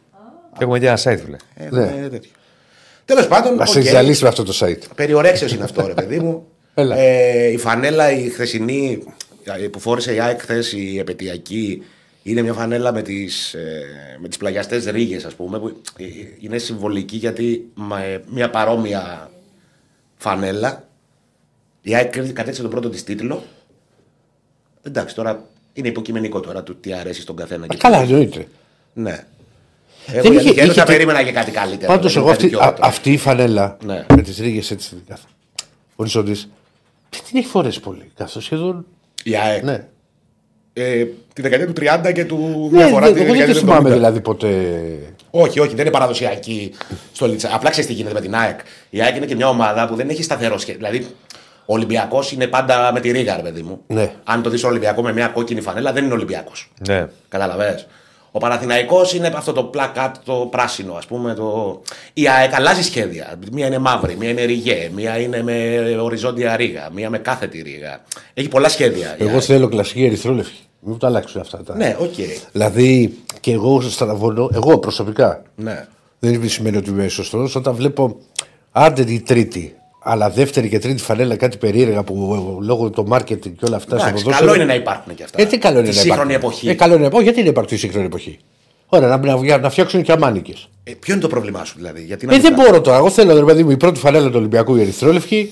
Έχουμε 0.60 0.80
και 0.80 0.88
ένα 0.88 0.97
site, 1.04 1.20
φίλε. 1.26 1.38
Ναι. 1.70 2.10
Τέλος 3.06 3.28
πάντων. 3.28 3.54
Μα 3.54 3.66
οκ. 3.70 3.76
έχει 3.76 3.88
ζαλίσει 3.88 4.24
με 4.24 4.30
αυτό 4.30 4.43
το 4.43 4.58
site. 4.60 4.82
Περί 4.95 5.16
ορέξεως 5.16 5.51
είναι 5.54 5.64
αυτό, 5.64 5.88
ρε 5.88 5.93
παιδί 5.93 6.20
μου. 6.20 6.45
Έλα. 6.76 6.97
ε, 6.97 7.47
η 7.51 7.58
φανέλα 7.58 8.12
η 8.12 8.30
χθεσινή 8.30 9.04
ε, 9.43 9.68
που 9.68 9.80
φόρησε 9.80 10.14
η 10.14 10.20
ΑΕΚ 10.20 10.41
χθες, 10.41 10.72
η 10.74 10.97
επαιτειακή, 10.99 11.84
είναι 12.24 12.41
μια 12.41 12.54
φανέλα 12.54 12.93
με 12.93 13.01
τις, 13.01 13.54
ε, 13.54 13.82
με 14.22 14.28
τις 14.28 14.38
πλαγιαστές 14.38 14.86
ρίγες, 14.86 15.26
ας 15.26 15.34
πούμε, 15.34 15.60
που 15.60 15.82
ε, 15.97 16.04
είναι 16.39 16.58
συμβολική 16.58 17.16
γιατί 17.18 17.70
με 17.74 18.24
μια 18.30 18.49
παρόμοια 18.49 19.32
φανέλα 20.18 20.88
η 21.82 21.95
ΑΕΚ 21.95 22.34
κατέξε 22.34 22.62
τον 22.62 22.72
πρώτο 22.72 22.89
της 22.89 23.04
τίτλο. 23.04 23.43
Εντάξει, 24.84 25.16
τώρα 25.16 25.45
είναι 25.74 25.88
υποκειμενικό 25.88 26.39
τώρα 26.39 26.64
του 26.64 26.80
τι 26.80 26.93
αρέσει 26.93 27.22
στον 27.22 27.36
καθένα. 27.36 27.64
Α, 27.64 27.68
και 27.68 27.78
Καλά, 27.78 27.97
τι- 28.01 28.12
εννοείται. 28.12 28.47
Ναι. 28.93 29.26
Εγώ 30.08 30.22
Δεν 30.22 30.32
η 30.32 30.36
είχε- 30.36 30.39
αλήθεια 30.39 30.51
είναι 30.51 30.62
ότι 30.62 30.70
είχε 30.72 30.80
θα 30.80 30.86
και- 30.86 30.91
περίμενα 30.91 31.24
και 31.24 31.32
κάτι 31.32 31.51
καλύτερο. 31.51 31.93
Πάντως, 31.93 32.14
δηλαδή 32.14 32.30
εγώ 32.30 32.38
κάτι 32.38 32.45
αυτή, 32.45 32.56
πιο 32.58 32.60
α- 32.66 32.68
άτομο. 32.68 32.88
αυτή 32.88 33.12
η 33.12 33.18
φανέλα 33.18 33.78
Ναι. 33.86 34.06
με 34.16 34.22
τις 34.22 34.38
ρίγες 34.39 34.72
έτσι. 34.72 35.04
Οριζόντε. 35.95 36.32
Δεν 37.10 37.22
την 37.30 37.38
έχει 37.38 37.47
φορέσει 37.47 37.80
πολύ. 37.80 38.12
Καθώς 38.18 38.43
σχεδόν. 38.43 38.86
Η 39.24 39.36
ΑΕΚ. 39.38 39.64
Ναι. 39.64 39.86
Ε, 40.74 41.06
τη 41.34 41.41
δεκαετία 41.41 41.68
του 41.68 41.74
30 41.74 42.12
και 42.12 42.26
του 42.26 42.70
Ναι, 42.72 42.78
μια 42.78 42.88
φορά 42.88 43.06
δεν- 43.06 43.14
τη 43.14 43.20
εγώ 43.22 43.28
δεν 43.28 43.32
δεκαετία 43.32 43.45
τη 43.45 43.54
του 43.54 43.60
θυμάμαι 43.60 43.80
70. 43.89 43.93
δηλαδή 43.93 44.22
ποτέ. 44.22 44.49
Όχι, 45.32 45.60
όχι, 45.60 45.70
δεν 45.76 45.80
είναι 45.86 45.89
παραδοσιακή 45.93 46.72
στο 47.14 47.28
Λιτσα. 47.28 47.49
Απλά 47.54 47.70
ξέρεις 47.70 47.89
τι 47.89 47.95
γίνεται 47.95 48.14
με 48.14 48.22
την 48.22 48.36
ΑΕΚ. 48.36 48.60
Η 48.89 49.01
ΑΕΚ 49.01 49.16
είναι 49.16 49.26
και 49.26 49.36
μια 49.36 49.47
ομάδα 49.47 49.88
που 49.88 49.95
δεν 49.95 50.10
έχει 50.10 50.24
σταθερό 50.24 50.58
σχέδιο. 50.58 50.88
Δηλαδή, 50.88 51.08
ο 51.66 51.74
Ολυμπιακός 51.74 52.32
είναι 52.32 52.47
πάντα 52.47 52.91
με 52.93 52.99
τη 52.99 53.12
ρίγα, 53.12 53.36
ρε 53.36 53.41
παιδί 53.41 53.62
μου. 53.62 53.82
Ναι. 53.88 54.12
Αν 54.24 54.41
το 54.41 54.49
δεις 54.49 54.64
Ολυμπιακό 54.64 55.01
με 55.01 55.14
μια 55.14 55.28
κόκκινη 55.28 55.62
φανέλα, 55.62 55.91
δεν 55.93 56.04
είναι 56.06 56.14
Ολυμπιακός. 56.14 56.72
Ναι. 56.88 57.08
Κατάλαβε. 57.30 57.86
Ο 58.36 58.39
Παναθηναϊκός 58.39 59.13
είναι 59.13 59.27
αυτό 59.36 59.51
το 59.51 59.63
πλακάτ, 59.63 60.15
το 60.25 60.34
πράσινο, 60.51 60.93
ας 60.93 61.05
πούμε. 61.05 61.34
Το... 61.34 61.81
Η 62.13 62.27
ΑΕΚ 62.29 62.53
αλλάζει 62.53 62.81
σχέδια. 62.81 63.39
Μία 63.51 63.67
είναι 63.67 63.77
μαύρη, 63.77 64.15
μία 64.15 64.29
είναι 64.29 64.43
ριγέ, 64.43 64.89
μία 64.95 65.17
είναι 65.19 65.43
με 65.43 65.79
οριζόντια 66.01 66.55
ρίγα, 66.55 66.89
μία 66.93 67.09
με 67.09 67.17
κάθετη 67.17 67.61
ρίγα. 67.61 68.01
Έχει 68.34 68.47
πολλά 68.47 68.69
σχέδια. 68.69 69.15
η 69.19 69.23
Εγώ 69.23 69.31
ΑΕΚ. 69.31 69.41
θέλω 69.45 69.67
κλασική 69.67 70.05
ερυθρόλευκη. 70.05 70.59
Μην 70.79 70.91
μου 70.91 70.97
τα 70.97 71.07
αλλάξουν 71.07 71.41
αυτά. 71.41 71.63
Τα. 71.63 71.75
Ναι, 71.75 71.95
οκ. 71.99 72.13
Δηλαδή 72.51 73.17
και 73.39 73.51
εγώ 73.51 73.81
στραβώνω, 73.81 74.49
εγώ 74.53 74.77
προσωπικά. 74.77 75.41
Ναι. 75.55 75.86
Δεν 76.19 76.49
σημαίνει 76.49 76.77
ότι 76.77 76.89
είμαι 76.89 77.07
σωστός. 77.07 77.55
Όταν 77.55 77.75
βλέπω 77.75 78.17
άντε 78.71 79.03
τη 79.03 79.19
τρίτη, 79.19 79.75
αλλά 80.04 80.30
δεύτερη 80.30 80.70
και 80.70 80.80
τρίτη 80.80 81.01
φανέλα 81.01 81.36
κάτι 81.36 81.58
περίεργα 81.58 82.04
που 82.04 82.34
ε, 82.62 82.66
λόγω 82.66 82.89
του 82.89 83.08
marketing 83.12 83.38
και 83.39 83.66
όλα 83.68 83.76
αυτά 83.76 83.97
στο 83.99 84.08
Εντάξει, 84.08 84.12
ποδόσφαιρο- 84.24 84.38
καλό 84.39 84.54
είναι 84.54 84.64
να 84.66 84.74
υπάρχουν 84.76 85.16
και 85.16 85.24
αυτά. 85.24 85.41
Ε, 85.41 85.45
τι 85.45 85.58
καλό 85.58 85.80
είναι 85.80 85.89
Τη 85.89 85.95
να 85.95 86.01
σύγχρονη 86.01 86.34
υπάρχουν. 86.34 86.49
εποχή. 86.51 86.70
Ε, 86.70 86.74
καλό 86.74 86.91
είναι 86.93 87.01
να 87.01 87.08
υπάρχουν. 87.08 87.24
Γιατί 87.28 87.39
είναι 87.39 87.49
υπάρχει 87.49 87.74
η 87.76 87.78
σύγχρονη 87.78 88.06
εποχή; 88.06 88.39
Ωραία, 88.88 89.08
να, 89.08 89.18
να, 89.18 89.58
να 89.58 89.70
φτιάξουν 89.70 90.01
και 90.01 90.12
αμάνικες. 90.12 90.70
Ε, 90.84 90.91
ποιο 90.99 91.14
είναι 91.14 91.22
το 91.22 91.28
πρόβλημά 91.28 91.66
σου 91.66 91.74
δηλαδή; 91.78 92.01
Γιατί 92.04 92.26
να 92.26 92.32
Ε, 92.32 92.36
μην 92.36 92.43
δεν 92.43 92.54
κάνεις; 92.56 92.72
μπορώ 92.72 92.82
τώρα. 92.84 92.97
Εγώ 92.97 93.10
θέλω, 93.10 93.39
ρε 93.39 93.45
παιδί 93.45 93.64
μου, 93.64 93.72
η 93.72 93.78
πρώτη 93.78 93.99
φανέλα 93.99 94.28
του 94.28 94.36
Ολυμπιακού 94.36 94.76
η 94.76 94.82
ερυθρόλευκη, 94.82 95.49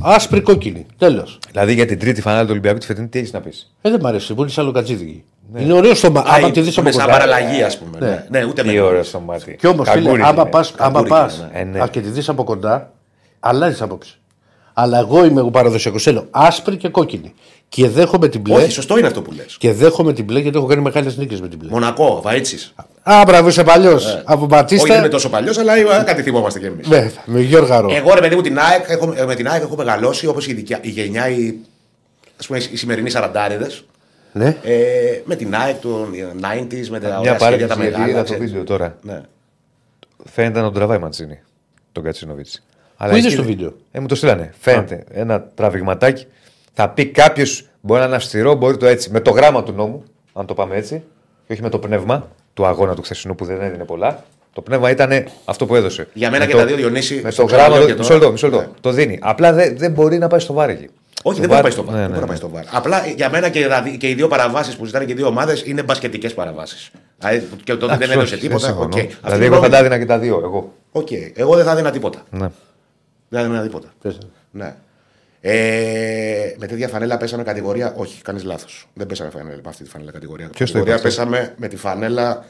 άσπρη 0.00 0.40
κόκκινη. 0.40 0.86
Τέλος. 0.98 1.38
Δηλαδή 1.50 1.74
για 1.74 1.86
την 1.86 1.98
τρίτη 1.98 2.20
φανάλη 2.20 2.44
του 2.44 2.50
Ολυμπιακού 2.50 2.78
τη 2.78 2.86
φετινή, 2.86 3.08
τι 3.08 3.18
έχεις 3.18 3.32
να 3.32 3.40
πεις; 3.40 3.74
Ε, 3.82 3.90
δεν 3.90 4.00
μ' 4.00 4.06
αρέσει. 4.06 4.34
Πολύ 4.34 4.50
σαν 4.50 4.64
λοκατζίδικη. 4.64 5.24
Είναι 5.58 5.72
ωραίο 5.72 5.94
στο 5.94 6.10
μάτι. 6.10 6.28
Α, 6.30 6.34
Άμα 6.34 6.50
τη 6.50 6.60
δεις 6.60 6.76
είναι 6.76 6.88
από 6.88 6.98
σαν 6.98 7.06
κοντά. 7.06 7.18
παραλλαγή, 7.18 7.62
ας 7.62 7.78
πούμε. 7.78 7.98
Ναι. 7.98 8.06
Ναι, 8.30 8.38
ναι 8.38 8.44
ούτε 8.44 8.62
Τι 8.62 8.68
με 8.68 8.80
ωραίο 8.80 9.02
στο 9.02 9.20
μάτι. 9.20 9.56
Κι 9.58 9.66
όμως, 9.66 9.88
φίλε, 9.88 10.02
Καγκούρι 10.04 10.22
άμα 10.22 10.40
είναι. 10.42 10.50
πα 10.50 10.58
άμα 10.58 10.92
Καγκούρι 10.92 11.08
πας, 11.08 11.36
είναι, 11.36 11.48
ναι. 11.52 11.58
Ε, 11.60 11.64
ναι. 11.64 11.80
α, 11.82 11.86
και 11.88 12.00
τη 12.00 12.08
δεις 12.08 12.28
από 12.28 12.44
κοντά, 12.44 12.92
αλλάζεις 13.40 13.82
άποψη. 13.82 14.18
Αλλά 14.72 14.98
εγώ 14.98 15.24
είμαι 15.24 15.40
εγώ 15.40 15.50
παραδοσιακός. 15.50 16.02
Θέλω 16.02 16.26
άσπρη 16.30 16.76
και 16.76 16.88
κόκκινη. 16.88 17.34
Και 17.68 17.88
δέχομαι 17.88 18.28
την 18.28 18.40
μπλε. 18.40 18.54
Όχι, 18.54 18.70
σωστό 18.70 18.98
είναι 18.98 19.06
αυτό 19.06 19.22
που 19.22 19.32
λες. 19.32 19.56
Και 19.58 19.72
δέχομαι 19.72 20.12
την 20.12 20.24
μπλε 20.24 20.40
γιατί 20.40 20.56
έχω 20.56 20.66
κάνει 20.66 20.82
μεγάλες 20.82 21.16
νίκες 21.16 21.40
με 21.40 21.48
την 21.48 21.58
μπλε. 21.58 21.70
Μονακό, 21.70 22.22
Βαΐτσι. 22.26 22.72
Α, 23.02 23.22
μπράβο, 23.26 23.48
είσαι 23.48 23.64
παλιός. 23.64 24.06
Από 24.24 24.30
Όχι, 24.30 24.38
δεν 24.38 24.46
Μπατίστα. 24.48 24.98
είμαι 24.98 25.08
τόσο 25.08 25.28
παλιός, 25.30 25.58
αλλά 25.58 25.76
ε, 25.76 26.02
κάτι 26.06 26.22
θυμόμαστε 26.22 26.58
κι 26.58 26.64
εμείς. 26.66 26.88
Ναι, 26.88 27.10
με 27.24 27.40
Γιώργαρο. 27.40 27.90
Εγώ 27.94 28.14
ρε 28.14 28.20
παιδί 28.20 28.34
μου 28.34 28.40
την 28.40 28.58
ΑΕΚ, 28.58 28.84
έχω, 28.88 29.12
ε, 29.16 29.24
με 29.24 29.34
την 29.34 29.48
ΑΕΚ 29.48 29.62
έχω 29.62 29.76
μεγαλώσει 29.76 30.26
όπως 30.26 30.46
η, 30.46 30.52
δικιά- 30.54 30.84
η 30.84 30.88
γενιά, 30.88 31.28
η, 31.28 31.54
ας 32.40 32.46
πούμε, 32.46 32.58
οι 32.72 32.76
σημερινοί 32.76 33.10
σαραντάριδες. 33.10 33.84
Ναι. 34.32 34.56
Ε, 34.62 34.74
με 35.24 35.36
την 35.36 35.54
ΑΕΚ 35.54 35.76
των 35.80 36.10
90s, 36.40 36.88
με 36.88 37.00
τα 37.00 37.08
Μια 37.08 37.18
ωραία 37.18 37.38
σχέδια 37.38 37.68
τα 37.68 37.74
παρένθεση 37.74 37.78
γιατί 37.78 37.86
είδα 37.86 37.98
μεγάλα. 37.98 38.18
το 38.18 38.24
ξέρεις. 38.24 38.44
βίντεο 38.50 38.64
τώρα. 38.64 38.96
Ναι. 39.02 39.20
Φαίνεται 40.24 40.58
να 40.58 40.64
τον 40.64 40.74
τραβάει 40.74 40.98
Μαντσίνη 40.98 41.38
τον 41.92 42.02
Κατσίνοβιτς. 42.04 42.62
Πού 42.98 43.16
είδες 43.16 43.34
το 43.34 43.42
βίντεο; 43.42 43.72
Ε, 43.92 44.00
μου 44.00 44.06
το 44.06 44.14
στείλανε. 44.14 44.52
Φαίνεται 44.60 45.04
ένα 45.12 45.42
τραβηγματάκι. 45.54 46.26
Θα 46.72 46.88
πει 46.88 47.06
κάποιος, 47.06 47.66
μπορεί 47.80 48.00
να 48.00 48.06
είναι 48.06 48.16
αυστηρό, 48.16 48.54
μπορεί 48.54 48.76
το 48.76 48.86
έτσι. 48.86 49.10
Με 49.10 49.20
το 49.20 49.30
γράμμα 49.30 49.62
του 49.62 49.72
νόμου, 49.72 50.02
αν 50.32 50.46
το 50.46 50.54
πάμε 50.54 50.76
έτσι, 50.76 51.02
και 51.46 51.52
όχι 51.52 51.62
με 51.62 51.68
το 51.68 51.78
πνεύμα 51.78 52.28
του 52.54 52.66
αγώνα 52.66 52.94
του 52.94 53.02
χθεσινού 53.02 53.34
που 53.34 53.44
δεν 53.44 53.60
έδινε 53.62 53.84
πολλά. 53.84 54.24
Το 54.52 54.62
πνεύμα 54.62 54.90
ήταν 54.90 55.24
αυτό 55.44 55.66
που 55.66 55.74
έδωσε. 55.74 56.08
Για 56.12 56.30
μένα 56.30 56.44
Με 56.44 56.50
και 56.50 56.56
το- 56.56 56.62
τα 56.62 56.66
δύο, 56.66 56.76
Διονύση, 56.76 57.20
Με 57.24 57.30
στο 57.30 57.42
το 57.42 57.48
γράμμα. 57.48 57.62
ξαναλέω 57.64 57.86
Το, 57.88 57.92
και 57.92 57.98
μισό 57.98 58.08
τώρα. 58.08 58.18
λεπτό, 58.20 58.32
μισό 58.32 58.48
λεπτό. 58.48 58.62
Ναι. 58.62 58.72
Το 58.80 58.90
δίνει. 58.90 59.18
Απλά 59.22 59.52
δεν, 59.52 59.76
δεν 59.78 59.92
μπορεί 59.92 60.18
να 60.18 60.26
πάει 60.28 60.40
στο 60.40 60.52
VAR 60.52 60.70
εκεί. 60.70 60.88
Όχι, 61.22 61.40
Το 61.40 61.46
δεν 61.46 61.48
μπορεί 61.48 61.52
να 61.54 61.60
πάει 61.62 61.70
στο 61.70 61.84
VAR. 61.84 61.94
ναι, 61.94 62.00
Δεν 62.00 62.10
ναι, 62.10 62.14
μπορεί 62.16 62.20
να 62.20 62.20
ναι. 62.20 62.26
πάει 62.26 62.36
στο 62.36 62.48
βάρ. 62.48 62.64
Απλά 62.78 63.06
για 63.16 63.30
μένα 63.30 63.48
και, 63.48 63.66
τα 63.66 63.82
δι- 63.82 63.96
και 63.96 64.08
οι 64.08 64.14
δύο 64.14 64.28
παραβάσεις 64.28 64.76
που 64.76 64.84
ζητάνε 64.84 65.04
και 65.04 65.12
οι 65.12 65.14
δύο 65.14 65.26
ομάδες 65.26 65.62
είναι 65.66 65.82
μπασκετικές 65.82 66.34
παραβάσεις. 66.34 66.90
Δηλαδή 67.18 67.46
και 67.64 67.72
τότε 67.74 67.86
δεν 67.86 67.94
Εντάξει, 67.94 68.12
έδωσε 68.12 68.34
όχι, 68.34 68.42
τίποτα. 68.42 68.66
συμφωνώ. 68.66 68.88
Οκ. 68.92 68.98
Αυτή 68.98 69.16
Δηλαδή, 69.22 69.36
είναι 69.36 69.44
η 69.44 69.46
εγώ 69.46 69.54
θα 69.54 69.66
γνώμη 69.66 69.70
τα 69.70 69.78
μου. 69.78 69.84
έδινα 69.84 69.98
και 69.98 70.06
τα 70.06 70.18
δύο. 70.18 70.40
Εγώ. 70.44 70.72
Οκ. 70.92 71.08
Εγώ 71.34 71.54
δεν 71.56 71.64
θα 71.64 71.70
έδινα 71.72 71.90
τίποτα. 71.90 72.22
Ναι. 73.28 73.40
Δεν 73.40 73.40
θα 73.40 73.46
έδινα 73.56 73.62
τίποτα. 73.62 73.92
Πες. 74.02 74.18
Ναι. 74.50 74.74
Ε, 75.40 76.54
με 76.58 76.66
τέτοια 76.66 76.88
φανέλα 76.88 77.16
πέσαμε 77.16 77.42
κατηγορία. 77.42 77.94
Όχι, 77.96 78.22
κάνεις 78.22 78.44
λάθος. 78.44 78.88
Δεν 78.94 79.06
πέσαμε 79.06 79.30
φανέλα 79.30 79.56
με 79.56 79.68
αυτή 79.68 79.82
τη 79.84 79.88
φανέλα 79.90 80.10
κατηγορία. 80.10 80.48
Ποιος 80.48 80.70
το 80.72 80.78
κατηγορία 80.78 81.08
είπε 81.08 81.08
αυτό; 81.08 81.30
πέσαμε 81.30 81.54
με 81.56 81.68
τη 81.68 81.76
φανέλα. 81.76 82.44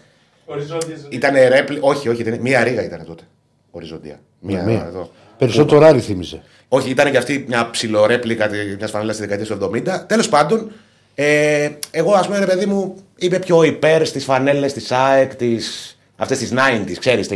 Οριζόντιες 0.44 1.06
Ήταν 1.08 1.34
ρέπλη. 1.48 1.78
Όχι, 1.80 2.08
όχι, 2.08 2.22
δεν- 2.22 2.40
μία 2.40 2.62
ρίγα 2.64 2.84
ήταν 2.84 3.04
τότε. 3.04 3.22
Οριζόντια. 3.70 4.20
Μία, 4.40 4.62
Μία. 4.62 4.84
εδώ. 4.88 5.10
Περισσότερο 5.38 5.86
Άρη 5.86 6.00
θύμιζε. 6.00 6.42
Όχι, 6.68 6.90
ήταν 6.90 7.10
και 7.10 7.16
αυτή 7.16 7.44
μια 7.48 7.70
ψιλορέπλικα 7.70 8.48
μιας 8.78 8.90
φανέλας 8.90 9.14
στη 9.16 9.26
δεκαετίας 9.26 9.48
του 9.58 9.64
70. 9.64 10.04
Τέλος 10.06 10.28
πάντων, 10.28 10.72
ε, 11.14 11.70
εγώ 11.90 12.12
ας 12.12 12.26
πούμε, 12.26 12.38
ρε 12.38 12.46
παιδί 12.46 12.66
μου, 12.66 12.94
είμαι 13.18 13.38
πιο 13.38 13.62
υπέρ 13.62 14.06
στις 14.06 14.24
φανέλες 14.24 14.72
της 14.72 14.92
ΑΕΚ, 14.92 15.32
αυτές 16.16 16.38
τις 16.38 16.50
90s, 16.52 16.98
ξέρεις, 16.98 17.28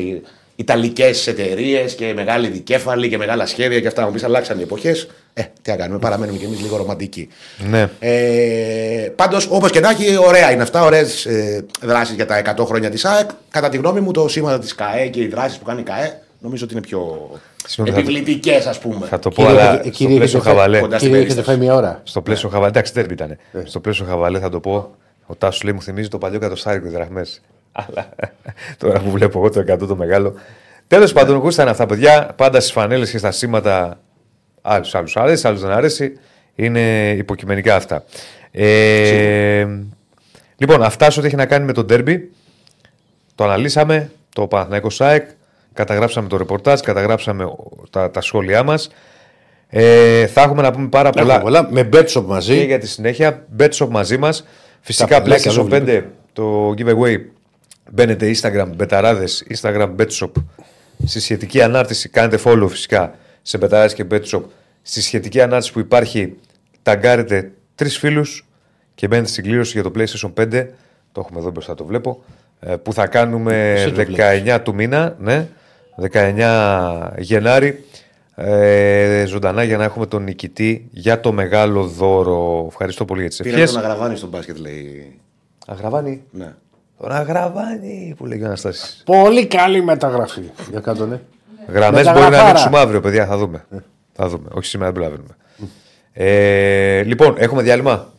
Ιταλικές 0.56 1.26
εταιρείες 1.26 1.94
και 1.94 2.12
μεγάλη 2.14 2.48
δικέφαλη 2.48 3.08
και 3.08 3.16
μεγάλα 3.18 3.46
σχέδια 3.46 3.80
και 3.80 3.86
αυτά. 3.86 4.04
Μου 4.06 4.12
πεις, 4.12 4.24
αλλάξαν 4.24 4.58
οι 4.58 4.62
εποχές. 4.62 5.08
Ε, 5.34 5.42
τι 5.62 5.70
να 5.70 5.76
κάνουμε, 5.76 5.98
παραμένουμε 5.98 6.38
κι 6.38 6.44
εμείς 6.44 6.60
λίγο 6.60 6.76
ρομαντικοί. 6.76 7.28
Ναι. 7.68 7.88
Ε, 7.98 9.12
Πάντως, 9.16 9.46
όπως 9.50 9.70
και 9.70 9.80
να 9.80 9.90
έχει, 9.90 10.16
ωραία 10.16 10.52
είναι 10.52 10.62
αυτά. 10.62 10.82
Ωραίες 10.84 11.26
ε, 11.26 11.64
δράσεις 11.80 12.14
για 12.14 12.26
τα 12.26 12.36
100 12.58 12.64
χρόνια 12.66 12.90
της 12.90 13.04
ΑΕΚ. 13.04 13.30
Κατά 13.50 13.68
τη 13.68 13.76
γνώμη 13.76 14.00
μου, 14.00 14.10
το 14.10 14.28
σήμα 14.28 14.58
της 14.58 14.74
ΚΑΕ 14.74 15.06
και 15.08 15.20
οι 15.20 15.26
δράσεις 15.26 15.58
που 15.58 15.64
κάνει 15.64 15.80
η 15.80 15.84
ΚΑΕ 15.84 16.20
νομίζω 16.38 16.64
ότι 16.64 16.72
είναι 16.74 16.82
πιο 16.82 17.30
Συγγνώμη, 17.66 17.90
θα- 17.98 18.02
επιβλητικές, 18.02 18.66
ας 18.66 18.78
πούμε. 18.78 19.06
Θα 19.06 19.18
το 19.18 19.30
πω, 19.30 19.42
Κύριε, 19.42 19.50
αλλά 19.60 19.68
έχετε- 19.72 19.82
στο 19.82 19.90
κύριε, 19.90 20.16
πλαίσιο 20.16 20.38
έχετε 20.38 20.54
φάει- 20.54 20.58
χαβαλέ. 20.60 20.80
κοντά 20.80 20.96
στην 20.98 21.08
Κύριε, 21.08 21.24
έχετε 21.24 21.34
περίσταση. 21.42 21.58
φάει 21.58 21.66
μια 21.68 21.76
ώρα. 21.88 22.00
Στο 22.04 22.20
πλαίσιο 22.22 22.48
χαβαλέ. 22.48 22.68
Εντάξει, 22.68 22.92
τέρμι 22.92 23.12
ήταν. 23.12 23.36
Στο 23.64 23.80
πλαίσιο 23.80 24.04
χαβαλέ 24.04 24.38
θα 24.38 24.48
το 24.48 24.60
πω. 24.60 24.90
Ο 25.26 25.34
Τάσος 25.34 25.62
λέει 25.62 25.72
μου 25.74 25.82
θυμίζει 25.82 26.08
το 26.08 26.18
παλιό 26.18 26.38
κατοστάρικο 26.38 26.88
δραχμές. 26.90 27.40
Αλλά 27.72 28.08
τώρα 28.78 29.00
που 29.00 29.10
βλέπω 29.10 29.38
εγώ 29.38 29.50
το 29.50 29.72
100 29.72 29.86
το 29.88 29.96
μεγάλο. 29.96 30.34
Τέλος 30.86 31.12
πάντων, 31.12 31.36
γούσταν 31.36 31.68
αυτά 31.68 31.86
παιδιά. 31.86 32.32
Πάντα 32.36 32.60
στις 32.60 32.72
φανέλες 32.72 33.10
και 33.10 33.18
στα 33.18 33.30
σήματα. 33.30 34.00
Άλλους 34.62 34.94
άλλους 34.94 35.16
αρέσει, 35.16 35.46
άλλους 35.46 35.60
δεν 35.60 35.70
αρέσει. 35.70 36.12
Είναι 36.54 37.10
υποκειμενικά 37.10 37.74
αυτά. 37.74 38.04
Ε, 38.50 39.66
λοιπόν, 40.56 40.82
αυτά 40.82 41.10
σε 41.10 41.18
ό,τι 41.18 41.28
έχει 41.28 41.36
να 41.36 41.46
κάνει 41.46 41.64
με 41.64 41.72
το 41.72 41.84
ντέρμπι. 41.84 42.30
Το 43.34 43.44
αναλύσαμε. 43.44 44.10
Το 44.34 44.46
Παναθηναϊκός 44.46 44.94
ΣΑΕΚ. 44.94 45.28
Καταγράψαμε 45.72 46.28
το 46.28 46.36
ρεπορτάζ, 46.36 46.80
καταγράψαμε 46.80 47.44
τα, 47.90 48.10
τα 48.10 48.20
σχόλιά 48.20 48.62
μας. 48.62 48.90
Ε, 49.68 50.26
θα 50.26 50.42
έχουμε 50.42 50.62
να 50.62 50.70
πούμε 50.70 50.88
πάρα 50.88 51.10
πολλά 51.10 51.34
Έχουμε 51.34 51.42
πολλά. 51.42 51.68
Με 51.70 51.84
Μπέτσοπ 51.84 52.26
και 52.26 52.32
μαζί. 52.32 52.64
για 52.64 52.78
τη 52.78 52.88
συνέχεια. 52.88 53.46
Bet 53.58 53.68
Shop 53.68 53.88
μαζί 53.88 54.18
μας. 54.18 54.44
Φυσικά 54.80 55.16
Τα 55.16 55.22
παιδάκια 55.22 55.52
PlayStation 55.52 55.72
εδώ 55.72 55.86
5 55.86 56.02
το 56.32 56.74
giveaway. 56.78 57.16
Μπαίνετε 57.94 58.30
Instagram, 58.36 58.66
μπεταράδες, 58.76 59.44
Instagram 59.60 59.94
Bet 59.98 60.08
Shop. 60.08 60.30
Στη 61.06 61.20
σχετική 61.20 61.62
ανάρτηση 61.62 62.08
κάνετε 62.08 62.38
follow 62.44 62.66
φυσικά 62.68 63.14
σε 63.42 63.58
μπεταράδες 63.58 63.94
και 63.94 64.04
Bet 64.10 64.22
Shop. 64.22 64.42
Στη 64.82 65.00
σχετική 65.02 65.40
ανάρτηση 65.40 65.72
που 65.72 65.78
υπάρχει, 65.78 66.36
ταγκάρετε 66.82 67.52
τρεις 67.74 67.98
φίλους 67.98 68.46
και 68.94 69.06
μπαίνετε 69.06 69.28
στην 69.28 69.44
κλήρωση 69.44 69.72
για 69.72 69.82
το 69.82 69.92
PlayStation 69.96 70.32
5. 70.40 70.66
Το 71.12 71.20
έχουμε 71.24 71.38
εδώ 71.40 71.50
μπροστά, 71.50 71.74
το 71.74 71.84
βλέπω. 71.84 72.24
ε, 72.60 72.76
Που 72.76 72.92
θα 72.92 73.06
κάνουμε 73.06 73.72
Εσύ 73.72 73.92
το 73.92 74.04
19 74.16 74.58
του 74.62 74.74
μήνα. 74.74 75.16
Ναι, 75.18 75.48
19 76.12 77.12
Γενάρη. 77.18 77.84
Ε, 78.34 79.24
ζωντανά 79.26 79.62
για 79.62 79.76
να 79.76 79.84
έχουμε 79.84 80.06
τον 80.06 80.22
νικητή 80.22 80.88
για 80.90 81.20
το 81.20 81.32
μεγάλο 81.32 81.86
δώρο. 81.86 82.66
Ευχαριστώ 82.68 83.04
πολύ 83.04 83.20
για 83.20 83.28
τις 83.28 83.38
Πήρε 83.38 83.50
τον 83.50 83.62
ευχές. 83.62 83.76
Αγραβάνη 83.76 84.16
στο 84.16 84.26
μπάσκετ, 84.26 84.58
λέει. 84.58 85.18
Αγραβάνει. 85.66 86.22
Ναι. 86.30 86.54
Τον 87.02 87.12
Αγραβάνει 87.12 88.14
που 88.16 88.26
λέει 88.26 88.42
ο 88.42 88.46
Αναστάσης. 88.46 89.02
Πολύ 89.06 89.46
καλή 89.46 89.82
μεταγραφή. 89.82 90.40
Για 90.70 90.80
κάτω, 90.80 91.06
ναι. 91.06 91.20
Γραμμές 91.68 91.90
μπορεί 92.04 92.06
να 92.06 92.12
Μεταγραφάρα. 92.12 92.48
ανοίξουμε 92.48 92.78
αύριο, 92.78 93.00
παιδιά. 93.00 93.26
Θα 93.26 93.36
δούμε. 93.36 93.64
Θα 94.12 94.28
δούμε. 94.28 94.48
Όχι 94.52 94.66
σήμερα 94.66 94.92
δεν 94.92 95.00
προλαβαίνουμε. 95.00 95.36
Ε, 96.12 97.02
λοιπόν, 97.02 97.34
έχουμε 97.38 97.62
διάλειμμα. 97.62 98.12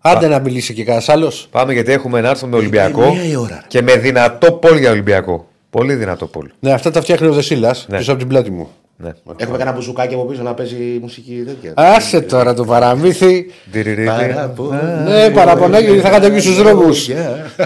Άντε 0.00 0.28
να 0.28 0.38
μιλήσει 0.38 0.74
και 0.74 0.84
κανένας 0.84 1.08
άλλος. 1.08 1.48
Πάμε 1.50 1.72
γιατί 1.72 1.92
έχουμε 1.92 2.20
να 2.20 2.28
έρθουμε 2.28 2.50
με 2.50 2.56
Ολυμπιακό. 2.56 3.10
μία 3.12 3.24
η 3.24 3.36
ώρα, 3.36 3.54
ρε. 3.54 3.64
Και 3.66 3.82
με 3.82 3.96
δυνατό 3.96 4.52
πόλ 4.52 4.78
για 4.78 4.90
Ολυμπιακό. 4.90 5.48
Πολύ 5.70 5.94
δυνατό 5.94 6.26
πόλ. 6.26 6.50
Ναι, 6.60 6.72
αυτά 6.72 6.90
τα 6.90 7.00
φτιάχνει 7.00 7.26
ο 7.28 7.32
Δεσίλας 7.32 7.86
Ναι. 7.88 7.96
πίσω 7.98 8.10
από 8.10 8.20
την 8.20 8.28
πλάτη 8.28 8.50
μου. 8.50 8.68
Ναι. 9.02 9.10
Έχουμε 9.36 9.58
κανένα 9.58 9.76
μπουζουκάκι 9.76 10.14
από 10.14 10.24
πίσω 10.24 10.42
να 10.42 10.54
παίζει 10.54 10.98
μουσική 11.00 11.42
τέτοια. 11.46 11.72
Άσε 11.76 12.20
τώρα 12.20 12.54
το 12.54 12.64
παραμύθι. 12.64 13.50
Τυριρiri. 13.72 14.08
Ναι, 15.04 15.30
παραπονάκι 15.30 15.86
θα 15.86 16.08
είχατε 16.08 16.30
βγει 16.30 16.40
στους 16.40 16.56
δρόμους. 16.56 17.08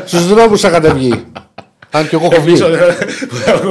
Στους 0.05 0.27
δρόμους 0.29 0.61
θα 0.61 0.69
είχατε 0.69 0.93
βγει. 0.93 1.25
Αν 1.91 2.09
και 2.09 2.17
εγώ 2.17 2.29
έχω 2.33 2.43
βγει. 2.43 2.61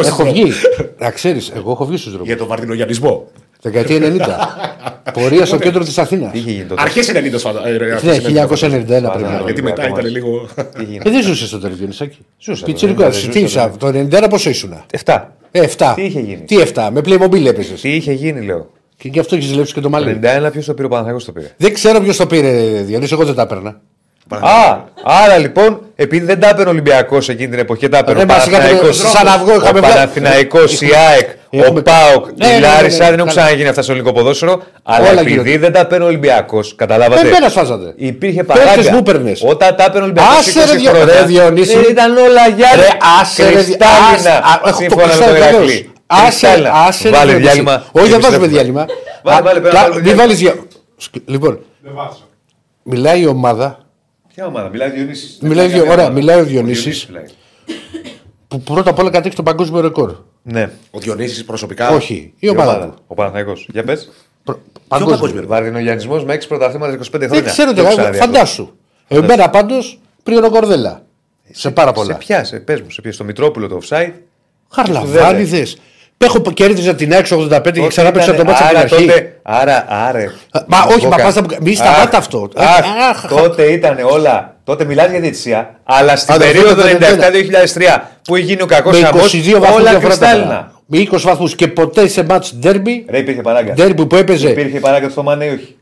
Έχω 0.06 0.24
βγει. 0.24 0.52
Να 0.98 1.12
ξέρεις, 1.12 1.52
εγώ 1.56 1.72
έχω 1.72 1.86
βγει 1.86 1.98
στους 1.98 2.12
δρόμους. 2.12 2.28
Για 2.28 2.38
τον 2.38 2.48
Μαρτινογιανισμό. 2.48 3.28
Δεκαετία 3.64 3.98
90. 4.00 5.12
Πορεία 5.14 5.46
στο 5.46 5.58
κέντρο 5.58 5.84
της 5.84 5.98
Αθήνας. 5.98 6.32
Τι 6.32 6.38
είχε 6.38 6.52
γίνει 6.52 6.64
τότε; 6.66 6.82
Αρχές 6.82 7.12
90 7.12 7.38
φαντα- 7.38 7.68
ε, 7.68 7.78
ρε, 7.78 7.86
Ναι, 7.86 7.92
αρχές 7.94 8.18
90 8.18 8.22
φαντάζομαι. 8.26 8.84
1991 8.86 9.12
πρέπει 9.12 9.24
να 9.24 9.42
Γιατί 9.46 9.60
είναι. 9.60 9.70
μετά 9.70 9.88
ήταν 9.88 10.06
λίγο. 10.06 10.48
Τι 10.56 10.82
έγινε. 10.82 11.02
Ε, 11.06 11.10
δεν 11.10 11.24
ζούσε 11.24 11.48
στο 11.48 11.60
Τερβιονισάκι. 11.60 12.18
Ζούσα, 12.40 12.66
Πιτσιρικό, 12.66 13.02
βέβαια, 13.04 13.20
δεν 13.20 13.30
τι 13.30 13.40
ζούσα, 13.40 13.66
ήσουν, 13.68 14.10
το 14.10 14.18
91 14.18 14.30
πόσο 14.30 14.50
ήσουν. 14.50 14.74
7. 15.06 15.22
Ε, 15.52 15.62
7. 15.78 15.94
Τι 15.96 16.04
είχε 16.04 16.20
γίνει; 16.20 16.44
Τι 16.48 16.56
7, 16.74 16.90
με 16.92 17.00
Playmobil 17.06 17.46
έπαιζες. 17.46 17.82
Τι 17.82 17.96
είχε 17.96 18.12
γίνει, 18.14 18.46
λέω; 18.46 18.72
Και 18.98 19.08
γι' 19.08 19.20
αυτό 19.20 19.36
έχεις 19.36 19.48
ζηλέψει 19.48 19.74
και 19.74 19.80
το 19.82 19.90
μαλλί. 19.90 20.20
91 20.46 20.50
ποιος 20.52 20.66
το 20.66 20.74
πήρε, 20.74 20.86
ο 20.88 20.90
Παναγιώτο 20.90 21.26
το 21.26 21.32
πήρε; 21.32 21.52
Δεν 21.58 21.74
ξέρω 21.74 22.00
ποιος 22.02 22.18
το 22.18 22.26
πήρε, 22.28 22.52
Διονύση, 22.82 23.14
εγώ 23.14 23.26
δεν 23.26 23.36
τα 23.36 23.42
έπαιρνα. 23.42 23.82
Α, 24.42 24.78
άρα 25.04 25.38
λοιπόν, 25.38 25.82
επειδή 25.96 26.26
δεν 26.26 26.40
τα 26.40 26.48
έπαιρνε 26.48 26.66
ο 26.68 26.72
Ολυμπιακός 26.72 27.30
εκείνη 27.30 27.50
την 27.50 27.60
εποχή, 27.60 27.90
τα 27.90 27.98
έπαιρνε 27.98 28.22
ο 28.22 28.26
Ρε, 28.26 28.34
μας 28.34 28.46
είχατε 28.46 28.58
Παναθηναϊκός, 28.64 28.98
σαν 28.98 29.28
αυγό, 29.28 29.56
είχαμε 29.56 29.80
ο 29.80 29.82
βγάλει- 29.82 29.96
Παναθηναϊκός, 29.96 30.82
η 30.82 30.90
ΑΕΚ, 31.10 31.28
ο 31.50 31.58
Έχουμε- 31.58 31.82
ΠΑΟΚ, 31.82 32.26
Ναι, 32.26 32.48
η 32.48 32.50
ναι, 32.50 32.54
ναι, 32.54 32.60
Λάρισα. 32.60 32.98
ναι, 33.04 33.10
Δεν 33.10 33.14
έχουν 33.14 33.18
καλά. 33.18 33.30
ξαναγίνει 33.30 33.68
αυτά 33.70 33.82
στο 33.82 33.92
ελληνικό 33.92 34.14
ποδόσφαιρο. 34.14 34.62
Αλλά 34.84 35.10
Όλα 35.10 35.20
επειδή 35.20 35.30
γίνονται. 35.32 35.58
δεν 35.58 35.72
τα 35.72 35.80
έπαιρνε 35.80 36.04
ο 36.04 36.08
Ολυμπιακός, 36.08 36.76
καταλάβατε. 36.76 37.28
Εμένα 37.28 37.50
σφάζατε. 37.50 37.94
Υπήρχε 37.96 38.44
Παίκτες 38.44 38.66
παράγκα. 38.66 38.92
μου 38.92 38.98
έπαιρνες. 38.98 39.42
Όταν 39.46 39.76
τα 39.76 39.84
έπαιρνε 39.84 40.00
ο 40.02 40.04
Ολυμπιακός. 40.04 40.38
Άσε, 40.38 40.66
ρε, 40.72 40.78
Διο- 40.78 40.92
ρε, 41.06 41.24
Διονύση. 41.26 41.74
Δεν 41.74 41.86
ήταν 41.90 42.18
όλα 42.18 42.48
για 42.56 42.70
Ρε, 42.76 42.88
άσε, 43.22 43.44
ρε, 43.44 43.52
κρυστάλλινα. 43.52 44.08
άσε, 44.16 44.30
α, 44.30 44.60
έχω 44.66 44.70
το 44.70 44.76
Σύμφωνα 44.76 45.02
με 45.06 45.08
κρυστάλλινο 45.12 45.40
τον 45.40 45.50
βεβαίως. 45.50 45.72
Ηρακλή. 45.72 45.92
Άσε, 46.08 46.22
Κρυστάλλινα. 46.30 46.72
άσε, 46.88 47.10
ρε, 47.10 47.16
Βάλε 47.18 47.26
Διονύση. 47.32 47.42
διάλειμμα. 47.48 47.74
Όχι, 47.74 47.84
δεν 47.92 48.20
και 48.20 48.26
βάζουμε 48.26 48.46
επιστρέφουμε. 48.46 48.48
διάλειμμα. 48.48 48.86
Βάλε, 49.24 49.38
Α, 49.38 49.42
βάλε, 49.42 49.60
πρέπει 49.60 49.76
να 49.76 49.82
κα- 49.82 49.88
βάλουμε 49.88 49.96
Μην 49.96 50.04
διάλειμμα. 50.04 50.24
βάλεις 50.24 50.38
διάλειμμα. 50.40 50.66
Λοιπόν, 51.26 51.60
Δεν 51.84 51.92
βάζω. 51.96 52.18
μιλάει 52.84 53.22
η 53.22 53.28
ομάδα 53.28 53.78
Ποια 54.36 54.46
ομάδα, 54.46 54.70
μιλάει 54.70 54.90
ο 54.90 54.94
Διονύσης. 54.94 55.38
Μιλάει 55.42 55.56
Δεν 55.56 55.66
ο- 55.66 55.68
μιλάει 55.80 55.92
ωραία, 55.92 56.06
ομάδα. 56.06 56.20
μιλάει 56.20 56.38
ο 56.38 56.42
Ο 56.42 56.44
Διονύσης. 56.44 57.06
μιλάει. 57.06 57.24
που 58.48 58.62
πρώτα 58.62 58.90
απ' 58.90 59.00
όλα 59.00 59.10
κατέχει 59.10 59.36
το 59.36 59.44
παγκόσμιο 59.44 59.82
ρεκόρ. 59.82 60.16
Ναι. 60.44 60.70
Ο 60.92 61.00
Διονύσης 61.00 61.46
προσωπικά; 61.46 61.90
Όχι, 61.90 62.14
η 62.14 62.34
Η 62.40 62.50
ομάδα 62.50 62.72
ομάδα. 62.76 62.92
του. 62.92 63.02
Ο 63.08 63.14
Παναθηναϊκός. 63.14 63.68
Για 63.72 63.84
πες. 63.84 64.10
Προ- 64.44 64.60
παγκόσμιο. 64.88 65.16
Παγκόσμιο. 65.18 65.48
Βαρδινογιανισμός 65.48 66.26
με 66.26 66.34
6 66.34 66.48
πρωταθλήματα 66.48 66.92
25 66.94 67.26
χρόνια. 67.28 67.42
Δεν 67.44 67.52
ξέρω, 67.52 67.74
το 67.74 67.80
έχω 67.82 67.90
τι 67.90 67.96
ξαναδεί 67.96 68.18
φαντάσου. 68.18 68.70
Εμένα 69.08 69.50
πάντως 69.50 70.00
πριν 70.24 70.44
ο 70.44 70.50
Κορδέλα. 70.50 71.06
Σε 71.52 71.72
πάρα 71.72 71.90
αυτό. 71.90 72.02
Σε 72.02 72.08
πολλά. 72.08 72.20
ποια, 72.20 72.44
σε 72.44 72.60
πες 72.60 72.82
μου, 72.82 72.90
σε 72.90 73.02
ποια, 73.02 73.12
στο 73.12 73.24
Μητρόπουλο 73.24 73.68
το 73.68 73.80
offside. 73.90 74.12
Χαρλαβάνιδες. 74.70 75.78
Έχω 76.24 76.40
κέρδιζα 76.54 76.96
την 76.96 77.12
685 77.14 77.80
και 77.80 77.88
ξανά 77.88 78.12
Τότε 78.12 78.12
παίξα 78.12 78.34
το 78.34 78.34
ήταν- 78.34 78.46
μάτσα 78.46 78.64
από 78.64 78.70
την 78.70 78.78
άρα 78.78 78.80
αρχή. 78.80 79.06
τότε- 79.06 79.40
Άρα, 79.44 79.86
άρε. 80.08 80.26
Μα 80.68 80.78
όχι, 80.90 81.04
μα 81.04 81.10
Μπόκα. 81.10 81.24
πας 81.24 81.36
να- 81.36 81.42
μη 81.62 81.76
σταμάτα 81.76 82.02
Αχ, 82.02 82.16
αυτό. 82.18 82.50
αχ, 82.56 82.80
Αχ, 83.10 83.26
τότε 83.42 83.64
ήταν 83.64 83.98
όλα. 84.12 84.56
Τότε 84.64 84.86
μιλάς 84.86 85.10
για 85.10 85.20
διετησία, 85.20 85.76
αλλά 85.84 86.16
στην 86.16 86.34
Α, 86.34 86.38
δεν 86.38 86.48
περίοδο 86.52 86.82
φαίνεται, 86.82 86.98
δεν 87.06 87.10
97-2003 87.10 88.10
που 88.24 88.36
είχε 88.36 88.46
γίνει 88.46 88.62
ο 88.62 88.66
κακός 88.66 89.00
Με 89.02 89.08
22 89.08 89.52
χαμό, 89.52 89.60
βαθμούς 89.60 89.80
όλα 89.82 89.90
διαφορά. 89.90 90.08
κρυστάλλινα. 90.16 90.48
τα 90.50 90.72
Με 90.86 90.98
20 90.98 91.22
βαθμούς 91.24 91.56
και 91.56 91.68
ποτέ 91.68 92.08
σε 92.08 92.24
μάτς 92.24 92.56
ντέρμπι. 92.56 93.06
Ρε, 93.10 93.18
υπήρχε 93.18 93.42
παράγκα. 93.42 93.74
Ντέρμπι 93.74 94.06
που 94.06 94.16
έπαιζε. 94.16 94.50
Υπήρχε 94.50 94.80
παράγκα 94.80 95.08
του 95.08 95.14
Θωμανέ, 95.14 95.46
όχι; 95.46 95.76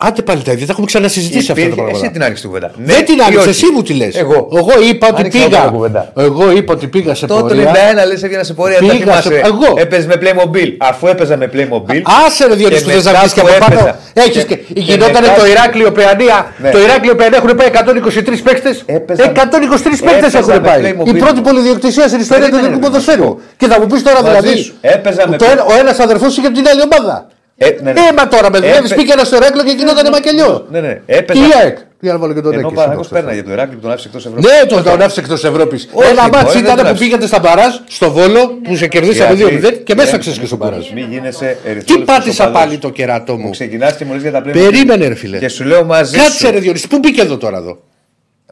Άντε 0.00 0.22
πάλι 0.22 0.42
τα 0.42 0.52
ίδια, 0.52 0.66
τα 0.66 0.72
έχουμε 0.72 0.86
ξανασυζητήσει 0.86 1.38
αυτά 1.38 1.52
τα 1.54 1.60
Υπήρχε- 1.60 1.76
πράγματα. 1.82 1.98
Εσύ 2.04 2.12
την 2.12 2.22
άρχισε 2.22 2.40
την 2.40 2.50
κουβέντα. 2.50 2.70
Δεν 2.76 2.96
Ναι 2.96 3.02
την 3.02 3.18
ή 3.18 3.22
άνοιξε, 3.22 3.38
όχι. 3.40 3.48
εσύ 3.48 3.66
μου 3.74 3.82
τη 3.82 3.92
λες. 3.94 4.14
Εγώ. 4.16 4.48
Εγώ 4.60 4.72
είπα 4.90 5.06
ότι 5.12 5.20
Άνοιξε 5.20 5.38
εγώ 5.38 5.46
την 5.48 5.56
πήγα. 5.56 5.68
κουβέντα. 5.76 6.02
Εγώ 6.26 6.44
είπα 6.58 6.72
ότι 6.76 6.86
πήγα 6.86 7.14
σε 7.14 7.26
Τότε 7.26 7.40
το 7.40 7.46
πορεία. 7.46 7.70
91 8.02 8.06
λες 8.10 8.22
έβγαινα 8.22 8.44
σε 8.48 8.52
πορεία. 8.58 8.78
Δεν 8.80 8.88
Πήγα 8.88 9.00
θυμάσαι. 9.04 9.28
σε- 9.28 9.40
εγώ. 9.52 9.68
Έπαιζε 9.84 10.06
με 10.06 10.16
Playmobil. 10.22 10.68
Αφού 10.90 11.06
έπαιζα 11.06 11.36
με 11.36 11.46
Playmobil. 11.54 12.00
Άσε 12.26 12.46
ρε 12.46 12.54
Διονύση 12.54 12.78
Και 12.78 12.84
που 12.84 12.90
δεν 12.90 12.96
μετά 13.04 13.10
ζαβείς 13.16 13.32
και 13.32 13.40
που 13.40 13.46
από 13.50 13.58
πάνω. 13.64 13.74
έπαιζα. 13.80 13.98
Έχεις 14.12 14.44
Και- 14.44 14.54
και 14.56 14.56
και 14.56 14.80
γινόταν 14.80 15.22
μετά- 15.26 15.34
το 15.40 15.46
Ηράκλειο 15.46 15.90
Παιανία. 15.92 16.38
Ναι. 16.62 16.70
Το 16.70 16.78
Ηράκλειο 16.86 17.14
Παιανία 17.18 17.38
έχουν 17.42 17.50
πάει 17.58 17.66
123 17.66 18.40
παίκτες. 18.48 18.82
Έπαιζα- 18.86 19.24
123 19.24 20.00
παίκτες 20.08 20.34
έπαιζα 20.34 20.38
έχουν 20.38 20.62
με 20.62 20.68
πάει. 20.68 20.80
Playmobil. 20.84 21.08
Η 21.14 21.18
πρώτη 21.22 21.40
πολυδιοκτησία 21.40 22.06
στην 22.10 22.20
ιστορία 22.20 22.44
του 22.44 22.50
Περίμενε, 22.50 22.66
ελληνικού 22.66 22.84
ρε, 22.84 22.90
ποδοσφαίρου. 22.90 23.24
να 23.24 23.28
σου 23.30 23.56
Και 23.60 23.66
θα 23.66 23.76
μου 23.80 23.86
πεις 23.90 24.02
τώρα 24.02 24.18
Μαζί 24.22 24.28
δηλαδή. 24.40 24.62
σου. 24.62 24.74
Έπαιζα 24.80 25.22
που 25.22 25.30
με 25.30 25.36
το 25.36 25.44
Play- 25.44 25.52
ένα- 25.52 25.64
Ο 25.64 25.72
ένας 25.82 25.98
αδερφός 25.98 26.30
είχε 26.36 26.46
από 26.46 26.56
την 26.56 26.66
άλλη 26.68 26.82
ομάδα. 26.90 27.16
Ε, 27.60 27.76
ναι, 27.82 27.92
ναι. 27.92 28.00
Ε, 28.00 28.12
μα 28.16 28.28
τώρα 28.28 28.50
με 28.50 28.58
δουλεύεις 28.58 28.90
Έπαι- 28.90 28.96
πήγαινα 28.96 29.24
στο 29.24 29.36
Ηράκλειο 29.36 29.64
και 29.64 29.70
γινόταν 29.70 30.08
μακελιό. 30.12 30.66
Ναι, 30.70 30.80
ναι. 30.80 31.00
Και 31.06 31.12
Έπαιζα. 31.14 31.40
η 31.40 31.50
ΑΕΚ. 31.62 31.78
Τι 32.00 32.08
άλλο 32.08 32.18
βάλω 32.18 32.32
και 32.34 32.40
τον 32.40 32.52
Ενώ 32.52 32.62
ο 32.66 32.66
Έκη. 32.66 32.74
Παναγιώτο 32.76 33.08
πέρναγε 33.08 33.42
το 33.42 33.50
Ηράκλειο 33.52 33.76
που 33.76 33.82
τον 33.82 33.90
άφησε 33.92 34.08
εκτός 34.08 34.26
Ευρώπης. 34.26 34.44
Ναι, 34.50 34.66
το 34.66 34.82
τον 34.82 35.02
άφησε 35.02 35.20
εκτός 35.20 35.44
Ευρώπης. 35.44 35.88
Όχι, 35.92 36.08
Ένα 36.10 36.20
μπορεί, 36.22 36.30
μάτσο 36.32 36.52
δεν 36.52 36.62
ήταν 36.62 36.76
τον 36.76 36.84
που 36.84 36.90
άφησε. 36.90 37.04
πήγατε 37.04 37.26
στα 37.26 37.38
μπαράζ 37.38 37.74
στο 37.88 38.10
Βόλο 38.10 38.46
που 38.62 38.76
σε 38.76 38.86
κερδίσαμε 38.86 39.34
Γιατί- 39.34 39.56
2-0 39.56 39.70
και 39.84 39.94
μέσα 39.94 40.10
δεν- 40.10 40.20
ξέρεις 40.20 40.38
και 40.38 40.46
στο 40.46 40.56
μπαράζ. 40.56 40.88
Μην 40.90 41.10
γίνεσαι 41.10 41.56
Τι 41.84 41.98
πάτησα 41.98 42.50
πάλι 42.50 42.78
το 42.78 42.90
κερατό 42.90 43.36
μου. 43.36 43.50
Ξεκινάς 43.50 43.96
και 43.96 44.04
μου 44.04 44.12
λες 44.12 44.22
για 44.22 44.30
τα 44.32 44.42
Playmobil. 44.44 44.52
Περίμενε, 44.52 45.08
ρε 45.08 45.14
φίλε. 45.14 45.38
Και 45.38 45.48
σου 45.48 45.64
λέω 45.64 45.84
μαζί. 45.84 46.16
Κάτσε 46.16 46.46
σου. 46.46 46.50
ρε 46.50 46.58
Διονύση, 46.58 46.88
πού 46.88 46.98
μπήκε 46.98 47.20
εδώ 47.20 47.36
τώρα 47.36 47.56
εδώ; 47.56 47.78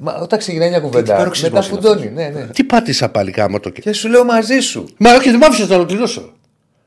Μα 0.01 0.19
όταν 0.23 0.39
ξεκινάει 0.39 0.69
μια 0.69 0.81
κουβέντα, 0.81 1.19
paroxysmos 1.21 1.41
μετά 1.43 1.49
είναι 1.59 1.67
φουντώνει. 1.67 2.11
Ναι, 2.15 2.31
ναι. 2.35 2.47
Τι 2.53 2.65
πάτησα 2.65 3.09
πάλι 3.09 3.31
κάμω 3.31 3.61
το 3.61 3.71
κερατό. 3.71 3.91
Και 3.91 3.97
σου 3.97 4.09
λέω 4.09 4.25
μαζί 4.25 4.59
σου. 4.61 4.89
Μα 4.99 5.13
όχι, 5.15 5.31
δεν 5.31 5.39
μ' 5.39 5.45
άφησες 5.45 5.69
να 5.69 5.75
ολοκληρώσω. 5.77 6.33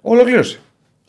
Ολοκλήρωσε. 0.01 0.59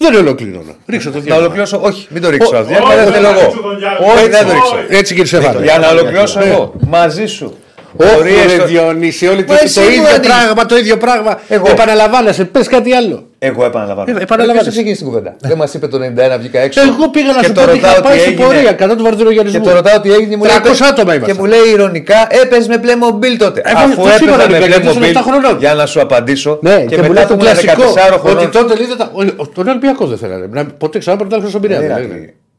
Δεν 0.03 0.15
ολοκληρώνω. 0.15 0.75
Ρίξω 0.87 1.11
το 1.11 1.17
Να 1.17 1.23
διάλειμμα. 1.23 1.41
ολοκληρώσω, 1.45 1.81
όχι, 1.83 2.07
μην 2.11 2.23
το 2.23 2.31
ρίξω. 2.31 2.57
Ω, 2.57 2.59
αυτό. 2.59 2.69
Διάλειμμα 2.69 2.95
δεν 2.95 3.05
όχι, 3.05 3.13
θέλω 3.15 3.29
όχι, 3.29 3.39
εγώ. 3.41 3.51
το 3.63 3.77
διάλειμμα. 3.79 4.13
Όχι, 4.13 4.25
Έτσι, 4.25 4.31
δεν 4.31 4.47
το 4.47 4.53
ρίξω. 4.53 4.75
όχι. 4.77 4.97
Έτσι 4.99 5.15
κύριε 5.15 5.29
Στεφάνη. 5.29 5.63
Για 5.65 5.79
να 5.79 5.89
ολοκληρώσω 5.89 6.41
εγώ. 6.41 6.73
Μαζί 6.89 7.27
σου. 7.27 7.57
Όχι 7.97 8.15
Πορείες 8.15 8.45
ρε 8.45 8.55
στο- 8.55 8.65
Διονύση, 8.67 9.27
όλοι 9.29 9.45
το, 9.45 9.53
Μα 9.53 9.59
το 9.59 9.65
εσύ 9.65 9.81
μου 9.81 9.87
ίδιο 9.89 10.01
ανοίγεις. 10.09 10.27
πράγμα, 10.29 10.67
το 10.67 10.77
ίδιο 10.77 10.97
πράγμα. 10.97 11.41
Εγώ. 11.49 11.71
Επαναλαμβάνεσαι, 11.71 12.45
πες 12.45 12.69
κάτι 12.69 12.93
άλλο. 12.93 13.25
Εγώ 13.43 13.65
επαναλαμβάνω. 13.65 14.11
Ε, 14.19 14.23
επαναλαμβάνεσαι. 14.23 14.63
Ποιος 14.71 14.75
ξεκίνησε 14.75 15.01
την 15.03 15.07
κουβέντα; 15.11 15.37
Δεν 15.41 15.57
μας 15.57 15.75
είπε 15.75 15.87
το 15.89 15.99
91 15.99 16.39
βγήκα 16.39 16.59
έξω. 16.61 16.81
Εγώ 16.81 17.09
πήγα 17.11 17.33
να 17.33 17.41
Και 17.41 17.47
σου 17.47 17.53
το 17.53 17.61
πω 17.61 17.71
ότι 17.71 17.77
ρωτάω 17.79 17.91
είχα 17.93 18.01
τι 18.01 18.09
πάει 18.09 18.19
σε 18.19 18.25
έγινε. 18.29 18.45
πορεία 18.45 18.73
κατά 18.73 18.93
του 18.97 19.03
Και 19.03 19.09
βαρδινογενισμού. 19.09 19.65
το 19.65 19.73
ρωτάω 19.73 20.01
τι 20.01 20.13
έγινε. 20.13 20.37
Μου 20.37 20.45
λέει, 20.45 20.53
300 20.63 20.85
άτομα 20.91 21.11
Και 21.11 21.17
ήμασταν. 21.17 21.37
μου 21.41 21.45
λέει 21.53 21.65
ηρωνικά, 21.75 22.19
έπαιζε 22.43 22.69
με 22.69 22.77
Playmobil 22.85 23.35
τότε. 23.39 23.63
Εγώ 23.65 23.79
Αφού 23.79 23.95
το 24.03 24.09
είπα, 24.09 24.15
έπαιζα 24.15 24.47
ρε, 24.47 24.59
με 24.59 24.67
γιατί 24.67 24.87
ήσουν 24.87 25.03
Playmobil. 25.03 25.17
7 25.17 25.23
χρονών. 25.29 25.59
Για 25.59 25.75
να 25.75 25.87
σου 25.87 26.01
απαντήσω. 26.01 26.59
Ναι, 26.63 26.77
και, 26.89 26.97
μου 26.97 27.03
λέει 27.03 27.09
μετά 27.11 27.21
το 27.27 27.35
που 27.37 27.41
ήμουν 27.45 27.45
κλασικό 27.53 27.83
14 27.83 28.15
ότι 28.19 28.29
χρονών. 28.29 28.51
τότε 28.51 28.75
λέει 28.77 28.87
δεν 28.87 28.97
τα- 28.97 29.11
ο- 29.15 29.43
ο- 29.43 29.47
τον 29.55 29.69
Ολυμπιακός 29.69 30.09
δεν 30.09 30.19
θέλανε. 30.19 30.47
Να- 30.51 30.65
Ποτέ 30.65 30.99
ξανά 30.99 31.17
πρωτάθλημα 31.17 31.49
στον 31.51 31.61
Πειραιά. 31.61 31.99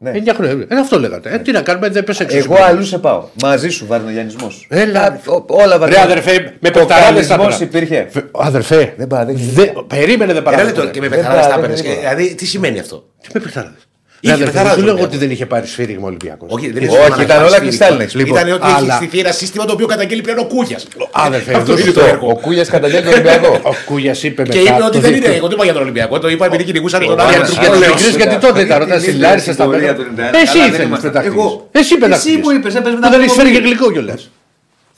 Ναι, 0.03 0.11
δεν 0.11 0.13
ρε, 0.13 0.13
λέγανε. 0.13 0.13
ναι. 0.13 0.17
Εννιά 0.17 0.33
χρόνια. 0.33 0.65
Ε, 0.69 0.79
αυτό 0.79 0.99
λέγατε. 0.99 1.29
Ε, 1.33 1.37
τι 1.37 1.51
να 1.51 1.61
κάνουμε, 1.61 1.89
δεν 1.89 2.03
πέσε 2.03 2.23
έξω. 2.23 2.37
Εγώ 2.37 2.55
αλλού 2.63 2.83
σε 2.83 2.97
πάω. 2.97 3.23
Μαζί 3.41 3.69
σου 3.69 3.85
βαρνογιανισμό. 3.87 4.51
Έλα. 4.67 5.21
Όλα 5.47 5.73
Ρε 5.73 5.77
βαρνογιανισμό. 5.77 6.03
αδερφέ, 6.03 6.53
με 6.59 6.67
Ο 6.69 6.71
πεκταράδες 6.71 7.27
τα 7.27 7.35
καλλισμός 7.35 7.57
πέρα. 7.57 7.69
υπήρχε. 7.69 8.07
Φε- 8.09 8.25
Αδερφέ. 8.31 8.93
Δεν 8.97 9.07
παραδέχεται. 9.07 9.51
Δε- 9.51 9.81
Περίμενε, 9.87 10.33
δεν 10.33 10.43
Ένα 10.47 10.63
λεπτό 10.63 10.73
παράδειγμα. 10.73 10.89
και 10.91 10.99
με 11.01 11.07
Δεν 11.07 11.17
πεθαράδε 11.19 11.41
τα 11.41 11.47
παραδέχεται 11.55 11.59
έπαιρνες. 11.59 11.81
τίποτα. 11.81 12.15
Δηλαδή, 12.15 12.35
τι 12.35 12.45
σημαίνει 12.45 12.79
αυτό; 12.79 13.05
Τι 13.21 13.29
με 13.33 13.39
πεκταράδες. 13.39 13.87
Είχε 14.23 14.33
Ρε 14.35 14.41
αδερφέ, 14.41 14.51
πεκταράδες 14.51 14.83
δεν 14.83 14.83
σου 14.83 14.91
ο 14.91 14.93
λέγω 14.95 15.05
ότι 15.07 15.15
Ολυμπιακός. 15.15 15.19
δεν 15.19 15.29
είχε 15.35 15.45
πάρει 15.53 15.67
σφύριγμα 15.73 16.07
Ολυμπιακός. 16.11 16.47
Όχι, 16.55 16.65
δεν 16.75 16.83
Όχι, 16.89 16.91
ήσουν 17.09 17.21
ήταν 17.27 17.37
να 17.41 17.45
όλα 17.47 17.57
κάνεις 17.57 17.59
κρυστάλλινες. 17.67 18.09
σφύριγμα. 18.11 18.39
Λοιπόν, 18.39 18.47
Ήταν 18.47 18.67
ότι 18.69 18.83
αλλά- 18.83 18.93
έχει 18.95 19.03
στηθεί 19.05 19.19
ένα 19.25 19.31
σύστημα 19.41 19.63
το 19.65 19.73
οποίο 19.73 19.87
καταγγέλει 19.93 20.21
πλέον 20.21 20.39
ο 20.39 20.43
Κούγιας. 20.53 20.81
Αδερφέ, 21.11 21.53
Αυτό 21.53 21.71
δώσ' 21.71 21.81
είναι 21.81 21.91
το 21.91 21.99
το 21.99 22.05
έργο. 22.05 22.27
Ο 22.29 22.35
Κούλια 22.45 22.65
καταγγέλνει 22.75 23.05
τον 23.05 23.13
Ολυμπιακό. 23.13 23.51
Ο 23.71 23.73
Κούγιας 23.85 24.23
είπε 24.23 24.41
μετά. 24.41 24.53
Και 24.53 24.59
είπε 24.69 24.83
ότι 24.83 24.95
το 24.95 24.99
δεν 24.99 25.11
δίκτυο. 25.11 25.27
είναι. 25.29 25.37
Εγώ 25.39 25.47
δεν 25.47 25.55
είπα 25.55 25.63
για 25.69 25.73
τον 25.73 25.81
Ολυμπιακό. 25.81 26.19
Το 26.19 26.29
είπα 26.29 26.45
επειδή 26.45 26.63
κυνηγούσαν 26.63 26.99
τον 27.01 27.11
Άννα, 27.11 27.23
άλλο. 27.23 27.31
Για 27.35 27.45
τους- 27.45 27.57
Άννα, 27.57 27.61
για 27.67 27.71
τους 27.75 27.83
Άννα, 27.85 27.95
μικρούς, 27.95 28.15
γιατί 28.21 28.35
Άννα, 28.35 28.39
τότε 28.47 28.59
Άννα, 28.59 28.65
ήταν 28.69 28.81
όταν 28.81 28.91
Άννα, 28.97 29.03
συλλάρισε 29.07 29.49
Άννα, 29.49 29.53
στα 29.53 29.63
Άννα, 29.63 29.75
παιδιά. 29.75 29.91
Άννα, 29.91 30.03
Άννα, 30.27 30.39
Εσύ 30.45 30.57
Άννα, 30.57 30.65
ήθελες 30.67 30.85
Άννα, 30.85 30.97
πετάχτηκες. 31.05 31.37
εγώ. 31.37 31.67
Εσύ 31.71 31.93
πετάχτηκες. 32.01 32.41
μου 32.43 32.49
είπες, 32.55 32.73
έπαιζε 32.79 32.95
με 32.95 33.01
Που 33.01 33.05
τα 33.05 33.09
δεν 33.13 33.21
έχει 33.25 33.35
φέρει 33.39 33.49
Playmobil. 33.49 33.53
και 33.61 33.67
γλυκό 33.67 33.91
κιόλας. 33.91 34.21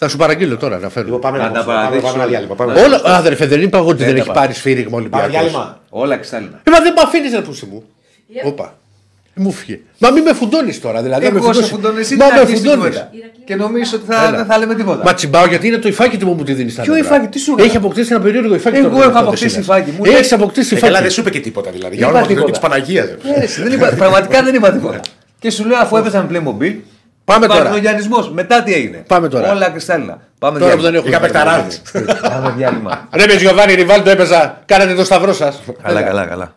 Θα 0.02 0.08
σου 0.10 0.18
παραγγείλω 0.18 0.58
τώρα 0.64 0.78
να 0.86 0.90
φέρω. 0.90 1.06
Λοιπόν, 1.06 1.22
Πάμε 1.26 1.38
Να 1.38 1.44
να 1.44 1.52
τα 1.52 1.64
πάμε- 1.64 1.74
παραδείξω. 1.80 2.06
πάμε 2.08 2.18
ένα 2.22 2.28
διάλειμμα. 2.32 2.56
πάμε. 2.56 2.72
Όλα, 2.86 3.02
αδερφέ, 3.04 3.46
δεν 3.46 3.62
είπα 3.62 3.78
εγώ 3.78 3.88
ότι 3.88 4.04
δεν 4.04 4.14
τα 4.14 4.18
έχει 4.20 4.28
πάω. 4.28 4.36
πάρει 4.36 4.54
σφύριγμα 4.54 4.90
Πάμε 4.90 5.02
Ολυμπιακός. 5.02 5.32
διάλειμμα. 5.32 5.80
Όλα 5.90 6.16
κρυστάλλινα. 6.16 6.60
Ε, 6.64 6.70
μα 6.72 6.80
δεν 6.86 6.94
με 6.96 7.02
αφήνεις 7.06 7.32
να 7.32 7.42
πούσει 7.42 7.66
μου. 7.72 7.84
Όπα. 8.44 8.78
Μου 9.36 9.52
φύγε. 9.52 9.80
Μα 10.00 10.10
μην 10.12 10.24
με 10.24 10.34
φουντώνεις 10.34 10.82
τώρα. 10.82 11.02
Δηλαδή, 11.02 11.26
αν 11.26 11.34
με 11.34 11.38
Εγώ 11.38 11.46
σε 11.46 11.52
φουντώνεις- 11.54 11.70
φουντώνω, 11.76 12.00
εσύ 12.00 12.16
Μα 12.16 12.26
την 12.26 12.34
με 12.36 12.40
αρχή 12.40 12.56
στην 12.56 12.70
φουντώνεις. 12.70 12.96
κουβέντα. 12.98 13.10
Και 13.46 13.56
νομίζω 13.56 13.92
ότι 13.98 14.06
θα- 14.12 14.28
Έλα. 14.28 14.38
δεν 14.38 14.46
θα 14.46 14.58
λέμε 14.58 14.76
τίποτα. 14.76 15.04
Μα 15.04 15.14
τσιμπάω 15.14 15.46
γιατί 15.46 15.68
είναι 15.68 15.78
το 15.78 15.88
υφάκι 15.88 16.18
του 16.18 16.28
μου 16.28 16.36
που 16.36 16.44
τη 16.44 16.54
δίνεις. 16.54 16.76
Ποιο 16.82 16.96
υφάκι, 16.98 17.28
τι 17.28 17.40
σου 17.40 17.52
έκανα; 17.52 17.68
Έχει 17.68 17.78
αποκτήσει 17.78 18.14
ένα 18.14 18.22
περίεργο 18.24 18.56
υφάκι. 18.56 18.78
Εγώ 18.78 18.90
τώρα, 18.90 19.00
έχω 19.00 19.08
αυτό 19.08 19.20
αποκτήσει 19.20 19.50
δεν 19.54 19.62
υφάκι. 19.62 19.90
Μου 19.92 20.06
Έχεις 20.06 20.32
λέει- 20.32 20.40
αποκτήσει 20.42 20.76
Ε, 20.76 20.80
Καλά, 20.80 20.92
δεν 20.92 21.00
υφάκι. 21.02 21.14
σου 21.14 21.20
είπε 21.22 21.30
και 21.30 21.40
τίποτα 21.40 21.72
δηλαδή. 21.72 21.90
Δεν 21.90 21.98
Για 21.98 22.08
είπα 22.08 22.18
όνομα 22.18 22.28
του 22.34 22.34
Θεού 22.40 22.46
και 22.46 22.52
τίποτα. 22.52 22.78
της 22.78 22.86
Παναγίας. 22.94 23.36
Ε, 23.40 23.44
εσύ, 23.44 23.62
δεν 23.64 23.72
είπα- 23.72 23.90
Πραγματικά 23.96 24.44
δεν 24.44 24.56
είπα 24.56 24.72
τίποτα. 24.72 25.00
Και 25.40 25.50
σου 25.52 25.66
λέω 25.66 25.78
αφού 25.78 25.98
έπαιζα 25.98 26.22
με 26.22 26.28
Playmobil. 26.32 26.76
Πάμε 27.26 27.48
τώρα. 27.48 27.60
Βαρδινογιανισμός. 27.60 28.32
Μετά 28.32 28.64
τι 28.64 28.74
έγινε. 28.74 29.04
Πάμε 29.08 29.28
τώρα. 29.28 29.52
Όλα 29.52 29.70
κρυστάλλινα. 29.70 30.18
Πάμε 30.40 30.60
Τώρα 30.60 30.76
που 30.76 30.82
δεν 30.82 30.92
διάλειμμα. 30.92 31.16
έχω. 31.16 31.24
Είχα 31.26 31.34
παικταράδες. 31.34 31.82
Πάμε 32.22 32.54
διάλειμμα. 32.58 33.08
Ρε 33.14 33.26
με 33.28 33.34
Γιωβάνι 33.34 33.74
Ριβάλτο 33.74 34.10
έπαιζα. 34.10 34.62
Κάνατε 34.66 34.94
το 34.94 35.04
σταυρό 35.04 35.34
σας. 35.34 35.62
Καλά, 35.84 36.02
καλά, 36.02 36.26
καλά. 36.26 36.56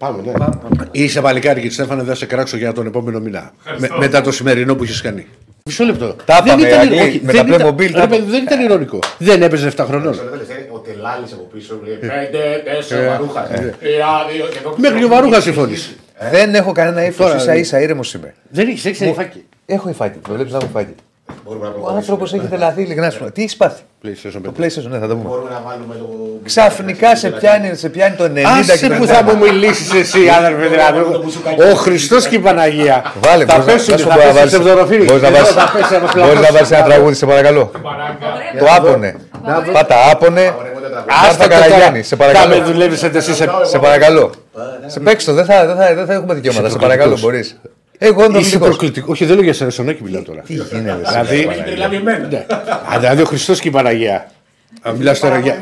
Πάω. 0.00 0.10
Ε, 0.26 0.32
Πάμε, 0.38 0.52
ναι. 0.78 0.84
Είσαι 0.90 1.20
παλικάρι 1.20 1.60
και 1.60 1.70
Στέφανε, 1.70 2.00
δεν 2.02 2.08
θα 2.10 2.14
σε 2.14 2.26
κράξω 2.26 2.56
για 2.56 2.72
τον 2.72 2.86
επόμενο 2.86 3.20
μήνα. 3.20 3.52
Ευχαριστώ. 3.64 3.94
Με- 3.94 3.98
μετά 3.98 4.20
το 4.20 4.30
σημερινό 4.32 4.74
που 4.76 4.82
έχει 4.82 5.02
κάνει. 5.02 5.26
Μισό 5.64 5.84
λεπτό. 5.84 6.16
Τα 6.24 6.42
δεν 6.42 6.58
είπαμε, 6.58 6.68
ήταν, 6.68 6.80
Αγγλί, 6.80 7.00
όχι, 7.00 7.20
με 7.24 7.32
δεν 7.32 7.46
τα 7.46 7.54
ήταν- 7.54 7.68
Playmobil, 7.74 7.80
ρε 7.86 8.00
τα 8.00 8.06
παιδί, 8.08 8.30
δεν 8.30 8.42
ήταν 8.42 8.60
ηρωνικό. 8.60 8.98
Δεν 9.18 9.42
έπαιζε 9.42 9.66
7 9.66 9.84
χρονών. 9.84 10.14
Ο 10.72 10.78
Τελάλη 10.78 11.24
από 11.32 11.42
πίσω. 11.52 11.74
Πέντε, 12.00 12.62
τέσσερα, 12.64 13.08
βαρούχα. 13.10 13.48
Μέχρι 14.76 14.98
και 14.98 15.04
ο 15.04 15.08
Βαρούχας 15.08 15.42
συμφώνησε. 15.42 15.90
Δεν 16.30 16.54
έχω 16.54 16.72
κανένα 16.72 17.04
ύφος. 17.06 17.26
Τώρα, 17.26 17.36
ίσα 17.36 17.54
ίσα 17.54 17.80
ήρεμος 17.80 18.14
είμαι. 18.14 18.34
Δεν 18.50 18.68
έχεις 18.68 18.84
έξι 18.84 19.04
υφάκι. 19.08 19.44
Έχω 19.66 19.88
υφάκι. 19.88 20.18
Το 20.18 20.32
βλέπεις 20.32 20.52
να 20.52 20.58
έχω 20.58 20.66
υφάκι. 20.70 20.94
Μπορούμε 21.44 21.64
να 21.64 21.70
Ο 21.70 21.72
προχωρήσουμε. 21.72 21.98
άνθρωπος 22.00 22.32
έχει 22.34 22.46
τρελαθεί 22.46 22.82
ειλικρινά 22.82 23.10
σου. 23.10 23.30
Τι 23.34 23.42
έχεις 23.42 23.56
πάθει; 23.56 23.82
PlayStation 24.04 24.40
Το 24.42 24.52
5. 24.58 24.60
PlayStation, 24.60 24.90
ναι, 24.92 24.98
θα 24.98 25.06
το 25.10 25.14
πούμε. 25.16 25.28
Μπορούμε 25.28 25.50
να 25.50 25.60
βάλουμε 25.66 25.94
το. 25.94 26.06
Ξαφνικά 26.44 27.16
σε 27.16 27.28
πιάνει, 27.30 27.74
σε 27.74 27.88
πιάνει 27.88 28.16
το 28.16 28.24
90 28.24 28.42
Άσε 28.60 28.78
και 28.78 28.88
το 28.88 28.94
που 28.94 29.06
θα 29.06 29.18
91. 29.20 29.24
μου 29.24 29.38
μιλήσεις 29.38 29.92
εσύ, 29.94 30.28
αδερφέ. 30.38 30.66
δηλαδή. 30.74 30.98
Ο 31.72 31.74
Χριστός 31.74 32.26
και 32.28 32.34
η 32.34 32.38
Παναγία. 32.38 33.12
Βάλε, 33.24 33.44
θα 33.44 33.52
μπορείς 33.52 33.66
να- 33.66 33.72
πέσουν, 33.72 33.92
να 33.92 33.98
σου 33.98 34.06
θα 34.08 34.14
πω 34.14 34.18
να 34.18 34.24
πέσει 34.24 34.34
βάλεις- 34.36 34.50
σε 34.52 34.58
ψευδοροφίλη. 34.58 35.04
μπορείς 35.04 35.22
να 35.22 35.28
Εδώ 35.28 35.36
βάλεις- 35.36 35.52
θα 35.60 35.70
πέσει, 35.72 35.92
θα 35.94 36.00
μας 36.00 36.12
Μπορείς 36.14 36.26
να 36.26 36.30
πλακώσει. 36.32 36.52
βάλεις 36.52 36.70
ένα 36.70 36.82
τραγούδι, 36.84 37.14
σε 37.14 37.26
παρακαλώ. 37.26 37.70
Παράγκα. 37.82 38.28
Το 38.58 38.66
άπονε. 38.76 39.10
Πάτα 39.72 39.96
άπονε. 40.12 40.54
Άστα 41.06 41.22
Μάρθα 41.22 41.42
το 41.42 41.48
Καραγιάννη, 41.48 42.02
σε 42.02 42.16
Θα 42.16 42.24
με 42.26 42.32
παρακαλώ. 42.32 42.64
δουλεύει 42.64 42.94
εσύ 43.16 43.34
σε. 43.34 43.46
Σε 43.62 43.78
παρακαλώ. 43.78 44.30
Σε 44.86 45.00
παίξ 45.00 45.24
το, 45.24 45.32
δεν 45.32 45.44
θα, 45.44 45.66
δεν 45.66 45.76
θα, 45.76 45.94
δεν 45.94 46.06
θα 46.06 46.12
έχουμε 46.12 46.34
δικαιώματα. 46.34 46.68
Σε 46.68 46.78
παρακαλώ, 46.78 47.18
μπορείς. 47.18 47.60
Εγώ 48.02 48.24
είμαι 48.24 48.38
Είσαι 48.38 48.58
προκλητικός. 48.58 48.68
προκλητικός. 48.68 49.10
Όχι, 49.10 49.24
δεν 49.24 49.34
λέω 49.34 49.44
για 49.44 49.52
σένα, 49.52 49.70
στον 49.70 49.88
Άκη 49.88 50.02
μιλάω 50.02 50.22
τώρα. 50.22 50.40
Τι 50.40 50.52
γίνεται. 50.52 51.00
Δηλαδή, 51.64 51.98
ναι. 51.98 52.46
Α, 52.92 52.98
δηλαδή 52.98 53.22
ο 53.22 53.24
Χριστός 53.24 53.60
και 53.60 53.68
η 53.68 53.70
Παναγία. 53.70 54.30
Αν 54.82 54.96
μιλάς 54.96 55.20
τώρα 55.20 55.38
για. 55.38 55.60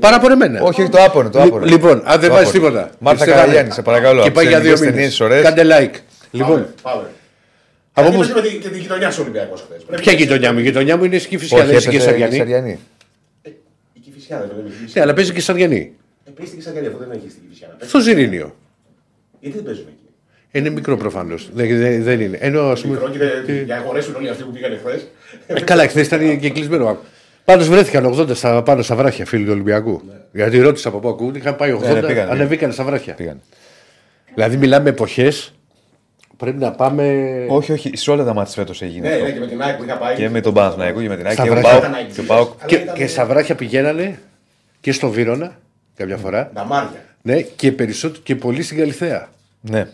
Παραπονεμένα. 0.00 0.62
Όχι, 0.62 0.80
όχι, 0.82 0.90
το 0.90 1.02
άπονε. 1.02 1.28
Το 1.30 1.42
άπονε. 1.42 1.66
Λοιπόν, 1.66 2.02
αν 2.04 2.20
δεν 2.20 2.28
Το 2.28 2.34
βάζεις 2.34 2.48
άπονε. 2.48 2.64
τίποτα. 2.68 2.90
Μάρθα 2.98 3.22
Στέφανε, 3.22 3.42
Καραγιάννη, 3.42 3.72
σε 3.72 3.82
παρακαλώ. 3.82 4.20
Και 4.22 4.26
από 4.28 4.34
πάει 4.36 4.44
τις 4.46 4.54
για 4.54 4.62
δύο 4.62 4.72
ελληνικές 4.72 4.94
μήνες. 4.94 5.16
ταινίες 5.16 5.20
ωραίες. 5.20 5.42
Κάντε 5.42 5.90
like. 5.94 5.98
Λοιπόν, 6.30 6.66
Από 6.82 7.06
Από 7.92 8.10
πού- 8.10 8.34
με 8.34 8.40
τη, 8.40 8.56
και 8.58 8.68
τη 8.68 8.78
γειτονιά 8.78 9.10
σου 9.10 9.20
Ολυμπιακός 9.22 9.64
χθες. 9.86 10.00
Ποια 10.00 10.12
γειτονιά 10.12 10.52
μου, 10.52 10.58
η 10.58 10.62
γειτονιά 10.62 10.96
μου 10.96 11.04
είναι 11.04 11.16
η 11.16 11.20
Κηφισιά, 11.20 11.58
δεν 11.64 11.66
Όχι, 11.68 11.76
είσαι 11.76 11.88
και 11.90 11.96
έπαιζε 11.96 12.08
η 12.10 12.12
Σαριανή. 12.12 12.36
Σαριανή. 12.36 12.78
Η 13.92 13.98
Κηφισιά 14.00 14.38
δεν 14.38 14.56
είναι. 14.60 14.74
Ναι, 14.94 15.00
αλλά 15.00 15.12
παίζει 15.12 15.32
και 15.32 15.40
Σαριανή. 15.40 15.92
Επίση 16.28 16.50
την 16.50 16.58
Κηφισιά 16.60 16.80
αυτό 16.86 16.98
δεν 16.98 17.10
έχει 17.10 17.30
στην 17.30 17.42
Κηφισιά. 17.42 17.66
να 17.70 17.74
παίξει. 17.74 17.88
Στο 17.88 18.00
Ζηρήνιο. 18.00 18.56
Γιατί 19.40 19.56
δεν 19.56 19.64
παίζουν 19.66 19.84
εκεί; 19.88 20.05
Είναι 20.56 20.70
μικρό 20.70 20.96
προφανώς. 20.96 21.48
Δεν, 21.54 21.78
δεν, 21.78 22.02
δεν 22.02 22.20
είναι. 22.20 22.36
Ενώ 22.40 22.62
ας 22.62 22.84
Μικρό 22.84 23.00
πούμε. 23.00 23.12
και 23.12 23.24
δεν- 23.52 23.64
για 23.64 23.76
να 23.76 23.82
χωρέσουν 23.82 24.14
όλοι 24.14 24.28
αυτοί 24.28 24.42
που 24.42 24.50
πήγαν 24.50 24.78
χθες. 24.84 25.06
Ε, 25.46 25.60
καλά, 25.60 25.88
χθες 25.88 26.06
ήταν 26.06 26.40
και 26.40 26.50
κλεισμένο. 26.50 26.98
Πάντως 27.44 27.68
βρέθηκαν 27.68 28.04
80 28.06 28.34
στα, 28.34 28.62
πάνω 28.62 28.82
στα 28.82 28.94
βράχια 28.96 29.26
φίλοι 29.26 29.44
του 29.44 29.52
Ολυμπιακού. 29.52 30.02
Γιατί 30.32 30.58
ρώτησα 30.60 30.88
από 30.88 30.98
πού 30.98 31.08
ακούγουν, 31.08 31.34
είχαν 31.34 31.56
πάει 31.56 31.72
80, 31.72 31.80
Ναι, 31.94 32.00
ναι, 32.00 32.06
πήγαν, 32.06 32.30
ανεβήκαν 32.30 32.72
στα 32.72 32.84
βράχια. 32.84 33.14
Πήγαν. 33.14 33.40
Δηλαδή 34.34 34.56
μιλάμε 34.56 34.88
εποχές. 34.88 35.54
Πρέπει 36.36 36.58
να 36.58 36.70
πάμε. 36.72 37.24
Όχι, 37.48 37.72
όχι, 37.72 37.96
σε 37.96 38.10
όλα 38.10 38.24
τα 38.24 38.34
μάτια 38.34 38.52
φέτος 38.54 38.82
έγινε 38.82 39.08
Ναι, 39.08 39.14
αυτό. 39.14 39.24
ναι, 39.24 39.30
και 39.30 39.38
με 39.40 39.46
την 39.46 39.62
ΑΕΚ 39.62 39.76
που 39.76 39.84
είχα 39.84 39.96
πάει. 39.98 40.14
Και 40.16 40.28
με 40.28 40.40
τον 40.40 40.54
Παναθηναϊκό 40.54 41.00
και 41.02 41.08
με 41.08 41.16
την 41.16 41.24
ΑΕΚ 41.26 41.34
Στα 41.34 41.42
και 41.42 41.50
ο 41.50 41.52
βράχια. 41.54 41.70
Πάοκ- 41.80 42.12
και 42.14 42.20
ο 42.20 42.24
Πάοκ. 42.26 42.48
Αλλά 42.58 42.66
Και, 42.66 42.76
ήταν- 42.76 42.94
και 42.94 43.06
στα 43.06 43.24
βράχια 43.26 43.54
πηγαίνανε 43.54 44.18
και 44.80 44.92
στο 44.92 45.08
Βύρονα 45.10 45.58
κάποια 45.96 46.16
φορά. 46.16 46.50
Νταμάρια. 46.54 47.04
Ναι, 47.22 47.40
και 47.40 47.72
περισσότερο 47.72 48.20
και 48.22 48.36
πολύ 48.36 48.62
στην 48.62 48.78
Καλιθέα. 48.78 49.28
Ναι. 49.60 49.86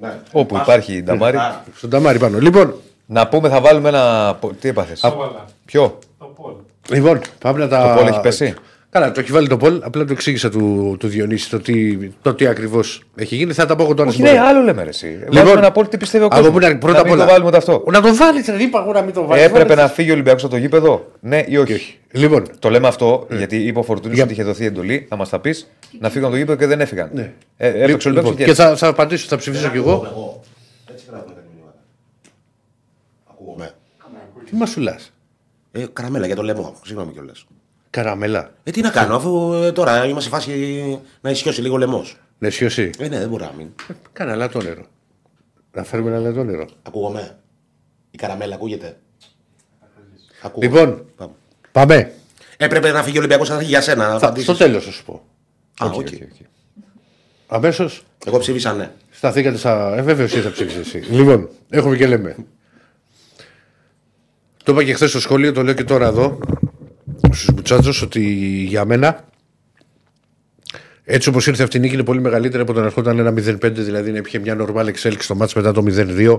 Ναι. 0.00 0.20
Όπου 0.32 0.54
Πας- 0.54 0.62
υπάρχει 0.66 0.92
η 0.94 1.02
Νταμάρη. 1.02 1.36
Α, 1.36 1.62
Στον 1.76 1.90
Ταμάρι 1.90 2.18
πάνω. 2.18 2.38
Λοιπόν, 2.38 2.74
Να 3.06 3.28
πούμε, 3.28 3.48
θα 3.48 3.60
βάλουμε 3.60 3.88
ένα. 3.88 4.38
Τι 4.60 4.68
έπαθες; 4.68 5.00
Το 5.00 5.14
βάλα. 5.16 5.44
Ποιο; 5.64 5.98
Το 6.18 6.24
Πολ. 6.24 6.52
λοιπόν, 6.90 7.20
πάμε 7.38 7.58
να 7.58 7.68
τα. 7.68 7.88
Το 7.88 7.98
Πολ 8.00 8.06
έχει 8.06 8.20
πέσει; 8.20 8.54
Καλά, 8.94 9.12
το 9.12 9.20
έχει 9.20 9.32
βάλει 9.32 9.48
το 9.48 9.56
Πολ. 9.56 9.80
Απλά 9.82 10.04
το 10.04 10.12
εξήγησα 10.12 10.50
του, 10.50 10.96
του 10.98 11.06
Διονύση 11.08 11.50
το 11.50 11.60
τι, 11.60 11.96
το 12.22 12.34
τι 12.34 12.46
ακριβώς 12.46 13.02
έχει 13.16 13.36
γίνει. 13.36 13.52
Θα 13.52 13.66
τα 13.66 13.76
πω 13.76 13.82
εγώ 13.82 13.94
τώρα 13.94 14.08
Όχι, 14.08 14.18
στην 14.18 14.30
ναι, 14.30 14.36
πορεία. 14.36 14.48
άλλο 14.50 14.62
λέμε 14.62 14.82
ρε, 14.82 14.88
εσύ. 14.88 15.18
Βάζουμε 15.32 15.50
ένα 15.50 15.72
πόλ 15.72 15.88
τι 15.88 15.96
πιστεύει 15.96 16.24
ο 16.24 16.26
από 16.26 16.36
κόσμος; 16.36 16.52
πού 16.52 16.58
να- 16.58 16.78
πρώτα 16.78 16.98
απ' 16.98 17.04
μην 17.04 17.14
όλα. 17.14 17.24
το 17.24 17.30
βάλουμε 17.30 17.50
το 17.50 17.56
αυτό. 17.56 17.84
Να 17.90 18.00
το 18.00 18.14
βάλει, 18.14 18.40
δεν 18.40 18.60
είπα 18.60 18.80
εγώ 18.82 18.92
να 18.92 19.02
μην 19.02 19.14
το 19.14 19.26
βάλει. 19.26 19.42
Έπρεπε 19.42 19.74
να 19.74 19.88
φύγει 19.88 20.10
ο 20.10 20.12
Ολυμπιακός 20.12 20.42
από 20.44 20.52
το 20.52 20.58
γήπεδο, 20.58 21.10
ναι 21.20 21.44
ή 21.48 21.56
όχι; 21.56 21.98
Λοιπόν, 22.10 22.46
Το 22.58 22.70
λέμε 22.70 22.86
αυτό 22.88 23.26
γιατί 23.30 23.56
είπε 23.56 23.78
ο 23.78 23.82
Φορτούνης 23.82 24.14
Για- 24.16 24.24
ότι 24.24 24.32
είχε 24.32 24.42
δοθεί 24.42 24.64
εντολή. 24.64 25.06
Θα 25.08 25.16
μας 25.16 25.28
τα 25.28 25.38
πεις 25.38 25.70
να 26.00 26.08
φύγουν 26.10 26.24
από 26.24 26.32
το 26.34 26.38
γήπεδο 26.40 26.58
και 26.58 26.66
δεν 26.66 26.80
έφυγαν. 26.80 27.10
Ναι. 27.12 27.32
Ε, 27.56 27.68
έπαιξε 27.68 28.08
ο 28.08 28.10
λοιπόν, 28.10 28.26
Ολυμπιακός 28.26 28.54
και 28.56 28.62
θα, 28.62 28.76
θα 28.76 28.86
απαντήσω, 28.88 29.26
θα 29.28 29.36
ψηφίσω 29.36 29.68
κι 29.68 29.76
εγώ. 29.76 29.90
Εγώ. 29.90 30.40
Έτσι 30.92 31.04
γράφουν 31.10 31.34
τα 31.34 31.40
μηνύματα. 31.52 31.78
Ακούγομαι. 33.30 33.70
Τι 34.50 34.56
μα 34.56 34.66
σουλά. 34.66 34.98
Ε, 35.72 35.84
καραμέλα 35.92 36.26
για 36.26 36.36
το 36.36 36.42
λαιμό. 36.42 36.74
Συγγνώμη 36.84 37.12
κιόλας. 37.12 37.46
Καραμελά. 37.94 38.52
Ε, 38.64 38.70
τι 38.70 38.80
να 38.80 38.90
κάνω, 38.90 39.16
αφού 39.16 39.52
ε, 39.52 39.72
τώρα 39.72 40.04
είμαστε 40.06 40.20
σε 40.30 40.36
φάση 40.36 41.00
να 41.20 41.30
ισιώσει 41.30 41.60
λίγο 41.60 41.76
λαιμός. 41.76 42.16
Ναι, 42.38 42.50
σιωσή. 42.50 42.90
Ε, 42.98 43.08
ναι, 43.08 43.18
δεν 43.18 43.28
μπορεί 43.28 43.42
να 43.42 43.52
μην. 43.56 43.66
Κάνα 44.12 44.34
λατό 44.34 44.62
νερό. 44.62 44.86
Να 45.72 45.84
φέρουμε 45.84 46.10
ένα 46.10 46.18
λατό 46.18 46.44
νερό. 46.44 46.66
Ακούγομαι. 46.82 47.38
Η 48.10 48.16
καραμέλα 48.16 48.54
ακούγεται. 48.54 48.96
Ακούγομαι. 50.42 50.80
Λοιπόν, 50.80 51.04
Πάμε. 51.16 51.32
πάμε. 51.72 52.12
Έπρεπε 52.56 52.90
να 52.90 53.02
φύγει 53.02 53.16
ο 53.16 53.18
Ολυμπιακός 53.18 53.48
να 53.48 53.56
φύγει 53.56 53.68
για 53.68 53.80
σένα. 53.80 54.08
Να 54.08 54.18
Θα, 54.18 54.26
απαντήσεις. 54.26 54.48
στο 54.48 54.64
τέλος 54.64 54.84
θα 54.84 54.90
σου 54.90 55.04
πω. 55.04 55.22
Α, 55.78 55.86
Οκ, 55.86 55.94
οκ. 55.94 55.98
οκ, 56.00 56.06
οκ. 56.12 56.46
Αμέσως 57.46 58.02
Εγώ 58.26 58.38
ψήφισα 58.38 58.72
ναι. 58.72 58.90
σταθήκατε 59.10 59.56
στα. 59.56 59.96
Ε, 59.96 60.02
βέβαια, 60.02 60.24
εσύ 60.24 60.40
θα 60.40 60.50
ψήφισε 60.50 60.80
εσύ. 60.80 60.98
Λοιπόν, 60.98 61.48
έχουμε 61.70 61.96
και 61.96 62.06
λέμε. 62.06 62.36
Το 64.64 64.72
είπα 64.72 64.84
και 64.84 64.94
χθες 64.94 65.10
στο 65.10 65.20
σχολείο, 65.20 65.52
το 65.52 65.62
λέω 65.62 65.74
και 65.74 65.84
τώρα 65.84 66.06
εδώ 66.06 66.38
στους 67.34 67.54
Μπουτσάτζο 67.54 68.04
ότι 68.04 68.20
για 68.68 68.84
μένα 68.84 69.24
έτσι 71.04 71.28
όπως 71.28 71.46
ήρθε 71.46 71.62
αυτή 71.62 71.76
η 71.76 71.80
νίκη 71.80 71.94
είναι 71.94 72.02
πολύ 72.02 72.20
μεγαλύτερη 72.20 72.62
από 72.62 72.72
το 72.72 72.80
να 72.80 72.86
ερχόταν 72.86 73.18
ένα 73.18 73.30
0-5, 73.30 73.70
δηλαδή 73.72 74.10
να 74.12 74.20
είχε 74.26 74.38
μια 74.38 74.54
νορμάλ 74.54 74.86
εξέλιξη 74.86 75.24
στο 75.24 75.34
μάτς 75.34 75.54
μετά 75.54 75.72
το 75.72 75.84
0-2. 75.88 76.38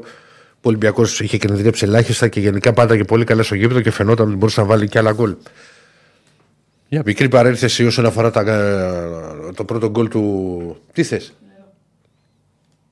Ο 0.55 0.67
Ολυμπιακός 0.67 1.19
είχε 1.19 1.37
κινδυνεύσει 1.37 1.85
ελάχιστα 1.85 2.27
και 2.27 2.39
γενικά 2.39 2.73
πάντα 2.73 2.97
και 2.97 3.03
πολύ 3.03 3.23
καλά 3.23 3.43
στο 3.43 3.55
γήπεδο 3.55 3.81
και 3.81 3.91
φαινόταν 3.91 4.27
ότι 4.27 4.35
μπορούσε 4.35 4.61
να 4.61 4.67
βάλει 4.67 4.87
και 4.87 4.97
άλλα 4.97 5.11
γκολ. 5.11 5.35
Μια 6.89 7.01
μικρή 7.05 7.27
παρένθεση 7.27 7.85
όσον 7.85 8.05
αφορά 8.05 8.31
τα, 8.31 8.41
ε, 8.41 9.51
το 9.53 9.63
πρώτο 9.63 9.89
γκολ 9.89 10.07
του. 10.07 10.77
Τι 10.93 11.03
θες; 11.03 11.33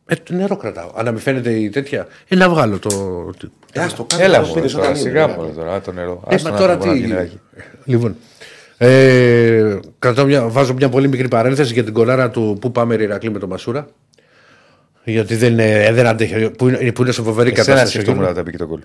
Ε, 0.06 0.16
το 0.16 0.34
νερό 0.34 0.58
κρατάω. 0.58 0.92
Αν 0.96 1.06
να 1.06 1.12
μην 1.12 1.20
φαίνεται 1.20 1.52
η 1.52 1.70
τέτοια. 1.70 2.08
Ε, 2.28 2.36
να 2.36 2.50
βγάλω 2.50 2.80
το. 2.80 2.90
Ε, 3.74 3.80
ας 3.82 3.94
το 3.96 4.04
κάνω 4.04 4.24
Έλα 4.24 4.34
στο 4.36 4.46
μου 4.46 4.52
σπίτι 4.52 4.68
σου 4.68 4.76
τώρα, 4.76 4.88
όταν 4.90 5.00
είναι, 5.02 5.10
σιγά 5.10 5.26
δηλαδή. 5.28 5.48
μου 5.50 5.54
τώρα 5.56 5.82
το 5.82 5.92
νερό. 5.92 6.24
Ε, 6.30 6.36
Άστο 6.36 6.48
μα 6.50 6.54
να 6.56 6.62
τώρα 6.62 6.78
το 6.78 6.86
πω, 6.86 6.92
τι. 6.92 7.00
γυναίκι. 7.00 7.40
Λοιπόν. 7.86 8.16
Ε, 8.78 9.80
κρατάω 10.00 10.26
μια, 10.26 10.48
βάζω 10.48 10.74
μια 10.74 10.90
πολύ 10.90 11.08
μικρή 11.08 11.28
παρένθεση 11.28 11.74
για 11.74 11.84
την 11.84 11.94
κολάρα 11.94 12.30
του 12.30 12.58
που 12.62 12.72
πάμε 12.72 12.96
Ηρακλή 12.96 13.32
με 13.32 13.40
τον 13.40 13.50
Μασούρα. 13.50 13.88
Γιατί 15.04 15.36
δεν, 15.36 15.52
είναι- 15.52 15.90
δεν 15.94 16.08
αντέχει. 16.08 16.50
Που 16.50 16.68
είναι, 16.68 16.92
που 16.92 17.02
είναι 17.02 17.12
σε 17.12 17.22
φοβερή 17.22 17.50
Εσένα 17.50 17.66
κατάσταση. 17.66 17.92
σκεφτόμουν 17.94 18.24
να 18.24 18.34
τα 18.34 18.44
πει 18.44 18.52
και 18.52 18.58
το 18.58 18.66
γκολ. 18.68 18.80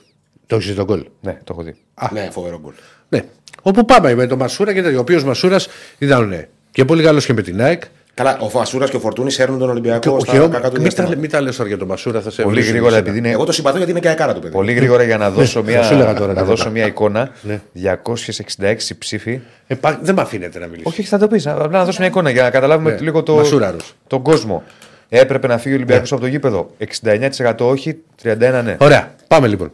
Το 0.47 0.57
έχεις 0.57 0.74
τον 0.74 0.85
γκολ; 0.85 1.05
Ναι, 1.20 1.32
το 1.45 1.53
έχω 1.53 1.62
δει. 1.62 1.74
Ναι, 2.12 2.28
φοβερό 2.32 2.61
γκολ. 2.62 2.73
Ναι. 3.09 3.24
Όπου 3.62 3.85
πάμε 3.85 4.15
με 4.15 4.27
τον 4.27 4.39
Μασούρα 4.39 4.73
και 4.74 4.82
τέτοιο. 4.82 4.99
Ο 4.99 5.01
οποίος 5.01 5.24
Μασούρας 5.24 5.69
ήταν 5.99 6.28
ναι, 6.28 6.49
και 6.70 6.85
πολύ 6.85 7.03
καλός 7.03 7.27
και 7.27 7.32
με 7.32 7.43
την 7.43 7.61
ΑΕΚ. 7.62 7.82
Καλά, 8.19 8.39
ο 8.40 8.49
Φασούρας 8.49 8.90
και 8.90 8.97
ο 8.97 9.01
Φορτούνης 9.01 9.39
έρνουν 9.39 9.59
τον 9.59 9.70
Ολυμπιακό 9.70 10.16
Και, 10.16 10.20
στα 10.20 10.32
και, 10.32 10.39
κακά 10.39 10.49
του 10.49 10.61
μην, 10.61 10.73
τα, 10.73 10.78
διαστήματα. 10.81 11.16
μην 11.16 11.31
τα 11.31 11.40
λες 11.40 11.57
τώρα 11.57 11.69
για 11.69 11.78
τον 11.78 11.89
Μασούρα, 11.89 12.20
θα 12.20 12.31
σε 12.31 12.43
Πολύ 12.43 12.55
βρίσω 12.55 12.70
γρήγορα, 12.70 12.90
εσένα. 12.93 13.09
επειδή 13.09 13.19
είναι 13.27 13.31
Εγώ 13.35 13.45
το 13.45 13.53
συμπαθώ 13.53 13.77
γιατί 13.77 13.90
είναι 13.90 14.01
και 14.01 14.09
αεκάρα 14.09 14.35
του 14.35 14.40
παιδί. 14.40 14.53
Πολύ 14.53 14.73
γρήγορα 14.73 15.03
για 15.03 15.19
να 15.19 15.31
δώσω, 15.31 15.62
θα 15.65 15.82
σου 15.82 15.93
έλεγα 15.95 16.11
μια, 16.11 16.19
τώρα 16.20 16.32
να 16.32 16.40
τι 16.43 16.47
δώσω 16.49 16.62
θα 16.65 16.70
μια 16.70 16.86
εικόνα. 16.86 17.31
Ναι. 17.43 17.61
266 17.73 18.99
ψήφοι. 18.99 19.40
Ε, 19.66 19.74
πα- 19.74 19.99
δεν 20.03 20.15
με 20.15 20.20
αφήνετε 20.20 20.59
να 20.59 20.66
μιλήσω. 20.66 20.89
Όχι, 20.89 21.01
όχι, 21.01 21.09
θα 21.09 21.19
το 21.19 21.28
πεις. 21.28 21.47
Απλά 21.47 21.78
να 21.78 21.85
δώσω 21.85 21.97
μια 22.01 22.09
εικόνα 22.09 22.31
για 22.31 22.43
να 22.43 22.51
καταλάβουμε 22.51 22.90
Ναι. 22.90 22.99
λίγο 23.01 23.23
το, 23.23 23.35
Μασούραρος. 23.35 23.95
τον 24.07 24.23
κόσμο. 24.23 24.62
Έπρεπε 25.09 25.47
να 25.47 25.59
φύγει 25.59 25.74
ο 25.74 25.77
Ολυμπιακός 25.77 26.12
από 26.12 26.20
το 26.20 26.27
γήπεδο. 26.27 26.70
69% 26.78 27.55
όχι, 27.59 27.97
31% 28.23 28.62
ναι. 28.65 28.77
Ωραία, 28.81 29.15
πάμε 29.28 29.47
λοιπόν. 29.47 29.70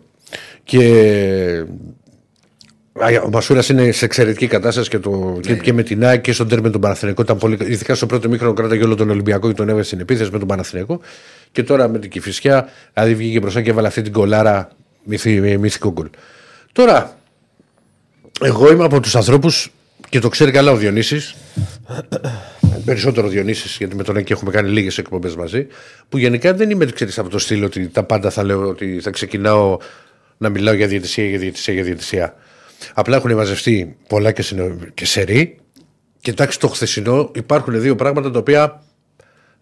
Και 0.65 0.79
Α, 0.79 2.04
ο 3.25 3.29
Μασούρας 3.31 3.69
είναι 3.69 3.93
σε 3.93 4.05
εξαιρετική 4.05 4.47
κατάσταση 4.47 4.89
και, 4.89 4.99
το, 4.99 5.39
και, 5.43 5.55
και 5.55 5.73
με 5.73 5.83
την 5.83 6.05
ΑΕΚ 6.05 6.21
και 6.21 6.33
στον 6.33 6.49
τέρμι 6.49 6.65
με 6.65 6.71
τον 6.71 6.81
Παναθηναϊκό. 6.81 7.23
Ήταν 7.23 7.39
πολύ, 7.39 7.59
ειδικά 7.61 7.95
στο 7.95 8.07
πρώτο 8.07 8.29
μήχρονο 8.29 8.53
κράταγε 8.53 8.85
όλο 8.85 8.95
τον 8.95 9.11
Ολυμπιακό 9.11 9.49
και 9.49 9.55
τον 9.55 9.67
έβγαλε 9.67 9.85
στην 9.85 10.01
επίθεση 10.01 10.31
με 10.33 10.39
τον 10.39 10.49
Παναθηναϊκό. 10.49 11.01
Και 11.53 11.63
τώρα 11.63 11.89
με 11.89 11.99
την 11.99 12.11
Κυφυσιά, 12.11 12.69
δηλαδή 12.93 13.15
βγήκε 13.15 13.41
μπροστά 13.41 13.63
και 13.63 13.71
έβαλε 13.71 13.87
αυτή 13.87 14.03
την 14.03 14.13
κολάρα 14.13 14.69
μυθι, 15.05 15.41
με 15.41 15.57
μυθικό 15.57 15.93
γκολ. 15.93 16.09
Τώρα, 16.73 17.19
εγώ 18.41 18.73
είμαι 18.73 18.85
από 18.85 19.01
τους 19.01 19.17
ανθρώπους 19.17 19.73
και 20.09 20.19
το 20.19 20.29
ξέρει 20.29 20.51
καλά 20.51 20.71
ο 20.71 20.77
Διονύσης 20.77 21.35
Περισσότερο 22.85 23.29
Διονύσης 23.29 23.77
γιατί 23.77 23.97
με 23.97 24.03
τον 24.03 24.17
Έκη 24.17 24.33
έχουμε 24.33 24.51
κάνει 24.51 24.69
λίγες 24.69 24.99
εκπομπές 24.99 25.37
μαζί. 25.37 25.67
Που 26.09 26.19
γενικά 26.19 26.55
δεν 26.55 26.71
είμαι 26.71 26.85
ξέρεις, 26.85 27.19
από 27.19 27.29
το 27.29 27.39
στυλ 27.39 27.65
ότι 27.65 27.89
τα 27.89 28.03
πάντα 28.03 28.31
θα 28.31 28.45
λέω 28.45 28.69
ότι 28.69 29.01
θα 29.01 29.11
ξεκινάω 29.11 29.79
να 30.39 30.49
μιλάω 30.49 30.75
για 30.75 30.87
διαιτησία, 30.87 31.25
για 31.25 31.39
διαιτησία, 31.39 31.75
για 31.75 31.83
διαιτησία. 31.83 32.35
Απλά 32.95 33.17
έχουν 33.17 33.35
μαζευτεί 33.35 33.97
πολλά 34.09 34.33
και, 34.33 34.43
συνο... 34.43 34.77
και 34.95 35.07
σερή. 35.07 35.57
Και 36.21 36.31
εντάξει, 36.31 36.59
το 36.59 36.69
χθεσινό 36.69 37.31
υπάρχουν 37.35 37.81
δύο 37.81 37.95
πράγματα 37.95 38.31
τα 38.31 38.39
οποία. 38.39 38.83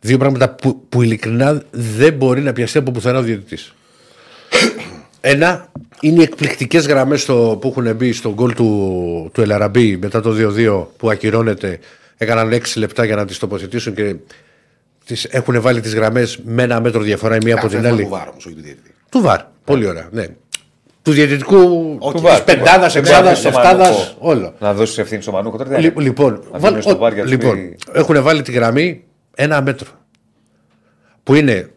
Δύο 0.01 0.19
πράγματα 0.19 0.51
που, 0.55 0.87
που 0.89 1.03
ειλικρινά 1.03 1.63
δεν 1.71 2.13
μπορεί 2.13 2.41
να 2.41 2.53
πιαστεί 2.53 2.79
από 2.79 2.91
πουθενά 2.91 3.19
ο 3.19 3.23
διαιτητής. 3.23 3.75
Ένα 5.21 5.73
είναι 6.01 6.21
οι 6.21 6.23
εκπληκτικές 6.23 6.87
γραμμές 6.87 7.25
που 7.25 7.61
έχουν 7.77 7.97
μπει 7.97 8.13
στον 8.13 8.33
γκολ 8.33 8.55
του, 8.55 9.31
του 9.33 9.41
Ελαραμπή 9.41 9.97
μετά 9.97 10.21
το 10.21 10.53
2-2 10.57 10.87
που 10.97 11.11
ακυρώνεται. 11.11 11.79
Έκαναν 12.17 12.53
6 12.53 12.61
λεπτά 12.77 13.05
για 13.05 13.17
να 13.17 13.25
τις 13.25 13.39
τοποθετήσουν 13.39 13.95
και 13.95 14.17
τις 15.05 15.25
έχουν 15.25 15.61
βάλει 15.61 15.81
τις 15.81 15.95
γραμμές 15.95 16.39
με 16.45 16.63
ένα 16.63 16.81
μέτρο 16.81 17.01
διαφορά 17.01 17.35
η 17.35 17.39
μία 17.45 17.55
από 17.55 17.67
Αυτό 17.67 17.79
την 17.79 17.87
είναι 17.87 17.95
άλλη. 17.95 18.03
του 18.03 18.09
βάρου 18.09 18.31
όμως, 18.31 18.47
όχι 18.47 18.55
του 18.55 18.63
διαιτητή. 18.63 18.95
Του 19.11 19.21
βαρ. 19.21 19.41
Πολύ 19.65 19.87
ωραία. 19.87 20.09
Ναι. 20.13 20.27
Του 21.03 21.13
διαιτητικού. 21.13 21.57
Όχι, 21.99 22.15
Του 22.17 22.21
βαρ, 22.23 22.33
βαρ. 22.33 22.43
Πεντάδας, 22.43 22.93
Δεν 22.93 23.03
εξάδας, 23.03 23.39
ξέρω, 23.39 23.53
στο 23.53 23.61
εφτάδας. 23.61 23.89
Μανούκο. 23.89 24.17
Όλο. 24.19 24.55
Να 24.59 24.75
δώσεις 24.75 24.99
ευθύνη 24.99 25.23
στο 25.23 25.33
Μανούκο 25.33 25.57
τώρα. 25.57 25.71
τι 25.75 25.81
Λι- 25.81 25.95
να 25.97 26.03
Λοιπόν, 26.03 26.33
Να 26.33 26.39
βάλ- 26.41 26.55
αφήνουμε 26.55 26.81
στο 26.81 26.91
ο- 26.91 26.97
βάρ 26.97 27.13
για 27.13 27.23
να 27.25 27.29
λοιπόν 27.31 27.55
πει- 27.55 27.79
έχουν 27.93 28.23
βάλει 28.23 28.43
τη 28.43 28.53
γραμμή 28.53 29.05
ένα 29.35 29.63
μέτρο. 29.63 29.89
Που 31.23 31.35
είναι 31.35 31.71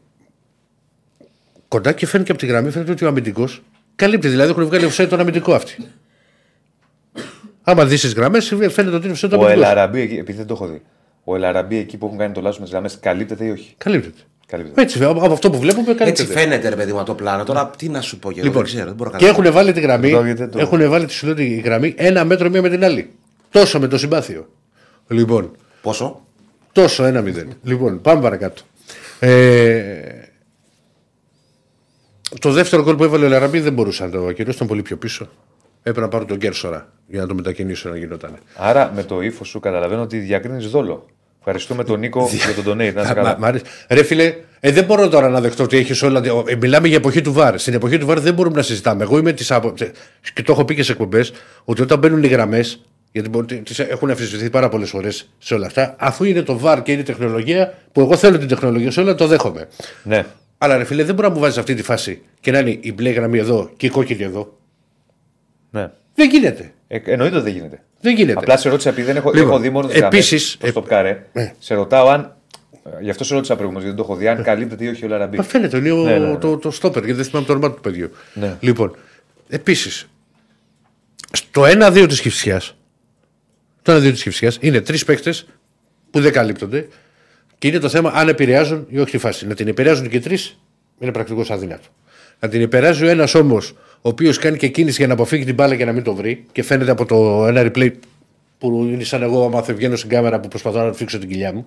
κοντά 1.67 1.91
και 1.91 2.05
φαίνεται 2.05 2.23
και 2.25 2.31
από 2.31 2.41
τη 2.45 2.47
γραμμή 2.47 2.71
φαίνεται 2.71 2.91
ότι 2.91 3.05
ο 3.05 3.07
αμυντικός 3.07 3.61
καλύπτει. 3.95 4.27
Δηλαδή 4.27 4.49
έχουν 4.49 4.65
βγάλει 4.65 4.87
offside 4.91 5.07
τον 5.09 5.19
αμυντικό 5.19 5.53
αυτή. 5.53 5.77
Άμα 7.63 7.85
δεις 7.85 8.01
τις 8.01 8.13
γραμμές, 8.13 8.47
φαίνεται 8.47 8.95
ότι 8.95 9.05
είναι 9.07 9.15
offside 9.15 9.29
τον 9.29 9.39
Ο 9.39 9.43
αμυντικός. 9.43 9.51
Ελαραμπή, 9.71 9.99
εκεί- 10.01 10.17
επειδή 10.17 10.37
δεν 10.37 10.47
το 10.47 10.53
έχω 10.53 10.67
δει. 10.67 10.81
Ο 11.23 11.35
Ελαραμπή 11.35 11.77
εκεί 11.77 11.97
που 11.97 12.05
έχουν 12.05 12.17
κάνει 12.17 12.33
το 12.33 12.41
λάθος 12.41 12.57
με 12.57 12.63
τις 12.63 12.71
γραμμές 12.73 12.97
καλύπτεται 12.99 13.45
ή 13.45 13.49
όχι; 13.49 13.73
Καλύπτεται. 13.77 14.21
Καλύπτεται. 14.57 14.81
Έτσι, 14.81 15.03
από 15.03 15.19
από 15.23 15.33
αυτό 15.33 15.49
που 15.49 15.59
βλέπουμε, 15.59 15.91
Έτσι 15.91 15.97
καλύπτεται. 16.03 16.33
φαίνεται 16.39 16.69
ρε 16.69 16.75
παιδί 16.75 16.91
μου 16.91 16.97
από 16.97 17.07
το 17.07 17.13
πλάνο. 17.15 17.43
Τώρα 17.43 17.69
τι 17.77 17.89
να 17.89 18.01
σου 18.01 18.19
πω 18.19 18.31
και 18.31 18.39
εγώ 18.39 18.47
Λοιπόν, 18.47 18.63
δεν 18.63 18.71
ξέρω. 18.73 18.85
Δεν 18.85 18.95
μπορώ 18.95 19.09
να 19.11 19.17
και 19.17 19.25
κάνω. 19.25 19.37
έχουν 19.39 19.53
βάλει 19.53 19.71
τη 19.73 19.79
γραμμή. 19.79 20.11
Το 20.11 20.23
γιατί 20.23 20.47
το- 20.47 20.59
Έχουν 20.59 20.89
βάλει 20.89 21.05
τη 21.05 21.11
σου 21.13 21.25
λέω, 21.25 21.35
τη 21.35 21.55
γραμμή 21.55 21.93
ένα 21.97 22.25
μέτρο 22.25 22.49
μία 22.49 22.61
με 22.61 22.69
την 22.69 22.83
άλλη. 22.83 23.09
Τόσο 23.51 23.79
με 23.79 23.87
το 23.87 23.97
συμπάθειο. 23.97 24.47
Λοιπόν, 25.07 25.51
Πόσο; 25.81 26.21
τόσο 26.71 27.03
ένα 27.03 27.21
μηδέν. 27.21 27.53
λοιπόν, 27.63 28.01
πάμε 28.01 28.21
παρακάτω. 28.21 28.61
Ε, 29.19 30.01
το 32.39 32.51
δεύτερο 32.51 32.83
γκολ 32.83 32.95
που 32.95 33.03
έβαλε 33.03 33.25
ο 33.25 33.29
Λαραμπή 33.29 33.59
δεν 33.59 33.73
μπορούσε 33.73 34.03
να 34.03 34.09
το 34.09 34.25
ακυρώσει, 34.27 34.55
ήταν 34.55 34.67
πολύ 34.67 34.81
πιο 34.81 34.97
πίσω. 34.97 35.29
Έπρεπε 35.79 35.99
να 36.01 36.07
πάρω 36.07 36.25
τον 36.25 36.37
Κέρσορα 36.37 36.93
για 37.07 37.21
να 37.21 37.27
το 37.27 37.35
μετακινήσω 37.35 37.89
να 37.89 37.97
γινόταν. 37.97 38.35
Άρα 38.55 38.91
με 38.95 39.03
το 39.03 39.21
ύφος 39.21 39.47
σου 39.47 39.59
καταλαβαίνω 39.59 40.01
ότι 40.01 40.17
διακρίνεις 40.17 40.67
δόλο. 40.69 41.05
Ευχαριστούμε 41.47 41.83
τον 41.83 41.99
Νίκο 41.99 42.29
για 42.53 42.63
τον 42.63 42.73
donate. 42.73 42.77
Να 42.77 42.83
είσαι 42.83 42.93
Μα- 43.07 43.13
καλά. 43.13 43.37
μ' 43.39 43.45
αρέσει. 43.45 43.63
Ρε 43.89 44.03
φίλε, 44.03 44.33
ε, 44.59 44.71
δεν 44.71 44.83
μπορώ 44.83 45.07
τώρα 45.09 45.29
να 45.29 45.41
δεχτώ 45.41 45.63
ότι 45.63 45.77
έχεις 45.77 46.01
όλα. 46.01 46.21
ε, 46.47 46.55
μιλάμε 46.55 46.87
για 46.87 46.97
εποχή 46.97 47.21
του 47.21 47.33
βαρ. 47.33 47.59
Στην 47.59 47.73
εποχή 47.73 47.97
του 47.97 48.05
βαρ 48.05 48.19
δεν 48.19 48.33
μπορούμε 48.33 48.55
να 48.55 48.61
συζητάμε. 48.61 49.03
Εγώ 49.03 49.17
είμαι 49.17 49.31
της 49.33 49.51
άπο... 49.51 49.73
και 50.33 50.41
το 50.43 50.51
έχω 50.51 50.65
πει 50.65 50.75
και 50.75 50.83
σε 50.83 50.91
εκπομπές 50.91 51.31
ότι 51.63 51.81
όταν 51.81 51.99
μπαίνουν 51.99 52.23
οι 52.23 52.27
γραμμές, 52.27 52.81
γιατί 53.11 53.29
μπορεί- 53.29 53.61
τις 53.63 53.79
έχουν 53.79 54.09
αφισβητηθεί 54.09 54.49
πάρα 54.49 54.69
πολλές 54.69 54.89
φορές 54.89 55.29
σε 55.37 55.53
όλα 55.53 55.65
αυτά, 55.65 55.95
αφού 55.99 56.23
είναι 56.23 56.41
το 56.41 56.57
βαρ 56.57 56.81
και 56.83 56.91
είναι 56.91 57.01
η 57.01 57.03
τεχνολογία, 57.03 57.73
που 57.91 58.01
εγώ 58.01 58.15
θέλω 58.17 58.37
την 58.37 58.47
τεχνολογία 58.47 58.91
σε 58.91 58.99
όλα, 59.01 59.15
το 59.15 59.27
δέχομαι. 59.27 59.67
Ναι. 60.03 60.25
Αλλά 60.57 60.77
ρε 60.77 60.83
φίλε, 60.83 61.03
δεν 61.03 61.15
μπορεί 61.15 61.27
να 61.27 61.33
μου 61.33 61.39
βάζεις 61.39 61.57
αυτή 61.57 61.73
τη 61.75 61.83
φάση 61.83 62.21
και 62.39 62.51
να 62.51 62.59
είναι 62.59 62.77
η 62.81 62.93
μπλε 62.93 63.09
γραμμή 63.09 63.37
εδώ 63.37 63.69
και 63.77 63.85
η 63.85 63.89
κόκκινη 63.89 64.23
εδώ. 64.23 64.57
ναι. 65.71 65.91
Δεν 66.15 66.29
γίνεται. 66.29 66.73
Ε, 66.87 66.99
εννοείται 67.05 67.35
ότι 67.35 67.43
δεν 67.45 67.53
γίνεται. 67.53 67.83
Δεν 68.01 68.15
γίνεται. 68.15 68.39
Απλά 68.39 68.57
σε 68.57 68.69
ρώτησα 68.69 68.89
επειδή 68.89 69.07
δεν 69.07 69.15
έχω, 69.15 69.31
Λοιπόν, 69.31 69.49
έχω 69.49 69.59
δει 69.59 69.69
μόνος 69.69 69.91
τι 69.91 69.97
επίσης, 69.99 70.57
Το 70.59 70.67
ε, 70.67 70.69
στοπκάρε. 70.69 71.25
ναι. 71.33 71.53
Σε 71.59 71.73
ρωτάω 71.73 72.07
αν. 72.09 72.35
ε, 72.83 72.89
Γι' 73.03 73.09
αυτό 73.09 73.23
σε 73.23 73.33
ρώτησα 73.33 73.53
προηγουμένως, 73.55 73.83
γιατί 73.87 74.01
δεν 74.01 74.07
το 74.07 74.11
έχω 74.13 74.21
δει. 74.21 74.27
Αν 74.37 74.43
καλύπτεται 74.43 74.83
ή 74.83 74.87
όχι 74.87 75.05
ο 75.05 75.07
Λαραμπή. 75.07 75.37
Μα 75.37 75.43
φαίνεται, 75.43 75.77
είναι 75.77 75.91
ο- 75.91 76.03
Ναι, 76.03 76.17
ναι, 76.17 76.27
ναι. 76.27 76.37
το, 76.37 76.57
το 76.57 76.71
στόπερ, 76.71 77.03
γιατί 77.03 77.17
δεν 77.21 77.25
θυμάμαι 77.29 77.45
το 77.47 77.53
όνομα 77.53 77.73
του 77.73 77.81
παιδιού. 77.81 78.09
Ναι. 78.33 78.57
Λοιπόν, 78.59 78.95
επίσης, 79.49 80.07
στο 81.31 81.63
1-2 81.65 82.05
της 82.07 82.21
Κυφσιάς, 82.21 82.75
το 83.81 83.91
1-2 83.91 84.11
της 84.11 84.23
Κυφσιάς 84.23 84.57
είναι 84.61 84.81
τρεις 84.81 85.05
παίκτες 85.05 85.45
που 86.11 86.19
δεν 86.21 86.31
καλύπτονται 86.31 86.87
και 87.57 87.67
είναι 87.67 87.79
το 87.79 87.89
θέμα 87.89 88.11
αν 88.13 88.27
επηρεάζουν 88.27 88.85
ή 88.89 88.99
όχι 88.99 89.11
τη 89.11 89.17
φάση. 89.17 89.47
Να 89.47 89.53
την 89.55 89.67
επηρεάζουν 89.67 90.09
και 90.09 90.19
τρεις 90.19 90.59
είναι 90.99 91.11
πρακτικώς 91.11 91.51
αδύνατο. 91.51 91.87
Να 92.39 92.49
την 92.49 92.61
επηρεάζει 92.61 93.03
ο 93.05 93.07
ένας 93.07 93.35
όμως, 93.35 93.71
ο 94.01 94.09
οποίος 94.09 94.37
κάνει 94.37 94.57
και 94.57 94.67
κίνηση 94.67 94.97
για 94.97 95.07
να 95.07 95.13
αποφύγει 95.13 95.45
την 95.45 95.53
μπάλα 95.55 95.75
και 95.75 95.85
να 95.85 95.91
μην 95.91 96.03
το 96.03 96.13
βρει 96.15 96.45
και 96.51 96.63
φαίνεται 96.63 96.91
από 96.91 97.05
το 97.05 97.45
ένα 97.47 97.61
replay 97.71 97.91
που 98.57 98.83
είναι 98.91 99.03
σαν 99.03 99.21
εγώ, 99.21 99.45
άμα 99.45 99.61
θα 99.63 99.73
βγαίνω 99.73 99.95
στην 99.95 100.09
κάμερα 100.09 100.39
που 100.39 100.47
προσπαθώ 100.47 100.83
να 100.85 100.93
φίξω 100.93 101.19
την 101.19 101.29
κοιλιά 101.29 101.53
μου. 101.53 101.65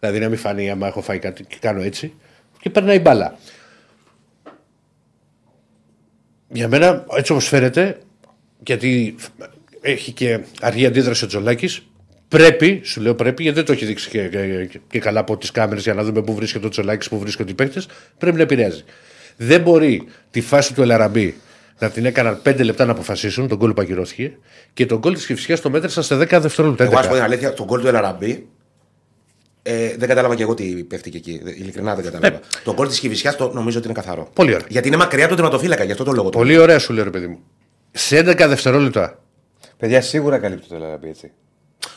Δηλαδή 0.00 0.18
να 0.18 0.28
μην 0.28 0.38
φανεί 0.38 0.70
άμα 0.70 0.86
έχω 0.86 1.00
φάει 1.02 1.18
κάτι 1.18 1.44
και 1.44 1.56
κάνω 1.60 1.82
έτσι. 1.82 2.12
Και 2.60 2.70
περνάει 2.70 2.98
μπάλα. 2.98 3.38
Για 6.48 6.68
μένα, 6.68 7.04
έτσι 7.16 7.32
όπως 7.32 7.48
φαίνεται, 7.48 7.98
γιατί 8.66 9.14
έχει 9.80 10.12
και 10.12 10.40
αργή 10.60 10.86
αντίδραση 10.86 11.24
ο 11.24 11.26
Τζολάκης, 11.26 11.82
πρέπει, 12.28 12.80
σου 12.84 13.00
λέω 13.00 13.14
πρέπει, 13.14 13.42
γιατί 13.42 13.56
δεν 13.56 13.66
το 13.66 13.72
έχει 13.72 13.84
δείξει 13.84 14.08
και, 14.10 14.28
και- 14.28 14.80
και 14.88 14.98
καλά 14.98 15.20
από 15.20 15.36
τις 15.36 15.50
κάμερες 15.50 15.82
για 15.82 15.94
να 15.94 16.04
δούμε 16.04 16.22
πού 16.22 16.34
βρίσκεται 16.34 16.66
ο 16.66 16.68
Τζολάκης, 16.68 17.08
πού 17.08 17.18
βρίσκονται 17.18 17.50
οι 17.50 17.54
παίκτες, 17.54 17.86
πρέπει 18.18 18.36
να 18.36 18.42
επηρεάζει. 18.42 18.84
Δεν 19.36 19.60
μπορεί 19.60 20.02
τη 20.30 20.40
φάση 20.40 20.74
του 20.74 20.82
Ελαραμπή 20.82 21.34
να 21.78 21.90
την 21.90 22.04
έκαναν 22.06 22.40
5 22.44 22.64
λεπτά 22.64 22.84
να 22.84 22.92
αποφασίσουν, 22.92 23.48
τον 23.48 23.58
γκολ 23.58 23.72
που 23.72 23.80
ακυρώθηκε, 23.82 24.32
και 24.74 24.86
τον 24.86 24.98
γκολ 24.98 25.14
της 25.14 25.26
Κυφσιά 25.26 25.60
το 25.60 25.70
μέτρησαν 25.70 26.02
σε 26.02 26.14
10 26.16 26.40
δευτερόλεπτα. 26.40 26.84
Εγώ, 26.84 26.98
ας 26.98 27.06
πω 27.06 27.12
11. 27.12 27.14
την 27.14 27.22
αλήθεια, 27.24 27.52
τον 27.54 27.66
γκολ 27.66 27.80
του 27.80 27.88
Ελαραμπή. 27.88 28.46
Ε, 29.62 29.94
δεν 29.98 30.08
κατάλαβα 30.08 30.34
και 30.34 30.42
εγώ 30.42 30.54
τι 30.54 30.64
πέφτει 30.64 31.12
εκεί. 31.14 31.40
Δε- 31.44 31.50
Ειλικρινά 31.50 31.94
δεν 31.94 32.04
κατάλαβα. 32.04 32.40
Το 32.64 32.74
γκολ 32.74 32.88
της 32.88 32.98
Κυβισιά 33.00 33.34
το 33.36 33.50
νομίζω 33.54 33.78
ότι 33.78 33.86
είναι 33.88 33.96
καθαρό. 34.00 34.28
Πολύ 34.32 34.54
ωραία. 34.54 34.66
Γιατί 34.68 34.88
είναι 34.88 34.96
μακριά 34.96 35.28
το 35.28 35.34
τερματοφύλακα, 35.34 35.84
γι' 35.84 35.92
αυτό 35.92 36.04
το 36.04 36.12
λόγο. 36.12 36.28
το 36.30 36.38
Πολύ 36.38 36.58
ωραία 36.58 36.78
σου 36.78 36.92
λέω, 36.92 37.04
ρε 37.04 37.10
παιδί 37.10 37.26
μου. 37.26 37.38
Σε 37.90 38.16
11 38.18 38.46
δευτερόλεπτα. 38.48 39.18
Παιδιά, 39.78 40.00
σίγουρα 40.00 40.38
καλύπτεται 40.38 40.74
ο 40.74 40.78
Λαραμπή 40.78 41.08
έτσι. 41.08 41.30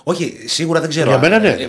Όχι, 0.04 0.38
σίγουρα 0.46 0.80
δεν 0.80 0.90
ξέρω. 0.90 1.10
Για 1.10 1.20
μένα 1.20 1.40
ναι. 1.40 1.48
Ε, 1.48 1.52
ε, 1.52 1.64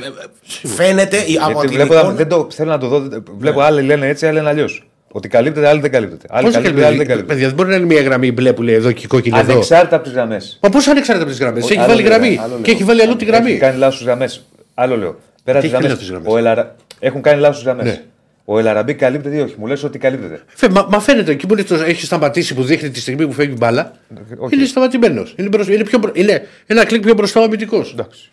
ε, 0.64 0.68
Φαίνεται 0.68 1.16
η- 1.16 1.36
από 1.40 1.50
Γιατί 1.50 1.66
την 1.66 1.76
βλέπω, 1.76 1.94
εικόνα. 1.94 2.12
δεν 2.14 2.28
το, 2.28 2.48
θέλω 2.50 2.70
να 2.70 2.78
το 2.78 2.88
δω. 2.88 3.00
δεν- 3.00 3.24
Βλέπω 3.38 3.60
άλλοι 3.60 3.82
λένε 3.82 4.08
έτσι, 4.08 4.26
άλλοι 4.26 4.34
λένε 4.34 4.48
αλλιώς. 4.48 4.88
Ότι 5.16 5.28
καλύπτεται, 5.28 5.68
άλλοι 5.68 5.80
δεν 5.80 5.90
καλύπτεται. 5.90 6.26
Άλλοι 6.30 6.44
Πώς 6.44 6.54
καλύπτεται, 6.54 6.86
άλλοι 6.86 6.96
δεν 6.96 7.06
καλύπτεται. 7.06 7.12
καλύπτεται. 7.12 7.32
Παιδιά, 7.32 7.46
δεν 7.46 7.56
μπορεί 7.56 7.68
να 7.68 7.74
είναι 7.76 7.84
μια 7.86 8.02
γραμμή 8.02 8.32
μπλε 8.32 8.52
που 8.52 8.62
λέει 8.62 8.74
εδώ 8.74 8.92
και 8.92 9.02
η 9.04 9.06
κόκκινη 9.06 9.38
εδώ. 9.38 9.52
Ανεξάρτητα 9.52 9.94
από 9.96 10.04
τις 10.04 10.12
γραμμές. 10.12 10.58
Μα 10.62 10.68
πώς 10.68 10.86
ανεξάρτητα 10.86 11.22
από 11.28 11.30
τις 11.36 11.40
γραμμές; 11.40 11.70
Έχει 11.70 11.86
βάλει 11.88 12.02
γραμμή 12.02 12.38
και 12.62 12.70
έχει 12.70 12.84
βάλει 12.84 13.02
αλλού 13.02 13.16
τη 13.16 13.24
γραμμή. 13.24 13.50
Έχει 13.50 13.58
κάνει 13.60 13.78
λάθος 13.78 14.02
γραμμές. 14.02 14.44
Άλλο 14.74 14.96
λέω. 14.96 15.18
Πέρα 15.44 15.60
Τι 15.60 15.66
τις 15.68 15.74
έχει 15.74 15.82
γραμμές. 15.82 15.90
λάθος 15.90 16.08
γραμμές; 16.08 16.38
Ελ 16.38 16.48
Αρα... 16.48 16.76
Έχουν 16.98 17.22
κάνει 17.22 17.40
λάθος 17.40 17.62
γραμμές. 17.62 17.84
Ναι. 17.84 18.02
Ο 18.44 18.58
Ελ 18.58 18.67
Αραμπί 18.67 18.94
καλύπτεται 18.94 19.36
ή 19.36 19.40
όχι; 19.40 19.54
Μου 19.58 19.66
λες 19.66 19.84
ότι 19.84 19.98
καλύπτεται. 19.98 20.40
Φε, 20.46 20.68
μα, 20.68 20.86
μα 20.90 21.00
φαίνεται 21.00 21.32
εκεί 21.32 21.46
που 21.46 21.52
είναι 21.54 21.62
το, 21.62 21.74
έχει 21.74 22.04
σταματήσει 22.04 22.54
που 22.54 22.62
δείχνει 22.62 22.90
τη 22.90 23.00
στιγμή 23.00 23.26
που 23.26 23.32
φεύγει 23.32 23.52
η 23.52 23.56
μπάλα. 23.58 23.92
όχι. 24.38 24.54
Είναι 24.54 24.64
σταματημένος. 24.64 25.34
Είναι, 25.36 25.48
μπρος- 25.48 25.68
είναι, 25.68 25.84
πιο, 25.84 25.98
μπρο- 25.98 26.16
είναι 26.18 26.46
ένα 26.66 26.84
κλικ 26.84 27.02
πιο 27.02 27.14
μπροστά 27.14 27.40
ο 27.40 27.42
αμυντικός. 27.44 27.92
Εντάξει. 27.92 28.30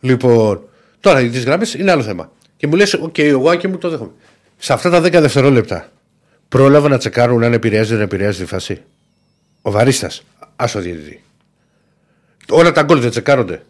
Λοιπόν, 0.00 0.62
τώρα 1.00 1.20
τις 1.20 1.44
γραμμές 1.44 1.74
είναι 1.74 1.90
άλλο 1.90 2.02
θέμα. 2.02 2.30
Και 2.56 2.66
μου 2.66 2.74
λες, 2.74 2.94
οκ, 2.94 3.18
εγώ 3.18 3.54
και 3.54 3.68
μου 3.68 3.78
το 3.78 3.88
δέχομαι. 3.88 4.10
Σε 4.58 4.72
αυτά 4.72 4.90
τα 4.90 5.00
10 5.00 5.10
δευτερόλεπτα 5.20 5.88
πρόλαβα 6.52 6.88
να 6.88 6.98
τσεκάρουν 6.98 7.44
αν 7.44 7.52
επηρεάζει 7.52 7.92
ή 7.92 7.96
δεν 7.96 8.04
επηρεάζει 8.04 8.38
τη 8.38 8.46
φάση. 8.46 8.82
Ο 9.62 9.70
βαρίστας, 9.70 10.22
άσ' 10.56 10.70
το 10.70 10.80
διαιτητή. 10.80 11.22
Όλα 12.48 12.72
τα 12.72 12.82
γκολ 12.82 13.00
δεν 13.00 13.10
τσεκάρονται. 13.10 13.62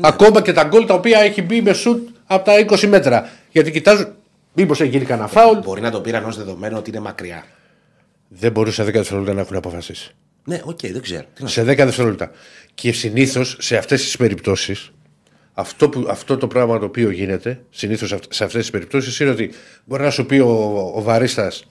Ακόμα 0.00 0.42
και 0.42 0.52
τα 0.52 0.64
γκολ 0.64 0.86
τα 0.86 0.94
οποία 0.94 1.18
έχει 1.18 1.42
μπει 1.42 1.62
με 1.62 1.72
σουτ 1.72 2.08
από 2.26 2.44
τα 2.44 2.52
20 2.68 2.86
μέτρα. 2.88 3.30
Γιατί 3.52 3.70
κοιτάζουν, 3.70 4.12
μήπως 4.52 4.80
έχει 4.80 4.90
γίνει 4.90 5.04
κανένα 5.04 5.28
φάουλ. 5.28 5.58
Μπορεί 5.58 5.80
να 5.80 5.90
το 5.90 6.00
πήραν 6.00 6.24
ως 6.24 6.36
δεδομένο 6.36 6.78
ότι 6.78 6.90
είναι 6.90 7.00
μακριά. 7.00 7.44
Δεν 8.28 8.52
μπορούσε 8.52 8.82
σε 8.82 8.90
10 8.90 8.92
δευτερόλεπτα 8.92 9.34
να 9.34 9.40
έχουν 9.40 9.56
αποφασίσει. 9.56 10.14
Ναι, 10.44 10.60
οκ, 10.64 10.80
δεν 10.80 11.02
ξέρω. 11.02 11.24
Τι 11.34 11.42
να 11.42 11.48
Σε 11.48 11.62
10 11.62 11.64
δευτερόλεπτα. 11.76 12.30
Και 12.74 12.92
συνήθως 12.92 13.56
σε 13.60 13.76
αυτές 13.76 14.02
τις 14.02 14.16
περιπτώσεις, 14.16 14.92
αυτό, 15.58 15.88
που, 15.88 16.06
αυτό 16.08 16.36
το 16.36 16.46
πράγμα 16.46 16.78
το 16.78 16.84
οποίο 16.84 17.10
γίνεται, 17.10 17.60
συνήθως 17.70 18.08
σε 18.28 18.44
αυτές 18.44 18.60
τις 18.60 18.70
περιπτώσεις, 18.70 19.20
είναι 19.20 19.30
ότι 19.30 19.50
μπορεί 19.84 20.02
να 20.02 20.10
σου 20.10 20.26
πει 20.26 20.38
ο, 20.38 20.48
ο 20.94 21.02
βαρίστας, 21.02 21.64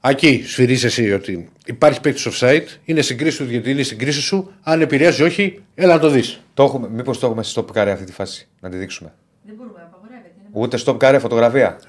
Ακεί, 0.00 0.42
σφυρίζεις 0.46 0.84
εσύ 0.84 1.12
ότι 1.12 1.48
υπάρχει 1.66 2.00
παίκτης 2.00 2.28
offside, 2.30 2.64
είναι 2.84 3.00
συγκρίση 3.02 3.38
του 3.38 3.44
γιατί 3.50 3.70
είναι 3.70 3.82
συγκρίση 3.82 4.20
σου. 4.20 4.52
Αν 4.62 4.80
επηρεάζει 4.80 5.22
όχι, 5.22 5.62
έλα 5.74 5.94
να 5.94 6.00
το 6.00 6.08
δεις. 6.08 6.40
Το 6.54 6.62
έχουμε, 6.62 6.88
μήπως 6.88 7.18
το 7.18 7.26
έχουμε 7.26 7.42
στο 7.42 7.64
stop 7.68 7.76
carry 7.78 7.88
αυτή 7.88 8.04
τη 8.04 8.12
φάση. 8.12 8.48
Να 8.60 8.70
τη 8.70 8.76
δείξουμε; 8.76 9.12
Δεν 9.46 9.54
μπορούμε, 9.54 9.78
απαγορεύεται. 9.90 10.30
Είναι... 10.38 10.48
Ούτε 10.52 10.78
stop 10.84 10.96
carry, 10.96 11.18
φωτογραφία; 11.20 11.80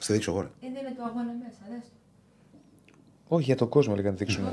Στη 0.00 0.12
δείξω 0.12 0.30
εγώ. 0.30 0.40
ρε. 0.40 0.46
Ε, 0.46 0.50
δεν 0.60 0.70
είναι 0.70 0.94
το 0.96 1.02
αγώνα 1.06 1.32
μέσα, 1.42 1.58
δες 1.70 1.80
το. 2.88 2.92
Όχι 3.28 3.44
για 3.44 3.56
τον 3.56 3.68
κόσμο, 3.68 3.94
λέει, 3.94 4.04
να 4.04 4.10
τη 4.10 4.16
δείξουμε. 4.16 4.52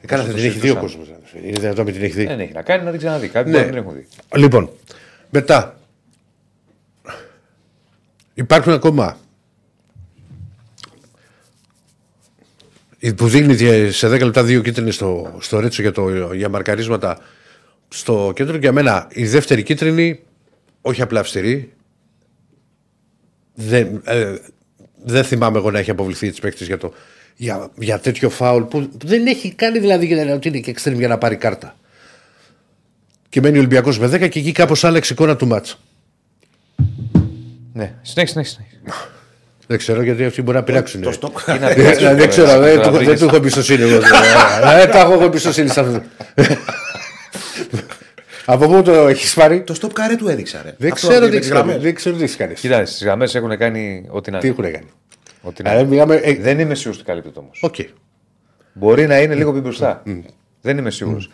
Έκανα 0.00 0.22
το 0.22 0.28
θα 0.28 0.34
την 0.34 0.44
έχει 0.44 0.58
δει 0.58 0.70
ο 0.70 0.74
συζητούσαμε. 0.74 1.06
κόσμος. 1.06 1.42
Είναι 1.44 1.58
δυνατόν 1.60 1.84
με 1.84 1.92
την 1.92 2.02
έχει 2.02 2.12
δει. 2.12 2.24
Δεν 2.26 2.40
έχει 2.40 2.52
να 2.52 2.62
κάνει 2.62 2.84
να 2.84 2.90
την 2.90 2.98
ξαναδεί. 2.98 3.28
Κάποιοι 3.28 3.52
Ναι. 3.56 3.58
μπορεί 3.62 3.72
να 3.74 3.80
την 3.80 3.88
έχουν 3.90 3.98
δει. 4.00 4.38
Λοιπόν, 4.40 4.70
μετά. 5.30 5.78
Υπάρχουν 8.34 8.72
ακόμα. 8.72 9.18
Που 13.16 13.28
δείχνει 13.28 13.54
δια- 13.54 13.92
σε 13.92 14.08
10 14.08 14.20
λεπτά 14.24 14.44
δύο 14.44 14.62
κίτρινε 14.62 14.90
στο, 14.90 15.36
στο 15.40 15.60
Ρέτσο 15.60 15.82
για, 15.82 15.92
το, 15.92 16.32
για 16.32 16.48
μαρκαρίσματα 16.48 17.18
στο 17.88 18.32
κέντρο. 18.34 18.52
Και 18.52 18.58
για 18.58 18.72
μένα 18.72 19.08
η 19.12 19.26
δεύτερη 19.26 19.62
κίτρινη, 19.62 20.20
όχι 20.80 21.02
απλά 21.02 21.20
αυστηρή. 21.20 21.72
Δεν, 23.54 24.00
ε, 24.04 24.34
δεν 25.04 25.24
θυμάμαι 25.24 25.58
εγώ 25.58 25.70
να 25.70 25.78
έχει 25.78 25.90
αποβληθεί 25.90 26.30
της 26.30 26.40
παίκτης 26.40 26.66
για, 26.66 26.78
το, 26.78 26.92
για, 27.36 27.70
για 27.78 27.98
τέτοιο 27.98 28.30
φάουλ 28.30 28.62
που 28.62 28.90
δεν 29.04 29.26
έχει 29.26 29.54
κάνει 29.54 29.78
δηλαδή 29.78 30.06
για 30.06 30.24
να- 30.24 30.34
ότι 30.34 30.48
είναι 30.48 30.58
και 30.60 30.74
extreme 30.78 30.94
για 30.96 31.08
να 31.08 31.18
πάρει 31.18 31.36
κάρτα. 31.36 31.76
Και 33.28 33.40
μένει 33.40 33.56
ο 33.56 33.58
Ολυμπιακός 33.58 33.98
με 33.98 34.06
10 34.06 34.18
και 34.28 34.38
εκεί 34.38 34.52
κάπως 34.52 34.84
άλλαξε 34.84 35.12
η 35.12 35.16
εικόνα 35.18 35.36
του 35.36 35.46
ματς. 35.46 35.76
Ναι, 37.72 37.94
συνέχισε, 38.02 38.32
συνέχισε. 38.42 38.64
Δεν 39.66 39.78
ξέρω 39.78 40.02
γιατί 40.02 40.24
αυτοί 40.24 40.42
μπορεί 40.42 40.56
να 40.56 40.62
πειράξουν. 40.62 41.00
Το 41.00 41.18
στοπ. 41.20 41.40
Τι 41.44 41.58
να 41.58 41.70
Ε, 41.70 41.74
πειράξεις, 41.74 42.02
Δεν 42.06 42.16
τώρα, 42.16 42.26
ξέρω, 42.28 42.46
δεν 42.60 42.74
τώρα 42.74 42.74
του- 42.86 42.90
δεν 42.90 42.92
βρήκες. 42.92 43.18
του 43.20 43.24
έχω 43.26 43.36
εμπιστοσύνη 43.36 43.82
εγώ. 43.82 43.98
Δεν 44.78 44.90
τα 44.90 44.98
έχω 44.98 45.24
εμπιστοσύνη 45.24 45.68
σε 45.68 45.80
αυτό. 45.80 46.02
Από 48.44 48.66
πού 48.68 48.82
το 48.82 48.92
έχεις 48.92 49.34
πάρει, 49.34 49.62
Το 49.62 49.74
στοπ 49.80 49.86
καρέ 49.86 50.16
του 50.18 50.28
έδειξα. 50.28 50.62
Ρε. 50.64 50.74
δεν 50.78 50.92
Αυτό, 50.92 51.08
ξέρω 51.08 51.24
με 51.24 51.30
τι 51.30 51.36
τις 51.38 51.46
έχει 51.46 51.54
κάνει. 51.54 51.64
γραμμές. 51.66 51.82
Δεν 51.84 51.94
ξέρω 51.94 52.16
τι 52.16 52.22
έχεις 52.22 52.36
κάνει. 52.36 52.54
Κοίτα, 52.54 52.86
στις 52.86 53.02
γραμμές 53.02 53.34
έχουν 53.34 53.56
κάνει 53.58 54.06
ό,τι 54.10 54.30
να 54.30 54.38
Τι 54.38 54.46
είναι. 54.46 54.56
έχουν 54.58 54.72
κάνει. 54.72 54.86
Ό,τι 55.42 55.62
να 55.62 55.70
Αλλά 55.70 55.80
είναι. 55.80 55.88
μιλάμε. 55.88 56.14
ε, 56.14 56.34
Δεν 56.34 56.58
είμαι 56.58 56.74
σίγουρος 56.74 56.96
ότι 56.96 57.06
καλύπτεται 57.10 57.38
όμως. 57.38 57.58
Οκ. 57.62 57.74
Μπορεί 58.72 59.06
να 59.06 59.20
είναι 59.20 59.34
λίγο 59.34 59.52
πιο 59.52 59.60
μπροστά. 59.60 60.02
Δεν 60.60 60.78
είμαι 60.78 60.90
σίγουρος. 60.90 61.30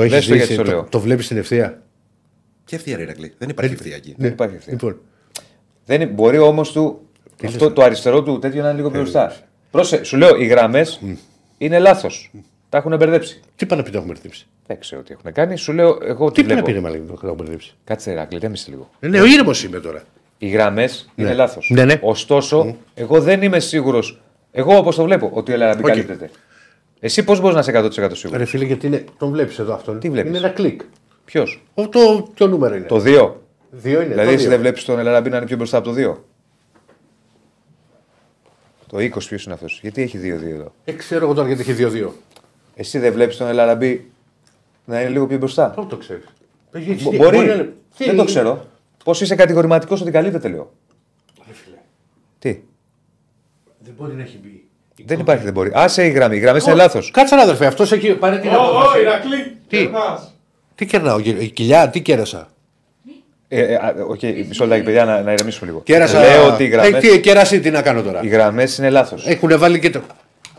Το 0.00 0.08
Δες 0.08 0.12
έχει 0.12 0.28
το 0.28 0.34
γιατί 0.34 0.50
δει. 0.52 0.56
το 0.58 0.62
Το, 0.64 0.70
λέω. 0.70 0.86
το 0.90 1.00
βλέπεις 1.00 1.24
στην 1.24 1.36
ευθεία; 1.36 1.82
Και 2.64 2.76
ευθεία, 2.76 2.96
ρε 2.96 3.02
Ηρακλή. 3.02 3.34
Δεν 3.38 3.48
υπάρχει 3.48 3.72
ευθεία 3.74 3.96
εκεί. 3.96 4.14
Δεν 4.18 4.30
υπάρχει 4.32 4.54
ευθεία. 4.56 4.72
Λοιπόν, 4.72 4.98
Δεν 5.86 6.00
είναι- 6.00 6.10
μπορεί 6.10 6.38
όμως 6.38 6.72
του. 6.72 7.00
Αυτό 7.44 7.70
το 7.72 7.82
αριστερό 7.82 8.22
του 8.22 8.38
τέτοιο 8.38 8.62
να 8.62 8.68
είναι 8.68 8.76
λίγο 8.76 8.90
πιο 8.90 9.00
μπροστά. 9.00 9.36
Πρόσε, 9.70 10.04
σου 10.04 10.16
λέω, 10.16 10.36
οι 10.36 10.44
γραμμές 10.46 11.00
είναι 11.58 11.78
λάθος. 11.78 12.30
Τα 12.68 12.78
έχουν 12.78 12.96
μπερδέψει. 12.96 13.40
τι 13.56 13.66
πάνε 13.66 13.80
να 13.80 13.86
πει 13.86 13.92
το 13.92 13.98
έχουμε 13.98 14.12
ρυθμίσει. 14.14 14.46
Δεν 14.66 14.78
ξέρω 14.80 15.02
τι 15.02 15.12
έχουν 15.12 15.32
κάνει. 15.32 15.56
Σου 15.56 15.72
λέω, 15.72 15.98
εγώ 16.02 16.30
τι 16.30 16.42
Τι 16.42 16.48
πάνε 16.48 16.54
να 16.60 16.66
βλέπω. 16.66 16.66
πει 16.66 16.72
ρε 16.72 16.80
Μαλίνο, 16.80 17.18
το 17.20 17.26
έχουμε 17.26 17.44
ρυθμίσει. 17.44 17.74
Κάτσε, 17.84 18.14
Ρακλή, 18.14 18.38
ρέμισε 18.38 18.70
λίγο. 18.70 18.90
Ε, 19.00 19.08
Ναι, 19.08 19.20
ο 19.20 19.24
ήρεμος 19.24 19.64
είμαι 19.64 19.80
τώρα. 19.80 20.02
Οι 20.38 20.48
γραμμές 20.48 21.10
είναι 21.14 21.34
λάθος. 21.34 21.70
Ναι, 21.72 21.84
ναι. 21.84 21.98
Ωστόσο, 22.02 22.76
εγώ 22.94 23.20
δεν 23.20 23.42
είμαι 23.42 23.60
σίγουρος. 23.60 24.20
Εγώ 24.52 24.76
όπως 24.76 24.96
το 24.96 25.04
βλέπω, 25.04 25.30
ότι 25.32 25.50
ο 25.50 25.54
Ελαραμπή 25.54 25.80
Οκ. 25.82 25.86
καλύπτεται. 25.88 26.30
Εσύ 27.06 27.24
πώς 27.24 27.40
μπορείς 27.40 27.54
να 27.54 27.60
είσαι 27.60 27.70
100% 27.70 27.90
σίγουρος; 28.16 28.30
Ρε 28.40 28.44
φίλε, 28.44 28.64
γιατί 28.64 28.86
είναι, 28.86 29.04
τον 29.18 29.30
βλέπεις 29.30 29.58
εδώ 29.58 29.74
αυτόν. 29.74 30.00
Τι 30.00 30.10
βλέπεις; 30.10 30.28
Είναι 30.30 30.38
ένα 30.38 30.48
κλικ. 30.48 30.80
Ποιος; 31.24 31.62
Ο, 31.74 31.88
το, 31.88 32.28
ποιο 32.34 32.46
νούμερο 32.46 32.74
είναι. 32.74 32.86
Το 32.86 32.96
2. 33.04 33.32
Δύο 33.70 34.00
είναι. 34.00 34.08
Δηλαδή, 34.08 34.26
το 34.28 34.32
εσύ 34.32 34.36
δύο. 34.40 34.48
δεν 34.50 34.58
βλέπεις 34.60 34.84
τον 34.84 34.98
Ελ 34.98 35.06
Αραμπί 35.06 35.30
να 35.30 35.36
είναι 35.36 35.46
πιο 35.46 35.56
μπροστά 35.56 35.76
από 35.78 35.88
το 35.92 35.94
2. 35.96 36.16
Το 38.86 38.98
20 38.98 39.10
ποιος 39.28 39.44
είναι 39.44 39.54
αυτός; 39.54 39.78
Γιατί 39.82 40.02
έχει 40.02 40.18
2-2 40.18 40.54
εδώ; 40.54 40.72
Ε, 40.84 40.92
ξέρω 40.92 41.24
εγώ 41.24 41.34
τώρα 41.34 41.46
γιατί 41.48 41.60
έχει 41.70 41.72
2-2. 41.72 42.08
Εσύ 42.74 42.98
δεν 42.98 43.12
βλέπεις 43.12 43.36
τον 43.36 43.46
Ελ 43.48 43.64
Αραμπί 43.64 44.10
να 44.84 45.00
είναι 45.00 45.10
λίγο 45.10 45.26
πιο 45.26 45.38
μπροστά; 45.38 45.70
Πώς 45.70 45.86
το 45.86 45.96
ξέρεις; 45.96 46.24
Μπο- 47.02 47.12
Μπορεί. 47.16 47.74
Δεν 47.96 48.16
το 48.16 48.24
ξέρω. 48.24 48.66
Πώς 49.04 49.20
είσαι 49.20 49.34
κατηγορηματικός 49.34 50.00
ότι 50.00 50.10
καλύπτεται, 50.10 50.48
λέω; 50.48 50.72
Τι; 52.38 52.60
Δεν 53.78 53.94
μπορεί 53.98 54.14
να 54.14 54.22
έχει 54.22 54.38
μπει. 54.42 54.65
Δεν 55.04 55.18
υπάρχει, 55.20 55.44
δεν 55.44 55.52
μπορεί. 55.52 55.70
Άσε 55.74 56.04
η 56.06 56.10
γραμμή. 56.10 56.36
Οι 56.36 56.38
γραμμέ 56.38 56.60
είναι 56.66 56.74
λάθος. 56.74 57.10
Κάτσε 57.10 57.34
ένα 57.34 57.42
αδερφέ, 57.42 57.66
αυτός 57.66 57.92
έχει 57.92 58.12
πάρει 58.12 58.38
την 58.38 58.50
Ω, 58.50 58.54
απόφαση. 58.60 59.00
Ηρακλή. 59.00 59.56
Τι; 59.68 59.76
περνάς. 59.82 60.34
Τι 60.74 60.86
κερνάω, 60.86 61.18
γε- 61.18 61.42
η 61.42 61.46
κοιλιά, 61.48 61.88
τι 61.88 62.00
κέρασα; 62.00 62.48
Ε, 63.48 63.60
ε, 63.60 63.74
α, 63.74 63.94
οκ, 64.08 64.22
μισό 64.22 64.64
λεπτάκι, 64.64 64.84
παιδιά, 64.84 65.04
να, 65.04 65.20
να 65.20 65.32
ηρεμήσουμε 65.32 65.70
λίγο. 65.70 65.82
Κέρασα. 65.84 66.20
Λέω 66.20 66.46
ότι 66.46 66.62
οι 66.62 66.66
Ε, 66.66 66.68
γραμμέ 66.68 66.98
τι, 66.98 67.20
κέρασή, 67.20 67.60
τι 67.60 67.70
να 67.70 67.82
κάνω 67.82 68.02
τώρα; 68.02 68.20
οι 68.22 68.28
γραμμές 68.28 68.78
είναι 68.78 68.90
λάθος. 68.90 69.26
Έχουν 69.26 69.58
βάλει 69.58 69.78
και 69.78 69.90
το. 69.90 70.00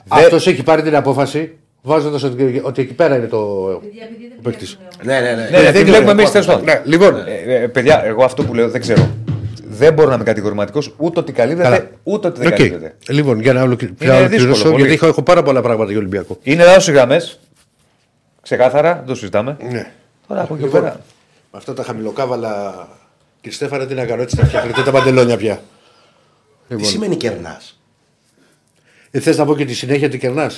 Αυτός 0.08 0.48
έχει 0.48 0.64
πάρει 0.64 0.82
την 0.82 0.96
απόφαση 0.96 1.58
βάζοντας 1.82 2.24
ότι, 2.24 2.62
ότι 2.64 2.82
εκεί 2.82 2.94
πέρα 2.94 3.16
είναι 3.16 3.26
το. 3.28 3.38
Παιδιά, 3.82 4.04
επειδή 4.04 4.28
δεν 4.30 4.38
παίκτης. 4.42 4.78
βλέπουν 5.02 5.12
όμως. 5.12 5.22
Ναι, 5.22 5.30
ναι, 5.30 5.36
ναι. 5.42 5.50
Ναι, 5.50 5.58
ναι, 5.58 5.64
δεν 5.64 5.74
τη 5.74 5.80
είναι 5.80 5.90
βλέπουμε 5.90 6.12
ωραίο. 6.12 6.22
εμεί 6.22 6.32
τέλος 6.32 6.46
πάντων. 6.48 6.64
Ναι, 6.64 6.82
λοιπόν, 6.86 7.16
Ε, 7.48 7.54
ε, 7.64 7.68
παιδιά, 7.68 8.04
εγώ 8.06 8.24
αυτό 8.24 8.44
που 8.44 8.54
λέω 8.54 8.70
δεν 8.70 8.82
ξέρω. 8.82 9.10
Δεν 9.78 9.94
μπορώ 9.94 10.10
να 10.10 10.16
είμαι 10.16 10.24
κατηγορηματικός 10.24 10.94
ούτε 10.98 11.20
ότι 11.20 11.32
καλύπτεται 11.32 11.70
Καλά. 11.70 11.90
ούτε 12.04 12.28
ότι 12.28 12.40
δεν 12.40 12.48
οκ. 12.52 12.56
καλύπτεται. 12.58 12.96
Λοιπόν, 13.10 13.40
για 13.42 13.54
να 13.54 13.62
ολοκλη- 13.62 14.02
Είναι 14.02 14.12
να 14.12 14.18
ολοκληρώσω, 14.18 14.48
δύσκολο, 14.48 14.72
πολύ. 14.72 14.84
γιατί 14.84 14.96
έχω, 14.98 15.08
έχω 15.08 15.22
πάρα 15.24 15.44
πολλά 15.44 15.62
πράγματα 15.62 15.90
για 15.92 16.00
Ολυμπιακό. 16.00 16.38
Είναι 16.44 16.64
λάθος 16.66 16.88
οι 16.88 16.92
γραμμές. 16.92 17.40
Ξεκάθαρα, 18.42 18.94
δεν 18.96 19.06
το 19.06 19.16
συζητάμε. 19.16 19.58
Ναι. 19.70 19.92
Τώρα 20.28 20.42
από 20.42 20.54
εκεί 20.54 20.64
Λοιπόν, 20.64 20.82
πέρα. 20.82 20.94
Με 21.52 21.58
αυτά 21.58 21.74
τα 21.74 21.84
χαμηλοκάβαλα. 21.84 22.88
Κύριε 23.42 23.58
Στέφανε, 23.58 23.86
τι 23.86 23.94
να 23.94 24.06
κάνω, 24.06 24.22
έτσι 24.22 24.36
θα 24.36 24.46
φτιάχνετε 24.46 24.82
τα 24.84 24.92
παντελόνια 24.92 25.38
πια. 25.38 25.62
Τι 26.78 26.84
σημαίνει 26.86 27.16
κερνάς; 27.16 27.80
Ε, 29.12 29.20
Θες 29.20 29.38
να 29.38 29.46
πω 29.46 29.56
και 29.56 29.66
τη 29.66 29.74
συνέχεια 29.74 30.10
τι 30.10 30.18
κερνάς; 30.18 30.58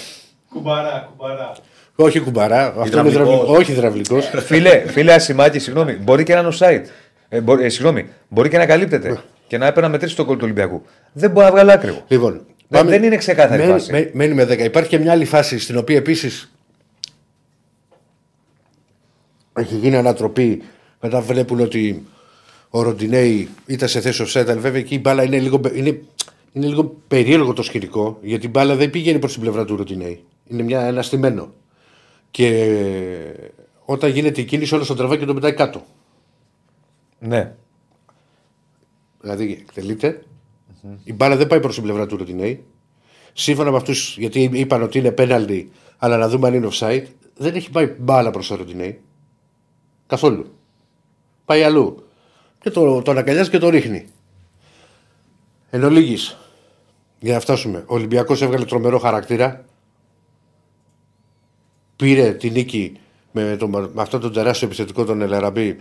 Κουμπαρά, 0.49 1.09
κουμπαρά. 1.17 1.51
Όχι 1.95 2.19
κουμπαρά, 2.19 2.65
αυτό 2.79 2.99
είναι 2.99 3.09
Υδραυλικός. 3.09 3.13
υδραυλικός. 3.13 3.57
Όχι 3.57 3.71
υδραυλικός. 3.71 4.29
φίλε, 4.45 4.83
φίλε 4.87 5.13
Ασημάκη, 5.13 5.59
συγγνώμη, 5.59 5.93
μπορεί 5.93 6.23
και 6.23 6.33
να 6.33 6.39
είναι 6.39 6.49
offside. 6.59 6.83
Ε, 7.29 7.41
μπορεί, 7.41 7.63
ε, 7.63 7.69
συγγνώμη, 7.69 8.05
μπορεί 8.29 8.49
και 8.49 8.57
να 8.57 8.65
καλύπτεται 8.65 9.23
και 9.47 9.57
να 9.57 9.65
έπαιρνα 9.67 9.89
μετρήσει 9.89 10.15
το 10.15 10.25
κόλ 10.25 10.35
του 10.35 10.41
Ολυμπιακού. 10.43 10.81
Δεν 11.13 11.31
μπορεί 11.31 11.45
να 11.45 11.51
βγάλει 11.51 11.71
άκρη. 11.71 12.01
λοιπόν, 12.07 12.41
Δεν- 12.67 12.87
δεν 12.87 13.03
είναι 13.03 13.15
ξεκάθαρη 13.17 13.59
μένει, 13.61 13.71
φάση. 13.71 13.91
μένει- 13.91 14.13
Μένει 14.13 14.33
με 14.33 14.45
10. 14.45 14.63
Υπάρχει 14.63 14.89
και 14.89 14.97
μια 14.99 15.11
άλλη 15.11 15.25
φάση 15.25 15.59
στην 15.59 15.77
οποία 15.77 15.95
επίσης 15.97 16.51
έχει 19.53 19.75
γίνει 19.75 19.95
ανατροπή. 19.95 20.61
Μετά 21.01 21.21
βλέπουν 21.21 21.59
ότι 21.59 22.05
ο 22.69 22.81
Ροντινέη 22.81 23.49
ήταν 23.65 23.87
σε 23.89 23.99
θέση 24.01 24.23
offside, 24.27 24.47
αλλά 24.47 24.59
βέβαια 24.59 24.79
εκεί 24.79 24.95
η 24.95 24.99
μπάλα 25.01 25.23
είναι 25.23 25.39
λίγο, 25.39 25.61
είναι, 25.73 25.99
είναι 26.53 26.67
λίγο 26.67 26.95
περίεργο 27.07 27.53
το 27.53 27.63
σκηνικό, 27.63 28.17
γιατί 28.21 28.45
η 28.45 28.49
μπάλα 28.53 28.75
δεν 28.75 28.89
πηγαίνει 28.89 29.19
προς 29.19 29.31
την 29.33 29.41
πλευρά 29.41 29.65
του 29.65 29.75
Ροντινέη. 29.75 30.23
Είναι 30.47 30.63
μια, 30.63 30.81
ένα 30.81 31.01
στημένο. 31.01 31.53
Και 32.31 32.75
όταν 33.85 34.09
γίνεται 34.09 34.41
η 34.41 34.43
κίνηση, 34.43 34.75
όλο 34.75 34.85
τον 34.85 34.97
τραβάει 34.97 35.17
και 35.17 35.25
τον 35.25 35.35
πετάει 35.35 35.53
κάτω. 35.53 35.85
Ναι. 37.19 37.55
Δηλαδή 39.21 39.51
εκτελείται. 39.51 40.23
Η 41.03 41.13
μπάλα 41.13 41.35
δεν 41.35 41.47
πάει 41.47 41.59
προς 41.59 41.73
την 41.73 41.83
πλευρά 41.83 42.05
του 42.05 42.17
Ροντινέη. 42.17 42.63
Σύμφωνα 43.33 43.71
με 43.71 43.77
αυτούς, 43.77 44.17
γιατί 44.17 44.49
είπαν 44.53 44.81
ότι 44.81 44.97
είναι 44.97 45.11
πέναλτι, 45.11 45.71
αλλά 45.97 46.17
να 46.17 46.29
δούμε 46.29 46.47
αν 46.47 46.53
είναι 46.53 46.67
offside, 46.71 47.05
δεν 47.37 47.55
έχει 47.55 47.71
πάει 47.71 47.95
μπάλα 47.99 48.31
προς 48.31 48.47
το 48.47 48.55
Ροντινέη. 48.55 49.01
Καθόλου. 50.07 50.53
Πάει 51.45 51.63
αλλού. 51.63 52.03
Και 52.59 52.69
το, 52.69 53.01
τον 53.01 53.17
αγκαλιάζει 53.17 53.49
και 53.49 53.57
το 53.57 53.69
ρίχνει. 53.69 54.05
Εν 55.69 55.83
ολίγης, 55.83 56.37
για 57.19 57.33
να 57.33 57.39
φτάσουμε, 57.39 57.83
ο 57.87 57.93
Ολυμπιακός 57.93 58.41
έβγαλε 58.41 58.65
τρομερό 58.65 58.99
χαρακτήρα. 58.99 59.65
Πήρε 61.95 62.33
τη 62.33 62.49
νίκη 62.49 62.99
με, 63.31 63.55
το, 63.59 63.67
με 63.67 63.91
αυτό 63.95 64.19
το 64.19 64.29
τεράστιο 64.29 64.67
επιθετικό 64.67 65.05
τον 65.05 65.21
Ελαραμπή 65.21 65.79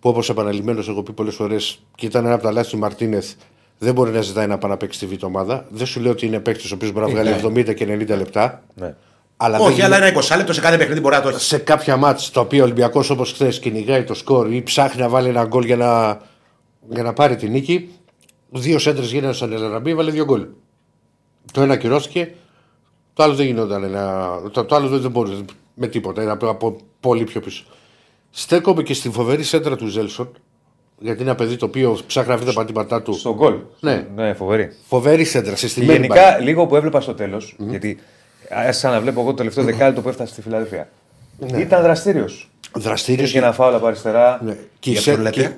που 0.00 0.08
όπως 0.08 0.28
επαναλημμένω 0.30 0.80
έχω 0.88 1.02
πει 1.02 1.12
πολλές 1.12 1.34
φορές 1.34 1.78
και 1.94 2.06
ήταν 2.06 2.24
ένα 2.24 2.34
από 2.34 2.42
τα 2.42 2.52
λάθη 2.52 2.70
του 2.70 2.78
Μαρτίνεθ. 2.78 3.32
Δεν 3.78 3.94
μπορεί 3.94 4.10
να 4.10 4.20
ζητάει 4.20 4.46
να 4.46 4.58
πάει 4.58 4.70
να 4.70 4.76
παίξει 4.76 5.06
τη 5.06 5.16
β' 5.16 5.24
ομάδα. 5.24 5.66
Δεν 5.70 5.86
σου 5.86 6.00
λέω 6.00 6.10
ότι 6.12 6.26
είναι 6.26 6.40
παίκτης 6.40 6.70
ο 6.72 6.74
οποίος 6.74 6.92
μπορεί 6.92 7.06
να 7.06 7.12
βγάλει 7.12 7.60
70 7.70 7.74
και 7.74 7.84
90 7.84 8.06
λεπτά. 8.16 8.62
ναι. 8.74 8.94
Αλλά 9.40 9.58
Όχι, 9.58 9.74
δεν 9.74 9.84
αλλά 9.84 10.06
ένα 10.06 10.20
20 10.20 10.36
λεπτό 10.36 10.52
σε 10.52 10.60
κάθε 10.60 10.76
παιχνίδι 10.76 11.00
μπορεί 11.00 11.14
να 11.14 11.22
το 11.22 11.28
έχει. 11.28 11.40
σε 11.40 11.58
κάποια 11.58 11.96
μάτς 11.96 12.30
τα 12.30 12.40
οποία 12.40 12.60
ο 12.60 12.64
Ολυμπιακός 12.64 13.10
όπως 13.10 13.32
χθες 13.32 13.58
κυνηγάει 13.58 14.04
το 14.04 14.14
σκορ 14.14 14.52
ή 14.52 14.62
ψάχνει 14.62 15.00
να 15.00 15.08
βάλει 15.08 15.28
ένα 15.28 15.44
γκολ 15.44 15.64
για 15.64 15.76
να, 15.76 16.20
για 16.88 17.02
να 17.02 17.12
πάρει 17.12 17.36
τη 17.36 17.48
νίκη, 17.48 17.90
δύο 18.50 18.78
σέντρες 18.78 19.12
γίνανε 19.12 19.32
στον 19.32 19.52
Ελαραμπή, 19.52 19.94
βάλε 19.94 20.10
δύο 20.10 20.24
γκολ. 20.24 20.46
Το 21.52 21.60
ένα 21.60 21.76
κυρώθηκε, 21.76 22.34
το 23.14 23.22
άλλο 23.22 23.34
δεν 23.34 23.46
γινόταν. 23.46 23.84
Ένα, 23.84 24.30
το, 24.52 24.64
το 24.64 24.74
άλλο 24.74 24.88
δεν, 24.88 25.00
δεν 25.00 25.10
μπορούσε 25.10 25.44
με 25.74 25.86
τίποτα. 25.86 26.24
Era 26.24 26.28
από, 26.28 26.48
από 26.48 26.76
πολύ 27.00 27.24
πιο 27.24 27.40
πίσω. 27.40 27.64
Στέκομαι 28.38 28.82
και 28.82 28.94
στην 28.94 29.12
φοβερή 29.12 29.42
σέντρα 29.42 29.76
του 29.76 29.86
Ζέλσον, 29.86 30.30
γιατί 30.98 31.20
είναι 31.20 31.30
ένα 31.30 31.38
παιδί 31.38 31.56
το 31.56 31.64
οποίο 31.66 31.98
ψάχνει 32.06 32.30
να 32.30 32.36
βρει 32.36 32.46
τα 32.46 32.52
πατήματά 32.52 33.02
του. 33.02 33.12
Στον 33.12 33.34
γκολ. 33.34 33.54
Ναι. 33.80 34.06
ναι, 34.14 34.34
φοβερή. 34.34 34.72
Φοβερή 34.88 35.24
σέντρα, 35.24 35.56
συστημένη. 35.56 35.92
Γενικά, 35.92 36.14
μπάλα. 36.14 36.38
λίγο 36.38 36.66
που 36.66 36.76
έβλεπα 36.76 37.00
στο 37.00 37.14
τέλος, 37.14 37.56
γιατί 37.58 37.98
άρχισα 38.50 38.90
να 38.90 39.00
βλέπω 39.00 39.20
εγώ 39.20 39.30
το 39.30 39.36
τελευταίο 39.36 39.64
δεκάλεπτο 39.64 40.00
που 40.00 40.08
έφτασε 40.08 40.32
στη 40.32 40.42
Φιλαδέλφια. 40.42 40.88
Ήταν 41.56 41.82
δραστήριος. 41.82 42.50
Δραστήριος 42.74 43.28
Είχε 43.28 43.38
ένα 43.38 43.52
φάουλ 43.52 43.74
από 43.74 43.86
αριστερά. 43.86 44.40
Ναι. 44.44 44.56
Και 44.78 44.90
η 44.90 44.92
Για 44.92 45.00
σε- 45.02 45.10
ποιον 45.10 45.22
λέτε; 45.22 45.40
και- 45.42 45.52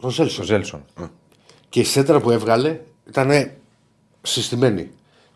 τον 0.00 0.10
Ζέλσον. 0.10 0.42
Ο 0.44 0.46
Ζέλσον. 0.46 0.84
Και 1.68 1.80
η 1.80 1.84
σέντρα 1.84 2.20
που 2.20 2.30
έβγαλε 2.30 2.80
ήταν 3.08 3.50
συστημένη. 4.22 4.90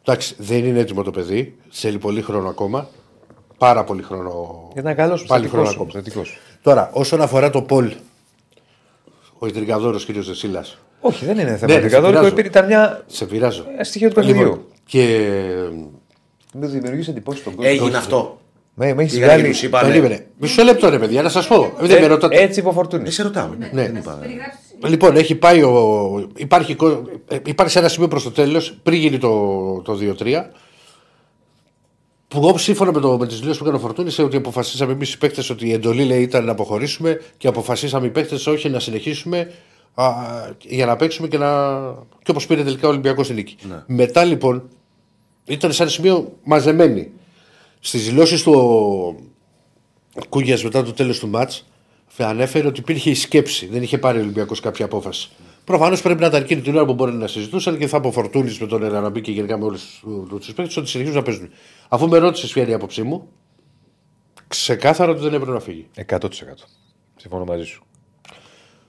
Εντάξει, 0.05 0.35
δεν 0.39 0.65
είναι 0.65 0.79
έτοιμο 0.79 1.03
το 1.03 1.11
παιδί. 1.11 1.57
Θέλει 1.71 1.99
πολύ 1.99 2.23
χρόνο 2.23 2.49
ακόμα. 2.49 2.89
Πάρα 3.59 3.85
πολύ 3.85 4.03
χρόνο. 4.03 4.69
Ήταν 4.77 4.95
καλός 4.95 5.25
Πάλι 5.25 5.49
χρόνο 5.49 5.69
ακόμα. 5.69 5.91
Τώρα, 6.67 6.91
όσον 6.93 7.21
αφορά 7.23 7.51
το 7.51 7.63
Πολ, 7.63 7.93
ο 9.39 9.47
Ιδρυγαδόρο 9.47 9.99
κ. 9.99 10.13
Δεσίλας. 10.13 10.79
Όχι, 11.01 11.25
δεν 11.25 11.39
είναι 11.39 11.51
Ναι, 11.51 11.57
θέμα. 11.57 11.73
σε 11.73 11.79
Ναι, 11.79 11.87
πειράζω. 11.89 12.33
ήταν 12.39 12.67
μια 12.67 13.05
Σε 13.07 13.25
πειράζω. 13.25 13.65
ένα 13.75 13.85
στοιχείο 13.85 14.09
του 14.09 14.15
παιχνιδιού. 14.15 14.43
Λοιπόν, 14.43 14.65
και. 14.85 15.29
Μου 16.55 16.67
δημιουργείς 16.67 17.09
εντυπώσεις 17.09 17.43
τον 17.45 17.55
κόσμο. 17.55 17.71
Έγινε 17.73 17.97
αυτό. 17.97 18.39
Με, 18.75 18.95
με 18.95 19.03
έχεις 19.03 19.13
Πήγανε 19.15 19.33
και 19.33 19.39
βγάλει. 19.39 19.53
τους 19.53 19.63
είπανε. 19.63 19.89
Περίμενε. 19.89 20.27
Μισό 20.39 20.63
λεπτό 20.63 20.89
ρε 20.89 20.99
παιδιά, 20.99 21.23
να 21.23 21.29
σας 21.29 21.47
πω. 21.47 21.73
Δεν 21.81 22.01
με 22.01 22.07
ρωτάτε. 22.07 22.37
Έτσι 22.43 22.61
είπε 22.61 22.69
ο 22.69 22.73
Φορτούνη. 22.73 23.03
Δεν 23.03 23.13
σε 23.13 23.23
ρωτάω. 23.23 23.49
Ναι. 23.59 23.67
Περιγράψεις 23.69 24.61
εσύ. 24.83 24.91
Λοιπόν, 24.91 25.17
έχει 25.17 25.35
πάει 25.35 25.63
ο... 25.63 26.29
υπάρχει, 26.37 26.75
κο- 26.75 27.03
ε, 27.29 27.37
υπάρχει 27.47 27.73
σε 27.73 27.79
ένα 27.79 27.89
σημείο 27.89 28.09
προς 28.09 28.23
το 28.23 28.31
τέλος, 28.31 28.79
πριν 28.83 28.99
γίνει 29.01 29.19
το, 29.19 29.31
το 29.85 29.99
2-3, 30.19 30.33
που 32.29 32.39
εγώ 32.39 32.59
σύμφωνα 32.59 32.93
με, 32.93 33.01
το, 33.01 33.19
με 33.19 33.27
τις 33.27 33.39
δηλώσεις 33.39 33.59
που 33.59 33.65
έκανε 33.65 33.83
ο 33.83 33.87
Φορτούνης, 33.87 34.19
ότι 34.19 34.37
αποφασίσαμε 34.37 34.93
εμείς 34.93 35.13
οι 35.13 35.19
παίκτες 35.19 35.51
ότι 35.51 35.67
η 35.67 35.73
εντολή 35.73 36.05
λέει, 36.05 36.23
ήταν 36.23 36.45
να 36.45 36.53
αποχωρήσουμε 36.53 37.21
και 37.37 37.49
αποφασίσαμε 37.49 38.07
οι 38.07 38.11
παίκτες 38.11 38.47
όχι 38.47 38.69
να 38.69 38.81
συνεχίσουμε 38.81 39.53
α, 39.95 40.13
για 40.63 40.87
να 40.87 40.97
παίξουμε 40.97 41.29
και, 41.29 41.39
να... 41.39 41.81
και 42.23 42.31
όπως 42.31 42.47
πήρε 42.47 42.63
τελικά 42.63 42.87
ο 42.87 42.91
Ολυμπιακός 42.91 43.27
στη 43.27 43.35
νίκη. 43.35 43.57
Μετά 43.87 44.25
λοιπόν 44.25 44.69
ήταν 45.45 45.73
σε 45.73 45.83
ένα 45.83 45.91
σημείο 45.91 46.33
μαζεμένοι. 46.45 47.11
Στις 47.81 48.05
δηλώσεις 48.05 48.43
του 48.43 48.53
ο 50.15 50.27
Κούγιας 50.29 50.65
μετά 50.65 50.83
το 50.83 50.93
τέλος 50.93 51.19
του 51.19 51.29
μάτς 51.29 51.67
ανέφερε 52.19 52.67
ότι 52.67 52.81
υπήρχε 52.81 53.11
η 53.11 53.15
σκέψη. 53.15 53.67
Δεν 53.67 53.83
είχε 53.83 53.99
πάρει 53.99 54.19
ο 54.19 54.21
Ολυμπιακός 54.21 54.61
κάποια 54.61 54.85
απόφαση. 54.85 55.29
Προφανώς 55.67 56.03
πρέπει 56.03 56.21
να 56.21 56.27
ήταν 56.27 56.43
εκείνη 56.43 56.61
την 56.61 56.77
ώρα 56.77 56.85
που 56.85 56.95
μπορεί 56.95 57.13
να 57.13 57.27
συζητούσαν 57.27 57.79
και 57.79 57.87
θα 57.87 57.97
αποφορτούνει 57.97 58.57
με 58.61 58.67
τον 58.67 58.83
Εραραμπή 58.83 59.21
και 59.21 59.31
γενικά 59.31 59.59
με 59.59 59.65
όλους 59.65 60.03
τους 60.29 60.53
παίκτε 60.55 60.81
ότι 60.81 60.89
συνεχίζουν 60.89 61.17
να 61.19 61.23
παίζουν. 61.25 61.51
Αφού 61.89 62.09
με 62.09 62.19
ρώτησες 62.19 62.53
ποια 62.53 62.63
είναι 62.63 62.71
η 62.71 62.75
άποψή 62.75 63.03
μου, 63.03 63.29
ξεκάθαρα 64.49 65.11
ότι 65.11 65.21
δεν 65.21 65.33
έπρεπε 65.35 65.53
να 65.53 65.61
φύγει. 65.61 65.87
100%. 66.09 66.19
Συμφωνώ 67.17 67.45
μαζί 67.45 67.65
σου. 67.65 67.85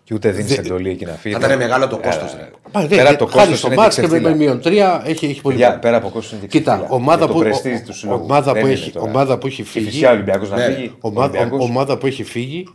Και 0.04 0.14
ούτε 0.14 0.32
δίνεις 0.32 0.58
εντολή 0.58 0.90
εκεί 0.90 1.06
να 1.06 1.12
φύγει. 1.14 1.36
Θα 1.36 1.46
ήταν 1.46 1.58
μεγάλο 1.58 1.88
το 1.88 2.00
Ε, 2.02 2.06
κόστο. 2.06 2.26
Πάλι, 2.72 2.88
Πέρα 2.88 3.04
δεν- 3.04 3.18
το 3.18 3.26
χάρη 3.26 3.40
κόστος 3.40 3.58
στο 3.58 3.68
είναι 3.68 3.76
μάτς 3.76 3.96
και 3.96 4.02
και 4.02 4.08
με 4.08 4.14
ξεφτύλα. 4.18 4.36
μείον 4.36 4.62
τρία 4.62 5.02
έχει, 5.06 5.26
έχει 5.26 5.42
πολύ 5.42 5.56
Για, 5.56 5.68
πολύ. 5.70 5.80
πέρα 5.80 5.98
από 5.98 6.10
κόστος 6.10 6.32
είναι 6.32 6.42
και 6.42 6.48
Κοίτα, 6.48 6.74
ξεφτύλα. 6.76 6.96
ομάδα 6.98 7.26
Και 7.26 7.32
που- 7.32 7.38
το 7.38 7.44
πρεστίζ 7.44 7.80
ο- 7.80 7.84
τους 7.86 7.98
συλλόγου. 8.00 8.24
ομάδα 8.24 8.52
Δεν 8.54 8.62
που 8.62 8.68
είναι 8.68 8.76
έχει- 8.78 8.92
τώρα. 8.92 9.10
ομάδα 9.10 9.38
που 9.38 9.48
έχει 9.48 9.56
Και 9.64 9.70
φύγει- 9.70 9.88
Φυσικά 9.90 10.10
ο 10.10 10.14
Ολυμπιακός 10.14 10.50
να 10.50 10.56
Ναι. 10.58 10.74
φύγει. 10.74 10.96
Ομάδα, 11.00 11.40
Ολυμπιακός- 11.40 11.70
ομάδα 11.70 11.98
που 11.98 12.06
έχει 12.08 12.24
φύγει 12.24 12.68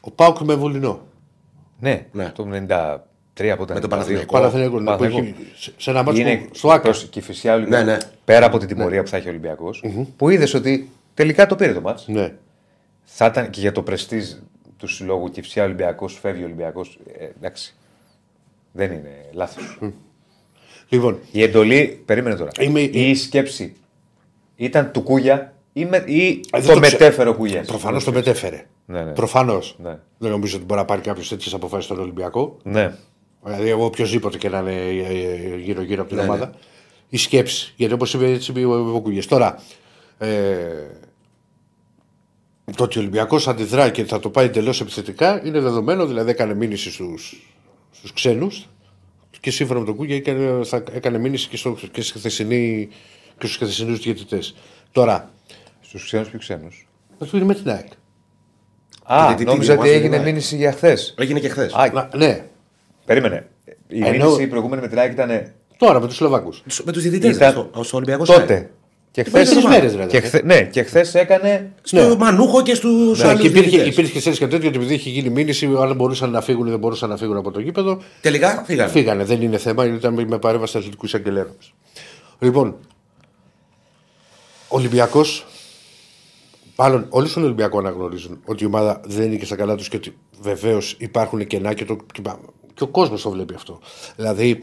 ο 0.00 0.10
Πάουκ 0.10 0.38
με 0.40 0.54
βουλινό. 0.54 1.00
Ναι, 1.80 2.06
Ναι. 2.12 2.30
το 2.34 2.48
93 2.52 3.50
από 3.52 3.64
Με 3.72 3.80
τον 3.80 3.90
Παναθηναϊκό. 3.90 4.32
Παραθυνέκο, 4.32 4.80
ναι, 4.80 4.90
που 4.90 4.98
Παναθηναϊκό. 4.98 5.18
έχει- 5.18 5.52
σε- 5.56 5.72
σε 5.76 5.90
ένα 5.90 6.02
μάτσο 6.02 6.20
Είναι 6.20 6.36
που- 6.36 6.54
στο 6.54 6.68
Άκα. 6.70 6.80
προς- 6.82 7.04
Και 7.04 7.20
φυσικά 7.20 7.52
ο 7.52 7.54
Ολυμπιακός, 7.56 7.84
Ναι, 7.86 7.92
ναι. 7.92 7.98
πέρα 8.24 8.46
από 8.46 8.58
την 8.58 8.68
τιμωρία 8.68 9.02
που 9.02 9.08
θα 9.08 9.16
έχει 9.16 9.26
ο 9.26 9.30
ολυμπιακο 9.30 9.70
που 10.16 10.28
είδες 10.28 10.54
ότι 10.54 10.90
τελικά 11.14 11.46
το 11.46 11.54
πήρε 11.56 11.72
το 11.72 11.80
μάτς. 11.80 12.08
Ναι. 12.08 12.32
Θα 13.04 13.26
ήταν 13.26 13.50
και 13.50 13.60
για 13.60 13.72
το 13.72 13.82
πρεστίζ 13.82 14.32
του 14.76 14.86
συλλόγου 14.86 15.30
και 15.30 15.42
φυσικά 15.42 15.62
ο 15.62 15.64
Ολυμπιακός 15.64 16.18
φεύγει 16.18 16.42
ο 16.42 16.44
Ολυμπιακός. 16.44 16.98
Ε, 17.18 17.24
εντάξει. 17.24 17.74
Δεν 18.72 18.92
είναι 18.92 19.24
λάθος. 19.32 19.78
Λοιπόν, 20.88 21.18
Η 21.32 21.42
εντολή, 21.42 22.02
περίμενε 22.04 22.36
τώρα. 22.36 22.50
Είμαι- 22.60 22.80
Η 22.80 23.14
σκέψη 23.14 23.76
ήταν 24.56 24.92
του 24.92 25.02
Κούγια 25.02 25.53
ή, 25.76 25.84
με, 25.84 26.04
ή 26.06 26.26
Ε, 26.28 26.60
δεν 26.60 26.66
το, 26.66 26.74
το 26.74 26.80
ξέρω. 26.80 26.80
μετέφερε 26.80 27.28
ο 27.28 27.34
Κούγια. 27.34 27.62
προφανώς 27.62 28.04
το 28.04 28.12
μετέφερε. 28.12 28.66
Ναι, 28.86 29.02
ναι. 29.02 29.12
Προφανώς. 29.12 29.76
Ναι. 29.82 29.98
Δεν 30.18 30.30
νομίζω 30.30 30.56
ότι 30.56 30.64
μπορεί 30.64 30.80
να 30.80 30.86
πάρει 30.86 31.00
κάποιος 31.00 31.28
τέτοιες 31.28 31.54
αποφάσεις 31.54 31.84
στον 31.84 31.98
Ολυμπιακό. 31.98 32.56
Ναι. 32.62 32.96
Δηλαδή, 33.44 33.68
εγώ 33.68 33.84
οποιοδήποτε 33.84 34.38
και 34.38 34.48
να 34.48 34.58
είναι 34.58 34.72
ε, 34.72 35.56
γύρω-γύρω 35.56 36.00
από 36.00 36.10
την 36.10 36.18
Ναι, 36.18 36.24
ομάδα. 36.24 36.52
Η 37.08 37.16
σκέψη. 37.16 37.72
Γιατί 37.76 37.94
όπως 37.94 38.14
είπε, 38.14 38.26
έτσι 38.30 38.50
είπε 38.50 38.64
ο 38.64 38.94
ο 38.94 39.00
Κουγιές. 39.00 39.26
Τώρα, 39.26 39.62
ε, 40.18 40.28
Το 42.76 42.84
ότι 42.84 42.98
ο 42.98 43.00
Ολυμπιακός 43.00 43.48
αντιδρά 43.48 43.90
και 43.90 44.04
θα 44.04 44.20
το 44.20 44.30
πάει 44.30 44.44
εντελώς 44.46 44.80
επιθετικά 44.80 45.46
είναι 45.46 45.60
δεδομένο, 45.60 46.06
δηλαδή 46.06 46.30
έκανε 46.30 46.54
μήνυση 46.54 46.90
στους 46.90 47.42
στους 47.90 48.12
ξένους 48.12 48.68
και 49.40 49.50
σύμφωνα 49.50 49.80
με 49.80 49.86
τον 49.86 49.94
Κούγια 49.96 50.16
έκανε, 50.16 50.64
θα, 50.64 50.82
έκανε 50.92 51.18
μήνυση 51.18 51.48
και, 51.48 51.56
στο, 51.56 51.76
και, 51.92 52.02
στη 52.02 52.18
χθεσινή, 52.18 52.88
και 53.38 53.46
στους 53.46 53.56
χθεσινούς 53.56 53.98
διαιτητές. 53.98 54.54
Τώρα, 54.92 55.30
Στους 55.98 56.06
ξένους 56.06 56.28
και 56.28 56.38
ξένους. 56.38 56.88
αυτό 57.18 57.36
είναι 57.36 57.46
με 57.46 57.54
την 57.54 57.70
ΑΕΚ. 57.70 57.86
Α, 59.04 59.24
Γιατί 59.26 59.44
τι, 59.44 59.50
νόμιζα 59.50 59.72
ότι 59.72 59.82
διαβάζω 59.82 59.92
έγινε 60.04 60.16
την 60.16 60.24
μήνυση 60.24 60.56
για 60.56 60.72
χθες. 60.72 61.14
Έγινε 61.18 61.40
και 61.40 61.48
χθες. 61.48 61.72
Α, 61.72 61.90
Να- 61.92 62.10
ναι, 62.16 62.44
περίμενε. 63.04 63.46
Η 63.88 63.98
Ενώ- 64.04 64.10
μήνυση 64.10 64.42
η 64.42 64.46
προηγούμενη 64.46 64.82
με 64.82 64.88
την 64.88 64.98
ΑΕΚ 64.98 65.12
ήταν 65.12 65.52
τώρα 65.76 66.00
με 66.00 66.06
τους 66.06 66.16
Σλοβάκους. 66.16 66.62
Με 66.84 66.92
τους 66.92 67.02
διαιτητές. 67.02 67.36
Ήταν- 67.36 67.50
Στο, 67.72 67.82
στο 67.82 67.96
Ολυμπιακός 67.96 68.28
τότε. 68.28 68.70
Και 69.10 69.22
χθε. 69.22 69.30
Πριν 69.42 69.50
τρεις 69.52 69.64
μέρες, 69.64 69.94
ρε, 69.94 69.98
Και 70.06 70.16
αδερφέ. 70.16 70.26
χθε, 70.26 70.42
ναι, 70.46 70.62
και 70.62 70.82
χθες 70.82 71.14
έκανε. 71.14 71.72
Στο 71.82 72.08
Ναι. 72.08 72.16
Μανούχο 72.16 72.62
και 72.62 72.74
στους 72.74 73.22
Ναι, 73.22 73.28
άλλου 73.28 73.40
και 73.40 73.46
υπήρχε, 73.46 73.68
διαιτητές. 73.68 73.92
υπήρχε 73.96 74.18
ξέρεις 74.18 74.38
και 74.38 74.46
τέτοιο 74.46 74.68
ότι 74.68 74.76
επειδή 74.76 74.94
είχε 74.94 75.10
γίνει 75.10 75.28
μήνυση, 75.28 75.66
αν 75.80 75.94
μπορούσαν 75.96 76.30
να 76.30 76.40
φύγουν 76.40 76.66
ή 76.66 76.70
δεν 76.70 76.78
μπορούσαν 76.78 77.08
να 77.08 77.16
φύγουν 77.16 77.36
από 77.36 77.50
το 77.50 77.60
γήπεδο, 77.60 78.00
Τελικά 78.20 78.62
φύγανε. 78.66 78.90
φύγανε. 78.90 79.24
Δεν 79.24 79.42
είναι 79.42 79.58
θέμα, 79.58 79.84
ήταν 79.86 80.24
με 80.28 80.38
παρέμβαση 80.38 80.78
αθλητικού 80.78 81.06
εισαγγελέα. 81.06 81.46
Λοιπόν, 82.38 82.76
Ολυμπιακό. 84.68 85.20
Μάλλον 86.76 87.06
όλοι 87.10 87.28
στον 87.28 87.42
Ολυμπιακό 87.44 87.78
αναγνωρίζουν 87.78 88.40
ότι 88.44 88.62
η 88.62 88.66
ομάδα 88.66 89.00
δεν 89.04 89.26
είναι 89.26 89.36
και 89.36 89.44
στα 89.44 89.56
καλά 89.56 89.74
τους 89.76 89.88
και 89.88 89.96
ότι 89.96 90.16
βεβαίως 90.40 90.96
υπάρχουν 90.98 91.46
κενά 91.46 91.74
και, 91.74 91.84
το, 91.84 91.96
και, 92.12 92.22
και 92.74 92.82
ο 92.82 92.86
κόσμος 92.88 93.22
το 93.22 93.30
βλέπει 93.30 93.54
αυτό. 93.54 93.80
Δηλαδή 94.16 94.62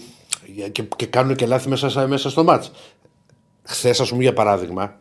και, 0.71 0.83
και 0.95 1.05
κάνουν 1.05 1.35
και 1.35 1.45
λάθη 1.45 1.69
μέσα, 1.69 1.89
στα- 1.89 2.07
μέσα 2.07 2.29
στο 2.29 2.43
μάτς. 2.43 2.71
Χθες, 3.63 3.99
ας 3.99 4.09
πούμε, 4.09 4.21
για 4.21 4.33
παράδειγμα, 4.33 4.99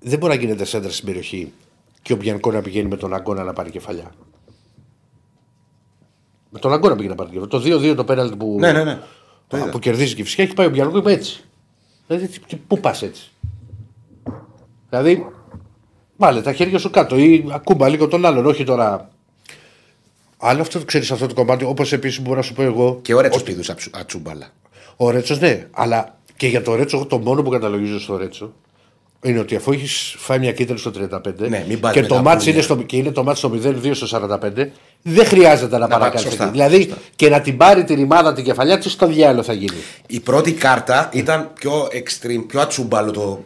δεν 0.00 0.18
μπορεί 0.18 0.34
να 0.34 0.40
γίνεται 0.40 0.64
σέντρα 0.64 0.90
στην 0.90 1.06
περιοχή 1.06 1.52
και 2.02 2.12
ο 2.12 2.16
Μπιανκό 2.16 2.50
να 2.52 2.60
πηγαίνει 2.62 2.88
με 2.88 2.96
τον 2.96 3.14
Αγκώνα 3.14 3.44
να 3.44 3.52
πάρει 3.52 3.70
κεφαλιά. 3.70 4.10
Με 6.50 6.58
τον 6.58 6.72
Αγκώνα 6.72 6.96
πήγε 6.96 7.08
να 7.08 7.14
πάρει 7.14 7.30
κεφαλιά. 7.30 7.48
Το 7.80 7.88
2-2 7.90 7.94
το 7.96 8.04
πέναλτι 8.04 8.36
που, 8.36 8.56
Ναι, 8.58 8.72
ναι, 8.72 8.84
ναι. 8.84 9.00
Το 9.46 9.56
Α, 9.56 9.60
είδα. 9.60 9.70
που 9.70 9.78
κερδίζει 9.78 10.14
και 10.14 10.22
φυσικά 10.22 10.42
έχει 10.42 10.54
πάει 10.54 10.66
ο 10.66 10.70
Μπιανκό 10.70 10.98
είπε 10.98 11.12
έτσι. 11.12 11.44
Δηλαδή, 12.06 12.26
τι- 12.28 12.40
τι- 12.46 12.56
πού 12.56 12.80
πας 12.80 13.02
έτσι. 13.02 13.30
Δηλαδή, 14.90 15.26
βάλε 16.20 16.40
τα 16.40 16.52
χέρια 16.52 16.78
σου 16.78 16.90
κάτω 16.90 17.18
ή 17.18 17.44
ακούμπα 17.50 17.88
λίγο 17.88 18.08
τον 18.08 18.26
άλλον, 18.26 18.46
όχι 18.46 18.64
τώρα. 18.64 19.08
Άλλο 20.38 20.60
αυτό 20.60 20.84
ξέρεις 20.84 21.10
αυτό 21.10 21.26
το 21.26 21.34
κομμάτι, 21.34 21.64
όπως 21.64 21.92
επίσης 21.92 22.20
μπορώ 22.20 22.36
να 22.36 22.42
σου 22.42 22.52
πω 22.54 22.62
εγώ. 22.62 22.98
Και 23.02 23.14
ο 23.14 23.20
Ρέτσος 23.20 23.42
πήδου 23.42 23.62
ατσούμπαλα. 23.90 24.46
Ο 24.96 25.10
Ρέτσος, 25.10 25.40
ναι. 25.40 25.66
Αλλά 25.70 26.18
και 26.36 26.46
για 26.46 26.62
το 26.62 26.74
Ρέτσο, 26.74 26.96
εγώ 26.96 27.06
το 27.06 27.18
μόνο 27.18 27.42
που 27.42 27.50
καταλογίζω 27.50 28.00
στο 28.00 28.16
Ρέτσο 28.16 28.52
είναι 29.22 29.38
ότι 29.38 29.56
αφού 29.56 29.72
έχεις 29.72 30.14
φάει 30.18 30.38
μια 30.38 30.52
κίτρινη 30.52 30.78
στο 30.78 30.90
35 30.90 31.48
Ναι, 31.48 31.64
μην 31.68 31.80
πας 31.80 31.92
και, 31.92 32.00
με 32.00 32.06
το 32.06 32.14
τα 32.14 32.22
μάτς 32.22 32.36
πούνια. 32.44 32.52
είναι 32.54 32.62
στο, 32.62 32.76
και 32.76 32.96
είναι 32.96 33.10
το 33.10 33.22
μάτς 33.24 33.38
στο 33.38 33.52
0-2 33.64 33.90
στο 33.92 34.38
45, 34.42 34.66
δεν 35.02 35.26
χρειάζεται 35.26 35.78
να, 35.78 35.88
πάει, 35.88 35.98
παρακάνεις. 35.98 36.22
σωστά, 36.28 36.48
Δηλαδή 36.48 36.92
και 37.16 37.28
να 37.28 37.40
την 37.40 37.56
πάρει 37.56 37.84
τη 37.84 37.94
ρημάδα 37.94 38.32
την 38.32 38.44
κεφαλιά 38.44 38.78
της, 38.78 38.92
στο 38.92 39.06
διάλογο 39.06 39.42
θα 39.42 39.52
γίνει. 39.52 39.76
Η 40.06 40.20
πρώτη 40.20 40.52
κάρτα 40.52 41.08
ήταν 41.12 41.50
πιο 41.54 41.88
extreme, 41.92 42.44
πιο 42.46 42.60
ατσούμπαλο 42.60 43.10
το, 43.10 43.44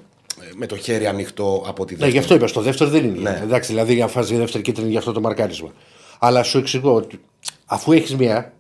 με 0.57 0.67
το 0.67 0.77
χέρι 0.77 1.07
ανοιχτό 1.07 1.65
από 1.67 1.85
τη 1.85 1.93
Ναι, 1.93 1.99
δεύτερη. 1.99 2.13
γι' 2.13 2.19
αυτό 2.19 2.35
είπα. 2.35 2.47
Στο 2.47 2.61
δεύτερο 2.61 2.91
δεν 2.91 3.05
είναι. 3.05 3.31
Ναι. 3.31 3.41
Εντάξει, 3.43 3.71
δηλαδή 3.73 3.95
για 3.95 4.07
φάση 4.07 4.37
δεύτερη 4.37 4.63
κίτρινη 4.63 4.91
για 4.91 4.99
αυτό 4.99 5.13
το 5.13 5.21
μαρκάρισμα. 5.21 5.73
Αλλά 6.19 6.43
σου 6.43 6.59
εξηγώ 6.59 6.95
ότι 6.95 7.21
αφού 7.67 7.93
έχεις 7.93 8.17
μία, 8.17 8.53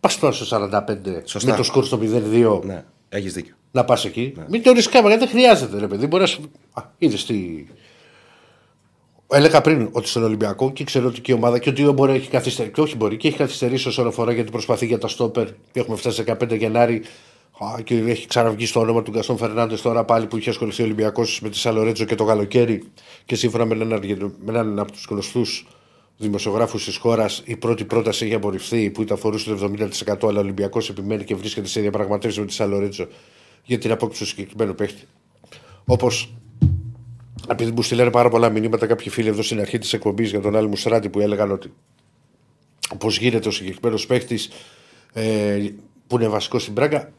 πας 0.00 0.18
τώρα 0.18 0.32
στο 0.34 0.44
45 0.44 1.22
Σωστά. 1.24 1.50
με 1.50 1.56
το 1.56 1.62
σκορ 1.62 1.84
στο 1.84 1.98
0-2 2.02 2.60
Ναι, 2.64 2.84
έχεις 3.08 3.32
δίκιο. 3.32 3.54
να 3.70 3.84
πας 3.84 4.04
εκεί. 4.04 4.34
Μην 4.48 4.62
το 4.62 4.72
ρισκάμε, 4.72 5.08
γιατί 5.08 5.24
δεν 5.24 5.34
χρειάζεται, 5.34 5.78
ρε 5.78 5.86
παιδί. 5.86 6.06
Μπορεί 6.06 6.22
να 6.22 6.28
σου. 6.28 6.50
Α, 6.72 6.82
είδες 6.98 7.24
τι. 7.26 7.66
Έλεγα 9.30 9.60
πριν 9.60 9.88
ότι 9.92 10.08
στον 10.08 10.22
Ολυμπιακό 10.22 10.72
και 10.72 10.84
ξέρω 10.84 11.06
ότι 11.06 11.20
και 11.20 11.32
η 11.32 11.34
ομάδα 11.34 11.58
και 11.58 11.68
ότι 11.70 11.82
μπορεί 11.82 12.10
να 12.10 12.16
έχει 12.16 12.28
καθυστερήσει. 12.30 12.74
Και 12.74 12.80
όχι 12.80 12.96
μπορεί 12.96 13.16
και 13.16 13.28
έχει 13.28 13.36
καθυστερήσει 13.36 13.88
όσον 13.88 14.06
αφορά 14.06 14.32
γιατί 14.32 14.50
προσπαθεί 14.50 14.86
για 14.86 14.98
τα 14.98 15.08
στόπερ. 15.08 15.46
Και 15.46 15.80
έχουμε 15.80 15.96
φτάσει 15.96 16.24
15 16.26 16.56
Γενάρη. 16.56 17.02
Α, 17.64 17.80
και 17.82 17.94
έχει 17.94 18.26
ξαναβγεί 18.26 18.66
στο 18.66 18.80
όνομα 18.80 19.02
του 19.02 19.10
Γκαστόν 19.10 19.36
Φερνάντες 19.36 19.82
τώρα 19.82 20.04
πάλι 20.04 20.26
που 20.26 20.36
είχε 20.36 20.50
ασχοληθεί 20.50 20.82
ο 20.82 20.84
Ολυμπιακός 20.84 21.40
με 21.40 21.48
τη 21.48 21.56
Σαλορέτζο 21.56 22.04
και 22.04 22.14
το 22.14 22.24
καλοκαίρι. 22.24 22.82
Και 23.24 23.34
σύμφωνα 23.34 23.64
με 23.64 23.74
έναν, 23.74 23.92
Αργεντο- 23.92 24.32
με 24.44 24.50
έναν 24.52 24.78
από 24.78 24.92
τους 24.92 25.06
γνωστούς 25.10 25.66
δημοσιογράφους 26.16 26.84
της 26.84 26.96
χώρας, 26.96 27.42
η 27.44 27.56
πρώτη 27.56 27.84
πρόταση 27.84 28.26
είχε 28.26 28.34
απορριφθεί 28.34 28.90
που 28.90 29.02
ήταν 29.02 29.16
αφορούσε 29.16 29.50
το 29.50 29.54
70%. 29.54 30.28
Αλλά 30.28 30.38
ο 30.38 30.42
Ολυμπιακός 30.42 30.88
επιμένει 30.88 31.24
και 31.24 31.34
βρίσκεται 31.34 31.68
σε 31.68 31.80
διαπραγματεύσεις 31.80 32.40
με 32.40 32.46
τη 32.46 32.52
Σαλορέτζο 32.52 33.06
για 33.64 33.78
την 33.78 33.90
απόκτηση 33.90 34.22
του 34.22 34.28
συγκεκριμένου 34.28 34.74
παίχτη. 34.74 35.02
Όπως 35.84 36.34
επειδή 37.48 37.70
μου 37.70 37.82
στείλανε 37.82 38.10
πάρα 38.10 38.28
πολλά 38.28 38.50
μηνύματα 38.50 38.86
κάποιοι 38.86 39.08
φίλοι 39.10 39.28
εδώ 39.28 39.42
στην 39.42 39.60
αρχή 39.60 39.78
της 39.78 39.92
εκπομπής 39.92 40.30
για 40.30 40.40
τον 40.40 40.56
Άλλη 40.56 40.68
Μουστράτη 40.68 41.08
που 41.08 41.20
έλεγαν 41.20 41.50
ότι 41.50 41.72
πώς 42.98 43.18
γίνεται 43.18 43.48
ο 43.48 43.50
συγκεκριμένος 43.50 44.06
παίχτης 44.06 44.48
ε, 45.12 45.68
που 46.06 46.16
είναι 46.16 46.28
βασικός 46.28 46.62
στην 46.62 46.74
Πράγκα. 46.74 47.12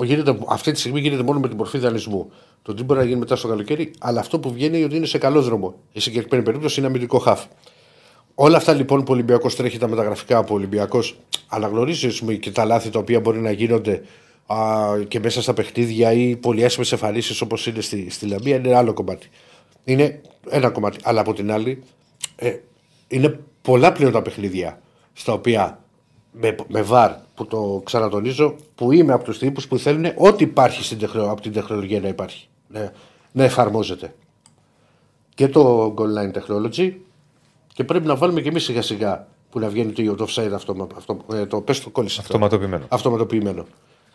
Γίνεται, 0.00 0.38
αυτή 0.48 0.72
τη 0.72 0.78
στιγμή 0.78 1.00
γίνεται 1.00 1.22
μόνο 1.22 1.40
με 1.40 1.48
την 1.48 1.56
μορφή 1.56 1.78
δανεισμού. 1.78 2.32
Το 2.62 2.74
τι 2.74 2.82
μπορεί 2.82 3.00
να 3.00 3.06
γίνει 3.06 3.18
μετά 3.18 3.36
στο 3.36 3.48
καλοκαίρι, 3.48 3.92
αλλά 3.98 4.20
αυτό 4.20 4.38
που 4.38 4.52
βγαίνει 4.52 4.76
είναι 4.76 4.84
ότι 4.84 4.96
είναι 4.96 5.06
σε 5.06 5.18
καλό 5.18 5.42
δρόμο. 5.42 5.74
Η 5.92 6.00
συγκεκριμένη 6.00 6.42
περίπτωση 6.42 6.78
είναι 6.80 6.88
αμυντικό 6.88 7.18
χάφ. 7.18 7.44
Όλα 8.34 8.56
αυτά 8.56 8.72
λοιπόν 8.72 8.98
που 8.98 9.06
ο 9.08 9.12
Ολυμπιακός 9.12 9.56
τρέχει 9.56 9.78
τα 9.78 9.88
μεταγραφικά, 9.88 10.44
που 10.44 10.54
ο 10.54 10.56
Ολυμπιακός 10.56 11.18
αναγνωρίζει 11.48 12.06
ας 12.06 12.18
πούμε, 12.18 12.34
και 12.34 12.50
τα 12.50 12.64
λάθη 12.64 12.90
τα 12.90 12.98
οποία 12.98 13.20
μπορεί 13.20 13.38
να 13.38 13.50
γίνονται 13.50 14.02
α, 14.46 14.56
και 15.08 15.20
μέσα 15.20 15.42
στα 15.42 15.54
παιχνίδια 15.54 16.12
ή 16.12 16.36
πολυάσχημε 16.36 16.86
εμφανίσεις 16.90 17.40
όπως 17.40 17.66
είναι 17.66 17.80
στη, 17.80 18.10
στη 18.10 18.26
Λαμία, 18.26 18.56
είναι 18.56 18.74
άλλο 18.74 18.92
κομμάτι. 18.92 19.28
Είναι 19.84 20.20
ένα 20.48 20.70
κομμάτι. 20.70 20.98
Αλλά 21.02 21.20
από 21.20 21.32
την 21.32 21.52
άλλη, 21.52 21.82
ε, 22.36 22.56
είναι 23.08 23.40
πολλά 23.62 23.92
πλέον 23.92 24.12
τα 24.12 24.22
παιχνίδια 24.22 24.80
στα 25.12 25.32
οποία 25.32 25.81
με, 26.32 26.56
με 26.68 26.82
βαρ 26.82 27.12
που 27.34 27.46
το 27.46 27.80
ξανατονίζω, 27.84 28.56
που 28.74 28.92
είμαι 28.92 29.12
από 29.12 29.24
τους 29.24 29.38
τύπους 29.38 29.68
που 29.68 29.78
θέλουν 29.78 30.12
ό,τι 30.16 30.44
υπάρχει 30.44 30.84
στην 30.84 30.98
τεχνο, 30.98 31.30
από 31.30 31.40
την 31.40 31.52
τεχνολογία 31.52 32.00
να 32.00 32.08
υπάρχει. 32.08 32.48
Να, 32.68 32.92
να 33.32 33.44
εφαρμόζεται. 33.44 34.14
Και 35.34 35.48
το 35.48 35.94
goal 35.98 36.18
line 36.18 36.32
technology 36.32 36.92
και 37.74 37.84
πρέπει 37.84 38.06
να 38.06 38.16
βάλουμε 38.16 38.40
και 38.40 38.48
εμείς 38.48 38.64
σιγά 38.64 38.82
σιγά 38.82 39.26
που 39.50 39.58
να 39.58 39.68
βγαίνει 39.68 39.92
το 39.92 40.26
offside 40.28 40.50
αυτό, 40.54 40.88
αυτό 40.96 41.16
ε, 41.32 41.46
το 41.46 41.60
πες 41.60 41.80
το 41.80 41.90
κόλλησε 41.90 42.20
αυτό. 42.20 42.34
Αυτοματοποιημένο. 42.34 42.84
Αυτοματοποιημένο. 42.88 43.66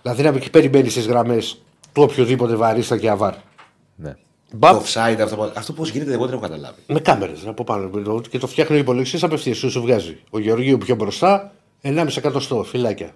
Δηλαδή 0.02 0.24
να 0.24 0.32
μην 0.32 0.52
περιμένεις 0.52 0.92
στις 0.92 1.08
γραμμές 1.08 1.62
του 1.94 2.04
οποιοδήποτε 2.04 2.56
βαρίστα 2.56 2.98
και 2.98 3.10
αβάρ. 3.10 3.34
Ναι. 3.96 4.16
Μπαπ, 4.54 4.74
Το 4.74 4.82
offside, 4.86 5.20
αυτό, 5.22 5.52
αυτό 5.56 5.74
πώς 5.74 5.90
γίνεται, 5.90 6.14
εγώ 6.14 6.26
δεν 6.26 6.34
έχω 6.34 6.42
καταλάβει. 6.42 6.82
με 6.88 7.00
κάμερες 7.00 7.48
από 7.48 7.64
πάνω. 7.64 8.22
Και 8.30 8.38
το 8.38 8.48
φτιάχνει 8.48 8.76
ο 8.76 8.80
υπολογιστή 8.80 9.26
απευθείας. 9.26 9.58
Σου, 9.58 9.70
σου 9.72 9.82
βγάζει. 9.82 10.18
Ο 10.30 10.40
Γεωργίου 10.40 10.78
πιο 10.78 10.96
μπροστά, 10.96 11.54
1,5 11.82 12.18
εκατοστό, 12.18 12.64
φυλάκια. 12.64 13.14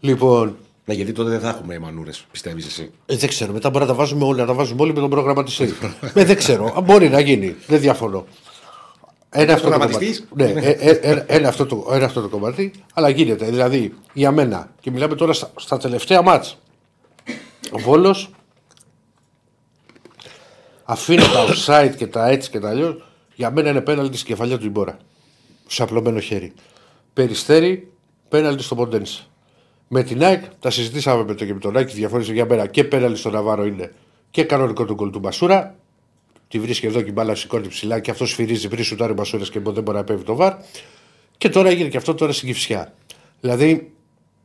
Λοιπόν, 0.00 0.56
Ναι, 0.84 0.94
γιατί 0.94 1.12
τότε 1.12 1.30
δεν 1.30 1.40
θα 1.40 1.48
έχουμε 1.48 1.78
μανούρες, 1.78 2.24
πιστεύεις 2.30 2.66
εσύ; 2.66 2.90
ε, 3.06 3.16
δεν 3.16 3.28
ξέρω. 3.28 3.52
Μετά 3.52 3.70
μπορεί 3.70 3.84
να 3.84 3.90
τα 3.90 3.96
βάζουμε 3.96 4.24
όλοι, 4.24 4.40
να 4.40 4.46
τα 4.46 4.52
βάζουμε 4.54 4.82
όλοι 4.82 4.92
με 4.92 5.00
τον 5.00 5.10
προγραμματιστή. 5.10 5.74
ε, 6.14 6.24
δεν 6.24 6.36
ξέρω. 6.36 6.74
Α, 6.76 6.80
Μπορεί 6.80 7.08
να 7.08 7.20
γίνει. 7.20 7.56
Δεν 7.66 7.80
διαφωνώ. 7.80 8.26
Ένα 9.30 9.52
αυτό, 9.52 9.68
το 9.68 9.72
κομμάτι. 9.72 9.92
Προγραμματιστής; 9.92 10.26
Ναι, 10.34 10.60
ε, 10.60 10.70
ε, 10.70 10.90
ε, 11.10 11.24
ένα, 11.26 11.48
αυτό 11.48 11.66
το, 11.66 11.88
ένα 11.92 12.04
αυτό 12.04 12.20
το 12.20 12.28
κομμάτι. 12.28 12.72
Αλλά 12.94 13.08
γίνεται. 13.08 13.44
Δηλαδή, 13.44 13.94
για 14.12 14.30
μένα, 14.30 14.70
και 14.80 14.90
μιλάμε 14.90 15.14
τώρα 15.14 15.32
στα, 15.32 15.50
στα 15.56 15.76
τελευταία 15.78 16.22
μάτς. 16.22 16.58
Ο 17.72 17.78
Βόλος 17.78 18.30
αφήνει 20.84 21.22
τα 21.22 21.44
offside 21.48 21.94
και 21.96 22.06
τα 22.06 22.28
έτσι 22.28 22.50
και 22.50 22.58
τα 22.60 22.68
αλλιώς. 22.68 23.04
Για 23.34 23.50
μένα 23.50 23.70
είναι 23.70 23.80
πέναλτι 23.80 24.16
στην 24.16 24.28
κεφαλιά 24.28 24.58
του 24.58 24.66
Ιμπόρα. 24.66 24.96
Σε 25.66 25.82
απλωμένο 25.82 26.20
χέρι. 26.20 26.52
Περιστέρι, 27.20 27.92
πέναλτι 28.28 28.62
στο 28.62 28.74
Ποντένσα. 28.74 29.22
Με 29.88 30.02
την 30.02 30.22
ΑΕΚ, 30.24 30.44
τα 30.60 30.70
συζητήσαμε 30.70 31.24
με, 31.24 31.34
το, 31.34 31.44
και 31.44 31.54
με 31.54 31.60
τον 31.60 31.76
Άκη, 31.76 31.94
διαφώνησε 31.94 32.32
για 32.32 32.46
μένα 32.46 32.66
και 32.66 32.84
πέναλτι 32.84 33.18
στο 33.18 33.30
Ναβάρο 33.30 33.64
είναι 33.64 33.92
και 34.30 34.44
κανονικό 34.44 34.84
το 34.84 34.94
γκολ 34.94 35.10
του 35.10 35.18
Μπασούρα. 35.18 35.76
Τη 36.48 36.58
βρίσκει 36.60 36.86
εδώ 36.86 37.02
και 37.02 37.08
η 37.08 37.12
μπάλα 37.14 37.34
σηκώνει 37.34 37.68
ψηλά 37.68 38.00
και 38.00 38.10
αυτός 38.10 38.30
σφυρίζει 38.30 38.68
πριν 38.68 38.84
σου 38.84 38.96
τάρει 38.96 39.12
Μπασούρα 39.12 39.44
και 39.44 39.60
δεν 39.60 39.82
μπορεί 39.82 39.96
να 39.96 40.04
πέφτει 40.04 40.24
το 40.24 40.34
βαρ. 40.34 40.54
Και 41.38 41.48
τώρα 41.48 41.68
έγινε 41.68 41.88
και 41.88 41.96
αυτό 41.96 42.14
τώρα 42.14 42.32
στην 42.32 42.48
Κυφσιά. 42.48 42.94
Δηλαδή, 43.40 43.92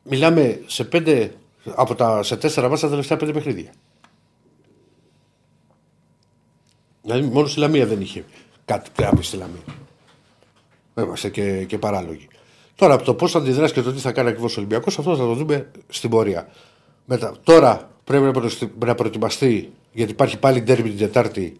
μιλάμε 0.03 0.61
σε 0.65 0.83
πέντε, 0.83 1.33
από 1.75 1.95
τα, 1.95 2.23
σε 2.23 2.37
τέσσερα 2.37 2.69
μάτια 2.69 2.83
τα 2.83 2.89
τελευταία 2.89 3.17
πέντε 3.17 3.31
παιχνίδια. 3.31 3.71
Δηλαδή, 7.01 7.27
μόνο 7.27 7.47
στη 7.47 7.59
Λαμία 7.59 7.85
δεν 7.85 8.01
είχε 8.01 8.25
κάτι 8.65 8.89
πρέπει 8.95 9.23
στη 9.23 9.37
Λαμία. 9.37 9.63
Είμαστε 10.97 11.29
και, 11.29 11.63
και 11.63 11.77
παράλογοι. 11.77 12.27
Τώρα 12.75 12.93
από 12.93 13.03
το 13.03 13.13
πώς 13.13 13.31
θα 13.31 13.37
αντιδράσεις 13.39 13.73
και 13.75 13.81
το 13.81 13.93
τι 13.93 13.99
θα 13.99 14.11
κάνει 14.11 14.29
ακριβώς 14.29 14.57
ο 14.57 14.59
Ολυμπιακός, 14.59 14.99
αυτό 14.99 15.15
θα 15.15 15.23
το 15.23 15.33
δούμε 15.33 15.71
στην 15.89 16.09
πορεία. 16.09 16.47
Μετά, 17.05 17.35
τώρα 17.43 17.89
πρέπει 18.03 18.23
να 18.23 18.31
προετοι- 18.31 18.85
να 18.85 18.95
προετοιμαστεί, 18.95 19.71
γιατί 19.91 20.11
υπάρχει 20.11 20.39
πάλι 20.39 20.61
ντέρμπι 20.61 20.89
την 20.89 20.97
Τετάρτη 20.97 21.57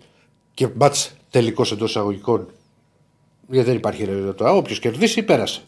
και 0.54 0.68
μπατ 0.68 0.96
τελικός 1.30 1.72
εντός 1.72 1.90
εισαγωγικών. 1.90 2.48
Γιατί 3.50 3.68
δεν 3.68 3.76
υπάρχει 3.78 4.04
ρε, 4.04 4.14
τώρα. 4.34 4.52
Όποιος 4.52 4.80
κερδίσει, 4.80 5.24
πέρασε. 5.24 5.62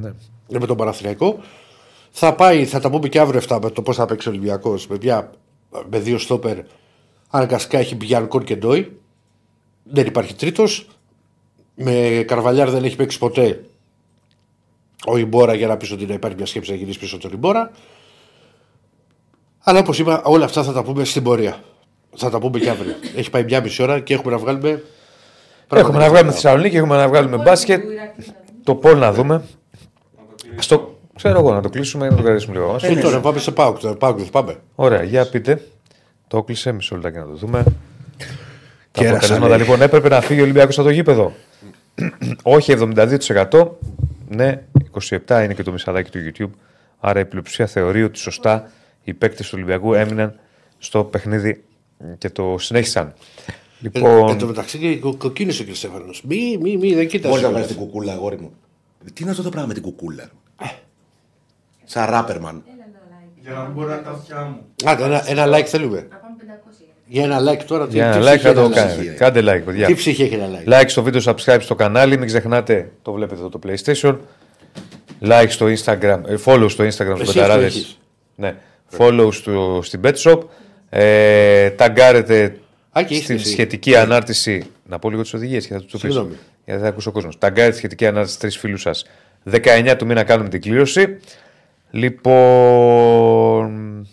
Ναι. 0.00 0.12
Με 0.58 0.66
τον 0.66 0.76
Παναθηναϊκό. 0.76 1.38
Θα 2.10 2.34
πάει, 2.34 2.64
θα 2.66 2.80
τα 2.80 2.90
πούμε 2.90 3.08
και 3.08 3.20
αύριο 3.20 3.38
αυτά 3.38 3.58
με 3.62 3.70
το 3.70 3.82
πώς 3.82 3.96
θα 3.96 4.06
παίξει 4.06 4.28
ο 4.28 4.30
Ολυμπιακός. 4.30 4.86
Παιδιά, 4.86 5.30
με 5.90 5.98
δύο 5.98 6.18
στόπερ, 6.18 6.58
αναγκαστικά 7.30 7.78
έχει 7.78 7.94
Μπιανκόν 7.94 8.44
και 8.44 8.56
Ντόι. 8.56 9.00
Δεν 9.84 10.06
υπάρχει 10.06 10.34
τρίτος. 10.34 10.88
Με 11.74 12.24
Καρβαλιάρ 12.26 12.70
δεν 12.70 12.84
έχει 12.84 12.96
παίξει 12.96 13.18
ποτέ 13.18 13.64
ο 15.06 15.16
Ιμπόρα 15.16 15.54
για 15.54 15.66
να 15.66 15.76
πεις 15.76 15.92
ότι 15.92 16.06
να 16.06 16.14
υπάρχει 16.14 16.36
μια 16.36 16.46
σκέψη 16.46 16.70
να 16.70 16.76
γυρίσει 16.76 16.98
πίσω 16.98 17.18
τον 17.18 17.30
Ιμπόρα. 17.32 17.70
Αλλά 19.60 19.78
όπως 19.78 19.98
είπα, 19.98 20.22
όλα 20.24 20.44
αυτά 20.44 20.62
θα 20.62 20.72
τα 20.72 20.82
πούμε 20.82 21.04
στην 21.04 21.22
πορεία. 21.22 21.62
Θα 22.16 22.30
τα 22.30 22.38
πούμε 22.38 22.58
και 22.58 22.70
αύριο. 22.70 22.94
έχει 23.16 23.30
πάει 23.30 23.44
μια 23.44 23.60
μισή 23.60 23.82
ώρα 23.82 24.00
και 24.00 24.14
έχουμε 24.14 24.32
να 24.32 24.38
βγάλουμε. 24.38 24.82
Έχουμε 25.74 25.98
να 25.98 26.08
βγάλουμε 26.08 26.32
Θεσσαλονίκη, 26.32 26.76
έχουμε 26.76 26.96
να 26.96 27.08
βγάλουμε 27.08 27.36
μπάσκετ. 27.36 27.82
Το 28.64 28.74
πόλ 28.74 28.98
να 28.98 29.12
δούμε. 29.12 29.42
Στο, 30.58 30.98
ξέρω 31.16 31.38
εγώ, 31.38 31.52
να 31.52 31.60
το 31.60 31.68
κλείσουμε 31.68 32.08
να 32.08 32.16
το 32.16 32.22
κρατήσουμε 32.22 32.54
λίγο. 32.54 32.76
Ε, 32.80 32.94
τώρα 32.96 33.20
πάμε 33.20 33.38
σε 33.38 33.50
Πάουκ. 33.50 33.78
τώρα, 33.78 33.96
Πάουκ 33.96 34.18
δεν 34.18 34.30
πάμε. 34.30 34.56
Ωραία, 34.74 35.02
για 35.02 35.28
πείτε. 35.28 35.66
Το 36.28 36.42
κλείσε, 36.42 36.72
μισό 36.72 36.94
λεπτάκι 36.94 37.18
να 37.18 37.24
το 37.24 37.34
δούμε. 37.34 37.62
Τα 37.62 39.00
Κέρασαν, 39.00 39.14
αποτελέσματα 39.16 39.48
λέει. 39.48 39.58
λοιπόν 39.58 39.82
έπρεπε 39.82 40.08
να 40.08 40.20
φύγει 40.20 40.40
ο 40.40 40.42
Ολυμπιακός 40.42 40.78
από 40.78 40.86
το 40.86 40.92
γήπεδο. 40.92 41.32
Όχι 42.42 42.74
72%. 42.78 43.66
Ναι, 44.28 44.62
27 45.00 45.16
είναι 45.44 45.54
και 45.54 45.62
το 45.62 45.72
μισαδάκι 45.72 46.10
του 46.10 46.18
YouTube. 46.38 46.58
Άρα 47.00 47.20
η 47.20 47.24
πλειοψηφία 47.24 47.66
θεωρεί 47.66 48.02
ότι 48.02 48.18
σωστά 48.18 48.70
οι 49.04 49.14
παίκτες 49.14 49.46
του 49.46 49.52
Ολυμπιακού 49.56 49.94
έμειναν 49.94 50.38
στο 50.78 51.04
παιχνίδι 51.04 51.64
και 52.18 52.30
το 52.30 52.56
συνέχισαν. 52.58 53.06
Ε, 53.46 53.52
Λοιπόν, 53.80 54.28
εν 54.30 54.38
τω 54.38 54.46
μεταξύ 54.46 54.78
και 54.78 54.96
κο- 54.96 55.14
κοκκίνησε 55.16 55.62
ο 55.62 55.66
κ. 55.66 55.74
Στέφανο. 55.74 56.04
Μη, 56.24 56.58
μη, 56.60 56.76
μη, 56.76 56.94
δεν 56.94 57.08
κοίτασε. 57.08 57.28
Μπορεί 57.28 57.42
να 57.42 57.50
βγάλει 57.50 57.66
την 57.66 57.76
κουκούλα, 57.76 58.12
αγόρι 58.12 58.40
μου. 58.40 58.52
Τι 59.12 59.22
είναι 59.22 59.30
αυτό 59.30 59.42
το 59.42 59.48
πράγμα 59.48 59.68
με 59.68 59.74
την 59.74 59.82
κουκούλα; 59.82 60.28
Σαν 61.84 62.10
ράπερμαν. 62.10 62.62
Έλα 62.66 62.84
ένα 62.84 62.98
like. 63.10 63.40
Για 63.42 63.52
να 63.52 63.62
μην 63.62 63.72
μπορεί 63.72 63.88
να 63.88 64.02
τα 64.02 64.10
αυτιά 64.10 64.42
μου. 64.44 64.60
Άντε, 64.84 65.04
ένα, 65.04 65.30
ένα 65.30 65.58
like 65.58 65.64
θέλουμε. 65.64 66.08
Να 67.14 67.26
πάμε 67.26 67.26
500 67.26 67.26
για 67.26 67.26
Για 67.26 67.36
ένα 67.36 67.52
like 67.52 67.62
τώρα. 67.66 67.86
τι- 67.86 67.92
για 67.94 68.10
τι 68.10 68.16
ένα 68.16 68.26
like 68.26 68.36
ψυχή 68.38 68.46
θα 68.46 68.52
το 68.54 68.60
έχεις 68.60 68.76
ένα 68.76 68.86
κάνετε. 68.86 69.12
like. 69.12 69.16
Κάντε 69.16 69.40
like, 69.40 69.62
παιδιά. 69.64 69.86
Τι 69.86 69.94
ψυχή 69.94 70.22
έχεις 70.22 70.34
ένα 70.38 70.48
like; 70.66 70.68
Like 70.80 70.84
στο 70.88 71.02
βίντεο, 71.02 71.20
subscribe 71.24 71.58
στο 71.60 71.74
κανάλι. 71.74 72.18
Μην 72.18 72.26
ξεχνάτε, 72.26 72.90
το 73.02 73.12
βλέπετε 73.12 73.40
εδώ 73.40 73.48
το 73.48 73.58
PlayStation. 73.66 74.16
Like 75.24 75.46
στο 75.48 75.66
Instagram, 75.66 76.20
ε, 76.26 76.34
follow 76.44 76.66
στο 76.68 76.84
Instagram 76.84 76.88
Εσύ 76.88 76.98
στους 77.14 77.20
αυτό 77.20 77.32
Πεταράδες. 77.32 77.74
έχεις. 77.74 77.98
Ναι. 78.34 78.54
Follow 78.98 79.28
στο, 79.32 79.80
στην 79.82 80.00
BetShop. 80.04 80.38
Ε, 80.90 81.70
ταγκάρετε 81.70 82.56
Α, 82.92 83.02
και 83.02 83.14
στην 83.14 83.16
είσαι 83.16 83.32
εσύ. 83.32 83.48
σχετική 83.52 83.96
ανάρτηση. 83.96 84.64
Να 84.88 84.98
πω 84.98 85.10
λίγο 85.10 85.22
τις 85.22 85.34
οδηγίες 85.34 85.66
και 85.66 85.72
θα 85.72 85.80
τους 85.80 85.90
το 85.92 85.98
πείσω. 85.98 86.12
Συγγνώμη. 86.12 86.36
Γιατί 86.64 86.80
θα 86.82 86.88
ακούσει 86.88 87.08
ο 87.08 87.12
κόσμο. 87.12 87.30
Ταγκάρετε 87.38 87.76
σχετική 87.76 88.06
ανάρτηση 88.06 88.38
τρεις 88.38 88.56
φίλους 88.58 88.80
σας. 88.80 89.04
19 89.50 89.94
του 89.98 90.06
μήνα 90.06 90.22
κάνουμε 90.24 90.48
την 90.48 90.60
κλήρωση. 90.60 91.16
Λοιπόν. 92.62 94.06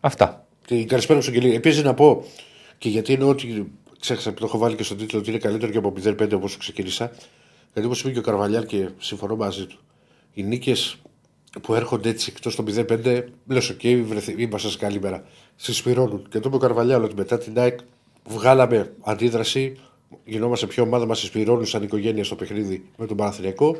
Αυτά. 0.00 0.43
Την 0.66 0.88
καλησπέρα 0.88 1.20
στον 1.20 1.34
Κελί. 1.34 1.54
Επίσης 1.54 1.82
να 1.82 1.94
πω 1.94 2.24
και 2.78 2.88
γιατί 2.88 3.12
είναι 3.12 3.24
ότι 3.24 3.72
ξέχασα 4.00 4.32
που 4.32 4.40
το 4.40 4.44
έχω 4.46 4.58
βάλει 4.58 4.76
και 4.76 4.82
στον 4.82 4.96
τίτλο 4.96 5.18
ότι 5.18 5.30
είναι 5.30 5.38
καλύτερο 5.38 5.72
και 5.72 5.78
από 5.78 5.92
0-5 6.04 6.32
όπως 6.34 6.56
ξεκίνησα. 6.56 7.10
Γιατί 7.72 7.88
όπως 7.88 8.00
είπε 8.00 8.10
και 8.10 8.18
ο 8.18 8.22
Καρβαλιάλ 8.22 8.66
και 8.66 8.88
συμφωνώ 8.98 9.36
μαζί 9.36 9.66
του, 9.66 9.78
οι 10.32 10.42
νίκες 10.42 10.96
που 11.62 11.74
έρχονται 11.74 12.08
έτσι 12.08 12.32
εκτός 12.36 12.56
των 12.56 12.64
0-5, 12.64 13.24
λες: 13.46 13.70
Οκ, 13.70 13.80
βρεθεί- 14.04 14.40
είμαστε 14.40 14.68
σε 14.68 14.78
καλή 14.78 15.00
μέρα. 15.00 15.24
Συσπειρώνουν. 15.56 16.26
Και 16.30 16.38
το 16.40 16.44
είπε 16.46 16.56
ο 16.56 16.58
Καρβαλιάλ 16.58 17.02
ότι 17.02 17.14
μετά 17.14 17.38
την 17.38 17.58
ΑΕΚ 17.58 17.78
βγάλαμε 18.28 18.92
αντίδραση, 19.00 19.76
γινόμαστε 20.24 20.66
πιο 20.66 20.82
ομάδα, 20.82 21.06
μας 21.06 21.18
συσπειρώνουν 21.18 21.66
σαν 21.66 21.82
οικογένεια 21.82 22.24
στο 22.24 22.34
παιχνίδι 22.34 22.84
με 22.96 23.06
τον 23.06 23.16
Παναθηναϊκό. 23.16 23.76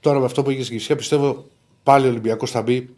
Τώρα 0.00 0.18
με 0.18 0.24
αυτό 0.24 0.42
που 0.42 0.48
έγινε 0.48 0.64
στην 0.64 0.76
Κηφισιά 0.76 0.96
πιστεύω 0.96 1.46
πάλι 1.82 2.06
ο 2.06 2.08
Ολυμπιακός 2.10 2.50
θα 2.50 2.62
μπει 2.62 2.88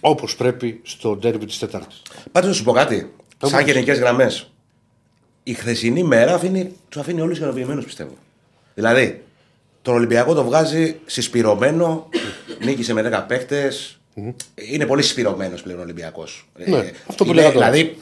όπως 0.00 0.36
πρέπει 0.36 0.80
στο 0.82 1.16
ντέρμπι 1.16 1.46
της 1.46 1.58
Τετάρτης. 1.58 2.02
Πάντως 2.32 2.48
να 2.50 2.54
σου 2.56 2.64
πω 2.64 2.72
κάτι. 2.72 3.12
Το 3.38 3.46
Σαν 3.46 3.64
πες. 3.64 3.72
γενικές 3.72 3.98
γραμμές. 3.98 4.50
Η 5.42 5.54
χθεσινή 5.54 6.02
μέρα 6.02 6.34
αφήνει, 6.34 6.72
του 6.88 7.00
αφήνει 7.00 7.20
όλους 7.20 7.36
ικανοποιημένους 7.36 7.84
πιστεύω. 7.84 8.16
Δηλαδή, 8.74 9.22
τον 9.82 9.94
Ολυμπιακό 9.94 10.34
το 10.34 10.44
βγάζει 10.44 10.96
συσπηρωμένο, 11.06 12.08
νίκησε 12.64 12.92
με 12.92 13.02
10 13.02 13.24
παίχτε. 13.28 13.72
Είναι 14.54 14.86
πολύ 14.86 15.02
συσπηρωμένος 15.02 15.62
πλέον 15.62 15.78
ο 15.78 15.82
Ολυμπιακός. 15.82 16.48
Ναι, 16.66 16.90
αυτό 17.06 17.24
που 17.24 17.32
λέγα 17.32 17.52
τώρα. 17.52 17.70
Δηλαδή, 17.70 17.96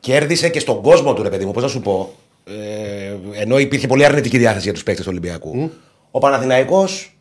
κέρδισε 0.00 0.48
και 0.48 0.60
στον 0.60 0.82
κόσμο 0.82 1.14
του, 1.14 1.22
ρε 1.22 1.28
παιδί 1.28 1.44
μου, 1.44 1.52
πώς 1.52 1.62
να 1.62 1.68
σου 1.68 1.80
πω. 1.80 2.14
Ε, 2.44 3.16
ενώ 3.32 3.58
υπήρχε 3.58 3.86
πολύ 3.86 4.04
αρνητική 4.04 4.38
διάθεση 4.38 4.64
για 4.64 4.72
τους 4.72 4.82
παίχτε 4.82 5.02
του 5.02 5.08
Ολυμπιακού. 5.10 5.70
Ο 6.10 6.18
Παναθηναϊκός 6.18 7.18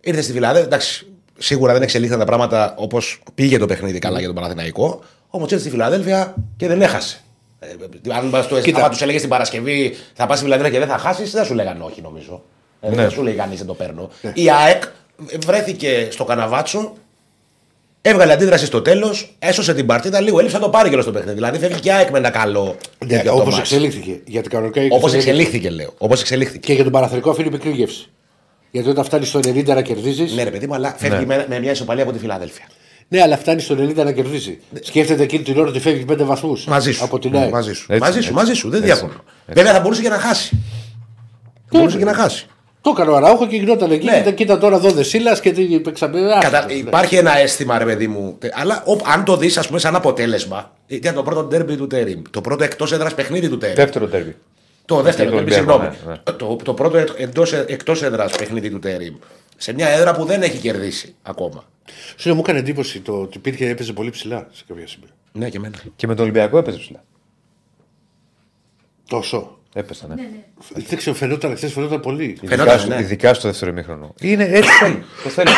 ήρθε 0.00 0.22
στη 0.22 0.32
Φιλαδέλφια. 0.32 0.66
Εντάξει, 0.66 1.06
σίγουρα 1.38 1.72
δεν 1.72 1.82
εξελίχθηκαν 1.82 2.20
τα 2.20 2.26
πράγματα 2.26 2.74
όπως 2.76 3.22
πήγε 3.34 3.58
το 3.58 3.66
παιχνίδι 3.66 3.98
καλά 3.98 4.18
για 4.18 4.26
τον 4.26 4.36
Παναθηναϊκό. 4.36 5.00
Όμως 5.28 5.46
ήρθε 5.50 5.60
στη 5.62 5.70
Φιλαδέλφια 5.70 6.34
και 6.56 6.66
δεν 6.68 6.82
έχασε. 6.82 7.20
Ε, 7.60 7.66
αν 8.16 8.26
μας 8.26 8.48
το, 8.48 8.60
Κοίτα. 8.60 8.78
άμα 8.78 8.88
τους 8.88 9.02
έλεγες 9.02 9.20
την 9.20 9.30
Παρασκευή 9.30 9.96
θα 10.14 10.26
πας 10.26 10.36
στη 10.38 10.44
Φιλαδέλφια 10.46 10.78
και 10.78 10.84
δεν 10.86 10.94
θα 10.94 11.02
χάσεις, 11.02 11.30
δεν 11.30 11.44
σου 11.44 11.54
λέγανε 11.54 11.84
όχι 11.84 12.00
νομίζω. 12.02 12.42
Ε, 12.80 12.88
Ναι. 12.88 12.94
Δεν 12.96 13.10
σου 13.10 13.22
λέει 13.22 13.34
κανείς 13.34 13.58
δεν 13.58 13.66
το 13.66 13.74
παίρνω. 13.74 14.10
Η 14.34 14.50
ΑΕΚ 14.50 14.82
βρέθηκε 15.46 16.08
στο 16.10 16.24
καναβάτσο, 16.24 16.92
έβγαλε 18.02 18.32
αντίδραση 18.32 18.66
στο 18.66 18.82
τέλος, 18.82 19.36
έσωσε 19.38 19.74
την 19.74 19.86
παρτίδα 19.86 20.20
λίγο. 20.20 20.38
Έλειψε 20.38 20.56
να 20.56 20.62
το 20.62 20.68
πάρει 20.68 20.90
και 20.90 21.00
στο 21.00 21.10
παιχνίδι. 21.12 21.34
Δηλαδή 21.34 21.58
φεύγει 21.58 21.80
και 21.80 21.88
η 21.88 21.92
ΑΕΚ 21.92 22.10
με 22.10 22.18
ένα 22.18 22.30
καλό. 22.30 22.76
Ναι, 23.06 23.22
Όπως 23.30 23.58
εξελίχθηκε. 23.58 24.20
Γιατί 24.26 24.48
κανονικά 24.48 24.80
Όπως 24.90 25.14
εξελίχθηκε. 25.14 25.30
εξελίχθηκε, 25.30 25.70
λέω. 25.70 25.94
Όπως 25.98 26.20
εξελίχθηκε. 26.20 26.66
Και 26.66 26.72
για 26.72 26.82
τον 26.82 26.92
Παραθυρικό 26.92 27.30
αφήνει 27.30 27.50
μικρή 27.50 27.70
γεύση. 27.70 28.08
Γιατί 28.74 28.88
όταν 28.88 29.04
φτάνεις 29.04 29.28
στο 29.28 29.38
90 29.38 29.64
να 29.66 29.82
κερδίζεις. 29.82 30.34
Ναι, 30.34 30.42
ρε 30.42 30.50
παιδί 30.50 30.66
μου, 30.66 30.74
αλλά 30.74 30.94
φεύγει 30.98 31.26
με, 31.26 31.46
με 31.48 31.58
μια 31.60 31.70
ισοπαλία 31.70 32.02
από 32.02 32.12
τη 32.12 32.18
Φιλαδέλφια. 32.18 32.64
Ναι, 33.08 33.20
αλλά 33.22 33.36
φτάνεις 33.38 33.64
στο 33.64 33.74
90 33.74 33.94
να 33.94 34.12
κερδίζει. 34.12 34.58
Σκέφτεται 34.80 35.22
εκείνη 35.22 35.42
την 35.42 35.58
ώρα 35.58 35.68
ότι 35.68 35.80
φεύγει 35.80 36.04
5 36.10 36.16
βαθμούς. 36.18 36.64
Μαζί 36.64 36.92
σου. 36.92 37.04
Από 37.04 37.18
την 37.18 37.36
ΑΕΚ. 37.36 37.50
Μαζί 37.50 37.72
σου. 37.72 37.86
Έτσι, 37.88 38.00
μαζί 38.00 38.12
σου, 38.12 38.18
έτσι. 38.18 38.32
μαζί 38.32 38.52
σου. 38.54 38.68
Δεν 38.70 38.82
Έτσι. 38.82 38.92
διαφωνώ. 38.94 39.20
Βέβαια 39.46 39.72
θα 39.72 39.80
μπορούσε 39.80 40.02
και 40.02 40.08
να 40.08 40.18
χάσει. 40.18 40.62
Θα 41.70 41.78
μπορούσε 41.78 41.98
και 41.98 42.04
να 42.04 42.14
χάσει. 42.14 42.46
Το 42.80 42.90
έκανε 42.90 43.10
ο 43.10 43.16
Αραούχο 43.16 43.46
και 43.46 43.56
γινόταν 43.56 43.90
εκεί. 43.90 44.04
Ναι. 44.04 44.16
Κοίτα, 44.16 44.30
κοίτα 44.30 44.58
τώρα 44.58 44.76
εδώ 44.76 44.90
δεσίλα 44.90 45.38
και 45.38 45.52
τι 45.52 45.62
παίξαμε. 45.80 46.20
Κατα... 46.40 46.58
άστο, 46.58 46.72
ναι. 46.72 46.78
Υπάρχει 46.78 47.16
ένα 47.16 47.38
αίσθημα, 47.38 47.78
ρε 47.78 47.84
παιδί 47.84 48.06
μου. 48.08 48.36
τε- 48.38 48.52
Αλλά 48.60 48.82
ο... 48.86 48.96
αν 49.12 49.24
το 49.24 49.36
δεις, 49.36 49.56
ας 49.58 49.66
πούμε, 49.66 49.78
σαν 49.78 49.94
αποτέλεσμα. 49.94 50.70
Ήταν 50.86 51.14
το 51.14 51.22
πρώτο 51.22 51.42
ντέρμπι 51.44 51.76
του 51.76 51.86
Τέριμ. 51.86 52.22
Το 52.30 52.40
πρώτο 52.40 52.64
εκτός 52.64 52.92
έδρας 52.92 53.14
παιχνίδι 53.14 53.48
του 53.48 53.58
Τέριμ. 53.58 53.74
Δεύτερο 53.76 54.06
τέρμι. 54.06 54.34
Το 54.84 55.02
δεύτερο, 55.02 55.30
τον 55.30 55.44
ντέρμπι, 55.44 55.54
Ολυμπιακό, 55.54 55.82
συγγνώμη. 55.94 56.18
ναι, 56.26 56.32
Το, 56.36 56.56
το 56.64 56.74
πρώτο 56.74 56.98
εκτός 57.66 58.02
έδρας 58.02 58.36
παιχνίδι 58.36 58.70
του 58.70 58.78
Τέριμ. 58.78 59.14
Σε 59.56 59.72
μια 59.72 59.88
έδρα 59.88 60.14
που 60.14 60.24
δεν 60.24 60.42
έχει 60.42 60.58
κερδίσει 60.58 61.14
ακόμα. 61.22 61.64
Σου 62.16 62.26
λέω, 62.26 62.34
μου 62.34 62.40
έκανε 62.44 62.58
εντύπωση 62.58 63.00
το 63.00 63.20
ότι 63.20 63.36
υπήρχε, 63.38 63.68
έπαιζε 63.68 63.92
πολύ 63.92 64.10
ψηλά 64.10 64.48
σε 64.52 64.64
κάποια 64.68 64.86
σημεία. 64.86 65.08
Ναι, 65.32 65.48
και 65.48 65.56
εμένα. 65.56 65.76
Και 65.96 66.06
με 66.06 66.14
τον 66.14 66.22
Ολυμπιακό 66.24 66.58
έπαιζε 66.58 66.78
ψηλά. 66.78 67.04
Τόσο. 69.08 69.58
Έπεσαν, 69.74 70.08
ναι. 70.08 70.14
Ναι, 70.14 70.22
ναι. 70.22 70.82
Δεν 70.88 70.98
ξέρω, 70.98 71.16
φαινόταν 71.16 71.56
χθες, 71.56 71.72
φαινόταν 71.72 72.00
πολύ. 72.00 72.24
Ειδικά, 72.24 72.48
Φαινόταν, 72.48 72.78
στο, 72.78 72.88
ναι. 72.88 73.00
ειδικά 73.00 73.34
στο 73.34 73.48
δεύτερο 73.48 73.70
ημίχρονο. 73.70 74.14
Είναι 74.20 74.44
έτσι 74.44 74.70
θέλει. 74.70 75.04
το 75.22 75.28
θέλει. 75.28 75.50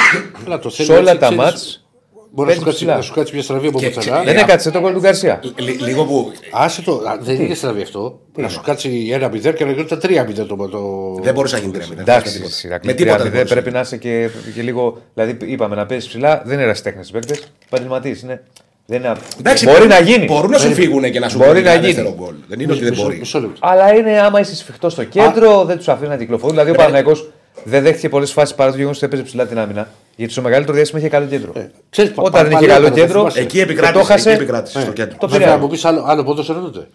Αλλά 0.47 0.59
το 0.59 0.71
Σε 0.71 0.85
θέλει 0.85 0.99
όλα 0.99 1.11
έτσι, 1.11 1.21
τα 1.21 1.27
ξέρεις, 1.27 1.45
μάτς 1.45 1.86
Μπορεί 2.31 2.49
να 2.49 2.55
σου, 2.55 2.61
παίζει 2.61 2.65
κάτσει, 2.65 2.75
ψηλά. 2.85 2.97
να 2.97 3.03
σου 3.03 3.13
κάτσει 3.15 3.35
μια 3.35 3.43
στραβή 3.43 3.67
από 3.67 3.79
Και- 3.79 3.91
πουθενά. 3.91 4.19
και- 4.19 4.25
Δεν 4.33 4.37
έκατσε 4.37 4.71
το 4.71 4.81
κόλ 4.81 4.93
του 4.93 5.01
Γκαρσία. 5.01 5.41
Λι- 5.57 5.81
λίγο 5.81 6.05
που 6.05 6.33
Άσε 6.53 6.83
το. 6.83 6.93
α, 6.93 7.17
Δεν 7.21 7.41
είναι 7.41 7.55
στραβή 7.55 7.83
αυτό. 7.83 8.19
Να 8.37 8.49
σου 8.49 8.61
κάτσει 8.61 9.09
ένα 9.13 9.29
0 9.29 9.53
και 9.55 9.65
να 9.65 9.71
γίνει 9.71 9.85
τα 9.87 9.99
3-0 9.99 10.47
το. 10.47 10.57
το... 10.57 10.81
δεν 11.23 11.35
μπορούσε 11.35 11.55
να 11.55 11.61
γίνει 11.61 11.73
τρέμει. 11.73 11.95
Εντάξει, 11.99 12.41
Με 12.41 12.47
Σιρακλή, 12.49 12.95
τίποτα 12.95 13.17
3-0 13.17 13.23
δεν 13.23 13.33
μπορούσε. 13.33 13.53
πρέπει 13.55 13.71
να 13.71 13.81
είσαι 13.81 13.97
και, 13.97 14.29
και 14.55 14.63
λίγο. 14.63 14.99
Δηλαδή, 15.15 15.37
είπαμε 15.53 15.75
να 15.77 15.87
παίζεις 15.87 16.09
ψηλά, 16.09 16.43
δεν 16.45 16.55
είναι 16.55 16.63
ερασιτέχνε 16.63 17.03
παίκτες. 17.13 17.43
Επαγγελματίες 17.67 18.21
είναι. 18.23 18.43
Δεν 18.89 18.99
είναι... 19.01 19.13
Εντάξει, 19.39 19.65
μπορεί 19.65 19.77
μπορούν- 19.79 19.93
να 19.93 20.01
γίνει. 20.01 20.25
Μπορούν 20.25 20.51
να 20.51 20.59
σου 20.59 20.73
φύγουν 20.73 21.11
και 21.11 21.19
να 21.19 21.29
σου 21.29 21.39
Μπορεί 21.39 21.51
βγουν 21.51 21.63
να 21.63 21.71
ένα 21.71 21.81
γίνει. 21.81 21.93
δεύτερο 21.93 22.15
γκολ. 22.19 22.35
Δεν 22.49 22.61
είναι 22.61 22.73
ότι 22.73 22.81
δεν 22.81 22.91
Μισό- 22.91 23.05
μπορεί. 23.05 23.19
Μισό 23.19 23.41
λεπτό. 23.41 23.59
Αλλά 23.61 23.95
είναι 23.95 24.21
άμα 24.21 24.41
είσαι 24.41 24.57
σφιχτός 24.57 24.93
στο 24.93 25.05
κέντρο, 25.05 25.65
δεν 25.65 25.77
τους 25.77 25.89
αφήνει 25.89 26.09
να 26.09 26.17
κυκλοφορούν. 26.17 26.51
Δηλαδή, 26.57 26.71
ο 26.71 26.75
Παναγιώ 26.75 27.17
δεν 27.65 27.83
δέχτηκε 27.83 28.09
πολλές 28.09 28.33
φάσεις 28.33 28.55
παρά 28.55 28.71
το 28.71 28.77
γεγονός 28.77 28.97
ότι 28.97 29.07
έπαιζε 29.07 29.23
ψηλά 29.23 29.47
την 29.47 29.59
άμυνα. 29.59 29.89
Γιατί 30.17 30.33
στο 30.33 30.43
μεγαλύτερο 30.43 30.77
διάστημα 30.77 31.01
είχε 31.01 31.09
καλό 31.09 31.27
κέντρο. 31.27 31.53
Ξέρεις, 31.91 32.11
πα- 32.13 32.23
Όταν 32.23 32.33
πα- 32.43 32.49
δεν 32.49 32.59
είχε 32.59 32.67
παλιότερα, 32.73 32.85
καλό 32.85 32.95
θα 32.97 33.01
κέντρο, 33.01 33.19
θυμάσαι. 33.19 33.41
Εκεί 33.41 33.59
και 33.59 33.65
το 33.65 33.71
επικράτησε. 33.73 34.05
χάσε. 34.05 34.31
Εκεί 34.31 34.39
επικράτησε 34.43 34.81
στο 34.81 34.93
κέντρο. 34.93 35.17
Το 35.21 35.29
Βέβαια, 35.29 35.47
πήρε. 35.47 35.59
να 35.59 35.63
μου 35.63 35.69
πει 35.69 35.79
άλλο, 35.83 36.03
άλλο 36.07 36.25
ποδόσφαιρο 36.25 36.61
τότε. 36.61 36.89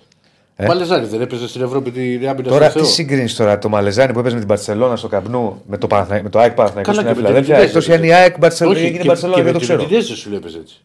Ο 0.58 0.64
Παλεζάνη 0.64 1.06
δεν 1.08 1.22
έπαιζε 1.22 1.48
στην 1.48 1.62
Ευρώπη 1.62 1.92
την 1.92 2.28
άμυνα 2.30 2.50
Τώρα 2.50 2.70
στο 2.70 2.80
τι 2.80 2.86
Θεό. 2.86 2.94
συγκρίνεις 2.94 3.36
τώρα 3.36 3.58
το 3.60 3.70
Μαλεζάνι 3.70 4.14
που 4.14 4.20
έπαιζε 4.20 4.34
με 4.34 4.40
την 4.40 4.50
Παρσελόνα 4.50 4.96
στο 4.96 5.08
Καμπνού 5.08 5.62
με 5.68 5.78
το, 5.78 5.88
Παναθηνα- 5.88 6.24
με 6.24 6.30
το 6.30 6.40
ΑΕΚ 6.40 6.52
Παναθηναϊκό 6.54 6.90
Καλά, 6.92 7.02
στην 7.02 7.14
και 7.14 7.22
με 7.22 7.26
Φιλαδέλφια. 7.28 7.56
την 7.56 7.64
Εκτός 7.68 7.84
Ουντινέζε 7.88 8.14
αν 8.14 8.20
η 8.20 8.24
ΑΕΚ 8.24 8.38
Μπαρσελόνα 8.38 8.76
Όχι, 8.78 8.86
έγινε 8.86 9.02
και- 9.02 9.08
Μπαρσελόνα, 9.08 9.38
και 9.38 9.44
δεν 9.44 9.54
με 9.54 9.60
το 9.60 9.66
την 9.66 9.76
ξέρω. 9.76 9.84
Ουντινέζε 9.88 10.16
σου 10.16 10.30
λέει 10.30 10.38
έπαιζε 10.38 10.58
έτσι. 10.58 10.82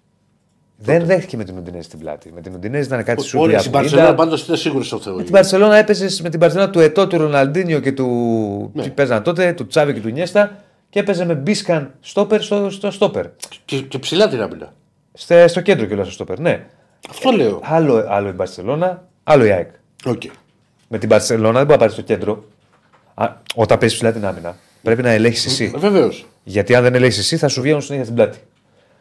Δεν 0.79 1.05
δέχτηκε 1.05 1.37
με 1.37 1.45
την 1.45 1.57
Ουντινέζη 1.57 1.85
στην 1.85 1.99
πλάτη. 1.99 2.33
Με 2.35 2.41
την 2.41 2.55
Ουντινέζη 2.55 2.87
ήταν 2.87 3.05
κάτι 3.05 3.23
σου 3.23 3.41
Όλοι 3.41 3.59
στην 3.59 3.71
Παρσελόνα 3.71 4.15
πάντως 4.15 4.43
ήταν 4.43 4.57
σίγουρο 4.57 4.85
στο 4.85 5.01
Θεό. 5.01 5.15
Με 5.15 5.23
την 5.23 5.33
Παρσελόνα 5.33 5.77
έπαιζε 5.77 6.23
με 6.23 6.29
την 6.29 6.41
Παρσελόνα 6.41 6.71
του 6.71 6.81
Ετώ, 6.81 7.07
του 7.07 7.17
Ροναλντίνιο 7.17 7.81
και 7.81 7.93
του. 7.93 8.71
Ναι. 8.75 8.83
Τι 8.83 8.91
παίζαν 8.91 9.23
τότε, 9.23 9.53
του 9.53 9.67
Τσάβη 9.67 9.93
και 9.95 10.01
του 10.01 10.09
Νιέστα 10.09 10.57
και 10.91 10.99
έπαιζε 10.99 11.25
με 11.25 11.35
Μπίσκαν 11.35 11.95
στόπερ 12.01 12.43
στο, 12.43 12.71
στο 12.71 12.91
στόπερ. 12.91 13.27
Και, 13.65 13.81
και 13.81 13.99
ψηλά 13.99 14.29
την 14.29 14.41
άμυνα. 14.41 14.73
Στε, 15.13 15.47
στο 15.49 15.61
κέντρο 15.61 15.87
κιόλας 15.87 16.07
στο 16.07 16.15
στόπερ, 16.15 16.39
ναι. 16.39 16.67
Αυτό 17.11 17.31
λέω. 17.31 17.61
Άλλο, 17.63 18.05
άλλο 18.09 18.29
η 18.29 18.33
Μπαρσελόνα, 18.33 19.09
άλλο 19.25 19.45
η 19.45 19.51
ΑΕΚ. 19.51 19.71
Οκ. 20.05 20.23
Με 20.89 20.99
την 20.99 21.09
Μπαρσελόνα 21.09 21.53
δεν 21.53 21.67
μπορεί 21.67 21.71
να 21.71 21.77
πάρει 21.77 21.93
στο 21.93 22.03
κέντρο. 22.03 22.45
Α, 23.15 23.33
όταν 23.55 23.79
παίζει 23.79 23.95
ψηλά 23.95 24.13
την 24.13 24.27
άμυνα, 24.27 24.57
πρέπει 24.83 25.03
να 25.03 25.11
ελέγχεις 25.11 25.47
εσύ. 25.47 25.73
Βεβαίως. 25.77 26.27
Γιατί 26.45 26.75
αν 26.75 26.83
δεν 26.83 26.95
ελέγχεις 26.95 27.19
εσύ, 27.19 27.37
θα 27.37 27.49
σου 27.49 27.61
βγαίνουν 27.61 27.81
συνέχεια 27.81 28.05
στην 28.05 28.17
πλάτη. 28.17 28.39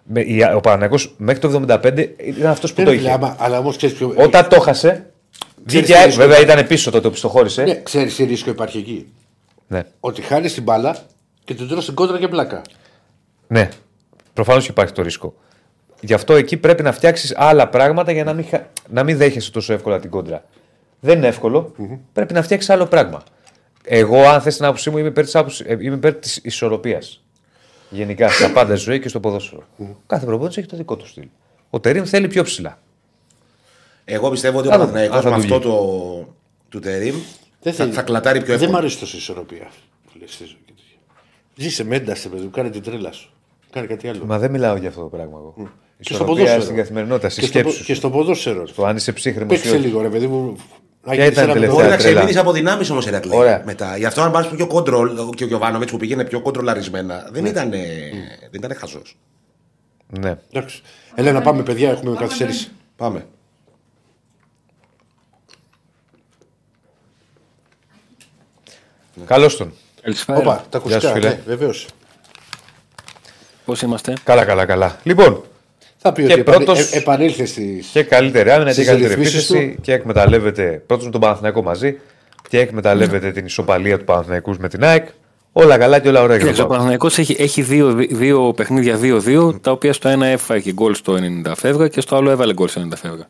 Με, 0.07 0.21
η- 0.21 0.41
ο 0.55 0.59
Παναγιώ 0.59 0.97
μέχρι 1.17 1.39
το 1.41 1.63
75 1.67 2.07
ήταν 2.17 2.51
αυτός 2.51 2.73
που 2.73 2.83
το 2.83 2.91
είχε. 2.91 3.19
Αλλά 3.37 3.57
όμως 3.59 3.77
ξέρεις 3.77 3.95
ποιο. 3.95 4.13
Όταν 4.17 4.47
το 4.49 4.59
χάσε, 4.59 5.09
Ξέρεις 5.65 5.85
Δίκαια, 5.87 6.01
τι 6.01 6.05
ρίσκο 6.07 6.21
βέβαια 6.21 6.37
υπάρχει. 6.39 6.53
ήταν 6.57 6.67
πίσω 6.67 6.91
τότε 6.91 7.09
που 7.09 7.15
στο 7.15 7.27
χώρισε. 7.29 7.63
Ναι, 7.63 7.81
ξέρεις 7.83 8.15
τι 8.15 8.23
ρίσκο 8.23 8.49
υπάρχει 8.49 8.77
εκεί; 8.77 9.07
Ναι. 9.67 9.83
Ότι 9.99 10.21
χάνεις 10.21 10.53
την 10.53 10.63
μπάλα 10.63 10.97
και 11.43 11.53
την 11.53 11.67
τρως 11.67 11.83
στην 11.83 11.95
κόντρα 11.95 12.19
και 12.19 12.27
πλάκα. 12.27 12.61
Ναι. 13.47 13.69
Προφανώς 14.33 14.65
και 14.65 14.71
υπάρχει 14.71 14.93
το 14.93 15.01
ρίσκο. 15.01 15.33
Γι' 15.99 16.13
αυτό 16.13 16.33
εκεί 16.35 16.57
πρέπει 16.57 16.83
να 16.83 16.91
φτιάξεις 16.91 17.33
άλλα 17.37 17.67
πράγματα 17.69 18.11
για 18.11 18.23
να 18.23 18.33
μην, 18.33 18.45
χα- 18.49 18.63
να 18.89 19.03
μην 19.03 19.17
δέχεσαι 19.17 19.51
τόσο 19.51 19.73
εύκολα 19.73 19.99
την 19.99 20.09
κόντρα. 20.09 20.43
Δεν 20.99 21.17
είναι 21.17 21.27
εύκολο. 21.27 21.71
Πρέπει 22.13 22.33
να 22.33 22.41
φτιάξεις 22.41 22.69
άλλο 22.69 22.85
πράγμα. 22.85 23.23
Εγώ, 23.83 24.21
αν 24.27 24.41
θες 24.41 24.55
την 24.55 24.65
άποψή 24.65 24.89
μου, 24.89 24.97
είμαι 24.97 25.07
υπέρ 25.07 25.23
της 25.23 25.59
είμαι 25.79 25.95
υπέρ 25.95 26.13
της 26.13 26.39
ισορροπίας. 26.43 27.24
Γενικά, 27.89 28.29
στα 28.29 28.51
πάντα 28.51 28.75
στη 28.75 28.83
ζωή 28.89 28.99
και 28.99 29.07
στο 29.09 29.19
ποδόσφαιρο. 29.19 29.63
Κάθε 30.07 30.25
προπόνηση 30.25 30.59
έχει 30.59 30.67
το 30.69 30.77
δικό 30.77 30.95
του 30.95 31.07
στυλ. 31.07 31.27
Ο 31.69 31.79
Τερήμ 31.79 32.03
θέλει 32.03 32.27
πιο 32.27 32.43
ψηλά. 32.43 32.79
Εγώ 34.05 34.29
πιστεύω 34.29 34.59
ότι 34.59 34.67
ο 34.67 34.71
Θα 34.71 34.77
δούμε. 34.77 34.91
Παναθηναϊκός 34.91 35.25
Αν 35.25 35.39
με 35.39 35.45
θα 35.47 35.47
του 35.47 35.55
αυτό 35.55 35.69
το 35.69 36.33
του 36.69 36.79
Τερήμ 36.79 37.15
Δεν 37.61 37.73
θα, 37.73 37.83
θέλει- 37.83 37.95
θα 37.95 38.01
κλατάρει 38.01 38.37
πιο 38.37 38.45
Δεν 38.47 38.55
εύκολα. 38.55 38.71
μου 38.71 38.77
αρέσει 38.77 38.99
τόσο 38.99 39.15
η 39.15 39.19
ισορροπία. 39.19 39.67
που 40.05 40.19
λες 40.19 40.33
στη 40.33 40.43
ζωή 40.43 40.57
και 40.65 40.71
τέτοια. 40.75 40.97
Ζήσε 41.55 41.83
με 41.83 41.95
ένταση, 41.95 42.29
παιδί 42.29 42.43
μου, 42.43 42.49
κάνε 42.49 42.69
την 42.69 42.81
τρέλα 42.83 43.11
σου. 43.11 43.29
Κάνε 43.71 43.87
κάτι 43.87 44.07
άλλο. 44.07 44.25
Μα 44.25 44.37
δεν 44.39 44.51
μιλάω 44.51 44.75
για 44.75 44.89
αυτό 44.89 45.01
το 45.01 45.07
πράγμα 45.07 45.37
εγώ. 45.37 45.53
Και 45.57 45.63
στο 46.03 46.13
Ισορροπία 46.13 46.33
ποδόσφαιρο. 46.35 46.61
στην 46.61 46.75
καθημερινότητα, 46.75 47.29
στη 47.29 47.39
Και 47.39 47.45
στο, 47.45 47.57
σκέψη 47.57 47.73
πο- 47.75 47.81
σου. 47.81 47.85
και 47.87 47.93
στο 47.93 48.09
ποδόσφαιρο. 48.09 48.63
Το 48.75 48.85
αν 48.85 48.95
είσαι 48.95 49.11
ψύχρεμος 49.11 49.53
ή 49.57 49.61
Παίξε 49.61 49.75
όχι. 49.75 49.85
λίγο, 49.85 50.01
ρε 50.01 50.09
παιδί 50.09 50.27
μου. 50.27 50.55
Να 51.05 51.11
Ποια 51.11 51.23
γίνεις 51.23 51.37
ήταν 51.37 51.43
ένα 51.43 51.53
τελευταία 51.53 51.75
Μπορεί 51.75 51.83
να 51.89 51.89
με 51.89 51.97
το- 51.97 52.03
τρέλα. 52.03 52.19
ξεμείνει 52.19 52.39
από 52.39 52.51
δυνάμεις 52.51 52.89
όμως 52.89 53.07
Ερακλή. 53.07 53.35
Ωραία. 53.35 53.61
Μετά. 53.65 53.97
Γι' 53.97 54.05
αυτό, 54.05 54.21
αν 54.21 54.31
πας 54.31 54.47
πιο 54.47 54.67
κόντρολ 54.67 55.29
και 55.29 55.43
ο 55.43 55.47
Γιωβάνοβιτς 55.47 55.91
που 55.91 55.97
πήγαινε 55.97 56.23
πιο 56.23 56.41
κοντρολαρισμένα, 56.41 57.27
δεν 57.31 57.45
ήταν, 57.45 57.69
δεν 57.69 58.51
ήταν 58.53 58.75
χαζός. 58.75 59.17
Ναι. 60.19 60.37
Εντάξει. 60.51 60.81
Έλα 61.15 61.31
να 61.31 61.41
πάμε, 61.41 61.63
παιδιά, 61.63 61.89
έχουμε 61.89 62.15
καθυστερήσει. 62.15 62.71
Πάμε. 62.95 63.25
Καλώς 69.25 69.57
τον. 69.57 69.73
Καλησπέρα. 70.01 70.39
Όπα, 70.39 70.65
τα 70.69 70.81
Γεια 70.85 70.99
σου, 70.99 71.07
ακουστικά. 71.07 71.13
φίλε. 71.13 71.29
Ναι, 71.29 71.41
βεβαίως. 71.45 71.87
Πώς 73.65 73.81
είμαστε; 73.81 74.13
Καλά, 74.23 74.45
καλά, 74.45 74.65
καλά. 74.65 74.99
Λοιπόν, 75.03 75.43
Θα 76.07 76.13
πει 76.13 76.25
Και 76.25 76.31
ότι 76.31 76.41
επανε- 76.41 76.63
πρώτος- 76.65 76.91
ε, 76.93 76.97
επανήλθες 76.97 77.49
στι. 77.49 77.83
και 77.93 78.03
καλύτερη 78.03 78.49
άμυνα 78.51 78.65
και 78.65 78.73
Στις 78.73 78.85
καλύτερη 78.85 79.13
ρυθμίσεις 79.15 79.49
επίθεση 79.49 79.73
του. 79.75 79.81
και 79.81 79.93
εκμεταλλεύεται 79.93 80.83
πρώτος 80.87 81.05
με 81.05 81.11
τον 81.11 81.21
Παναθηναϊκό 81.21 81.63
μαζί 81.63 81.97
και 82.49 82.59
εκμεταλλεύεται 82.59 83.31
την 83.31 83.45
ισοπαλία 83.45 83.97
του 83.97 84.03
Παναθηναϊκού 84.03 84.55
με 84.59 84.69
την 84.69 84.83
ΑΕΚ. 84.83 85.07
Όλα 85.51 85.77
καλά 85.77 85.99
και 85.99 86.07
όλα 86.07 86.21
ωραία. 86.21 86.35
για 86.37 86.37
Κοίταξε, 86.37 86.61
ο 86.61 86.65
τον 86.65 86.67
Πάο. 86.67 86.67
Παναθηναϊκός 86.77 87.17
έχει, 87.17 87.35
έχει 87.39 87.61
δύο, 87.61 87.93
δύο 88.09 88.53
παιχνίδια 88.53 88.97
2-2, 88.97 89.59
τα 89.61 89.71
οποία 89.71 89.93
στο 89.93 90.09
ένα 90.09 90.25
έφαγε 90.25 90.71
γκολ 90.73 90.93
στο 90.95 91.13
90 91.45 91.55
φεύγα 91.55 91.87
και 91.87 92.01
στο 92.01 92.15
άλλο 92.15 92.29
έβαλε 92.29 92.53
γκολ 92.53 92.67
στο 92.67 92.79
90 92.81 92.95
φεύγα. 92.95 93.27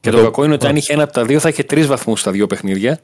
Και 0.00 0.10
το 0.10 0.16
το- 0.16 0.22
κακό 0.22 0.44
είναι 0.44 0.54
ότι 0.54 0.66
αν 0.66 0.76
είχε 0.76 0.92
ένα 0.92 1.02
από 1.02 1.12
τα 1.12 1.24
δύο 1.24 1.38
θα 1.38 1.48
είχε 1.48 1.62
τρεις 1.62 1.86
βαθμούς 1.86 2.20
στα 2.20 2.30
δύο 2.30 2.46
παιχνίδια. 2.46 2.98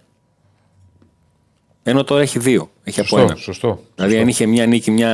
Ενώ 1.83 2.05
τώρα 2.05 2.23
έχει 2.23 2.39
δύο. 2.39 2.71
Έχει 2.85 3.01
από 3.01 3.09
Σωστό, 3.09 3.25
ένα. 3.25 3.37
σωστό. 3.37 3.81
Δηλαδή, 3.95 4.17
αν 4.19 4.29
είχε 4.29 4.47
μια 4.47 4.67
νίκη, 4.67 4.91
μια, 4.91 5.13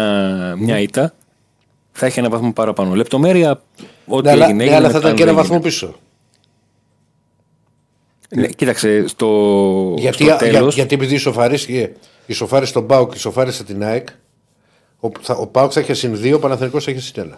μια 0.59 0.79
ήττα, 0.81 1.15
θα 1.93 2.07
είχε 2.07 2.21
ένα 2.21 2.29
βαθμό 2.29 2.53
παραπάνω. 2.53 2.95
Λεπτομέρεια, 2.95 3.63
ό,τι 4.07 4.23
Ναι, 4.27 4.31
αλλά, 4.31 4.45
έγινε. 4.45 4.57
ναι, 4.57 4.63
έγινε, 4.63 4.77
αλλά 4.77 4.87
θα 4.87 4.95
μετά 4.95 5.07
ήταν 5.07 5.17
και 5.17 5.23
ένα 5.23 5.33
δεν 5.33 5.41
βαθμό 5.41 5.57
έγινε. 5.57 5.71
πίσω. 5.71 5.95
Ναι, 8.35 8.47
κοίταξε, 8.47 9.07
στο, 9.09 9.95
Γιατί, 9.99 10.15
στο 10.15 10.25
για, 10.25 10.37
τέλος, 10.37 10.75
γιατί 10.75 10.95
επειδή 10.95 11.15
ισοφαρίστηκε 11.15 11.93
ισοφάρισε 12.27 12.73
τον 12.73 12.87
Πάουκ 12.87 13.11
και 13.11 13.17
ισοφάρισε 13.17 13.65
την 13.65 13.83
ΑΕΚ, 13.85 14.09
ο, 15.01 15.09
θα, 15.21 15.35
ο 15.35 15.47
Πάουκ 15.47 15.71
θα 15.75 15.81
είχε 15.81 15.95
συν 15.95 16.19
2, 16.25 16.33
ο 16.35 16.39
Παναθηναϊκός 16.39 16.85
θα 16.85 16.91
είχε 16.91 17.01
συν 17.01 17.33
1. 17.33 17.37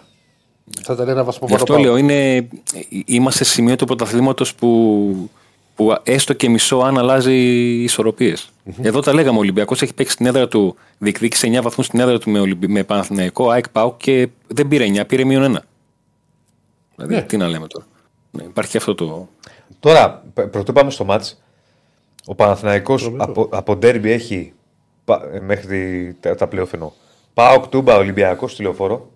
Θα 0.83 0.93
ήταν 0.93 1.07
ένα 1.09 1.23
βαθμό 1.23 1.47
Γι' 1.47 1.53
αυτό 1.53 1.73
παραπάνω. 1.73 1.95
λέω, 1.95 1.97
είναι, 2.03 2.47
είμαστε 3.05 3.43
σε 3.43 3.51
σημείο 3.51 3.75
του 3.75 3.85
πρωταθλήματος 3.85 4.55
που, 4.55 5.29
που 5.75 5.95
έστω 6.03 6.33
και 6.33 6.49
μισό 6.49 6.77
αν 6.77 6.97
αλλάζει 6.97 7.33
ισορροπίες. 7.83 8.49
Εδώ 8.81 8.99
τα 8.99 9.13
λέγαμε. 9.13 9.37
Ο 9.37 9.39
Ολυμπιακός 9.39 9.81
έχει 9.81 9.93
παίξει 9.93 10.13
στην 10.13 10.25
έδρα 10.25 10.47
του, 10.47 10.75
διεκδίκησε 10.97 11.47
9 11.47 11.61
βαθμούς 11.61 11.85
στην 11.85 11.99
έδρα 11.99 12.19
του 12.19 12.29
με, 12.29 12.39
Ολυμπι... 12.39 12.67
με 12.67 12.83
Παναθηναϊκό, 12.83 13.49
ΑΕΚ 13.49 13.69
ΠΑΟΚ 13.69 13.97
και 13.97 14.29
δεν 14.47 14.67
πήρε 14.67 14.85
9, 15.01 15.07
πήρε 15.07 15.23
μείον 15.23 15.55
1. 15.57 15.59
Δηλαδή, 16.95 17.15
Ναι. 17.15 17.21
τι 17.21 17.37
να 17.37 17.47
λέμε 17.47 17.67
τώρα. 17.67 17.85
Ναι, 18.31 18.43
υπάρχει 18.43 18.77
αυτό 18.77 18.95
το. 18.95 19.27
Τώρα, 19.79 20.23
π- 20.33 20.41
πρωτού 20.41 20.73
πάμε 20.73 20.91
στο 20.91 21.03
μάτς, 21.05 21.41
ο 22.25 22.35
Παναθηναϊκός 22.35 23.11
από, 23.17 23.47
από 23.51 23.75
ντέρμπι 23.75 24.11
έχει 24.11 24.53
πα- 25.05 25.29
ε, 25.33 25.39
μέχρι 25.39 26.13
τα, 26.19 26.35
τα 26.35 26.47
πλέον 26.47 26.67
εννοώ. 26.71 26.91
Πάω 27.33 27.59
Κτούμπα 27.59 27.95
Ολυμπιακός 27.97 28.51
στη 28.51 28.61
λεωφόρο. 28.61 29.11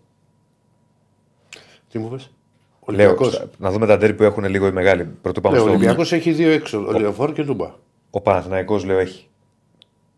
Τι 1.92 2.00
μου 2.00 2.10
πες; 2.10 2.30
Ο 2.90 2.92
Λέω, 2.92 3.06
Ολυμπιακός. 3.08 3.34
στα- 3.34 3.50
να 3.58 3.72
δούμε 3.72 3.86
τα 3.86 3.98
ντέρμπι 3.98 4.16
που 4.18 4.24
έχουν 4.24 4.46
λίγο 4.46 4.68
οι 4.68 4.72
μεγάλοι. 4.72 5.04
Πρωτού 5.22 5.42
πάμε 5.42 5.56
Ναι, 5.56 5.62
ο 5.62 5.66
στο 5.66 5.74
Ολυμπιακός 5.76 6.12
έχει 6.14 6.32
δύο 6.32 6.52
έξω, 6.52 6.86
ο 6.88 7.00
Λεωφόρο 7.00 7.32
και 7.32 7.44
Τούμπα. 7.44 7.72
Ο 8.10 8.22
Παναθηναϊκός 8.22 8.84
λέω 8.86 8.98
έχει. 9.00 9.28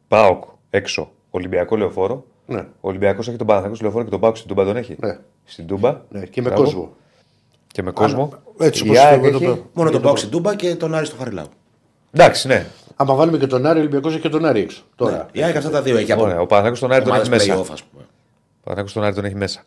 Πάοκ 0.07 0.43
έξω. 0.69 1.11
Ολυμπιακό 1.29 1.75
λεωφόρο. 1.75 2.25
Ναι. 2.45 2.59
Ο 2.59 2.87
Ολυμπιακός 2.89 3.27
έχει 3.27 3.37
τον 3.37 3.45
Παναθηναϊκός 3.47 3.77
στη 3.77 3.85
λεωφόρο 3.85 4.03
και 4.05 4.09
τον 4.11 4.19
Πάοκ 4.19 4.35
στην 4.35 4.47
Τούμπα 4.49 4.63
τον 4.65 4.77
έχει. 4.77 4.95
Ναι. 4.99 5.17
Στην 5.45 5.67
Τούμπα. 5.67 5.97
Ναι, 6.09 6.25
και 6.25 6.41
με 6.41 6.47
Μπράβο. 6.49 6.63
κόσμο. 6.63 6.93
Και 7.67 7.83
με 7.83 7.91
κόσμο. 7.91 8.33
έτσι 8.59 8.85
Η 8.85 8.89
όπως 8.89 9.01
ΑΕΚ 9.03 9.21
το- 9.21 9.27
έχει- 9.27 9.45
το- 9.45 9.65
Μόνο 9.73 9.89
τον 9.89 10.01
Πάουκ 10.01 10.17
στην 10.17 10.29
Τούμπα 10.29 10.55
και 10.55 10.75
τον 10.75 10.95
Άρη 10.95 11.05
στο 11.05 11.15
Χαριλάου. 11.17 11.45
Εντάξει, 12.11 12.47
ναι. 12.47 12.65
Άμα 12.95 13.13
βάλουμε 13.15 13.37
και 13.37 13.47
τον 13.47 13.65
Άρη, 13.65 13.77
ο 13.77 13.81
Ολυμπιακός 13.81 14.11
έχει 14.13 14.21
και 14.21 14.29
τον 14.29 14.45
Άρη 14.45 14.59
έξω. 14.59 14.83
Τώρα. 14.95 15.27
Η 15.31 15.43
ΑΕΚ 15.43 15.55
αυτά 15.55 15.69
τα 15.69 15.81
δύο 15.81 15.97
έχει 15.97 16.11
από 16.11 16.21
Ωραία. 16.21 16.39
Ο 16.39 16.45
Παναθηναϊκός 16.45 16.79
τον 16.79 16.91
Άρη 16.91 17.03
τον 17.03 17.13
έχει 17.13 17.21
ομάδες 17.27 17.45
μέσα. 17.47 17.61
play-off, 17.61 17.71
ας 17.71 17.83
πούμε. 17.83 18.03
Ο 18.03 18.63
Παναθηναϊκός 18.63 18.93
τον 18.93 19.03
Άρη 19.03 19.13
τον 19.15 19.25
έχει 19.25 19.35
μέσα. 19.35 19.63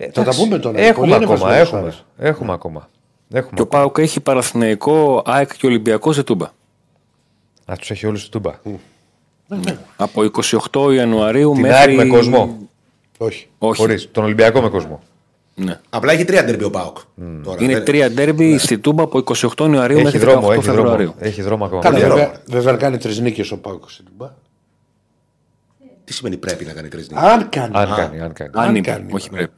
Ε, 0.00 0.04
Θα 0.06 0.12
τα 0.12 0.20
εντάξει. 0.20 0.40
πούμε 0.42 0.58
τώρα. 0.58 0.78
Έχουμε 0.78 0.92
Πολύ 1.08 1.24
ακόμα. 1.24 1.32
ανεβασμένος 1.34 1.66
Έχουμε, 1.68 1.80
Άρης. 1.82 2.04
έχουμε 2.18 2.52
ακόμα. 2.52 2.88
Έχουμε 3.32 3.52
Και 3.54 3.60
ο 3.60 3.64
ακόμα. 3.64 3.82
ΠΑΟΚ 3.82 3.98
έχει 3.98 4.20
Παναθηναϊκό, 4.20 5.22
ΑΕΚ 5.26 5.56
και 5.56 5.66
Ολυμπιακό 5.66 6.12
σε 6.12 6.22
τούμπα. 6.22 6.46
Να 7.66 7.76
τους 7.76 7.90
έχει 7.90 8.06
όλους 8.06 8.20
στην 8.20 8.32
Τούμπα. 8.32 8.52
Από 9.96 10.22
28 10.24 10.92
Ιανουαρίου 10.94 11.52
Την 11.52 11.60
μέχρι. 11.60 11.76
ΑΕΚ 11.78 11.96
με 11.96 12.04
κόσμο. 12.06 12.56
Όχι. 13.18 13.48
Όχι. 13.58 13.80
Χωρίς. 13.80 14.08
Τον 14.12 14.24
Ολυμπιακό 14.24 14.60
με 14.60 14.68
κόσμο. 14.68 15.00
Ναι. 15.54 15.80
Απλά 15.90 16.12
έχει 16.12 16.24
τρία 16.24 16.42
ντερμπι 16.44 16.64
ο 16.64 16.70
Πάουκ. 16.70 16.96
Τώρα, 17.44 17.62
Είναι 17.62 17.72
δεν- 17.72 17.84
τρία 17.84 18.10
ντέρμπι 18.10 18.58
στη 18.58 18.78
Τούμπα 18.78 19.02
από 19.02 19.18
28 19.18 19.64
Ιανουαρίου 19.64 19.96
Έχει 19.96 20.04
μέχρι 20.04 20.18
δρόμο, 20.18 20.40
18 20.48 20.52
έχει 20.52 20.60
δρόμο. 20.62 20.80
Φεβρουαρίου. 20.80 21.14
Έχει 21.18 21.42
δρόμο 21.42 21.64
ακόμα. 21.64 21.82
Καλά, 21.82 21.94
Παιδιά, 21.98 22.14
βέβαια, 22.14 22.32
βέβαια 22.46 22.74
κάνει 22.76 22.98
τρεις 22.98 23.20
νίκες 23.20 23.50
ο 23.50 23.58
Πάουκ 23.58 23.90
στην 23.90 24.04
Τούμπα. 24.04 24.30
Τι 26.08 26.14
σημαίνει 26.14 26.36
πρέπει 26.36 26.64
να 26.64 26.72
κάνει 26.72 26.88
τρει 26.88 27.00
νίκε. 27.00 27.14
Αν 27.16 27.48
κάνει. 27.48 27.70
Αν 27.76 27.94
κάνει, 27.96 28.20
αν 28.20 28.32
κάνει. 28.32 28.50
Αν 28.54 28.68
Αν 28.68 28.74
είπε, 28.76 28.90
κάνει. 28.90 29.06
όχι 29.10 29.30
πρέπει. 29.30 29.50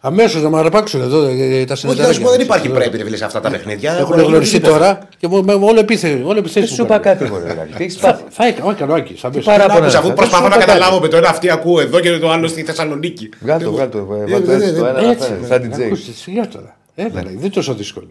Αμέσω 0.00 0.38
να 0.40 0.48
μαραπάξουν 0.48 1.00
εδώ 1.00 1.22
ε, 1.24 1.30
ε, 1.30 1.36
τα 1.36 1.46
Όχι, 1.50 1.64
θα 1.66 1.76
σου 1.76 1.88
συνεδρία. 1.88 2.20
πω, 2.24 2.30
δεν 2.30 2.40
υπάρχει 2.40 2.68
πρέπει 2.68 2.96
ρε 2.96 3.04
φίλε, 3.04 3.16
σε 3.16 3.24
αυτά 3.24 3.40
τα 3.40 3.50
παιχνίδια. 3.50 3.92
Έχουν 3.92 4.18
Έχουν 4.18 4.28
γνωριστεί 4.30 4.56
γίνει 4.56 4.68
τώρα 4.68 4.98
και 5.18 5.28
μου- 5.28 5.44
με 5.44 5.52
όλο 5.52 5.78
επιθέσει. 5.80 6.14
Όλο 6.14 6.26
Δεν 6.26 6.36
επιθέσει. 6.36 6.74
σου 6.74 6.82
είπα 6.82 6.98
κάτι, 6.98 7.24
μωρέ, 7.24 7.52
Ραγκή. 7.54 7.72
Τι 7.76 7.82
έχεις 7.82 7.96
πάθει. 7.96 8.22
Θα 8.28 8.46
έκανα, 8.46 8.66
όχι, 8.72 8.82
όχι, 9.02 9.16
σαν 9.18 9.32
πες. 9.32 9.44
παράπονο 9.44 9.78
Άκουσα, 9.78 9.88
είναι 9.88 9.98
αφού 9.98 10.08
αυτά. 10.08 10.14
προσπαθώ 10.14 10.42
Δεν 10.42 10.50
να 10.50 10.54
σου 10.56 10.62
είπα 10.62 10.72
καταλάβω 10.72 11.00
με 11.00 11.08
το 11.08 11.16
ένα 11.16 11.28
αυτή 11.28 11.50
ακούω 11.50 11.80
εδώ 11.80 12.00
και 12.00 12.18
το 12.18 12.30
άλλο 12.30 12.46
στη 12.48 12.62
Θεσσαλονίκη. 12.62 13.28
Βγάλ' 13.40 13.62
το, 13.62 13.72
βγάλ' 13.72 13.88
το. 13.88 13.98
ε, 13.98 14.22
Ε, 14.22 14.32
βάλ' 14.32 14.44
το 14.44 14.50
ε, 14.52 14.54
έτσι, 14.54 14.68
ε, 14.68 14.72
το 14.72 14.86
ένα 14.86 15.02
να 15.02 15.10
Έτσι, 15.10 15.26
φέρει, 15.48 15.64
Σαν 15.70 15.72
DJ. 15.80 15.84
ακούστε, 15.84 16.12
σιγά 16.12 16.48
τώρα. 16.48 16.76
Έλα, 16.94 17.10
δεν 17.22 17.32
είναι 17.32 17.48
τόσο 17.50 17.74
δύσκολο. 17.74 18.10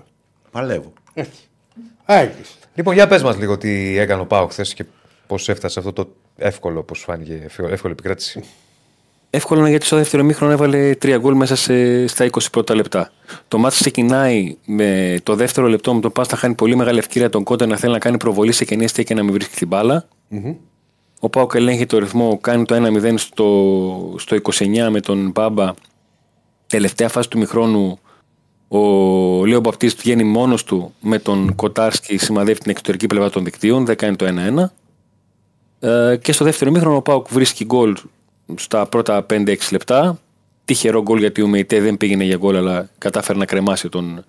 Παλεύω. 0.51 0.93
Έτσι. 1.13 1.39
Άκης. 2.05 2.55
Λοιπόν, 2.75 2.93
για 2.93 3.07
πε 3.07 3.19
μα 3.19 3.35
λίγο 3.39 3.57
τι 3.57 3.97
έκανε 3.97 4.21
ο 4.21 4.25
Πάο 4.25 4.47
χθε 4.47 4.65
και 4.73 4.83
πώ 5.27 5.35
έφτασε 5.35 5.69
σε 5.73 5.79
αυτό 5.79 5.93
το 5.93 6.09
εύκολο, 6.37 6.83
πώ 6.83 6.93
φάνηκε, 6.93 7.47
εύκολη 7.69 7.93
επικράτηση. 7.93 8.43
Εύκολο 9.29 9.59
είναι 9.59 9.69
γιατί 9.69 9.85
στο 9.85 9.95
δεύτερο 9.95 10.23
μήχρονο 10.23 10.51
έβαλε 10.51 10.95
τρία 10.95 11.17
γκολ 11.17 11.35
μέσα 11.35 11.55
σε, 11.55 12.07
στα 12.07 12.29
20 12.31 12.39
πρώτα 12.51 12.75
λεπτά. 12.75 13.11
Το 13.47 13.57
μάτι 13.57 13.75
ξεκινάει 13.75 14.55
με 14.65 15.19
το 15.23 15.35
δεύτερο 15.35 15.67
λεπτό 15.67 15.93
με 15.93 16.01
τον 16.01 16.11
Πάστα 16.11 16.35
χάνει 16.35 16.55
πολύ 16.55 16.75
μεγάλη 16.75 16.97
ευκαιρία 16.97 17.29
τον 17.29 17.43
Κόντα 17.43 17.65
να 17.65 17.77
θέλει 17.77 17.93
να 17.93 17.99
κάνει 17.99 18.17
προβολή 18.17 18.51
σε 18.51 18.65
κενή 18.65 18.83
αιστεία 18.83 19.03
και 19.03 19.13
να 19.13 19.23
μην 19.23 19.33
βρίσκει 19.33 19.55
την 19.55 19.67
μπάλα. 19.67 20.07
Ο 21.19 21.29
Πάοκ 21.29 21.53
ελέγχει 21.55 21.85
το 21.85 21.97
ρυθμό, 21.97 22.37
κάνει 22.41 22.65
το 22.65 22.75
1-0 22.75 23.13
στο, 23.17 24.15
στο 24.17 24.37
29 24.43 24.87
με 24.91 24.99
τον 24.99 25.31
Μπάμπα. 25.31 25.73
Τελευταία 26.67 27.09
φάση 27.09 27.29
του 27.29 27.37
μηχρόνου 27.37 27.99
ο 28.67 28.79
Λέο 29.45 29.59
Μπαπτίστ 29.59 29.99
βγαίνει 29.99 30.23
μόνος 30.23 30.63
του 30.63 30.93
με 30.99 31.19
τον 31.19 31.55
Κοτάρσκι, 31.55 32.17
σημαδεύει 32.17 32.59
την 32.59 32.71
εξωτερική 32.71 33.07
πλευρά 33.07 33.29
των 33.29 33.43
δικτύων, 33.43 33.85
δεν 33.85 33.95
κάνει 33.95 34.15
το 34.15 34.25
1-1. 34.25 34.69
Ε, 35.79 36.17
και 36.21 36.31
στο 36.31 36.45
δεύτερο 36.45 36.71
μήχρονο 36.71 36.95
ο 36.95 37.01
Πάουκ 37.01 37.27
βρίσκει 37.29 37.65
γκολ 37.65 37.97
στα 38.55 38.85
πρώτα 38.85 39.25
5-6 39.29 39.55
λεπτά. 39.71 40.19
Τυχερό 40.65 41.01
γκολ 41.01 41.19
γιατί 41.19 41.41
ο 41.41 41.47
Μεϊτέ 41.47 41.79
δεν 41.81 41.97
πήγαινε 41.97 42.23
για 42.23 42.37
γκολ, 42.37 42.55
αλλά 42.55 42.89
κατάφερε 42.97 43.37
να 43.37 43.45
κρεμάσει 43.45 43.89
τον, 43.89 44.23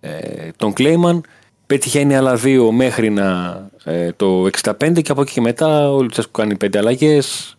ε, 0.00 0.48
τον 0.56 0.72
Κλέιμαν. 0.72 1.22
Πέτυχε 1.66 2.16
άλλα 2.16 2.34
δύο 2.34 2.72
μέχρι 2.72 3.10
να, 3.10 3.56
ε, 3.84 4.12
το 4.12 4.46
65 4.62 5.02
και 5.02 5.12
από 5.12 5.20
εκεί 5.20 5.32
και 5.32 5.40
μετά 5.40 5.92
ο 5.92 6.02
Λουτσέσκου 6.02 6.30
κάνει 6.30 6.56
5 6.56 6.78
αλλαγές 6.78 7.56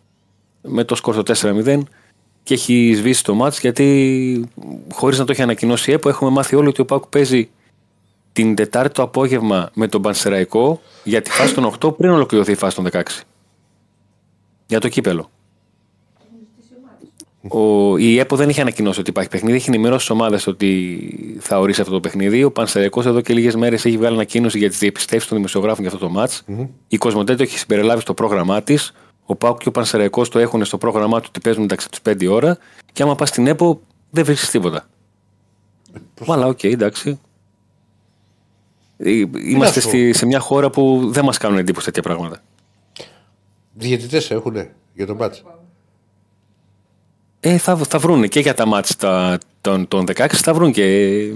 με 0.62 0.84
το 0.84 0.96
σκορ 0.96 1.14
στο 1.14 1.24
4-0 1.24 1.84
και 2.44 2.54
έχει 2.54 2.94
σβήσει 2.96 3.24
το 3.24 3.34
μάτς 3.34 3.60
γιατί 3.60 4.50
χωρίς 4.94 5.20
να 5.20 5.26
το 5.26 5.32
έχει 5.32 5.42
ανακοινώσει 5.42 5.92
η 5.92 5.94
ΕΠΟ 5.94 6.10
έχουμε 6.10 6.32
μάθει 6.32 6.56
όλοι 6.56 6.68
ότι 6.68 6.82
ο 6.82 6.86
Πάουκ 6.86 7.06
παίζει 7.06 7.50
την 8.40 8.56
Τετάρτη 8.56 8.94
το 8.94 9.02
απόγευμα 9.02 9.70
με 9.74 9.88
τον 9.88 10.02
Πανσεραϊκό 10.02 10.82
για 11.04 11.22
τη 11.22 11.30
φάση 11.30 11.54
των 11.54 11.74
8 11.80 11.98
πριν 11.98 12.10
ολοκληρωθεί 12.10 12.52
η 12.52 12.56
φάση 12.56 12.76
των 12.76 12.88
16. 12.92 13.02
Για 14.68 14.80
το 14.80 14.88
κύπελο. 14.88 15.30
Ο, 17.48 17.98
η 17.98 18.20
ΕΠΟ 18.20 18.36
δεν 18.36 18.50
έχει 18.50 18.62
ανακοινώσει 18.62 19.00
ότι 19.00 19.10
υπάρχει 19.10 19.30
παιχνίδι. 19.30 19.56
Έχει 19.56 19.70
ενημερώσει 19.70 20.00
τις 20.00 20.10
ομάδες 20.10 20.48
ότι 20.48 21.38
θα 21.40 21.60
ορίσει 21.60 21.82
αυτό 21.82 21.94
το 21.94 22.00
παιχνίδι. 22.00 22.44
Ο 22.44 22.52
Πανσεραϊκός 22.52 23.06
εδώ 23.06 23.22
και 23.22 23.34
λίγες 23.34 23.56
μέρες 23.56 23.86
έχει 23.86 23.98
βγάλει 23.98 24.16
ανακοίνωση 24.16 24.58
για 24.58 24.70
τις 24.70 24.78
διεπιστεύσεις 24.78 25.30
των 25.30 25.38
δημοσιογράφων 25.38 25.84
για 25.84 25.94
αυτό 25.94 26.06
το 26.06 26.12
ματ 26.12 26.32
Η 26.88 26.98
Κοσμοτέ 26.98 27.36
το 27.36 27.44
έχει 27.44 27.58
συμπεριλάβει 27.58 28.02
στο 28.02 28.14
πρόγραμμά 28.14 28.62
της. 28.62 28.94
Ο 29.26 29.36
ΠΑΟΚ 29.36 29.58
και 29.58 29.68
ο 29.68 29.72
Πανσερραϊκός 29.72 30.30
το 30.30 30.40
έχουν 30.40 30.66
στο 30.66 30.78
πρόγραμμά 30.78 31.20
του 31.20 31.26
ότι 31.30 31.40
παίζουν 31.40 31.62
μεταξύ 31.62 31.90
τους 31.90 32.00
5 32.10 32.28
ώρα. 32.30 32.58
Και 32.94 33.04
άμα 33.04 33.16
πας 33.16 33.30
στην 33.30 33.48
ΕΠΟ 33.48 33.82
δεν 34.10 34.26
βρίσκεις 34.26 34.50
τίποτα. 34.50 34.88
Αλλά 36.28 36.46
οκ, 36.46 36.64
εντάξει. 36.64 37.20
Ε, 39.02 39.10
Είμαστε 39.44 39.80
σου 39.80 39.88
πω. 39.88 39.94
στη, 39.96 40.14
σε 40.14 40.26
μια 40.26 40.40
χώρα 40.40 40.70
που 40.70 41.10
δεν 41.12 41.26
μας 41.26 41.38
κάνουν 41.38 41.58
εντύπωση 41.58 41.86
τέτοια 41.86 42.02
πράγματα. 42.02 42.42
Διαιτητές 43.74 44.32
έχουν 44.32 44.56
για 44.94 45.06
τον 45.06 45.16
ματς; 45.16 45.44
Ε, 47.40 47.58
θα, 47.58 47.76
θα 47.78 48.00
βρουν 48.00 48.28
και 48.28 48.40
για 48.40 48.54
τα 48.54 48.66
ματς 48.66 48.96
τα, 48.96 49.38
των, 49.62 49.88
των 49.88 50.06
16 50.08 50.28
θα 50.34 50.54
βρουν 50.54 50.72
και 50.72 50.84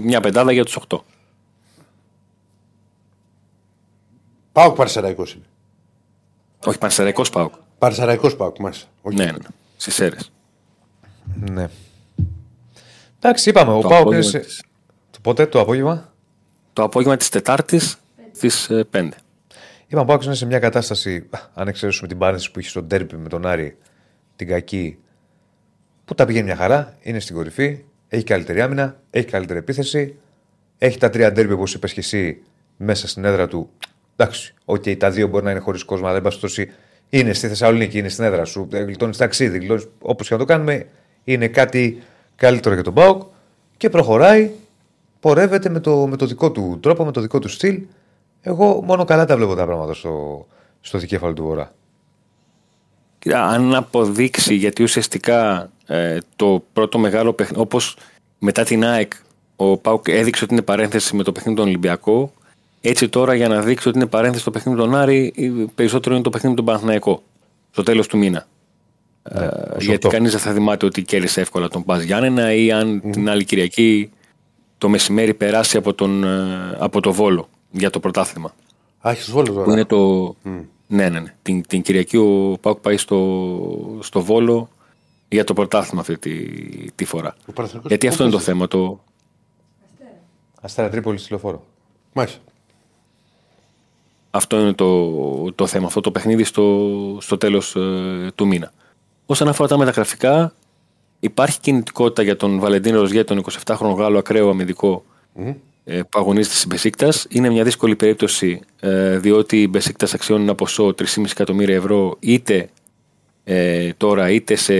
μια 0.00 0.20
πεντάδα 0.20 0.52
για 0.52 0.64
τους 0.64 0.78
8. 0.88 0.98
Πάω 4.52 4.72
Παρσεραϊκό 4.72 5.24
είναι. 5.34 5.44
Όχι, 6.66 6.78
Πανσεραϊκός 6.78 7.30
πάω. 7.30 7.50
Παρσεραϊκό 7.78 8.34
πάω, 8.36 8.52
μάλιστα. 8.60 8.86
Όχι. 9.02 9.16
Ναι, 9.16 9.24
ναι, 9.24 9.30
ναι. 9.32 9.38
Στις 9.76 10.00
αίρες. 10.00 10.30
Ναι. 11.50 11.68
Εντάξει, 13.20 13.48
είπαμε. 13.50 13.72
Ο 13.72 13.80
Το 13.80 13.88
Πάοκ 13.88 14.00
απόγευμα 14.00 14.14
είναι. 14.30 14.38
σε- 14.38 14.38
της- 14.38 14.62
Το 15.10 15.18
πότε, 15.22 15.46
το 15.46 15.60
απόγευμα; 15.60 16.12
Το 16.74 16.82
απόγευμα 16.82 17.16
της 17.16 17.28
Τετάρτης 17.28 17.98
στις 18.32 18.70
ε, 18.70 18.86
5. 18.92 19.08
Είπαμε, 19.86 20.02
ο 20.02 20.04
Πάοκ 20.04 20.22
είναι 20.24 20.34
σε 20.34 20.46
μια 20.46 20.58
κατάσταση, 20.58 21.28
αν 21.54 21.68
εξαιρέσουμε 21.68 22.08
την 22.08 22.18
παρένθεση 22.18 22.50
που 22.50 22.60
είχε 22.60 22.68
στον 22.68 22.88
τέρπι 22.88 23.16
με 23.16 23.28
τον 23.28 23.46
Άρη, 23.46 23.76
την 24.36 24.48
κακή, 24.48 24.98
που 26.04 26.14
τα 26.14 26.24
πηγαίνει 26.24 26.44
μια 26.44 26.56
χαρά, 26.56 26.96
είναι 27.02 27.20
στην 27.20 27.34
κορυφή, 27.34 27.84
έχει 28.08 28.24
καλύτερη 28.24 28.60
άμυνα, 28.60 29.00
έχει 29.10 29.26
καλύτερη 29.26 29.58
επίθεση, 29.58 30.14
έχει 30.78 30.98
τα 30.98 31.10
τρία 31.10 31.32
ντέρμπι, 31.32 31.52
όπως 31.52 31.74
είπες 31.74 31.92
και 31.92 32.00
εσύ, 32.00 32.42
μέσα 32.76 33.08
στην 33.08 33.24
έδρα 33.24 33.48
του. 33.48 33.70
Εντάξει, 34.16 34.54
οκ, 34.64 34.84
τα 34.98 35.10
δύο 35.10 35.28
μπορεί 35.28 35.44
να 35.44 35.50
είναι 35.50 35.60
χωρίς 35.60 35.84
κόσμο, 35.84 36.06
αλλά 36.06 36.16
εν 36.16 36.22
πάση 36.22 36.40
περιπτώσει 36.40 36.72
είναι 37.08 37.32
στη 37.32 37.48
Θεσσαλονίκη, 37.48 37.98
είναι 37.98 38.08
στην 38.08 38.24
έδρα 38.24 38.44
σου, 38.44 38.68
γλιτώνεις 38.70 39.16
ταξίδι, 39.16 39.80
όπως 39.98 40.28
και 40.28 40.34
να 40.34 40.40
το 40.40 40.46
κάνουμε, 40.46 40.88
είναι 41.24 41.48
κάτι 41.48 42.02
καλύτερο 42.36 42.74
για 42.74 42.84
τον 42.84 42.94
ΠΑΟΚ 42.94 43.22
και 43.76 43.90
προχωράει, 43.90 44.50
πορεύεται 45.24 45.68
με 45.68 45.80
το, 45.80 46.06
με 46.06 46.16
το 46.16 46.26
δικό 46.26 46.52
του 46.52 46.78
τρόπο, 46.82 47.04
με 47.04 47.12
το 47.12 47.20
δικό 47.20 47.38
του 47.38 47.48
στυλ. 47.48 47.82
Εγώ 48.40 48.82
μόνο 48.82 49.04
καλά 49.04 49.24
τα 49.24 49.36
βλέπω 49.36 49.54
τα 49.54 49.64
πράγματα 49.64 49.94
στο, 49.94 50.46
στο 50.80 50.98
δικέφαλο 50.98 51.32
του 51.32 51.42
Βορρά. 51.42 51.74
Κοίτα, 53.18 53.46
αν 53.46 53.74
αποδείξει, 53.74 54.54
γιατί 54.54 54.82
ουσιαστικά 54.82 55.70
ε, 55.86 56.18
το 56.36 56.64
πρώτο 56.72 56.98
μεγάλο 56.98 57.32
παιχνίδι, 57.32 57.62
όπως 57.62 57.96
μετά 58.38 58.64
την 58.64 58.84
ΑΕΚ, 58.84 59.12
ο 59.56 59.76
Πάουκ 59.76 60.08
έδειξε 60.08 60.44
ότι 60.44 60.52
είναι 60.52 60.62
παρένθεση 60.62 61.16
με 61.16 61.22
το 61.22 61.32
παιχνίδι 61.32 61.58
τον 61.58 61.66
Ολυμπιακό. 61.68 62.32
Έτσι 62.80 63.08
τώρα 63.08 63.34
για 63.34 63.48
να 63.48 63.60
δείξει 63.60 63.88
ότι 63.88 63.98
είναι 63.98 64.06
παρένθεση 64.06 64.44
το 64.44 64.50
παιχνίδι 64.50 64.78
τον 64.78 64.94
Άρη, 64.94 65.32
ε, 65.36 65.64
περισσότερο 65.74 66.14
είναι 66.14 66.24
το 66.24 66.30
παιχνίδι 66.30 66.56
τον 66.56 66.64
Παναθηναϊκό. 66.64 67.22
Στο 67.70 67.82
τέλος 67.82 68.06
του 68.06 68.18
μήνα. 68.18 68.46
Ε, 69.22 69.48
γιατί 69.78 70.08
κανείς 70.08 70.30
δεν 70.30 70.40
θα 70.40 70.52
θυμάται 70.52 70.86
ότι 70.86 71.02
κέρδισε 71.02 71.40
εύκολα 71.40 71.68
τον 71.68 71.84
Πας 71.84 72.02
Γιάννενα 72.02 72.54
ή 72.54 72.72
αν 72.72 73.00
την 73.10 73.28
άλλη 73.28 73.44
Κυριακή 73.44 74.10
το 74.84 74.90
μεσημέρι 74.90 75.34
περάσει 75.34 75.76
από, 75.76 75.94
τον, 75.94 76.24
ε, 76.24 76.76
από 76.78 77.00
το 77.00 77.12
Βόλο 77.12 77.48
για 77.70 77.90
το 77.90 78.00
πρωτάθλημα. 78.00 78.54
Α, 79.00 79.10
έχεις 79.10 79.30
βόλο 79.30 79.46
Που 79.46 79.54
τώρα. 79.54 79.72
είναι 79.72 79.84
το. 79.84 80.34
Ναι, 80.86 81.08
ναι, 81.08 81.20
ναι. 81.20 81.34
Την, 81.42 81.66
την 81.66 81.82
Κυριακή 81.82 82.16
ο 82.16 82.58
Πάουκ 82.60 82.78
πάει 82.78 82.96
στο, 82.96 83.98
στο 84.00 84.20
Βόλο 84.20 84.68
για 85.28 85.44
το 85.44 85.52
πρωτάθλημα 85.52 86.00
αυτή 86.00 86.18
τη, 86.18 86.34
τη 86.94 87.04
φορά. 87.04 87.34
Ο 87.46 87.52
Παναθηναϊκός 87.52 87.90
Γιατί 87.90 88.06
πού 88.06 88.12
αυτό 88.12 88.22
είναι 88.22 88.32
το 88.32 88.38
παίζει; 88.38 88.52
θέμα. 88.52 88.68
Το, 88.68 89.00
Αστέρα 90.60 90.88
Τρίπολη 90.88 91.18
στη 91.18 91.30
λεωφόρο. 91.30 91.64
Μάλιστα. 92.12 92.38
αυτό 94.30 94.60
είναι 94.60 94.72
το, 94.72 95.52
το 95.52 95.66
θέμα. 95.66 95.86
Αυτό 95.86 96.00
το 96.00 96.10
παιχνίδι 96.10 96.44
στο, 96.44 96.88
στο 97.20 97.38
τέλος 97.38 97.76
του 98.34 98.46
μήνα. 98.46 98.72
Όσον 99.26 99.48
αφορά 99.48 99.68
τα 99.68 99.78
μεταγραφικά, 99.78 100.54
υπάρχει 101.24 101.60
κινητικότητα 101.60 102.22
για 102.22 102.36
τον 102.36 102.58
Βαλεντίνο 102.58 103.00
Ροζιέ, 103.00 103.24
τον 103.24 103.44
27χρονο 103.64 103.94
Γάλλο 103.96 104.18
ακραίο 104.18 104.48
αμυντικό 104.50 105.04
ε, 105.84 106.00
που 106.02 106.18
αγωνίζεται 106.18 106.54
στην 106.54 106.68
Μπεσίκτας. 106.68 107.26
Είναι 107.28 107.50
μια 107.50 107.64
δύσκολη 107.64 107.96
περίπτωση 107.96 108.60
ε, 108.80 109.18
διότι 109.18 109.62
η 109.62 109.66
Μπεσίκτας 109.70 110.14
αξιώνει 110.14 110.42
ένα 110.42 110.54
ποσό 110.54 110.86
3,5 110.86 111.24
εκατομμύρια 111.30 111.74
ευρώ 111.74 112.16
είτε 112.20 112.68
ε, 113.44 113.90
τώρα 113.96 114.30
είτε 114.30 114.54
σε, 114.54 114.74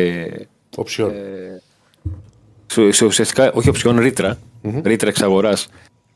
Οψιόν. 0.77 1.13
σε, 2.67 2.91
σε 2.91 3.05
ουσιαστικά 3.05 3.53
όχι 3.53 3.69
οψιόν 3.69 3.99
ρήτρα, 3.99 4.39
ρήτρα 4.83 5.09
εξαγοράς 5.09 5.69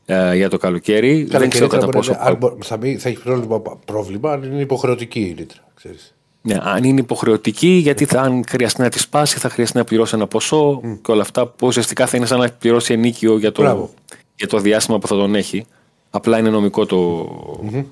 ε, 0.05 0.35
για 0.35 0.49
το 0.49 0.57
καλοκαίρι. 0.57 1.23
Καλά, 1.23 1.39
Δεν 1.39 1.41
και 1.41 1.47
ξέρω 1.47 1.65
ρήτρα 1.65 1.79
κατά 1.79 1.85
μπορεί 1.85 1.97
πόσο. 2.07 2.11
να- 2.11 2.19
αν 2.29 2.35
μπο- 2.37 2.57
θα, 2.63 2.77
μπει- 2.77 2.99
θα 2.99 3.09
έχεις 3.09 3.21
πρόβλημα, 3.23 3.61
πρόβλημα 3.85 4.31
αν 4.31 4.43
είναι 4.43 4.61
υποχρεωτική 4.61 5.19
η 5.19 5.33
ρήτρα. 5.37 5.59
Ξέρεις. 5.75 6.13
Ναι, 6.41 6.57
αν 6.61 6.83
είναι 6.83 6.99
υποχρεωτική, 6.99 7.67
γιατί 7.67 8.05
θα, 8.05 8.21
αν 8.21 8.43
χρειαστεί 8.49 8.81
να 8.81 8.89
τη 8.89 8.99
σπάσει, 8.99 9.39
θα 9.39 9.49
χρειαστεί 9.49 9.77
να 9.77 9.83
πληρώσει 9.83 10.15
ένα 10.15 10.27
ποσό 10.27 10.81
και 11.01 11.11
όλα 11.11 11.21
αυτά 11.21 11.47
που 11.47 11.67
ουσιαστικά 11.67 12.07
θα 12.07 12.17
είναι 12.17 12.25
σαν 12.25 12.39
να 12.39 12.49
πληρώσει 12.49 12.93
ενίκιο 12.93 13.37
για 13.37 13.51
το, 13.51 13.61
Μπράβο. 13.61 13.89
για 14.35 14.47
το 14.47 14.59
διάστημα 14.59 14.99
που 14.99 15.07
θα 15.07 15.15
τον 15.15 15.35
έχει. 15.35 15.65
Απλά 16.09 16.37
είναι 16.37 16.49
νομικό 16.49 16.85
το, 16.85 17.23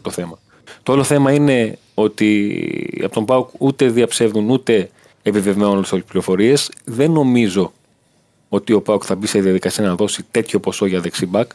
το 0.02 0.10
θέμα. 0.10 0.40
Το 0.84 0.91
όλο 0.91 1.03
θέμα 1.03 1.32
είναι 1.32 1.78
ότι 1.94 2.99
από 3.03 3.14
τον 3.14 3.26
ΠΑΟΚ 3.26 3.49
ούτε 3.57 3.90
διαψεύδουν 3.90 4.49
ούτε 4.49 4.90
επιβεβαιώνουν 5.24 5.76
όλες 5.76 5.90
τις 5.90 6.03
πληροφορίες. 6.03 6.72
Δεν 6.84 7.11
νομίζω 7.11 7.72
ότι 8.49 8.74
ο 8.74 8.82
ΠΑΟΚ 8.82 9.03
θα 9.06 9.15
μπει 9.15 9.28
σε 9.28 9.40
διαδικασία 9.40 9.86
να 9.86 9.95
δώσει 9.95 10.26
τέτοιο 10.32 10.60
ποσό 10.60 10.86
για 10.86 10.99
δεξί 10.99 11.26
μπακ. 11.26 11.52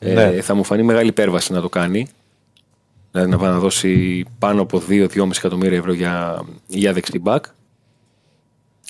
Ναι. 0.00 0.22
Ε, 0.22 0.40
θα 0.42 0.54
μου 0.54 0.64
φανεί 0.64 0.82
μεγάλη 0.82 1.08
υπέρβαση 1.08 1.52
να 1.52 1.60
το 1.60 1.68
κάνει. 1.68 2.08
Δηλαδή 3.10 3.30
να 3.30 3.38
πάει 3.38 3.50
να 3.50 3.58
δώσει 3.58 4.24
πάνω 4.38 4.62
από 4.62 4.82
2-2,5 4.88 5.30
εκατομμύρια 5.36 5.78
ευρώ 5.78 5.92
για, 5.92 6.44
για 6.66 6.92
δεξί 6.92 7.18
μπακ. 7.18 7.44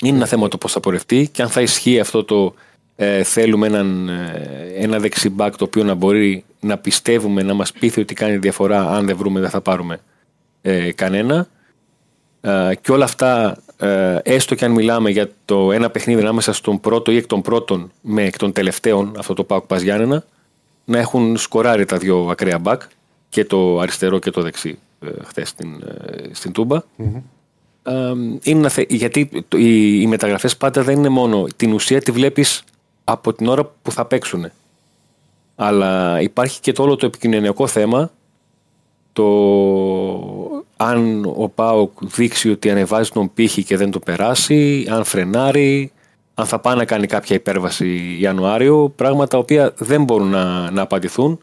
Είναι 0.00 0.16
ένα 0.16 0.26
θέμα 0.26 0.48
το 0.48 0.58
πώς 0.58 0.72
θα 0.72 0.80
πορευτεί 0.80 1.28
και 1.32 1.42
αν 1.42 1.48
θα 1.48 1.60
ισχύει 1.60 2.00
αυτό 2.00 2.24
το 2.24 2.54
ε, 2.96 3.22
θέλουμε 3.22 3.66
έναν, 3.66 4.08
ε, 4.08 4.72
ένα 4.76 4.98
δεξί 4.98 5.28
μπακ 5.28 5.56
το 5.56 5.64
οποίο 5.64 5.84
να 5.84 5.94
μπορεί 5.94 6.44
να 6.60 6.78
πιστεύουμε 6.78 7.42
να 7.42 7.54
μας 7.54 7.72
πείθει 7.72 8.00
ότι 8.00 8.14
κάνει 8.14 8.36
διαφορά 8.36 8.90
αν 8.90 9.06
δεν 9.06 9.16
βρούμε 9.16 9.40
δεν 9.40 9.50
θα 9.50 9.60
πάρουμε 9.60 10.00
ε, 10.62 10.92
κανένα 10.92 11.48
ε, 12.40 12.74
και 12.80 12.92
όλα 12.92 13.04
αυτά 13.04 13.56
ε, 13.76 14.18
έστω 14.22 14.54
και 14.54 14.64
αν 14.64 14.70
μιλάμε 14.70 15.10
για 15.10 15.30
το 15.44 15.72
ένα 15.72 15.90
παιχνίδι 15.90 16.20
ανάμεσα 16.20 16.52
στον 16.52 16.80
πρώτο 16.80 17.12
ή 17.12 17.16
εκ 17.16 17.26
των 17.26 17.42
πρώτων 17.42 17.92
με 18.00 18.24
εκ 18.24 18.38
των 18.38 18.52
τελευταίων 18.52 19.14
αυτό 19.18 19.34
το 19.34 19.44
Πάουκ 19.44 19.66
Πας 19.66 19.82
Γιάννενα 19.82 20.24
να 20.84 20.98
έχουν 20.98 21.36
σκοράρει 21.36 21.84
τα 21.84 21.96
δύο 21.96 22.28
ακραία 22.30 22.58
μπακ 22.58 22.82
και 23.28 23.44
το 23.44 23.78
αριστερό 23.78 24.18
και 24.18 24.30
το 24.30 24.42
δεξί 24.42 24.78
ε, 25.00 25.08
χθες 25.24 25.48
στην, 25.48 25.82
ε, 25.82 26.28
στην 26.34 26.52
Τούμπα. 26.52 26.76
Ε, 27.82 27.92
είναι 28.42 28.58
ένα 28.58 28.68
θε- 28.68 28.92
γιατί 28.92 29.44
το- 29.48 29.58
οι, 29.58 30.00
οι 30.02 30.06
μεταγραφές 30.06 30.56
πάντα 30.56 30.82
δεν 30.82 30.96
είναι 30.98 31.08
μόνο 31.08 31.44
την 31.56 31.72
ουσία 31.72 32.00
τη 32.02 32.10
βλέπεις 32.10 32.62
από 33.04 33.32
την 33.32 33.46
ώρα 33.46 33.64
που 33.82 33.90
θα 33.92 34.04
παίξουν 34.04 34.50
αλλά 35.56 36.20
υπάρχει 36.20 36.60
και 36.60 36.72
το 36.72 36.82
όλο 36.82 36.96
το 36.96 37.06
επικοινωνιακό 37.06 37.66
θέμα 37.66 38.10
το 39.12 39.24
αν 40.76 41.24
ο 41.36 41.48
Πάοκ 41.48 41.90
δείξει 42.04 42.50
ότι 42.50 42.70
ανεβάζει 42.70 43.10
τον 43.10 43.32
πύχη 43.34 43.62
και 43.64 43.76
δεν 43.76 43.90
το 43.90 43.98
περάσει, 43.98 44.86
αν 44.90 45.04
φρενάρει, 45.04 45.92
αν 46.34 46.46
θα 46.46 46.58
πάει 46.58 46.76
να 46.76 46.84
κάνει 46.84 47.06
κάποια 47.06 47.36
υπέρβαση 47.36 48.16
Ιανουάριο, 48.20 48.92
πράγματα 48.96 49.26
τα 49.28 49.38
οποία 49.38 49.74
δεν 49.78 50.04
μπορούν 50.04 50.28
να, 50.28 50.70
να 50.70 50.82
απαντηθούν, 50.82 51.40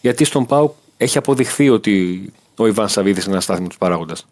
γιατί 0.00 0.24
στον 0.24 0.46
Πάοκ 0.46 0.72
έχει 1.04 1.18
αποδειχθεί 1.18 1.68
ότι 1.68 2.24
ο 2.56 2.66
Ιβάν 2.66 2.88
Σαββίδης 2.88 3.22
είναι 3.22 3.32
ένας 3.32 3.44
στάθμιτος 3.44 3.78
παράγοντας. 3.78 4.26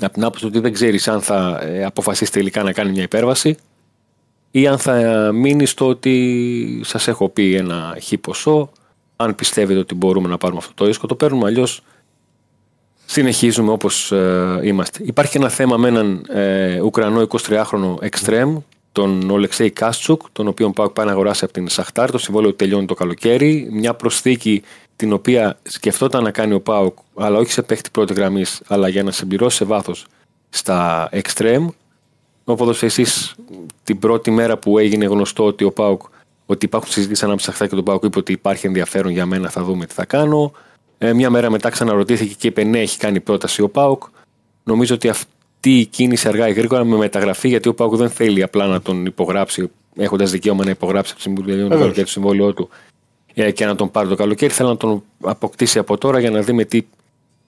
Από 0.00 0.12
την 0.12 0.24
άποψη 0.24 0.46
ότι 0.46 0.58
δεν 0.58 0.72
ξέρεις 0.72 1.08
αν 1.08 1.20
θα 1.20 1.60
ε, 1.62 1.84
αποφασίσεις 1.84 2.30
τελικά 2.30 2.62
να 2.62 2.72
κάνει 2.72 2.90
μια 2.90 3.02
υπέρβαση 3.02 3.56
ή 4.50 4.66
αν 4.66 4.78
θα 4.78 5.30
μείνεις 5.32 5.70
στο 5.70 5.88
ότι 5.88 6.80
σας 6.84 7.08
έχω 7.08 7.28
πει 7.28 7.54
ένα 7.54 7.96
χι 8.00 8.18
ποσό, 8.18 8.70
αν 9.16 9.34
πιστεύετε 9.34 9.78
ότι 9.78 9.94
μπορούμε 9.94 10.28
να 10.28 10.38
πάρουμε 10.38 10.58
αυτό 10.58 10.72
το 10.74 10.84
ρίσκο, 10.84 11.06
το 11.06 11.14
παίρνουμε 11.14 11.46
αλλιώς 11.46 11.82
συνεχίζουμε 13.06 13.70
όπως 13.70 14.12
ε, 14.12 14.60
είμαστε. 14.62 15.02
Υπάρχει 15.04 15.36
ένα 15.36 15.48
θέμα 15.48 15.76
με 15.76 15.88
έναν 15.88 16.26
ε, 16.28 16.80
Ουκρανό 16.80 17.26
23χρονο 17.28 17.94
εξτρέμ, 18.00 18.58
τον 18.92 19.30
Ολεξέη 19.30 19.70
Κάστσουκ, 19.70 20.22
τον 20.32 20.48
οποίο 20.48 20.70
πάω 20.70 20.88
πάει 20.88 21.06
να 21.06 21.12
αγοράσει 21.12 21.44
από 21.44 21.52
την 21.52 21.68
Σαχτάρ. 21.68 22.10
Το 22.10 22.18
συμβόλαιο 22.18 22.50
του 22.50 22.56
τελειώνει 22.56 22.86
το 22.86 22.94
καλοκαίρι. 22.94 23.68
Μια 23.72 23.94
προσθήκη 23.94 24.62
την 24.96 25.12
οποία 25.12 25.58
σκεφτόταν 25.62 26.22
να 26.22 26.30
κάνει 26.30 26.54
ο 26.54 26.60
Πάουκ, 26.60 26.98
αλλά 27.16 27.38
όχι 27.38 27.52
σε 27.52 27.62
παίχτη 27.62 27.90
πρώτη 27.90 28.12
γραμμής, 28.12 28.62
αλλά 28.66 28.88
για 28.88 29.02
να 29.02 29.10
συμπληρώσει 29.10 29.56
σε 29.56 29.64
βάθος 29.64 30.06
στα 30.50 31.08
εξτρέμ. 31.10 31.68
Ο 32.44 32.54
ποδοσφαιριστής 32.54 33.34
την 33.84 33.98
πρώτη 33.98 34.30
μέρα 34.30 34.56
που 34.58 34.78
έγινε 34.78 35.04
γνωστό 35.04 35.44
ότι 35.44 35.64
ο 35.64 35.70
Πάουκ 35.72 36.02
ότι 36.46 36.66
υπάρχουν 36.66 36.90
συζητήσεις 36.92 37.22
ανάμεσα 37.22 37.44
στα 37.44 37.52
Χθά 37.54 37.66
και 37.66 37.74
τον 37.74 37.84
Πάουκ 37.84 38.02
είπε 38.04 38.18
ότι 38.18 38.32
υπάρχει 38.32 38.66
ενδιαφέρον 38.66 39.12
για 39.12 39.26
μένα, 39.26 39.48
θα 39.50 39.62
δούμε 39.62 39.86
τι 39.86 39.94
θα 39.94 40.04
κάνω. 40.04 40.52
Ε, 40.98 41.12
μια 41.12 41.30
μέρα 41.30 41.50
μετά 41.50 41.68
ξαναρωτήθηκε 41.68 42.34
και 42.34 42.46
είπε 42.46 42.64
ναι, 42.64 42.78
έχει 42.80 42.98
κάνει 42.98 43.20
πρόταση 43.20 43.62
ο 43.62 43.68
Πάουκ. 43.68 44.02
Νομίζω 44.64 44.94
ότι 44.94 45.08
αυ- 45.08 45.28
τι 45.60 45.86
κίνηση 45.90 46.28
αργά 46.28 46.48
ή 46.48 46.52
γρήγορα 46.52 46.84
με 46.84 46.96
μεταγραφή, 46.96 47.48
γιατί 47.48 47.68
ο 47.68 47.74
Πάουκ 47.74 47.94
δεν 47.96 48.10
θέλει 48.10 48.42
απλά 48.42 48.66
να 48.66 48.80
τον 48.80 49.06
υπογράψει, 49.06 49.70
έχοντας 49.96 50.30
δικαίωμα 50.30 50.64
να 50.64 50.70
υπογράψει 50.70 51.12
από 51.14 51.22
το 51.22 51.28
Συμβούλιο 51.28 51.68
Βεβαίως. 51.68 51.94
το 51.96 52.06
συμβόλαιό 52.06 52.52
του 52.54 52.68
ε, 52.72 52.91
και 53.54 53.66
να 53.66 53.74
τον 53.74 53.90
πάρει 53.90 54.08
το 54.08 54.14
καλοκαίρι. 54.14 54.52
Θέλει 54.52 54.68
να 54.68 54.76
τον 54.76 55.02
αποκτήσει 55.24 55.78
από 55.78 55.98
τώρα 55.98 56.18
για 56.20 56.30
να 56.30 56.42
δούμε 56.42 56.64
τι, 56.64 56.82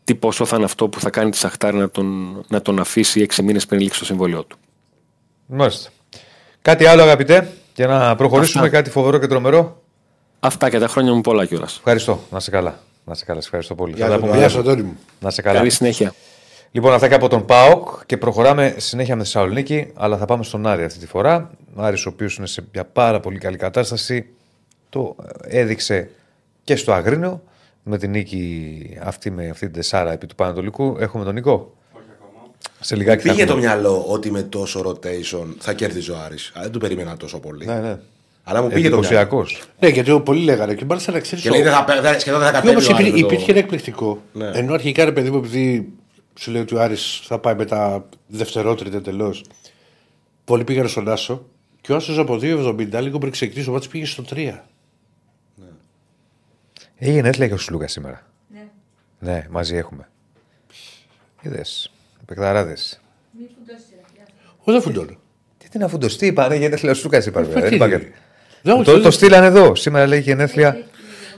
τι 0.05 0.15
ποσό 0.15 0.45
θα 0.45 0.57
είναι 0.57 0.65
αυτό 0.65 0.89
που 0.89 1.01
θα 1.01 1.11
κάνει 1.11 1.31
τη 1.31 1.37
Σαχτάρ 1.37 1.75
να 1.75 1.91
τον, 1.91 2.39
να 2.49 2.63
τον 2.63 2.79
αφήσει 2.79 3.21
έξι 3.21 3.43
μήνες 3.43 3.67
πριν 3.67 3.81
λήξει 3.81 3.99
το 3.99 4.05
συμβόλαιό 4.05 4.43
του. 4.43 4.57
Μάλιστα. 5.47 5.91
Κάτι 6.63 6.87
άλλο, 6.87 7.03
αγαπητέ, 7.03 7.53
για 7.75 7.87
να 7.87 8.15
προχωρήσουμε, 8.17 8.65
Αυτά. 8.65 8.77
κάτι 8.77 8.91
φοβερό 8.91 9.19
και 9.19 9.27
τρομερό; 9.27 9.83
Αυτά 10.41 10.71
και 10.71 10.79
τα 10.79 10.89
χρόνια 10.89 11.13
μου 11.13 11.21
πολλά 11.21 11.45
κιόλας. 11.47 11.77
Ευχαριστώ. 11.77 12.21
Να 12.31 12.41
σε 12.41 12.51
καλά. 12.51 12.79
Να 13.05 13.15
σε 13.15 13.25
καλά. 13.25 13.41
Σε 13.41 13.47
ευχαριστώ 13.47 13.75
πολύ. 13.75 13.95
Γεια 13.97 14.07
Θα 14.07 14.11
τα 14.11 14.19
σου, 14.19 14.25
πούμε. 14.25 14.37
Γεια 14.37 14.49
σου, 14.49 14.59
Αντώνη 14.59 14.83
μου. 14.83 14.99
Να 15.21 15.31
σε 15.31 15.43
καλά. 15.43 15.59
Καλή 15.59 15.71
συνέχεια. 15.71 16.15
Λοιπόν, 16.71 16.93
αυτά 16.93 17.09
και 17.09 17.15
από 17.15 17.29
τον 17.29 17.45
ΠΑΟΚ 17.45 17.89
και 18.07 18.17
προχωράμε 18.17 18.75
συνέχεια 18.79 19.17
με 19.17 19.23
τη 19.23 19.29
Θεσσαλονίκη, 19.31 19.91
αλλά 19.95 20.17
θα 20.17 20.25
πάμε 20.25 20.45
στον 20.45 20.67
Άρη 20.67 20.85
αυτή 20.85 20.99
τη 20.99 21.07
φορά. 21.07 21.51
Ο 21.75 21.83
Άρης 21.83 22.07
ο 22.07 22.09
οποίος 22.09 22.37
είναι 22.37 22.47
σε 22.47 22.65
μια 22.73 22.85
πάρα 22.85 23.21
πολύ 23.21 23.39
καλή 23.39 23.57
κατάσταση. 23.57 24.27
Το 24.95 25.17
ε, 25.43 25.61
έδειξε 25.61 26.11
και 26.65 26.77
στο 26.77 26.93
Αγρίνιο 26.93 27.43
με 27.83 27.99
την 27.99 28.11
νίκη 28.11 28.97
αυτή 29.03 29.31
με 29.31 29.49
αυτή 29.49 29.65
την 29.67 29.75
τεσσάρα 29.75 30.13
επί 30.13 30.27
του 30.27 30.35
Πανατολικού. 30.35 30.97
Έχουμε 31.01 31.25
τον 31.25 31.35
Νικό. 31.35 31.75
Σε 32.81 32.97
λιγάκι 32.97 33.27
θα 33.27 33.33
Πήγε 33.33 33.45
το 33.45 33.53
έχουμε- 33.53 33.67
μυαλό 33.67 34.05
ότι 34.09 34.31
με 34.31 34.43
τόσο 34.43 34.81
rotation 34.87 35.47
θα 35.59 35.73
κέρδιζε 35.73 36.13
ο 36.13 36.17
Άρης. 36.25 36.53
Α, 36.55 36.61
Δεν 36.63 36.71
του 36.71 36.79
περίμενα 36.79 37.17
τόσο 37.17 37.41
πολύ. 37.41 37.67
Ναι, 37.67 37.81
ναι. 37.81 37.99
Αλλά 38.45 38.63
μου 38.63 38.69
πήγε 38.69 38.89
το 38.89 38.99
μυαλό. 38.99 39.17
Εντυπωσιακός. 39.17 39.63
Ναι, 39.81 39.89
γιατί 39.89 40.21
πολλοί 40.21 40.45
λέγανε 40.45 40.75
και 40.75 40.85
μάλιστα 40.85 41.13
να 41.13 41.21
ξέρεις. 41.21 41.45
Και 41.45 41.51
λέει 41.51 41.63
δεν 41.63 41.73
θα, 41.73 41.85
πέ- 41.85 42.01
δεν- 42.01 42.21
σχεδόν 42.21 42.41
δεν 42.41 42.53
θα 42.53 42.59
Όμως 42.59 42.87
κατέβει 42.87 42.93
ο 42.93 42.97
Άρης 42.97 43.13
με 43.13 43.21
το- 43.21 43.27
υπήρχε 43.27 43.51
ένα 43.51 43.61
εκπληκτικό. 43.61 44.23
Ναι. 44.33 44.51
Ενώ 44.55 44.75
αρχικά 44.75 45.05
ρε 45.05 45.13
παιδί 45.13 45.31
μου, 45.31 45.37
επειδή 45.37 45.89
σου 46.39 46.51
λέει 46.51 46.63
ότι 46.63 46.75
ο 46.75 46.81
Άρης 46.81 47.21
θα 47.25 47.39
πάει 47.39 47.55
μετά 47.55 48.05
δευτερότριτα 48.27 48.97
εντελώς. 48.97 49.45
Πολλοί 50.45 50.65
πήγαν 50.65 50.89
στον 50.89 51.09
Άσο 51.09 51.47
και 51.81 51.93
ο 51.93 51.97
Άσος 51.97 52.19
από 52.19 52.39
2,70 52.39 53.01
λίγο 53.01 53.19
πριν 53.19 53.33
ξεκινήσει 53.33 53.69
ο 53.69 53.73
μάτς 53.73 53.89
πήγε 53.89 54.05
στο 54.07 54.23
3. 54.31 54.65
Έγινε 56.99 57.29
έτσι 57.29 57.41
λέγει 57.41 57.53
ο 57.53 57.57
Σλούκα 57.59 57.89
σήμερα. 57.89 58.27
Ναι. 58.53 58.67
Ναι, 59.19 59.47
μαζί 59.51 59.77
έχουμε. 59.77 60.09
Είδες. 61.43 61.91
Πεκταράδε. 62.27 62.77
Μην 63.39 63.49
φουντώσει 63.59 63.85
ρε. 63.95 64.23
Όχι, 64.59 64.71
δεν 64.79 64.81
φουντώνω. 64.83 65.19
Τι 65.59 65.69
την 65.69 65.85
αφουντοστή 65.85 66.27
είπα, 66.27 66.49
ναι, 66.49 66.55
γενέθλια 66.57 66.91
ο 66.91 66.95
Σλούκα 66.95 67.19
είπα. 67.19 67.43
βέβαια, 67.43 67.61
Δεν 67.61 67.69
τι 67.71 67.75
είπα 67.77 67.87
είναι. 67.87 67.97
κάτι. 67.97 68.13
Δεν, 68.63 68.75
όχι, 68.75 68.85
Το, 68.85 68.93
δεν- 68.93 69.03
το 69.03 69.11
στείλανε 69.11 69.47
εδώ. 69.47 69.75
Σήμερα 69.75 70.07
λέει 70.07 70.21
γενέθλια 70.21 70.79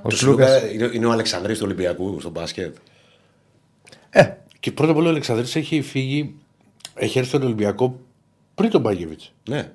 ο 0.02 0.08
Το 0.08 0.16
Σλούκα. 0.16 0.46
Σλούκα 0.58 0.70
είναι, 0.72 0.90
είναι 0.92 1.06
ο 1.06 1.10
Αλεξανδρής 1.10 1.58
του 1.58 1.64
Ολυμπιακού 1.66 2.20
στο 2.20 2.30
μπάσκετ. 2.30 2.76
Ε, 4.10 4.30
Και 4.60 4.72
πρώτα 4.72 4.90
απ' 4.90 4.98
όλα 4.98 5.06
ο 5.06 5.10
Αλεξανδρής 5.10 5.56
έχει 5.56 5.82
φύγει, 5.82 6.34
έχει 6.94 7.18
έρθει 7.18 7.30
στον 7.30 7.42
Ολυμπιακό 7.42 8.00
πριν 8.54 8.70
τον 8.70 8.80
Μπάγεβιτ. 8.80 9.20
Ναι. 9.48 9.72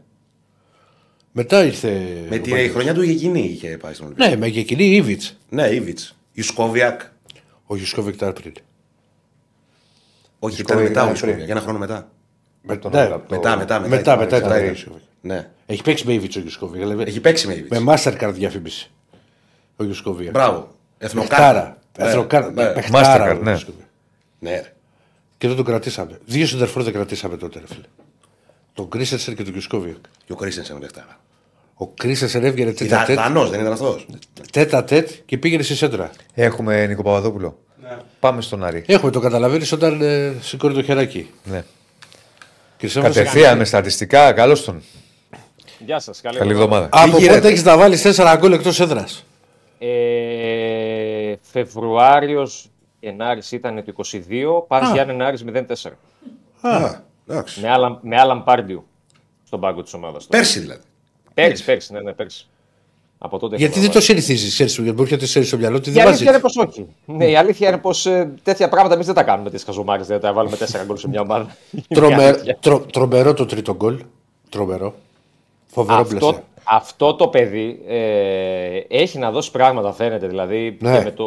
Μετά 1.31 1.65
ήρθε. 1.65 1.89
Με 2.29 2.35
ο 2.35 2.39
τη 2.39 2.49
Μπάγεβιτς. 2.49 2.73
χρονιά 2.73 2.93
του 2.93 3.01
εκείνη 3.01 3.39
είχε 3.41 3.77
πάει 3.77 3.93
στον 3.93 4.05
Ολυμπιακό. 4.05 4.31
Ναι, 4.31 4.37
με 4.37 4.49
και 4.49 4.59
εκείνη 4.59 4.83
η 4.83 4.95
Ήβιτ. 4.95 5.21
Ναι, 5.49 5.67
Ήβιτ. 5.67 5.99
Ιουσκόβιακ. 6.33 7.01
Ο 7.65 7.75
Γιουσκόβικ 7.75 8.13
ήταν 8.13 8.33
πριν. 8.33 8.53
Όχι, 10.39 10.55
Ιουσκόβιακ 10.57 10.63
ήταν 10.63 10.77
μετά 10.77 10.91
ήταν 10.91 11.05
ο 11.05 11.09
Ιουσκόβιακ. 11.09 11.35
πριν. 11.35 11.45
Για 11.45 11.55
ένα 11.55 11.63
χρόνο 11.63 11.77
μετά. 11.79 12.11
Με, 12.61 12.77
τον 12.77 12.91
ναι, 12.91 12.99
άλλο 13.01 13.15
από 13.15 13.29
το- 13.29 13.35
Μετά, 13.35 13.55
μετά, 13.57 13.79
μετά. 13.79 13.95
μετά, 13.95 14.17
μετά 14.17 14.37
ήταν. 14.37 14.49
ήταν 14.49 14.61
ο 14.61 14.65
Γιουσκόβικ. 14.65 15.01
Ναι. 15.21 15.49
Έχει 15.65 15.81
παίξει 15.81 16.05
με 16.07 16.13
Ήβιτ 16.13 16.35
ο 16.35 16.39
Γιουσκόβικ. 16.39 16.81
Δηλαδή, 16.81 17.03
Έχει 17.03 17.19
παίξει 17.21 17.47
με 17.47 17.53
Ήβιτ. 17.53 17.71
με 17.77 17.93
Mastercard 17.93 18.31
διαφήμιση. 18.33 18.91
Ο 19.75 19.83
Γιουσκόβικ. 19.83 20.31
Μπράβο. 20.31 20.75
Εθνοκάρτα. 20.97 21.35
Παιχτάρα. 21.37 21.77
Ναι, 21.97 22.07
Εθνοκάρτα. 22.07 22.51
ναι. 22.51 22.73
Παιχτάρα, 22.73 23.25
Mastercard, 23.33 23.39
ο 23.39 23.43
ναι. 23.43 23.49
Γιουσκόβικ. 23.51 23.81
Ναι. 24.39 24.51
ρε. 24.51 24.73
Και 25.37 25.47
δεν 25.47 25.55
τον 25.55 25.65
κρατήσαμε. 25.65 26.19
Δύο 26.25 26.45
συντερφόρ 26.45 26.83
δεν 26.83 26.93
κρατήσαμε 26.93 27.37
τότε, 27.37 27.59
ρε 27.59 27.65
φίλε. 27.67 27.85
Τον 28.73 28.89
Κρίσενσεν 28.89 29.35
και 29.35 29.43
τον 29.43 29.51
Γιουσκόβικ. 29.51 29.95
Και 30.25 30.31
ο 30.31 30.35
Κρίστενσεν 30.35 30.79
παιχτάρα. 30.79 31.19
Ο 31.75 31.87
Κρίσενσεν 31.87 32.43
έβγαινε 32.43 32.71
τέτα 32.71 32.85
Ήταν 32.95 33.05
τέτ, 33.05 33.15
Δανός, 33.17 33.49
δεν 33.49 33.59
ήταν 33.59 33.71
αυτός. 33.71 34.05
τέτα 34.51 34.83
τέτ 34.83 35.09
και 35.25 35.37
πήγαινε 35.37 35.63
στη 35.63 35.75
σέντρα. 35.75 36.11
Έχουμε 36.33 36.85
Νίκο 36.87 37.03
Παπαδόπουλο. 37.03 37.57
Ναι. 37.81 37.97
Πάμε 38.19 38.41
στον 38.41 38.63
Άρη. 38.63 38.83
Έχουμε 38.87 39.11
το 39.11 39.19
καταλαβαίνεις 39.19 39.71
όταν 39.71 40.01
ε, 40.01 40.33
σηκώνει 40.41 40.73
το 40.73 40.83
χεράκι. 40.83 41.29
Ναι. 41.43 41.63
Και 42.77 42.87
σε 42.87 42.99
έβαζε- 42.99 43.17
Κατευθείαν 43.23 43.57
με 43.57 43.63
στατιστικά, 43.63 44.31
καλώς 44.33 44.63
τον. 44.63 44.81
Γεια 45.85 45.99
σας. 45.99 46.21
Καλή, 46.21 46.37
Καλή 46.37 46.51
εβδομάδα. 46.51 46.89
Από 46.91 47.17
γίνεται. 47.17 47.35
πότε 47.35 47.47
έχεις 47.47 47.63
να 47.63 47.77
βάλεις 47.77 48.01
4 48.01 48.35
γκολ 48.39 48.51
εκτός 48.53 48.79
έδρας; 48.79 49.25
Ε, 49.79 51.33
Φεβρουάριος 51.41 52.69
Γενάρη 52.99 53.41
ήταν 53.51 53.75
το 53.75 53.93
22, 53.95 54.65
Πάρη 54.67 54.85
Γιάννη 54.93 55.23
Άρης 55.23 55.43
0-4. 55.43 55.97
Α, 56.61 56.99
εντάξει. 57.27 57.61
Με 57.61 57.69
άλλα, 57.69 57.99
με 58.01 58.19
άλλα 58.19 58.41
Πάρντιου 58.41 58.83
στον 59.45 59.59
πάγκο 59.59 59.83
της 59.83 59.93
ομάδας. 59.93 60.25
Πέρσι 60.25 60.59
δηλαδή. 60.59 60.81
Πέρυσι, 61.33 61.63
πέρυσι, 61.63 61.93
ναι, 61.93 61.99
ναι, 62.01 62.11
πέρυσι. 62.13 62.45
Από 63.23 63.39
τότε 63.39 63.55
Γιατί 63.55 63.71
έχω 63.73 63.81
δεν 63.81 63.89
το 63.91 63.93
βάλει. 63.93 64.05
συνηθίζεις, 64.05 64.53
ξέρεις 64.53 64.75
γιατί 64.75 64.91
μπορεί 64.91 65.11
να 65.11 65.17
το 65.17 65.23
ξέρει 65.23 65.45
στο 65.45 65.57
μυαλό 65.57 65.75
ότι 65.75 65.89
Η 65.89 65.93
δεν 65.93 66.07
αλήθεια 66.07 66.25
βάζει. 66.25 66.37
είναι 66.37 66.43
πως 66.53 66.57
όχι. 66.67 66.87
Ναι, 67.05 67.25
η 67.25 67.35
αλήθεια 67.35 67.67
είναι 67.67 67.77
πως 67.77 68.07
τέτοια 68.43 68.69
πράγματα 68.69 68.93
εμείς 68.93 69.05
δεν 69.05 69.15
τα 69.15 69.23
κάνουμε 69.23 69.49
τι 69.49 69.63
χαζομάρες. 69.65 70.07
Δεν 70.07 70.19
τα 70.19 70.33
βάλουμε 70.33 70.57
4 70.57 70.65
γκολ 70.85 70.97
σε 70.97 71.07
μια 71.07 71.21
ομάδα. 71.21 71.41
Είναι 71.71 71.83
η 71.87 71.95
Τρομε- 71.95 72.19
αλήθεια. 72.19 72.57
τρο- 72.59 72.91
Τρομερό 72.91 73.33
το 73.33 73.45
τρίτο 73.45 73.75
γκολ. 73.75 74.03
Τρομερό. 74.49 74.93
Φοβερό 75.67 75.99
αυτό, 75.99 76.17
πλαίσιο. 76.17 76.43
αυτό 76.63 77.15
το 77.15 77.27
παιδί 77.27 77.81
ε, 77.87 78.77
έχει 78.87 79.17
να 79.17 79.31
δώσει 79.31 79.51
πράγματα, 79.51 79.93
φαίνεται. 79.93 80.27
Δηλαδή 80.27 80.77
Ναι. 80.81 80.97
και, 80.97 81.03
με 81.03 81.11
το, 81.11 81.25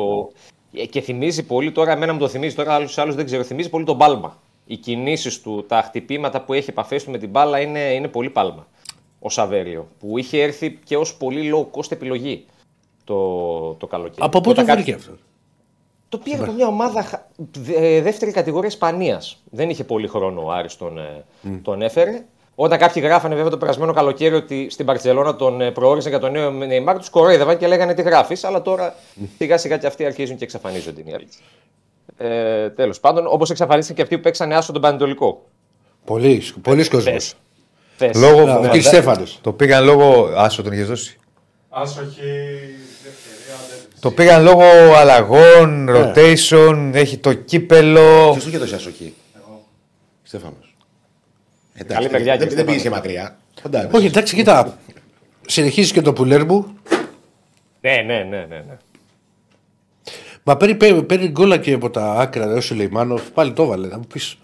ε, 0.73 0.85
και 0.87 1.01
θυμίζει 1.01 1.43
πολύ 1.43 1.73
τώρα, 1.73 1.93
εμένα 1.93 2.13
μου 2.13 2.19
το 2.19 2.29
θυμίζει 2.29 2.55
τώρα, 2.55 2.75
άλλου 2.75 2.89
άλλους 2.97 3.15
δεν 3.15 3.25
ξέρω. 3.25 3.43
Θυμίζει 3.43 3.69
πολύ 3.71 3.85
τον 3.85 3.99
Πάλμα. 3.99 4.39
Οι 4.67 4.77
κινήσεις 4.77 5.41
του, 5.41 5.65
τα 5.69 5.83
χτυπήματα 5.83 6.41
που 6.41 6.53
έχει 6.53 6.71
επαφές 6.71 7.05
του 7.05 7.11
με 7.11 7.19
την 7.19 7.29
μπάλα 7.29 7.61
είναι, 7.61 7.81
είναι 7.81 8.09
πολύ 8.09 8.31
Πάλμα. 8.31 8.67
Ο 9.21 9.29
Σαβέριο. 9.31 9.89
Που 9.99 10.19
είχε 10.19 10.43
έρθει 10.43 10.79
και 10.85 10.97
ως 10.97 11.15
πολύ 11.17 11.53
low 11.55 11.79
cost 11.81 11.93
επιλογή 11.93 12.47
το, 13.05 13.73
το 13.75 13.87
καλοκαίρι. 13.87 14.17
Από 14.27 14.41
πότε 14.41 14.51
Όταν 14.51 14.65
το 14.65 14.71
κάτι- 14.71 14.83
βρήκε 14.83 14.97
αυτό; 14.99 15.13
το 16.09 16.19
πήρε 16.19 16.43
από 16.43 16.53
μια 16.53 16.67
ομάδα 16.67 17.03
χα- 17.03 17.27
δε- 17.53 18.01
δεύτερη 18.01 18.31
κατηγορία 18.31 18.69
Ισπανίας. 18.69 19.43
Δεν 19.51 19.71
είχε 19.71 19.85
πολύ 19.85 20.09
χρόνο 20.09 20.45
ο 20.45 20.51
Άρης 20.51 20.77
τον, 20.77 20.99
ε, 20.99 21.25
τον 21.63 21.83
έφερε. 21.83 22.25
Όταν 22.55 22.79
κάποιοι 22.79 23.03
γράφανε 23.07 23.35
βέβαια 23.35 23.51
το 23.51 23.57
περασμένο 23.59 23.93
καλοκαίρι 23.93 24.35
ότι 24.35 24.67
στην 24.71 24.87
Παρσελόνα 24.87 25.37
τον 25.37 25.61
ε, 25.61 25.71
προόριζαν 25.71 26.11
για 26.11 26.21
τον 26.21 26.33
νέο 26.33 26.51
Νεϊμάρ, 26.51 26.99
τους 26.99 27.11
κορόιδευαν 27.11 27.59
και 27.59 27.67
λέγανε 27.67 27.95
τι 27.95 28.03
γράφεις. 28.03 28.45
Αλλά 28.45 28.63
τώρα 28.63 28.95
σιγά 29.39 29.59
σιγά 29.59 29.77
και 29.79 29.87
αυτοί 29.87 30.05
αρχίζουν 30.05 30.37
και 30.37 30.45
εξαφανίζονται. 30.45 31.03
Είναι 32.21 32.29
η 32.35 32.39
αλήθεια. 32.39 32.65
Ε, 32.65 32.71
Τέλος 32.71 33.01
πάντων, 33.01 33.27
όπως 33.29 33.51
εξαφανίστηκαν 33.51 33.97
και 33.97 34.03
αυτοί 34.03 34.17
που 34.17 34.23
παίξανε 34.23 34.55
άσο 34.57 34.73
τον 34.73 34.83
Πανετολικό. 34.83 35.45
Πολύ, 36.05 36.43
πολύ 36.63 36.89
κόσμος. 36.89 37.13
Θες. 37.13 37.35
Θες. 37.97 38.17
Λόγω. 38.17 38.59
Ο 38.59 38.69
κ. 38.73 38.81
Στέφανο. 38.81 39.25
Το 39.41 39.53
πήγαν 39.53 39.85
λόγω. 39.85 40.33
Άσο 40.37 40.63
τον 40.63 40.73
είχες 40.73 40.87
δώσει. 40.87 41.19
Άσοχη 41.69 42.01
ευκαιρία 43.07 43.57
δεν 43.69 43.79
Το 44.01 44.11
πήγαν 44.11 44.43
λόγω 44.43 44.63
αλλαγών, 44.97 45.89
rotation, 45.91 46.91
έχει 46.95 47.19
το 47.19 47.33
κύπελο. 47.33 48.31
Ποιος 48.31 48.43
του 48.43 48.49
είχε 48.49 48.59
δώσει 48.59 48.75
ασοχή. 48.75 49.15
Στέφανος. 50.23 50.77
Εντάξει, 51.75 51.95
Καλή 51.97 52.09
παιδιά, 52.09 52.37
δεν, 52.37 52.49
κύριε 52.49 52.55
δεν 52.57 52.65
πήγες 52.65 52.83
και 52.83 52.89
Στέφανο. 52.89 53.03
μακριά. 53.03 53.39
Κοντά 53.63 53.89
Όχι, 53.93 54.07
εντάξει, 54.07 54.35
κοίτα. 54.35 54.79
Συνεχίζεις 55.47 55.93
και 55.93 56.01
το 56.01 56.13
πουλέρ 56.13 56.45
μου. 56.45 56.67
Ναι, 57.81 58.03
ναι, 58.07 58.19
ναι, 58.23 58.47
ναι. 58.49 58.57
ναι. 58.57 58.77
Μα 60.47 60.57
παίρνει, 60.57 60.75
παίρνει, 60.75 61.03
παίρνει 61.03 61.29
γκολ 61.29 61.59
και 61.59 61.73
από 61.73 61.91
τα 61.91 62.13
άκρα, 62.13 62.47
ρε, 62.47 62.53
ο 62.53 62.61
Σουλεϊμάνοφ. 62.61 63.31
Πάλι 63.31 63.53
το 63.53 63.63
έβαλε. 63.63 63.87
Να 63.89 63.97
μου 63.97 64.05
πεις. 64.13 64.39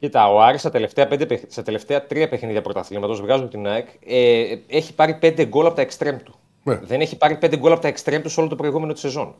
Κοίτα, 0.00 0.32
ο 0.32 0.40
Άρης 0.42 0.60
στα 0.60 0.70
τελευταία, 0.70 1.06
πέντε, 1.06 1.26
παιχ- 1.26 1.44
στα 1.48 1.62
τελευταία 1.62 2.06
τρία 2.06 2.28
παιχνίδια 2.28 2.62
πρωταθλήματος, 2.62 3.20
βγάζουν 3.20 3.48
την 3.48 3.66
ΑΕΚ, 3.66 3.88
ε, 4.06 4.56
έχει 4.66 4.94
πάρει 4.94 5.14
πέντε 5.14 5.44
γκολ 5.46 5.66
από 5.66 5.74
τα 5.74 5.82
εξτρέμ 5.82 6.16
του. 6.16 6.34
Ναι. 6.62 6.80
Δεν 6.84 7.00
έχει 7.00 7.16
πάρει 7.16 7.36
πέντε 7.36 7.56
γκολ 7.56 7.72
από 7.72 7.80
τα 7.80 7.88
εξτρέμ 7.88 8.22
του 8.22 8.28
σε 8.28 8.40
όλο 8.40 8.48
το 8.48 8.56
προηγούμενο 8.56 8.92
της 8.92 9.00
σεζόν. 9.02 9.34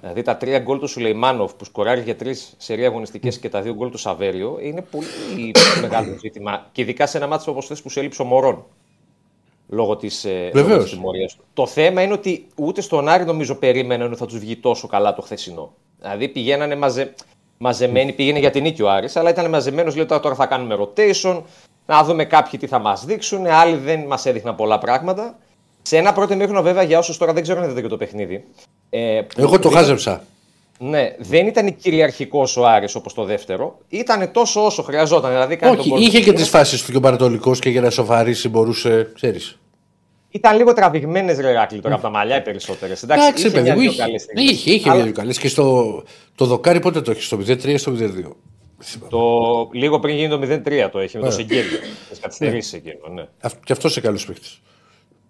Δηλαδή 0.00 0.22
τα 0.22 0.36
τρία 0.36 0.58
γκολ 0.58 0.78
του 0.78 0.86
Σουλεϊμάνοφ 0.86 1.54
που 1.54 1.64
σκοράρει 1.64 2.00
για 2.00 2.16
τρεις 2.16 2.54
σερί 2.56 2.84
αγωνιστικές 2.84 3.38
και 3.38 3.48
τα 3.48 3.60
δύο 3.62 3.74
γκολ 3.74 3.90
του 3.90 3.98
Σαβέριο 3.98 4.58
είναι 4.62 4.82
πολύ 4.90 5.52
μεγάλο 5.82 6.16
ζήτημα. 6.20 6.66
Και 6.72 6.82
ειδικά 6.82 7.06
σε 7.06 7.16
ένα 7.16 7.26
ματς 7.26 7.50
όπως 7.50 7.66
χθες 7.66 7.82
που 7.82 7.90
σου 7.90 7.98
έλειψε 7.98 8.22
ο 8.22 8.24
Μορόν. 8.24 8.64
Λόγω 9.70 9.96
της 9.96 10.26
Βεβαίως. 10.52 10.90
τιμωρία 10.90 11.26
του. 11.26 11.44
Το 11.54 11.66
θέμα 11.66 12.02
είναι 12.02 12.12
ότι 12.12 12.46
ούτε 12.56 12.80
στον 12.80 13.08
Άρη 13.08 13.24
νομίζω 13.24 13.54
περίμεναν 13.54 14.06
ότι 14.08 14.16
θα 14.18 14.26
τους 14.26 14.38
βγει 14.38 14.56
τόσο 14.56 14.86
καλά 14.86 15.14
το 15.14 15.22
χθεσινό. 15.22 15.72
Δηλαδή 16.00 16.28
πηγαίνανε 16.28 16.76
μαζε... 16.76 17.14
μαζεμένοι, 17.58 18.12
πήγαινε 18.12 18.38
για 18.38 18.50
την 18.50 18.62
νίκη 18.62 18.82
ο 18.82 18.90
Άρης, 18.90 19.16
αλλά 19.16 19.30
ήταν 19.30 19.48
μαζεμένος, 19.50 19.96
λέει 19.96 20.06
τώρα, 20.06 20.20
τώρα 20.20 20.34
θα 20.34 20.46
κάνουμε 20.46 20.76
rotation, 20.80 21.42
να 21.86 22.04
δούμε 22.04 22.24
κάποιοι 22.24 22.58
τι 22.58 22.66
θα 22.66 22.78
μας 22.78 23.04
δείξουν. 23.04 23.46
Άλλοι 23.46 23.76
δεν 23.76 24.00
μας 24.00 24.26
έδειχναν 24.26 24.54
πολλά 24.56 24.78
πράγματα. 24.78 25.38
Σε 25.82 25.96
ένα 25.96 26.12
πρώτο 26.12 26.36
μήχρονο, 26.36 26.62
βέβαια, 26.62 26.82
για 26.82 26.98
όσους 26.98 27.16
τώρα 27.16 27.32
δεν 27.32 27.42
ξέρουν 27.42 27.60
αν 27.62 27.66
είδατε 27.68 27.82
και 27.82 27.88
το 27.88 27.96
παιχνίδι. 27.96 28.44
Ε, 28.90 29.20
που 29.34 29.40
Εγώ 29.40 29.58
το 29.58 29.68
δεν- 29.68 29.78
χάζεψα. 29.78 30.22
Ναι, 30.78 31.14
δεν 31.18 31.46
ήταν 31.46 31.76
κυριαρχικός 31.76 32.56
ο 32.56 32.66
Άρης 32.66 32.94
όπως 32.94 33.14
το 33.14 33.24
δεύτερο. 33.24 33.78
Ήταν 33.88 34.30
τόσο 34.32 34.64
όσο 34.64 34.82
χρειαζόταν. 34.82 35.30
Δηλαδή, 35.30 35.56
κάνει 35.56 35.72
τον 35.76 35.80
Όχι, 35.80 35.88
γκολ 35.88 36.00
είχε 36.00 36.10
του 36.10 36.16
και 36.16 36.22
Κίνα. 36.24 36.34
τις 36.36 36.48
φάσεις 36.48 36.84
του 36.84 36.90
και 36.90 36.96
ο 36.96 37.00
Πανατολικό 37.00 37.54
και 37.54 37.70
για 37.70 37.80
να 37.80 37.90
σοφαρίσει 37.90 38.48
μπορούσε. 38.48 39.10
Ξέρεις. 39.14 39.58
Ήταν 40.30 40.56
λίγο 40.56 40.72
τραβηγμένες 40.72 41.38
ρεράκλι 41.38 41.80
τώρα 41.80 41.94
από 41.94 42.02
τα 42.02 42.10
μαλλιά 42.10 42.36
οι 42.36 42.42
περισσότερες. 42.42 43.02
Εντάξει, 43.02 43.42
παιδί 43.42 43.56
μου, 43.58 43.62
μια-δυο 43.64 43.90
είχε. 43.90 44.02
καλές 44.02 44.22
στιγμές. 44.22 44.50
Είχε, 44.50 44.70
είχε 44.72 44.90
Αλλά- 44.90 45.02
μια 45.02 45.12
καλές. 45.12 45.38
Και 45.38 45.48
στο 45.48 46.02
το 46.34 46.44
δοκάρι 46.44 46.80
πότε 46.80 47.00
το 47.00 47.10
έχει, 47.10 47.22
στο 47.22 47.36
0-3 47.36 47.64
ή 47.72 47.76
στο 47.76 47.90
0-2. 47.92 48.36
Το, 49.08 49.20
λίγο 49.72 49.98
πριν 50.00 50.16
γίνει 50.16 50.28
το 50.28 50.38
0-3 50.42 50.88
το 50.92 50.98
έχει 50.98 51.18
με 51.18 51.24
το 51.24 51.30
Σεγγέλιο. 51.30 51.78
Τις 52.10 52.18
καθυστερήσεις 52.20 52.72
εκείνο, 52.72 53.08
ναι. 53.14 53.24
Αυ- 53.40 53.64
Και 53.64 53.72
αυτός 53.72 53.96
είναι 53.96 54.06
καλός 54.06 54.24
παίκτης. 54.26 54.60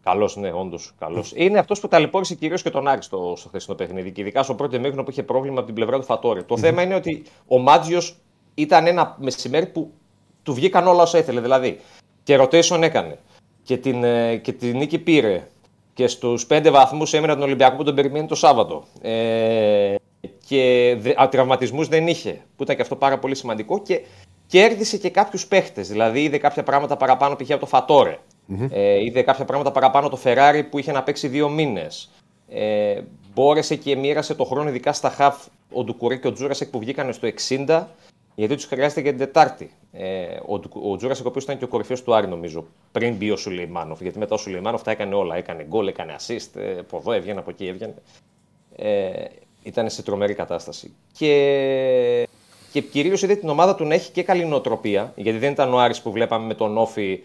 Καλός, 0.02 0.36
ναι, 0.36 0.52
όντως. 0.52 0.92
Καλός. 0.98 1.32
Είναι 1.34 1.58
αυτός 1.58 1.80
που 1.80 1.88
ταλαιπώρησε 1.88 2.34
κυρίως 2.34 2.62
και 2.62 2.70
τον 2.70 2.88
Άρη 2.88 3.02
στο, 3.02 3.34
στο 3.36 3.48
χθεσινό 3.48 3.76
παιχνίδι. 3.76 4.12
Και 4.12 4.20
ειδικά 4.20 4.42
στο 4.42 4.54
πρώτο 4.54 4.76
ημίχρονο 4.76 5.02
που 5.02 5.10
είχε 5.10 5.22
πρόβλημα 5.22 5.56
από 5.56 5.66
την 5.66 5.74
πλευρά 5.74 5.98
του 5.98 6.04
φατορη 6.04 6.44
Το 6.44 6.58
θέμα 6.58 6.82
είναι 6.82 6.94
ότι 6.94 7.22
ο 7.46 7.58
Μάτζιος 7.58 8.16
ήταν 8.54 8.86
ένα 8.86 9.16
μεσημέρι 9.18 9.66
που 9.66 9.92
του 10.42 10.54
βγήκαν 10.54 10.86
όλα 10.86 11.02
όσα 11.02 11.18
ήθελε. 11.18 11.40
Δηλαδή, 11.40 11.80
και 12.22 12.38
rotation 12.40 12.82
έκανε. 12.82 13.18
Και 13.62 13.76
την, 13.76 14.04
ε, 14.04 14.36
και 14.36 14.52
την 14.52 14.76
νίκη 14.76 14.98
πήρε. 14.98 15.46
Και 15.94 16.06
στους 16.06 16.46
πέντε 16.46 16.70
βαθμούς 16.70 17.12
έμεινε 17.12 17.32
τον 17.32 17.42
Ολυμπιακό 17.42 17.76
που 17.76 17.84
τον 17.84 17.94
περιμένει 17.94 18.26
το 18.26 18.34
Σάββατο. 18.34 18.84
Ε, 19.00 19.94
και 20.46 20.96
τραυματισμούς 21.30 21.88
δεν 21.88 22.06
είχε. 22.06 22.40
Που 22.56 22.62
ήταν 22.62 22.76
και 22.76 22.82
αυτό 22.82 22.96
πάρα 22.96 23.18
πολύ 23.18 23.34
σημαντικό. 23.34 23.82
Και 23.82 24.00
κέρδισε 24.46 24.96
και 24.96 25.10
κάποιους 25.10 25.46
παίχτες. 25.46 25.88
Δηλαδή, 25.88 26.22
είδε 26.22 26.38
κάποια 26.38 26.62
πράγματα 26.62 26.96
παραπάνω 26.96 27.36
π.χ. 27.36 27.50
από 27.50 27.60
το 27.60 27.66
φατορε 28.48 28.68
Ε, 28.70 29.04
είδε 29.04 29.22
κάποια 29.22 29.44
πράγματα 29.44 29.72
παραπάνω 29.72 30.08
το 30.08 30.18
Ferrari 30.24 30.62
που 30.70 30.78
είχε 30.78 30.92
να 30.92 31.02
παίξει 31.02 31.28
δύο 31.28 31.48
μήνες. 31.48 32.10
Ε, 32.48 33.00
μπόρεσε 33.34 33.76
και 33.76 33.96
μοίρασε 33.96 34.34
το 34.34 34.44
χρόνο, 34.44 34.68
ειδικά 34.68 34.92
στα 34.92 35.10
χαφ, 35.10 35.46
ο 35.72 35.84
Ντουκουρέ 35.84 36.16
και 36.16 36.26
ο 36.26 36.32
Τζούρασεκ 36.32 36.68
που 36.68 36.78
βγήκαν 36.78 37.12
στο 37.12 37.28
60, 37.66 37.84
γιατί 38.34 38.54
τους 38.54 38.64
χρειάζεται 38.64 39.00
για 39.00 39.10
την 39.10 39.18
Τετάρτη. 39.18 39.70
Ε, 39.92 40.26
ο, 40.46 40.58
Ντου- 40.58 40.76
ο 40.90 40.96
Τζούρασεκ, 40.96 41.24
ο 41.24 41.28
οποίος 41.28 41.44
ήταν 41.44 41.58
και 41.58 41.64
ο 41.64 41.68
κορυφαίος 41.68 42.02
του 42.02 42.14
Άρη, 42.14 42.26
νομίζω, 42.28 42.66
πριν 42.92 43.14
μπει 43.14 43.30
ο 43.30 43.36
Σουλεϊμάνοφ. 43.36 44.00
Γιατί 44.00 44.18
μετά 44.18 44.34
ο 44.34 44.38
Σουλεϊμάνοφ 44.38 44.82
τα 44.82 44.90
έκανε 44.90 45.14
όλα. 45.14 45.36
Έκανε 45.36 45.64
γκολ, 45.64 45.86
έκανε 45.86 46.16
assist, 46.18 46.60
ε, 46.60 46.78
από 46.78 46.96
εδώ 46.96 47.12
έβγαινε, 47.12 47.38
από 47.38 47.50
εκεί 47.50 47.66
έβγαινε. 47.66 47.94
Ε, 48.76 49.24
ήταν 49.62 49.90
σε 49.90 50.02
τρομερή 50.02 50.34
κατάσταση. 50.34 50.92
Και, 51.12 52.28
και 52.72 52.80
κυρίως 52.80 53.22
είδε 53.22 53.34
την 53.34 53.48
ομάδα 53.48 53.74
του 53.74 53.84
να 53.84 53.94
έχει 53.94 54.10
και 54.12 54.22
καλή 54.22 54.44
νοοτροπία, 54.44 55.12
γιατί 55.16 55.38
δεν 55.38 55.52
ήταν 55.52 55.74
ο 55.74 55.78
Άρης 55.78 56.02
που 56.02 56.10
βλέπαμε 56.12 56.46
με 56.46 56.54
τον 56.54 56.78
ΟΦΗ 56.78 57.20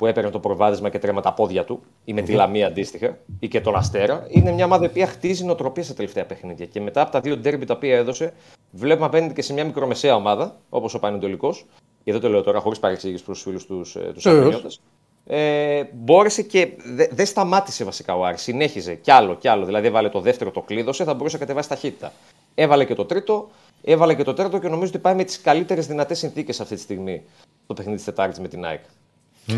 που 0.00 0.06
έπαιρνε 0.06 0.30
το 0.30 0.38
προβάδισμα 0.38 0.88
και 0.88 0.98
τρέμαν 0.98 1.20
τα 1.20 1.32
πόδια 1.32 1.64
του, 1.64 1.80
ή 2.04 2.12
με 2.12 2.22
τη 2.22 2.32
Λαμία 2.32 2.66
αντίστοιχα, 2.66 3.18
ή 3.38 3.48
και 3.48 3.60
τον 3.60 3.74
Αστέρα. 3.76 4.26
Είναι 4.28 4.52
μια 4.52 4.64
ομάδα 4.64 4.84
η 4.84 4.88
οποία 4.88 5.06
χτίζει 5.06 5.44
νοοτροπία 5.44 5.82
στα 5.82 5.94
τελευταία 5.94 6.24
παιχνίδια. 6.26 6.66
Και 6.66 6.80
μετά 6.80 7.00
από 7.00 7.10
τα 7.10 7.20
δύο 7.20 7.36
ντέρμπι 7.36 7.64
τα 7.64 7.74
οποία 7.74 7.96
έδωσε, 7.96 8.32
βλέπουμε 8.70 9.06
απέναντι 9.06 9.34
και 9.34 9.42
σε 9.42 9.52
μια 9.52 9.64
μικρομεσαία 9.64 10.14
ομάδα, 10.14 10.56
όπως 10.68 10.94
ο 10.94 10.98
Πανετολικός, 10.98 11.66
και 12.04 12.12
δεν 12.12 12.20
το 12.20 12.28
λέω 12.28 12.42
τώρα 12.42 12.60
χωρίς 12.60 12.78
παρεξήγηση 12.78 13.24
προς 13.24 13.36
τους 13.36 13.46
φίλους 13.46 13.66
τους 13.66 13.92
τους 14.14 14.22
Βεβαίως. 14.22 14.44
Αθηνιώτες, 14.44 14.80
ε, 15.26 15.82
μπόρεσε 15.92 16.42
και 16.42 16.68
δε- 16.94 17.08
δεν 17.10 17.26
σταμάτησε 17.26 17.84
βασικά 17.84 18.16
ο 18.16 18.24
Άρης. 18.24 18.42
Συνέχιζε 18.42 18.94
κι 18.94 19.10
άλλο 19.10 19.34
κι 19.34 19.48
άλλο. 19.48 19.64
Δηλαδή 19.64 19.86
έβαλε 19.86 20.08
το 20.08 20.20
δεύτερο, 20.20 20.50
το 20.50 20.60
κλείδωσε, 20.60 21.04
θα 21.04 21.14
μπορούσε 21.14 21.36
να 21.36 21.42
κατεβάσει 21.42 21.68
ταχύτητα. 21.68 22.12
Έβαλε 22.54 22.84
και 22.84 22.94
το 22.94 23.04
τρίτο, 23.04 23.50
έβαλε 23.82 24.14
και 24.14 24.22
το 24.22 24.34
τέταρτο 24.34 24.58
και 24.58 24.68
νομίζω 24.68 24.90
ότι 24.90 24.98
πάει 24.98 25.14
με 25.14 25.24
τις 25.24 25.40
καλύτερες 25.40 25.86
δυνατές 25.86 26.18
συνθήκες 26.18 26.60
αυτή 26.60 26.74
τη 26.74 26.80
στιγμή 26.80 27.22
το 27.66 27.74
παιχνίδι 27.74 27.96
της 27.96 28.04
Τετάρτης 28.06 28.38
με 28.40 28.48
την 28.48 28.64
ΑΕΚ. 28.64 28.80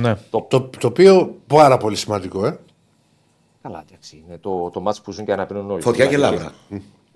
Ναι. 0.00 0.14
Το, 0.30 0.46
το 0.78 0.86
οποίο 0.86 1.36
πάρα 1.46 1.76
πολύ 1.76 1.96
σημαντικό, 1.96 2.46
ε. 2.46 2.58
Καλά, 3.62 3.84
εντάξει. 3.88 4.24
Είναι 4.26 4.38
το, 4.38 4.70
το 4.70 4.80
μάτς 4.80 5.00
που 5.00 5.12
ζουν 5.12 5.24
και 5.24 5.32
αναπίνουν 5.32 5.70
όλοι. 5.70 5.82
Φωτιά 5.82 6.04
και 6.06 6.14
Δηλαδή, 6.14 6.36
λάβρα. 6.36 6.52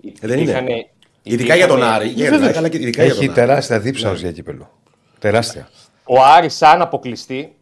υ- 0.01 0.23
Ε, 0.23 0.27
δεν 0.27 0.39
είναι. 0.39 0.51
είχανε- 0.51 0.87
Ειδικά 1.23 1.55
για 1.55 1.67
τον 1.67 1.77
είχανε- 1.77 1.95
Άρη. 1.95 2.07
Για 2.07 2.31
τον 2.31 2.43
Άρη, 2.43 2.57
αλλά 2.57 2.69
και 2.69 2.77
ειδικά 2.77 3.03
για 3.03 3.11
Έχει 3.11 3.25
τον 3.25 3.29
Άρη. 3.33 3.39
τεράστια 3.47 3.79
δίψα 3.79 4.13
για 4.13 4.31
κύπελο. 4.31 4.69
Τεράστια. 5.19 5.69
Ο 6.03 6.21
Άρης 6.23 6.55
σαν 6.55 6.81
αποκλειστή 6.81 7.55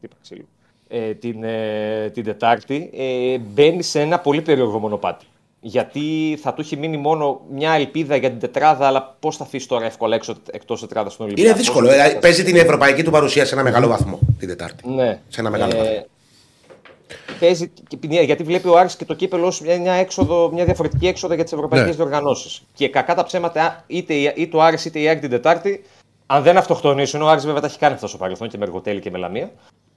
τι 0.00 0.06
είπα, 0.06 0.16
ξύλο, 0.22 0.44
ε, 0.88 1.14
την, 1.14 1.44
ε, 1.44 2.10
την 2.14 2.24
Τετάρτη 2.24 2.90
ε, 2.94 3.38
μπαίνει 3.38 3.82
σε 3.82 4.00
ένα 4.00 4.18
πολύ 4.18 4.42
περίεργο 4.42 4.78
μονοπάτι. 4.78 5.24
Γιατί 5.62 6.38
θα 6.42 6.52
του 6.54 6.60
έχει 6.60 6.76
μείνει 6.76 6.96
μόνο 6.96 7.40
μια 7.50 7.72
ελπίδα 7.72 8.16
για 8.16 8.30
την 8.30 8.38
τετράδα, 8.38 8.86
αλλά 8.86 9.16
πώς 9.20 9.36
θα 9.36 9.44
αφήσει 9.44 9.68
τώρα 9.68 9.84
εύκολα 9.84 10.14
έξω 10.14 10.34
εκτός 10.50 10.80
τετράδας 10.80 11.12
στον 11.12 11.26
Ολυμπιακό. 11.26 11.48
Είναι 11.50 11.58
δύσκολο. 11.58 11.90
ε, 11.90 12.18
Παίζει 12.20 12.44
την 12.44 12.56
ευρωπαϊκή 12.56 13.02
του 13.02 13.10
παρουσία 13.10 13.44
σε 13.44 13.54
ένα 13.54 13.62
μεγάλο 13.62 13.86
βαθμό 13.88 14.18
την 14.38 14.48
Τετάρτη. 14.48 14.88
Ναι. 14.88 15.20
Σε 15.28 15.40
ένα 15.40 15.50
μεγάλο 15.50 15.76
βαθμό. 15.76 16.06
Παίζει, 17.40 17.70
και- 17.88 17.96
και- 18.08 18.20
γιατί 18.20 18.42
βλέπει 18.42 18.68
ο 18.68 18.78
Άρης 18.78 18.96
και 18.96 19.04
το 19.04 19.14
κύπελο 19.14 19.46
ως 19.46 19.60
μια, 19.60 19.78
μια, 19.80 19.92
έξοδο, 19.92 20.50
μια 20.52 20.64
διαφορετική 20.64 21.06
έξοδο 21.06 21.34
για 21.34 21.44
τις 21.44 21.52
ευρωπαϊκές 21.52 21.88
Ναι. 21.88 21.94
διοργανώσεις. 21.94 22.62
Και 22.74 22.88
κακά 22.88 23.14
τα 23.14 23.24
ψέματα, 23.24 23.84
είτε, 23.86 24.14
η- 24.14 24.32
είτε 24.36 24.56
ο 24.56 24.62
Άρης 24.62 24.84
είτε 24.84 24.98
η 25.00 25.08
ΑΕΚ 25.08 25.20
την 25.20 25.30
Τετάρτη, 25.30 25.84
αν 26.26 26.42
δεν 26.42 26.56
αυτοκτονήσουν, 26.56 27.22
ο 27.22 27.28
Άρης 27.28 27.44
βέβαια 27.46 27.60
τα 27.60 27.66
έχει 27.66 27.78
κάνει 27.78 27.94
αυτό 27.94 28.06
στο 28.06 28.16
παρελθόν 28.18 28.48
και 28.48 28.58
με 28.58 28.64
εργοτέλη 28.64 29.00
και 29.00 29.10
με 29.10 29.18
λαμία, 29.18 29.50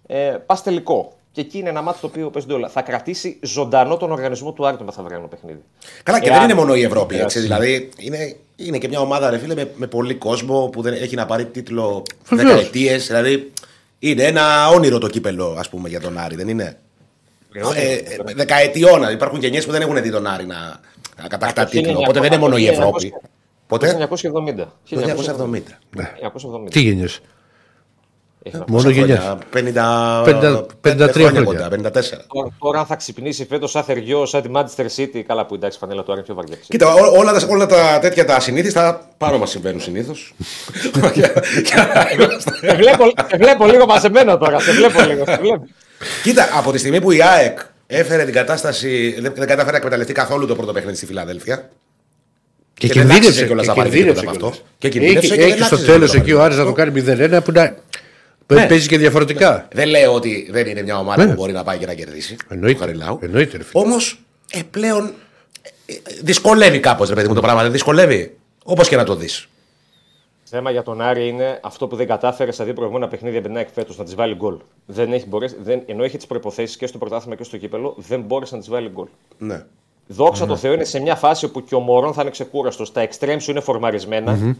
ε, 0.07 0.18
πας 0.45 0.64
τελικό. 0.64 1.14
Και 1.34 1.41
εκεί 1.41 1.57
είναι 1.57 1.69
ένα 1.69 1.81
μάτι 1.81 1.97
το 2.01 2.07
οποίο 2.07 2.30
παίζονται 2.30 2.53
όλα. 2.53 2.69
Θα 2.69 2.81
κρατήσει 2.81 3.39
ζωντανό 3.41 3.97
τον 3.97 4.11
οργανισμό 4.11 4.51
του 4.51 4.68
Άρη 4.68 4.77
το 4.77 4.84
μεθαυριανό 4.84 5.27
παιχνίδι. 5.27 5.60
Καλά, 6.03 6.19
και 6.19 6.27
Εάν- 6.30 6.39
δεν 6.39 6.49
είναι 6.49 6.60
μόνο 6.60 6.76
η 6.76 6.84
Ευρώπη. 6.84 7.14
Εάν- 7.15 7.23
Έτσι, 7.26 7.39
δηλαδή 7.39 7.89
είναι, 7.97 8.35
είναι 8.55 8.77
και 8.77 8.88
μια 8.88 8.99
ομάδα 8.99 9.30
ρε 9.30 9.38
φίλε, 9.38 9.53
με, 9.55 9.72
με 9.76 9.88
πολύ 9.88 10.15
κόσμο 10.15 10.68
που 10.72 10.81
δεν 10.81 10.93
έχει 10.93 11.15
να 11.15 11.26
πάρει 11.26 11.45
τίτλο 11.45 12.03
Βεβαίως. 12.30 12.49
δεκαετίες. 12.53 13.07
Δηλαδή 13.07 13.51
είναι 13.99 14.23
ένα 14.23 14.69
όνειρο 14.69 14.97
το 14.97 15.07
κύπελο, 15.07 15.55
ας 15.60 15.69
πούμε, 15.69 15.89
για 15.89 15.99
τον 16.01 16.18
Άρη, 16.18 16.35
δεν 16.35 16.47
είναι; 16.47 16.77
Ε, 17.76 17.93
ε, 17.93 17.99
δεκαετιών. 18.35 19.11
Υπάρχουν 19.11 19.39
γενιές 19.39 19.65
που 19.65 19.72
δεν 19.72 19.81
έχουν 19.81 20.01
δει 20.01 20.11
τον 20.11 20.27
Άρη 20.27 20.45
να, 20.45 20.80
να 21.22 21.27
κατακτά 21.27 21.64
το 21.64 21.69
τίτλο. 21.69 21.91
1900, 21.93 21.95
Οπότε 21.97 22.19
δεν 22.19 22.31
είναι 22.31 22.41
μόνο 22.41 22.57
η 22.57 22.65
το 22.65 22.72
Ευρώπη. 22.72 23.14
1900. 23.23 23.30
Πότε; 23.68 23.88
Το 23.93 23.97
1970. 23.97 24.55
Το 24.89 24.99
1970. 24.99 25.80
1970. 25.97 26.69
Τι 26.69 26.81
γενιέ. 26.81 27.07
Έχει 28.45 28.57
να 28.57 28.63
Μόνο 28.67 28.89
γενιά. 28.89 29.37
50, 29.53 30.23
50 30.25 30.65
53 30.81 31.09
χρόνια. 31.11 31.41
κοντά, 31.43 31.67
54. 31.69 31.71
Τώρα, 32.33 32.47
τώρα 32.59 32.79
αν 32.79 32.85
θα 32.85 32.95
ξυπνήσει 32.95 33.45
φέτος 33.49 33.71
σαν 33.71 33.83
θεριό, 33.83 34.25
σαν 34.25 34.41
τη 34.41 34.49
Manchester 34.53 34.85
City, 35.01 35.21
καλά 35.27 35.45
που 35.45 35.55
εντάξει, 35.55 35.77
φανέλα 35.77 36.03
τώρα 36.03 36.13
είναι 36.17 36.23
πιο 36.25 36.33
βαριά. 36.35 36.55
Κοίτα, 36.67 36.93
ό- 36.93 37.17
όλα, 37.17 37.33
τα, 37.33 37.47
όλα 37.49 37.65
τα 37.65 37.99
τέτοια 38.01 38.25
τα 38.25 38.35
ασυνήθιστα 38.35 39.09
πάνω 39.17 39.37
μας 39.37 39.49
συμβαίνουν 39.49 39.81
συνήθως. 39.81 40.33
σε, 42.61 42.75
βλέπω, 42.75 43.05
σε 43.29 43.37
βλέπω 43.37 43.65
λίγο 43.67 43.85
μαζεμένο 43.85 44.37
τώρα. 44.37 44.59
Σε 44.59 44.71
βλέπω 44.71 45.01
λίγο. 45.01 45.25
Σε 45.25 45.37
βλέπω. 45.41 45.67
Κοίτα, 46.23 46.47
από 46.57 46.71
τη 46.71 46.77
στιγμή 46.77 47.01
που 47.01 47.11
η 47.11 47.21
ΑΕΚ 47.21 47.59
έφερε 47.87 48.23
την 48.23 48.33
κατάσταση, 48.33 49.11
δεν, 49.19 49.33
δεν 49.35 49.47
κατάφερε 49.47 49.71
να 49.71 49.77
εκμεταλλευτεί 49.77 50.13
καθόλου 50.13 50.45
το 50.47 50.55
πρώτο 50.55 50.71
παιχνίδι 50.73 50.97
στη 50.97 51.05
Φιλαδέλφια. 51.05 51.69
Και, 52.73 52.87
Και 52.87 52.93
δεν 52.93 53.01
κινδύνευσε 53.01 53.27
άξιζε 53.29 53.45
κιόλας 53.45 53.65
να 53.67 53.73
πάρει 53.73 53.89
κινδύνευσε 53.89 54.19
τίποτα 54.21 54.37
από 54.37 54.39
κιόλας. 54.39 54.57
αυτό. 54.57 54.75
Και 54.77 54.89
κινδύνευσε 54.89 55.33
Έχει, 55.33 55.35
και 55.35 55.41
δεν 55.41 55.51
έχει 55.51 55.63
στο 55.63 55.75
άξιζε 55.75 55.91
τέλος 55.91 56.13
να 56.13 56.17
πάρει 56.19 56.29
εκεί 56.31 56.37
ο 56.39 56.43
Άρης 56.43 56.57
να 56.57 56.63
το 56.63 56.71
τίποτα. 56.73 57.15
κάνει 57.15 57.37
0-1 57.37 57.43
που 57.43 57.51
να. 57.51 57.75
Ναι. 58.53 58.67
Παίζει 58.67 58.88
και 58.88 58.97
διαφορετικά. 58.97 59.67
Δεν 59.71 59.88
λέω 59.88 60.13
ότι 60.13 60.47
δεν 60.51 60.67
είναι 60.67 60.81
μια 60.81 60.97
ομάδα 60.99 61.23
Ναι. 61.23 61.30
που 61.30 61.35
μπορεί 61.41 61.51
να 61.51 61.63
πάει 61.63 61.77
και 61.77 61.85
να 61.85 61.93
κερδίσει. 61.93 62.35
Εννοείται. 62.47 62.80
Χαριλάου. 62.80 63.19
Εννοείται, 63.21 63.57
ρε 63.57 63.63
φίλε. 63.63 63.84
Όμως 63.84 64.19
ε, 64.51 64.59
πλέον 64.71 65.13
ε, 65.85 65.93
ε, 65.93 65.95
δυσκολεύει 66.21 66.80
κάπως, 66.80 67.09
ρε 67.09 67.15
παιδί 67.15 67.27
μου, 67.27 67.34
το 67.34 67.41
πράγμα. 67.41 67.61
Δεν 67.61 67.71
δυσκολεύει. 67.71 68.38
Όπως 68.63 68.88
και 68.88 68.95
να 68.95 69.03
το 69.03 69.15
δεις. 69.15 69.47
Θέμα 70.43 70.71
για 70.71 70.84
τον 70.84 71.01
Άρη 71.01 71.27
είναι 71.27 71.59
αυτό 71.63 71.88
που 71.88 71.95
δεν 71.95 72.07
κατάφερε 72.07 72.51
στα 72.51 72.63
δύο 72.63 72.73
προηγούμενα 72.73 73.07
παιχνίδια 73.07 73.41
με 73.41 73.47
την 73.47 73.57
ΑΕΚ 73.57 73.67
φέτος 73.73 73.97
να 73.97 74.03
της 74.03 74.15
βάλει 74.15 74.35
γκολ. 74.35 74.57
Δεν 74.85 75.13
έχει 75.13 75.27
μπορέσει, 75.27 75.55
δεν, 75.61 75.81
ενώ 75.85 76.03
έχει 76.03 76.17
τις 76.17 76.25
προποθέσει 76.27 76.77
και 76.77 76.88
στο 76.88 76.97
πρωτάθλημα 76.97 77.35
και 77.35 77.43
στο 77.43 77.57
κύπελο, 77.57 77.95
δεν 77.97 78.21
μπόρεσε 78.21 78.53
να 78.53 78.59
της 78.59 78.69
βάλει 78.69 78.89
γκολ. 78.89 79.07
Ναι. 79.38 79.63
Δόξα 80.07 80.45
τω 80.45 80.55
Θεώ 80.55 80.73
είναι 80.73 80.84
σε 80.84 80.99
μια 80.99 81.15
φάση 81.15 81.45
όπου 81.45 81.63
και 81.63 81.75
ο 81.75 81.80
Μωρόν 81.80 82.13
θα 82.13 82.21
είναι 82.21 82.31
ξεκούραστος. 82.31 82.91
Τα 82.91 83.01
εξτρέμ 83.01 83.39
σου 83.39 83.51
είναι 83.51 83.59
φορμαρισμένα. 83.59 84.55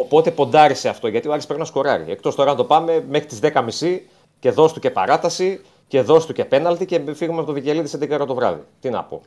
Οπότε 0.00 0.30
ποντάρει 0.30 0.74
σε 0.74 0.88
αυτό 0.88 1.08
γιατί 1.08 1.28
ο 1.28 1.32
Άρης 1.32 1.44
πρέπει 1.46 1.60
να 1.60 1.66
σκοράρει. 1.66 2.04
Εκτός 2.08 2.34
τώρα 2.34 2.50
να 2.50 2.56
το 2.56 2.64
πάμε 2.64 3.04
μέχρι 3.08 3.26
τις 3.26 3.38
10.30 3.42 3.98
και 4.40 4.50
δώσ' 4.50 4.72
του 4.72 4.80
και 4.80 4.90
παράταση 4.90 5.60
και 5.88 6.00
δώσ' 6.02 6.26
του 6.26 6.32
και 6.32 6.44
πέναλτι 6.44 6.86
και 6.86 7.00
φύγουμε 7.14 7.38
από 7.38 7.46
το 7.46 7.52
Βικελίδη 7.52 7.88
σε 7.88 7.98
11 8.02 8.08
ώρα 8.10 8.24
το 8.26 8.34
βράδυ. 8.34 8.60
Τι 8.80 8.90
να 8.90 9.02
πω. 9.04 9.22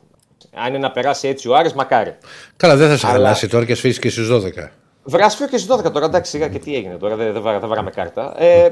Αν 0.54 0.68
είναι 0.68 0.78
να 0.78 0.90
περάσει 0.90 1.28
έτσι 1.28 1.48
ο 1.48 1.54
Άρης, 1.56 1.72
μακάρι. 1.72 2.16
Καλά, 2.56 2.76
δεν 2.76 2.88
θα 2.88 2.96
σε 2.96 3.06
Αλλά- 3.06 3.14
χαλάσει 3.16 3.48
τώρα 3.48 3.64
και 3.64 3.74
σφίσεις 3.74 3.98
και 3.98 4.08
στις 4.10 4.28
12. 4.28 4.70
Βράσφιο 5.04 5.46
και 5.48 5.56
στις 5.58 5.70
12 5.76 5.90
τώρα, 5.92 6.04
εντάξει, 6.06 6.30
σιγά 6.30 6.48
και 6.48 6.58
τι 6.58 6.74
έγινε 6.76 6.94
τώρα, 6.94 7.16
δεν, 7.16 7.32
δεν, 7.32 7.42
βά- 7.42 7.60
δεν 7.60 7.68
βάραμε 7.68 7.90
κάρτα. 7.90 8.34
Ε, 8.42 8.70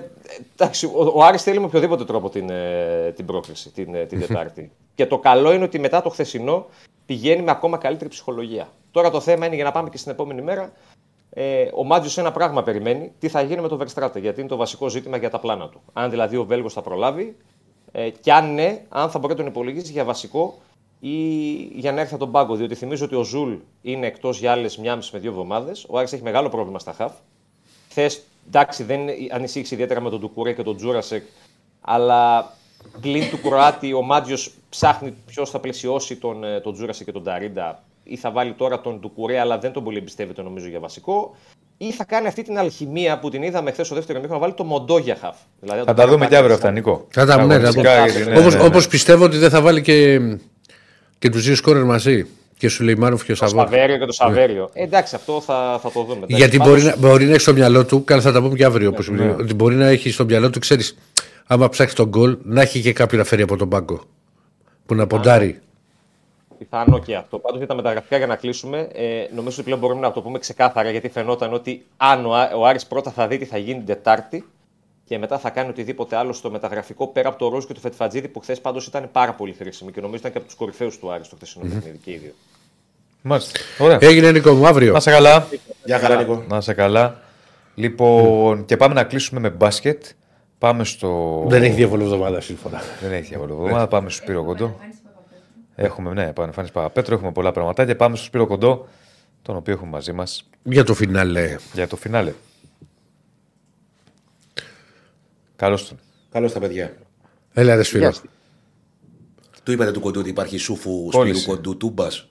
εντάξει, 0.57 0.87
ο, 0.87 1.13
ο 1.15 1.23
Άρης 1.25 1.43
θέλει 1.43 1.59
με 1.59 1.65
οποιοδήποτε 1.65 2.05
τρόπο 2.05 2.29
την, 2.31 2.51
ε, 2.51 3.13
την 3.17 3.25
πρόκριση 3.25 3.71
την, 3.71 3.95
ε, 3.95 4.05
την 4.05 4.21
Τετάρτη. 4.21 4.71
και 4.95 5.07
το 5.07 5.19
καλό 5.19 5.53
είναι 5.53 5.65
ότι 5.65 5.79
μετά 5.79 6.03
το 6.03 6.09
χθεσινό 6.09 6.67
πηγαίνει 7.07 7.43
με 7.43 7.51
ακόμα 7.51 7.77
καλύτερη 7.77 8.11
ψυχολογία. 8.11 8.69
Τώρα 8.91 9.11
το 9.11 9.21
θέμα 9.21 9.47
είναι 9.47 9.55
για 9.55 9.65
να 9.65 9.73
πάμε 9.73 9.89
και 9.91 9.99
στην 9.99 10.13
επόμενη 10.13 10.43
μέρα. 10.43 10.73
Ε, 11.31 11.69
ο 11.75 11.85
Μάτζιος 11.85 12.19
ένα 12.19 12.33
πράγμα 12.33 12.63
περιμένει, 12.63 13.13
τι 13.19 13.29
θα 13.29 13.43
γίνει 13.43 13.61
με 13.61 13.69
τον 13.69 13.81
Verstraete, 13.83 14.21
γιατί 14.21 14.41
είναι 14.41 14.49
το 14.49 14.57
βασικό 14.57 14.89
ζήτημα 14.89 15.17
για 15.17 15.31
τα 15.31 15.39
πλάνα 15.39 15.69
του. 15.69 15.81
Αν 15.93 16.11
δηλαδή 16.11 16.37
ο 16.37 16.45
Βέλγος 16.45 16.73
θα 16.73 16.83
προλάβει, 16.83 17.37
ε, 17.93 18.11
και 18.11 18.33
αν 18.33 18.55
ναι, 18.55 18.83
αν 18.89 19.11
θα 19.11 19.19
μπορεί 19.19 19.33
να 19.33 19.39
τον 19.39 19.49
υπολογίσει 19.49 19.93
για 19.93 20.05
βασικό 20.05 20.59
ή 21.01 21.53
για 21.55 21.93
να 21.93 22.01
έρθει 22.01 22.15
από 22.15 22.25
τον 22.25 22.33
πάγκο. 22.33 22.55
Διότι 22.55 22.75
θυμίζω 22.75 23.05
ότι 23.05 23.15
ο 23.15 23.23
Ζουλ 23.23 23.55
είναι 23.83 24.07
εκτός 24.07 24.39
για 24.39 24.53
άλλες 24.53 24.77
μία 24.77 24.97
μισή 24.97 25.11
με 25.13 25.19
δύο 25.19 25.31
εβδομάδες. 25.31 25.87
Ο 25.89 25.99
Άρης 25.99 26.13
έχει 26.13 26.23
μεγάλο 26.23 26.49
πρόβλημα 26.49 26.79
στα 26.79 26.93
χαφ. 26.93 27.13
Χθες, 27.89 28.23
εντάξει, 28.47 28.85
δεν 28.85 29.01
ανησύχησε 29.31 29.75
ιδιαίτερα 29.75 30.01
με 30.01 30.11
τον 30.11 30.21
Ντουκουρέ 30.21 30.53
και 30.53 30.63
τον 30.63 30.77
Τζούρασεκ, 30.77 31.25
αλλά 31.81 32.53
πλην 33.01 33.31
του 33.31 33.41
Κροάτη 33.41 33.93
ο 33.93 34.03
Μάντζιος 34.03 34.53
ψάχνει 34.69 35.15
ποιος 35.27 35.51
θα 35.51 35.61
πλαισιώσει 35.61 36.17
τον, 36.17 36.45
ε, 36.45 36.61
τον 36.61 36.73
Τζούρασεκ 36.73 37.07
και 37.07 37.13
τον 37.13 37.23
Ταρίντα 37.23 37.83
ή 38.11 38.17
θα 38.17 38.31
βάλει 38.31 38.53
τώρα 38.53 38.81
τον 38.81 39.01
Ντουκουρέ, 39.01 39.39
αλλά 39.41 39.59
δεν 39.59 39.73
τον 39.73 39.85
πολύ 39.85 39.99
εμπιστεύεται 39.99 40.43
νομίζω 40.43 40.67
για 40.69 40.81
βασικό. 40.81 41.37
Ή 41.77 41.93
θα 41.93 42.05
κάνει 42.05 42.27
αυτή 42.27 42.43
την 42.43 42.59
αλχημία 42.59 43.19
που 43.19 43.29
την 43.31 43.43
είδαμε 43.43 43.71
χθες 43.71 43.87
στο 43.87 43.95
δεύτερο 43.95 44.19
ημίχρονο 44.19 44.41
να 44.41 44.47
βάλει 44.47 44.57
το 44.59 44.65
Μοντό 44.65 44.99
για 44.99 45.17
χαφ. 45.21 45.37
Δηλαδή, 45.61 45.79
να 45.79 45.85
Θα 45.85 45.91
το 45.91 45.97
τα 45.97 46.03
κάνει 46.03 46.11
δούμε 46.11 46.19
πάλι 46.25 46.31
και 46.31 46.37
αύριο 46.37 46.57
σαν- 46.57 46.65
αυτά, 46.67 46.71
Νικό. 46.71 47.07
Θα 47.11 47.27
τα 47.27 47.37
ναι, 47.37 47.43
θα 47.43 47.55
Αγωνιστικά, 47.55 47.95
τα- 47.97 48.07
γιατί, 48.07 48.31
ναι, 48.31 48.39
Όπως, 48.39 48.55
ναι, 48.55 48.61
ναι. 48.61 48.67
όπως 48.67 48.89
πιστεύω 48.89 49.25
ότι 49.25 49.37
δεν 49.37 49.51
θα 49.51 49.61
βάλει 49.61 49.83
και, 49.83 50.21
και 51.19 51.29
τους 51.31 51.45
δύο 51.45 51.55
σκόρερ 51.55 51.85
μαζί. 51.85 52.27
Και 52.59 52.69
σου 52.69 52.85
λέει 52.85 52.95
Μάνοφ 52.95 53.25
και 53.25 53.33
ο 53.33 53.35
Το 53.37 53.47
Σαββό. 53.47 53.61
Σαβέριο 53.63 53.99
και 53.99 54.05
το 54.05 54.13
Σαβέριο. 54.13 54.71
Ε, 54.73 54.83
εντάξει, 54.83 55.15
αυτό 55.15 55.41
θα, 55.41 55.79
θα 55.83 55.91
το 55.93 56.01
δούμε. 56.01 56.15
Εντάξει, 56.17 56.37
Γιατί 56.37 56.57
πάντως- 56.57 56.73
μπορεί 56.73 56.85
να, 56.87 56.97
μπορεί 56.97 57.25
να 57.25 57.31
έχει 57.33 57.41
στο 57.41 57.53
μυαλό 57.53 57.85
του, 57.85 58.05
καλά 58.05 58.21
θα 58.21 58.33
τα 58.33 58.43
πούμε 58.43 58.55
και 58.57 58.65
αύριο, 58.65 58.89
όπως 58.89 59.09
μου 59.09 59.17
λέει, 59.17 59.29
ότι 59.29 59.55
μπορεί 59.55 59.75
να 59.75 59.87
έχει 59.87 60.11
στο 60.11 60.25
μυαλό 60.25 60.51
του, 60.51 60.59
ξέρεις, 60.59 60.97
άμα 61.47 61.69
ψάξει 61.69 61.95
τον 61.95 62.09
γκολ, 62.09 62.39
να 62.43 62.61
έχει 62.61 62.81
και 62.81 62.93
κάποιον 62.93 63.21
να 63.21 63.27
φέρει 63.27 63.43
από 63.43 63.57
τον 63.57 63.69
πάγκο. 63.69 64.01
Που 64.87 64.95
να 64.95 65.07
ποντάρει. 65.07 65.61
Πιθανό 66.65 66.99
και 66.99 67.17
αυτό. 67.17 67.39
Πάντως 67.39 67.59
για 67.59 67.67
τα 67.67 67.75
μεταγραφικά 67.75 68.17
για 68.17 68.27
να 68.27 68.37
κλείσουμε, 68.37 68.89
ε, 68.93 69.27
νομίζω 69.35 69.55
ότι 69.55 69.63
πλέον 69.63 69.79
μπορούμε 69.81 70.01
να 70.01 70.13
το 70.13 70.23
πούμε 70.23 70.39
ξεκάθαρα 70.39 70.91
γιατί 70.91 71.09
φαινόταν 71.09 71.53
ότι 71.53 71.87
αν 71.97 72.27
ο, 72.27 72.35
Ά- 72.35 72.55
ο 72.57 72.67
Άρης 72.67 72.87
πρώτα 72.87 73.11
θα 73.11 73.27
δει 73.29 73.39
τι 73.39 73.45
θα 73.45 73.59
γίνει 73.59 73.77
την 73.77 73.87
Τετάρτη 73.87 74.45
και 75.05 75.19
μετά 75.19 75.39
θα 75.39 75.51
κάνει 75.51 75.69
οτιδήποτε 75.69 76.17
άλλο 76.17 76.33
στο 76.33 76.51
μεταγραφικό 76.51 77.07
πέρα 77.07 77.29
από 77.29 77.39
το 77.39 77.49
Ρόζ 77.49 77.65
και 77.65 77.73
το 77.73 77.81
Φετφατζίδη 77.81 78.29
που 78.29 78.41
χθες 78.41 78.61
πάντως 78.61 78.87
ήταν 78.87 79.09
πάρα 79.13 79.33
πολύ 79.33 79.53
χρήσιμη 79.53 79.93
και 79.93 80.01
νομίζω 80.01 80.19
ήταν 80.19 80.33
και 80.33 80.39
από 80.39 80.47
τους 80.47 80.57
κορυφαίους 80.57 80.99
του 80.99 81.13
Άρη 81.13 81.25
στο 81.25 81.37
χθεσινό 81.37 81.65
παιχνίδι 81.65 81.99
και 82.05 82.11
οι 82.11 82.17
δύο. 82.17 82.33
Μάλιστα. 83.23 83.61
Ωραία. 83.79 83.99
Έγινε 84.01 84.31
Νίκο 84.33 84.53
μου 84.53 84.67
αύριο. 84.67 84.93
Να 84.93 84.99
είσαι 84.99 85.11
καλά. 85.11 85.47
Γεια 85.85 85.99
χαρά, 85.99 86.17
Νίκο. 86.17 86.45
Να 86.49 86.57
είσαι 86.57 86.75
καλά. 86.75 87.21
Λοιπόν, 87.75 88.65
και 88.65 88.77
πάμε 88.77 88.95
να 88.95 89.05
κλείσουμε 89.05 89.41
με 89.41 89.51
μπάσκετ. 89.51 90.05
Πάμε 90.59 90.85
στο. 90.85 91.43
Δεν 91.47 91.63
έχει 91.63 91.73
διάβολο 91.75 92.03
εβδομάδα 92.03 92.41
σύμφωνα. 92.41 92.81
Δεν 93.03 93.13
έχει 93.13 93.29
διάβολο 93.29 93.53
εβδομάδα. 93.53 93.87
Πάμε 93.89 94.11
στο 94.11 94.23
Σπύρο 94.23 94.45
Κοντό. 94.45 94.77
Έχουμε, 95.83 96.13
ναι, 96.13 96.27
επανεμφάνιση 96.29 96.73
Παπαπέτρου. 96.73 97.15
Έχουμε 97.15 97.33
πολλά 97.33 97.53
πραγματάκια. 97.53 97.97
Πάμε 97.97 98.17
στο 98.17 98.25
Σπύρο 98.25 98.47
Κοντό, 98.47 98.89
τον 99.43 99.57
οποίο 99.57 99.73
έχουμε 99.73 99.91
μαζί 99.91 100.13
μας 100.13 100.49
Για 100.63 100.85
το 100.85 100.95
φινάλε. 100.95 101.57
για 101.73 101.87
το 101.89 101.97
φινάλε. 101.97 102.33
Καλώς 105.57 105.89
τον. 105.89 105.99
Καλώς 106.31 106.53
τα 106.53 106.61
παιδιά. 106.61 106.97
Έλα 107.53 107.75
ρε 107.75 107.83
Σπύρο. 107.83 108.13
Του 109.63 109.73
είπατε 109.73 109.91
του 109.93 110.01
κοντού 110.01 110.21
ότι 110.21 110.29
υπάρχει 110.29 110.57
σούφου 110.59 111.09
Πώληση. 111.11 111.41
σπίρου 111.41 111.55
κοντού 111.57 111.77
τούμπας. 111.77 112.29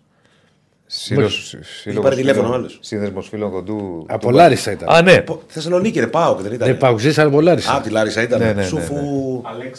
Σύλλογο 0.91 2.09
τηλέφωνο 2.09 2.53
άλλος. 2.53 2.79
Σύνδεσμος 2.81 3.27
φίλων 3.27 3.51
κοντού. 3.51 4.05
Από 4.09 4.31
Λάρισα 4.31 4.71
ήταν. 4.71 4.89
Α, 4.95 5.01
ναι. 5.01 5.23
Θεσσαλονίκη, 5.47 5.99
ρε 5.99 6.07
πάω, 6.07 6.35
δεν 6.35 6.53
ήταν. 6.53 6.67
Δεν 6.67 6.77
πάω 6.77 6.93
ξύς, 6.95 7.17
αλλά 7.17 7.27
από 7.29 7.41
Λάρισα. 7.41 7.71
Α, 7.71 7.75
από 7.75 7.83
τη 7.83 7.89
Λάρισα 7.89 8.21
ήταν. 8.21 8.39
Ναι, 8.39 8.45
ναι, 8.45 8.53
ναι, 8.53 8.63
σούφου 8.63 8.95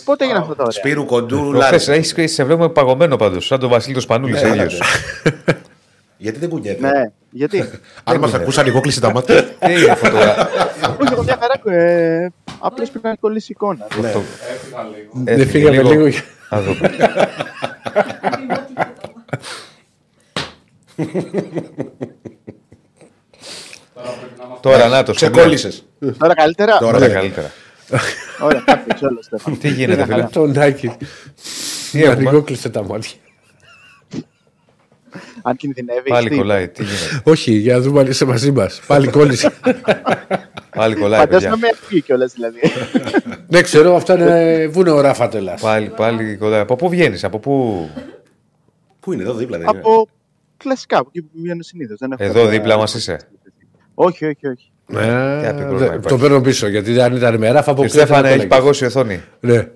Πότε 0.05 0.25
έγινε 0.25 0.39
αυτό 0.39 0.55
το 0.55 0.63
ωραία. 0.63 0.71
σπύρου 0.73 1.05
κοντού 1.05 1.37
Προχθές 1.51 1.87
Λάρισα. 1.89 1.93
έχεις, 2.17 2.33
σε 2.33 2.45
βλέπουμε 2.45 2.69
παγωμένο 2.69 3.17
πάντως, 3.17 3.47
σαν 3.47 3.59
τον 3.61 3.69
Βασίλη 3.69 3.95
το 3.95 4.01
Σπανούλη 4.01 4.33
Ναι, 4.33 4.39
ίδιο. 4.39 4.53
έλατε. 4.53 4.77
Γιατί 6.17 6.39
δεν 6.39 6.49
κουνιέται; 6.49 6.89
Ναι, 6.89 7.11
γιατί; 7.31 7.65
Αν 8.05 8.19
μας 8.19 8.35
ακούσαν, 8.35 8.67
εγώ 8.67 8.81
κλείσε 8.81 9.01
τα 9.01 9.13
μάτια. 9.13 9.45
Τι 9.45 9.73
είναι 9.83 9.95
φωτογραφία. 9.95 10.49
Όχι, 11.01 11.13
εγώ 11.13 11.23
μια 11.23 11.39
χαρά. 11.41 11.77
Ε, 11.79 12.29
Απλώς 12.59 12.91
πρέπει 12.91 13.07
να 13.07 13.15
κολλήσει 13.15 13.53
εικόνα. 13.53 13.87
Ναι. 14.01 15.35
Δεν 15.37 15.47
φύγαμε 15.49 15.83
λίγο. 15.83 16.07
Να 23.97 24.03
δούμε. 24.03 24.59
Τώρα 24.61 24.89
να 24.89 25.03
το 25.03 25.13
Ξεκόλλησε. 25.13 25.71
Τώρα 26.19 26.35
καλύτερα; 26.35 26.79
Τώρα. 26.79 26.97
Ωραία, 26.97 27.09
Ναι. 27.09 27.15
καλύτερα. 27.15 27.51
Ωραία, 28.41 28.63
κάποιο 28.67 29.09
όλο 29.09 29.23
Στέφαν. 29.23 29.59
Τι 29.59 29.69
γίνεται, 29.69 30.05
φίλε; 30.05 30.23
Το 30.33 30.47
Νάκη. 30.47 30.93
Τι 31.93 32.03
έχουμε; 32.03 32.29
Ανοίγω 32.29 32.43
κλείσε 32.43 32.69
τα 32.69 32.83
μάτια. 32.85 33.11
Αν 35.43 35.57
κινδυνεύεις. 35.57 36.11
Πάλι 36.13 36.29
τι. 36.29 36.37
κολλάει. 36.37 36.69
Τι 36.69 36.83
γίνεται; 36.83 37.21
Όχι, 37.31 37.53
για 37.53 37.75
να 37.75 37.81
δούμε 37.81 38.01
αν 38.01 38.07
είσαι 38.07 38.25
μαζί 38.25 38.51
μας. 38.51 38.81
Πάλι 38.87 39.09
κόλλησε. 39.09 39.53
Πάλι 40.71 40.95
κολλάει, 40.97 41.21
Φαντάζομαι 41.21 41.51
παιδιά. 41.51 41.69
με 41.71 41.77
αρχή 41.83 42.01
κιόλας 42.03 42.33
δηλαδή. 42.33 42.61
Δεν 43.49 43.63
ξέρω, 43.63 43.97
αυτά 43.97 44.15
είναι 44.15 44.67
βούνε 44.67 45.01
ράφα 45.01 45.29
τελάς. 45.29 45.61
Πάλι, 45.61 45.89
πάλι 45.89 46.37
κολλάει. 46.37 46.61
Από 46.61 46.77
πού 46.77 46.89
βγαίνεις, 46.89 47.25
από 47.25 47.39
πού. 47.39 47.89
Πού 49.01 49.13
είναι, 49.13 49.23
εδώ 49.23 49.35
δίπλα 49.35 49.59
δεν 49.59 49.69
είναι. 49.69 49.79
Από 49.79 50.09
κλασικά, 50.63 50.99
από 50.99 51.11
εκεί 51.15 51.23
που 51.27 51.31
βγαίνω 51.43 51.63
συνήθως. 51.63 51.99
Εδώ 52.17 52.47
δίπλα 52.47 52.77
μας 52.77 52.95
είσαι. 52.95 53.17
Όχι, 53.95 54.25
όχι, 54.27 54.47
όχι. 54.47 54.73
Τι 54.87 54.97
άπει 55.47 55.61
πρόβλημα 55.63 55.83
Ε, 55.83 55.87
υπάρχει. 55.87 56.09
Το 56.09 56.19
παίρνω 56.19 56.41
πίσω 56.41 56.69
γιατί 56.69 57.01
αν 57.01 57.17
ήταν 57.17 57.39
με 57.39 57.51
ράφα 57.51 57.71
από 57.71 57.81
Και 57.83 57.87
πού 57.89 57.93
θα 57.95 57.99
Στέφανε, 58.01 58.21
το 58.23 58.27
έχει 58.27 58.35
έλεγες. 58.39 58.59
παγώσει 58.59 58.85
η 58.85 58.87
οθόνη. 58.87 59.21
Ναι. 59.41 59.69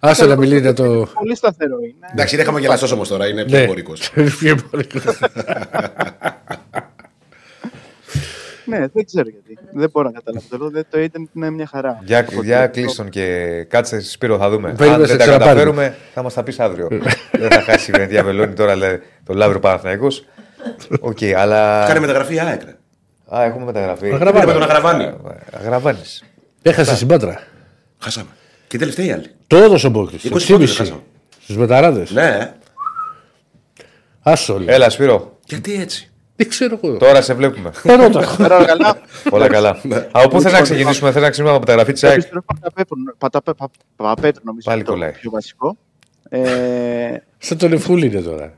Άσε 0.00 0.26
να 0.26 0.36
μιλήσει 0.36 0.72
το. 0.72 0.84
Πολύ 1.14 1.36
σταθερό 1.36 1.76
είναι. 1.82 1.94
Εντάξει, 2.12 2.34
είναι 2.34 2.44
χαμογελαστός 2.44 2.92
όμως 2.92 3.08
τώρα, 3.08 3.28
είναι 3.28 3.44
πιο 3.44 3.56
Ναι. 3.56 3.62
εμπορικός. 3.62 4.10
Πιο 8.66 8.72
πολύ. 8.72 8.80
Ναι, 8.80 8.86
δεν 8.92 9.04
ξέρω 9.04 9.28
γιατί. 9.28 9.58
Δεν 9.72 9.90
μπορώ 9.92 10.08
να 10.08 10.14
καταλάβω. 10.20 10.46
Το, 10.50 10.70
λέω, 10.70 10.82
το 10.90 11.00
ίντερνετ 11.00 11.28
είναι 11.34 11.50
μια 11.50 11.66
χαρά. 11.66 12.00
Για, 12.04 12.18
Από 12.18 12.42
για 12.42 12.62
το- 12.62 12.70
κλείστον 12.72 13.08
και 13.08 13.26
κάτσε 13.68 14.00
Σπύρο, 14.00 14.38
θα 14.38 14.50
δούμε. 14.50 14.72
Περίμενε, 14.72 15.02
Αν 15.02 15.08
σε 15.08 15.16
δεν 15.16 15.26
τα 15.26 15.32
ξαναπάρουμε. 15.32 15.72
καταφέρουμε, 15.72 15.96
θα 16.14 16.22
μας 16.22 16.34
τα 16.34 16.42
πεις 16.42 16.60
αύριο. 16.60 16.88
δεν 17.32 17.50
θα 17.50 17.60
χάσει 17.62 17.90
η 17.90 17.92
Βενετία 17.92 18.24
Βελώνη 18.24 18.52
τώρα 18.54 18.76
λέει, 18.76 19.00
το 19.24 19.34
Λαύριο 19.34 19.60
Παναθυναϊκό. 19.60 20.06
Οκ, 21.00 21.18
αλλά. 21.36 21.84
Κάνει 21.86 22.00
μεταγραφή 22.00 22.34
η 22.34 22.40
ΑΕΚ. 22.40 22.62
ρε. 22.64 22.76
Α, 23.36 23.42
έχουμε 23.44 23.64
μεταγραφή. 23.64 24.06
Αγραβάνη. 24.12 24.32
Πήραμε 24.44 24.52
τον 24.52 24.62
Αγραβάνη. 24.62 25.12
Αγραβάνης. 25.52 26.24
Έχασε 26.62 26.96
συμπάτρα. 26.96 27.40
Χάσαμε. 27.98 28.28
Και 28.66 28.78
τελευταία 28.78 29.06
η 29.06 29.10
άλλη. 29.12 29.30
Το 29.46 29.56
έδωσε 29.56 29.86
ο 29.86 29.90
Μπόκρης. 29.90 30.24
20 30.24 30.46
πόντους 30.52 30.76
χάσαμε. 30.76 31.00
Στους 31.42 31.56
μεταράδες. 31.56 32.10
Ναι, 32.10 32.52
Άσο 34.22 34.54
όλοι. 34.54 34.64
Έλα, 34.68 34.90
Σπύρο, 34.90 35.38
γιατί 35.44 35.80
έτσι; 35.80 36.10
Δεν 36.36 36.48
ξέρω 36.48 36.78
εγώ. 36.84 36.96
τώρα 36.96 37.22
σε 37.22 37.34
βλέπουμε. 37.34 37.70
Ερώτα. 37.82 38.36
Πέρα 38.36 38.64
καλά. 38.72 38.98
Όλα 39.30 39.48
καλά. 39.48 39.80
Από 40.12 40.28
πού 40.28 40.40
θε 40.40 40.50
να 40.50 40.60
ξεκινήσουμε, 40.60 41.12
θε 41.12 41.20
να 41.20 41.30
ξεκινήσουμε 41.30 41.50
από 41.50 41.58
μεταγραφή 41.58 41.92
της 41.92 42.04
ΑΕΚ; 42.04 42.12
Επιστροφή 42.14 42.46
Παπαπέτρου 43.96 44.42
νομίζω. 44.44 44.64
Πάλι 44.70 44.78
είναι 44.78 44.86
το 44.88 44.92
κολλάει. 44.92 45.10
Πιο 45.12 45.30
βασικό. 45.30 45.76
Ε, 46.28 47.16
Σαν 47.38 47.58
τον 47.58 47.72
Εφούλη 47.72 48.06
είναι 48.06 48.20
τώρα. 48.20 48.52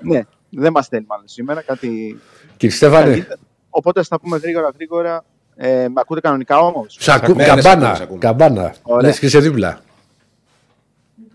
ναι, 0.00 0.20
δεν 0.50 0.72
μας 0.72 0.84
στέλνει 0.84 1.06
μάλλον 1.08 1.28
σήμερα. 1.28 1.62
Κάτι. 1.62 2.18
Κύριε 2.56 2.74
Στέφανε, 2.76 3.16
κάτι- 3.18 3.40
Οπότε 3.70 4.02
θα 4.02 4.08
τα 4.08 4.20
πούμε 4.20 4.36
γρήγορα 4.36 4.70
γρήγορα. 4.74 5.24
Ε, 5.56 5.68
με 5.88 5.94
ακούτε 6.00 6.20
κανονικά 6.20 6.58
όμως; 6.58 6.96
σ' 7.00 7.08
ακού- 7.08 7.36
Ναι, 7.36 7.46
ναι, 7.46 7.46
σ' 7.46 7.48
ακούμε, 7.50 7.60
σ' 7.62 7.64
καμπάνα. 7.64 7.98
ακούμε. 8.02 8.18
Καμπάνα. 8.18 8.74
Ωραία. 8.82 9.08
Λες 9.08 9.18
και 9.18 9.26
είσαι 9.26 9.38
δίπλα. 9.38 9.80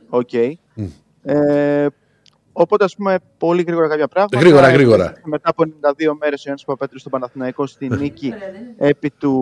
Οκ. 0.10 0.30
Ε, 2.58 2.62
οπότε, 2.62 2.84
ας 2.84 2.96
πούμε, 2.96 3.18
πολύ 3.38 3.62
γρήγορα 3.62 3.88
κάποια 3.88 4.08
πράγματα. 4.08 4.40
Γρήγορα, 4.40 4.70
γρήγορα. 4.70 5.14
Μετά 5.24 5.50
από 5.50 5.64
92 5.64 6.18
μέρες 6.20 6.40
ο 6.40 6.42
Γιάννης 6.44 6.64
Παπαπέτρου 6.66 7.00
στο 7.00 7.10
Παναθηναϊκό 7.10 7.68
στη 7.68 7.90
νίκη 7.90 8.34
επί 8.78 9.10
του 9.10 9.34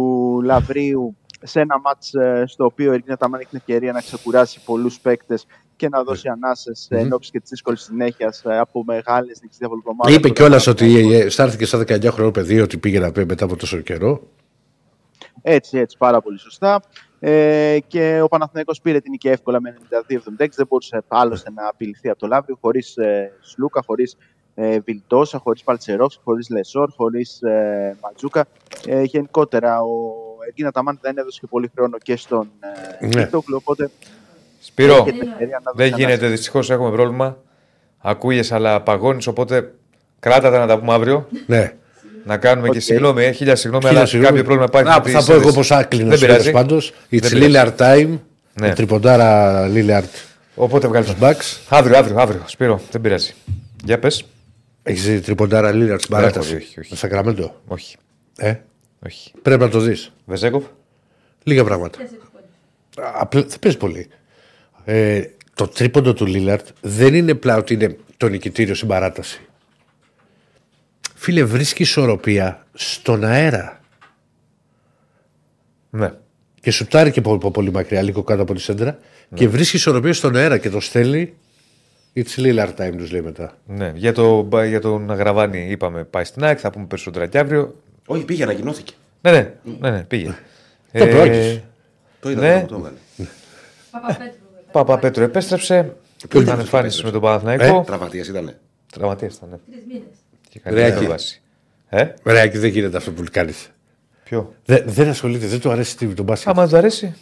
Λαβρίου 0.43 1.17
σε 1.43 1.59
ένα 1.59 1.79
ματς 1.79 2.13
ε, 2.13 2.43
στο 2.47 2.65
οποίο 2.65 2.91
ο 2.91 2.95
Εργκίν 2.95 3.17
Αταμάν 3.17 3.39
έχει 3.39 3.49
την 3.49 3.57
ευκαιρία 3.57 3.91
να 3.91 4.01
ξεκουράσει 4.01 4.59
πολλούς 4.65 4.99
παίκτες 4.99 5.45
και 5.75 5.89
να 5.89 6.03
δώσει 6.03 6.27
ανάσες 6.27 6.87
mm-hmm. 6.91 6.97
εν 6.97 7.13
όψει 7.13 7.31
και 7.31 7.39
της 7.39 7.49
δύσκολης 7.49 7.81
συνέχειας 7.81 8.41
από 8.45 8.83
μεγάλες 8.83 9.39
νίκες 9.41 9.57
διαβολοβδομάδες. 9.57 10.13
Είπε 10.13 10.29
κιόλας 10.29 10.67
ότι 10.67 11.13
ε, 11.13 11.29
στάθηκε 11.29 11.65
σαν 11.65 11.81
19 11.81 12.07
χρονών 12.11 12.31
παιδί 12.31 12.59
ότι 12.59 12.77
πήγε 12.77 12.99
να 12.99 13.11
πει 13.11 13.25
μετά 13.25 13.45
από 13.45 13.55
τόσο 13.55 13.77
καιρό. 13.77 14.21
Έτσι, 15.41 15.77
έτσι, 15.77 15.97
πάρα 15.97 16.21
πολύ 16.21 16.39
σωστά. 16.39 16.81
Ε, 17.25 17.79
και 17.87 18.21
ο 18.21 18.27
Παναθηναϊκός 18.27 18.81
πήρε 18.81 18.99
την 18.99 19.11
νίκη 19.11 19.27
εύκολα 19.27 19.61
με 19.61 19.77
92-76. 19.89 20.47
Δεν 20.55 20.67
μπορούσε 20.69 21.03
άλλωστε 21.07 21.51
να 21.51 21.67
απειληθεί 21.67 22.09
από 22.09 22.19
το 22.19 22.27
Λαύριο 22.27 22.57
χωρίς 22.61 22.97
ε, 22.97 23.31
Σλούκα, 23.41 23.81
χωρίς 23.85 24.17
ε, 24.55 24.79
Βιλτόσα, 24.79 25.37
χωρίς 25.37 25.63
Παλτσερόφ, 25.63 26.13
χωρίς 26.23 26.49
Λεσόρ, 26.49 26.89
χωρίς 26.95 27.41
ε, 27.41 27.97
Ματζούκα. 28.01 28.45
Ε, 28.87 29.01
γενικότερα, 29.01 29.81
ο 29.81 30.13
Εγκίνα 30.49 30.71
Ταμάν 30.71 30.99
δεν 31.01 31.17
έδωσε 31.17 31.39
και 31.41 31.47
πολύ 31.47 31.71
χρόνο 31.75 31.97
και 31.97 32.15
στον 32.15 32.49
ε, 32.99 33.07
Ναι. 33.07 33.23
Κίτοκλου, 33.23 33.55
οπότε 33.59 33.89
Σπύρο, 34.59 34.95
είχε 34.95 35.11
την 35.11 35.27
ευκαιρία 35.27 35.61
να 35.63 35.71
δώσει 35.71 35.89
δεν 35.89 35.99
γίνεται, 35.99 36.27
δυστυχώς 36.27 36.69
έχουμε 36.69 36.91
πρόβλημα. 36.91 37.37
Ακούγες, 37.97 38.51
αλλά 38.51 38.81
παγώνει, 38.81 39.23
οπότε 39.27 39.73
κράτα 40.19 40.51
τα 40.51 40.59
να 40.59 40.67
τα 40.67 40.79
πούμε 40.79 40.93
αύριο. 40.93 41.27
Ναι. 41.47 41.73
Να 42.25 42.37
κάνουμε 42.37 42.69
και 42.69 42.77
Οκ. 42.77 42.83
συγγνώμη, 42.83 43.23
ε, 43.23 43.31
χίλια 43.31 43.55
συγγνώμη, 43.55 43.83
Χίλια 43.85 43.99
αλλά 43.99 44.07
συγγνώμη. 44.09 44.37
κάποιο 44.37 44.43
πρόβλημα 44.53 44.79
υπάρχει. 44.81 44.89
Να, 44.89 44.97
με 44.97 45.03
τη 45.05 45.11
θα 45.11 45.23
πω 45.25 45.33
εγώ 45.39 45.51
σύνδεση. 45.51 45.69
πώ 45.69 45.75
άκλεινα 45.75 46.09
Δεν 46.09 46.19
πειράζει. 46.19 46.51
πάντως. 46.51 46.93
It's 47.11 47.19
Δεν 47.21 47.31
πειράζει. 47.31 47.73
Lillard 47.77 47.81
time. 47.81 48.19
Ναι. 48.53 48.67
Η 48.67 48.73
τριποντάρα 48.73 49.67
Lillard 49.73 50.03
Οπότε 50.55 50.87
βγάλεις 50.87 51.07
τον 51.07 51.17
Bucks. 51.21 51.57
Αύριο, 51.69 51.97
αύριο, 51.97 52.17
αύριο. 52.19 52.41
Σπύρο, 52.45 52.81
δεν 52.91 53.01
πειράζει. 53.01 53.33
Για 53.85 53.99
πες. 53.99 54.25
Έχεις 54.83 55.03
δει 55.05 55.19
τριποντάρα 55.19 55.71
Lillard 55.73 55.95
στην 55.97 56.09
παράταση; 56.09 56.55
όχι, 56.55 56.79
όχι. 56.79 56.87
Στο 56.87 56.95
Σακραμέντο. 56.95 57.61
Όχι. 57.67 57.95
Ε, 58.37 58.53
όχι. 59.05 59.31
πρέπει 59.41 59.61
να 59.61 59.69
το 59.69 59.79
δεις. 59.79 60.11
Βεζέκοφ. 60.25 60.63
Λίγα 61.43 61.63
πράγματα. 61.63 61.99
Απλά 63.19 63.41
δεν 63.41 63.59
παίζει 63.59 63.77
πολύ. 63.77 64.07
Ε, 64.85 65.21
το 65.53 65.67
τρίποντο 65.67 66.13
του 66.13 66.25
Λίλαρτ 66.25 66.67
δεν 66.81 67.13
είναι 67.13 67.33
πλά 67.33 67.57
ότι 67.57 67.73
είναι 67.73 67.97
το 68.17 68.27
νικητήριο 68.27 68.75
στην 68.75 68.87
παράταση. 68.87 69.41
Φίλε, 71.23 71.43
βρίσκεις 71.43 71.89
ισορροπία 71.89 72.65
στον 72.73 73.23
αέρα; 73.23 73.79
Ναι. 75.89 76.13
Και 76.61 76.71
σουτάρει 76.71 77.11
και 77.11 77.21
πολύ, 77.21 77.51
πολύ 77.51 77.71
μακριά, 77.71 78.01
λίγο 78.01 78.23
κάτω 78.23 78.41
από 78.41 78.53
τη 78.53 78.61
σέντρα. 78.61 78.97
Και 79.33 79.47
βρίσκεις 79.47 79.79
ισορροπία 79.79 80.13
στον 80.13 80.35
αέρα 80.35 80.57
και 80.57 80.69
το 80.69 80.79
στέλνει. 80.79 81.33
It's 82.15 82.35
Lillard 82.37 82.73
time, 82.77 82.93
τους 82.97 83.11
λέει 83.11 83.21
μετά. 83.21 83.57
ναι. 83.67 83.91
Για, 83.95 84.13
το, 84.13 84.49
για 84.67 84.81
τον 84.81 85.11
Αγραβάνη 85.11 85.67
είπαμε 85.69 86.03
πάει 86.03 86.23
στην 86.23 86.43
ΑΕΚ, 86.43 86.57
θα 86.61 86.69
πούμε 86.71 86.85
περισσότερα 86.85 87.27
και 87.27 87.39
αύριο. 87.39 87.75
Όχι, 88.05 88.23
πήγε, 88.25 88.43
ανακοινώθηκε. 88.43 88.93
Ναι, 89.21 89.31
ναι, 89.31 89.53
ναι, 89.79 89.89
ναι 89.91 90.03
πήγε. 90.03 90.27
Το 90.99 91.05
πρόκειται. 91.07 91.63
Το 92.19 92.29
είδα 92.31 92.41
Ναι. 92.41 92.61
που 92.61 92.67
το 92.67 92.75
έβγαλε. 92.75 92.95
Παπαπέτρου. 93.91 94.39
Παπα 94.71 94.97
Πέτρο 94.99 95.23
επέστρεψε. 95.23 95.83
Πού 95.83 96.27
Ήταν 96.29 96.41
ήταν 96.43 96.59
εμφάνισης 96.59 96.99
αυτός 96.99 97.11
με 97.11 97.19
που 97.19 97.25
τον 97.25 97.41
Παναθηναϊκό. 97.41 97.83
Τραυματίας 97.85 98.27
ήταν. 98.27 98.55
Τραυματίας 98.93 99.35
ήταν. 99.35 99.49
Ναι. 99.49 99.57
Τρεις 99.71 99.83
μήνες. 99.87 100.03
Και 100.53 100.59
καλή 100.63 100.75
Ρεάκι. 100.75 100.93
παρέμβαση. 100.93 101.41
Ε, 101.89 102.05
Ρε, 102.23 102.47
και 102.47 102.59
δεν 102.59 102.69
γίνεται 102.69 102.97
αυτό 102.97 103.11
που 103.11 103.23
κάνει. 103.31 103.51
ποιο; 104.23 104.53
δεν 104.85 105.09
ασχολείται, 105.09 105.45
δεν 105.47 105.59
του 105.59 105.71
αρέσει 105.71 105.97
τι- 105.97 106.05
τον 106.07 106.25
μπάσκετ. 106.25 106.47
Άμα 106.49 106.67
του 106.67 106.77
αρέσει. 106.77 107.15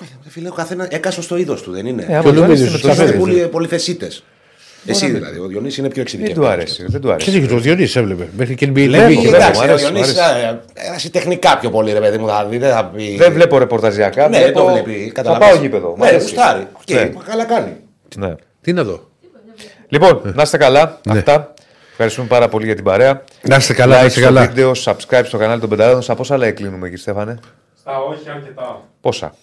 Ρε 0.00 0.30
Φίλε, 0.30 0.48
ο 0.48 0.52
καθένας 0.52 0.86
έκασε 0.90 1.22
στο 1.22 1.36
είδος 1.36 1.62
του, 1.62 1.70
δεν 1.72 1.86
είναι. 1.86 2.06
Ε, 2.08 2.14
άμα 2.16 2.22
Και 2.22 2.28
ο 2.28 2.32
του 2.32 2.42
αρέσει, 2.42 2.62
Λούμπεδης, 2.62 2.72
με 2.72 2.78
το 2.78 2.82
το 2.86 2.88
Είσαστε 2.88 3.04
ξέρει. 3.04 3.18
πολύ, 3.18 3.48
πολυθεσίτε. 3.48 4.10
Εσύ 4.86 5.10
δηλαδή, 5.10 5.38
ο 5.38 5.46
Διονύσης 5.46 5.78
είναι 5.78 5.88
πιο 5.88 6.02
Δεν 6.02 6.12
του 6.12 6.16
εξειδικευμένο. 6.16 6.52
αρέσει. 6.52 6.82
Δεν 6.86 7.00
του 7.00 7.06
Και 7.06 7.12
αρέσει. 7.12 7.30
είχε 7.38 7.46
το 7.46 7.58
Διονύση 7.58 7.98
έβλεπε. 7.98 8.28
Μέχρι 8.36 8.54
και 8.54 8.66
NBA 8.66 8.72
Βλέπω, 8.72 9.04
TV 9.06 9.10
είχε. 9.10 9.20
βλέπω. 9.28 9.36
Εντάξει, 9.36 9.60
μου 9.60 9.66
ο 9.68 9.70
αρέσει, 9.70 9.84
μου 9.84 9.90
Διονύσης 9.92 10.16
ε, 10.18 11.06
ε, 11.06 11.08
τεχνικά 11.08 11.58
πιο 11.58 11.70
πολύ, 11.70 11.92
ρε 11.92 12.00
παιδί 12.00 12.18
μου, 12.18 12.28
θα 12.28 12.46
δει, 12.46 12.58
δεν 12.58 12.72
θα 12.72 12.84
πει. 12.86 13.16
Δεν 13.16 13.32
βλέπω 13.32 13.58
ρεπορταζιακά. 13.58 14.28
Ναι, 14.28 14.38
βλέπω... 14.38 14.58
το 14.60 14.66
βλέπει. 14.72 15.06
Θα 15.06 15.12
καταλαβαίνεις. 15.12 15.54
πάω 15.54 15.62
γήπεδο. 15.62 15.94
Μ' 15.96 16.00
Ναι, 16.00 16.06
αρέσει. 16.06 16.22
γουστάρει. 16.22 16.66
Οκ, 16.72 16.90
Ναι. 16.90 17.12
καλά 17.26 17.44
κάνει. 17.44 17.72
Ναι. 18.16 18.34
Τι 18.60 18.72
να 18.72 18.84
δω. 18.84 19.10
Λοιπόν, 19.88 20.32
να 20.34 20.42
είστε 20.42 20.56
καλά. 20.56 21.00
Ναι. 21.08 21.18
Αυτά. 21.18 21.54
Ευχαριστούμε 21.96 22.26
πάρα 22.28 22.48
πολύ 22.48 22.64
για 22.64 22.74
την 22.74 22.84
παρέα. 22.84 23.24
Να 23.42 23.56
είστε 23.56 23.72
καλά, 23.74 23.96
να 23.96 24.02
Like 24.02 24.06
είστε 24.06 24.20
στο 24.20 24.28
καλά. 24.28 24.46
βίντεο, 24.46 24.72
subscribe 24.84 25.22
στο 25.24 25.38
κανάλι 25.38 25.60
των 25.60 25.68
Μπεταράδων. 25.68 26.02
Στα 26.02 26.14
πόσα 26.14 26.36
like 26.36 26.52
κλείνουμε 26.54 26.86
εκεί, 26.86 26.96
Στέφανε; 26.96 27.38
Στα 27.80 27.98
όχι 27.98 28.30
αρκετά. 28.30 28.82
Πόσα; 29.00 29.34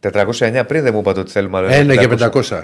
409. 0.00 0.60
409 0.60 0.62
πριν 0.66 0.82
δεν 0.82 0.92
μου 0.94 1.00
είπατε 1.00 1.20
ότι 1.20 1.30
θέλουμε 1.30 1.58
άλλο 1.58 1.66
Ένα 1.68 1.94
για 1.94 2.08
500. 2.08 2.12
500. 2.12 2.32
Όχι 2.32 2.32
καλέ. 2.42 2.62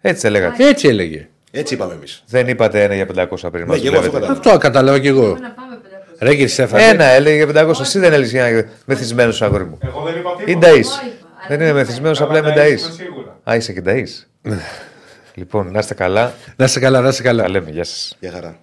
Έτσι 0.00 0.20
δεν 0.20 0.30
λέγατε. 0.30 0.68
Έτσι 0.68 0.88
έλεγε. 0.88 1.28
Έτσι 1.50 1.74
είπαμε 1.74 1.92
εμείς. 1.94 2.22
Δεν 2.26 2.48
είπατε 2.48 2.82
ένα 2.82 2.94
για 2.94 3.06
500 3.06 3.50
πριν. 3.52 3.66
μας 3.66 3.76
Ναι, 3.76 3.82
και 3.82 3.86
εγώ 3.88 3.98
αυτό 3.98 4.10
δουλεύετε. 4.10 4.10
κατάλαβα. 4.10 4.32
Αυτό 4.32 4.58
κατάλαβα 4.58 4.98
κι 4.98 5.06
εγώ. 5.06 5.22
Πάμε 5.32 5.38
να 5.40 5.50
πάμε 5.54 5.76
500. 5.82 6.16
Ρε 6.20 6.30
κύριε 6.30 6.46
Στέφανε. 6.46 6.82
Ένα 6.84 7.04
έλεγε 7.04 7.44
για 7.44 7.64
500. 7.66 7.80
Εσύ 7.80 7.98
δεν 7.98 8.12
έλεγες 8.12 8.30
για 8.30 8.68
μεθυσμένος 8.84 9.42
αγόρι 9.42 9.64
μου. 9.64 9.78
Εγώ 9.82 10.00
δεν 10.02 10.14
είπα 10.16 10.30
τίποτα. 10.36 10.50
Ή 10.50 10.54
νταΐς. 10.60 10.74
Εγώ 10.74 10.78
είπα, 10.78 11.26
αλλά 11.38 11.48
Δεν 11.48 11.58
δεν 11.58 11.60
είναι 11.60 11.68
είπα. 11.68 11.78
μεθυσμένος, 11.78 12.18
Καλά, 12.18 12.38
απλά 12.38 12.50
είμαι 12.52 12.60
νταΐς 12.60 12.68
νταΐς. 12.68 12.80
είμαι 12.84 12.92
σίγουρα. 12.96 13.38
Α, 13.50 13.54
είσαι 13.56 13.72
και 13.72 13.82
νταΐς. 13.84 14.26
Λοιπόν, 15.40 15.70
να 15.70 15.78
είστε 15.78 15.94
καλά. 15.94 16.34
Να 16.56 16.64
είστε 16.64 16.80
καλά, 16.80 17.00
να 17.00 17.08
είστε 17.08 17.22
καλά. 17.22 17.42
Τα 17.42 17.48
λέμε. 17.48 17.70
Γεια 17.70 17.84
σας. 17.84 18.16
Γεια 18.20 18.30
χαρά. 18.30 18.58